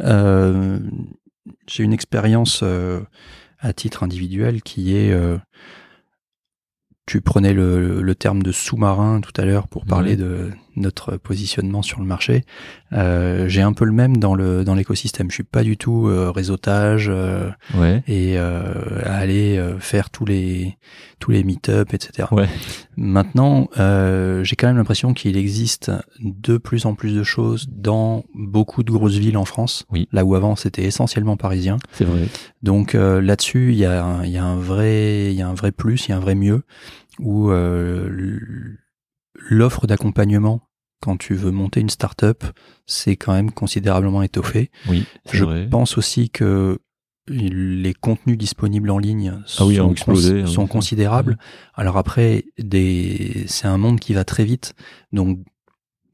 Hein. 0.00 0.80
J'ai 1.68 1.84
une 1.84 1.92
expérience 1.92 2.64
à 3.58 3.72
titre 3.74 4.02
individuel 4.02 4.62
qui 4.62 4.96
est 4.96 5.14
tu 7.04 7.20
prenais 7.20 7.52
le, 7.52 8.00
le, 8.00 8.14
terme 8.14 8.42
de 8.42 8.50
sous-marin 8.50 9.20
tout 9.20 9.38
à 9.38 9.44
l'heure 9.44 9.68
pour 9.68 9.84
parler 9.84 10.16
de 10.16 10.50
notre 10.76 11.16
positionnement 11.16 11.82
sur 11.82 12.00
le 12.00 12.06
marché. 12.06 12.44
Euh, 12.92 13.48
J'ai 13.48 13.62
un 13.62 13.72
peu 13.72 13.84
le 13.84 13.92
même 13.92 14.16
dans 14.16 14.34
le 14.34 14.64
dans 14.64 14.74
l'écosystème. 14.74 15.30
Je 15.30 15.34
suis 15.34 15.42
pas 15.42 15.62
du 15.62 15.76
tout 15.76 16.08
euh, 16.08 16.30
réseautage 16.30 17.06
euh, 17.08 17.50
ouais. 17.74 18.02
et 18.06 18.38
euh, 18.38 19.00
aller 19.04 19.56
euh, 19.56 19.78
faire 19.78 20.10
tous 20.10 20.24
les 20.24 20.76
tous 21.18 21.30
les 21.30 21.42
meet-up, 21.42 21.94
etc. 21.94 22.28
Ouais. 22.32 22.48
Maintenant, 22.96 23.68
j'ai 23.76 24.56
quand 24.56 24.66
même 24.66 24.76
l'impression 24.76 25.14
qu'il 25.14 25.36
existe 25.36 25.90
de 26.20 26.58
plus 26.58 26.84
en 26.84 26.94
plus 26.94 27.14
de 27.14 27.22
choses 27.22 27.66
dans 27.70 28.24
beaucoup 28.34 28.82
de 28.82 28.90
grosses 28.90 29.16
villes 29.16 29.38
en 29.38 29.46
France. 29.46 29.86
Oui. 29.90 30.08
Là 30.12 30.24
où 30.24 30.34
avant 30.34 30.54
c'était 30.54 30.84
essentiellement 30.84 31.36
parisien. 31.36 31.78
C'est 31.92 32.04
vrai. 32.04 32.28
Donc 32.62 32.92
là-dessus, 32.92 33.72
il 33.72 33.78
y 33.78 33.86
a 33.86 34.20
il 34.24 34.30
y 34.30 34.38
a 34.38 34.44
un 34.44 34.56
vrai 34.56 35.32
il 35.32 35.36
y 35.36 35.42
a 35.42 35.48
un 35.48 35.54
vrai 35.54 35.72
plus, 35.72 36.06
il 36.06 36.10
y 36.10 36.12
a 36.12 36.16
un 36.16 36.20
vrai 36.20 36.34
mieux 36.34 36.62
où 37.18 37.50
l'offre 39.34 39.86
d'accompagnement 39.86 40.62
quand 41.00 41.18
tu 41.18 41.34
veux 41.34 41.50
monter 41.50 41.80
une 41.80 41.90
startup, 41.90 42.44
c'est 42.86 43.16
quand 43.16 43.34
même 43.34 43.50
considérablement 43.50 44.22
étoffé. 44.22 44.70
Oui, 44.88 45.04
je 45.30 45.68
pense 45.68 45.98
aussi 45.98 46.30
que 46.30 46.78
les 47.28 47.94
contenus 47.94 48.38
disponibles 48.38 48.90
en 48.90 48.98
ligne 48.98 49.34
ah 49.38 49.42
sont, 49.46 49.90
explosé, 49.90 50.46
sont 50.46 50.66
considérables. 50.66 51.38
Alors 51.74 51.96
après, 51.96 52.44
des, 52.58 53.44
c'est 53.48 53.66
un 53.66 53.78
monde 53.78 54.00
qui 54.00 54.14
va 54.14 54.24
très 54.24 54.44
vite, 54.44 54.74
donc 55.12 55.40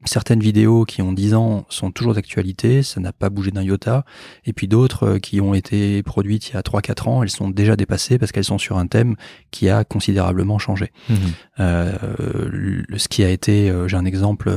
certaines 0.05 0.39
vidéos 0.39 0.85
qui 0.85 1.01
ont 1.01 1.13
10 1.13 1.33
ans 1.35 1.65
sont 1.69 1.91
toujours 1.91 2.13
d'actualité, 2.13 2.83
ça 2.83 2.99
n'a 2.99 3.13
pas 3.13 3.29
bougé 3.29 3.51
d'un 3.51 3.63
iota, 3.63 4.05
et 4.45 4.53
puis 4.53 4.67
d'autres 4.67 5.03
euh, 5.03 5.19
qui 5.19 5.41
ont 5.41 5.53
été 5.53 6.01
produites 6.03 6.49
il 6.49 6.53
y 6.53 6.57
a 6.57 6.61
3-4 6.61 7.09
ans, 7.09 7.23
elles 7.23 7.29
sont 7.29 7.49
déjà 7.49 7.75
dépassées 7.75 8.17
parce 8.17 8.31
qu'elles 8.31 8.43
sont 8.43 8.57
sur 8.57 8.77
un 8.77 8.87
thème 8.87 9.15
qui 9.51 9.69
a 9.69 9.83
considérablement 9.83 10.59
changé. 10.59 10.91
Mmh. 11.09 11.15
Euh, 11.59 12.83
ce 12.95 13.07
qui 13.07 13.23
a 13.23 13.29
été, 13.29 13.69
euh, 13.69 13.87
j'ai 13.87 13.97
un 13.97 14.05
exemple, 14.05 14.51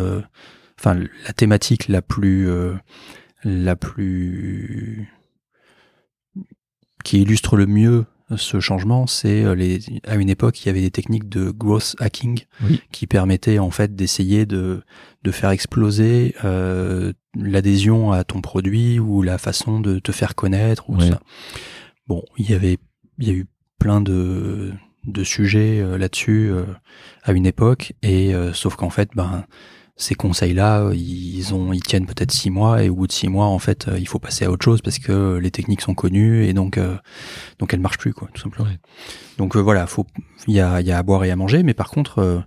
enfin 0.79 0.95
la 1.27 1.33
thématique 1.33 1.89
la 1.89 2.03
plus, 2.03 2.49
la 3.45 3.77
plus, 3.77 5.12
qui 7.05 7.21
illustre 7.21 7.57
le 7.57 7.66
mieux 7.66 8.07
ce 8.36 8.59
changement, 8.59 9.06
c'est 9.06 9.44
euh, 9.44 9.55
les 9.55 9.80
à 10.06 10.16
une 10.16 10.30
époque 10.30 10.62
il 10.62 10.66
y 10.66 10.70
avait 10.70 10.80
des 10.80 10.90
techniques 10.90 11.28
de 11.28 11.51
growth 11.51 11.94
hacking 11.98 12.40
qui 12.90 13.06
permettaient 13.06 13.59
en 13.59 13.70
fait 13.70 13.94
d'essayer 13.94 14.46
de 14.46 14.82
de 15.24 15.30
faire 15.30 15.51
exploser 15.51 16.34
euh, 16.44 17.12
l'adhésion 17.34 18.12
à 18.12 18.24
ton 18.24 18.40
produit 18.40 18.98
ou 18.98 19.22
la 19.22 19.38
façon 19.38 19.80
de 19.80 19.98
te 19.98 20.12
faire 20.12 20.34
connaître 20.34 20.88
ou 20.88 21.01
ça. 21.01 21.20
Bon, 22.06 22.22
il 22.38 22.51
y 22.51 22.55
avait 22.55 22.78
il 23.18 23.28
y 23.28 23.30
a 23.30 23.34
eu 23.34 23.46
plein 23.78 24.01
de, 24.01 24.72
de 25.05 25.24
sujets 25.24 25.80
euh, 25.80 25.98
là-dessus 25.98 26.51
euh, 26.51 26.64
à 27.22 27.32
une 27.32 27.46
époque, 27.46 27.92
et 28.02 28.32
sauf 28.52 28.76
qu'en 28.76 28.90
fait, 28.90 29.10
ben 29.14 29.44
ces 29.97 30.15
conseils-là, 30.15 30.91
ils 30.93 31.55
ont, 31.55 31.73
ils 31.73 31.83
tiennent 31.83 32.07
peut-être 32.07 32.33
six 32.33 32.51
mois, 32.51 32.83
et 32.83 32.89
au 32.89 32.97
bout 32.97 33.07
de 33.07 33.12
six 33.12 33.29
mois, 33.29 33.47
en 33.47 33.59
fait, 33.59 33.89
il 33.97 34.09
faut 34.09 34.19
passer 34.19 34.45
à 34.45 34.51
autre 34.51 34.65
chose 34.65 34.83
parce 34.83 34.99
que 34.99 35.39
les 35.39 35.51
techniques 35.51 35.83
sont 35.83 35.95
connues 35.95 36.45
et 36.47 36.53
donc 36.53 36.81
donc 37.59 37.73
elles 37.73 37.81
marchent 37.81 37.99
plus, 37.99 38.12
quoi, 38.12 38.29
tout 38.35 38.43
simplement. 38.43 38.69
Donc 39.39 39.57
voilà, 39.57 39.87
faut, 39.87 40.07
il 40.49 40.55
y 40.55 40.61
a, 40.61 40.81
il 40.81 40.87
y 40.87 40.93
a 40.93 40.99
à 40.99 41.03
boire 41.03 41.25
et 41.25 41.31
à 41.31 41.37
manger, 41.37 41.62
mais 41.62 41.75
par 41.75 41.91
contre, 41.91 42.45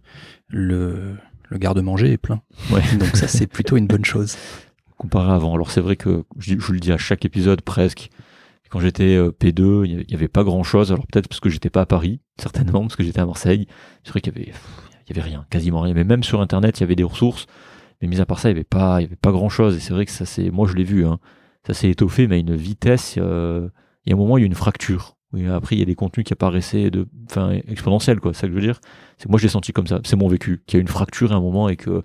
le 0.49 1.15
le 1.49 1.57
garde-manger 1.57 2.11
est 2.11 2.17
plein. 2.17 2.41
Ouais. 2.71 2.81
Donc 2.99 3.15
ça, 3.15 3.27
c'est 3.27 3.47
plutôt 3.47 3.77
une 3.77 3.87
bonne 3.87 4.05
chose. 4.05 4.35
Comparé 4.97 5.31
à 5.31 5.35
avant. 5.35 5.53
Alors 5.53 5.71
c'est 5.71 5.81
vrai 5.81 5.95
que 5.95 6.23
je, 6.37 6.59
je, 6.59 6.71
le 6.71 6.79
dis 6.79 6.91
à 6.91 6.97
chaque 6.97 7.25
épisode 7.25 7.61
presque. 7.61 8.09
Quand 8.69 8.81
j'étais 8.81 9.17
P2, 9.17 9.85
il 9.85 10.05
n'y 10.07 10.13
avait 10.13 10.27
pas 10.27 10.43
grand 10.43 10.63
chose. 10.63 10.91
Alors 10.91 11.07
peut-être 11.07 11.29
parce 11.29 11.39
que 11.39 11.49
j'étais 11.49 11.69
pas 11.69 11.81
à 11.81 11.85
Paris, 11.85 12.19
certainement 12.37 12.81
parce 12.81 12.97
que 12.97 13.03
j'étais 13.03 13.21
à 13.21 13.25
Marseille. 13.25 13.67
C'est 14.03 14.09
vrai 14.09 14.19
qu'il 14.19 14.33
y 14.33 14.41
avait, 14.41 14.51
il 15.07 15.15
y 15.15 15.19
avait 15.19 15.27
rien, 15.27 15.45
quasiment 15.49 15.81
rien. 15.81 15.93
Mais 15.93 16.03
même 16.03 16.23
sur 16.23 16.41
Internet, 16.41 16.79
il 16.79 16.81
y 16.81 16.83
avait 16.83 16.95
des 16.95 17.03
ressources. 17.03 17.45
Mais 18.01 18.07
mis 18.07 18.19
à 18.19 18.25
part 18.25 18.39
ça, 18.39 18.49
il 18.49 18.53
n'y 18.53 18.57
avait 18.57 18.63
pas, 18.63 18.97
avait 18.97 19.15
pas 19.15 19.31
grand 19.31 19.49
chose. 19.49 19.75
Et 19.75 19.79
c'est 19.79 19.93
vrai 19.93 20.05
que 20.05 20.11
ça 20.11 20.25
c'est, 20.25 20.51
moi 20.51 20.67
je 20.67 20.75
l'ai 20.75 20.83
vu, 20.83 21.05
hein. 21.05 21.19
ça 21.65 21.73
s'est 21.73 21.89
étoffé, 21.89 22.27
mais 22.27 22.35
à 22.35 22.39
une 22.39 22.55
vitesse. 22.55 23.15
Euh, 23.17 23.69
il 24.05 24.11
y 24.11 24.13
a 24.13 24.15
un 24.15 24.19
moment, 24.19 24.37
il 24.37 24.41
y 24.41 24.43
a 24.43 24.47
une 24.47 24.55
fracture. 24.55 25.17
Oui, 25.33 25.45
après, 25.47 25.75
il 25.75 25.79
y 25.79 25.81
a 25.81 25.85
des 25.85 25.95
contenus 25.95 26.25
qui 26.25 26.33
apparaissaient 26.33 26.89
de, 26.89 27.05
enfin, 27.29 27.51
exponentiels, 27.67 28.21
quoi. 28.21 28.33
C'est 28.33 28.41
ça 28.41 28.47
que 28.47 28.53
je 28.53 28.55
veux 28.55 28.65
dire. 28.65 28.79
C'est 29.17 29.29
moi, 29.29 29.37
je 29.37 29.43
l'ai 29.43 29.49
senti 29.49 29.73
comme 29.73 29.87
ça. 29.87 29.99
C'est 30.05 30.15
mon 30.15 30.29
vécu. 30.29 30.63
Qu'il 30.65 30.77
y 30.77 30.79
a 30.79 30.81
une 30.81 30.87
fracture 30.87 31.33
à 31.33 31.35
un 31.35 31.41
moment 31.41 31.67
et 31.67 31.75
que, 31.75 32.01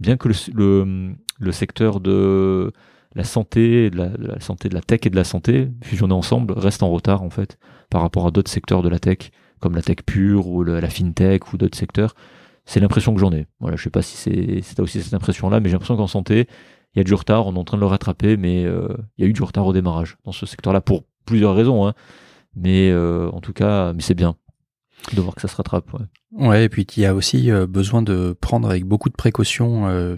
bien 0.00 0.16
que 0.16 0.28
le, 0.28 1.14
le, 1.38 1.52
secteur 1.52 2.00
de 2.00 2.72
la 3.14 3.22
santé, 3.22 3.90
de 3.90 3.96
la, 3.96 4.40
santé, 4.40 4.68
de 4.68 4.74
la 4.74 4.80
tech 4.80 5.00
et 5.04 5.10
de 5.10 5.16
la 5.16 5.22
santé, 5.22 5.70
fusionnés 5.82 6.14
ensemble, 6.14 6.52
reste 6.56 6.82
en 6.82 6.90
retard, 6.90 7.22
en 7.22 7.30
fait, 7.30 7.58
par 7.90 8.00
rapport 8.00 8.26
à 8.26 8.32
d'autres 8.32 8.50
secteurs 8.50 8.82
de 8.82 8.88
la 8.88 8.98
tech, 8.98 9.30
comme 9.60 9.76
la 9.76 9.82
tech 9.82 9.98
pure 10.04 10.48
ou 10.48 10.64
la 10.64 10.90
fintech 10.90 11.52
ou 11.52 11.56
d'autres 11.56 11.78
secteurs. 11.78 12.14
C'est 12.66 12.80
l'impression 12.80 13.14
que 13.14 13.20
j'en 13.20 13.32
ai. 13.32 13.46
Voilà, 13.60 13.76
je 13.76 13.82
sais 13.82 13.90
pas 13.90 14.02
si 14.02 14.16
c'est, 14.16 14.80
aussi 14.80 15.02
cette 15.02 15.14
impression-là, 15.14 15.60
mais 15.60 15.68
j'ai 15.68 15.74
l'impression 15.74 15.96
qu'en 15.96 16.06
santé, 16.06 16.48
il 16.94 16.98
y 16.98 17.00
a 17.00 17.04
du 17.04 17.14
retard, 17.14 17.46
on 17.46 17.54
est 17.54 17.58
en 17.58 17.64
train 17.64 17.76
de 17.76 17.82
le 17.82 17.86
rattraper, 17.86 18.36
mais 18.36 18.64
euh, 18.64 18.88
il 19.18 19.24
y 19.24 19.26
a 19.26 19.30
eu 19.30 19.32
du 19.32 19.42
retard 19.42 19.66
au 19.66 19.72
démarrage 19.72 20.16
dans 20.24 20.32
ce 20.32 20.46
secteur-là 20.46 20.80
pour 20.80 21.04
plusieurs 21.26 21.54
raisons, 21.54 21.86
hein. 21.86 21.94
Mais 22.56 22.90
euh, 22.90 23.28
en 23.32 23.40
tout 23.40 23.52
cas, 23.52 23.92
mais 23.92 24.00
c'est 24.02 24.14
bien 24.14 24.36
de 25.14 25.20
voir 25.20 25.34
que 25.34 25.40
ça 25.40 25.48
se 25.48 25.56
rattrape. 25.56 25.92
Ouais, 25.92 26.46
ouais 26.46 26.64
et 26.64 26.68
puis 26.68 26.86
il 26.96 27.00
y 27.02 27.06
a 27.06 27.14
aussi 27.14 27.50
euh, 27.50 27.66
besoin 27.66 28.00
de 28.00 28.34
prendre 28.40 28.70
avec 28.70 28.84
beaucoup 28.84 29.08
de 29.10 29.14
précautions 29.16 29.88
euh, 29.88 30.16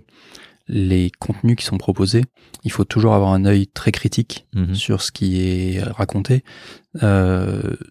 les 0.69 1.11
contenus 1.19 1.57
qui 1.57 1.65
sont 1.65 1.79
proposés. 1.79 2.25
Il 2.63 2.71
faut 2.71 2.85
toujours 2.85 3.15
avoir 3.15 3.33
un 3.33 3.47
œil 3.47 3.67
très 3.69 3.91
critique 3.91 4.47
Mhm. 4.55 4.75
sur 4.75 5.01
ce 5.01 5.13
qui 5.13 5.41
est 5.41 5.83
raconté. 5.83 6.45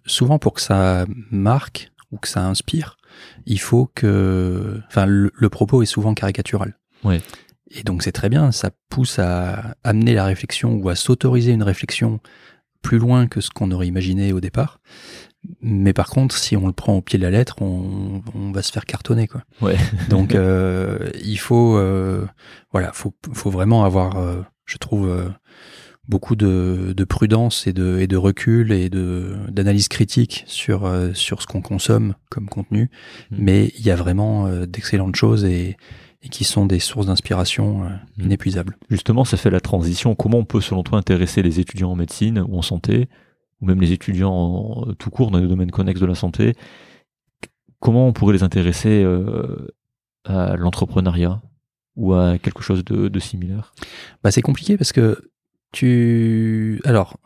Souvent 0.05 0.39
pour 0.39 0.53
que 0.53 0.61
ça 0.61 1.05
marque 1.31 1.91
ou 2.11 2.17
que 2.17 2.27
ça 2.27 2.45
inspire, 2.45 2.97
il 3.45 3.59
faut 3.59 3.89
que, 3.93 4.79
enfin, 4.87 5.05
le, 5.05 5.31
le 5.33 5.49
propos 5.49 5.81
est 5.81 5.87
souvent 5.87 6.13
caricatural. 6.13 6.77
Ouais. 7.03 7.21
Et 7.71 7.83
donc 7.83 8.03
c'est 8.03 8.11
très 8.11 8.29
bien, 8.29 8.51
ça 8.51 8.71
pousse 8.89 9.19
à 9.19 9.75
amener 9.83 10.13
la 10.13 10.25
réflexion 10.25 10.75
ou 10.75 10.89
à 10.89 10.95
s'autoriser 10.95 11.51
une 11.51 11.63
réflexion 11.63 12.19
plus 12.81 12.99
loin 12.99 13.27
que 13.27 13.41
ce 13.41 13.49
qu'on 13.49 13.71
aurait 13.71 13.87
imaginé 13.87 14.31
au 14.31 14.39
départ. 14.39 14.79
Mais 15.61 15.93
par 15.93 16.09
contre, 16.09 16.37
si 16.37 16.55
on 16.55 16.67
le 16.67 16.73
prend 16.73 16.93
au 16.93 17.01
pied 17.01 17.17
de 17.17 17.23
la 17.23 17.31
lettre, 17.31 17.61
on, 17.61 18.21
on 18.33 18.51
va 18.51 18.61
se 18.61 18.71
faire 18.71 18.85
cartonner, 18.85 19.27
quoi. 19.27 19.41
Ouais. 19.61 19.75
Donc, 20.09 20.35
euh, 20.35 21.09
il 21.23 21.37
faut, 21.37 21.77
euh, 21.77 22.25
voilà, 22.71 22.91
faut, 22.93 23.13
faut 23.33 23.49
vraiment 23.49 23.85
avoir, 23.85 24.17
euh, 24.17 24.41
je 24.65 24.77
trouve, 24.77 25.11
beaucoup 26.07 26.35
de, 26.35 26.93
de 26.95 27.03
prudence 27.03 27.67
et 27.67 27.73
de, 27.73 27.97
et 27.99 28.07
de 28.07 28.17
recul 28.17 28.71
et 28.71 28.89
de 28.89 29.35
d'analyse 29.49 29.87
critique 29.87 30.43
sur 30.47 30.85
euh, 30.85 31.13
sur 31.13 31.41
ce 31.41 31.47
qu'on 31.47 31.61
consomme 31.61 32.15
comme 32.29 32.47
contenu. 32.47 32.89
Mm. 33.31 33.35
Mais 33.39 33.71
il 33.77 33.85
y 33.85 33.91
a 33.91 33.95
vraiment 33.95 34.47
euh, 34.47 34.65
d'excellentes 34.65 35.15
choses 35.15 35.45
et, 35.45 35.77
et 36.21 36.29
qui 36.29 36.43
sont 36.43 36.65
des 36.65 36.79
sources 36.79 37.07
d'inspiration 37.07 37.85
euh, 37.85 37.89
Mm. 38.17 38.23
inépuisables. 38.25 38.77
Justement, 38.89 39.25
ça 39.25 39.37
fait 39.37 39.49
la 39.49 39.59
transition. 39.59 40.15
Comment 40.15 40.37
on 40.39 40.45
peut, 40.45 40.61
selon 40.61 40.83
toi, 40.83 40.97
intéresser 40.99 41.41
les 41.41 41.59
étudiants 41.59 41.91
en 41.91 41.95
médecine 41.95 42.43
ou 42.47 42.57
en 42.57 42.61
santé, 42.61 43.07
ou 43.61 43.65
même 43.65 43.81
les 43.81 43.91
étudiants 43.91 44.31
en- 44.33 44.93
tout 44.93 45.09
court 45.09 45.31
dans 45.31 45.39
les 45.39 45.47
domaines 45.47 45.71
connexes 45.71 45.99
de 46.01 46.05
la 46.05 46.15
santé 46.15 46.53
Comment 47.79 48.07
on 48.07 48.13
pourrait 48.13 48.33
les 48.33 48.41
intéresser 48.43 49.05
à 50.23 50.55
l'entrepreneuriat 50.55 51.41
ou 51.95 52.13
à 52.13 52.37
quelque 52.37 52.63
chose 52.63 52.83
de, 52.83 53.07
de 53.09 53.19
similaire? 53.19 53.73
Bah, 54.23 54.31
c'est 54.31 54.41
compliqué 54.41 54.77
parce 54.77 54.91
que 54.91 55.29
tu. 55.71 56.81
Alors, 56.85 57.17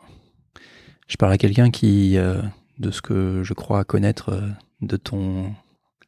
je 1.08 1.16
parle 1.16 1.32
à 1.32 1.38
quelqu'un 1.38 1.70
qui, 1.70 2.16
euh, 2.16 2.40
de 2.78 2.90
ce 2.90 3.02
que 3.02 3.42
je 3.44 3.52
crois 3.54 3.84
connaître 3.84 4.30
euh, 4.30 4.48
de 4.80 4.96
ton, 4.96 5.52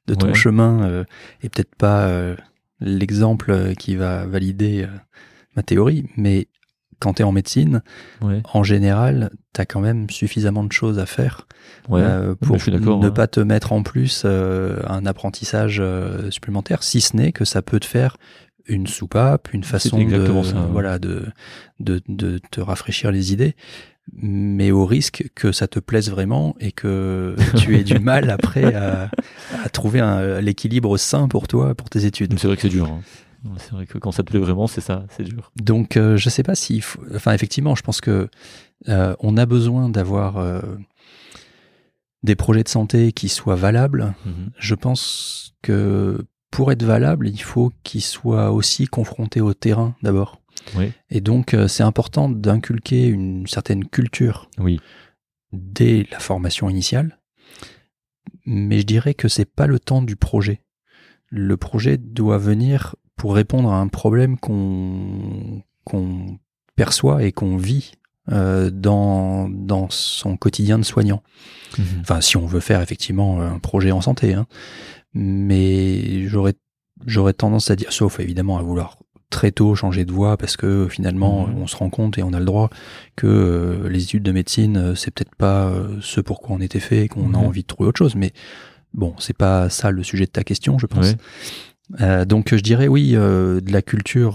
de 0.07 0.15
ton 0.15 0.29
Ouais. 0.29 0.35
chemin, 0.35 0.83
euh, 0.85 1.05
est 1.43 1.49
peut-être 1.49 1.75
pas 1.77 2.09
l'exemple 2.81 3.75
qui 3.79 3.97
va 3.97 4.27
valider 4.27 4.87
ma 5.57 5.63
théorie, 5.63 6.07
mais 6.17 6.49
quand 6.99 7.15
tu 7.15 7.23
es 7.23 7.25
en 7.25 7.33
médecine, 7.33 7.83
Ouais, 8.23 8.43
en 8.53 8.63
général, 8.63 9.31
tu 9.55 9.61
as 9.61 9.67
quand 9.67 9.81
même 9.81 10.09
suffisamment 10.09 10.65
de 10.65 10.73
choses 10.73 10.99
à 10.99 11.07
faire 11.07 11.47
ouais. 11.89 12.03
pour 12.41 12.57
ne 12.57 13.09
pas 13.09 13.27
te 13.27 13.41
mettre 13.41 13.73
en 13.73 13.83
plus 13.83 14.25
un 14.25 15.07
apprentissage 15.07 15.83
supplémentaire, 16.31 16.83
si 16.83 17.01
ce 17.01 17.17
n'est 17.17 17.33
que 17.33 17.45
ça 17.45 17.61
peut 17.63 17.81
te 17.81 17.87
faire 17.87 18.17
une 18.67 18.87
soupape, 18.87 19.53
une 19.53 19.65
façon 19.65 20.05
de, 20.05 20.43
ça, 20.43 20.69
voilà, 20.71 20.99
de, 20.99 21.27
de, 21.81 22.01
de 22.09 22.39
te 22.51 22.61
rafraîchir 22.61 23.11
les 23.13 23.33
idées, 23.33 23.55
mais 24.13 24.71
au 24.71 24.85
risque 24.87 25.31
que 25.35 25.53
ça 25.53 25.67
te 25.69 25.79
plaise 25.79 26.11
vraiment 26.11 26.57
et 26.61 26.73
que 26.73 27.37
tu 27.57 27.77
aies 27.77 27.85
du 27.85 27.99
mal 27.99 28.31
après 28.31 28.75
à, 28.75 29.11
à 29.65 29.69
trouver 29.69 30.01
l'équilibre 30.41 30.97
sain 30.97 31.29
pour 31.29 31.49
toi, 31.49 31.75
pour 31.75 31.89
tes 31.91 32.05
études. 32.05 32.39
C'est 32.39 32.47
vrai 32.47 32.57
que 32.57 32.63
c'est 32.63 32.69
dur. 32.69 32.87
hein. 32.91 33.01
C'est 33.59 33.73
vrai 33.73 33.87
que 33.87 33.99
quand 33.99 34.13
ça 34.13 34.23
te 34.23 34.31
plaît 34.31 34.39
vraiment, 34.39 34.69
c'est 34.69 34.81
ça, 34.81 35.05
c'est 35.17 35.25
dur. 35.25 35.51
Donc, 35.61 35.97
euh, 35.97 36.17
je 36.17 36.29
sais 36.29 36.45
pas 36.45 36.55
faut. 36.55 37.01
Enfin, 37.15 37.33
effectivement, 37.33 37.75
je 37.75 37.83
pense 37.83 38.01
que 38.01 38.29
euh, 38.89 39.17
on 39.19 39.37
a 39.37 39.47
besoin 39.47 39.89
d'avoir 39.89 40.37
euh, 40.39 40.61
des 42.23 42.37
projets 42.37 42.63
de 42.63 42.69
santé 42.69 43.11
qui 43.13 43.29
soient 43.29 43.57
valables. 43.57 44.15
Mhm. 44.25 44.51
Je 44.59 44.75
pense 44.77 45.55
que 45.63 46.25
pour 46.53 46.71
être 46.71 46.85
valable, 46.85 47.29
il 47.29 47.43
faut 47.43 47.73
qu'ils 47.83 48.03
soient 48.03 48.53
aussi 48.53 48.87
confrontés 48.87 49.41
au 49.41 49.55
terrain 49.55 49.97
d'abord. 50.03 50.41
Oui. 50.77 50.93
Et 51.11 51.21
donc, 51.21 51.55
euh, 51.55 51.67
c'est 51.67 51.83
important 51.83 52.29
d'inculquer 52.29 53.07
une 53.07 53.47
certaine 53.47 53.87
culture 53.89 54.49
Oui. 54.59 54.79
dès 55.53 56.07
la 56.13 56.21
formation 56.21 56.69
initiale. 56.69 57.19
Mais 58.45 58.79
je 58.81 58.85
dirais 58.87 59.15
que 59.15 59.29
c'est 59.29 59.47
pas 59.51 59.67
le 59.67 59.81
temps 59.81 60.03
du 60.03 60.15
projet. 60.15 60.61
Le 61.29 61.57
projet 61.57 61.97
doit 61.97 62.39
venir 62.39 62.97
pour 63.17 63.35
répondre 63.35 63.73
à 63.73 63.79
un 63.79 63.89
problème 63.89 64.39
qu'on 64.39 65.63
qu'on 65.85 66.39
perçoit 66.77 67.25
et 67.25 67.33
qu'on 67.33 67.57
vit 67.57 67.93
euh, 68.31 68.71
dans, 68.71 69.49
dans 69.49 69.89
son 69.91 70.37
quotidien 70.37 70.79
de 70.79 70.85
soignant. 70.85 71.23
Mhm. 71.79 71.85
Enfin, 72.03 72.21
si 72.21 72.37
on 72.37 72.47
veut 72.47 72.61
faire 72.61 72.83
effectivement 72.83 73.41
un 73.41 73.59
projet 73.59 73.91
en 73.91 74.01
santé. 74.01 74.35
Hein. 74.35 74.47
Mais 75.15 76.27
j'aurais 76.27 76.55
j'aurais 77.07 77.33
tendance 77.33 77.71
à 77.71 77.77
dire, 77.77 77.93
sauf 77.93 78.21
évidemment 78.21 78.59
à 78.59 78.63
vouloir 78.63 78.99
très 79.31 79.51
tôt 79.51 79.75
changer 79.75 80.05
de 80.05 80.13
voie 80.13 80.37
parce 80.37 80.57
que 80.59 80.87
finalement 80.89 81.47
Mhm. 81.47 81.57
on 81.63 81.67
se 81.67 81.75
rend 81.77 81.89
compte 81.91 82.19
et 82.19 82.23
on 82.23 82.33
a 82.35 82.39
le 82.39 82.45
droit 82.45 82.69
que 83.17 83.27
euh, 83.27 83.89
les 83.89 84.03
études 84.05 84.23
de 84.23 84.31
médecine 84.31 84.77
euh, 84.77 84.95
c'est 84.95 85.11
peut-être 85.11 85.35
pas 85.35 85.69
euh, 85.69 85.97
ce 86.03 86.21
pour 86.21 86.41
quoi 86.43 86.55
on 86.57 86.61
était 86.61 86.81
fait 86.81 87.05
et 87.05 87.09
qu'on 87.09 87.33
a 87.33 87.39
envie 87.39 87.63
de 87.63 87.67
trouver 87.67 87.89
autre 87.89 87.99
chose 87.99 88.15
mais 88.15 88.33
bon 88.93 89.15
c'est 89.19 89.37
pas 89.37 89.71
ça 89.71 89.91
le 89.91 90.03
sujet 90.03 90.27
de 90.27 90.31
ta 90.31 90.45
question 90.45 90.79
je 90.79 90.87
pense. 90.87 91.15
Euh, 92.03 92.25
donc 92.27 92.55
je 92.55 92.61
dirais 92.61 92.89
oui 92.89 93.13
de 93.13 93.73
la 93.73 93.81
culture 93.83 94.35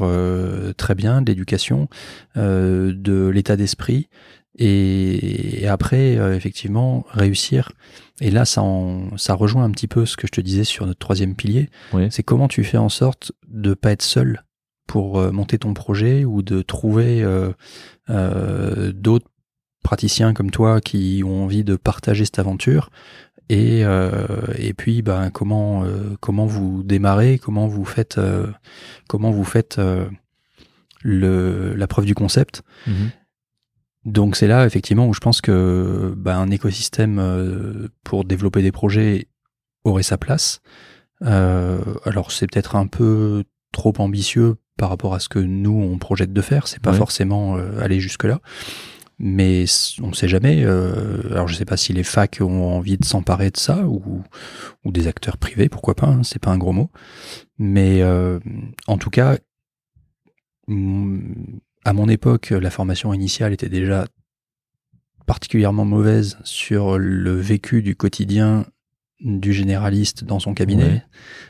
très 0.77 0.95
bien 0.95 1.21
de 1.21 1.27
l'éducation 1.31 1.87
de 2.35 3.27
l'état 3.33 3.55
d'esprit 3.55 4.09
et, 4.57 5.61
et 5.63 5.67
après 5.67 6.17
euh, 6.17 6.35
effectivement 6.35 7.05
réussir. 7.09 7.71
Et 8.21 8.31
là 8.31 8.45
ça 8.45 8.61
en- 8.63 9.15
ça 9.17 9.33
rejoint 9.35 9.63
un 9.63 9.71
petit 9.71 9.87
peu 9.87 10.05
ce 10.05 10.17
que 10.17 10.25
je 10.27 10.31
te 10.31 10.41
disais 10.41 10.63
sur 10.63 10.85
notre 10.87 10.99
troisième 10.99 11.35
pilier. 11.35 11.69
C'est 12.09 12.23
comment 12.23 12.47
tu 12.47 12.63
fais 12.63 12.77
en 12.77 12.89
sorte 12.89 13.31
de 13.47 13.73
pas 13.75 13.91
être 13.91 14.01
seul 14.01 14.43
pour 14.87 15.19
euh, 15.19 15.31
monter 15.31 15.57
ton 15.59 15.73
projet 15.73 16.25
ou 16.25 16.41
de 16.41 16.61
trouver 16.61 17.21
euh, 18.09 18.91
d'autres 18.93 19.27
praticiens 19.83 20.33
comme 20.33 20.51
toi 20.51 20.81
qui 20.81 21.21
ont 21.25 21.43
envie 21.43 21.63
de 21.63 21.75
partager 21.75 22.25
cette 22.25 22.39
aventure. 22.39 22.89
Et 23.49 23.85
euh, 23.85 24.11
et 24.57 24.73
puis 24.73 25.01
ben 25.01 25.29
comment 25.29 25.83
euh, 25.85 26.15
comment 26.19 26.45
vous 26.45 26.83
démarrez 26.83 27.37
comment 27.39 27.67
vous 27.67 27.85
faites 27.85 28.17
euh, 28.17 28.47
comment 29.07 29.31
vous 29.31 29.45
faites 29.45 29.79
le 31.03 31.73
la 31.75 31.87
preuve 31.87 32.05
du 32.05 32.15
concept. 32.15 32.63
Mhm. 32.87 33.11
Donc 34.07 34.35
c'est 34.37 34.47
là 34.47 34.65
effectivement 34.65 35.05
où 35.07 35.13
je 35.13 35.19
pense 35.19 35.41
que 35.41 36.13
ben, 36.17 36.37
un 36.39 36.49
écosystème 36.49 37.19
euh, 37.19 37.87
pour 38.03 38.23
développer 38.25 38.61
des 38.63 38.71
projets 38.71 39.27
aurait 39.83 40.01
sa 40.03 40.17
place. 40.17 40.61
Euh, 41.23 41.81
alors 42.05 42.31
c'est 42.31 42.47
peut-être 42.49 42.75
un 42.75 42.87
peu 42.87 43.43
trop 43.71 43.93
ambitieux 43.99 44.55
par 44.77 44.89
rapport 44.89 45.13
à 45.13 45.19
ce 45.19 45.27
que 45.29 45.39
nous 45.39 45.71
on 45.77 45.97
projette 45.97 46.31
de 46.33 46.41
faire. 46.41 46.67
C'est 46.67 46.81
pas 46.81 46.91
Ouais. 46.91 46.97
forcément 46.97 47.57
euh, 47.57 47.79
aller 47.81 47.99
jusque 47.99 48.23
là, 48.23 48.39
Mais 49.19 49.65
on 50.01 50.07
ne 50.09 50.13
sait 50.13 50.27
jamais. 50.29 50.63
alors 50.63 51.47
je 51.47 51.53
ne 51.53 51.57
sais 51.57 51.65
pas 51.65 51.75
si 51.77 51.91
les 51.91 52.03
facs 52.03 52.37
ont 52.41 52.75
envie 52.77 52.97
de 52.97 53.05
s'emparer 53.05 53.49
de 53.51 53.57
ça 53.57 53.87
ou, 53.87 54.23
ou 54.85 54.91
des 54.91 55.07
acteurs 55.07 55.37
privés, 55.37 55.69
pourquoi 55.69 55.95
pas. 55.95 56.07
Hein, 56.07 56.21
c'est 56.23 56.39
pas 56.41 56.51
un 56.51 56.57
gros 56.57 56.71
mot. 56.73 56.91
Mais 57.57 58.03
en 58.87 58.97
tout 58.99 59.09
cas, 59.09 59.37
à 61.87 61.93
mon 61.93 62.09
époque, 62.09 62.49
la 62.49 62.69
formation 62.69 63.13
initiale 63.13 63.53
était 63.53 63.69
déjà 63.69 64.07
particulièrement 65.25 65.85
mauvaise 65.85 66.37
sur 66.43 66.97
le 66.97 67.39
vécu 67.39 67.81
du 67.81 67.95
quotidien 67.95 68.65
du 69.21 69.53
généraliste 69.53 70.25
dans 70.25 70.39
son 70.39 70.53
cabinet. 70.53 71.05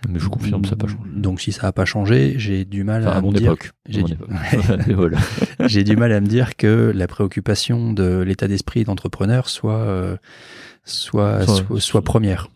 mais 0.08 0.20
je 0.20 0.30
confirme, 0.30 0.64
ça 0.64 0.72
n'a 0.72 0.78
pas 0.78 0.88
changé. 0.88 1.10
Donc 1.16 1.42
si 1.42 1.52
ça 1.52 1.64
n'a 1.64 1.72
pas 1.72 1.86
changé, 1.86 2.36
j'ai 2.38 2.66
du 2.66 2.84
mal 2.84 3.08
à, 3.08 3.20
mon 3.20 3.32
dire... 3.32 3.52
époque. 3.54 3.72
J'ai 3.90 4.04
du... 4.04 4.14
du... 5.84 5.96
mal 5.96 6.12
à 6.12 6.22
me 6.22 6.28
dire 6.28 6.56
que 6.56 6.92
la 6.94 7.08
préoccupation 7.08 7.92
de 7.92 8.20
l'état 8.20 8.48
d'esprit 8.48 8.84
d'entrepreneur 8.84 9.50
soit, 9.50 9.74
euh, 9.74 10.18
soit, 10.84 11.48
soit, 11.80 12.04
première. 12.04 12.52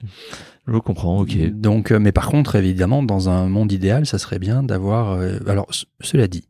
Je 0.67 0.77
comprends, 0.77 1.19
ok. 1.19 1.35
Donc, 1.49 1.91
euh, 1.91 1.97
mais 1.97 2.11
par 2.11 2.27
contre, 2.27 2.55
évidemment, 2.55 3.01
dans 3.01 3.27
un 3.27 3.49
monde 3.49 3.71
idéal, 3.71 4.05
ça 4.05 4.19
serait 4.19 4.37
bien 4.37 4.61
d'avoir. 4.61 5.13
Euh, 5.13 5.39
alors, 5.47 5.67
cela 5.99 6.27
dit, 6.27 6.45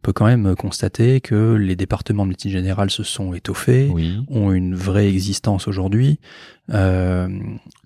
on 0.00 0.02
peut 0.02 0.12
quand 0.14 0.26
même 0.26 0.56
constater 0.56 1.20
que 1.20 1.54
les 1.54 1.76
départements 1.76 2.24
de 2.24 2.30
médecine 2.30 2.50
générale 2.50 2.90
se 2.90 3.02
sont 3.02 3.34
étoffés, 3.34 3.92
ont 4.28 4.50
une 4.50 4.74
vraie 4.74 5.08
existence 5.08 5.68
aujourd'hui. 5.68 6.18
Euh, 6.70 7.28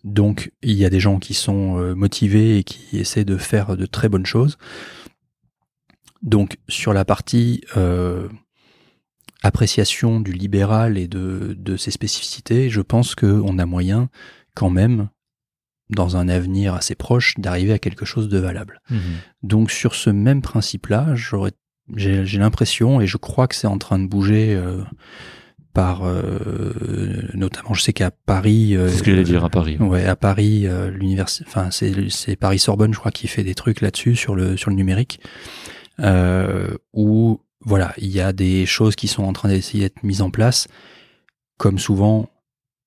donc 0.04 0.52
il 0.62 0.74
y 0.74 0.84
a 0.84 0.90
des 0.90 1.00
gens 1.00 1.18
qui 1.18 1.34
sont 1.34 1.76
euh, 1.80 1.96
motivés 1.96 2.58
et 2.58 2.62
qui 2.62 2.98
essaient 2.98 3.24
de 3.24 3.36
faire 3.36 3.76
de 3.76 3.84
très 3.84 4.08
bonnes 4.08 4.26
choses. 4.26 4.58
Donc 6.22 6.56
sur 6.68 6.92
la 6.92 7.04
partie 7.04 7.64
euh, 7.76 8.28
appréciation 9.42 10.20
du 10.20 10.32
libéral 10.32 10.96
et 10.98 11.08
de, 11.08 11.56
de 11.58 11.76
ses 11.76 11.90
spécificités, 11.90 12.70
je 12.70 12.80
pense 12.80 13.16
qu'on 13.16 13.58
a 13.58 13.66
moyen 13.66 14.08
quand 14.54 14.70
même 14.70 15.08
dans 15.90 16.16
un 16.16 16.28
avenir 16.28 16.74
assez 16.74 16.94
proche, 16.94 17.34
d'arriver 17.38 17.72
à 17.72 17.80
quelque 17.80 18.04
chose 18.04 18.28
de 18.28 18.38
valable. 18.38 18.80
Mmh 18.88 18.98
Donc 19.42 19.72
sur 19.72 19.96
ce 19.96 20.10
même 20.10 20.42
principe-là, 20.42 21.16
j'aurais 21.16 21.52
j'ai 21.94 22.38
l'impression, 22.38 23.00
et 23.00 23.06
je 23.06 23.16
crois 23.16 23.46
que 23.46 23.54
c'est 23.54 23.66
en 23.66 23.78
train 23.78 23.98
de 23.98 24.06
bouger 24.06 24.54
euh, 24.54 24.82
par, 25.72 26.04
euh, 26.04 27.28
notamment, 27.34 27.74
je 27.74 27.82
sais 27.82 27.92
qu'à 27.92 28.10
Paris. 28.10 28.76
Euh, 28.76 28.88
c'est 28.88 28.98
ce 28.98 29.02
que 29.02 29.10
j'allais 29.10 29.24
dire 29.24 29.44
à 29.44 29.50
Paris. 29.50 29.76
Ouais, 29.78 30.06
à 30.06 30.16
Paris, 30.16 30.66
l'université, 30.92 31.44
enfin 31.46 31.70
c'est 31.70 32.36
Paris 32.36 32.58
Sorbonne, 32.58 32.94
je 32.94 32.98
crois, 32.98 33.10
qui 33.10 33.28
fait 33.28 33.44
des 33.44 33.54
trucs 33.54 33.80
là-dessus 33.80 34.16
sur 34.16 34.34
le 34.34 34.56
sur 34.56 34.70
le 34.70 34.76
numérique, 34.76 35.20
où 36.92 37.40
voilà, 37.66 37.94
il 37.98 38.10
y 38.10 38.20
a 38.20 38.32
des 38.32 38.66
choses 38.66 38.96
qui 38.96 39.08
sont 39.08 39.24
en 39.24 39.32
train 39.32 39.48
d'essayer 39.48 39.84
d'être 39.84 40.02
mises 40.02 40.22
en 40.22 40.30
place. 40.30 40.68
Comme 41.56 41.78
souvent, 41.78 42.28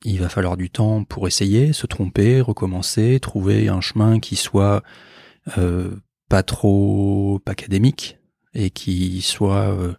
il 0.03 0.19
va 0.19 0.29
falloir 0.29 0.57
du 0.57 0.69
temps 0.69 1.03
pour 1.03 1.27
essayer, 1.27 1.73
se 1.73 1.87
tromper, 1.87 2.41
recommencer, 2.41 3.19
trouver 3.19 3.69
un 3.69 3.81
chemin 3.81 4.19
qui 4.19 4.35
soit 4.35 4.83
pas 6.29 6.43
trop 6.43 7.41
académique, 7.45 8.16
et 8.57 8.71
qui 8.71 9.21
soit 9.21 9.71
euh, 9.71 9.93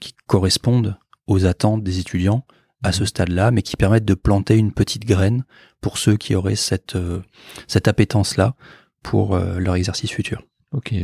qui 0.00 0.14
correspondent 0.26 0.96
aux 1.26 1.44
attentes 1.44 1.82
des 1.82 1.98
étudiants 1.98 2.46
à 2.82 2.92
ce 2.92 3.00
mhm. 3.00 3.06
stade-là, 3.06 3.50
mais 3.50 3.62
qui 3.62 3.76
permettent 3.76 4.04
de 4.04 4.14
planter 4.14 4.56
une 4.56 4.72
petite 4.72 5.04
graine 5.04 5.44
pour 5.80 5.98
ceux 5.98 6.16
qui 6.16 6.34
auraient 6.34 6.56
cette, 6.56 6.94
euh, 6.94 7.20
cette 7.66 7.88
appétence-là 7.88 8.54
pour 9.02 9.34
euh, 9.34 9.58
leur 9.58 9.74
exercice 9.74 10.10
futur. 10.10 10.42
Ok. 10.72 10.94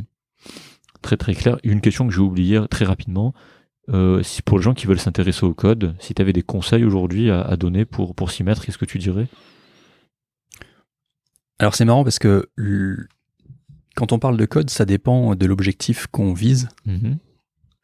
Très 1.02 1.16
très 1.16 1.34
clair. 1.34 1.58
Une 1.64 1.80
question 1.80 2.06
que 2.06 2.14
j'ai 2.14 2.20
oubliée 2.20 2.60
très 2.70 2.84
rapidement. 2.84 3.34
si 4.22 4.42
pour 4.42 4.58
les 4.58 4.62
gens 4.62 4.74
qui 4.74 4.86
veulent 4.86 5.00
s'intéresser 5.00 5.44
au 5.44 5.54
code, 5.54 5.96
si 5.98 6.14
tu 6.14 6.22
avais 6.22 6.32
des 6.32 6.44
conseils 6.44 6.84
aujourd'hui 6.84 7.30
à, 7.30 7.56
donner 7.56 7.84
pour, 7.84 8.14
pour 8.14 8.30
s'y 8.30 8.44
mettre, 8.44 8.64
qu'est-ce 8.64 8.78
que 8.78 8.84
tu 8.84 8.98
dirais? 8.98 9.26
Alors 11.58 11.74
c'est 11.74 11.84
marrant 11.84 12.04
parce 12.04 12.20
que 12.20 12.48
quand 13.94 14.12
on 14.12 14.18
parle 14.18 14.36
de 14.36 14.46
code, 14.46 14.70
ça 14.70 14.84
dépend 14.84 15.34
de 15.34 15.46
l'objectif 15.46 16.06
qu'on 16.06 16.32
vise. 16.32 16.68
Mhm. 16.86 17.18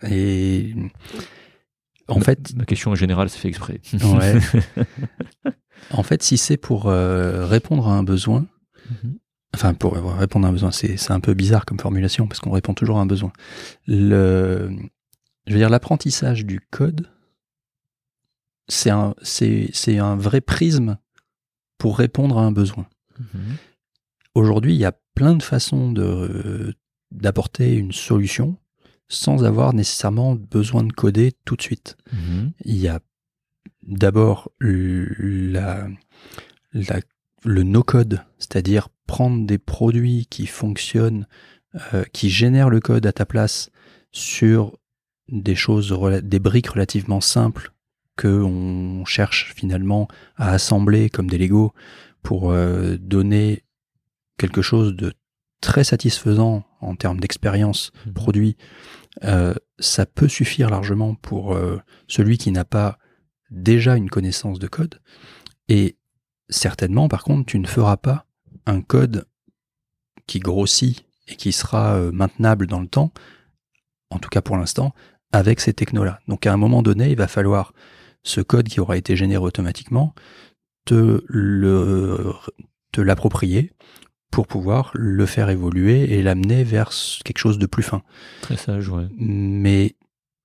Et 0.09 0.74
en 2.09 2.20
fait. 2.20 2.55
Ma 2.55 2.64
question 2.64 2.90
en 2.93 2.94
général, 2.94 3.28
c'est 3.28 3.39
fait 3.39 3.48
exprès. 3.48 3.80
en 5.90 6.02
fait, 6.02 6.22
si 6.22 6.39
c'est 6.39 6.56
pour 6.56 6.86
euh, 6.86 7.47
répondre 7.47 7.89
à 7.89 7.93
un 7.93 8.02
besoin, 8.02 8.47
mhm. 8.90 9.18
enfin, 9.55 9.74
pour 9.74 9.94
répondre 9.94 10.47
à 10.47 10.51
un 10.51 10.52
besoin, 10.52 10.70
c'est 10.72 11.10
un 11.10 11.20
peu 11.20 11.35
bizarre 11.35 11.66
comme 11.66 11.78
formulation 11.78 12.26
parce 12.26 12.40
qu'on 12.40 12.51
répond 12.51 12.74
toujours 12.74 12.98
à 12.98 13.02
un 13.02 13.06
besoin. 13.06 13.32
Le, 13.86 14.70
je 15.47 15.52
veux 15.52 15.59
dire, 15.59 15.70
l'apprentissage 15.70 16.44
du 16.44 16.60
code, 16.60 17.09
c'est 18.68 18.90
un, 18.90 19.14
un 19.89 20.16
vrai 20.16 20.40
prisme 20.40 20.98
pour 21.78 21.98
répondre 21.98 22.39
à 22.39 22.43
un 22.43 22.52
besoin. 22.52 22.86
Mhm. 23.18 23.56
Aujourd'hui, 24.35 24.74
il 24.74 24.78
y 24.78 24.85
a 24.85 24.93
plein 25.19 25.35
de 25.35 25.43
façons 25.43 25.90
de, 25.90 26.77
d'apporter 27.11 27.74
une 27.74 27.90
solution 27.90 28.57
sans 29.09 29.45
avoir 29.45 29.74
nécessairement 29.74 30.36
besoin 30.36 30.85
de 30.85 30.93
coder 30.93 31.32
tout 31.45 31.57
de 31.57 31.62
suite. 31.62 31.97
Mhm. 32.12 32.53
Il 32.65 32.77
y 32.77 32.86
a 32.86 33.01
d'abord 33.82 34.53
la, 34.61 35.89
le 36.73 37.62
no-code, 37.65 38.23
c'est-à-dire 38.39 38.90
prendre 39.09 39.45
des 39.45 39.59
produits 39.59 40.27
qui 40.31 40.47
fonctionnent, 40.47 41.27
euh, 41.93 42.05
qui 42.12 42.31
génèrent 42.31 42.70
le 42.70 42.78
code 42.78 43.05
à 43.05 43.12
ta 43.12 43.27
place 43.27 43.70
sur 44.12 44.78
des 45.28 45.57
choses, 45.57 45.99
des 46.23 46.39
briques 46.39 46.69
relativement 46.69 47.20
simples 47.20 47.73
que 48.15 48.28
on 48.28 49.05
cherche 49.05 49.53
finalement 49.57 50.07
à 50.36 50.53
assembler 50.53 51.11
comme 51.11 51.28
des 51.28 51.39
Lego 51.39 51.73
pour 52.23 52.53
euh, 52.53 52.97
donner 53.01 53.65
quelque 54.39 54.62
chose 54.62 54.97
de 54.97 55.12
très 55.60 55.85
satisfaisant 55.85 56.65
en 56.81 56.94
termes 56.94 57.20
d'expérience 57.20 57.93
mhm. 58.06 58.12
produit, 58.15 58.56
euh, 59.24 59.55
ça 59.78 60.06
peut 60.06 60.28
suffire 60.28 60.70
largement 60.70 61.15
pour 61.15 61.55
euh, 61.55 61.78
celui 62.06 62.39
qui 62.39 62.52
n'a 62.52 62.65
pas 62.65 62.98
déjà 63.51 63.97
une 63.97 64.10
connaissance 64.10 64.59
de 64.59 64.69
code. 64.69 65.01
Et 65.69 65.97
certainement, 66.48 67.09
par 67.09 67.24
contre, 67.24 67.47
tu 67.47 67.59
ne 67.59 67.66
feras 67.66 67.97
pas 67.97 68.27
un 68.66 68.81
code 68.81 69.27
qui 70.27 70.39
grossit 70.39 71.05
et 71.27 71.36
qui 71.36 71.52
sera 71.52 71.97
euh, 71.97 72.12
maintenable 72.12 72.66
dans 72.66 72.81
le 72.81 72.86
temps, 72.86 73.12
en 74.10 74.19
tout 74.19 74.28
cas 74.28 74.43
pour 74.43 74.56
l'instant, 74.56 74.94
avec 75.32 75.60
ces 75.60 75.74
technos-là. 75.74 76.20
Donc 76.28 76.47
à 76.47 76.52
un 76.52 76.56
moment 76.56 76.82
donné, 76.82 77.10
il 77.10 77.16
va 77.16 77.28
falloir 77.28 77.73
ce 78.23 78.40
code 78.40 78.69
qui 78.69 78.81
aura 78.81 78.97
été 78.97 79.16
généré 79.16 79.43
automatiquement, 79.43 80.15
te 80.85 81.23
l'approprier, 82.97 83.73
pour 84.30 84.46
pouvoir 84.46 84.90
le 84.94 85.26
faire 85.26 85.50
évoluer 85.50 86.14
et 86.14 86.22
l'amener 86.22 86.64
vers 86.64 86.90
quelque 87.24 87.38
chose 87.38 87.59
de 87.59 87.66
plus 87.66 87.82
fin. 87.82 88.02
Très 88.42 88.56
sage, 88.56 88.88
ouais. 88.88 89.06
Mais 89.16 89.96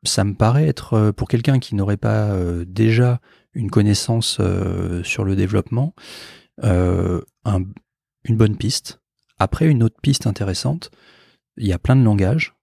ça 0.03 0.23
me 0.23 0.33
paraît 0.33 0.67
être, 0.67 0.93
euh, 0.93 1.11
pour 1.11 1.27
quelqu'un 1.27 1.59
qui 1.59 1.75
n'aurait 1.75 1.97
pas 1.97 2.31
euh, 2.31 2.65
déjà 2.67 3.19
une 3.53 3.69
connaissance 3.69 4.37
euh, 4.39 5.03
sur 5.03 5.23
le 5.23 5.35
développement, 5.35 5.93
une 6.61 7.23
bonne 8.29 8.57
piste. 8.57 9.01
Après, 9.37 9.67
une 9.67 9.83
autre 9.83 9.99
piste 10.01 10.27
intéressante, 10.27 10.91
il 11.57 11.67
y 11.67 11.73
a 11.73 11.79
plein 11.79 11.95
de 11.95 12.03
langages 12.03 12.55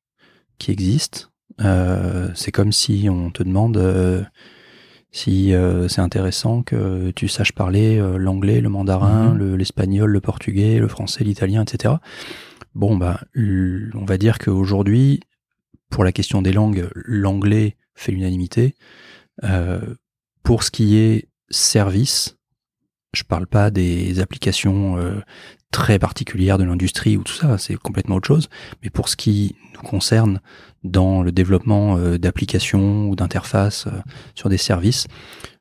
qui 0.58 0.70
existent. 0.70 1.28
c'est 1.58 2.52
comme 2.52 2.72
si 2.72 3.08
on 3.10 3.30
te 3.30 3.42
demande 3.42 3.76
si 5.12 5.52
euh, 5.54 5.88
c'est 5.88 6.00
intéressant 6.00 6.62
que 6.62 7.10
tu 7.10 7.28
saches 7.28 7.52
parler 7.52 7.98
euh, 7.98 8.16
l'anglais, 8.16 8.60
le 8.60 8.68
mandarin, 8.68 9.34
mhm. 9.34 9.56
l'espagnol, 9.56 10.10
le, 10.10 10.20
portugais, 10.20 10.78
le 10.78 10.88
français, 10.88 11.24
l'italien, 11.24 11.62
etc. 11.62 11.94
Bon, 12.74 12.96
bah, 12.96 13.20
on 13.36 14.04
va 14.04 14.18
dire 14.18 14.38
qu'aujourd'hui, 14.38 15.20
pour 15.88 16.04
la 16.04 16.12
question 16.12 16.42
des 16.42 16.52
langues, 16.52 16.88
l'anglais 16.94 17.76
fait 17.94 18.12
l'unanimité. 18.12 18.76
Euh, 19.42 19.80
pour 20.44 20.62
ce 20.62 20.70
qui 20.70 20.96
est 20.96 21.28
service, 21.50 22.36
je 23.12 23.24
parle 23.24 23.48
pas 23.48 23.72
des 23.72 24.20
applications 24.20 24.96
très 25.72 25.98
particulières 25.98 26.58
de 26.58 26.64
l'industrie 26.64 27.16
ou 27.16 27.24
tout 27.24 27.32
ça, 27.32 27.58
c'est 27.58 27.74
complètement 27.76 28.16
autre 28.16 28.28
chose. 28.28 28.48
Mais 28.84 28.90
pour 28.90 29.08
ce 29.08 29.16
qui 29.16 29.56
nous 29.74 29.82
concerne 29.82 30.40
dans 30.84 31.22
le 31.22 31.32
développement 31.32 31.96
euh, 31.96 32.18
d'applications 32.18 33.08
ou 33.08 33.16
d'interfaces 33.16 33.86
euh, 33.86 33.90
sur 34.34 34.48
des 34.48 34.58
services, 34.58 35.06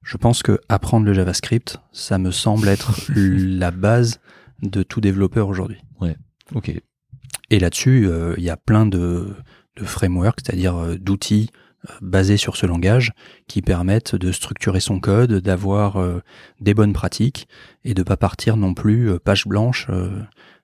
je 0.04 0.18
pense 0.18 0.44
que 0.44 0.60
apprendre 0.70 1.06
le 1.06 1.14
JavaScript, 1.14 1.78
ça 1.92 2.18
me 2.18 2.32
semble 2.32 2.68
être 2.68 2.94
la 3.16 3.72
base 3.72 4.20
de 4.62 4.84
tout 4.84 5.02
développeur 5.02 5.48
aujourd'hui. 5.48 5.80
Ouais, 6.00 6.16
ok. 6.54 6.74
Et 7.50 7.60
là-dessus, 7.60 8.08
euh, 8.08 8.34
il 8.38 8.44
y 8.44 8.50
a 8.50 8.58
plein 8.58 8.86
de, 8.86 9.36
de 9.76 9.84
frameworks, 9.84 10.40
c'est-à-dire 10.44 10.98
d'outils 11.00 11.50
basés 12.02 12.36
sur 12.36 12.58
ce 12.58 12.66
langage 12.66 13.14
qui 13.48 13.62
permettent 13.62 14.14
de 14.14 14.34
structurer 14.34 14.82
son 14.82 15.00
code, 15.00 15.32
d'avoir 15.36 15.98
des 16.60 16.74
bonnes 16.74 16.92
pratiques 16.92 17.48
et 17.86 17.94
de 17.94 18.04
pas 18.04 18.18
partir 18.18 18.58
non 18.58 18.74
plus 18.74 19.18
page 19.24 19.48
blanche 19.48 19.88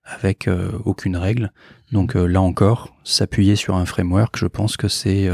avec 0.06 0.48
aucune 0.86 1.18
règle. 1.18 1.52
Donc 1.92 2.14
là 2.16 2.42
encore, 2.42 2.96
s'appuyer 3.04 3.56
sur 3.56 3.76
un 3.76 3.86
framework, 3.86 4.38
je 4.38 4.46
pense 4.46 4.78
que 4.78 4.88
c'est 4.88 5.30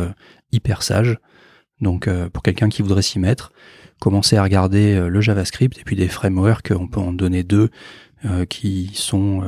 hyper 0.52 0.82
sage 0.84 1.18
Donc 1.82 2.08
euh, 2.08 2.30
pour 2.30 2.44
quelqu'un 2.44 2.70
qui 2.70 2.82
voudrait 2.82 3.02
s'y 3.02 3.20
mettre, 3.20 3.52
commencer 4.00 4.36
à 4.38 4.44
regarder 4.44 4.96
euh, 4.96 5.08
le 5.08 5.22
JavaScript 5.22 5.78
et 5.80 5.84
puis 5.84 5.96
des 5.96 6.08
frameworks, 6.08 6.72
on 6.78 6.88
peut 6.88 7.00
en 7.00 7.12
donner 7.14 7.44
deux 7.44 7.70
euh, 8.26 8.46
qui 8.46 8.92
sont 8.94 9.44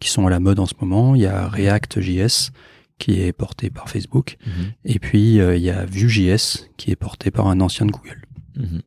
qui 0.00 0.10
sont 0.10 0.26
à 0.26 0.30
la 0.30 0.40
mode 0.40 0.58
en 0.58 0.66
ce 0.66 0.74
moment. 0.80 1.14
Il 1.14 1.22
y 1.22 1.26
a 1.26 1.48
React.js 1.48 2.50
qui 2.98 3.20
est 3.22 3.32
porté 3.32 3.70
par 3.70 3.88
Facebook 3.88 4.36
Mhm. 4.46 4.72
et 4.84 4.98
puis 4.98 5.36
il 5.36 5.58
y 5.62 5.70
a 5.70 5.84
Vue.js 5.86 6.68
qui 6.76 6.90
est 6.90 6.96
porté 6.96 7.30
par 7.30 7.46
un 7.46 7.60
ancien 7.60 7.86
de 7.86 7.92
Google. 7.92 8.22
Mhm. 8.56 8.82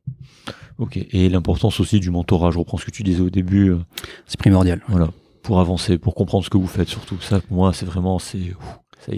Ok. 0.78 0.98
Et 0.98 1.28
l'importance 1.30 1.80
aussi 1.80 2.00
du 2.00 2.10
mentorat. 2.12 2.52
Je 2.52 2.60
reprends 2.60 2.78
ce 2.78 2.86
que 2.86 2.92
tu 2.92 3.04
disais 3.04 3.22
au 3.22 3.30
début. 3.30 3.70
euh, 3.72 3.80
C'est 4.28 4.40
primordial. 4.40 4.82
voilà. 4.88 5.10
Pour 5.50 5.60
avancer, 5.60 5.98
pour 5.98 6.14
comprendre 6.14 6.46
ce 6.46 6.52
que 6.52 6.60
vous 6.60 6.68
faites, 6.68 6.90
surtout. 6.90 7.20
Ça, 7.22 7.40
pour 7.40 7.58
moi, 7.58 7.74
c'est 7.74 7.88
vraiment, 7.88 8.20
c'est. 8.20 8.54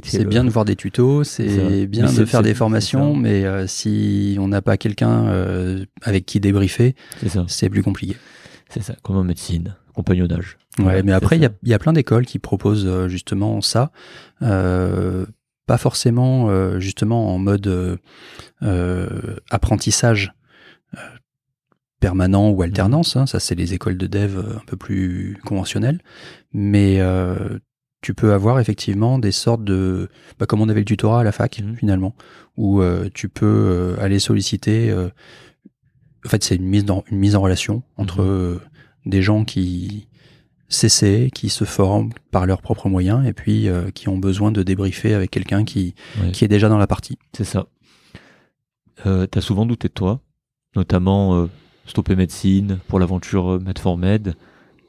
C'est 0.06 0.24
bien 0.24 0.46
de 0.46 0.50
voir 0.50 0.64
des 0.64 0.78
tutos, 0.78 1.26
C'est 1.26 1.88
bien 1.88 2.06
Mais 2.06 2.20
de 2.20 2.24
faire 2.24 2.42
des 2.42 2.54
formations, 2.54 3.18
mais 3.18 3.44
euh, 3.44 3.68
si 3.68 4.38
on 4.40 4.48
n'a 4.48 4.62
pas 4.62 4.78
quelqu'un 4.78 5.26
euh, 5.26 5.84
avec 6.02 6.26
qui 6.26 6.40
débriefer, 6.40 6.96
C'est 7.48 7.70
plus 7.70 7.84
compliqué. 7.84 8.16
C'est 8.70 8.82
ça. 8.82 8.96
Comme 9.04 9.18
en 9.18 9.26
médecine, 9.26 9.76
compagnonnage. 9.94 10.58
Ouais, 10.80 11.04
mais 11.04 11.12
après, 11.12 11.36
il 11.36 11.44
y 11.44 11.70
y 11.70 11.74
a 11.74 11.80
plein 11.80 11.92
d'écoles 11.92 12.26
qui 12.26 12.40
proposent 12.40 12.88
euh, 12.88 13.10
justement 13.10 13.60
ça. 13.60 13.92
Euh, 14.42 15.26
pas 15.66 15.78
forcément 15.78 16.80
justement 16.80 17.36
en 17.36 17.40
mode 17.40 18.00
apprentissage 19.50 20.34
permanent 22.02 22.50
ou 22.50 22.62
alternance. 22.64 23.16
hein. 23.16 23.26
ça, 23.26 23.40
c'est 23.40 23.56
les 23.56 23.74
écoles 23.74 23.98
de 23.98 24.08
dev 24.08 24.38
euh, 24.38 24.58
un 24.58 24.66
peu 24.68 24.76
plus 24.76 25.38
conventionnelles. 25.46 26.02
Mais 26.52 27.00
euh, 27.00 27.60
tu 28.02 28.14
peux 28.14 28.34
avoir 28.34 28.60
effectivement 28.60 29.20
des 29.20 29.32
sortes 29.32 29.64
de, 29.64 30.10
bah, 30.38 30.46
comme 30.48 30.60
on 30.60 30.68
avait 30.68 30.82
le 30.82 30.86
tutorat 30.86 31.22
à 31.22 31.24
la 31.24 31.32
fac 31.32 31.62
Mhm. 31.62 31.76
finalement, 31.78 32.14
où 32.58 32.82
euh, 32.82 33.08
tu 33.14 33.30
peux 33.30 33.46
euh, 33.46 33.96
aller 34.04 34.20
solliciter. 34.20 34.94
en 36.26 36.30
fait, 36.30 36.44
c'est 36.44 36.56
une 36.56 36.66
mise 36.66 36.84
dans 36.86 37.04
une 37.10 37.18
mise 37.20 37.36
en 37.36 37.42
relation 37.42 37.84
entre 37.98 38.22
Mhm. 38.22 38.28
euh, 38.30 38.58
des 39.06 39.22
gens 39.22 39.46
qui 39.46 40.08
s'essaient, 40.68 41.30
qui 41.34 41.50
se 41.50 41.64
forment 41.66 42.12
par 42.32 42.46
leurs 42.46 42.62
propres 42.62 42.88
moyens 42.90 43.26
et 43.28 43.34
puis 43.34 43.68
qui 43.94 44.08
ont 44.08 44.18
besoin 44.18 44.52
de 44.52 44.64
débriefer 44.64 45.14
avec 45.14 45.30
quelqu'un 45.30 45.66
qui, 45.66 45.96
qui 46.32 46.46
est 46.46 46.48
déjà 46.48 46.70
dans 46.70 46.78
la 46.78 46.88
partie. 46.88 47.18
C'est 47.36 47.44
ça. 47.44 47.66
Euh, 49.06 49.26
T'as 49.28 49.42
souvent 49.42 49.66
douté 49.66 49.88
de 49.90 49.94
toi, 49.94 50.22
notamment 50.78 51.50
stopper 51.86 52.16
médecine 52.16 52.80
pour 52.88 53.00
l'aventure 53.00 53.60
Med 53.60 53.78
for 53.80 53.98
Med. 53.98 54.36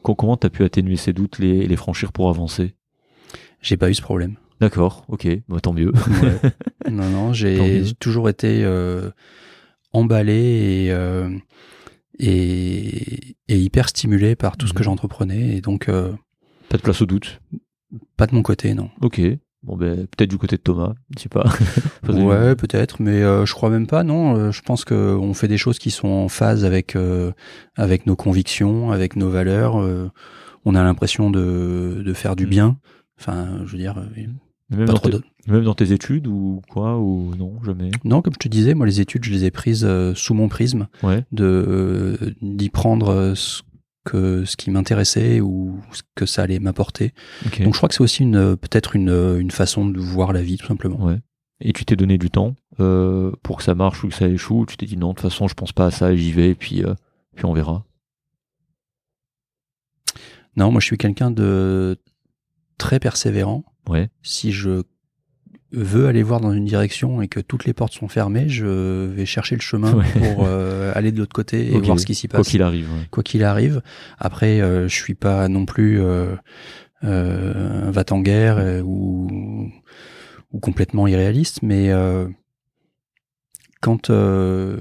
Co- 0.03 0.15
Comment 0.15 0.37
t'as 0.37 0.51
pu 0.51 0.65
atténuer 0.65 0.97
ces 0.97 1.13
doutes, 1.13 1.39
les, 1.39 1.67
les 1.67 1.77
franchir 1.77 2.13
pour 2.13 2.29
avancer? 2.29 2.75
J'ai 3.61 3.77
pas 3.77 3.91
eu 3.91 3.95
ce 3.95 4.03
problème. 4.03 4.37
D'accord, 4.61 5.05
ok, 5.09 5.27
bah, 5.49 5.61
tant 5.61 5.73
mieux. 5.73 5.93
Ouais. 6.23 6.39
non, 6.91 7.09
non, 7.11 7.33
j'ai 7.33 7.83
toujours 7.99 8.29
été 8.29 8.63
euh, 8.65 9.11
emballé 9.93 10.85
et, 10.87 10.93
euh, 10.93 11.29
et, 12.19 13.37
et 13.49 13.59
hyper 13.59 13.89
stimulé 13.89 14.37
par 14.37 14.57
tout 14.57 14.67
ce 14.67 14.73
que 14.73 14.81
Mhm. 14.81 14.85
j'entreprenais. 14.85 15.57
Et 15.57 15.61
donc, 15.61 15.89
euh, 15.89 16.13
Pas 16.69 16.77
de 16.77 16.83
place 16.83 17.03
au 17.03 17.07
doute? 17.07 17.41
pas 18.17 18.27
de 18.27 18.35
mon 18.35 18.43
côté, 18.43 18.75
non. 18.75 18.91
Ok, 19.03 19.21
bon 19.63 19.77
ben 19.77 20.07
peut-être 20.07 20.31
du 20.31 20.39
côté 20.39 20.57
de 20.57 20.63
Thomas, 20.63 20.95
je 21.17 21.23
sais 21.23 21.29
pas. 21.29 21.45
Ouais, 22.09 22.57
peut-être, 22.57 23.01
mais 23.01 23.23
euh, 23.23 23.47
je 23.47 23.55
crois 23.55 23.71
même 23.71 23.87
pas. 23.87 24.03
Non, 24.05 24.37
Euh, 24.37 24.51
je 24.53 24.61
pense 24.63 24.85
que 24.85 25.17
on 25.17 25.35
fait 25.35 25.49
des 25.49 25.57
choses 25.59 25.79
qui 25.79 25.91
sont 25.91 26.09
en 26.09 26.29
phase 26.29 26.65
avec 26.65 26.97
euh, 26.97 27.33
avec 27.77 28.07
nos 28.07 28.17
convictions, 28.17 28.91
avec 28.91 29.17
nos 29.17 29.31
valeurs. 29.31 29.81
Euh, 29.81 30.11
on 30.65 30.75
a 30.75 30.83
l'impression 30.83 31.31
de 31.31 32.03
de 32.05 32.13
faire 32.13 32.37
du 32.37 32.45
Mhm. 32.45 32.51
bien. 32.51 32.77
Enfin, 33.21 33.61
je 33.65 33.73
veux 33.73 33.79
dire, 33.79 33.95
Même, 34.71 34.87
pas 34.87 34.93
dans 34.93 34.99
trop 34.99 35.09
tes, 35.11 35.19
même 35.47 35.63
dans 35.65 35.75
tes 35.75 35.93
études 35.93 36.27
ou 36.27 36.61
quoi 36.69 36.99
ou 36.99 37.35
non 37.37 37.63
jamais? 37.65 37.91
Non, 38.05 38.21
comme 38.21 38.33
je 38.35 38.39
te 38.39 38.49
disais, 38.49 38.75
moi 38.75 38.85
les 38.87 39.01
études, 39.01 39.25
je 39.25 39.31
les 39.31 39.45
ai 39.45 39.51
prises 39.53 39.85
euh, 39.85 40.13
sous 40.17 40.35
mon 40.35 40.49
prisme 40.49 40.89
Ouais. 41.05 41.25
de 41.31 41.45
euh, 41.45 42.17
d'y 42.43 42.69
prendre 42.69 43.11
euh, 43.11 43.35
ce 43.37 43.63
que 44.05 44.45
ce 44.45 44.57
qui 44.57 44.71
m'intéressait 44.71 45.41
ou 45.41 45.81
ce 45.93 46.03
que 46.15 46.27
ça 46.27 46.43
allait 46.43 46.59
m'apporter. 46.59 47.13
Donc 47.61 47.73
je 47.75 47.79
crois 47.79 47.89
que 47.89 47.95
c'est 47.95 48.03
aussi 48.03 48.23
une 48.23 48.37
euh, 48.37 48.57
peut-être 48.57 48.97
une 48.97 49.11
euh, 49.11 49.39
une 49.39 49.51
façon 49.51 49.87
de 49.87 49.99
voir 50.01 50.33
la 50.33 50.43
vie 50.43 50.57
tout 50.57 50.67
simplement. 50.67 51.05
Ouais. 51.05 51.19
Et 51.61 51.73
tu 51.73 51.85
t'es 51.85 51.95
donné 51.95 52.19
du 52.19 52.31
temps 52.31 52.57
euh, 52.81 53.31
pour 53.43 53.59
que 53.59 53.63
ça 53.63 53.75
marche 53.75 54.03
ou 54.03 54.09
que 54.09 54.15
ça 54.15 54.29
échoue. 54.29 54.63
ou 54.63 54.67
Tu 54.67 54.77
t'es 54.77 54.87
dit 54.87 54.97
non, 54.97 55.11
de 55.11 55.15
toute 55.15 55.23
façon, 55.23 55.47
je 55.47 55.55
pense 55.55 55.73
pas 55.73 55.87
à 55.87 55.91
ça, 55.91 56.15
j'y 56.17 56.33
vais, 56.33 56.51
et 56.51 56.55
puis 56.55 56.85
euh, 56.85 56.95
puis 57.37 57.45
on 57.45 57.53
verra. 57.53 57.85
Non, 60.57 60.71
moi 60.71 60.81
je 60.81 60.87
suis 60.87 60.99
quelqu'un 60.99 61.31
de 61.31 61.97
très 62.79 62.99
persévérant. 62.99 63.65
Ouais. 63.89 64.11
si 64.23 64.53
je 64.53 64.83
veux 65.73 66.07
aller 66.07 66.23
voir 66.23 66.41
dans 66.41 66.53
une 66.53 66.65
direction 66.67 67.23
et 67.23 67.29
que 67.29 67.41
toutes 67.41 67.65
les 67.65 67.73
portes 67.73 67.95
sont 67.95 68.09
fermées, 68.09 68.49
je 68.49 69.07
vais 69.07 69.27
chercher 69.27 69.55
le 69.57 69.61
chemin 69.63 69.93
Ouais. 69.95 70.05
pour 70.35 70.45
euh, 70.47 70.93
aller 70.95 71.13
de 71.13 71.19
l'autre 71.19 71.33
côté 71.35 71.73
et 71.75 71.79
voir 71.81 71.99
ce 71.99 72.07
qui 72.07 72.15
s'y 72.15 72.29
Quoi 72.29 72.41
passe. 72.41 72.49
qu'il 72.49 72.63
arrive. 72.63 72.91
ouais. 72.93 73.07
Quoi 73.11 73.23
qu'il 73.23 73.43
arrive. 73.45 73.83
Après, 74.19 74.61
euh, 74.61 74.87
je 74.89 74.95
suis 74.95 75.15
pas 75.15 75.49
non 75.49 75.65
plus 75.65 76.01
euh, 76.01 76.35
euh, 77.05 77.91
va 77.91 78.05
en 78.11 78.21
guerre 78.21 78.59
euh, 78.59 78.83
ou, 78.83 79.71
ou 80.53 80.61
complètement 80.61 81.07
irréaliste, 81.07 81.61
mais 81.63 81.91
euh, 81.91 82.29
quand 83.81 84.11
euh, 84.11 84.79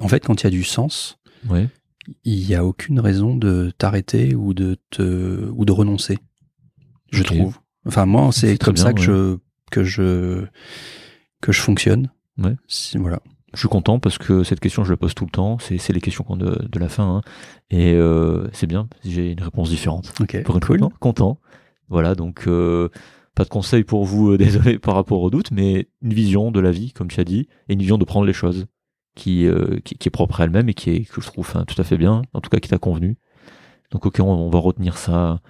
en 0.00 0.08
fait 0.08 0.24
quand 0.24 0.40
il 0.42 0.44
y 0.44 0.46
a 0.48 0.50
du 0.50 0.64
sens, 0.64 1.18
Ouais. 1.48 1.68
il 2.24 2.48
y 2.48 2.54
a 2.54 2.64
aucune 2.64 2.98
raison 2.98 3.36
de 3.36 3.70
t'arrêter 3.78 4.34
ou 4.34 4.54
de 4.54 4.76
te 4.90 5.48
ou 5.50 5.64
de 5.64 5.72
renoncer. 5.72 6.18
Je 7.12 7.22
trouve. 7.22 7.56
Enfin 7.86 8.06
moi, 8.06 8.30
c'est 8.32 8.58
comme 8.62 8.76
ça 8.76 8.92
que 8.92 9.00
je 9.00 9.36
que 9.70 9.84
je 9.84 10.44
que 11.40 11.52
je 11.52 11.60
fonctionne. 11.60 12.10
Ouais. 12.38 12.54
Voilà. 12.96 13.20
Je 13.54 13.60
suis 13.60 13.68
content 13.68 13.98
parce 13.98 14.18
que 14.18 14.44
cette 14.44 14.60
question, 14.60 14.84
je 14.84 14.90
la 14.92 14.96
pose 14.96 15.14
tout 15.14 15.24
le 15.24 15.30
temps. 15.30 15.58
C'est 15.58 15.78
c'est 15.78 15.92
les 15.92 16.00
questions 16.00 16.22
qu'on 16.24 16.36
de, 16.36 16.66
de 16.68 16.78
la 16.78 16.88
fin. 16.88 17.16
hein. 17.16 17.20
Et 17.70 17.92
euh, 17.94 18.46
c'est 18.52 18.66
bien, 18.66 18.88
j'ai 19.04 19.32
une 19.32 19.42
réponse 19.42 19.70
différente. 19.70 20.12
Pour 20.44 20.56
une 20.56 20.62
cool. 20.62 20.78
fois, 20.78 20.90
content. 21.00 21.40
Voilà, 21.88 22.14
donc 22.14 22.44
euh, 22.46 22.90
pas 23.34 23.44
de 23.44 23.48
conseil 23.48 23.84
pour 23.84 24.04
vous, 24.04 24.32
euh, 24.32 24.38
désolé 24.38 24.78
par 24.78 24.94
rapport 24.94 25.22
au 25.22 25.30
doute, 25.30 25.50
mais 25.50 25.88
une 26.02 26.12
vision 26.12 26.50
de 26.50 26.60
la 26.60 26.70
vie, 26.70 26.92
comme 26.92 27.08
tu 27.08 27.20
as 27.20 27.24
dit, 27.24 27.48
et 27.68 27.72
une 27.72 27.80
vision 27.80 27.96
de 27.96 28.04
prendre 28.04 28.26
les 28.26 28.34
choses 28.34 28.66
qui, 29.14 29.48
qui, 29.84 29.96
qui 29.96 30.08
est 30.08 30.10
propre 30.10 30.40
à 30.40 30.44
elle-même 30.44 30.68
et 30.68 30.74
qui 30.74 30.90
est, 30.90 31.04
que 31.04 31.20
je 31.20 31.26
trouve 31.26 31.50
hein, 31.56 31.64
tout 31.66 31.80
à 31.80 31.84
fait 31.84 31.96
bien, 31.96 32.22
en 32.34 32.40
tout 32.40 32.50
cas 32.50 32.58
qui 32.58 32.68
t'a 32.68 32.78
convenu. 32.78 33.16
Donc 33.90 34.04
ok, 34.06 34.20
on, 34.20 34.24
on 34.24 34.50
va 34.50 34.58
retenir 34.58 34.96
ça. 34.98 35.40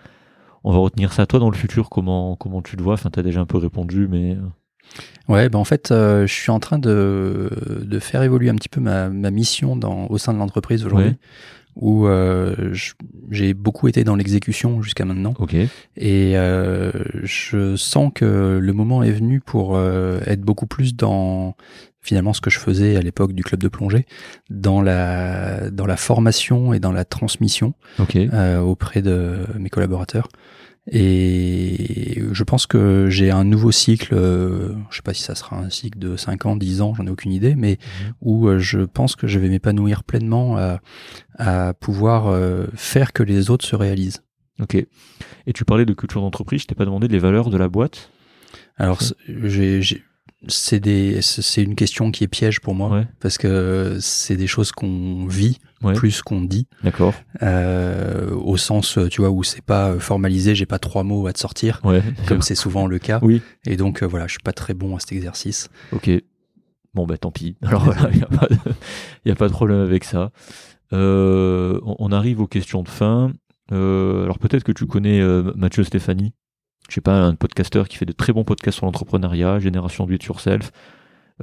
On 0.64 0.72
va 0.72 0.78
retenir 0.78 1.12
ça. 1.12 1.26
Toi, 1.26 1.40
dans 1.40 1.50
le 1.50 1.56
futur, 1.56 1.88
comment, 1.90 2.36
comment 2.36 2.62
tu 2.62 2.76
le 2.76 2.82
vois? 2.82 2.94
Enfin, 2.94 3.10
t'as 3.10 3.22
déjà 3.22 3.40
un 3.40 3.46
peu 3.46 3.58
répondu, 3.58 4.08
mais 4.10 4.32
euh, 4.32 4.40
Ouais, 5.28 5.48
ben 5.50 5.58
en 5.58 5.64
fait, 5.64 5.90
euh, 5.90 6.26
je 6.26 6.32
suis 6.32 6.50
en 6.50 6.58
train 6.60 6.78
de, 6.78 7.50
de 7.84 7.98
faire 7.98 8.22
évoluer 8.22 8.48
un 8.50 8.54
petit 8.54 8.70
peu 8.70 8.80
ma, 8.80 9.08
ma 9.10 9.30
mission 9.30 9.76
dans, 9.76 10.06
au 10.08 10.16
sein 10.18 10.32
de 10.32 10.38
l'entreprise 10.38 10.84
aujourd'hui, 10.86 11.08
Ouais. 11.10 11.16
où 11.76 12.06
euh, 12.06 12.72
j'ai 13.30 13.52
beaucoup 13.54 13.86
été 13.88 14.02
dans 14.02 14.16
l'exécution 14.16 14.80
jusqu'à 14.82 15.04
maintenant, 15.04 15.34
et 15.96 16.38
euh, 16.38 16.90
je 17.22 17.76
sens 17.76 18.10
que 18.14 18.58
le 18.60 18.72
moment 18.72 19.02
est 19.02 19.12
venu 19.12 19.40
pour 19.40 19.78
être 19.78 20.40
beaucoup 20.40 20.66
plus 20.66 20.96
dans 20.96 21.54
finalement 22.08 22.32
ce 22.32 22.40
que 22.40 22.50
je 22.50 22.58
faisais 22.58 22.96
à 22.96 23.00
l'époque 23.02 23.32
du 23.32 23.42
club 23.44 23.60
de 23.62 23.68
plongée, 23.68 24.06
dans 24.50 24.80
la 24.82 25.70
dans 25.70 25.86
la 25.86 25.96
formation 25.96 26.72
et 26.72 26.80
dans 26.80 26.92
la 26.92 27.04
transmission 27.04 27.74
euh, 28.32 28.60
auprès 28.60 29.02
de 29.02 29.44
mes 29.58 29.68
collaborateurs. 29.70 30.28
Et 30.90 32.22
je 32.32 32.44
pense 32.44 32.66
que 32.66 33.08
j'ai 33.10 33.30
un 33.30 33.44
nouveau 33.44 33.70
cycle, 33.72 34.14
euh, 34.14 34.74
je 34.90 34.96
sais 34.96 35.02
pas 35.02 35.12
si 35.12 35.22
ça 35.22 35.34
sera 35.34 35.56
un 35.58 35.68
cycle 35.68 35.98
de 35.98 36.16
5 36.16 36.46
ans, 36.46 36.56
10 36.56 36.80
ans, 36.80 36.94
j'en 36.94 37.06
ai 37.06 37.10
aucune 37.10 37.32
idée, 37.32 37.54
mais 37.54 37.76
Mhm. 37.78 38.12
où 38.22 38.48
euh, 38.48 38.58
je 38.58 38.80
pense 38.80 39.14
que 39.14 39.26
je 39.26 39.38
vais 39.38 39.50
m'épanouir 39.50 40.02
pleinement 40.02 40.56
à, 40.56 40.80
à 41.38 41.74
pouvoir 41.74 42.28
euh, 42.28 42.66
faire 42.74 43.12
que 43.12 43.22
les 43.22 43.50
autres 43.50 43.66
se 43.66 43.76
réalisent. 43.76 44.22
Ok. 44.60 44.74
Et 44.76 45.52
tu 45.54 45.64
parlais 45.66 45.84
de 45.84 45.92
culture 45.94 46.22
d'entreprise, 46.22 46.62
je 46.62 46.66
t'ai 46.68 46.74
pas 46.74 46.86
demandé 46.86 47.06
les 47.06 47.18
valeurs 47.18 47.50
de 47.50 47.58
la 47.58 47.68
boîte? 47.68 48.10
Alors, 48.78 49.00
j'ai- 49.26 49.82
c'est 50.46 50.78
des, 50.78 51.20
c'est 51.20 51.62
une 51.62 51.74
question 51.74 52.10
qui 52.12 52.22
est 52.24 52.28
piège 52.28 52.60
pour 52.60 52.74
moi, 52.74 52.90
Ouais. 52.90 53.06
parce 53.20 53.38
que 53.38 53.98
c'est 54.00 54.36
des 54.36 54.46
choses 54.46 54.70
qu'on 54.72 55.26
vit 55.26 55.58
Ouais. 55.82 55.94
plus 55.94 56.22
qu'on 56.22 56.42
dit. 56.42 56.66
D'accord. 56.84 57.14
euh, 57.42 58.30
au 58.34 58.56
sens, 58.56 58.98
tu 59.10 59.20
vois, 59.20 59.30
où 59.30 59.42
c'est 59.44 59.64
pas 59.64 59.98
formalisé, 59.98 60.54
j'ai 60.54 60.66
pas 60.66 60.78
trois 60.78 61.02
mots 61.04 61.26
à 61.26 61.32
te 61.32 61.38
sortir, 61.38 61.80
Ouais. 61.84 62.02
comme 62.26 62.42
c'est 62.42 62.54
souvent 62.54 62.86
le 62.86 62.98
cas. 62.98 63.18
Oui. 63.22 63.42
Et 63.66 63.76
donc, 63.76 64.02
euh, 64.02 64.06
voilà, 64.06 64.26
je 64.26 64.32
suis 64.32 64.42
pas 64.42 64.52
très 64.52 64.74
bon 64.74 64.96
à 64.96 65.00
cet 65.00 65.12
exercice. 65.12 65.68
Ok. 65.92 66.10
Bon, 66.94 67.06
bah 67.06 67.18
tant 67.18 67.30
pis. 67.30 67.56
Alors 67.62 67.84
voilà, 67.84 68.08
il 68.12 68.16
n'y 68.18 68.22
a, 68.22 68.26
pas 68.26 68.46
de- 68.48 68.56
y 69.26 69.30
a 69.30 69.34
pas 69.36 69.46
de 69.48 69.52
problème 69.52 69.80
avec 69.80 70.04
ça. 70.04 70.30
Euh, 70.92 71.78
on, 71.84 71.96
on 71.98 72.12
arrive 72.12 72.40
aux 72.40 72.46
questions 72.46 72.82
de 72.82 72.88
fin. 72.88 73.32
Alors 73.70 74.38
peut-être 74.38 74.64
que 74.64 74.72
tu 74.72 74.86
connais 74.86 75.20
Mathieu 75.54 75.84
Stéphanie. 75.84 76.32
Je 76.88 76.94
sais 76.94 77.00
pas, 77.00 77.20
un 77.20 77.34
podcasteur 77.34 77.86
qui 77.86 77.98
fait 77.98 78.06
de 78.06 78.12
très 78.12 78.32
bons 78.32 78.44
podcasts 78.44 78.78
sur 78.78 78.86
l'entrepreneuriat, 78.86 79.58
Génération 79.58 80.06
Do 80.06 80.14
It 80.14 80.24
Yourself. 80.24 80.72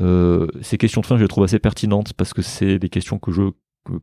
Euh, 0.01 0.47
ces 0.61 0.77
questions 0.77 1.01
de 1.01 1.05
fin, 1.05 1.17
je 1.17 1.21
les 1.21 1.27
trouve 1.27 1.43
assez 1.43 1.59
pertinentes 1.59 2.13
parce 2.13 2.33
que 2.33 2.41
c'est 2.41 2.79
des 2.79 2.89
questions 2.89 3.19
que 3.19 3.31
je 3.31 3.43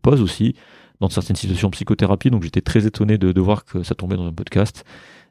pose 0.03 0.23
aussi 0.23 0.55
dans 1.01 1.09
certaines 1.09 1.37
situations 1.37 1.69
de 1.69 1.73
psychothérapie. 1.73 2.31
Donc 2.31 2.45
j'étais 2.45 2.61
très 2.61 2.87
étonné 2.87 3.19
de, 3.19 3.33
de 3.33 3.41
voir 3.41 3.65
que 3.65 3.83
ça 3.83 3.97
tombait 3.97 4.17
dans 4.17 4.27
un 4.27 4.33
podcast. 4.33 4.85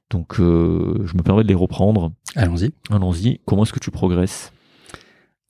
Donc 0.10 0.40
euh, 0.42 1.02
je 1.06 1.16
me 1.16 1.24
permets 1.24 1.44
de 1.44 1.48
les 1.48 1.56
reprendre. 1.56 2.12
Allons-y. 2.36 2.74
Allons-y. 2.90 3.40
Comment 3.46 3.64
est-ce 3.64 3.74
que 3.74 3.80
tu 3.80 3.92
progresses? 3.92 4.52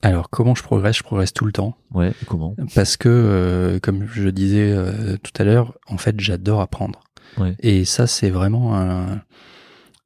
Alors, 0.04 0.30
comment 0.30 0.54
je 0.54 0.64
progresse? 0.64 0.98
Je 0.98 1.04
progresse 1.04 1.34
tout 1.34 1.46
le 1.46 1.52
temps. 1.52 1.76
Ouais, 1.94 2.14
comment? 2.28 2.56
Parce 2.74 2.98
que, 2.98 3.10
euh, 3.10 3.80
comme 3.80 4.08
je 4.08 4.30
disais 4.30 4.76
tout 5.22 5.32
à 5.40 5.44
l'heure, 5.44 5.78
en 5.88 5.98
fait, 5.98 6.20
j'adore 6.20 6.62
apprendre. 6.62 7.02
Ouais. 7.38 7.56
Et 7.60 7.86
ça, 7.86 8.08
c'est 8.08 8.32
vraiment 8.32 8.76
un, 8.76 9.22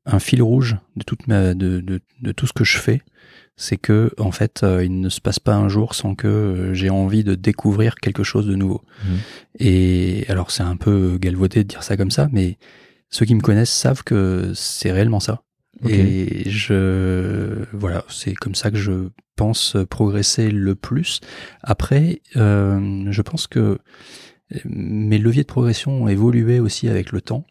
un 0.05 0.19
fil 0.19 0.41
rouge 0.41 0.77
de, 0.95 1.03
toute 1.03 1.27
ma, 1.27 1.53
de, 1.53 1.79
de, 1.79 2.01
de 2.21 2.31
tout 2.31 2.47
ce 2.47 2.53
que 2.53 2.63
je 2.63 2.77
fais. 2.77 3.01
C'est 3.57 3.77
que, 3.77 4.11
en 4.17 4.31
fait, 4.31 4.63
euh, 4.63 4.83
il 4.83 4.99
ne 4.99 5.07
se 5.07 5.21
passe 5.21 5.39
pas 5.39 5.55
un 5.55 5.69
jour 5.69 5.95
sans 5.95 6.13
que 6.13 6.27
euh, 6.27 6.73
j'ai 6.73 6.89
envie 6.89 7.23
de 7.23 7.35
découvrir 7.35 7.95
quelque 7.95 8.23
chose 8.23 8.45
de 8.47 8.55
nouveau. 8.55 8.81
Mhm. 9.05 9.17
Et 9.59 10.25
alors, 10.27 10.51
c'est 10.51 10.63
un 10.63 10.75
peu 10.75 11.17
galvaudé 11.19 11.63
de 11.63 11.69
dire 11.69 11.81
ça 11.81 11.95
comme 11.95 12.11
ça, 12.11 12.27
mais 12.33 12.57
ceux 13.09 13.25
qui 13.25 13.33
me 13.33 13.41
connaissent 13.41 13.71
savent 13.71 14.03
que 14.03 14.51
c'est 14.55 14.91
réellement 14.91 15.21
ça. 15.21 15.41
Et 15.87 16.49
je, 16.49 17.65
voilà, 17.73 18.05
c'est 18.07 18.33
comme 18.33 18.55
ça 18.55 18.71
que 18.71 18.77
je 18.77 19.09
pense 19.35 19.75
progresser 19.89 20.49
le 20.49 20.73
plus. 20.73 21.19
Après, 21.61 22.21
euh, 22.37 23.05
je 23.11 23.21
pense 23.21 23.47
que 23.47 23.77
mes 24.63 25.17
leviers 25.17 25.43
de 25.43 25.47
progression 25.47 26.03
ont 26.03 26.07
évolué 26.07 26.59
aussi 26.59 26.87
avec 26.87 27.11
le 27.11 27.21
temps. 27.21 27.45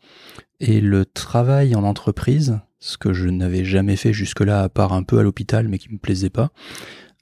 Et 0.60 0.80
le 0.80 1.04
travail 1.04 1.74
en 1.74 1.84
entreprise, 1.84 2.60
ce 2.78 2.96
que 2.96 3.12
je 3.12 3.28
n'avais 3.28 3.64
jamais 3.64 3.96
fait 3.96 4.12
jusque-là, 4.12 4.62
à 4.62 4.68
part 4.68 4.92
un 4.92 5.02
peu 5.02 5.18
à 5.18 5.22
l'hôpital, 5.22 5.68
mais 5.68 5.78
qui 5.78 5.92
me 5.92 5.98
plaisait 5.98 6.30
pas, 6.30 6.50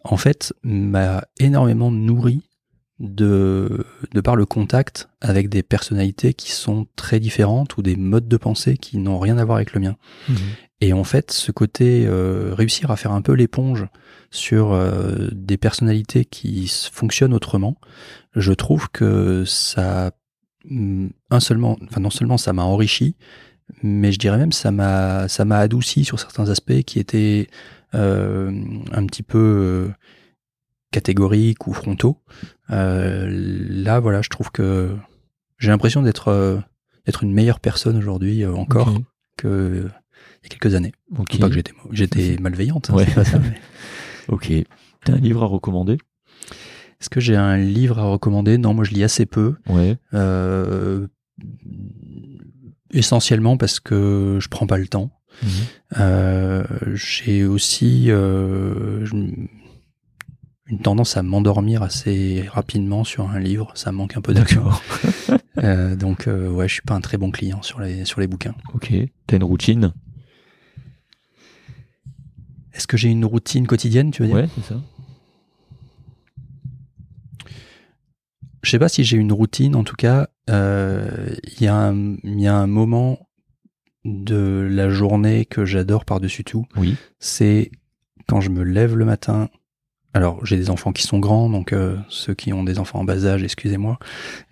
en 0.04 0.16
fait, 0.16 0.52
m'a 0.62 1.24
énormément 1.38 1.90
nourri 1.90 2.42
de, 2.98 3.84
de 4.12 4.20
par 4.20 4.36
le 4.36 4.46
contact 4.46 5.09
avec 5.20 5.48
des 5.48 5.62
personnalités 5.62 6.34
qui 6.34 6.52
sont 6.52 6.86
très 6.96 7.20
différentes 7.20 7.76
ou 7.76 7.82
des 7.82 7.96
modes 7.96 8.28
de 8.28 8.36
pensée 8.36 8.76
qui 8.76 8.98
n'ont 8.98 9.18
rien 9.18 9.38
à 9.38 9.44
voir 9.44 9.56
avec 9.56 9.72
le 9.72 9.80
mien. 9.80 9.96
Mhm. 10.28 10.36
Et 10.80 10.92
en 10.92 11.04
fait, 11.04 11.30
ce 11.30 11.52
côté 11.52 12.06
euh, 12.06 12.54
réussir 12.54 12.90
à 12.90 12.96
faire 12.96 13.12
un 13.12 13.22
peu 13.22 13.32
l'éponge 13.32 13.86
sur 14.30 14.72
euh, 14.72 15.28
des 15.32 15.56
personnalités 15.56 16.24
qui 16.24 16.70
fonctionnent 16.92 17.34
autrement, 17.34 17.76
je 18.34 18.52
trouve 18.52 18.88
que 18.90 19.44
ça, 19.44 20.10
un 20.70 21.40
seulement, 21.40 21.76
enfin 21.84 22.01
non 22.01 22.10
seulement 22.10 22.39
ça 22.39 22.52
m'a 22.52 22.62
enrichi, 22.62 23.16
mais 23.82 24.12
je 24.12 24.18
dirais 24.18 24.39
même 24.39 24.52
ça 24.52 24.70
m'a, 24.70 25.28
ça 25.28 25.44
m'a 25.44 25.59
adouci 25.59 26.05
sur 26.05 26.18
certains 26.20 26.48
aspects 26.51 26.82
qui 26.82 26.98
étaient 26.98 27.48
euh, 27.94 28.51
un 28.93 29.06
petit 29.06 29.22
peu 29.22 29.39
euh, 29.39 29.89
catégoriques 30.90 31.66
ou 31.66 31.72
frontaux. 31.72 32.18
Euh, 32.70 33.26
là, 33.30 34.01
voilà, 34.01 34.22
je 34.22 34.28
trouve 34.28 34.51
que 34.51 34.97
j'ai 35.59 35.68
l'impression 35.68 36.02
d'être 36.02 36.60
d'être 37.06 37.22
une 37.24 37.32
meilleure 37.32 37.60
personne 37.60 37.97
aujourd'hui 37.97 38.47
encore 38.47 38.89
Ok. 38.97 39.02
que 39.36 39.89
il 40.43 40.44
y 40.44 40.47
a 40.47 40.48
quelques 40.59 40.74
années. 40.74 40.93
Ok. 41.18 41.39
Pas 41.40 41.48
que 41.48 41.55
j'étais 41.55 41.72
j'étais 41.93 42.36
malveillante, 42.40 42.90
hein, 42.90 42.94
Ouais. 42.94 43.05
c'est 43.06 43.14
pas 43.14 43.24
ça. 43.24 43.39
mais- 43.39 43.59
Ok. 44.28 44.52
T'as 45.05 45.14
un 45.14 45.18
livre 45.18 45.43
à 45.43 45.47
recommander? 45.47 45.98
Est-ce 47.02 47.10
que 47.10 47.18
j'ai 47.18 47.34
un 47.34 47.56
livre 47.56 47.98
à 47.98 48.04
recommander? 48.04 48.58
Non, 48.58 48.74
moi 48.74 48.84
je 48.84 48.92
lis 48.92 49.02
assez 49.02 49.26
peu. 49.26 49.56
Ouais. 49.68 49.96
Euh, 50.14 51.08
essentiellement 52.92 53.56
parce 53.56 53.80
que 53.80 54.38
je 54.40 54.48
prends 54.48 54.68
pas 54.68 54.78
le 54.78 54.86
temps. 54.86 55.10
Mhm. 55.42 55.48
Euh, 55.98 56.64
j'ai 56.94 57.44
aussi 57.44 58.04
euh, 58.06 59.04
une 60.66 60.78
tendance 60.84 61.16
à 61.16 61.24
m'endormir 61.24 61.82
assez 61.82 62.48
rapidement 62.48 63.02
sur 63.02 63.28
un 63.28 63.40
livre. 63.40 63.72
Ça 63.74 63.90
manque 63.90 64.16
un 64.16 64.20
peu 64.20 64.32
d'action. 64.32 64.62
D'accord. 64.62 65.96
Donc 65.96 66.28
ouais, 66.28 66.68
je 66.68 66.72
suis 66.72 66.82
pas 66.82 66.94
un 66.94 67.00
très 67.00 67.18
bon 67.18 67.32
client 67.32 67.62
sur 67.62 67.80
les 67.80 68.04
sur 68.04 68.20
les 68.20 68.28
bouquins. 68.28 68.54
Ok. 68.74 68.92
T'as 69.26 69.38
une 69.38 69.42
routine? 69.42 69.92
Est-ce 72.74 72.86
que 72.86 72.96
j'ai 72.96 73.08
une 73.08 73.24
routine 73.24 73.66
quotidienne, 73.66 74.12
tu 74.12 74.22
veux 74.22 74.28
dire? 74.28 74.36
Ouais, 74.36 74.48
c'est 74.54 74.72
ça. 74.72 74.80
Je 78.62 78.70
sais 78.70 78.78
pas 78.78 78.89
si 78.89 79.05
j'ai 79.05 79.16
une 79.16 79.32
routine, 79.32 79.74
en 79.76 79.84
tout 79.84 79.97
cas, 79.97 80.28
euh, 80.51 81.28
il 81.59 81.62
y, 81.62 81.66
a 81.68 81.74
un- 81.76 82.16
il 82.24 82.40
y 82.40 82.47
a 82.47 82.55
un 82.55 82.66
moment 82.66 83.18
de 84.05 84.66
la 84.70 84.89
journée 84.90 85.44
que 85.44 85.64
j'adore 85.64 86.05
par-dessus 86.05 86.44
tout. 86.44 86.64
Oui. 86.76 86.97
C'est 87.18 87.70
quand 88.28 88.40
je 88.40 88.51
me 88.51 88.62
lève 88.62 88.97
le 88.97 89.05
matin. 89.05 89.48
Alors, 90.14 90.44
j'ai 90.44 90.59
des 90.59 90.68
enfants 90.68 90.93
qui 90.93 91.05
sont 91.05 91.18
grands, 91.18 91.48
donc 91.48 91.72
euh, 91.72 91.97
ceux 92.10 92.34
qui 92.34 92.52
ont 92.52 92.64
des 92.64 92.78
enfants 92.78 92.98
en 93.01 93.05
bas 93.05 93.24
âge, 93.24 93.43
excusez-moi. 93.43 93.98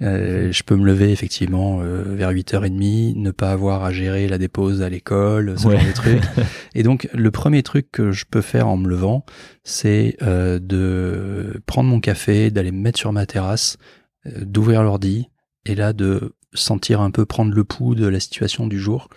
Euh, 0.00 0.50
je 0.50 0.62
peux 0.62 0.74
me 0.74 0.86
lever 0.86 1.12
effectivement 1.12 1.80
vers 1.80 2.30
8h30, 2.30 3.14
ne 3.16 3.30
pas 3.30 3.50
avoir 3.52 3.84
à 3.84 3.92
gérer 3.92 4.26
la 4.26 4.38
dépose 4.38 4.80
à 4.80 4.88
l'école, 4.88 5.58
ce 5.58 5.66
Ouais. 5.66 5.76
genre 5.76 5.86
de 5.86 5.92
trucs. 5.92 6.22
Et 6.74 6.82
donc, 6.82 7.08
le 7.12 7.30
premier 7.30 7.62
truc 7.62 7.90
que 7.92 8.10
je 8.10 8.24
peux 8.30 8.40
faire 8.40 8.68
en 8.68 8.78
me 8.78 8.88
levant, 8.88 9.26
c'est 9.62 10.16
de 10.22 11.60
prendre 11.66 11.90
mon 11.90 12.00
café, 12.00 12.50
d'aller 12.50 12.72
me 12.72 12.80
mettre 12.80 12.98
sur 12.98 13.12
ma 13.12 13.26
terrasse, 13.26 13.76
d'ouvrir 14.24 14.82
l'ordi, 14.82 15.28
et 15.66 15.74
là 15.74 15.92
de 15.92 16.34
sentir 16.52 17.00
un 17.00 17.10
peu 17.10 17.26
prendre 17.26 17.54
le 17.54 17.64
pouls 17.64 17.94
de 17.94 18.06
la 18.06 18.20
situation 18.20 18.66
du 18.66 18.78
jour. 18.78 19.08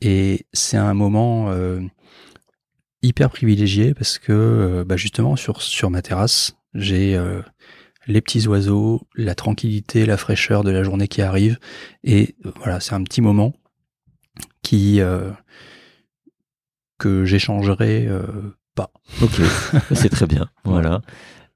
Et 0.00 0.46
c'est 0.52 0.76
un 0.76 0.94
moment 0.94 1.50
euh, 1.50 1.80
hyper 3.02 3.30
privilégié 3.30 3.94
parce 3.94 4.18
que 4.18 4.32
euh, 4.32 4.84
bah, 4.84 4.96
justement 4.96 5.36
sur, 5.36 5.62
sur 5.62 5.90
ma 5.90 6.02
terrasse, 6.02 6.56
j'ai 6.74 7.16
euh, 7.16 7.40
les 8.06 8.20
petits 8.20 8.46
oiseaux, 8.46 9.06
la 9.14 9.34
tranquillité, 9.34 10.06
la 10.06 10.16
fraîcheur 10.16 10.64
de 10.64 10.70
la 10.70 10.82
journée 10.82 11.08
qui 11.08 11.22
arrive. 11.22 11.58
Et 12.04 12.36
euh, 12.44 12.52
voilà, 12.56 12.80
c'est 12.80 12.94
un 12.94 13.02
petit 13.02 13.20
moment 13.20 13.54
qui 14.62 15.00
euh, 15.00 15.30
que 16.98 17.24
j'échangerai 17.24 18.06
euh, 18.06 18.56
pas. 18.74 18.90
Ok. 19.22 19.40
c'est 19.92 20.08
très 20.08 20.26
bien. 20.26 20.48
Voilà. 20.64 21.02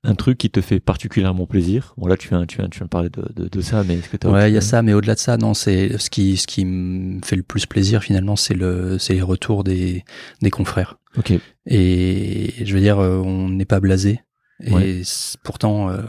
Un 0.05 0.15
truc 0.16 0.37
qui 0.39 0.51
te 0.51 0.61
fait 0.61 0.81
particulièrement 0.81 1.47
plaisir. 1.47 1.95
Bon 1.97 2.07
là, 2.09 2.16
tu 2.16 2.29
viens, 2.29 2.45
tu 2.45 2.57
viens, 2.59 2.69
tu 2.69 2.79
viens 2.79 2.87
de 2.87 2.91
parler 2.91 3.09
de, 3.09 3.23
de, 3.37 3.49
de 3.49 3.61
ça, 3.61 3.85
mais 3.85 3.95
est-ce 3.95 4.09
que 4.09 4.16
t'as 4.16 4.29
Ouais, 4.31 4.51
il 4.51 4.55
y 4.55 4.57
a 4.57 4.61
ça, 4.61 4.83
mais 4.83 4.95
au-delà 4.95 5.15
de 5.15 5.20
ça, 5.20 5.37
non, 5.37 5.55
c'est 5.55 5.97
ce 5.99 6.11
qui 6.11 6.37
ce 6.37 6.47
qui 6.49 6.65
me 6.65 7.20
fait 7.24 7.37
le 7.37 7.45
plus 7.45 7.66
plaisir 7.66 8.03
finalement, 8.03 8.35
c'est 8.35 8.55
le 8.55 8.99
c'est 8.99 9.15
les 9.15 9.23
retours 9.23 9.62
des 9.62 10.05
des 10.41 10.51
confrères. 10.51 10.97
Ok. 11.16 11.33
Et 11.66 12.53
je 12.65 12.74
veux 12.74 12.81
dire, 12.81 12.99
euh, 12.99 13.19
on 13.19 13.49
n'est 13.49 13.65
pas 13.65 13.79
blasé. 13.79 14.20
Et 14.65 14.73
Ouais. 14.73 15.03
pourtant, 15.45 15.89
euh, 15.91 16.03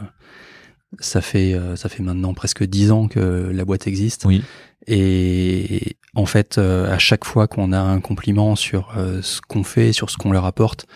ça 0.98 1.20
fait 1.20 1.54
euh, 1.54 1.76
ça 1.76 1.88
fait 1.88 2.02
maintenant 2.02 2.34
presque 2.34 2.64
dix 2.64 2.90
ans 2.90 3.06
que 3.06 3.50
la 3.52 3.64
boîte 3.64 3.86
existe. 3.86 4.24
Oui. 4.24 4.42
Et 4.88 5.96
en 6.14 6.26
fait, 6.26 6.58
euh, 6.58 6.92
à 6.92 6.98
chaque 6.98 7.24
fois 7.24 7.46
qu'on 7.48 7.72
a 7.72 7.80
un 7.80 8.00
compliment 8.00 8.56
sur 8.56 8.92
euh, 8.96 9.22
ce 9.22 9.40
qu'on 9.40 9.62
fait, 9.62 9.92
sur 9.92 10.10
ce 10.10 10.16
qu'on 10.16 10.32
leur 10.32 10.44
apporte, 10.44 10.86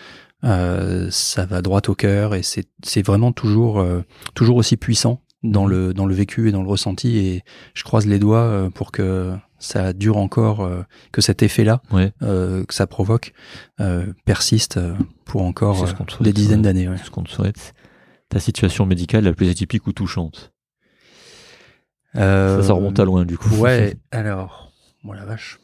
ça 0.43 1.45
va 1.45 1.61
droit 1.61 1.81
au 1.87 1.95
cœur 1.95 2.33
et 2.35 2.41
c'est 2.43 3.01
vraiment 3.05 3.31
toujours 3.31 3.79
euh, 3.79 4.01
toujours 4.35 4.55
aussi 4.57 4.77
puissant 4.77 5.21
dans 5.43 5.65
le 5.65 5.93
dans 5.93 6.05
le 6.05 6.13
vécu 6.15 6.49
et 6.49 6.51
dans 6.51 6.61
le 6.63 6.67
ressenti. 6.69 7.17
Et 7.17 7.43
je 7.73 7.83
croise 7.83 8.05
les 8.05 8.19
doigts 8.19 8.39
euh, 8.43 8.69
pour 8.69 8.91
que 8.91 9.33
ça 9.61 9.91
dure 9.91 10.15
encore, 10.17 10.61
euh, 10.61 10.83
que 11.11 11.19
cet 11.21 11.43
effet-là 11.43 11.81
Ouais. 11.91 12.13
euh, 12.21 12.63
que 12.63 12.73
ça 12.73 12.87
provoque 12.87 13.33
euh, 13.81 14.05
persiste 14.25 14.77
euh, 14.77 14.93
pour 15.25 15.41
encore 15.41 15.77
ce 15.87 15.93
euh, 15.93 15.97
souhaite, 16.07 16.21
des 16.23 16.31
dizaines 16.33 16.61
d'années. 16.61 16.87
ouais. 16.87 16.97
Ce 17.03 17.09
qu'on 17.09 17.23
te 17.23 17.29
souhaite. 17.31 17.73
Ta 18.29 18.39
situation 18.39 18.85
médicale 18.85 19.23
la 19.25 19.33
plus 19.33 19.49
atypique 19.49 19.87
ou 19.87 19.91
touchante? 19.91 20.53
Euh, 22.15 22.61
Ça, 22.61 22.67
ça 22.69 22.73
remonte 22.73 22.99
à 22.99 23.05
loin 23.05 23.25
du 23.25 23.37
coup. 23.37 23.49
Ouais, 23.55 23.95
alors, 24.11 24.71
bon 25.03 25.11
la 25.13 25.25
vache. 25.25 25.59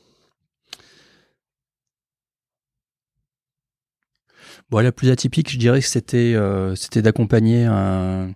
Bon, 4.70 4.80
la 4.80 4.92
plus 4.92 5.10
atypique, 5.12 5.52
je 5.52 5.58
dirais 5.58 5.80
que 5.80 5.88
c'était 5.88 6.34
euh, 6.36 6.76
c'était 6.76 7.02
d'accompagner 7.02 7.66
un, 7.66 8.32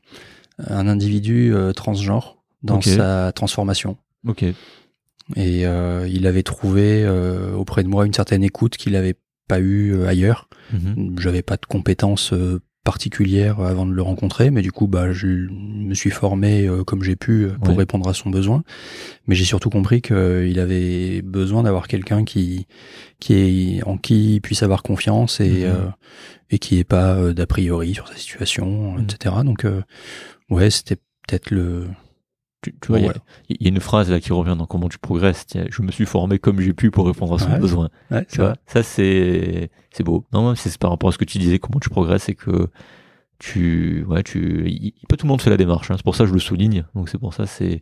un 0.59 0.87
individu 0.87 1.53
euh, 1.53 1.73
transgenre 1.73 2.37
dans 2.61 2.81
sa 2.81 3.31
transformation. 3.31 3.97
Ok. 4.27 4.43
Et 5.35 5.65
euh, 5.65 6.07
il 6.07 6.27
avait 6.27 6.43
trouvé 6.43 7.07
auprès 7.55 7.83
de 7.83 7.87
moi 7.87 8.05
une 8.05 8.13
certaine 8.13 8.43
écoute 8.43 8.77
qu'il 8.77 8.93
n'avait 8.93 9.15
pas 9.47 9.59
eu 9.59 10.03
ailleurs. 10.05 10.49
Mhm. 10.73 11.15
J'avais 11.19 11.41
pas 11.41 11.57
de 11.57 11.65
compétences 11.65 12.33
euh, 12.89 12.99
particulières 12.99 13.59
avant 13.61 13.85
de 13.85 13.93
le 13.93 14.01
rencontrer, 14.01 14.49
mais 14.51 14.61
du 14.61 14.71
coup, 14.71 14.87
bah, 14.87 15.13
je 15.13 15.27
me 15.27 15.93
suis 15.93 16.09
formé 16.09 16.65
euh, 16.67 16.83
comme 16.83 17.03
j'ai 17.03 17.15
pu 17.15 17.43
euh, 17.45 17.51
pour 17.63 17.77
répondre 17.77 18.09
à 18.09 18.13
son 18.13 18.29
besoin. 18.31 18.63
Mais 19.27 19.35
j'ai 19.35 19.45
surtout 19.45 19.69
compris 19.69 20.01
qu'il 20.01 20.59
avait 20.59 21.21
besoin 21.21 21.63
d'avoir 21.63 21.87
quelqu'un 21.87 22.25
qui, 22.25 22.65
qui 23.19 23.33
est, 23.77 23.83
en 23.83 23.97
qui 23.97 24.35
il 24.35 24.41
puisse 24.41 24.63
avoir 24.63 24.81
confiance 24.83 25.39
et, 25.39 25.49
Mhm. 25.49 25.63
euh, 25.65 25.85
et 26.49 26.57
qui 26.59 26.79
ait 26.79 26.83
pas 26.83 27.13
euh, 27.15 27.33
d'a 27.33 27.45
priori 27.45 27.93
sur 27.93 28.07
sa 28.07 28.15
situation, 28.15 28.93
Mhm. 28.93 29.03
etc. 29.03 29.35
Donc, 29.45 29.65
euh, 29.65 29.81
ouais, 30.49 30.69
c'était 30.71 30.97
peut-être 31.27 31.51
le. 31.51 31.85
Tu, 32.61 32.73
tu 32.81 32.87
vois, 32.89 32.99
il 32.99 33.03
y 33.03 33.05
a- 33.05 33.11
Voilà. 33.13 33.21
il 33.49 33.57
y, 33.61 33.65
a 33.65 33.69
une 33.69 33.79
phrase 33.79 34.11
là 34.11 34.19
qui 34.19 34.33
revient 34.33 34.55
dans 34.57 34.65
comment 34.65 34.89
tu 34.89 34.97
progresses. 34.97 35.45
Tiens, 35.47 35.65
Je 35.69 35.81
me 35.81 35.91
suis 35.91 36.05
formé 36.05 36.39
comme 36.39 36.59
j'ai 36.59 36.73
pu 36.73 36.91
pour 36.91 37.07
répondre 37.07 37.33
à 37.35 37.39
son 37.39 37.51
Ouais. 37.51 37.59
besoin. 37.59 37.89
Ouais, 38.11 38.25
Tu 38.25 38.41
vois, 38.41 38.55
ça 38.67 38.83
c'est 38.83 39.69
c'est 39.91 40.03
beau. 40.03 40.25
Non, 40.33 40.53
c'est 40.55 40.77
par 40.77 40.89
rapport 40.91 41.09
à 41.09 41.13
ce 41.13 41.17
que 41.17 41.25
tu 41.25 41.37
disais, 41.37 41.57
comment 41.59 41.79
tu 41.79 41.89
progresses 41.89 42.27
et 42.29 42.35
que 42.35 42.67
tu 43.39 44.03
ouais 44.09 44.23
tu 44.23 44.91
pas 45.07 45.15
tout 45.15 45.25
le 45.25 45.29
monde 45.29 45.41
fait 45.41 45.49
la 45.49 45.55
démarche. 45.57 45.89
hein. 45.89 45.95
C'est 45.97 46.03
pour 46.03 46.15
ça 46.17 46.25
que 46.25 46.29
je 46.29 46.33
le 46.33 46.39
souligne. 46.41 46.83
Donc 46.95 47.07
c'est 47.07 47.17
pour 47.17 47.33
ça 47.33 47.45
c'est 47.45 47.81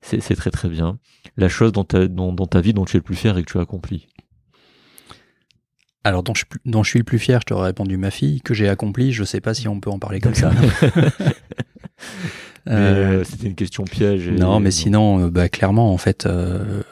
c'est 0.00 0.36
très 0.36 0.50
très 0.50 0.68
bien. 0.70 0.98
La 1.36 1.48
chose 1.50 1.72
dans 1.72 1.84
ta 1.84 2.08
dans, 2.08 2.32
dans 2.32 2.46
ta 2.46 2.60
vie 2.62 2.72
dont 2.72 2.84
tu 2.86 2.96
es 2.96 3.00
le 3.00 3.04
plus 3.04 3.16
fier 3.16 3.36
et 3.36 3.42
que 3.42 3.50
tu 3.52 3.58
as 3.58 3.62
accompli. 3.62 4.08
Alors, 6.04 6.22
dont 6.22 6.34
je, 6.34 6.38
suis 6.38 6.46
plus- 6.46 6.60
dont 6.64 6.84
je 6.84 6.90
suis 6.90 6.98
le 7.00 7.04
plus 7.04 7.18
fier, 7.18 7.40
je 7.40 7.46
t'aurais 7.46 7.66
répondu 7.66 7.96
ma 7.96 8.12
fille, 8.12 8.40
que 8.40 8.54
j'ai 8.54 8.68
accompli, 8.68 9.10
je 9.12 9.24
sais 9.24 9.40
pas 9.40 9.54
si 9.54 9.66
on 9.66 9.80
peut 9.80 9.90
en 9.90 9.98
parler 9.98 10.20
comme 10.20 10.36
ça. 10.36 10.52
Euh, 12.68 13.20
euh, 13.20 13.24
C'était 13.24 13.46
une 13.48 13.54
question 13.54 13.84
piège. 13.84 14.28
et- 14.28 14.32
non, 14.32 14.60
mais 14.60 14.70
sinon, 14.70 15.26
euh, 15.26 15.30
bah, 15.30 15.48
clairement, 15.48 15.92
en 15.92 15.98
fait, 15.98 16.26
euh, 16.26 16.82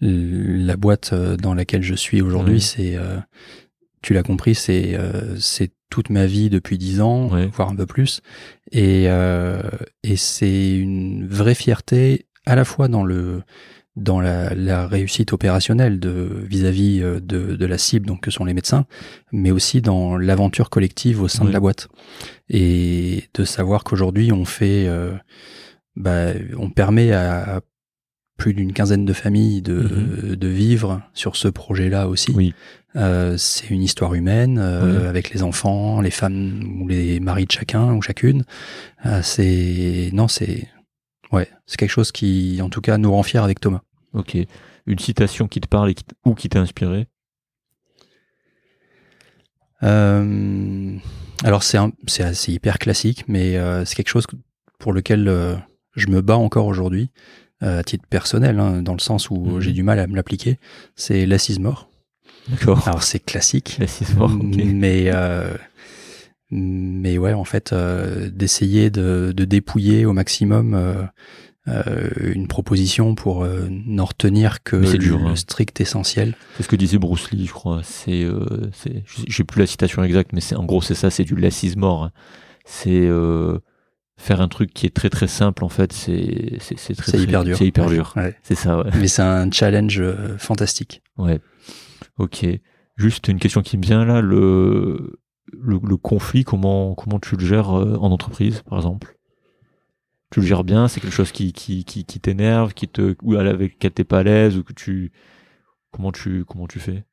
la 0.00 0.76
boîte 0.76 1.14
dans 1.14 1.54
laquelle 1.54 1.82
je 1.82 1.94
suis 1.94 2.20
aujourd'hui, 2.22 2.60
c'est, 2.60 2.96
euh, 2.96 3.16
tu 4.02 4.14
l'as 4.14 4.22
compris, 4.24 4.54
c'est, 4.54 4.98
c'est 5.38 5.70
toute 5.90 6.10
ma 6.10 6.26
vie 6.26 6.50
depuis 6.50 6.76
dix 6.78 7.00
ans, 7.00 7.28
Ouais. 7.30 7.46
voire 7.52 7.68
un 7.68 7.76
peu 7.76 7.86
plus, 7.86 8.20
et, 8.72 9.04
et 9.04 10.16
c'est 10.16 10.72
une 10.76 11.26
vraie 11.28 11.54
fierté 11.54 12.26
à 12.46 12.56
la 12.56 12.64
fois 12.64 12.88
dans 12.88 13.04
le 13.04 13.42
dans 13.96 14.20
la, 14.20 14.54
la 14.54 14.86
réussite 14.86 15.32
opérationnelle 15.32 16.00
de 16.00 16.44
vis-à-vis 16.48 17.02
euh, 17.02 17.20
de, 17.20 17.56
de 17.56 17.66
la 17.66 17.78
cible, 17.78 18.06
donc 18.06 18.22
que 18.22 18.30
sont 18.30 18.44
les 18.44 18.54
médecins, 18.54 18.86
mais 19.32 19.50
aussi 19.50 19.82
dans 19.82 20.16
l'aventure 20.16 20.70
collective 20.70 21.20
au 21.20 21.28
sein 21.28 21.44
de 21.44 21.52
la 21.52 21.60
boîte. 21.60 21.88
Et 22.48 23.24
de 23.34 23.44
savoir 23.44 23.84
qu'aujourd'hui 23.84 24.32
on 24.32 24.44
fait, 24.44 24.86
euh, 24.86 25.12
bah, 25.96 26.28
on 26.56 26.70
permet 26.70 27.12
à 27.12 27.60
plus 28.38 28.54
d'une 28.54 28.72
quinzaine 28.72 29.04
de 29.04 29.12
familles 29.12 29.62
de, 29.62 30.34
de 30.34 30.48
vivre 30.48 31.00
sur 31.14 31.36
ce 31.36 31.48
projet-là 31.48 32.08
aussi. 32.08 32.32
Oui. 32.34 32.54
Euh, 32.96 33.36
c'est 33.38 33.70
une 33.70 33.82
histoire 33.82 34.14
humaine 34.14 34.58
euh, 34.58 35.08
avec 35.08 35.30
les 35.30 35.42
enfants, 35.42 36.00
les 36.00 36.10
femmes 36.10 36.80
ou 36.80 36.88
les 36.88 37.20
maris 37.20 37.46
de 37.46 37.52
chacun 37.52 37.94
ou 37.94 38.02
chacune. 38.02 38.44
Euh, 39.06 39.20
c'est 39.22 40.10
non, 40.12 40.28
c'est 40.28 40.66
ouais, 41.32 41.48
c'est 41.66 41.76
quelque 41.76 41.90
chose 41.90 42.12
qui, 42.12 42.60
en 42.62 42.68
tout 42.68 42.80
cas, 42.80 42.98
nous 42.98 43.10
rend 43.10 43.22
fiers 43.22 43.40
avec 43.40 43.60
Thomas. 43.60 43.80
Ok. 44.14 44.36
Une 44.86 44.98
citation 44.98 45.48
qui 45.48 45.60
te 45.60 45.68
parle 45.68 45.90
et 45.90 45.94
qui 45.94 46.04
t- 46.04 46.14
ou 46.24 46.34
qui 46.34 46.48
t'a 46.48 46.60
inspiré? 46.60 47.06
Euh, 49.82 50.96
alors 51.44 51.62
c'est 51.62 51.78
hyper 52.48 52.78
classique, 52.78 53.24
mais 53.26 53.56
euh, 53.56 53.84
c'est 53.84 53.94
quelque 53.96 54.08
chose 54.08 54.26
pour 54.78 54.92
lequel 54.92 55.26
euh, 55.28 55.56
je 55.96 56.06
me 56.08 56.20
bats 56.20 56.36
encore 56.36 56.66
aujourd'hui, 56.66 57.10
à 57.60 57.82
titre 57.84 58.06
personnel, 58.08 58.58
hein, 58.58 58.82
dans 58.82 58.92
le 58.94 58.98
sens 59.00 59.30
où 59.30 59.36
Mhm. 59.36 59.60
j'ai 59.60 59.72
du 59.72 59.82
mal 59.84 59.98
à 60.00 60.06
me 60.08 60.16
l'appliquer. 60.16 60.58
C'est 60.96 61.26
l'assise 61.26 61.58
mort. 61.60 61.88
D'accord. 62.48 62.86
Alors 62.88 63.04
c'est 63.04 63.20
classique, 63.20 63.76
La 63.78 63.86
six 63.86 64.12
morts, 64.16 64.32
ok. 64.34 64.56
mais 64.64 65.10
mais 66.52 67.16
ouais, 67.18 67.32
en 67.32 67.44
fait, 67.44 67.72
euh, 67.72 68.30
d'essayer 68.30 68.90
de, 68.90 69.32
de 69.34 69.44
dépouiller 69.44 70.04
au 70.04 70.12
maximum 70.12 70.74
euh, 70.74 71.02
euh, 71.68 72.10
une 72.34 72.46
proposition 72.48 73.14
pour 73.14 73.42
euh, 73.44 73.68
n'en 73.70 74.04
retenir 74.04 74.62
que 74.62 74.76
le, 74.76 74.98
dur, 74.98 75.18
hein. 75.26 75.34
strict 75.36 75.80
essentiel. 75.80 76.34
C'est 76.56 76.62
ce 76.64 76.68
que 76.68 76.76
disait 76.76 76.98
Bruce 76.98 77.30
Lee, 77.30 77.46
je 77.46 77.52
crois. 77.52 77.80
C'est, 77.82 78.22
euh, 78.24 78.68
c'est, 78.72 79.02
j'ai 79.28 79.44
plus 79.44 79.60
la 79.60 79.66
citation 79.66 80.04
exacte, 80.04 80.32
mais 80.34 80.40
c'est 80.40 80.56
en 80.56 80.64
gros 80.64 80.82
c'est 80.82 80.94
ça, 80.94 81.08
c'est 81.10 81.24
du 81.24 81.34
lassise 81.36 81.76
mort. 81.76 82.04
hein. 82.04 82.10
C'est 82.66 83.06
euh, 83.06 83.58
faire 84.18 84.40
un 84.40 84.48
truc 84.48 84.72
qui 84.74 84.86
est 84.86 84.94
très 84.94 85.08
très 85.10 85.28
simple 85.28 85.64
en 85.64 85.68
fait. 85.68 85.92
C'est 85.92 86.58
c'est 86.60 86.78
c'est 86.78 86.94
très 86.94 87.12
C'est 87.12 87.16
très- 87.18 87.26
hyper 87.26 87.44
dur. 87.44 87.56
C'est 87.56 87.66
hyper 87.66 87.88
dur. 87.88 88.12
Ouais. 88.16 88.36
C'est 88.42 88.54
ça. 88.56 88.78
Ouais. 88.82 88.90
Mais 89.00 89.08
c'est 89.08 89.22
un 89.22 89.50
challenge 89.50 90.02
fantastique. 90.38 91.02
ouais. 91.18 91.40
Ok. 92.18 92.44
Juste 92.96 93.26
une 93.28 93.38
question 93.38 93.62
qui 93.62 93.78
me 93.78 93.82
vient 93.82 94.04
là. 94.04 94.20
Le 94.20 95.18
le, 95.50 95.78
le 95.82 95.96
conflit, 95.96 96.44
comment 96.44 96.94
comment 96.94 97.18
tu 97.18 97.36
le 97.36 97.44
gères 97.44 97.70
euh, 97.76 97.96
en 97.96 98.10
entreprise, 98.12 98.62
par 98.62 98.78
exemple? 98.78 99.16
Tu 100.30 100.40
le 100.40 100.46
gères 100.46 100.64
bien 100.64 100.88
C'est 100.88 101.00
quelque 101.00 101.12
chose 101.14 101.32
qui 101.32 101.52
qui 101.52 101.84
qui, 101.84 102.04
qui 102.04 102.20
t'énerve, 102.20 102.74
qui 102.74 102.88
te 102.88 103.14
ou 103.22 103.34
avec 103.36 103.74
lequel 103.74 103.90
t'es 103.92 104.04
pas 104.04 104.20
à 104.20 104.22
l'aise 104.22 104.56
ou 104.56 104.62
que 104.64 104.72
tu 104.72 105.12
comment 105.90 106.12
tu 106.12 106.44
comment 106.46 106.66
tu 106.66 106.78
fais? 106.78 107.04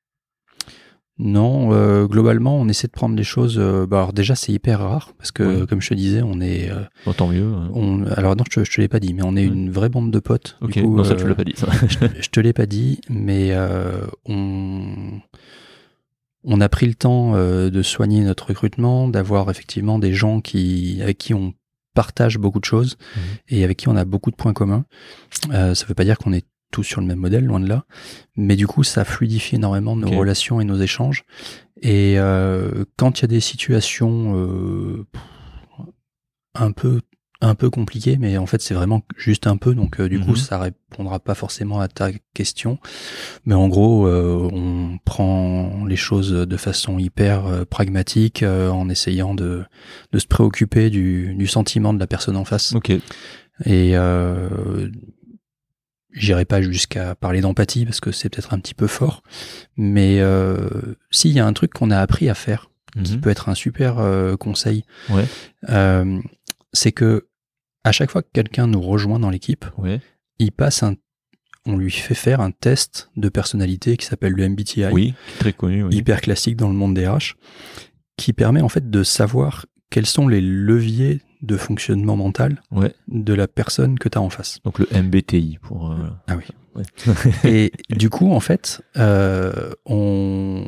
Non, 1.22 1.74
euh, 1.74 2.06
globalement, 2.08 2.56
on 2.56 2.69
essaie 2.69 2.88
de 2.88 2.93
prendre 2.93 3.14
les 3.14 3.25
choses. 3.25 3.58
euh, 3.59 3.85
bah, 3.85 3.98
alors 3.98 4.14
déjà, 4.14 4.35
c'est 4.35 4.53
hyper 4.53 4.80
rare 4.80 5.11
parce 5.17 5.33
que, 5.33 5.66
comme 5.66 5.82
je 5.82 5.90
te 5.90 5.93
disais, 5.93 6.22
on 6.24 6.40
est. 6.40 6.72
euh, 6.72 6.83
Bon, 7.06 7.11
tant 7.11 7.27
mieux. 7.27 7.43
hein. 7.53 7.69
on, 7.74 8.06
alors 8.06 8.38
non, 8.38 8.45
je, 8.49 8.64
je 8.64 8.72
te 8.72 8.80
l'ai 8.80 8.88
pas 8.88 9.01
dit, 9.01 9.14
mais 9.14 9.24
on 9.25 9.35
est 9.35 9.43
une 9.43 9.69
vraie 9.69 9.90
bande 9.90 10.11
de 10.11 10.19
potes. 10.19 10.58
Ok. 10.61 10.72
Du 10.72 10.82
coup, 10.83 10.95
non, 10.95 11.03
ça 11.03 11.16
tu 11.17 11.27
l'as 11.27 11.35
pas 11.35 11.43
dit. 11.43 11.51
Ça. 11.58 11.67
je, 11.90 12.22
je 12.22 12.30
te 12.30 12.40
l'ai 12.40 12.53
pas 12.53 12.67
dit, 12.67 13.01
mais 13.09 13.53
on, 14.30 15.19
on 16.43 16.61
a 16.61 16.69
pris 16.69 16.88
le 16.88 16.93
temps 16.95 17.35
euh, 17.35 17.69
de 17.69 17.82
soigner 17.84 18.22
notre 18.22 18.48
recrutement, 18.48 19.08
d'avoir 19.08 19.50
effectivement 19.50 20.00
des 20.00 20.14
gens 20.14 20.42
qui, 20.42 21.00
avec 21.01 21.18
qui 21.18 21.34
on 21.34 21.53
partage 21.93 22.38
beaucoup 22.38 22.59
de 22.59 22.66
choses 22.66 22.98
Mhm. 23.16 23.22
et 23.50 23.64
avec 23.64 23.77
qui 23.77 23.88
on 23.90 23.95
a 23.95 24.06
beaucoup 24.06 24.32
de 24.32 24.35
points 24.35 24.53
communs. 24.53 24.85
Euh, 25.51 25.76
ça 25.76 25.85
veut 25.85 25.95
pas 25.95 26.06
dire 26.06 26.18
qu'on 26.18 26.34
est 26.34 26.45
tous 26.72 26.84
sur 26.84 27.01
le 27.01 27.08
même 27.08 27.19
modèle, 27.19 27.45
loin 27.45 27.59
de 27.59 27.68
là, 27.68 27.84
mais 28.35 28.56
du 28.56 28.68
coup, 28.68 28.84
ça 28.84 29.03
fluidifie 29.03 29.56
énormément 29.56 29.95
nos 29.95 30.08
relations 30.11 30.61
et 30.61 30.66
nos 30.66 30.77
échanges. 30.77 31.24
Et 31.82 32.19
euh, 32.19 32.85
quand 32.95 33.19
il 33.19 33.22
y 33.24 33.26
a 33.26 33.27
des 33.27 33.40
situations 33.40 34.35
un 36.56 36.72
peu 36.72 37.01
un 37.42 37.56
peu 37.56 37.69
compliquées, 37.69 38.18
mais 38.19 38.38
en 38.38 38.45
fait 38.45 38.61
c'est 38.61 38.74
vraiment 38.74 39.01
juste 39.16 39.48
un 39.48 39.56
peu, 39.56 39.74
donc 39.74 40.01
euh, 40.01 40.09
du 40.09 40.19
coup 40.19 40.32
Mhm. 40.32 40.35
ça 40.35 40.59
répondra 40.59 41.19
pas 41.19 41.35
forcément 41.35 41.80
à 41.80 41.88
ta 41.88 42.09
question, 42.34 42.80
mais 43.45 43.53
en 43.56 43.69
gros 43.69 44.06
euh, 44.08 44.50
on 44.51 44.98
prend 45.06 45.85
les 45.85 45.95
choses 45.95 46.32
de 46.32 46.58
façon 46.58 47.00
hyper 47.00 47.45
euh, 47.45 47.64
pragmatique 47.64 48.43
en 48.43 48.90
essayant 48.90 49.35
de, 49.35 49.64
de 50.11 50.19
se 50.19 50.27
préoccuper 50.27 50.90
du, 50.90 51.34
du 51.35 51.48
sentiment 51.48 51.93
de 51.93 52.00
la 52.00 52.08
personne 52.08 52.35
en 52.35 52.43
face. 52.45 52.74
ok. 52.74 52.92
Et 53.66 53.93
j'irai 56.11 56.45
pas 56.45 56.61
jusqu'à 56.61 57.16
parler 57.16 57.40
d'empathie 57.42 57.85
parce 57.85 58.00
que 58.00 58.11
c'est 58.11 58.30
peut-être 58.30 58.53
un 58.53 58.59
petit 58.59 58.74
peu 58.74 58.88
fort, 58.88 59.24
mais 59.77 60.19
s'il 61.11 61.32
y 61.32 61.40
a 61.40 61.45
un 61.45 61.53
truc 61.53 61.72
qu'on 61.74 61.92
a 61.92 62.00
appris 62.00 62.30
à 62.30 62.34
faire, 62.34 62.69
qui 63.06 63.14
Mhm. 63.14 63.22
peut 63.22 63.30
être 63.30 63.48
un 63.50 63.56
super 63.56 63.98
conseil, 64.40 64.84
Ouais. 65.09 65.26
c'est 66.74 66.92
que 66.92 67.27
à 67.83 67.91
chaque 67.91 68.11
fois 68.11 68.22
que 68.22 68.30
quelqu'un 68.33 68.67
nous 68.67 68.82
rejoint 68.82 69.19
dans 69.19 69.30
l'équipe, 69.30 69.66
il 70.40 70.51
passe 70.51 70.83
un, 70.83 70.95
on 71.66 71.75
lui 71.77 71.91
fait 71.91 72.16
faire 72.16 72.41
un 72.41 72.51
test 72.51 73.09
de 73.16 73.30
personnalité 73.30 73.98
qui 73.98 74.06
s'appelle 74.06 74.33
le 74.33 74.48
MBTI, 74.49 74.85
Oui. 74.91 75.14
Très 75.40 75.53
connu. 75.53 75.83
Oui. 75.83 75.95
hyper 75.95 76.22
classique 76.22 76.56
dans 76.58 76.67
le 76.69 76.75
monde 76.75 76.93
des 76.93 77.08
RH, 77.08 77.35
qui 78.17 78.33
permet 78.33 78.61
en 78.61 78.69
fait 78.69 78.90
de 78.90 79.03
savoir 79.03 79.66
quels 79.90 80.06
sont 80.06 80.27
les 80.27 80.41
leviers 80.41 81.22
de 81.41 81.56
fonctionnement 81.58 82.17
mental 82.17 82.61
Ouais. 82.72 82.93
de 83.08 83.33
la 83.33 83.48
personne 83.48 83.98
que 83.98 84.09
tu 84.09 84.17
as 84.17 84.22
en 84.22 84.30
face. 84.30 84.59
Donc 84.66 84.77
le 84.80 84.88
MBTI 84.91 85.58
pour. 85.61 85.91
euh, 85.91 85.95
Ah 86.27 86.35
oui. 86.35 86.43
ouais. 86.75 86.83
Et 87.49 87.72
du 87.95 88.09
coup, 88.09 88.32
en 88.33 88.40
fait, 88.41 88.82
euh, 88.98 89.72
on, 89.85 90.66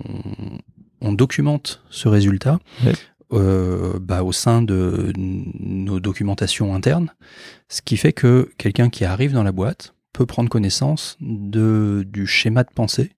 on 1.02 1.12
documente 1.14 1.84
ce 1.90 2.08
résultat 2.08 2.60
Ouais. 2.86 2.94
Euh, 3.34 4.00
bah, 4.00 4.24
au 4.24 4.32
sein 4.32 4.62
de 4.62 5.14
nos 5.18 6.00
documentations 6.00 6.76
internes, 6.76 7.14
ce 7.70 7.82
qui 7.82 7.98
fait 7.98 8.14
que 8.14 8.52
quelqu'un 8.58 8.90
qui 8.90 9.06
arrive 9.06 9.34
dans 9.34 9.44
la 9.44 9.52
boîte 9.52 9.94
peut 10.14 10.26
prendre 10.26 10.50
connaissance 10.50 11.18
de, 11.22 12.06
du 12.08 12.28
schéma 12.28 12.64
de 12.64 12.72
pensée 12.74 13.12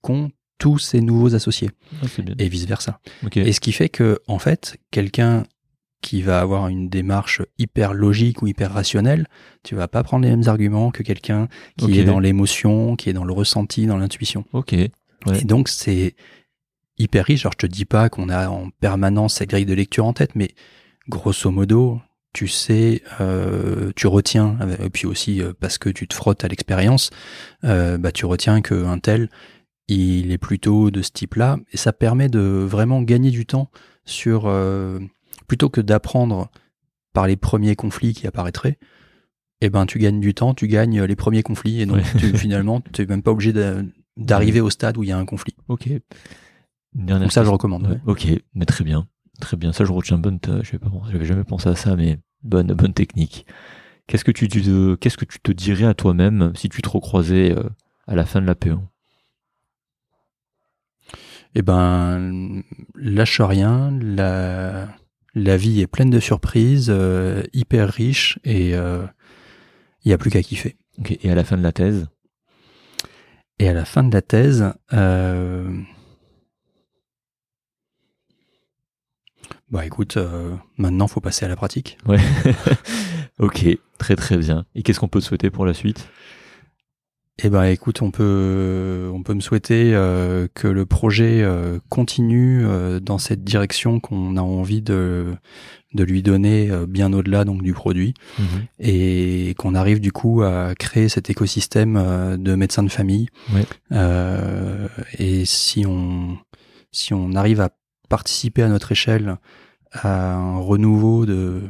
qu'ont 0.00 0.30
tous 0.58 0.78
ces 0.78 1.02
nouveaux 1.02 1.34
associés, 1.34 1.70
Ah, 2.02 2.06
et 2.38 2.48
vice-versa. 2.48 3.00
Ok. 3.24 3.36
Et 3.36 3.52
ce 3.52 3.60
qui 3.60 3.72
fait 3.72 3.90
que, 3.90 4.20
en 4.26 4.38
fait, 4.38 4.78
quelqu'un 4.90 5.42
qui 6.00 6.22
va 6.22 6.40
avoir 6.40 6.68
une 6.68 6.88
démarche 6.88 7.42
hyper 7.58 7.92
logique 7.92 8.40
ou 8.40 8.46
hyper 8.46 8.72
rationnelle, 8.72 9.26
tu 9.64 9.74
vas 9.74 9.88
pas 9.88 10.02
prendre 10.02 10.24
les 10.24 10.30
mêmes 10.30 10.48
arguments 10.48 10.90
que 10.90 11.02
quelqu'un 11.02 11.48
qui 11.76 11.98
est 11.98 12.04
dans 12.04 12.20
l'émotion, 12.20 12.96
qui 12.96 13.10
est 13.10 13.12
dans 13.12 13.24
le 13.24 13.32
ressenti, 13.32 13.86
dans 13.86 13.98
l'intuition. 13.98 14.44
Ok. 14.52 14.72
Ouais. 14.72 14.90
Et 15.40 15.44
donc, 15.44 15.68
c'est 15.68 16.14
hyper 16.98 17.24
riche. 17.24 17.44
Alors, 17.44 17.52
je 17.52 17.66
te 17.66 17.72
dis 17.72 17.84
pas 17.84 18.08
qu'on 18.08 18.28
a 18.28 18.48
en 18.48 18.70
permanence 18.80 19.34
cette 19.34 19.50
grille 19.50 19.66
de 19.66 19.74
lecture 19.74 20.06
en 20.06 20.12
tête, 20.12 20.34
mais 20.34 20.50
grosso 21.08 21.50
modo, 21.50 22.00
tu 22.32 22.48
sais, 22.48 23.02
euh, 23.20 23.92
tu 23.96 24.06
retiens, 24.06 24.58
et 24.82 24.90
puis 24.90 25.06
aussi 25.06 25.40
euh, 25.40 25.52
parce 25.58 25.78
que 25.78 25.88
tu 25.88 26.06
te 26.08 26.14
frottes 26.14 26.44
à 26.44 26.48
l'expérience, 26.48 27.10
euh, 27.64 27.96
bah, 27.98 28.12
tu 28.12 28.26
retiens 28.26 28.60
qu'un 28.60 28.98
tel, 28.98 29.28
il 29.88 30.32
est 30.32 30.38
plutôt 30.38 30.90
de 30.90 31.00
ce 31.02 31.10
type-là, 31.10 31.58
et 31.72 31.76
ça 31.76 31.92
permet 31.92 32.28
de 32.28 32.40
vraiment 32.40 33.02
gagner 33.02 33.30
du 33.30 33.46
temps 33.46 33.70
sur, 34.04 34.44
euh, 34.46 34.98
plutôt 35.46 35.68
que 35.68 35.80
d'apprendre 35.80 36.50
par 37.12 37.26
les 37.26 37.36
premiers 37.36 37.76
conflits 37.76 38.12
qui 38.12 38.26
apparaîtraient, 38.26 38.78
eh 39.62 39.70
ben, 39.70 39.86
tu 39.86 39.98
gagnes 39.98 40.20
du 40.20 40.34
temps, 40.34 40.52
tu 40.54 40.66
gagnes 40.68 41.02
les 41.04 41.16
premiers 41.16 41.42
conflits, 41.42 41.80
et 41.80 41.86
donc 41.86 41.96
Ouais. 41.98 42.02
tu- 42.18 42.36
finalement, 42.36 42.82
tu 42.92 43.00
n'es 43.02 43.06
même 43.06 43.22
pas 43.22 43.30
obligé 43.30 43.52
d'a- 43.54 43.82
d'arriver 44.18 44.60
au 44.60 44.68
stade 44.70 44.98
où 44.98 45.02
il 45.02 45.08
y 45.08 45.12
a 45.12 45.18
un 45.18 45.24
conflit. 45.24 45.54
Ok. 45.68 45.88
Dernière 46.96 47.26
Donc 47.26 47.32
ça, 47.32 47.44
je 47.44 47.50
recommande. 47.50 47.86
Ouais, 47.86 48.00
Ok, 48.06 48.26
mais 48.54 48.64
très 48.64 48.82
bien, 48.84 49.06
très 49.40 49.56
bien. 49.56 49.72
Ça, 49.72 49.84
je 49.84 49.92
retiens 49.92 50.18
bonne. 50.18 50.38
j'avais 51.10 51.24
jamais 51.26 51.44
pensé 51.44 51.68
à 51.68 51.76
ça, 51.76 51.94
mais 51.94 52.18
bonne, 52.42 52.68
bonne 52.72 52.94
technique. 52.94 53.46
Qu'est-ce 54.06 54.24
que 54.24 54.30
tu, 54.32 54.48
te- 54.48 54.94
qu'est-ce 54.94 55.16
que 55.18 55.24
tu 55.24 55.38
te 55.40 55.52
dirais 55.52 55.84
à 55.84 55.94
toi-même 55.94 56.52
si 56.54 56.68
tu 56.68 56.80
te 56.80 56.88
recroisais 56.88 57.52
euh, 57.56 57.64
à 58.06 58.14
la 58.14 58.24
fin 58.24 58.40
de 58.40 58.46
la 58.46 58.54
P1 58.54 58.80
Eh 61.54 61.62
ben, 61.62 62.62
lâche 62.94 63.40
rien. 63.40 63.96
La, 64.00 64.88
la 65.34 65.56
vie 65.56 65.80
est 65.80 65.86
pleine 65.86 66.10
de 66.10 66.20
surprises, 66.20 66.88
euh, 66.88 67.42
hyper 67.52 67.88
riche, 67.90 68.38
et 68.44 68.70
il 68.70 69.08
n'y 70.06 70.12
a 70.12 70.18
plus 70.18 70.30
qu'à 70.30 70.42
kiffer. 70.42 70.76
Et 71.22 71.30
à 71.30 71.34
la 71.34 71.44
fin 71.44 71.56
de 71.58 71.62
la 71.62 71.72
thèse? 71.72 72.08
Et 73.58 73.68
à 73.68 73.72
la 73.74 73.84
fin 73.84 74.02
de 74.04 74.12
la 74.12 74.22
thèse, 74.22 74.72
euh, 74.92 75.68
Bah 79.70 79.84
écoute, 79.84 80.16
euh, 80.16 80.54
maintenant 80.78 81.08
faut 81.08 81.20
passer 81.20 81.44
à 81.44 81.48
la 81.48 81.56
pratique. 81.56 81.98
Ouais. 82.06 82.20
ok, 83.38 83.66
très 83.98 84.16
très 84.16 84.36
bien. 84.36 84.64
Et 84.74 84.82
qu'est-ce 84.82 85.00
qu'on 85.00 85.08
peut 85.08 85.20
te 85.20 85.24
souhaiter 85.24 85.50
pour 85.50 85.66
la 85.66 85.74
suite? 85.74 86.08
Eh 87.42 87.50
ben 87.50 87.64
écoute, 87.64 88.00
on 88.00 88.10
peut 88.10 89.10
on 89.12 89.22
peut 89.22 89.34
me 89.34 89.40
souhaiter 89.40 89.94
euh, 89.94 90.48
que 90.54 90.68
le 90.68 90.86
projet 90.86 91.42
euh, 91.42 91.78
continue 91.90 92.64
euh, 92.64 92.98
dans 92.98 93.18
cette 93.18 93.44
direction 93.44 94.00
qu'on 94.00 94.38
a 94.38 94.40
envie 94.40 94.80
de 94.80 95.34
de 95.92 96.04
lui 96.04 96.22
donner 96.22 96.70
bien 96.88 97.12
au-delà 97.12 97.44
donc 97.44 97.62
du 97.62 97.72
produit 97.72 98.12
et 98.78 99.54
qu'on 99.56 99.74
arrive 99.74 99.98
du 99.98 100.12
coup 100.12 100.42
à 100.42 100.74
créer 100.74 101.08
cet 101.08 101.30
écosystème 101.30 102.36
de 102.38 102.54
médecins 102.54 102.82
de 102.82 102.90
famille. 102.90 103.28
Ouais. 103.54 103.64
Et 105.18 105.46
si 105.46 105.86
on 105.86 106.36
si 106.92 107.14
on 107.14 107.32
arrive 107.32 107.62
à 107.62 107.70
participer 108.08 108.62
à 108.62 108.68
notre 108.68 108.92
échelle 108.92 109.36
à 109.92 110.34
un 110.34 110.58
renouveau 110.58 111.26
de 111.26 111.62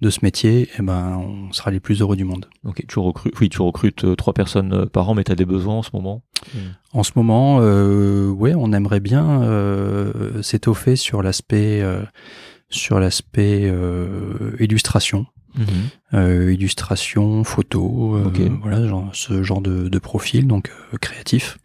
de 0.00 0.10
ce 0.10 0.18
métier, 0.22 0.68
eh 0.78 0.82
ben 0.82 1.16
on 1.16 1.52
sera 1.52 1.70
les 1.70 1.80
plus 1.80 2.02
heureux 2.02 2.16
du 2.16 2.24
monde. 2.24 2.46
Ok, 2.64 2.84
tu 2.86 2.98
recrutes, 2.98 3.38
oui, 3.40 3.48
tu 3.48 3.62
recrutes 3.62 4.04
euh, 4.04 4.16
trois 4.16 4.34
personnes 4.34 4.72
euh, 4.74 4.86
par 4.86 5.08
an, 5.08 5.14
mais 5.14 5.24
tu 5.24 5.32
as 5.32 5.34
des 5.34 5.46
besoins 5.46 5.76
en 5.76 5.82
ce 5.82 5.90
moment. 5.94 6.22
En 6.92 7.02
ce 7.04 7.12
moment, 7.16 7.60
euh, 7.62 8.28
ouais, 8.28 8.54
on 8.54 8.72
aimerait 8.72 9.00
bien 9.00 9.42
euh, 9.42 10.42
s'étoffer 10.42 10.96
sur 10.96 11.22
l'aspect 11.22 11.80
euh, 11.80 12.02
sur 12.68 12.98
l'aspect 13.00 13.72
illustration, 14.58 15.26
euh, 16.12 16.52
illustration, 16.52 17.44
photo, 17.44 18.18
voilà, 18.60 18.86
genre, 18.86 19.08
ce 19.12 19.42
genre 19.42 19.60
de, 19.60 19.88
de 19.88 19.98
profil, 19.98 20.46
donc 20.48 20.70
créatif. 21.00 21.56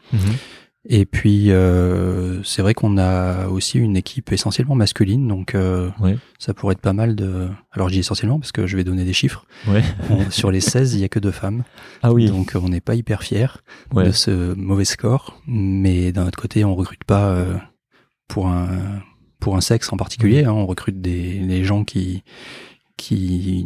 Et 0.88 1.06
puis 1.06 1.52
euh, 1.52 2.42
c'est 2.44 2.62
vrai 2.62 2.74
qu'on 2.74 2.98
a 2.98 3.48
aussi 3.48 3.78
une 3.80 3.98
équipe 3.98 4.32
essentiellement 4.32 4.76
masculine, 4.76 5.28
donc 5.28 5.54
euh, 5.54 5.90
Ouais. 6.00 6.18
ça 6.38 6.54
pourrait 6.54 6.72
être 6.74 6.82
pas 6.82 6.94
mal 6.94 7.16
de. 7.18 7.50
Alors 7.72 7.90
je 7.90 7.94
dis 7.96 8.00
essentiellement 8.00 8.40
parce 8.40 8.54
que 8.54 8.66
je 8.66 8.78
vais 8.78 8.86
donner 8.86 9.04
des 9.04 9.12
chiffres. 9.14 9.46
Ouais. 9.68 9.84
On- 10.10 10.30
sur 10.32 10.52
les 10.52 10.62
16, 10.62 10.94
il 10.94 11.02
y 11.02 11.04
a 11.04 11.10
que 11.10 11.20
deux 11.20 11.32
femmes, 11.32 11.64
Ah 12.02 12.14
oui. 12.14 12.28
donc 12.30 12.54
on 12.56 12.70
n'est 12.70 12.80
pas 12.82 12.96
hyper 12.96 13.24
fiers 13.24 13.48
ouais. 13.94 14.06
de 14.06 14.12
ce 14.12 14.54
mauvais 14.56 14.86
score, 14.86 15.42
mais 15.48 16.14
d'un 16.14 16.26
autre 16.28 16.40
côté, 16.40 16.64
on 16.64 16.76
recrute 16.76 17.04
pas 17.04 17.30
euh, 17.32 17.56
pour 18.30 18.48
un 18.48 19.02
pour 19.42 19.58
un 19.58 19.62
sexe 19.62 19.92
en 19.92 19.98
particulier. 19.98 20.46
hein. 20.46 20.52
on 20.54 20.66
recrute 20.66 21.02
des 21.02 21.40
les 21.40 21.64
gens 21.66 21.84
qui 21.84 22.24
qui 22.98 23.66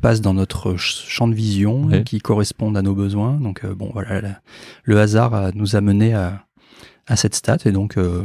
passent 0.00 0.20
dans 0.20 0.34
notre 0.34 0.70
ch- 0.72 1.04
champ 1.08 1.28
de 1.28 1.34
vision, 1.34 2.02
qui 2.04 2.20
correspondent 2.20 2.76
à 2.76 2.82
nos 2.82 2.94
besoins. 2.94 3.34
Donc 3.40 3.64
euh, 3.64 3.74
bon, 3.74 3.90
voilà, 3.92 4.20
la- 4.20 4.40
le 4.84 5.00
hasard 5.00 5.34
a- 5.34 5.52
nous 5.52 5.76
a 5.76 5.80
mené 5.80 6.14
à 6.14 6.44
à 7.06 7.16
cette 7.16 7.34
stat 7.34 7.58
et 7.64 7.72
donc 7.72 7.96
euh, 7.96 8.24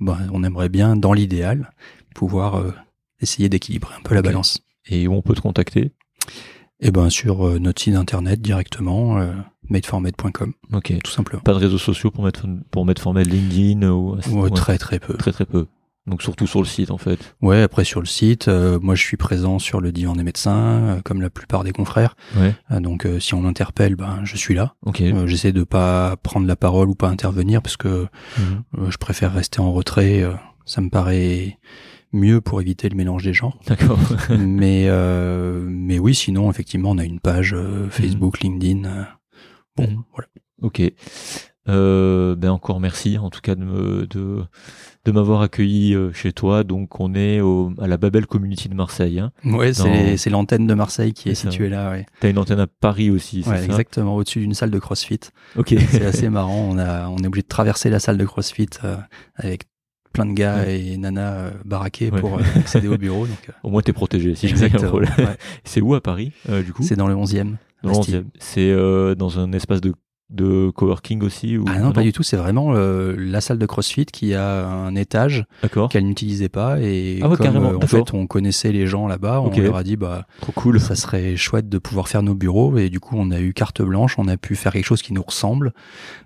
bah, 0.00 0.18
on 0.32 0.42
aimerait 0.42 0.68
bien, 0.70 0.96
dans 0.96 1.12
l'idéal, 1.12 1.70
pouvoir 2.14 2.56
euh, 2.58 2.72
essayer 3.20 3.48
d'équilibrer 3.48 3.94
un 3.98 4.02
peu 4.02 4.14
la 4.14 4.22
balance. 4.22 4.60
Et 4.88 5.06
où 5.06 5.12
on 5.12 5.20
peut 5.22 5.34
te 5.34 5.40
contacter? 5.40 5.92
Et 6.80 6.90
ben 6.90 7.08
sur 7.10 7.46
euh, 7.46 7.58
notre 7.58 7.80
site 7.82 7.94
internet 7.94 8.40
directement, 8.40 9.18
euh, 9.18 9.32
madeformed.com, 9.70 10.52
Ok. 10.72 10.92
tout 11.02 11.10
simplement. 11.10 11.42
Pas 11.42 11.52
de 11.54 11.58
réseaux 11.58 11.78
sociaux 11.78 12.10
pour 12.10 12.24
mettre 12.24 12.46
pour 12.70 12.84
mettre 12.86 13.12
LinkedIn 13.12 13.88
ou 13.90 14.16
Ouais. 14.32 14.50
Très 14.50 14.78
très 14.78 14.98
peu. 14.98 15.14
très 15.14 15.32
très 15.32 15.46
peu. 15.46 15.66
Donc 16.06 16.22
surtout 16.22 16.46
sur 16.46 16.60
le 16.60 16.66
site 16.66 16.90
en 16.92 16.98
fait. 16.98 17.34
Ouais, 17.42 17.62
après 17.62 17.84
sur 17.84 17.98
le 18.00 18.06
site, 18.06 18.46
euh, 18.48 18.78
moi 18.80 18.94
je 18.94 19.02
suis 19.02 19.16
présent 19.16 19.58
sur 19.58 19.80
le 19.80 19.90
divan 19.90 20.14
des 20.14 20.22
médecins, 20.22 20.56
euh, 20.56 21.00
comme 21.04 21.20
la 21.20 21.30
plupart 21.30 21.64
des 21.64 21.72
confrères. 21.72 22.14
Ouais. 22.36 22.54
Euh, 22.70 22.78
donc 22.80 23.06
euh, 23.06 23.18
si 23.18 23.34
on 23.34 23.40
m'interpelle, 23.40 23.96
ben 23.96 24.20
je 24.24 24.36
suis 24.36 24.54
là. 24.54 24.74
Ok. 24.84 25.00
Euh, 25.00 25.26
J'essaie 25.26 25.52
de 25.52 25.64
pas 25.64 26.16
prendre 26.22 26.46
la 26.46 26.54
parole 26.56 26.88
ou 26.88 26.94
pas 26.94 27.08
intervenir 27.08 27.60
parce 27.62 27.76
que 27.76 28.06
Mhm. 28.38 28.62
euh, 28.78 28.90
je 28.90 28.98
préfère 28.98 29.32
rester 29.32 29.60
en 29.60 29.72
retrait. 29.72 30.22
ça 30.64 30.80
me 30.80 30.90
paraît 30.90 31.58
mieux 32.12 32.40
pour 32.40 32.60
éviter 32.60 32.88
le 32.88 32.96
mélange 32.96 33.24
des 33.24 33.34
genres. 33.34 33.58
D'accord. 33.66 33.98
mais 34.30 34.84
euh, 34.86 35.64
mais 35.68 35.98
oui, 35.98 36.14
sinon 36.14 36.50
effectivement 36.50 36.90
on 36.92 36.98
a 36.98 37.04
une 37.04 37.20
page 37.20 37.52
euh, 37.52 37.88
Facebook, 37.90 38.40
LinkedIn. 38.40 39.06
bon, 39.76 39.88
Mhm. 39.90 40.02
voilà. 40.12 40.28
Ok. 40.62 40.80
Euh, 41.68 42.36
ben 42.36 42.50
encore 42.50 42.78
merci 42.78 43.18
en 43.18 43.28
tout 43.30 43.40
cas 43.40 43.54
de 43.56 43.64
me, 43.64 44.06
de 44.06 44.42
de 45.04 45.12
m'avoir 45.12 45.40
accueilli 45.42 45.94
euh, 45.94 46.12
chez 46.12 46.32
toi. 46.32 46.62
Donc 46.64 47.00
on 47.00 47.14
est 47.14 47.40
au, 47.40 47.72
à 47.80 47.86
la 47.88 47.96
Babel 47.96 48.26
Community 48.26 48.68
de 48.68 48.74
Marseille. 48.74 49.18
Hein. 49.18 49.32
Ouais, 49.44 49.72
Dans- 49.72 49.84
c'est 49.84 50.16
c'est 50.16 50.30
l'antenne 50.30 50.66
de 50.66 50.74
Marseille 50.74 51.12
qui 51.12 51.28
est, 51.30 51.34
ça. 51.34 51.50
située 51.50 51.68
là. 51.68 51.90
Ouais, 51.90 52.06
T'as 52.20 52.30
une 52.30 52.38
antenne 52.38 52.60
à 52.60 52.66
Paris 52.66 53.10
aussi, 53.10 53.42
c'est 53.42 53.50
ouais 53.50 53.58
ça? 53.58 53.64
exactement 53.64 54.14
au-dessus 54.16 54.40
d'une 54.40 54.54
salle 54.54 54.70
de 54.70 54.78
CrossFit. 54.78 55.20
Ok. 55.56 55.74
C'est 55.90 56.04
assez 56.06 56.28
marrant. 56.28 56.68
On 56.70 56.78
a, 56.78 57.08
on 57.08 57.16
est 57.18 57.26
obligé 57.26 57.42
de 57.42 57.48
traverser 57.48 57.90
la 57.90 57.98
salle 58.00 58.16
de 58.18 58.24
CrossFit 58.24 58.68
euh, 58.84 58.96
avec 59.34 59.64
plein 60.12 60.26
de 60.26 60.32
gars 60.34 60.56
Ouais. 60.60 60.80
et 60.80 60.96
nanas 60.96 61.32
euh, 61.34 61.50
baraqués 61.64 62.10
Ouais. 62.10 62.20
pour 62.20 62.38
euh, 62.38 62.42
accéder 62.56 62.88
au 62.88 62.96
bureau. 62.96 63.26
Donc, 63.26 63.38
euh, 63.48 63.52
Au 63.64 63.70
moins 63.70 63.82
t'es 63.82 63.92
protégé 63.92 64.34
si 64.34 64.46
exactement. 64.46 64.88
problème. 64.88 65.12
Ouais. 65.18 65.36
C'est 65.64 65.80
où 65.80 65.94
à 65.94 66.00
Paris 66.00 66.32
du 66.64 66.72
coup? 66.72 66.82
C'est 66.84 66.96
dans 66.96 67.08
le 67.08 67.14
11e. 67.14 67.54
Dans 67.82 67.90
le 67.90 67.96
11e. 67.96 68.24
C'est 68.38 68.74
dans 69.16 69.38
un 69.38 69.52
espace 69.52 69.80
de 69.80 69.92
de 70.30 70.70
coworking 70.70 71.22
aussi 71.22 71.56
ou 71.56 71.64
Ah 71.68 71.78
non, 71.78 71.92
pas 71.92 72.02
du 72.02 72.12
tout. 72.12 72.22
C'est 72.22 72.36
vraiment 72.36 72.72
euh, 72.74 73.14
la 73.16 73.40
salle 73.40 73.58
de 73.58 73.66
CrossFit 73.66 74.06
qui 74.06 74.34
a 74.34 74.66
un 74.66 74.94
étage 74.96 75.44
qu'elle 75.90 76.06
n'utilisait 76.06 76.48
pas 76.48 76.80
et 76.80 77.20
Ah 77.22 77.28
ouais, 77.28 77.36
comme 77.36 77.46
carrément, 77.46 77.70
euh, 77.72 77.76
en 77.76 77.86
fait 77.86 78.12
on 78.12 78.26
connaissait 78.26 78.72
les 78.72 78.86
gens 78.86 79.06
là-bas, 79.06 79.40
on 79.40 79.56
leur 79.56 79.76
a 79.76 79.84
dit 79.84 79.96
bah 79.96 80.26
Trop 80.40 80.52
cool. 80.52 80.80
ça 80.80 80.96
serait 80.96 81.36
chouette 81.36 81.68
de 81.68 81.78
pouvoir 81.78 82.08
faire 82.08 82.22
nos 82.22 82.34
bureaux 82.34 82.76
et 82.76 82.88
du 82.90 82.98
coup 83.00 83.14
on 83.18 83.30
a 83.30 83.40
eu 83.40 83.52
carte 83.52 83.82
blanche, 83.82 84.16
on 84.18 84.26
a 84.28 84.36
pu 84.36 84.56
faire 84.56 84.72
quelque 84.72 84.84
chose 84.84 85.02
qui 85.02 85.12
nous 85.12 85.22
ressemble 85.22 85.72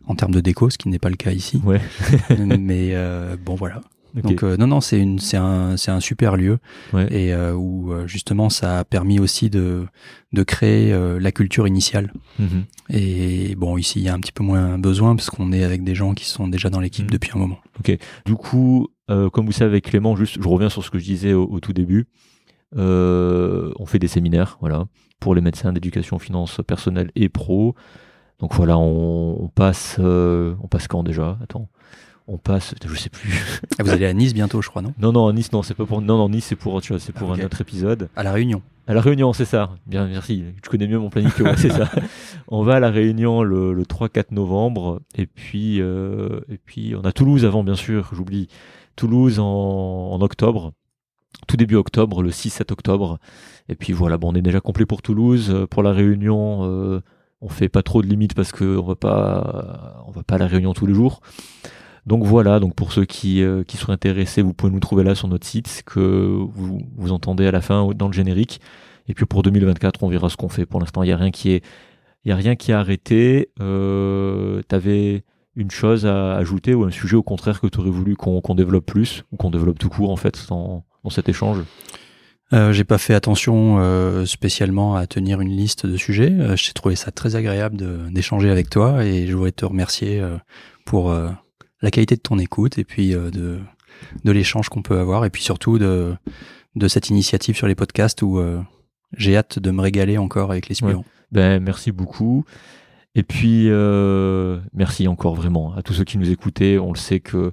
en 0.07 0.15
termes 0.15 0.33
de 0.33 0.41
déco, 0.41 0.71
ce 0.71 0.79
qui 0.79 0.89
n'est 0.89 0.99
pas 0.99 1.11
le 1.11 1.17
cas 1.17 1.33
ici. 1.33 1.61
Ouais. 1.65 1.81
Mais 2.39 2.91
euh, 2.95 3.37
bon 3.45 3.55
voilà. 3.55 3.81
Ok. 4.17 4.23
Donc 4.23 4.43
euh, 4.43 4.57
non 4.57 4.67
non 4.67 4.81
c'est 4.81 4.99
une 4.99 5.19
c'est 5.19 5.37
un 5.37 5.77
c'est 5.77 5.91
un 5.91 6.01
super 6.01 6.37
lieu 6.37 6.59
Ouais. 6.93 7.07
et 7.13 7.33
euh, 7.33 7.55
où 7.55 7.93
euh, 7.93 8.07
justement 8.07 8.49
ça 8.51 8.81
a 8.81 8.85
permis 8.85 9.21
aussi 9.21 9.51
de 9.51 9.87
de 10.33 10.43
créer 10.43 10.93
euh, 10.93 11.19
la 11.21 11.31
culture 11.33 11.67
initiale 11.69 12.13
Mhm. 12.39 12.65
et 12.91 13.55
bon 13.57 13.77
ici 13.79 14.01
il 14.01 14.05
y 14.05 14.09
a 14.09 14.15
un 14.15 14.19
petit 14.21 14.33
peu 14.33 14.43
moins 14.43 14.79
besoin 14.79 15.15
parce 15.17 15.31
qu'on 15.31 15.53
est 15.53 15.63
avec 15.65 15.85
des 15.85 15.95
gens 15.95 16.15
qui 16.15 16.25
sont 16.25 16.49
déjà 16.49 16.71
dans 16.71 16.81
l'équipe 16.81 17.05
Mhm. 17.07 17.11
depuis 17.13 17.31
un 17.35 17.39
moment. 17.39 17.59
Du 18.27 18.35
coup, 18.35 18.89
comme 19.09 19.47
vous 19.47 19.53
savez 19.53 19.71
avec 19.71 19.85
Clément, 19.87 20.15
juste, 20.17 20.39
je 20.43 20.49
reviens 20.49 20.69
sur 20.69 20.85
ce 20.85 20.91
que 20.91 20.99
je 20.99 21.05
disais 21.05 21.33
au, 21.33 21.45
au 21.45 21.61
tout 21.61 21.73
début. 21.73 22.07
On 22.77 23.87
fait 23.87 23.99
des 23.99 24.09
séminaires, 24.09 24.59
voilà, 24.61 24.85
pour 25.19 25.35
les 25.35 25.41
médecins 25.41 25.73
d'éducation 25.73 26.19
finance 26.19 26.61
personnelle 26.67 27.11
et 27.15 27.29
pro. 27.29 27.75
Donc 28.39 28.55
voilà, 28.55 28.79
on, 28.79 29.43
on 29.43 29.49
passe, 29.49 29.99
on 29.99 30.69
passe 30.71 30.89
quand 30.89 31.03
déjà? 31.03 31.39
Attends, 31.43 31.69
on 32.33 32.39
passe, 32.39 32.75
je 32.87 32.95
sais 32.95 33.11
plus. 33.11 33.31
Ah, 33.79 33.83
vous 33.83 33.91
allez 33.91 34.07
à 34.07 34.13
Nice 34.13 34.35
bientôt 34.35 34.61
je 34.63 34.69
crois 34.69 34.83
non? 34.83 34.93
Non 34.99 35.13
non, 35.13 35.27
à 35.29 35.33
Nice, 35.33 35.53
non, 35.53 35.63
c'est 35.63 35.75
pas 35.75 35.87
pour, 35.87 36.01
non 36.01 36.17
non 36.19 36.29
Nice, 36.29 36.45
c'est 36.47 36.57
pour 36.57 36.75
autre 36.75 36.87
chose, 36.87 37.03
c'est 37.03 37.13
pour 37.13 37.31
Ah, 37.31 37.35
ok. 37.35 37.41
un 37.41 37.45
autre 37.47 37.61
épisode. 37.61 38.09
À 38.17 38.23
la 38.23 38.33
Réunion. 38.33 38.63
À 38.87 38.95
la 38.95 39.01
Réunion, 39.01 39.33
c'est 39.33 39.45
ça. 39.45 39.71
Bien, 39.87 40.07
merci. 40.09 40.45
Tu 40.63 40.69
connais 40.69 40.89
mieux 40.89 40.99
mon 40.99 41.11
planning 41.11 41.31
que 41.31 41.43
moi, 41.45 41.57
c'est 41.57 41.71
ça. 41.71 41.89
On 42.49 42.63
va 42.63 42.75
à 42.77 42.81
la 42.81 42.91
Réunion 42.91 43.43
le, 43.43 43.73
le 43.73 43.83
3-4 43.85 44.27
novembre, 44.33 45.01
et 45.17 45.27
puis 45.27 45.81
euh, 45.81 46.41
et 46.49 46.59
puis 46.59 46.95
on 46.97 47.03
a 47.05 47.13
Toulouse 47.13 47.45
avant, 47.45 47.63
bien 47.63 47.77
sûr. 47.77 48.11
J'oublie 48.13 48.49
Toulouse 48.97 49.39
en, 49.39 49.45
en 49.47 50.21
octobre, 50.21 50.73
tout 51.47 51.57
début 51.57 51.77
octobre, 51.77 52.23
le 52.23 52.31
6-7 52.31 52.73
octobre. 52.73 53.19
Et 53.69 53.77
puis 53.77 53.93
voilà, 53.93 54.19
bon, 54.19 54.33
on 54.33 54.35
est 54.35 54.43
déjà 54.43 54.61
complet 54.61 54.87
pour 54.87 55.03
Toulouse. 55.03 55.67
Pour 55.71 55.83
la 55.85 55.93
Réunion, 55.93 56.65
euh, 56.65 57.01
on 57.41 57.49
fait 57.49 57.69
pas 57.69 57.83
trop 57.85 58.03
de 58.03 58.09
limites 58.09 58.35
parce 58.35 58.51
que 58.51 58.77
on 58.77 58.85
va 58.85 58.97
pas 58.97 60.03
on 60.09 60.11
va 60.11 60.23
pas 60.25 60.35
à 60.35 60.39
la 60.39 60.47
Réunion 60.49 60.73
tous 60.75 60.87
les 60.87 60.95
jours. 60.95 61.21
Donc 62.07 62.25
voilà, 62.25 62.61
donc 62.61 62.75
pour 62.75 62.93
ceux 62.93 63.05
qui, 63.05 63.43
euh, 63.43 63.63
qui 63.63 63.77
sont 63.77 63.93
intéressés, 63.93 64.43
vous 64.43 64.55
pouvez 64.55 64.73
nous 64.73 64.81
trouver 64.81 65.05
là 65.05 65.15
sur 65.15 65.29
notre 65.29 65.47
site, 65.47 65.69
c'est 65.69 65.85
que 65.85 66.01
vous, 66.55 66.81
vous 66.97 67.13
entendez 67.13 67.47
à 67.47 67.51
la 67.51 67.61
fin 67.61 67.91
dans 67.95 68.07
le 68.07 68.13
générique. 68.13 68.61
Et 69.09 69.15
puis 69.15 69.27
pour 69.27 69.43
2024, 69.43 70.03
on 70.03 70.09
verra 70.09 70.29
ce 70.29 70.37
qu'on 70.37 70.49
fait. 70.49 70.67
Pour 70.67 70.81
l'instant, 70.81 71.03
il 71.03 71.07
n'y 71.07 71.13
a 71.13 71.17
rien 71.17 71.31
qui 71.31 71.53
est, 71.53 71.65
il 72.25 72.33
a 72.33 72.37
rien 72.37 72.57
qui 72.57 72.71
est 72.71 72.75
arrêté. 72.75 73.51
Euh, 73.61 74.63
T'avais 74.69 75.25
une 75.57 75.71
chose 75.71 76.07
à 76.07 76.37
ajouter 76.37 76.75
ou 76.75 76.85
un 76.85 76.91
sujet 76.91 77.17
au 77.17 77.23
contraire 77.23 77.61
que 77.61 77.67
tu 77.67 77.79
aurais 77.81 77.91
voulu 77.91 78.17
qu'on 78.17 78.55
développe 78.55 78.87
plus 78.87 79.25
ou 79.33 79.37
qu'on 79.37 79.51
développe 79.51 79.79
tout 79.79 79.89
court 79.89 80.11
en 80.11 80.17
fait 80.17 80.47
dans, 80.49 80.85
dans 81.05 81.11
cet 81.11 81.29
échange? 81.29 81.59
Euh, 82.53 82.73
j'ai 82.73 82.85
pas 82.85 82.99
fait 82.99 83.15
attention 83.15 83.77
euh, 83.79 84.25
spécialement 84.27 84.97
à 84.97 85.07
tenir 85.07 85.41
une 85.41 85.51
liste 85.51 85.87
de 85.87 85.97
sujets. 85.97 86.33
Euh, 86.33 86.57
J'ai 86.57 86.73
trouvé 86.73 86.97
ça 86.97 87.13
très 87.13 87.37
agréable 87.37 88.11
d'échanger 88.11 88.51
avec 88.51 88.71
toi 88.71 89.05
et 89.05 89.29
je 89.29 89.35
voudrais 89.35 89.53
te 89.53 89.65
remercier 89.65 90.21
euh, 90.21 90.37
pour 90.85 91.15
la 91.83 91.91
qualité 91.91 92.17
de 92.17 92.21
ton 92.21 92.39
écoute 92.39 92.79
et 92.79 92.85
puis 92.85 93.15
euh, 93.15 93.31
de, 93.31 93.59
de 94.25 94.33
l'échange 94.33 94.69
qu'on 94.69 94.83
peut 94.83 94.99
avoir 94.99 95.25
et 95.25 95.31
puis 95.31 95.43
surtout 95.43 95.79
de, 95.79 96.15
de 96.77 96.89
cette 96.89 97.09
initiative 97.09 97.57
sur 97.57 97.67
les 97.67 97.75
podcasts 97.75 98.23
où 98.23 98.39
euh, 98.39 98.61
j'ai 99.17 99.37
hâte 99.37 99.59
de 99.59 99.71
me 99.71 99.81
régaler 99.81 100.19
encore 100.19 100.51
avec 100.51 100.69
les 100.69 100.75
suivants. 100.75 101.05
Ben 101.33 101.63
merci 101.63 101.93
beaucoup. 101.93 102.45
Et 103.15 103.23
puis 103.23 103.67
euh, 103.69 104.61
merci 104.73 105.09
encore 105.09 105.35
vraiment 105.35 105.75
à 105.75 105.83
tous 105.83 105.95
ceux 105.95 106.05
qui 106.05 106.19
nous 106.19 106.31
écoutaient. 106.31 106.79
On 106.79 106.93
le 106.93 106.99
sait 106.99 107.21
que 107.21 107.53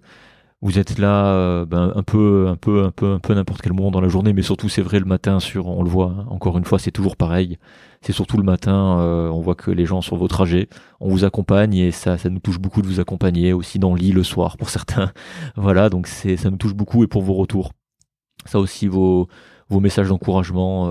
vous 0.62 0.80
êtes 0.80 0.98
là 0.98 1.28
euh, 1.28 1.66
ben, 1.66 1.94
un 1.96 2.04
peu, 2.04 2.48
un 2.48 2.56
peu, 2.56 2.84
un 2.84 2.92
peu, 2.92 3.12
un 3.14 3.20
peu 3.20 3.34
n'importe 3.34 3.62
quel 3.62 3.74
moment 3.74 3.92
dans 3.92 4.02
la 4.02 4.08
journée, 4.08 4.34
mais 4.34 4.42
surtout 4.42 4.70
c'est 4.70 4.82
vrai 4.82 5.00
le 5.00 5.06
matin 5.06 5.40
sur, 5.40 5.68
on 5.68 5.84
le 5.84 5.90
voit. 5.90 6.08
hein, 6.18 6.26
encore 6.30 6.58
une 6.58 6.66
fois, 6.66 6.80
c'est 6.80 6.92
toujours 6.92 7.16
pareil. 7.16 7.58
C'est 8.02 8.14
surtout 8.14 8.38
le 8.38 8.44
matin. 8.44 9.00
euh, 9.00 9.30
on 9.30 9.42
voit 9.42 9.56
que 9.56 9.72
les 9.72 9.86
gens 9.86 10.02
sur 10.02 10.16
vos 10.18 10.28
trajets, 10.28 10.70
on 11.00 11.10
vous 11.10 11.26
accompagne 11.26 11.76
et 11.76 11.92
ça, 11.92 12.18
ça 12.18 12.30
nous 12.30 12.40
touche 12.40 12.60
beaucoup 12.60 12.82
de 12.82 12.88
vous 12.88 13.00
accompagner 13.00 13.54
aussi 13.54 13.80
dans 13.80 13.94
le 13.94 14.00
lit 14.00 14.12
le 14.12 14.24
soir 14.24 14.58
pour 14.58 14.70
certains. 14.70 15.12
voilà, 15.56 15.90
donc 15.90 16.08
c'est, 16.08 16.38
ça 16.38 16.50
nous 16.50 16.58
touche 16.58 16.74
beaucoup 16.76 17.04
et 17.04 17.08
pour 17.08 17.22
vos 17.24 17.34
retours. 17.34 17.72
Ça 18.46 18.60
aussi, 18.60 18.88
vos, 18.88 19.28
vos 19.70 19.80
messages 19.80 20.10
d'encouragement. 20.10 20.86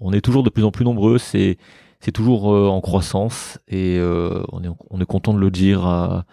on 0.00 0.12
est 0.12 0.20
toujours 0.20 0.42
de 0.42 0.50
plus 0.50 0.64
en 0.64 0.70
plus 0.70 0.84
nombreux. 0.84 1.18
C'est 1.18 1.56
c'est 2.00 2.12
toujours 2.12 2.46
en 2.46 2.80
croissance 2.80 3.58
et 3.68 4.00
on, 4.00 4.62
est, 4.64 4.68
on 4.90 5.00
est 5.00 5.04
content 5.06 5.34
de 5.34 5.38
le 5.38 5.50
dire 5.50 5.86
à, 5.86 6.24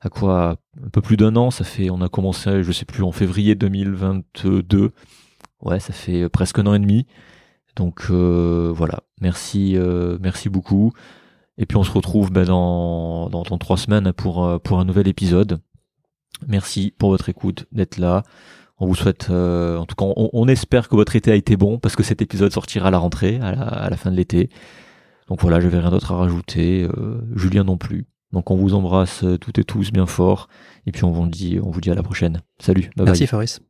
à 0.00 0.08
quoi 0.08 0.56
un 0.84 0.88
peu 0.88 1.00
plus 1.00 1.16
d'un 1.16 1.36
an. 1.36 1.50
Ça 1.50 1.64
fait, 1.64 1.90
on 1.90 2.00
a 2.00 2.08
commencé, 2.08 2.62
je 2.62 2.72
sais 2.72 2.84
plus, 2.84 3.02
en 3.02 3.12
février 3.12 3.54
2022. 3.54 4.92
Ouais, 5.62 5.80
ça 5.80 5.92
fait 5.92 6.28
presque 6.28 6.58
un 6.58 6.66
an 6.66 6.74
et 6.74 6.78
demi. 6.78 7.06
Donc 7.76 8.10
voilà, 8.10 9.00
merci, 9.20 9.76
merci 10.20 10.48
beaucoup. 10.48 10.92
Et 11.58 11.66
puis 11.66 11.76
on 11.76 11.84
se 11.84 11.90
retrouve 11.90 12.30
ben, 12.30 12.44
dans, 12.44 13.28
dans, 13.30 13.58
trois 13.58 13.76
semaines 13.76 14.12
pour, 14.12 14.44
euh, 14.44 14.58
pour 14.58 14.78
un 14.78 14.84
nouvel 14.84 15.08
épisode. 15.08 15.60
Merci 16.46 16.92
pour 16.98 17.10
votre 17.10 17.28
écoute, 17.28 17.66
d'être 17.72 17.96
là. 17.96 18.22
On 18.78 18.86
vous 18.86 18.94
souhaite, 18.94 19.28
euh, 19.30 19.78
en 19.78 19.86
tout 19.86 19.94
cas, 19.94 20.04
on, 20.04 20.48
espère 20.48 20.90
que 20.90 20.96
votre 20.96 21.16
été 21.16 21.32
a 21.32 21.34
été 21.34 21.56
bon 21.56 21.78
parce 21.78 21.96
que 21.96 22.02
cet 22.02 22.20
épisode 22.20 22.52
sortira 22.52 22.88
à 22.88 22.90
la 22.90 22.98
rentrée, 22.98 23.38
à 23.40 23.88
la, 23.88 23.96
fin 23.96 24.10
de 24.10 24.16
l'été. 24.16 24.50
Donc 25.28 25.40
voilà, 25.40 25.60
je 25.60 25.64
n'avais 25.64 25.78
rien 25.78 25.90
d'autre 25.90 26.12
à 26.12 26.16
rajouter. 26.16 26.82
Euh, 26.82 27.22
Julien 27.34 27.64
non 27.64 27.78
plus. 27.78 28.06
Donc 28.32 28.50
on 28.50 28.56
vous 28.56 28.74
embrasse 28.74 29.24
toutes 29.40 29.58
et 29.58 29.64
tous 29.64 29.92
bien 29.92 30.04
fort. 30.04 30.48
Et 30.84 30.92
puis 30.92 31.04
on 31.04 31.10
vous 31.10 31.26
dit, 31.26 31.58
on 31.62 31.70
vous 31.70 31.80
dit 31.80 31.90
à 31.90 31.94
la 31.94 32.02
prochaine. 32.02 32.42
Salut. 32.58 32.90
Bye 32.96 33.06
merci 33.06 33.26
Fabrice. 33.26 33.62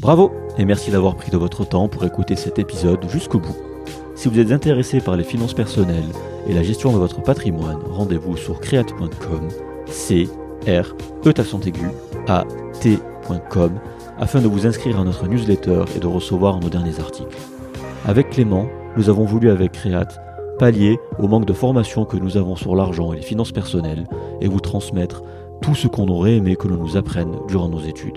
Bravo 0.00 0.32
et 0.56 0.64
merci 0.64 0.90
d'avoir 0.90 1.14
pris 1.14 1.30
de 1.30 1.36
votre 1.36 1.66
temps 1.66 1.86
pour 1.86 2.06
écouter 2.06 2.34
cet 2.34 2.58
épisode 2.58 3.06
jusqu'au 3.10 3.38
bout. 3.38 3.56
Si 4.14 4.28
vous 4.28 4.38
êtes 4.38 4.50
intéressé 4.50 4.98
par 4.98 5.14
les 5.14 5.24
finances 5.24 5.52
personnelles 5.52 6.08
et 6.48 6.54
la 6.54 6.62
gestion 6.62 6.90
de 6.90 6.96
votre 6.96 7.22
patrimoine, 7.22 7.80
rendez-vous 7.90 8.38
sur 8.38 8.60
create.com, 8.60 9.48
c 9.86 10.26
r 10.66 10.96
e 11.26 11.32
a 12.28 12.44
t.com 12.80 13.72
afin 14.18 14.40
de 14.40 14.48
vous 14.48 14.66
inscrire 14.66 14.98
à 14.98 15.04
notre 15.04 15.28
newsletter 15.28 15.84
et 15.94 15.98
de 15.98 16.06
recevoir 16.06 16.60
nos 16.60 16.70
derniers 16.70 16.98
articles. 16.98 17.36
Avec 18.06 18.30
Clément, 18.30 18.68
nous 18.96 19.10
avons 19.10 19.26
voulu 19.26 19.50
avec 19.50 19.72
Create 19.72 20.18
pallier 20.58 20.98
au 21.18 21.28
manque 21.28 21.44
de 21.44 21.52
formation 21.52 22.06
que 22.06 22.16
nous 22.16 22.38
avons 22.38 22.56
sur 22.56 22.74
l'argent 22.74 23.12
et 23.12 23.16
les 23.16 23.22
finances 23.22 23.52
personnelles 23.52 24.06
et 24.40 24.48
vous 24.48 24.60
transmettre 24.60 25.22
tout 25.60 25.74
ce 25.74 25.88
qu'on 25.88 26.08
aurait 26.08 26.36
aimé 26.36 26.56
que 26.56 26.68
l'on 26.68 26.76
nous 26.76 26.96
apprenne 26.96 27.36
durant 27.48 27.68
nos 27.68 27.80
études 27.80 28.16